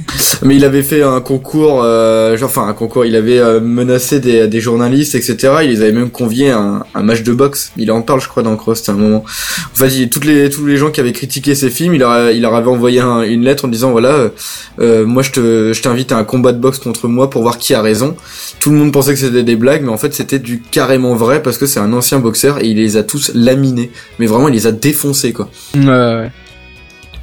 Mais 0.44 0.54
il 0.56 0.64
avait 0.64 0.82
fait 0.82 1.02
un 1.02 1.20
concours, 1.20 1.80
euh, 1.82 2.36
genre, 2.36 2.48
enfin 2.50 2.68
un 2.68 2.72
concours, 2.72 3.04
il 3.04 3.16
avait 3.16 3.38
euh, 3.38 3.60
menacé 3.60 4.20
des, 4.20 4.46
des 4.48 4.60
journalistes, 4.60 5.14
etc. 5.14 5.36
Il 5.64 5.70
les 5.70 5.82
avait 5.82 5.92
même 5.92 6.10
conviés 6.10 6.50
à 6.50 6.58
un, 6.58 6.84
un 6.94 7.02
match 7.02 7.22
de 7.22 7.32
boxe. 7.32 7.72
Il 7.76 7.90
en 7.90 8.02
parle, 8.02 8.20
je 8.20 8.28
crois, 8.28 8.42
dans 8.42 8.54
Cross, 8.56 8.88
à 8.88 8.92
un 8.92 8.96
moment. 8.96 9.24
En 9.24 9.76
fait, 9.76 9.88
il, 9.88 10.08
toutes 10.08 10.24
les, 10.24 10.48
tous 10.50 10.64
les 10.66 10.76
gens 10.76 10.90
qui 10.90 11.00
avaient 11.00 11.12
critiqué 11.12 11.54
ses 11.54 11.70
films, 11.70 11.94
il 11.94 11.98
leur, 12.00 12.10
a- 12.10 12.32
il 12.32 12.42
leur 12.42 12.54
avait 12.54 12.68
envoyé 12.70 13.00
un- 13.00 13.22
une 13.22 13.42
lettre 13.42 13.64
en 13.64 13.68
disant, 13.68 13.90
voilà, 13.90 14.10
euh, 14.10 14.28
euh, 14.80 15.04
moi 15.06 15.22
je 15.22 15.30
te, 15.32 15.72
je 15.72 15.82
t'invite 15.82 16.12
à 16.12 16.16
un 16.18 16.24
combat 16.24 16.52
de 16.52 16.58
boxe 16.60 16.78
contre 16.78 17.08
moi 17.08 17.28
pour 17.30 17.42
voir 17.42 17.58
qui 17.58 17.74
a 17.74 17.82
raison. 17.82 18.14
Tout 18.60 18.70
le 18.70 18.76
monde 18.76 18.92
pensait 18.92 19.14
que 19.14 19.18
c'était 19.20 19.42
des 19.42 19.56
blagues, 19.56 19.82
mais 19.82 19.90
en 19.90 19.96
fait 19.98 20.14
c'était 20.14 20.38
du 20.38 20.60
carrément 20.60 21.14
vrai 21.14 21.42
parce 21.42 21.58
que 21.58 21.66
c'est 21.66 21.80
un 21.80 21.92
ancien 21.92 22.18
boxeur 22.18 22.62
et 22.62 22.66
il 22.68 22.76
les 22.76 22.96
a 22.96 23.02
tous 23.02 23.32
laminés. 23.34 23.90
Mais 24.18 24.26
vraiment, 24.26 24.48
il 24.48 24.54
les 24.54 24.66
a 24.66 24.72
défoncés, 24.72 25.32
quoi. 25.32 25.48
Ouais, 25.74 25.84
ouais. 25.86 26.30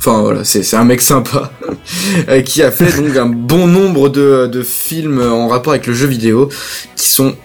Enfin 0.06 0.22
voilà, 0.22 0.44
c'est 0.44 0.76
un 0.76 0.84
mec 0.84 1.00
sympa 1.02 1.52
euh, 2.30 2.42
qui 2.42 2.62
a 2.62 2.72
fait 2.72 2.92
donc 3.02 3.16
un 3.16 3.26
bon 3.28 3.68
nombre 3.68 4.10
de, 4.10 4.48
de 4.52 4.62
films 4.62 5.22
en 5.22 5.48
rapport 5.48 5.72
avec 5.72 5.88
le 5.88 5.94
jeu 5.94 6.08
vidéo 6.08 6.50
qui 6.98 7.10
sont 7.10 7.36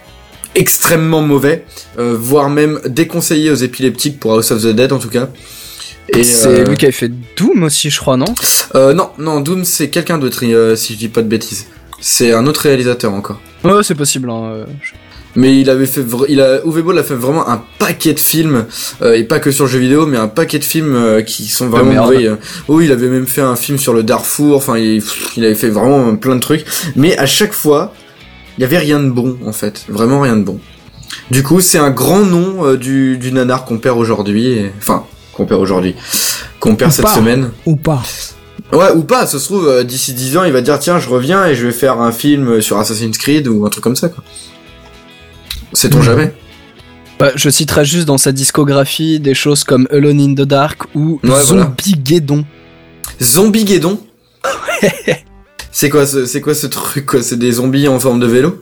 extrêmement 0.55 1.21
mauvais, 1.21 1.63
euh, 1.99 2.17
voire 2.19 2.49
même 2.49 2.81
déconseillés 2.85 3.49
aux 3.51 3.55
épileptiques 3.55 4.19
pour 4.19 4.33
House 4.33 4.51
of 4.51 4.61
the 4.61 4.67
Dead 4.75 4.91
en 4.91 4.99
tout 4.99 5.09
cas. 5.09 5.29
Et 6.09 6.23
C'est 6.23 6.47
euh, 6.47 6.65
lui 6.65 6.75
qui 6.75 6.85
avait 6.85 6.91
fait 6.91 7.11
Doom 7.37 7.63
aussi, 7.63 7.89
je 7.89 7.99
crois, 7.99 8.17
non? 8.17 8.25
Euh, 8.75 8.93
non, 8.93 9.11
non, 9.19 9.39
Doom 9.41 9.63
c'est 9.63 9.89
quelqu'un 9.89 10.17
d'autre 10.17 10.39
euh, 10.43 10.75
si 10.75 10.93
je 10.95 10.97
dis 10.99 11.07
pas 11.07 11.21
de 11.21 11.27
bêtises. 11.27 11.67
C'est 12.01 12.33
un 12.33 12.45
autre 12.47 12.61
réalisateur 12.61 13.13
encore. 13.13 13.39
Ouais, 13.63 13.83
c'est 13.83 13.95
possible. 13.95 14.29
Hein. 14.29 14.43
euh, 14.51 14.65
je- 14.81 14.93
Mais 15.35 15.59
il 15.59 15.69
avait 15.69 15.85
fait, 15.85 16.03
il 16.27 16.41
a, 16.41 16.61
Uwe 16.65 16.81
Boll 16.81 16.97
a 16.97 17.03
fait 17.03 17.13
vraiment 17.13 17.47
un 17.47 17.61
paquet 17.77 18.13
de 18.13 18.19
films, 18.19 18.65
euh, 19.01 19.13
et 19.13 19.23
pas 19.23 19.39
que 19.39 19.51
sur 19.51 19.65
le 19.65 19.69
jeu 19.71 19.79
vidéo, 19.79 20.05
mais 20.07 20.17
un 20.17 20.27
paquet 20.27 20.57
de 20.59 20.63
films 20.63 20.95
euh, 20.95 21.21
qui 21.21 21.45
sont 21.45 21.67
vraiment 21.69 22.05
mauvais. 22.05 22.31
Oui, 22.67 22.85
il 22.85 22.91
avait 22.91 23.09
même 23.09 23.27
fait 23.27 23.41
un 23.41 23.55
film 23.55 23.77
sur 23.77 23.93
le 23.93 24.01
Darfour, 24.03 24.55
enfin, 24.57 24.77
il, 24.77 25.03
il 25.37 25.45
avait 25.45 25.55
fait 25.55 25.69
vraiment 25.69 26.15
plein 26.15 26.35
de 26.35 26.41
trucs. 26.41 26.65
Mais 26.95 27.15
à 27.17 27.25
chaque 27.27 27.53
fois, 27.53 27.93
il 28.57 28.61
y 28.61 28.63
avait 28.63 28.79
rien 28.79 28.99
de 28.99 29.09
bon, 29.09 29.37
en 29.45 29.53
fait. 29.53 29.85
Vraiment 29.87 30.19
rien 30.21 30.35
de 30.35 30.43
bon. 30.43 30.59
Du 31.31 31.43
coup, 31.43 31.61
c'est 31.61 31.77
un 31.77 31.91
grand 31.91 32.21
nom 32.25 32.65
euh, 32.65 32.75
du, 32.77 33.17
du 33.17 33.31
nanar 33.31 33.65
qu'on 33.65 33.77
perd 33.77 33.97
aujourd'hui, 33.99 34.65
enfin, 34.79 35.05
qu'on 35.33 35.45
perd 35.45 35.61
aujourd'hui, 35.61 35.95
qu'on 36.59 36.75
perd 36.75 36.91
Ou 36.91 36.93
cette 36.95 37.05
pas. 37.05 37.15
semaine. 37.15 37.51
Ou 37.67 37.75
pas. 37.75 38.01
Ouais, 38.73 38.91
ou 38.95 39.03
pas, 39.03 39.25
ça 39.25 39.39
se 39.39 39.45
trouve, 39.45 39.67
euh, 39.67 39.83
d'ici 39.83 40.13
10 40.13 40.37
ans, 40.37 40.43
il 40.43 40.51
va 40.51 40.61
dire, 40.61 40.77
tiens, 40.79 40.99
je 40.99 41.07
reviens 41.09 41.45
et 41.45 41.55
je 41.55 41.65
vais 41.65 41.71
faire 41.71 42.01
un 42.01 42.11
film 42.11 42.61
sur 42.61 42.77
Assassin's 42.77 43.17
Creed 43.17 43.47
ou 43.47 43.65
un 43.65 43.69
truc 43.69 43.83
comme 43.83 43.95
ça, 43.95 44.09
quoi. 44.09 44.23
Sait-on 45.73 46.01
jamais 46.01 46.33
Bah, 47.19 47.31
je 47.35 47.49
citerai 47.49 47.85
juste 47.85 48.05
dans 48.05 48.17
sa 48.17 48.31
discographie 48.31 49.19
des 49.19 49.33
choses 49.33 49.63
comme 49.63 49.87
Alone 49.91 50.19
in 50.19 50.33
the 50.33 50.47
Dark 50.47 50.83
ou 50.95 51.19
Ouais, 51.23 51.29
voilà. 51.43 51.43
Zombie 51.63 51.95
Zombie 53.21 53.65
Guédon 53.65 53.99
C'est 55.71 55.89
quoi 55.89 56.05
ce, 56.05 56.25
c'est 56.25 56.41
quoi 56.41 56.53
ce 56.55 56.67
truc 56.67 57.05
quoi? 57.05 57.21
C'est 57.21 57.37
des 57.37 57.53
zombies 57.53 57.87
en 57.87 57.99
forme 57.99 58.19
de 58.19 58.25
vélo? 58.25 58.61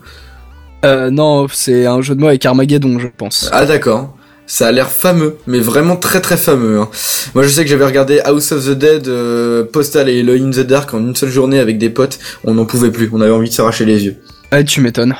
Euh, 0.85 1.09
non, 1.09 1.47
c'est 1.51 1.85
un 1.85 2.01
jeu 2.01 2.15
de 2.15 2.19
mots 2.19 2.27
avec 2.27 2.45
Armageddon, 2.45 2.99
je 2.99 3.07
pense. 3.15 3.49
Ah 3.51 3.65
d'accord. 3.65 4.15
Ça 4.45 4.67
a 4.67 4.71
l'air 4.71 4.89
fameux, 4.89 5.38
mais 5.45 5.59
vraiment 5.59 5.97
très 5.97 6.21
très 6.21 6.38
fameux. 6.38 6.79
hein. 6.79 6.89
Moi 7.35 7.43
je 7.43 7.49
sais 7.49 7.63
que 7.63 7.69
j'avais 7.69 7.85
regardé 7.85 8.19
House 8.21 8.51
of 8.51 8.65
the 8.65 8.71
Dead, 8.71 9.07
euh, 9.07 9.63
Postal 9.65 10.09
et 10.09 10.19
Eloy 10.19 10.41
in 10.41 10.51
the 10.51 10.59
Dark 10.65 10.93
en 10.93 10.99
une 10.99 11.15
seule 11.15 11.31
journée 11.31 11.59
avec 11.59 11.77
des 11.77 11.89
potes. 11.89 12.17
On 12.45 12.53
n'en 12.53 12.65
pouvait 12.65 12.91
plus, 12.91 13.09
on 13.11 13.19
avait 13.21 13.31
envie 13.31 13.49
de 13.49 13.53
s'arracher 13.53 13.85
les 13.85 14.05
yeux. 14.05 14.15
Ouais, 14.51 14.63
tu 14.63 14.79
m'étonnes. 14.81 15.15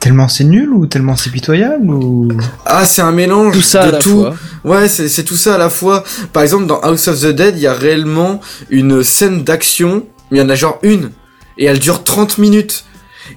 Tellement 0.00 0.28
c'est 0.28 0.44
nul 0.44 0.70
ou 0.70 0.86
tellement 0.86 1.16
c'est 1.16 1.30
pitoyable 1.30 1.88
ou 1.90 2.28
Ah 2.66 2.84
c'est 2.84 3.02
un 3.02 3.12
mélange 3.12 3.54
Tout 3.54 3.62
ça 3.62 3.84
de 3.84 3.88
à 3.88 3.92
la 3.92 3.98
tout. 3.98 4.20
fois. 4.20 4.34
Ouais, 4.64 4.88
c'est 4.88 5.08
c'est 5.08 5.24
tout 5.24 5.36
ça 5.36 5.54
à 5.54 5.58
la 5.58 5.70
fois. 5.70 6.04
Par 6.32 6.42
exemple, 6.42 6.66
dans 6.66 6.80
House 6.80 7.08
of 7.08 7.20
the 7.20 7.26
Dead, 7.28 7.54
il 7.56 7.62
y 7.62 7.66
a 7.66 7.72
réellement 7.74 8.40
une 8.70 9.02
scène 9.02 9.44
d'action, 9.44 10.06
il 10.30 10.38
y 10.38 10.40
en 10.42 10.48
a 10.48 10.54
genre 10.54 10.78
une, 10.82 11.10
et 11.58 11.64
elle 11.66 11.78
dure 11.78 12.02
30 12.04 12.38
minutes. 12.38 12.84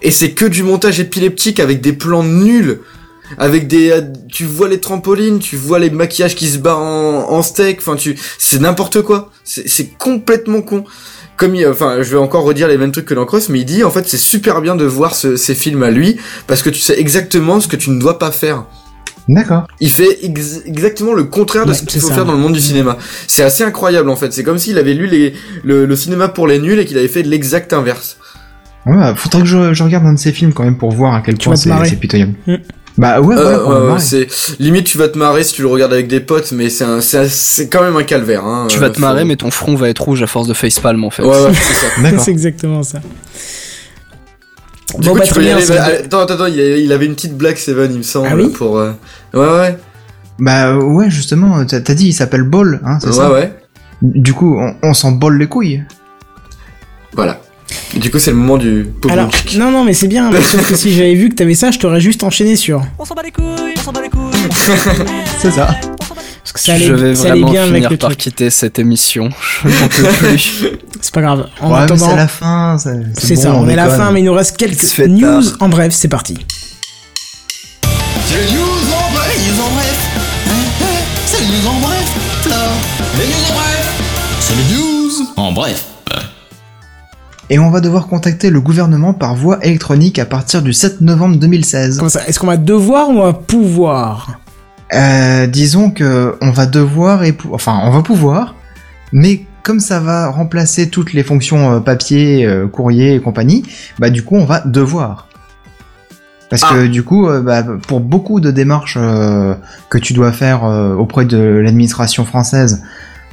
Et 0.01 0.11
c'est 0.11 0.31
que 0.31 0.45
du 0.45 0.63
montage 0.63 0.99
épileptique 0.99 1.59
avec 1.59 1.79
des 1.81 1.93
plans 1.93 2.23
nuls. 2.23 2.81
Avec 3.37 3.67
des, 3.67 3.93
tu 4.31 4.45
vois 4.45 4.69
les 4.69 4.79
trampolines, 4.79 5.39
tu 5.39 5.57
vois 5.57 5.79
les 5.79 5.89
maquillages 5.89 6.33
qui 6.35 6.47
se 6.47 6.57
battent 6.59 6.75
en, 6.77 7.29
en 7.29 7.41
steak, 7.41 7.79
enfin 7.79 7.97
tu, 7.97 8.17
c'est 8.37 8.61
n'importe 8.61 9.01
quoi. 9.01 9.31
C'est 9.43 9.67
c'est 9.67 9.87
complètement 9.97 10.61
con. 10.61 10.85
Comme 11.37 11.53
il, 11.55 11.67
enfin, 11.67 11.97
je 12.01 12.09
vais 12.11 12.17
encore 12.17 12.43
redire 12.43 12.67
les 12.67 12.77
mêmes 12.77 12.91
trucs 12.91 13.05
que 13.05 13.13
dans 13.13 13.25
Cross, 13.25 13.49
mais 13.49 13.59
il 13.59 13.65
dit 13.65 13.83
en 13.83 13.91
fait 13.91 14.07
c'est 14.07 14.17
super 14.17 14.59
bien 14.61 14.75
de 14.75 14.85
voir 14.85 15.13
ce- 15.15 15.35
ces 15.35 15.53
films 15.55 15.83
à 15.83 15.91
lui 15.91 16.17
parce 16.47 16.63
que 16.63 16.69
tu 16.71 16.79
sais 16.79 16.99
exactement 16.99 17.59
ce 17.59 17.67
que 17.67 17.75
tu 17.75 17.91
ne 17.91 17.99
dois 17.99 18.17
pas 18.17 18.31
faire. 18.31 18.65
D'accord. 19.29 19.67
Il 19.79 19.89
fait 19.91 20.23
ex- 20.25 20.61
exactement 20.65 21.13
le 21.13 21.25
contraire 21.25 21.65
de 21.65 21.71
Ouais, 21.71 21.75
ce 21.75 21.81
qu'il 21.81 21.91
c'est 21.91 21.99
faut 21.99 22.07
ça. 22.07 22.15
faire 22.15 22.25
dans 22.25 22.31
le 22.33 22.39
monde 22.39 22.53
du 22.53 22.59
cinéma. 22.61 22.97
C'est 23.27 23.43
assez 23.43 23.63
incroyable 23.63 24.09
en 24.09 24.15
fait. 24.15 24.31
C'est 24.33 24.43
comme 24.43 24.57
s'il 24.57 24.77
avait 24.77 24.93
lu 24.93 25.05
les, 25.05 25.33
le, 25.63 25.85
le 25.85 25.95
cinéma 25.95 26.27
pour 26.29 26.47
les 26.47 26.59
nuls 26.59 26.79
et 26.79 26.85
qu'il 26.85 26.97
avait 26.97 27.09
fait 27.09 27.23
l'exact 27.23 27.71
inverse. 27.73 28.17
Ouais, 28.85 28.95
bah, 28.95 29.13
faudrait 29.15 29.41
que 29.41 29.47
je, 29.47 29.73
je 29.73 29.83
regarde 29.83 30.05
un 30.05 30.13
de 30.13 30.19
ces 30.19 30.31
films 30.31 30.53
quand 30.53 30.63
même 30.63 30.77
pour 30.77 30.91
voir 30.93 31.13
à 31.13 31.21
quel 31.21 31.37
Tu 31.37 31.49
point 31.49 31.55
c'est 31.57 31.99
pitoyable. 31.99 32.33
Mm. 32.47 32.55
Bah 32.97 33.21
ouais, 33.21 33.35
ouais, 33.35 33.41
Euh, 33.41 33.63
ouais, 33.63 33.75
ouais, 33.81 33.87
marrer. 33.89 33.99
c'est 33.99 34.27
limite 34.59 34.85
tu 34.87 34.97
vas 34.97 35.07
te 35.07 35.17
marrer 35.19 35.43
si 35.43 35.53
tu 35.53 35.61
le 35.61 35.67
regardes 35.67 35.93
avec 35.93 36.07
des 36.07 36.19
potes, 36.19 36.51
mais 36.51 36.69
c'est 36.69 36.83
un- 36.83 36.99
c'est 36.99 37.69
quand 37.69 37.83
même 37.83 37.95
un 37.95 38.03
calvaire. 38.03 38.43
Hein. 38.43 38.65
Tu 38.69 38.77
Euh, 38.77 38.81
vas 38.81 38.89
te 38.89 38.99
marrer, 38.99 39.21
faut- 39.21 39.27
mais 39.27 39.35
ton 39.35 39.51
front 39.51 39.75
va 39.75 39.87
être 39.89 40.01
rouge 40.01 40.23
à 40.23 40.27
force 40.27 40.47
de 40.47 40.53
facepalm 40.55 41.03
en 41.03 41.11
fait. 41.11 41.21
Ouais, 41.23 41.29
ouais, 41.29 41.51
c'est 41.53 41.73
ça. 41.73 42.17
C'est 42.19 42.31
exactement 42.31 42.81
ça. 42.81 42.99
Du 44.97 45.05
Bon, 45.07 45.13
coup, 45.13 45.19
bah, 45.19 45.25
tu 45.25 45.33
peux 45.35 45.43
y 45.43 45.49
aller. 45.51 45.61
c'est- 45.61 45.75
bah, 45.75 45.83
attends, 45.85 46.19
attends, 46.21 46.33
attends, 46.35 46.45
il 46.47 46.91
avait, 46.91 47.05
une 47.05 47.13
petite 47.13 47.37
blague, 47.37 47.57
Seven, 47.57 47.91
il 47.91 47.97
me 47.99 48.03
semble, 48.03 48.29
Ah 48.31 48.35
oui 48.35 48.47
pour. 48.49 48.77
euh, 48.79 48.93
Ouais, 49.33 49.45
ouais, 49.47 49.77
Bah 50.39 50.75
ouais, 50.77 51.09
justement, 51.09 51.63
t'as 51.65 51.79
dit 51.79 52.07
il 52.07 52.13
s'appelle 52.13 52.43
Ball, 52.43 52.79
hein, 52.85 52.97
c'est 53.01 53.07
ouais, 53.07 53.13
ça 53.13 53.31
ouais. 53.31 53.53
Du 54.01 54.33
coup, 54.33 54.57
on, 54.59 54.75
on 54.81 54.93
s'en 54.93 55.11
bolle 55.11 55.37
les 55.37 55.47
couilles. 55.47 55.83
Voilà. 57.13 57.39
Du 57.95 58.11
coup, 58.11 58.19
c'est 58.19 58.31
le 58.31 58.37
moment 58.37 58.57
du 58.57 58.87
Alors, 59.09 59.29
non, 59.57 59.71
non, 59.71 59.83
mais 59.83 59.93
c'est 59.93 60.07
bien, 60.07 60.29
mais 60.31 60.41
sauf 60.41 60.67
que 60.69 60.75
si 60.75 60.93
j'avais 60.93 61.15
vu 61.15 61.29
que 61.29 61.35
t'avais 61.35 61.55
ça, 61.55 61.71
je 61.71 61.79
t'aurais 61.79 61.99
juste 62.01 62.23
enchaîné 62.23 62.55
sur. 62.55 62.81
On 62.99 63.05
s'en 63.05 63.15
bat 63.15 63.23
les 63.23 63.31
couilles, 63.31 63.73
on 63.77 63.81
s'en 63.81 63.91
bat 63.91 64.01
les 64.01 64.09
couilles. 64.09 64.21
C'est 65.39 65.51
ça. 65.51 65.67
Parce 66.43 66.53
que 66.53 66.59
ça 66.61 66.73
allait, 66.75 66.85
je 66.85 66.93
vais 66.93 67.15
ça 67.15 67.23
allait 67.31 67.41
vraiment 67.41 67.51
bien 67.51 67.63
avec 67.63 67.73
finir 67.75 67.89
le 67.91 67.97
par 67.97 68.09
truc. 68.11 68.19
quitter 68.19 68.49
cette 68.49 68.79
émission. 68.79 69.29
Je 69.63 69.67
n'en 69.67 69.87
peux 69.89 70.03
plus. 70.03 70.53
C'est 71.01 71.13
pas 71.13 71.21
grave. 71.21 71.47
En 71.61 71.69
ouais, 71.71 71.77
mais 71.77 71.83
attendant, 71.83 72.09
c'est 72.09 72.15
la 72.15 72.27
fin. 72.27 72.77
c'est 72.79 73.35
bon, 73.35 73.41
ça, 73.41 73.53
on 73.53 73.67
est 73.69 73.73
à 73.73 73.75
la 73.75 73.83
déconne. 73.85 73.99
fin, 73.99 74.11
mais 74.11 74.19
il 74.21 74.25
nous 74.25 74.33
reste 74.33 74.55
quelques 74.57 74.81
Il 74.83 74.87
se 74.89 74.95
fait 74.95 75.07
news. 75.07 75.43
tard. 75.43 75.57
En 75.59 75.69
bref, 75.69 75.93
c'est 75.93 76.07
parti. 76.07 76.37
C'est 78.27 78.37
les 78.45 78.53
news 78.53 78.61
en 78.61 79.11
bref 79.13 79.37
Les 79.37 79.51
news 79.51 79.61
en 79.61 79.69
bref 79.71 79.97
Hein, 80.47 80.53
hein, 80.81 80.85
C'est 81.25 81.39
les 81.41 81.47
news 81.47 81.67
en 81.67 81.79
bref 81.79 82.47
là 82.49 82.55
Les 83.19 83.25
news 83.25 83.45
en 83.49 83.53
bref 83.53 84.01
C'est 84.39 84.55
les 84.55 84.75
news 84.75 85.27
en 85.35 85.51
bref 85.51 85.85
Et 87.49 87.59
on 87.59 87.69
va 87.69 87.79
devoir 87.79 88.07
contacter 88.07 88.49
le 88.49 88.59
gouvernement 88.59 89.13
par 89.13 89.35
voie 89.35 89.63
électronique 89.65 90.19
à 90.19 90.25
partir 90.25 90.61
du 90.61 90.73
7 90.73 90.99
novembre 91.01 91.37
2016. 91.37 91.97
Comment 91.97 92.09
ça 92.09 92.25
Est-ce 92.27 92.39
qu'on 92.39 92.47
va 92.47 92.57
devoir 92.57 93.09
ou 93.09 93.13
on 93.19 93.23
va 93.23 93.33
pouvoir? 93.33 94.39
Euh, 94.93 95.47
disons 95.47 95.91
que 95.91 96.35
on 96.41 96.51
va 96.51 96.65
devoir 96.65 97.23
et 97.23 97.33
pou- 97.33 97.49
enfin 97.53 97.79
on 97.83 97.91
va 97.91 98.01
pouvoir, 98.01 98.55
mais 99.11 99.45
comme 99.63 99.79
ça 99.81 99.99
va 99.99 100.29
remplacer 100.29 100.89
toutes 100.89 101.11
les 101.13 101.23
fonctions 101.23 101.73
euh, 101.73 101.79
papier, 101.81 102.45
euh, 102.45 102.67
courrier 102.67 103.15
et 103.15 103.19
compagnie, 103.21 103.63
bah 103.99 104.09
du 104.09 104.23
coup 104.23 104.35
on 104.37 104.45
va 104.45 104.61
devoir. 104.61 105.27
Parce 106.49 106.63
que 106.63 106.87
du 106.87 107.03
coup, 107.03 107.27
euh, 107.27 107.41
bah, 107.41 107.61
pour 107.89 107.99
beaucoup 107.99 108.39
de 108.39 108.51
démarches 108.51 108.95
euh, 108.97 109.53
que 109.89 109.97
tu 109.97 110.13
dois 110.13 110.31
faire 110.31 110.63
euh, 110.63 110.95
auprès 110.95 111.25
de 111.25 111.37
l'administration 111.37 112.23
française 112.23 112.83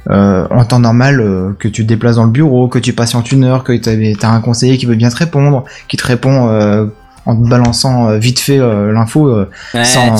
euh, 0.09 0.47
en 0.51 0.65
temps 0.65 0.79
normal, 0.79 1.19
euh, 1.19 1.51
que 1.57 1.67
tu 1.67 1.83
te 1.83 1.87
déplaces 1.87 2.15
dans 2.17 2.25
le 2.25 2.31
bureau, 2.31 2.67
que 2.67 2.79
tu 2.79 2.93
patientes 2.93 3.31
une 3.31 3.43
heure, 3.43 3.63
que 3.63 3.73
tu 3.73 3.89
as 4.25 4.31
un 4.31 4.41
conseiller 4.41 4.77
qui 4.77 4.85
veut 4.85 4.95
bien 4.95 5.09
te 5.09 5.15
répondre, 5.17 5.63
qui 5.87 5.97
te 5.97 6.05
répond 6.05 6.47
euh, 6.49 6.85
en 7.25 7.35
te 7.35 7.47
balançant 7.49 8.09
euh, 8.09 8.17
vite 8.17 8.39
fait 8.39 8.59
euh, 8.59 8.91
l'info 8.91 9.27
euh, 9.27 9.49
Ouais, 9.73 9.83
sans, 9.83 10.15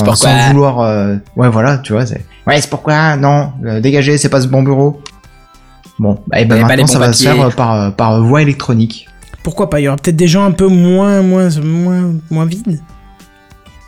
vouloir. 0.50 0.80
euh, 0.80 1.16
Ouais, 1.36 1.50
voilà, 1.50 1.78
tu 1.78 1.94
vois. 1.94 2.06
c'est 2.06 2.26
Ouais, 2.48 2.60
c'est 2.62 2.70
pourquoi 2.70 3.16
Non, 3.16 3.52
euh, 3.66 3.80
dégagez, 3.80 4.18
c'est 4.18 4.30
pas 4.30 4.42
ce 4.42 4.48
bon 4.48 4.64
bureau. 4.64 5.02
Bon, 6.00 6.20
bah, 6.28 6.42
et 6.42 6.46
ben 6.46 6.56
pas 6.62 6.76
les 6.76 6.84
maintenant 6.84 6.88
ça 6.88 7.00
va 7.00 7.14
se 7.14 7.24
faire 7.24 7.56
par, 7.56 7.94
par 7.94 8.22
voie 8.22 8.42
électronique. 8.42 9.08
Pourquoi 9.44 9.70
pas 9.70 9.80
Il 9.80 9.84
y 9.84 9.88
aura 9.88 9.98
peut-être 9.98 10.16
des 10.16 10.28
gens 10.28 10.44
un 10.44 10.52
peu 10.52 10.68
moins, 10.68 11.22
moins, 11.22 11.50
moins, 11.64 12.14
moins 12.32 12.46
vides. 12.46 12.80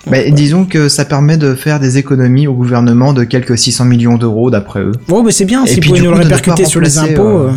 Bah, 0.10 0.18
disons 0.32 0.66
que 0.66 0.88
ça 0.90 1.06
permet 1.06 1.38
de 1.38 1.53
faire 1.56 1.80
des 1.80 1.98
économies 1.98 2.48
au 2.48 2.53
gouvernement 2.53 3.14
de 3.14 3.24
quelques 3.24 3.58
600 3.58 3.86
millions 3.86 4.18
d'euros 4.18 4.50
d'après 4.50 4.80
eux. 4.82 4.92
Bon, 5.08 5.24
bah 5.24 5.32
c'est 5.32 5.45
bien, 5.45 5.66
Et 5.66 5.68
s'ils 5.68 5.80
puis, 5.82 5.90
pouvaient 5.90 6.02
du 6.02 6.08
nous 6.08 6.14
le 6.14 6.19
répercuter 6.19 6.64
pas 6.64 6.69
sur 6.69 6.80
les 6.82 6.88
remplacer, 6.90 7.14
impôts. 7.14 7.38
euh. 7.40 7.52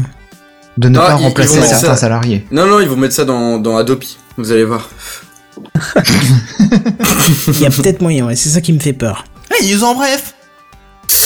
De 0.79 0.89
ne 0.89 0.99
Ah, 0.99 1.03
pas 1.03 1.15
ils- 1.17 1.21
ils 1.21 1.25
remplacer 1.25 1.61
certains 1.63 1.87
ça. 1.89 1.97
salariés. 1.97 2.45
Non, 2.51 2.67
non, 2.67 2.81
ils 2.81 2.89
vont 2.89 2.97
mettre 2.97 3.15
ça 3.15 3.25
dans, 3.25 3.59
dans 3.59 3.77
Adobe. 3.77 4.03
Vous 4.37 4.51
allez 4.53 4.65
voir. 4.65 4.89
Il 7.49 7.61
y 7.61 7.67
a 7.67 7.71
peut-être 7.71 8.01
moyen, 8.01 8.27
ouais, 8.27 8.37
c'est 8.37 8.49
ça 8.49 8.61
qui 8.61 8.73
me 8.73 8.79
fait 8.79 8.93
peur. 8.93 9.25
Les 9.61 9.75
news 9.75 9.85
en 9.85 9.95
bref 9.95 10.35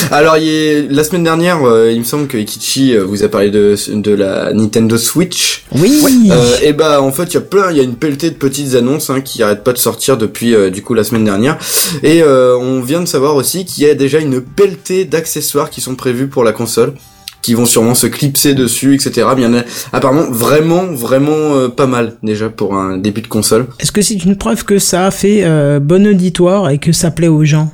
Alors, 0.10 0.36
il 0.36 0.88
a- 0.90 0.92
la 0.94 1.04
semaine 1.04 1.24
dernière, 1.24 1.62
euh, 1.64 1.90
il 1.92 1.98
me 2.00 2.04
semble 2.04 2.26
que 2.26 2.36
Ikichi 2.36 2.94
euh, 2.96 3.04
vous 3.04 3.22
a 3.22 3.28
parlé 3.28 3.50
de, 3.50 3.74
de 3.92 4.10
la 4.12 4.52
Nintendo 4.52 4.96
Switch. 4.98 5.64
Oui 5.74 6.00
Euh, 6.30 6.56
et 6.62 6.72
bah 6.72 7.00
en 7.02 7.12
fait 7.12 7.24
il 7.24 7.34
y 7.34 7.36
a 7.36 7.40
plein, 7.40 7.70
il 7.70 7.76
y 7.76 7.80
a 7.80 7.82
une 7.82 7.94
pelletée 7.96 8.30
de 8.30 8.36
petites 8.36 8.74
annonces 8.74 9.10
hein, 9.10 9.20
qui 9.20 9.42
arrêtent 9.42 9.64
pas 9.64 9.72
de 9.72 9.78
sortir 9.78 10.16
depuis 10.16 10.54
euh, 10.54 10.70
du 10.70 10.82
coup 10.82 10.94
la 10.94 11.04
semaine 11.04 11.24
dernière. 11.24 11.58
Et 12.02 12.22
euh, 12.22 12.56
on 12.58 12.80
vient 12.80 13.00
de 13.00 13.06
savoir 13.06 13.36
aussi 13.36 13.64
qu'il 13.64 13.84
y 13.84 13.90
a 13.90 13.94
déjà 13.94 14.18
une 14.18 14.40
pelletée 14.40 15.04
d'accessoires 15.04 15.70
qui 15.70 15.80
sont 15.80 15.94
prévus 15.94 16.26
pour 16.28 16.44
la 16.44 16.52
console, 16.52 16.94
qui 17.42 17.54
vont 17.54 17.66
sûrement 17.66 17.94
se 17.94 18.06
clipser 18.06 18.54
dessus, 18.54 18.94
etc. 18.94 19.26
Mais 19.36 19.42
il 19.42 19.44
y 19.44 19.48
en 19.48 19.54
a 19.54 19.62
apparemment 19.92 20.26
vraiment 20.30 20.84
vraiment 20.92 21.54
euh, 21.56 21.68
pas 21.68 21.86
mal 21.86 22.14
déjà 22.22 22.48
pour 22.48 22.74
un 22.74 22.96
début 22.96 23.20
de 23.22 23.26
console. 23.28 23.66
Est-ce 23.80 23.92
que 23.92 24.02
c'est 24.02 24.14
une 24.24 24.36
preuve 24.36 24.64
que 24.64 24.78
ça 24.78 25.06
a 25.06 25.10
fait 25.10 25.40
euh, 25.44 25.78
bon 25.80 26.06
auditoire 26.06 26.70
et 26.70 26.78
que 26.78 26.92
ça 26.92 27.10
plaît 27.10 27.28
aux 27.28 27.44
gens? 27.44 27.70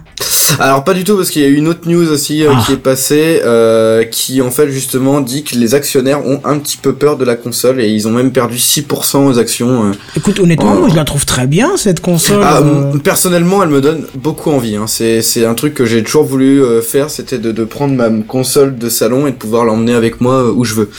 Alors 0.59 0.83
pas 0.85 0.95
du 0.95 1.05
tout 1.05 1.17
parce 1.17 1.31
qu'il 1.31 1.43
y 1.43 1.45
a 1.45 1.49
eu 1.49 1.55
une 1.55 1.69
autre 1.69 1.89
news 1.89 2.11
aussi 2.11 2.45
euh, 2.45 2.51
Ah. 2.55 2.63
qui 2.67 2.73
est 2.73 2.77
passée 2.77 3.41
euh, 3.45 4.05
qui 4.05 4.43
en 4.43 4.51
fait 4.51 4.69
justement 4.71 5.21
dit 5.21 5.45
que 5.45 5.55
les 5.57 5.75
actionnaires 5.75 6.27
ont 6.27 6.41
un 6.45 6.59
petit 6.59 6.77
peu 6.77 6.93
peur 6.93 7.17
de 7.17 7.25
la 7.25 7.37
console 7.37 7.81
et 7.81 7.89
ils 7.89 8.09
ont 8.09 8.11
même 8.11 8.33
perdu 8.33 8.57
6% 8.57 9.27
aux 9.27 9.39
actions. 9.39 9.85
euh, 9.91 9.93
Écoute, 10.17 10.41
honnêtement, 10.41 10.75
Oh. 10.77 10.81
moi 10.81 10.89
je 10.91 10.97
la 10.97 11.05
trouve 11.05 11.25
très 11.25 11.47
bien 11.47 11.77
cette 11.77 12.01
console. 12.01 12.41
Ah, 12.43 12.59
euh. 12.63 12.99
personnellement, 12.99 13.63
elle 13.63 13.69
me 13.71 13.81
donne 13.81 14.07
beaucoup 14.15 14.51
envie. 14.51 14.77
Hein. 14.77 14.87
C'est 14.87 15.23
c'est 15.23 15.47
un 15.47 15.55
truc 15.55 15.75
que 15.75 15.87
j'ai 15.87 16.03
toujours 16.03 16.25
voulu 16.25 16.63
euh, 16.63 16.83
faire, 16.83 17.11
c'était 17.11 17.39
de, 17.39 17.53
de 17.53 17.65
prendre 17.65 17.95
ma 17.95 18.11
console 18.27 18.77
de 18.77 18.89
salon 18.89 19.27
et 19.27 19.31
de 19.31 19.37
pouvoir 19.37 19.65
l'emmener 19.65 19.95
avec 19.95 20.21
moi 20.21 20.35
euh, 20.43 20.53
où 20.55 20.65
je 20.65 20.75
veux. 20.75 20.91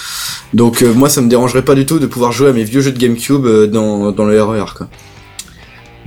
Donc 0.54 0.82
euh, 0.82 0.94
moi, 0.94 1.10
ça 1.10 1.22
me 1.22 1.28
dérangerait 1.30 1.64
pas 1.64 1.76
du 1.76 1.86
tout 1.86 2.00
de 2.00 2.08
pouvoir 2.08 2.32
jouer 2.32 2.50
à 2.50 2.54
mes 2.54 2.64
vieux 2.64 2.82
jeux 2.82 2.92
de 2.92 2.98
GameCube 3.00 3.46
euh, 3.46 3.68
dans 3.68 4.12
dans 4.12 4.26
le 4.26 4.42
RER. 4.42 4.66
Quoi. 4.78 4.88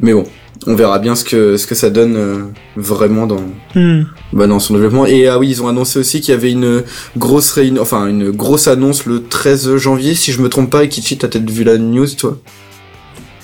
Mais 0.00 0.12
bon, 0.14 0.24
on 0.66 0.74
verra 0.74 0.98
bien 0.98 1.14
ce 1.14 1.24
que 1.24 1.56
ce 1.56 1.66
que 1.66 1.74
ça 1.74 1.90
donne 1.90 2.16
euh, 2.16 2.42
vraiment 2.76 3.26
dans 3.26 3.40
Hmm. 3.74 4.02
bah, 4.32 4.46
dans 4.46 4.58
son 4.60 4.74
développement. 4.74 5.04
Et 5.06 5.26
ah 5.28 5.38
oui, 5.38 5.48
ils 5.50 5.62
ont 5.62 5.68
annoncé 5.68 5.98
aussi 5.98 6.20
qu'il 6.20 6.32
y 6.32 6.36
avait 6.36 6.52
une 6.52 6.82
grosse 7.16 7.50
réunion, 7.52 7.82
enfin 7.82 8.06
une 8.06 8.30
grosse 8.30 8.68
annonce 8.68 9.04
le 9.06 9.24
13 9.24 9.76
janvier, 9.76 10.14
si 10.14 10.32
je 10.32 10.40
me 10.40 10.48
trompe 10.48 10.70
pas. 10.70 10.86
Kichi, 10.86 11.18
t'as 11.18 11.28
peut-être 11.28 11.50
vu 11.50 11.64
la 11.64 11.76
news, 11.78 12.06
toi? 12.16 12.38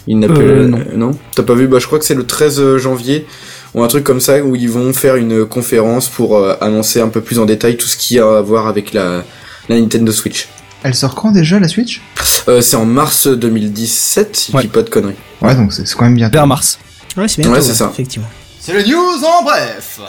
Il 0.06 0.18
n'a 0.18 0.28
pas 0.28 0.34
Euh, 0.40 0.66
non. 0.68 0.78
non? 0.96 1.10
T'as 1.34 1.42
pas 1.42 1.54
vu? 1.54 1.68
Bah 1.68 1.78
je 1.78 1.86
crois 1.86 1.98
que 1.98 2.04
c'est 2.04 2.14
le 2.14 2.24
13 2.26 2.76
janvier 2.78 3.26
ou 3.74 3.82
un 3.82 3.88
truc 3.88 4.02
comme 4.04 4.20
ça 4.20 4.42
où 4.42 4.56
ils 4.56 4.70
vont 4.70 4.92
faire 4.92 5.16
une 5.16 5.44
conférence 5.44 6.08
pour 6.08 6.36
euh, 6.38 6.54
annoncer 6.60 7.00
un 7.00 7.08
peu 7.08 7.20
plus 7.20 7.38
en 7.38 7.44
détail 7.44 7.76
tout 7.76 7.86
ce 7.86 7.96
qui 7.96 8.18
a 8.18 8.38
à 8.38 8.40
voir 8.40 8.66
avec 8.66 8.92
la 8.94 9.24
la 9.68 9.78
Nintendo 9.78 10.10
Switch. 10.10 10.48
Elle 10.82 10.94
sort 10.94 11.14
quand 11.14 11.30
déjà 11.32 11.60
la 11.60 11.68
Switch? 11.68 12.00
Euh, 12.48 12.60
c'est 12.62 12.76
en 12.76 12.86
mars 12.86 13.28
2017, 13.28 14.34
si 14.36 14.52
je 14.52 14.56
Ouais. 14.56 14.62
dis 14.62 14.68
pas 14.68 14.82
de 14.82 14.88
conneries. 14.90 15.14
Ouais, 15.42 15.54
donc 15.54 15.72
c'est 15.72 15.86
c'est 15.86 15.94
quand 15.94 16.04
même 16.06 16.14
bien. 16.16 16.28
Vers 16.30 16.46
mars. 16.46 16.78
Ouais, 17.16 17.28
c'est 17.28 17.42
bien. 17.42 17.50
Ouais, 17.52 17.60
c'est 17.60 17.74
ça. 17.74 17.90
Effectivement. 17.92 18.28
C'est 18.60 18.72
les 18.74 18.90
news 18.90 19.24
en 19.24 19.42
bref 19.42 20.00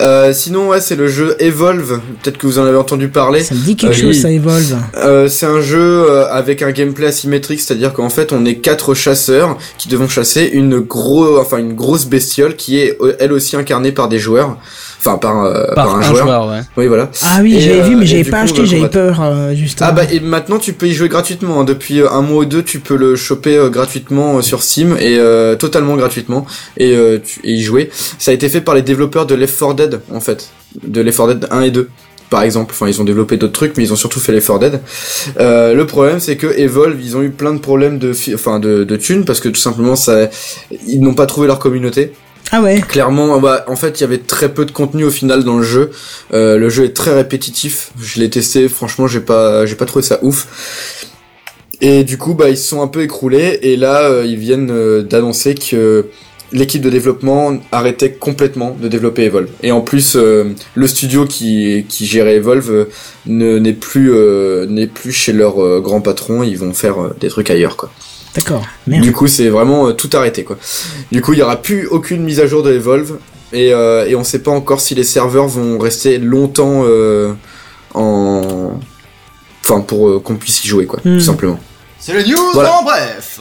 Euh, 0.00 0.32
sinon 0.34 0.68
ouais, 0.68 0.80
c'est 0.80 0.96
le 0.96 1.08
jeu 1.08 1.36
Evolve. 1.40 2.00
Peut-être 2.22 2.36
que 2.38 2.46
vous 2.46 2.58
en 2.58 2.64
avez 2.64 2.76
entendu 2.76 3.08
parler. 3.08 3.42
Ça 3.42 3.54
me 3.54 3.60
dit 3.60 3.76
quelque 3.76 3.92
Euh, 3.92 4.00
chose, 4.00 4.16
oui. 4.16 4.20
ça 4.20 4.30
évolve. 4.30 4.76
Euh, 4.96 5.28
c'est 5.28 5.46
un 5.46 5.60
jeu 5.60 6.10
avec 6.30 6.60
un 6.62 6.70
gameplay 6.70 7.06
asymétrique, 7.06 7.60
c'est-à-dire 7.60 7.92
qu'en 7.94 8.10
fait 8.10 8.32
on 8.32 8.44
est 8.44 8.56
quatre 8.56 8.92
chasseurs 8.94 9.56
qui 9.78 9.88
devons 9.88 10.08
chasser 10.08 10.50
une 10.52 10.80
gros, 10.80 11.38
enfin 11.38 11.58
une 11.58 11.74
grosse 11.74 12.04
bestiole 12.06 12.56
qui 12.56 12.78
est 12.78 12.98
elle 13.20 13.32
aussi 13.32 13.56
incarnée 13.56 13.92
par 13.92 14.08
des 14.08 14.18
joueurs, 14.18 14.58
enfin 15.04 15.18
par, 15.18 15.44
euh, 15.44 15.66
Par, 15.74 15.86
par 15.86 15.96
un, 15.96 15.98
un 15.98 16.02
joueur. 16.02 16.22
joueur, 16.24 16.48
ouais. 16.48 16.60
Oui 16.76 16.86
voilà. 16.86 17.10
Ah 17.22 17.38
oui, 17.42 17.58
j'avais 17.60 17.80
euh, 17.80 17.84
vu, 17.84 17.96
mais 17.96 18.04
et 18.04 18.06
j'avais 18.06 18.24
pas 18.24 18.38
coup, 18.38 18.44
acheté, 18.44 18.60
va 18.60 18.66
j'avais 18.66 18.88
peur, 18.88 19.20
euh, 19.22 19.54
justement. 19.54 19.88
Ah 19.90 19.92
bah 19.92 20.02
et 20.10 20.20
maintenant 20.20 20.58
tu 20.58 20.72
peux 20.72 20.86
y 20.86 20.92
jouer 20.94 21.08
gratuitement. 21.08 21.60
hein. 21.60 21.64
Depuis 21.64 22.00
euh, 22.00 22.10
un 22.10 22.22
mois 22.22 22.38
ou 22.42 22.44
deux, 22.44 22.62
tu 22.62 22.80
peux 22.80 22.96
le 22.96 23.16
choper 23.16 23.56
euh, 23.56 23.68
gratuitement 23.70 24.38
euh, 24.38 24.42
sur 24.42 24.62
Steam 24.62 24.96
et 24.98 25.18
euh, 25.18 25.56
totalement 25.56 25.96
gratuitement 25.96 26.46
et, 26.76 26.94
euh, 26.96 27.18
tu, 27.24 27.40
et 27.44 27.52
y 27.52 27.62
jouer. 27.62 27.90
Ça 28.18 28.30
a 28.30 28.34
été 28.34 28.48
fait 28.48 28.60
par 28.60 28.74
les 28.74 28.82
développeurs 28.82 29.26
de 29.26 29.34
Left 29.34 29.58
4 29.58 29.74
Dead 29.74 30.00
en 30.12 30.20
fait, 30.20 30.48
de 30.86 31.00
Left 31.00 31.18
4 31.18 31.28
Dead 31.34 31.48
1 31.50 31.60
et 31.62 31.70
2 31.70 31.88
par 32.30 32.42
exemple. 32.42 32.72
Enfin 32.74 32.88
ils 32.88 33.00
ont 33.00 33.04
développé 33.04 33.36
d'autres 33.36 33.52
trucs, 33.52 33.76
mais 33.76 33.84
ils 33.84 33.92
ont 33.92 33.96
surtout 33.96 34.18
fait 34.20 34.32
Left 34.32 34.46
4 34.48 34.58
Dead. 34.58 34.80
Euh, 35.38 35.74
le 35.74 35.86
problème 35.86 36.18
c'est 36.20 36.36
que 36.36 36.46
Evolve 36.58 36.96
ils 37.02 37.16
ont 37.16 37.22
eu 37.22 37.30
plein 37.30 37.52
de 37.54 37.58
problèmes 37.60 37.98
de 37.98 38.12
fi- 38.12 38.34
enfin 38.34 38.58
de, 38.58 38.84
de 38.84 38.96
thunes 38.96 39.24
parce 39.24 39.40
que 39.40 39.48
tout 39.48 39.60
simplement 39.60 39.96
ça 39.96 40.28
ils 40.86 41.00
n'ont 41.00 41.14
pas 41.14 41.26
trouvé 41.26 41.46
leur 41.46 41.58
communauté. 41.58 42.12
Ah 42.56 42.62
ouais 42.62 42.80
Clairement, 42.82 43.40
bah, 43.40 43.64
en 43.66 43.74
fait, 43.74 43.98
il 43.98 44.02
y 44.02 44.04
avait 44.04 44.18
très 44.18 44.48
peu 44.48 44.64
de 44.64 44.70
contenu 44.70 45.02
au 45.02 45.10
final 45.10 45.42
dans 45.42 45.56
le 45.56 45.64
jeu. 45.64 45.90
Euh, 46.32 46.56
le 46.56 46.68
jeu 46.68 46.84
est 46.84 46.94
très 46.94 47.12
répétitif. 47.12 47.90
Je 48.00 48.20
l'ai 48.20 48.30
testé, 48.30 48.68
franchement, 48.68 49.08
j'ai 49.08 49.18
pas, 49.18 49.66
j'ai 49.66 49.74
pas 49.74 49.86
trouvé 49.86 50.04
ça 50.04 50.20
ouf. 50.22 50.46
Et 51.80 52.04
du 52.04 52.16
coup, 52.16 52.34
bah, 52.34 52.50
ils 52.50 52.56
se 52.56 52.68
sont 52.68 52.80
un 52.80 52.86
peu 52.86 53.02
écroulés. 53.02 53.58
Et 53.62 53.76
là, 53.76 54.02
euh, 54.02 54.24
ils 54.24 54.38
viennent 54.38 54.70
euh, 54.70 55.02
d'annoncer 55.02 55.56
que 55.56 56.06
l'équipe 56.52 56.80
de 56.80 56.90
développement 56.90 57.58
arrêtait 57.72 58.12
complètement 58.12 58.76
de 58.80 58.86
développer 58.86 59.24
Evolve. 59.24 59.50
Et 59.64 59.72
en 59.72 59.80
plus, 59.80 60.14
le 60.14 60.86
studio 60.86 61.24
qui, 61.26 61.84
qui 61.88 62.06
gérait 62.06 62.36
Evolve 62.36 62.86
ne 63.26 63.58
n'est 63.58 63.72
plus, 63.72 64.12
plus 64.94 65.10
chez 65.10 65.32
leur 65.32 65.80
grand 65.80 66.00
patron. 66.00 66.44
Ils 66.44 66.56
vont 66.58 66.72
faire 66.72 67.10
des 67.18 67.26
trucs 67.26 67.50
ailleurs, 67.50 67.76
quoi. 67.76 67.90
D'accord. 68.34 68.64
Merde. 68.86 69.02
Du 69.02 69.12
coup, 69.12 69.26
c'est 69.28 69.48
vraiment 69.48 69.88
euh, 69.88 69.92
tout 69.92 70.10
arrêté, 70.12 70.42
quoi. 70.44 70.58
Du 71.12 71.20
coup, 71.22 71.32
il 71.34 71.38
y 71.38 71.42
aura 71.42 71.62
plus 71.62 71.86
aucune 71.86 72.22
mise 72.22 72.40
à 72.40 72.46
jour 72.46 72.62
de 72.62 72.72
Evolve 72.72 73.18
et, 73.52 73.72
euh, 73.72 74.06
et 74.08 74.16
on 74.16 74.24
sait 74.24 74.40
pas 74.40 74.50
encore 74.50 74.80
si 74.80 74.94
les 74.94 75.04
serveurs 75.04 75.46
vont 75.46 75.78
rester 75.78 76.18
longtemps 76.18 76.82
euh, 76.84 77.32
en, 77.94 78.72
enfin, 79.64 79.80
pour 79.80 80.08
euh, 80.08 80.20
qu'on 80.20 80.34
puisse 80.36 80.64
y 80.64 80.68
jouer, 80.68 80.86
quoi, 80.86 80.98
Hmm. 81.04 81.14
tout 81.18 81.20
simplement. 81.20 81.60
C'est 82.00 82.12
les 82.14 82.28
news 82.30 82.38
Voilà. 82.54 82.78
en 82.80 82.82
bref 82.82 83.40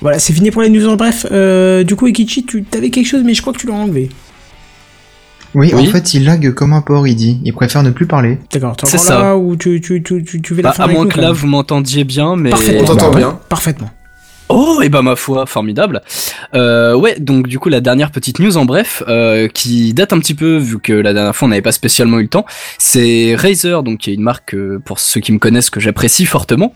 Voilà, 0.00 0.18
c'est 0.18 0.32
fini 0.32 0.50
pour 0.50 0.62
les 0.62 0.68
news 0.68 0.86
en 0.88 0.96
bref. 0.96 1.26
Euh, 1.32 1.82
du 1.82 1.96
coup, 1.96 2.06
Ikichi, 2.06 2.44
tu 2.44 2.62
t'avais 2.64 2.90
quelque 2.90 3.06
chose, 3.08 3.22
mais 3.24 3.34
je 3.34 3.40
crois 3.40 3.52
que 3.52 3.58
tu 3.58 3.66
l'as 3.66 3.74
enlevé. 3.74 4.10
Oui, 5.54 5.70
Oui. 5.74 5.86
en 5.88 5.90
fait, 5.90 6.14
il 6.14 6.24
lag 6.24 6.52
comme 6.54 6.72
un 6.72 6.80
porc, 6.80 7.06
il 7.08 7.14
dit. 7.16 7.40
Il 7.44 7.52
préfère 7.52 7.82
ne 7.82 7.90
plus 7.90 8.06
parler. 8.06 8.38
D'accord, 8.52 8.76
t'es 8.76 8.86
C'est 8.86 8.96
encore 8.96 9.06
ça. 9.06 9.18
là 9.20 9.36
ou 9.36 9.54
tu, 9.56 9.80
tu, 9.82 10.02
tu, 10.02 10.22
tu, 10.24 10.40
tu 10.40 10.54
fais 10.54 10.62
la 10.62 10.70
Bah, 10.70 10.74
fin 10.74 10.84
à 10.84 10.86
moins 10.88 11.06
que 11.06 11.20
là 11.20 11.32
vous 11.32 11.46
m'entendiez 11.46 12.04
bien, 12.04 12.36
mais 12.36 12.50
Parfaitement. 12.50 12.80
On 12.82 12.84
t'entend 12.84 13.10
Bah 13.10 13.18
bien. 13.18 13.38
Parfaitement. 13.48 13.90
Oh, 14.48 14.80
et 14.82 14.88
bah 14.90 15.00
ma 15.02 15.16
foi, 15.16 15.46
formidable. 15.46 16.02
Euh, 16.54 16.94
ouais, 16.94 17.18
donc 17.18 17.46
du 17.48 17.58
coup 17.58 17.70
la 17.70 17.80
dernière 17.80 18.10
petite 18.10 18.38
news 18.38 18.56
en 18.58 18.66
bref, 18.66 19.02
euh, 19.08 19.48
qui 19.48 19.94
date 19.94 20.12
un 20.12 20.18
petit 20.18 20.34
peu 20.34 20.56
vu 20.58 20.78
que 20.78 20.92
la 20.92 21.14
dernière 21.14 21.34
fois 21.34 21.46
on 21.46 21.48
n'avait 21.50 21.62
pas 21.62 21.72
spécialement 21.72 22.18
eu 22.18 22.22
le 22.22 22.28
temps, 22.28 22.44
c'est 22.76 23.34
Razer, 23.34 23.82
donc 23.82 24.00
qui 24.00 24.10
est 24.10 24.14
une 24.14 24.22
marque 24.22 24.54
euh, 24.54 24.78
pour 24.84 24.98
ceux 24.98 25.20
qui 25.20 25.32
me 25.32 25.38
connaissent 25.38 25.70
que 25.70 25.80
j'apprécie 25.80 26.26
fortement, 26.26 26.74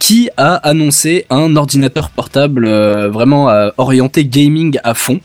qui 0.00 0.30
a 0.36 0.54
annoncé 0.56 1.26
un 1.30 1.54
ordinateur 1.54 2.10
portable 2.10 2.68
vraiment 3.08 3.48
orienté 3.78 4.24
gaming 4.24 4.78
à 4.82 4.94
fond. 4.94 5.20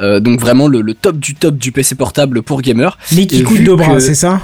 Donc 0.00 0.40
vraiment 0.40 0.68
le, 0.68 0.80
le 0.80 0.94
top 0.94 1.16
du 1.18 1.34
top 1.34 1.56
du 1.56 1.72
PC 1.72 1.94
portable 1.96 2.42
pour 2.42 2.62
gamer. 2.62 2.96
Mais 3.14 3.26
qui 3.26 3.40
Et 3.40 3.42
coûte 3.42 3.58
vu 3.58 3.64
deux 3.64 3.76
bras, 3.76 3.94
que- 3.94 4.00
c'est 4.00 4.14
ça? 4.14 4.40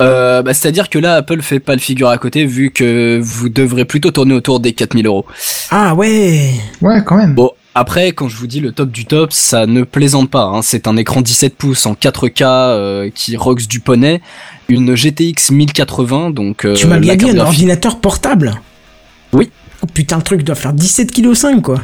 Euh, 0.00 0.42
bah, 0.42 0.54
C'est-à-dire 0.54 0.88
que 0.88 0.98
là 0.98 1.14
Apple 1.16 1.42
fait 1.42 1.60
pas 1.60 1.74
le 1.74 1.80
figure 1.80 2.08
à 2.08 2.18
côté 2.18 2.44
vu 2.44 2.70
que 2.70 3.18
vous 3.22 3.48
devrez 3.48 3.84
plutôt 3.84 4.10
tourner 4.10 4.34
autour 4.34 4.60
des 4.60 4.72
4000 4.72 5.06
euros. 5.06 5.26
Ah 5.70 5.94
ouais 5.94 6.52
Ouais, 6.80 7.02
quand 7.04 7.16
même. 7.16 7.34
Bon, 7.34 7.50
Après, 7.74 8.12
quand 8.12 8.28
je 8.28 8.36
vous 8.36 8.46
dis 8.46 8.60
le 8.60 8.72
top 8.72 8.90
du 8.90 9.04
top, 9.04 9.32
ça 9.32 9.66
ne 9.66 9.82
plaisante 9.82 10.30
pas. 10.30 10.44
Hein. 10.44 10.62
C'est 10.62 10.88
un 10.88 10.96
écran 10.96 11.20
17 11.20 11.56
pouces 11.56 11.86
en 11.86 11.94
4K 11.94 12.42
euh, 12.44 13.10
qui 13.14 13.36
rox 13.36 13.68
du 13.68 13.80
poney, 13.80 14.20
une 14.68 14.94
GTX 14.96 15.50
1080, 15.52 16.30
donc 16.30 16.64
euh, 16.64 16.74
tu 16.74 16.86
m'as 16.86 16.98
bien 16.98 17.14
dit 17.16 17.30
un 17.30 17.38
ordinateur 17.38 18.00
portable 18.00 18.54
Oui. 19.32 19.50
Oh 19.82 19.86
putain, 19.86 20.16
le 20.16 20.22
truc 20.22 20.42
doit 20.42 20.56
faire 20.56 20.72
17 20.72 21.12
kg 21.12 21.60
quoi. 21.62 21.80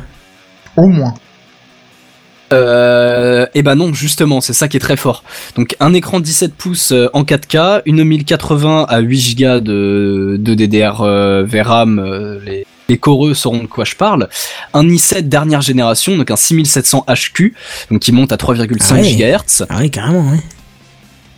Au 0.76 0.88
moins. 0.88 1.14
Euh, 2.54 3.46
et 3.54 3.62
ben 3.62 3.74
non, 3.74 3.92
justement, 3.92 4.40
c'est 4.40 4.52
ça 4.52 4.68
qui 4.68 4.76
est 4.76 4.80
très 4.80 4.96
fort. 4.96 5.24
Donc 5.56 5.76
un 5.80 5.92
écran 5.94 6.20
17 6.20 6.54
pouces 6.54 6.92
euh, 6.92 7.08
en 7.12 7.22
4K, 7.22 7.82
une 7.86 8.04
1080 8.04 8.86
à 8.88 8.98
8 9.00 9.38
Go 9.38 9.60
de, 9.60 10.36
de 10.38 10.54
DDR 10.54 11.00
euh, 11.02 11.44
VRAM, 11.44 11.98
euh, 11.98 12.38
les, 12.44 12.66
les 12.88 12.98
coreux 12.98 13.34
sauront 13.34 13.62
de 13.62 13.66
quoi 13.66 13.84
je 13.84 13.96
parle. 13.96 14.28
Un 14.72 14.84
i7 14.84 15.22
dernière 15.22 15.62
génération, 15.62 16.16
donc 16.16 16.30
un 16.30 16.36
6700 16.36 17.06
HQ, 17.08 17.54
donc 17.90 18.00
qui 18.00 18.12
monte 18.12 18.32
à 18.32 18.36
3,5 18.36 18.86
Ah 18.90 18.94
ouais. 18.94 19.14
GHz. 19.14 19.66
Ah 19.68 19.76
oui, 19.80 19.90
carrément, 19.90 20.30
ouais. 20.30 20.40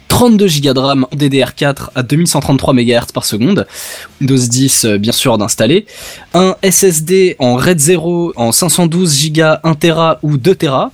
32 0.08 0.46
Go 0.62 0.72
de 0.72 0.78
RAM 0.78 1.06
en 1.10 1.16
DDR4 1.16 1.90
à 1.94 2.02
2133 2.02 2.72
MHz 2.72 3.12
par 3.12 3.26
seconde, 3.26 3.66
Windows 4.20 4.36
10 4.36 4.84
euh, 4.84 4.98
bien 4.98 5.12
sûr 5.12 5.36
d'installer, 5.36 5.84
un 6.32 6.56
SSD 6.62 7.36
en 7.38 7.56
RAID 7.56 7.78
0 7.78 8.32
en 8.36 8.50
512 8.50 9.32
Go, 9.32 9.42
1 9.62 9.74
Tera 9.74 10.18
ou 10.22 10.38
2 10.38 10.54
Tera, 10.54 10.90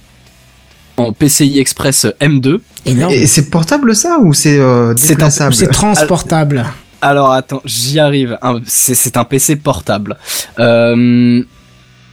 en 0.97 1.12
PCI 1.12 1.59
Express 1.59 2.07
M2. 2.21 2.59
Énorme. 2.87 3.12
Et 3.12 3.27
c'est 3.27 3.51
portable 3.51 3.95
ça 3.95 4.19
ou 4.21 4.33
c'est 4.35 4.59
euh, 4.59 4.95
C'est 4.97 5.07
un- 5.07 5.09
déplaçable 5.15 5.55
C'est 5.55 5.69
transportable. 5.69 6.65
Alors 7.01 7.33
attends, 7.33 7.62
j'y 7.65 7.99
arrive. 7.99 8.39
C'est 8.67 9.17
un 9.17 9.25
PC 9.25 9.57
portable. 9.57 10.17
Euh, 10.59 11.43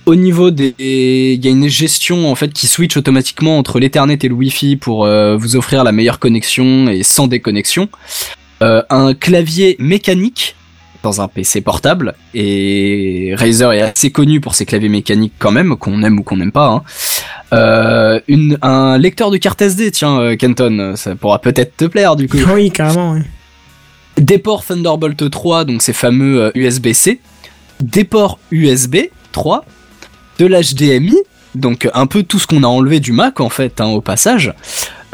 au 0.05 0.15
niveau 0.15 0.49
des, 0.49 0.73
il 0.79 1.45
y 1.45 1.47
a 1.47 1.51
une 1.51 1.67
gestion 1.67 2.31
en 2.31 2.35
fait 2.35 2.51
qui 2.51 2.65
switch 2.65 2.97
automatiquement 2.97 3.57
entre 3.59 3.79
l'Ethernet 3.79 4.17
et 4.23 4.27
le 4.27 4.33
Wi-Fi 4.33 4.75
pour 4.77 5.05
euh, 5.05 5.37
vous 5.37 5.55
offrir 5.55 5.83
la 5.83 5.91
meilleure 5.91 6.17
connexion 6.17 6.87
et 6.87 7.03
sans 7.03 7.27
déconnexion. 7.27 7.89
Euh, 8.63 8.81
un 8.89 9.13
clavier 9.13 9.75
mécanique 9.79 10.55
dans 11.03 11.21
un 11.21 11.27
PC 11.27 11.61
portable 11.61 12.13
et 12.33 13.33
Razer 13.37 13.71
est 13.73 13.81
assez 13.81 14.11
connu 14.11 14.41
pour 14.41 14.53
ses 14.55 14.65
claviers 14.65 14.89
mécaniques 14.89 15.33
quand 15.39 15.51
même, 15.51 15.77
qu'on 15.77 16.03
aime 16.03 16.19
ou 16.19 16.23
qu'on 16.23 16.37
n'aime 16.37 16.51
pas. 16.51 16.67
hein. 16.67 16.83
Euh, 17.53 18.19
une, 18.27 18.57
un 18.61 18.97
lecteur 18.97 19.31
de 19.31 19.37
carte 19.37 19.61
SD, 19.61 19.91
tiens 19.91 20.19
euh, 20.19 20.35
Kenton, 20.35 20.93
ça 20.95 21.15
pourra 21.15 21.39
peut-être 21.39 21.77
te 21.77 21.85
plaire 21.85 22.15
du 22.15 22.27
coup. 22.27 22.37
Oui, 22.53 22.69
carrément. 22.71 23.17
Des 24.17 24.37
ports 24.37 24.65
Thunderbolt 24.65 25.29
3, 25.29 25.63
donc 25.65 25.81
ces 25.81 25.93
fameux 25.93 26.41
euh, 26.43 26.51
USB-C, 26.55 27.19
des 27.81 28.03
ports 28.03 28.37
USB 28.51 28.97
3, 29.31 29.63
de 30.39 30.45
l'HDMI, 30.45 31.15
donc 31.55 31.89
un 31.93 32.05
peu 32.07 32.23
tout 32.23 32.39
ce 32.39 32.45
qu'on 32.47 32.63
a 32.63 32.67
enlevé 32.67 32.99
du 32.99 33.13
Mac 33.13 33.39
en 33.39 33.49
fait, 33.49 33.79
hein, 33.79 33.85
au 33.87 34.01
passage, 34.01 34.53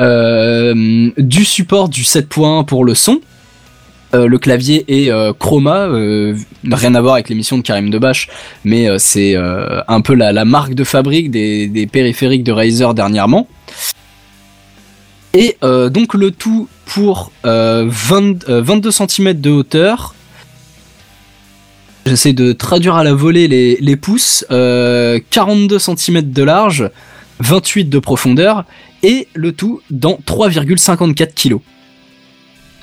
euh, 0.01 1.11
du 1.17 1.45
support 1.45 1.89
du 1.89 2.01
7.1 2.01 2.65
pour 2.65 2.83
le 2.83 2.95
son, 2.95 3.21
euh, 4.13 4.27
le 4.27 4.37
clavier 4.37 4.85
est 4.87 5.11
euh, 5.11 5.33
Chroma, 5.33 5.87
euh, 5.87 6.35
rien 6.71 6.95
à 6.95 7.01
voir 7.01 7.15
avec 7.15 7.29
l'émission 7.29 7.57
de 7.57 7.63
Karim 7.63 7.89
Debache, 7.89 8.29
mais 8.63 8.87
c'est 8.99 9.35
un 9.35 10.01
peu 10.01 10.13
la, 10.13 10.45
marque 10.45 10.73
de 10.73 10.83
fabrique 10.83 11.31
des, 11.31 11.89
périphériques 11.91 12.43
de 12.43 12.51
Razer 12.51 12.93
dernièrement. 12.93 13.47
Et 15.33 15.57
donc 15.61 16.13
le 16.13 16.31
tout 16.31 16.69
pour 16.85 17.31
euh, 17.45 17.85
20, 17.87 18.47
euh, 18.49 18.61
22 18.61 18.91
cm 18.91 19.33
de 19.33 19.49
hauteur. 19.49 20.15
J'essaie 22.05 22.33
de 22.33 22.53
traduire 22.53 22.95
à 22.95 23.03
la 23.03 23.13
volée 23.13 23.47
les, 23.47 23.77
les 23.81 23.95
pouces. 23.95 24.45
euh, 24.51 25.19
42 25.31 25.79
cm 25.79 26.21
de 26.31 26.43
large, 26.43 26.89
28 27.39 27.85
de 27.85 27.99
profondeur, 27.99 28.63
et 29.01 29.27
le 29.33 29.51
tout 29.51 29.81
dans 29.89 30.19
3,54 30.25 31.33
kg. 31.33 31.57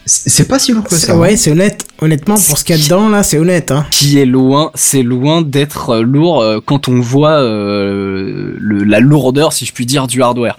C'est 0.04 0.48
pas 0.48 0.58
si 0.58 0.72
lourd 0.72 0.82
que 0.84 0.94
ça. 0.96 1.12
hein. 1.12 1.18
Ouais, 1.18 1.36
c'est 1.36 1.52
honnête. 1.52 1.86
Honnêtement, 2.00 2.34
pour 2.34 2.58
ce 2.58 2.64
qu'il 2.64 2.76
y 2.76 2.80
a 2.80 2.82
dedans, 2.82 3.08
là, 3.08 3.22
c'est 3.22 3.38
honnête. 3.38 3.70
Hein. 3.70 3.86
Qui 3.90 4.18
est 4.18 4.26
loin, 4.26 4.70
c'est 4.74 5.02
loin 5.02 5.42
d'être 5.42 5.90
euh, 5.90 6.02
lourd 6.02 6.40
euh, 6.42 6.58
quand 6.64 6.88
on 6.88 6.98
voit 7.00 7.40
euh, 7.40 8.54
le- 8.58 8.82
la 8.84 8.98
lourdeur, 9.00 9.52
si 9.52 9.64
je 9.64 9.72
puis 9.72 9.86
dire, 9.86 10.06
du 10.08 10.20
hardware. 10.22 10.58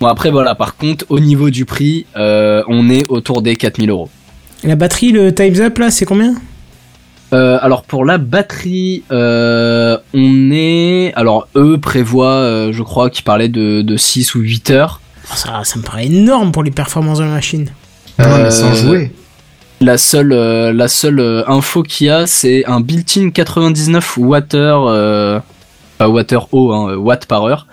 Bon 0.00 0.06
après 0.06 0.30
voilà, 0.30 0.54
par 0.54 0.76
contre, 0.76 1.04
au 1.10 1.20
niveau 1.20 1.50
du 1.50 1.66
prix, 1.66 2.06
euh, 2.16 2.62
on 2.68 2.88
est 2.88 3.04
autour 3.10 3.42
des 3.42 3.54
4000 3.56 3.90
euros. 3.90 4.08
La 4.64 4.74
batterie, 4.76 5.12
le 5.12 5.34
Times 5.34 5.60
Up, 5.60 5.76
là, 5.78 5.90
c'est 5.90 6.06
combien? 6.06 6.34
Alors 7.32 7.82
pour 7.84 8.04
la 8.04 8.18
batterie, 8.18 9.04
on 9.10 10.50
est... 10.50 11.12
Alors 11.14 11.46
eux 11.54 11.78
prévoient, 11.78 12.70
je 12.72 12.82
crois, 12.82 13.08
qu'ils 13.10 13.24
parlaient 13.24 13.48
de, 13.48 13.82
de 13.82 13.96
6 13.96 14.34
ou 14.34 14.40
8 14.40 14.70
heures. 14.70 15.00
Oh, 15.30 15.34
ça, 15.36 15.60
ça 15.64 15.78
me 15.78 15.84
paraît 15.84 16.06
énorme 16.06 16.50
pour 16.50 16.62
les 16.64 16.70
performances 16.72 17.18
de 17.18 17.24
la 17.24 17.30
machine. 17.30 17.68
Mais 18.42 18.50
sans 18.50 18.70
Euh, 18.70 18.74
jouer. 18.74 19.10
La 19.80 19.96
seule, 19.96 20.32
euh, 20.32 20.72
la 20.72 20.88
seule 20.88 21.20
euh, 21.20 21.42
info 21.48 21.82
qu'il 21.82 22.08
y 22.08 22.10
a, 22.10 22.26
c'est 22.26 22.66
un 22.66 22.80
built-in 22.80 23.30
99 23.30 24.18
water, 24.18 24.84
euh, 24.86 25.40
pas 25.96 26.08
water 26.08 26.48
eau, 26.52 26.72
hein, 26.72 26.96
watt 26.96 27.24
par 27.26 27.44
heure. 27.44 27.66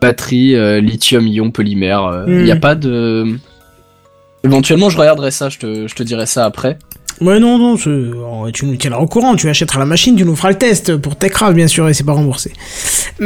Batterie 0.00 0.54
euh, 0.54 0.80
lithium-ion 0.80 1.50
polymère. 1.50 2.24
Il 2.28 2.32
Hmm. 2.34 2.44
n'y 2.44 2.50
a 2.52 2.56
pas 2.56 2.74
de... 2.76 3.36
Éventuellement, 4.44 4.88
je 4.90 4.98
regarderai 4.98 5.32
ça, 5.32 5.48
je 5.48 5.58
te, 5.58 5.88
je 5.88 5.94
te 5.94 6.02
dirai 6.04 6.26
ça 6.26 6.44
après. 6.44 6.78
Ouais, 7.20 7.40
non, 7.40 7.58
non, 7.58 7.76
c'est- 7.76 7.90
oh, 7.90 8.48
tu 8.52 8.66
nous 8.66 8.76
tiendras 8.76 9.00
au 9.00 9.06
courant, 9.08 9.34
tu 9.34 9.48
achèteras 9.48 9.80
la 9.80 9.86
machine, 9.86 10.14
tu 10.16 10.24
nous 10.24 10.36
feras 10.36 10.50
le 10.50 10.58
test 10.58 10.96
pour 10.98 11.16
Techcraft, 11.16 11.54
bien 11.56 11.66
sûr, 11.66 11.88
et 11.88 11.94
c'est 11.94 12.04
pas 12.04 12.12
remboursé. 12.12 12.52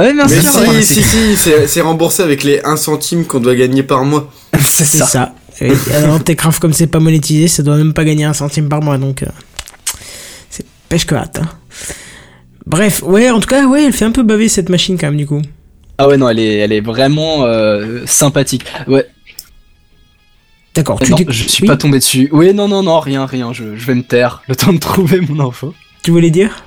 Ah 0.00 0.04
ouais, 0.06 0.14
bien 0.14 0.26
Mais 0.26 0.40
sûr, 0.40 0.50
si, 0.50 0.58
ouais. 0.68 0.82
si, 0.82 1.02
si, 1.02 1.36
c'est 1.36 1.66
c'est 1.66 1.80
remboursé 1.82 2.22
avec 2.22 2.42
les 2.42 2.62
1 2.64 2.76
centime 2.76 3.26
qu'on 3.26 3.40
doit 3.40 3.54
gagner 3.54 3.82
par 3.82 4.04
mois. 4.04 4.32
c'est 4.54 4.60
C'est 4.86 4.98
ça. 4.98 5.06
ça. 5.06 5.34
Et 5.60 5.72
alors, 5.94 6.24
Techcraft, 6.24 6.58
comme 6.58 6.72
c'est 6.72 6.86
pas 6.86 7.00
monétisé, 7.00 7.46
ça 7.48 7.62
doit 7.62 7.76
même 7.76 7.92
pas 7.92 8.04
gagner 8.04 8.24
un 8.24 8.32
centime 8.32 8.68
par 8.70 8.80
mois, 8.80 8.96
donc. 8.96 9.22
euh, 9.22 9.26
c'est 10.48 10.64
pêche 10.88 11.04
que 11.04 11.14
hâte, 11.14 11.40
hein. 11.42 11.48
Bref, 12.64 13.02
ouais, 13.02 13.28
en 13.30 13.40
tout 13.40 13.48
cas, 13.48 13.66
ouais, 13.66 13.84
elle 13.84 13.92
fait 13.92 14.06
un 14.06 14.10
peu 14.12 14.22
baver 14.22 14.48
cette 14.48 14.70
machine 14.70 14.96
quand 14.98 15.08
même, 15.08 15.16
du 15.18 15.26
coup. 15.26 15.42
Ah 15.98 16.08
ouais, 16.08 16.16
non, 16.16 16.30
elle 16.30 16.38
est, 16.38 16.54
elle 16.58 16.72
est 16.72 16.80
vraiment 16.80 17.44
euh, 17.44 18.00
sympathique. 18.06 18.64
Ouais, 18.86 19.06
D'accord, 20.74 21.00
tu, 21.00 21.10
non, 21.10 21.18
je 21.28 21.42
suis 21.48 21.62
oui, 21.64 21.66
pas 21.68 21.76
tombé 21.76 21.98
dessus. 21.98 22.28
Oui, 22.32 22.54
non, 22.54 22.68
non, 22.68 22.82
non, 22.82 23.00
rien, 23.00 23.26
rien, 23.26 23.52
je, 23.52 23.76
je 23.76 23.84
vais 23.86 23.94
me 23.94 24.02
taire, 24.04 24.42
le 24.48 24.54
temps 24.56 24.72
de 24.72 24.78
trouver 24.78 25.20
mon 25.20 25.46
info. 25.46 25.74
tu 26.02 26.10
voulais 26.12 26.30
dire? 26.30 26.64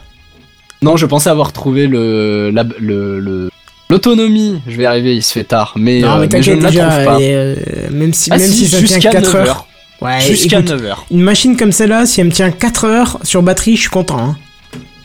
Non, 0.83 0.97
je 0.97 1.05
pensais 1.05 1.29
avoir 1.29 1.51
trouvé 1.53 1.87
le, 1.87 2.49
la- 2.51 2.65
le, 2.79 3.19
le- 3.19 3.49
l'autonomie. 3.89 4.59
Je 4.67 4.75
vais 4.77 4.83
y 4.83 4.85
arriver, 4.85 5.15
il 5.15 5.23
se 5.23 5.33
fait 5.33 5.43
tard, 5.43 5.73
mais, 5.77 6.01
Non, 6.01 6.13
euh, 6.17 6.19
mais 6.21 6.27
mais 6.31 6.41
je 6.43 6.51
t'inquiète 6.51 6.57
ne 6.57 6.63
la 6.63 6.69
déjà, 6.69 6.89
trouve 6.89 7.05
pas. 7.05 7.19
euh, 7.21 7.55
même 7.91 8.13
si, 8.13 8.29
Ah 8.31 8.37
même 8.37 8.49
si, 8.49 8.65
si 8.65 8.67
ça 8.67 8.77
tient 8.77 8.87
jusqu'à 8.87 9.09
4 9.11 9.23
9 9.23 9.35
heures. 9.35 9.47
heures. 9.47 9.67
Ouais, 10.01 10.19
Jusqu'à 10.21 10.59
écoute, 10.59 10.71
9 10.71 10.85
heures. 10.85 11.05
Une 11.11 11.21
machine 11.21 11.55
comme 11.55 11.71
celle-là, 11.71 12.05
si 12.05 12.19
elle 12.19 12.27
me 12.27 12.31
tient 12.31 12.51
4 12.51 12.85
heures 12.85 13.19
sur 13.23 13.41
batterie, 13.41 13.75
je 13.75 13.81
suis 13.81 13.89
content. 13.89 14.19
Hein. 14.19 14.37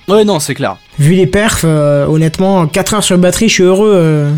Ouais, 0.09 0.25
non, 0.25 0.41
c'est 0.41 0.55
clair. 0.55 0.77
Vu 0.99 1.15
les 1.15 1.27
perfs, 1.27 1.63
euh, 1.65 2.07
honnêtement, 2.07 2.67
4 2.67 2.95
heures 2.95 3.05
sur 3.05 3.17
batterie, 3.19 3.49
je 3.49 3.55
suis 3.55 3.63
heureux. 3.63 3.93
euh, 3.95 4.33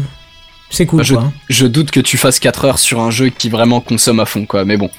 c'est 0.69 0.85
cool, 0.86 0.99
Bah, 0.99 1.05
je, 1.05 1.15
quoi. 1.15 1.33
je 1.49 1.67
doute 1.67 1.91
que 1.91 2.01
tu 2.01 2.19
fasses 2.19 2.39
4 2.41 2.65
heures 2.65 2.78
sur 2.78 3.01
un 3.01 3.10
jeu 3.10 3.28
qui 3.31 3.49
vraiment 3.49 3.81
consomme 3.81 4.20
à 4.20 4.27
fond, 4.27 4.44
quoi. 4.47 4.65
Mais 4.65 4.77
bon. 4.77 4.91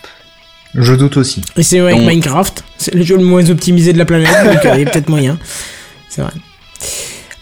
Je 0.73 0.93
doute 0.93 1.17
aussi. 1.17 1.41
Et 1.57 1.63
c'est 1.63 1.79
avec 1.79 1.95
on- 1.97 2.05
Minecraft. 2.07 2.63
C'est 2.77 2.93
le 2.95 3.03
jeu 3.03 3.17
le 3.17 3.23
moins 3.25 3.47
optimisé 3.49 3.91
de 3.91 3.97
la 3.97 4.05
planète, 4.05 4.31
donc 4.45 4.65
euh, 4.65 4.71
il 4.75 4.83
y 4.83 4.87
a 4.87 4.89
peut-être 4.89 5.09
moyen. 5.09 5.37
C'est 6.13 6.21
vrai. 6.21 6.31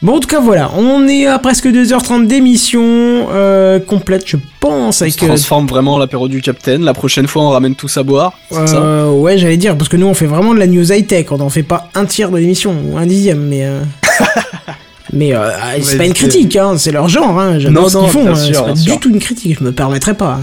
Bon, 0.03 0.15
en 0.15 0.19
tout 0.19 0.27
cas, 0.29 0.39
voilà. 0.39 0.71
On 0.77 1.07
est 1.07 1.25
à 1.25 1.39
presque 1.39 1.65
2h30 1.65 2.27
d'émission 2.27 2.81
euh, 2.83 3.79
complète, 3.79 4.23
je 4.27 4.37
pense, 4.59 5.01
On 5.01 5.03
avec... 5.03 5.13
se 5.15 5.25
euh, 5.25 5.27
transforme 5.27 5.65
vraiment 5.67 5.95
en 5.95 5.97
l'apéro 5.97 6.27
du 6.29 6.41
capitaine. 6.41 6.83
La 6.83 6.93
prochaine 6.93 7.27
fois, 7.27 7.41
on 7.41 7.49
ramène 7.49 7.73
tous 7.75 7.97
à 7.97 8.03
boire. 8.03 8.33
C'est 8.51 8.67
ça 8.67 8.77
Euh, 8.77 9.11
ouais, 9.11 9.37
j'allais 9.39 9.57
dire, 9.57 9.75
parce 9.75 9.89
que 9.89 9.97
nous 9.97 10.05
on 10.05 10.13
fait 10.13 10.27
vraiment 10.27 10.53
de 10.53 10.59
la 10.59 10.67
news 10.67 10.89
high-tech, 10.93 11.25
on 11.31 11.39
en 11.41 11.49
fait 11.49 11.63
pas 11.63 11.89
un 11.95 12.05
tiers 12.05 12.29
de 12.31 12.37
l'émission, 12.37 12.73
ou 12.85 12.97
un 12.97 13.05
dixième, 13.07 13.41
mais. 13.47 13.65
euh, 13.65 13.81
mais 15.13 15.33
c'est 15.81 15.91
Ouais, 15.93 15.97
pas 15.97 16.05
une 16.05 16.13
critique, 16.13 16.55
hein, 16.55 16.75
c'est 16.77 16.91
leur 16.91 17.09
genre, 17.09 17.37
hein, 17.39 17.57
Non, 17.69 17.89
ce 17.89 17.97
non, 17.97 18.03
qu'ils 18.03 18.11
font, 18.11 18.27
hein, 18.29 18.35
c'est 18.35 18.53
pas 18.53 18.73
du 18.73 18.99
tout 18.99 19.09
une 19.09 19.19
critique, 19.19 19.57
je 19.59 19.63
me 19.65 19.71
permettrais 19.73 20.13
pas. 20.13 20.39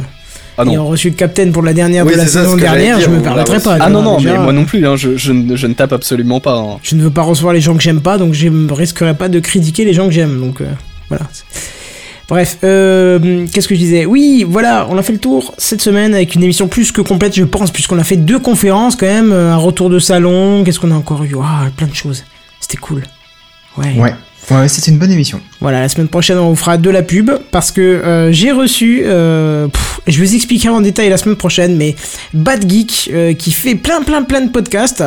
Ah 0.59 0.65
non. 0.65 0.73
Ayant 0.73 0.87
reçu 0.87 1.11
le 1.11 1.15
capitaine 1.17 1.53
pour 1.53 1.63
la 1.63 1.73
dernière 1.75 2.07
Oui, 2.07 2.13
de 2.13 2.17
la 2.19 2.27
saison 2.27 2.57
dernière, 2.57 2.97
dire, 2.99 3.07
je 3.07 3.11
me 3.15 3.17
reçu. 3.19 3.61
pas. 3.65 3.77
Ah 3.81 3.91
non, 3.91 4.03
non, 4.03 4.17
déjà, 4.19 4.33
mais 4.33 4.39
moi 4.45 4.53
non 4.53 4.65
plus, 4.65 4.87
hein, 4.87 4.97
je, 4.97 5.17
je, 5.17 5.33
ne- 5.33 5.55
je 5.57 5.67
ne 5.67 5.75
tape 5.75 5.93
absolument 5.93 6.41
pas. 6.41 6.57
hein. 6.57 6.79
Je 6.83 6.95
ne 6.97 7.03
veux 7.03 7.11
pas 7.11 7.23
recevoir 7.23 7.53
les 7.53 7.61
gens 7.61 7.75
que 7.77 7.83
j'aime 7.83 8.01
pas, 8.01 8.17
donc 8.19 8.33
je 8.33 8.49
ne 8.49 8.73
risquerai 8.73 9.15
pas 9.15 9.29
de 9.29 9.39
critiquer 9.41 9.85
les 9.85 9.93
gens 9.93 10.07
que 10.07 10.13
j'aime, 10.13 10.41
donc 10.41 10.61
euh, 10.63 10.67
voilà. 11.09 11.25
Bref, 12.29 12.59
euh, 12.65 13.47
qu'est-ce 13.53 13.69
que 13.69 13.75
je 13.77 13.81
disais? 13.81 14.05
Oui, 14.05 14.45
voilà, 14.49 14.89
on 14.91 14.99
a 14.99 15.03
fait 15.03 15.13
le 15.13 15.19
tour 15.21 15.55
cette 15.59 15.81
semaine 15.81 16.13
avec 16.13 16.35
une 16.35 16.43
émission 16.43 16.67
plus 16.67 16.91
que 16.91 17.01
complète, 17.01 17.37
je 17.37 17.45
pense, 17.45 17.71
puisqu'on 17.71 17.99
a 17.99 18.05
fait 18.05 18.17
deux 18.17 18.41
conférences 18.41 18.97
quand 18.97 19.07
même, 19.07 19.31
euh, 19.33 19.53
un 19.53 19.57
retour 19.59 19.91
de 19.91 19.99
salon, 20.01 20.65
qu'est-ce 20.65 20.81
qu'on 20.81 20.91
a 20.91 20.95
encore 20.97 21.23
eu? 21.23 21.37
Ah, 21.41 21.67
plein 21.77 21.87
de 21.87 21.95
choses. 21.95 22.25
C'était 22.61 22.79
cool. 22.79 23.03
Ouais. 23.79 23.95
Ouais. 23.97 24.15
Ouais, 24.51 24.69
c'était 24.69 24.93
une 24.93 24.99
bonne 24.99 25.11
émission. 25.11 25.41
Voilà, 25.61 25.81
la 25.81 25.89
semaine 25.89 26.07
prochaine, 26.07 26.39
on 26.39 26.51
vous 26.51 26.57
fera 26.57 26.79
de 26.79 26.91
la 26.91 27.03
pub 27.03 27.31
parce 27.51 27.73
que 27.73 27.81
euh, 27.81 28.31
j'ai 28.31 28.53
reçu, 28.53 29.03
euh, 29.05 29.67
je 30.07 30.21
vais 30.21 30.27
vous 30.27 30.35
expliquer 30.37 30.69
en 30.69 30.81
détail 30.81 31.09
la 31.09 31.17
semaine 31.17 31.37
prochaine, 31.37 31.77
mais 31.77 31.97
Bad 32.33 32.69
Geek 32.69 33.11
euh, 33.13 33.35
qui 33.35 33.51
fait 33.51 33.75
plein, 33.75 34.03
plein, 34.03 34.23
plein 34.23 34.43
de 34.43 34.51
podcasts 34.51 35.03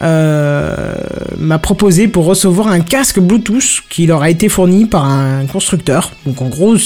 euh, 0.00 0.94
m'a 1.36 1.58
proposé 1.58 2.06
pour 2.06 2.24
recevoir 2.24 2.68
un 2.68 2.78
casque 2.80 3.18
Bluetooth 3.18 3.82
qui 3.88 4.06
leur 4.06 4.22
a 4.22 4.30
été 4.30 4.48
fourni 4.48 4.86
par 4.86 5.04
un 5.04 5.46
constructeur. 5.46 6.12
Donc 6.24 6.40
en 6.40 6.48
gros, 6.48 6.76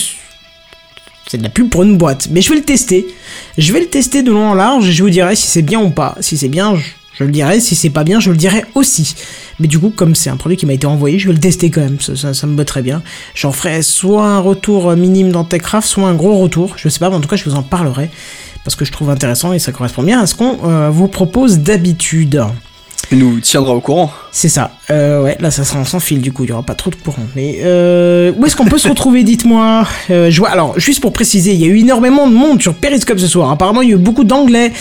c'est 1.29 1.37
de 1.37 1.43
la 1.43 1.51
pub 1.51 1.69
pour 1.69 1.83
une 1.83 1.99
boîte. 1.99 2.29
Mais 2.31 2.41
je 2.41 2.49
vais 2.49 2.57
le 2.57 2.65
tester. 2.65 3.07
Je 3.59 3.71
vais 3.71 3.81
le 3.81 3.87
tester 3.87 4.23
de 4.23 4.31
long 4.33 4.49
en 4.49 4.55
large 4.55 4.89
et 4.89 4.93
je 4.93 5.03
vous 5.03 5.11
dirai 5.11 5.37
si 5.37 5.47
c'est 5.47 5.63
bien 5.63 5.81
ou 5.81 5.91
pas. 5.91 6.17
Si 6.21 6.39
c'est 6.39 6.49
bien, 6.49 6.75
je, 6.75 6.85
je 7.15 7.25
le 7.25 7.31
dirai. 7.31 7.61
Si 7.61 7.75
c'est 7.75 7.91
pas 7.91 8.05
bien, 8.05 8.21
je 8.21 8.31
le 8.31 8.37
dirai 8.37 8.65
aussi. 8.75 9.15
Mais 9.59 9.69
du 9.69 9.79
coup, 9.79 9.91
comme 9.91 10.15
c'est 10.15 10.31
un 10.31 10.37
produit 10.37 10.57
qui 10.57 10.67
m'a 10.67 10.73
été 10.73 10.87
envoyé, 10.87 11.19
je 11.19 11.29
vais 11.29 11.35
le 11.35 11.41
tester 11.41 11.71
quand 11.71 11.81
même. 11.81 11.99
Ça, 12.01 12.47
me 12.47 12.55
botte 12.55 12.67
très 12.67 12.83
bien. 12.83 13.03
J'en 13.35 13.53
ferai 13.53 13.83
soit 13.83 14.27
un 14.27 14.39
retour 14.39 14.95
minime 14.97 15.31
dans 15.31 15.45
Techcraft, 15.45 15.87
soit 15.87 16.09
un 16.09 16.15
gros 16.15 16.39
retour. 16.39 16.75
Je 16.77 16.89
sais 16.89 16.99
pas, 16.99 17.11
mais 17.11 17.17
en 17.17 17.21
tout 17.21 17.29
cas, 17.29 17.37
je 17.37 17.45
vous 17.45 17.55
en 17.55 17.63
parlerai. 17.63 18.11
Parce 18.65 18.77
que 18.77 18.85
je 18.85 18.93
trouve 18.93 19.11
intéressant 19.11 19.53
et 19.53 19.59
ça 19.59 19.73
correspond 19.73 20.03
bien 20.03 20.21
à 20.21 20.27
ce 20.27 20.35
qu'on 20.35 20.59
euh, 20.65 20.89
vous 20.91 21.09
propose 21.09 21.59
d'habitude. 21.59 22.45
Tu 23.09 23.17
nous 23.17 23.41
tiendras 23.41 23.75
au 23.75 23.81
courant. 23.81 24.11
C'est 24.31 24.49
ça. 24.49 24.71
Euh, 24.91 25.23
ouais, 25.23 25.37
là, 25.41 25.51
ça 25.51 25.65
sera 25.65 25.85
sans 25.85 26.01
fil, 26.01 26.21
du 26.21 26.33
coup, 26.33 26.45
il 26.45 26.51
y 26.51 26.53
aura 26.53 26.63
pas 26.63 26.75
trop 26.75 26.91
de 26.91 26.97
courant. 26.97 27.23
Mais 27.37 27.61
euh, 27.63 28.33
où 28.37 28.47
est-ce 28.47 28.57
qu'on 28.57 28.65
peut 28.65 28.79
se 28.79 28.89
retrouver, 28.89 29.23
dites-moi? 29.25 29.87
Euh, 30.11 30.31
je 30.31 30.39
vois, 30.39 30.49
Alors, 30.49 30.79
juste 30.79 31.01
pour 31.01 31.13
préciser, 31.13 31.53
il 31.53 31.61
y 31.61 31.65
a 31.65 31.69
eu 31.69 31.79
énormément 31.79 32.29
de 32.29 32.35
monde 32.35 32.61
sur 32.63 32.75
Periscope 32.75 33.19
ce 33.19 33.27
soir. 33.27 33.51
Apparemment, 33.51 33.83
il 33.83 33.91
y 33.91 33.93
a 33.93 33.97
eu 33.97 33.99
beaucoup 33.99 34.25
d'anglais. 34.25 34.73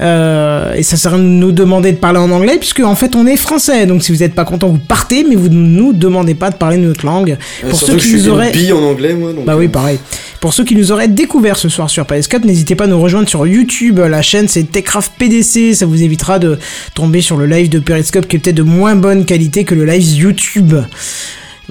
Euh, 0.00 0.74
et 0.74 0.82
ça 0.82 0.96
sert 0.96 1.14
à 1.14 1.18
nous 1.18 1.52
demander 1.52 1.92
de 1.92 1.98
parler 1.98 2.18
en 2.18 2.30
anglais, 2.30 2.56
puisque 2.58 2.80
en 2.80 2.96
fait, 2.96 3.14
on 3.14 3.26
est 3.26 3.36
français. 3.36 3.86
Donc, 3.86 4.02
si 4.02 4.12
vous 4.12 4.18
n'êtes 4.18 4.34
pas 4.34 4.44
content, 4.44 4.68
vous 4.68 4.78
partez, 4.78 5.24
mais 5.28 5.36
vous 5.36 5.48
ne 5.50 5.54
nous 5.54 5.92
demandez 5.92 6.34
pas 6.34 6.50
de 6.50 6.56
parler 6.56 6.78
notre 6.78 7.04
langue. 7.04 7.36
Pour 7.68 7.78
ceux 7.78 7.96
qui 7.96 8.14
nous 8.14 8.28
auraient... 8.28 8.52
en 8.72 8.82
anglais, 8.82 9.14
moi. 9.14 9.32
Donc, 9.32 9.44
Bah 9.44 9.56
oui, 9.56 9.68
pareil. 9.68 9.98
Pour 10.44 10.52
ceux 10.52 10.64
qui 10.64 10.76
nous 10.76 10.92
auraient 10.92 11.08
découvert 11.08 11.56
ce 11.56 11.70
soir 11.70 11.88
sur 11.88 12.04
Periscope, 12.04 12.44
n'hésitez 12.44 12.74
pas 12.74 12.84
à 12.84 12.86
nous 12.86 13.00
rejoindre 13.00 13.26
sur 13.26 13.46
YouTube. 13.46 13.98
La 13.98 14.20
chaîne 14.20 14.46
c'est 14.46 14.70
Techcraft 14.70 15.12
PDC. 15.16 15.74
Ça 15.74 15.86
vous 15.86 16.02
évitera 16.02 16.38
de 16.38 16.58
tomber 16.94 17.22
sur 17.22 17.38
le 17.38 17.46
live 17.46 17.70
de 17.74 17.80
Periscope 17.80 18.28
qui 18.28 18.36
est 18.36 18.38
peut-être 18.38 18.56
de 18.56 18.62
moins 18.62 18.94
bonne 18.94 19.24
qualité 19.24 19.64
que 19.64 19.74
le 19.74 19.84
live 19.84 20.06
YouTube. 20.14 20.74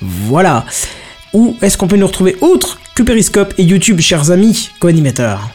Voilà. 0.01 0.65
Où 1.31 1.55
est-ce 1.61 1.77
qu'on 1.77 1.87
peut 1.87 1.95
nous 1.95 2.07
retrouver 2.07 2.35
autre 2.41 2.79
que 2.93 3.03
Periscope 3.03 3.53
et 3.57 3.63
YouTube, 3.63 3.99
chers 4.01 4.29
amis 4.29 4.71
co-animateurs? 4.79 5.49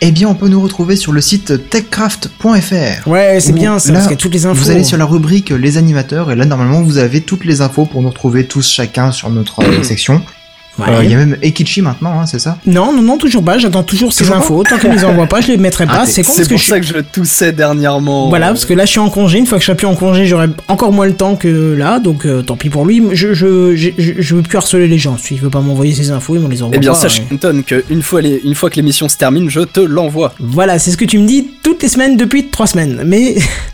Eh 0.00 0.10
bien, 0.10 0.28
on 0.28 0.34
peut 0.34 0.48
nous 0.48 0.60
retrouver 0.60 0.96
sur 0.96 1.12
le 1.12 1.20
site 1.20 1.70
techcraft.fr. 1.70 3.06
Ouais, 3.06 3.38
c'est 3.38 3.52
bien 3.52 3.78
ça, 3.78 3.92
là, 3.92 3.94
parce 3.94 4.06
qu'il 4.08 4.16
y 4.16 4.18
a 4.18 4.20
toutes 4.20 4.34
les 4.34 4.46
infos. 4.46 4.64
Vous 4.64 4.70
allez 4.70 4.82
sur 4.82 4.98
la 4.98 5.04
rubrique 5.04 5.50
Les 5.50 5.78
animateurs, 5.78 6.32
et 6.32 6.34
là, 6.34 6.44
normalement, 6.44 6.82
vous 6.82 6.98
avez 6.98 7.20
toutes 7.20 7.44
les 7.44 7.60
infos 7.60 7.86
pour 7.86 8.02
nous 8.02 8.08
retrouver 8.08 8.46
tous 8.46 8.68
chacun 8.68 9.12
sur 9.12 9.30
notre 9.30 9.60
euh, 9.62 9.82
Ouais. 10.78 10.86
Euh, 10.88 11.04
Il 11.04 11.10
y 11.10 11.14
a 11.14 11.18
même 11.18 11.36
Ekichi 11.42 11.82
maintenant, 11.82 12.18
hein, 12.20 12.26
c'est 12.26 12.38
ça? 12.38 12.56
Non, 12.64 12.92
non, 12.94 13.02
non, 13.02 13.18
toujours 13.18 13.44
pas. 13.44 13.58
J'attends 13.58 13.82
toujours 13.82 14.12
ces 14.12 14.30
infos. 14.30 14.62
Tant 14.64 14.78
qu'ils 14.78 14.88
ne 14.90 14.94
les 14.96 15.04
envoient 15.04 15.26
pas, 15.26 15.40
je 15.42 15.48
les 15.48 15.58
mettrai 15.58 15.84
pas. 15.86 16.00
Ah, 16.02 16.06
c'est 16.06 16.22
con 16.22 16.32
C'est 16.34 16.42
parce 16.42 16.48
que 16.48 16.54
pour 16.54 16.62
je 16.62 16.66
ça 16.68 16.80
que 16.80 16.86
je 16.86 16.98
toussais 17.00 17.52
dernièrement. 17.52 18.30
Voilà, 18.30 18.48
parce 18.48 18.64
que 18.64 18.72
là 18.72 18.84
je 18.86 18.90
suis 18.90 18.98
en 18.98 19.10
congé. 19.10 19.38
Une 19.38 19.46
fois 19.46 19.58
que 19.58 19.62
je 19.62 19.66
serai 19.66 19.76
plus 19.76 19.86
en 19.86 19.94
congé, 19.94 20.24
j'aurai 20.26 20.46
encore 20.68 20.92
moins 20.92 21.06
le 21.06 21.14
temps 21.14 21.36
que 21.36 21.74
là, 21.74 21.98
donc 21.98 22.24
euh, 22.24 22.40
tant 22.42 22.56
pis 22.56 22.70
pour 22.70 22.86
lui. 22.86 23.02
Je, 23.12 23.34
je, 23.34 23.76
je, 23.76 23.90
je, 23.98 24.34
veux 24.34 24.42
plus 24.42 24.56
harceler 24.56 24.88
les 24.88 24.98
gens. 24.98 25.18
S'il 25.18 25.40
veut 25.40 25.50
pas 25.50 25.60
m'envoyer 25.60 25.94
ses 25.94 26.10
infos, 26.10 26.36
il 26.36 26.40
me 26.42 26.48
les 26.48 26.62
envoie 26.62 26.74
Eh 26.76 26.80
bien, 26.80 26.92
pas, 26.92 26.98
sache, 26.98 27.18
ouais. 27.18 27.24
Kenton, 27.28 27.62
que 27.66 27.84
une 27.90 28.02
fois, 28.02 28.22
les- 28.22 28.40
une 28.44 28.54
fois 28.54 28.70
que 28.70 28.76
l'émission 28.76 29.08
se 29.10 29.16
termine, 29.18 29.50
je 29.50 29.60
te 29.60 29.80
l'envoie. 29.80 30.32
Voilà, 30.40 30.78
c'est 30.78 30.90
ce 30.90 30.96
que 30.96 31.04
tu 31.04 31.18
me 31.18 31.26
dis 31.26 31.48
toutes 31.62 31.82
les 31.82 31.88
semaines 31.88 32.16
depuis 32.16 32.46
trois 32.48 32.66
semaines. 32.66 33.02
Mais 33.04 33.34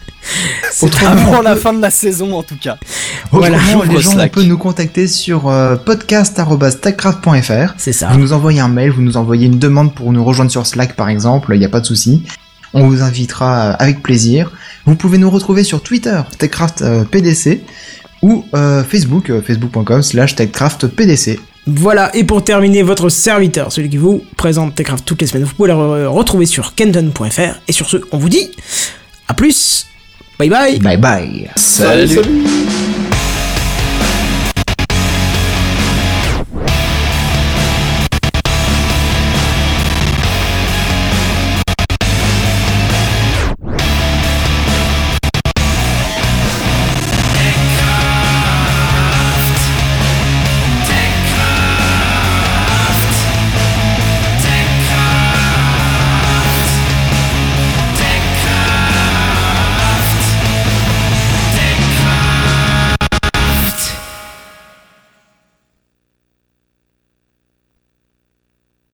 Autrement, 0.83 1.11
Avant 1.11 1.43
la 1.43 1.57
fin 1.57 1.73
de 1.73 1.81
la 1.81 1.91
saison, 1.91 2.35
en 2.37 2.43
tout 2.43 2.57
cas. 2.61 2.77
Voilà, 3.33 3.57
Autrement, 3.57 3.83
les 3.85 4.01
gens 4.01 4.13
Slack. 4.13 4.33
peuvent 4.33 4.45
nous 4.47 4.59
contacter 4.59 5.07
sur 5.09 5.49
euh, 5.49 5.77
podcast.techcraft.fr. 5.77 7.75
c'est 7.77 7.93
ça. 7.93 8.09
Vous 8.09 8.19
nous 8.19 8.33
envoyez 8.33 8.61
un 8.61 8.69
mail, 8.69 8.91
vous 8.91 9.03
nous 9.03 9.17
envoyez 9.17 9.47
une 9.47 9.59
demande 9.59 9.95
pour 9.95 10.13
nous 10.13 10.25
rejoindre 10.25 10.51
sur 10.51 10.67
Slack 10.67 10.95
par 10.97 11.09
exemple, 11.09 11.53
il 11.55 11.59
n'y 11.59 11.65
a 11.65 11.69
pas 11.69 11.81
de 11.81 11.87
souci. 11.87 12.23
On 12.75 12.87
vous 12.89 13.03
invitera 13.03 13.71
euh, 13.71 13.75
avec 13.79 14.03
plaisir. 14.03 14.51
Vous 14.85 14.95
pouvez 14.95 15.19
nous 15.19 15.31
retrouver 15.31 15.65
sur 15.65 15.83
Twitter, 15.83 16.21
Techcraft 16.39 16.83
euh, 16.83 17.05
PDC, 17.05 17.63
ou 18.23 18.45
euh, 18.55 18.85
Facebook, 18.85 19.31
euh, 19.31 19.41
facebook.com 19.41 20.03
slash 20.03 20.35
techcraftpdc. 20.35 21.41
Voilà, 21.67 22.15
et 22.17 22.25
pour 22.25 22.43
terminer, 22.45 22.83
votre 22.83 23.09
serviteur, 23.11 23.73
celui 23.73 23.91
qui 23.91 23.97
vous 23.99 24.23
présente 24.37 24.75
Techcraft 24.75 25.05
toutes 25.05 25.21
les 25.21 25.27
semaines, 25.27 25.45
vous 25.45 25.55
pouvez 25.55 25.69
le 25.69 25.75
re- 25.75 26.07
retrouver 26.07 26.47
sur 26.47 26.75
kenton.fr. 26.75 27.61
Et 27.69 27.73
sur 27.73 27.89
ce, 27.89 27.99
on 28.13 28.19
vous 28.19 28.29
dit 28.31 28.51
à 29.29 29.35
plus. 29.35 29.87
Bye 30.39 30.49
bye. 30.49 30.79
Bye 30.79 30.97
bye 30.97 31.51
salut. 31.57 32.07
salut. 32.09 32.88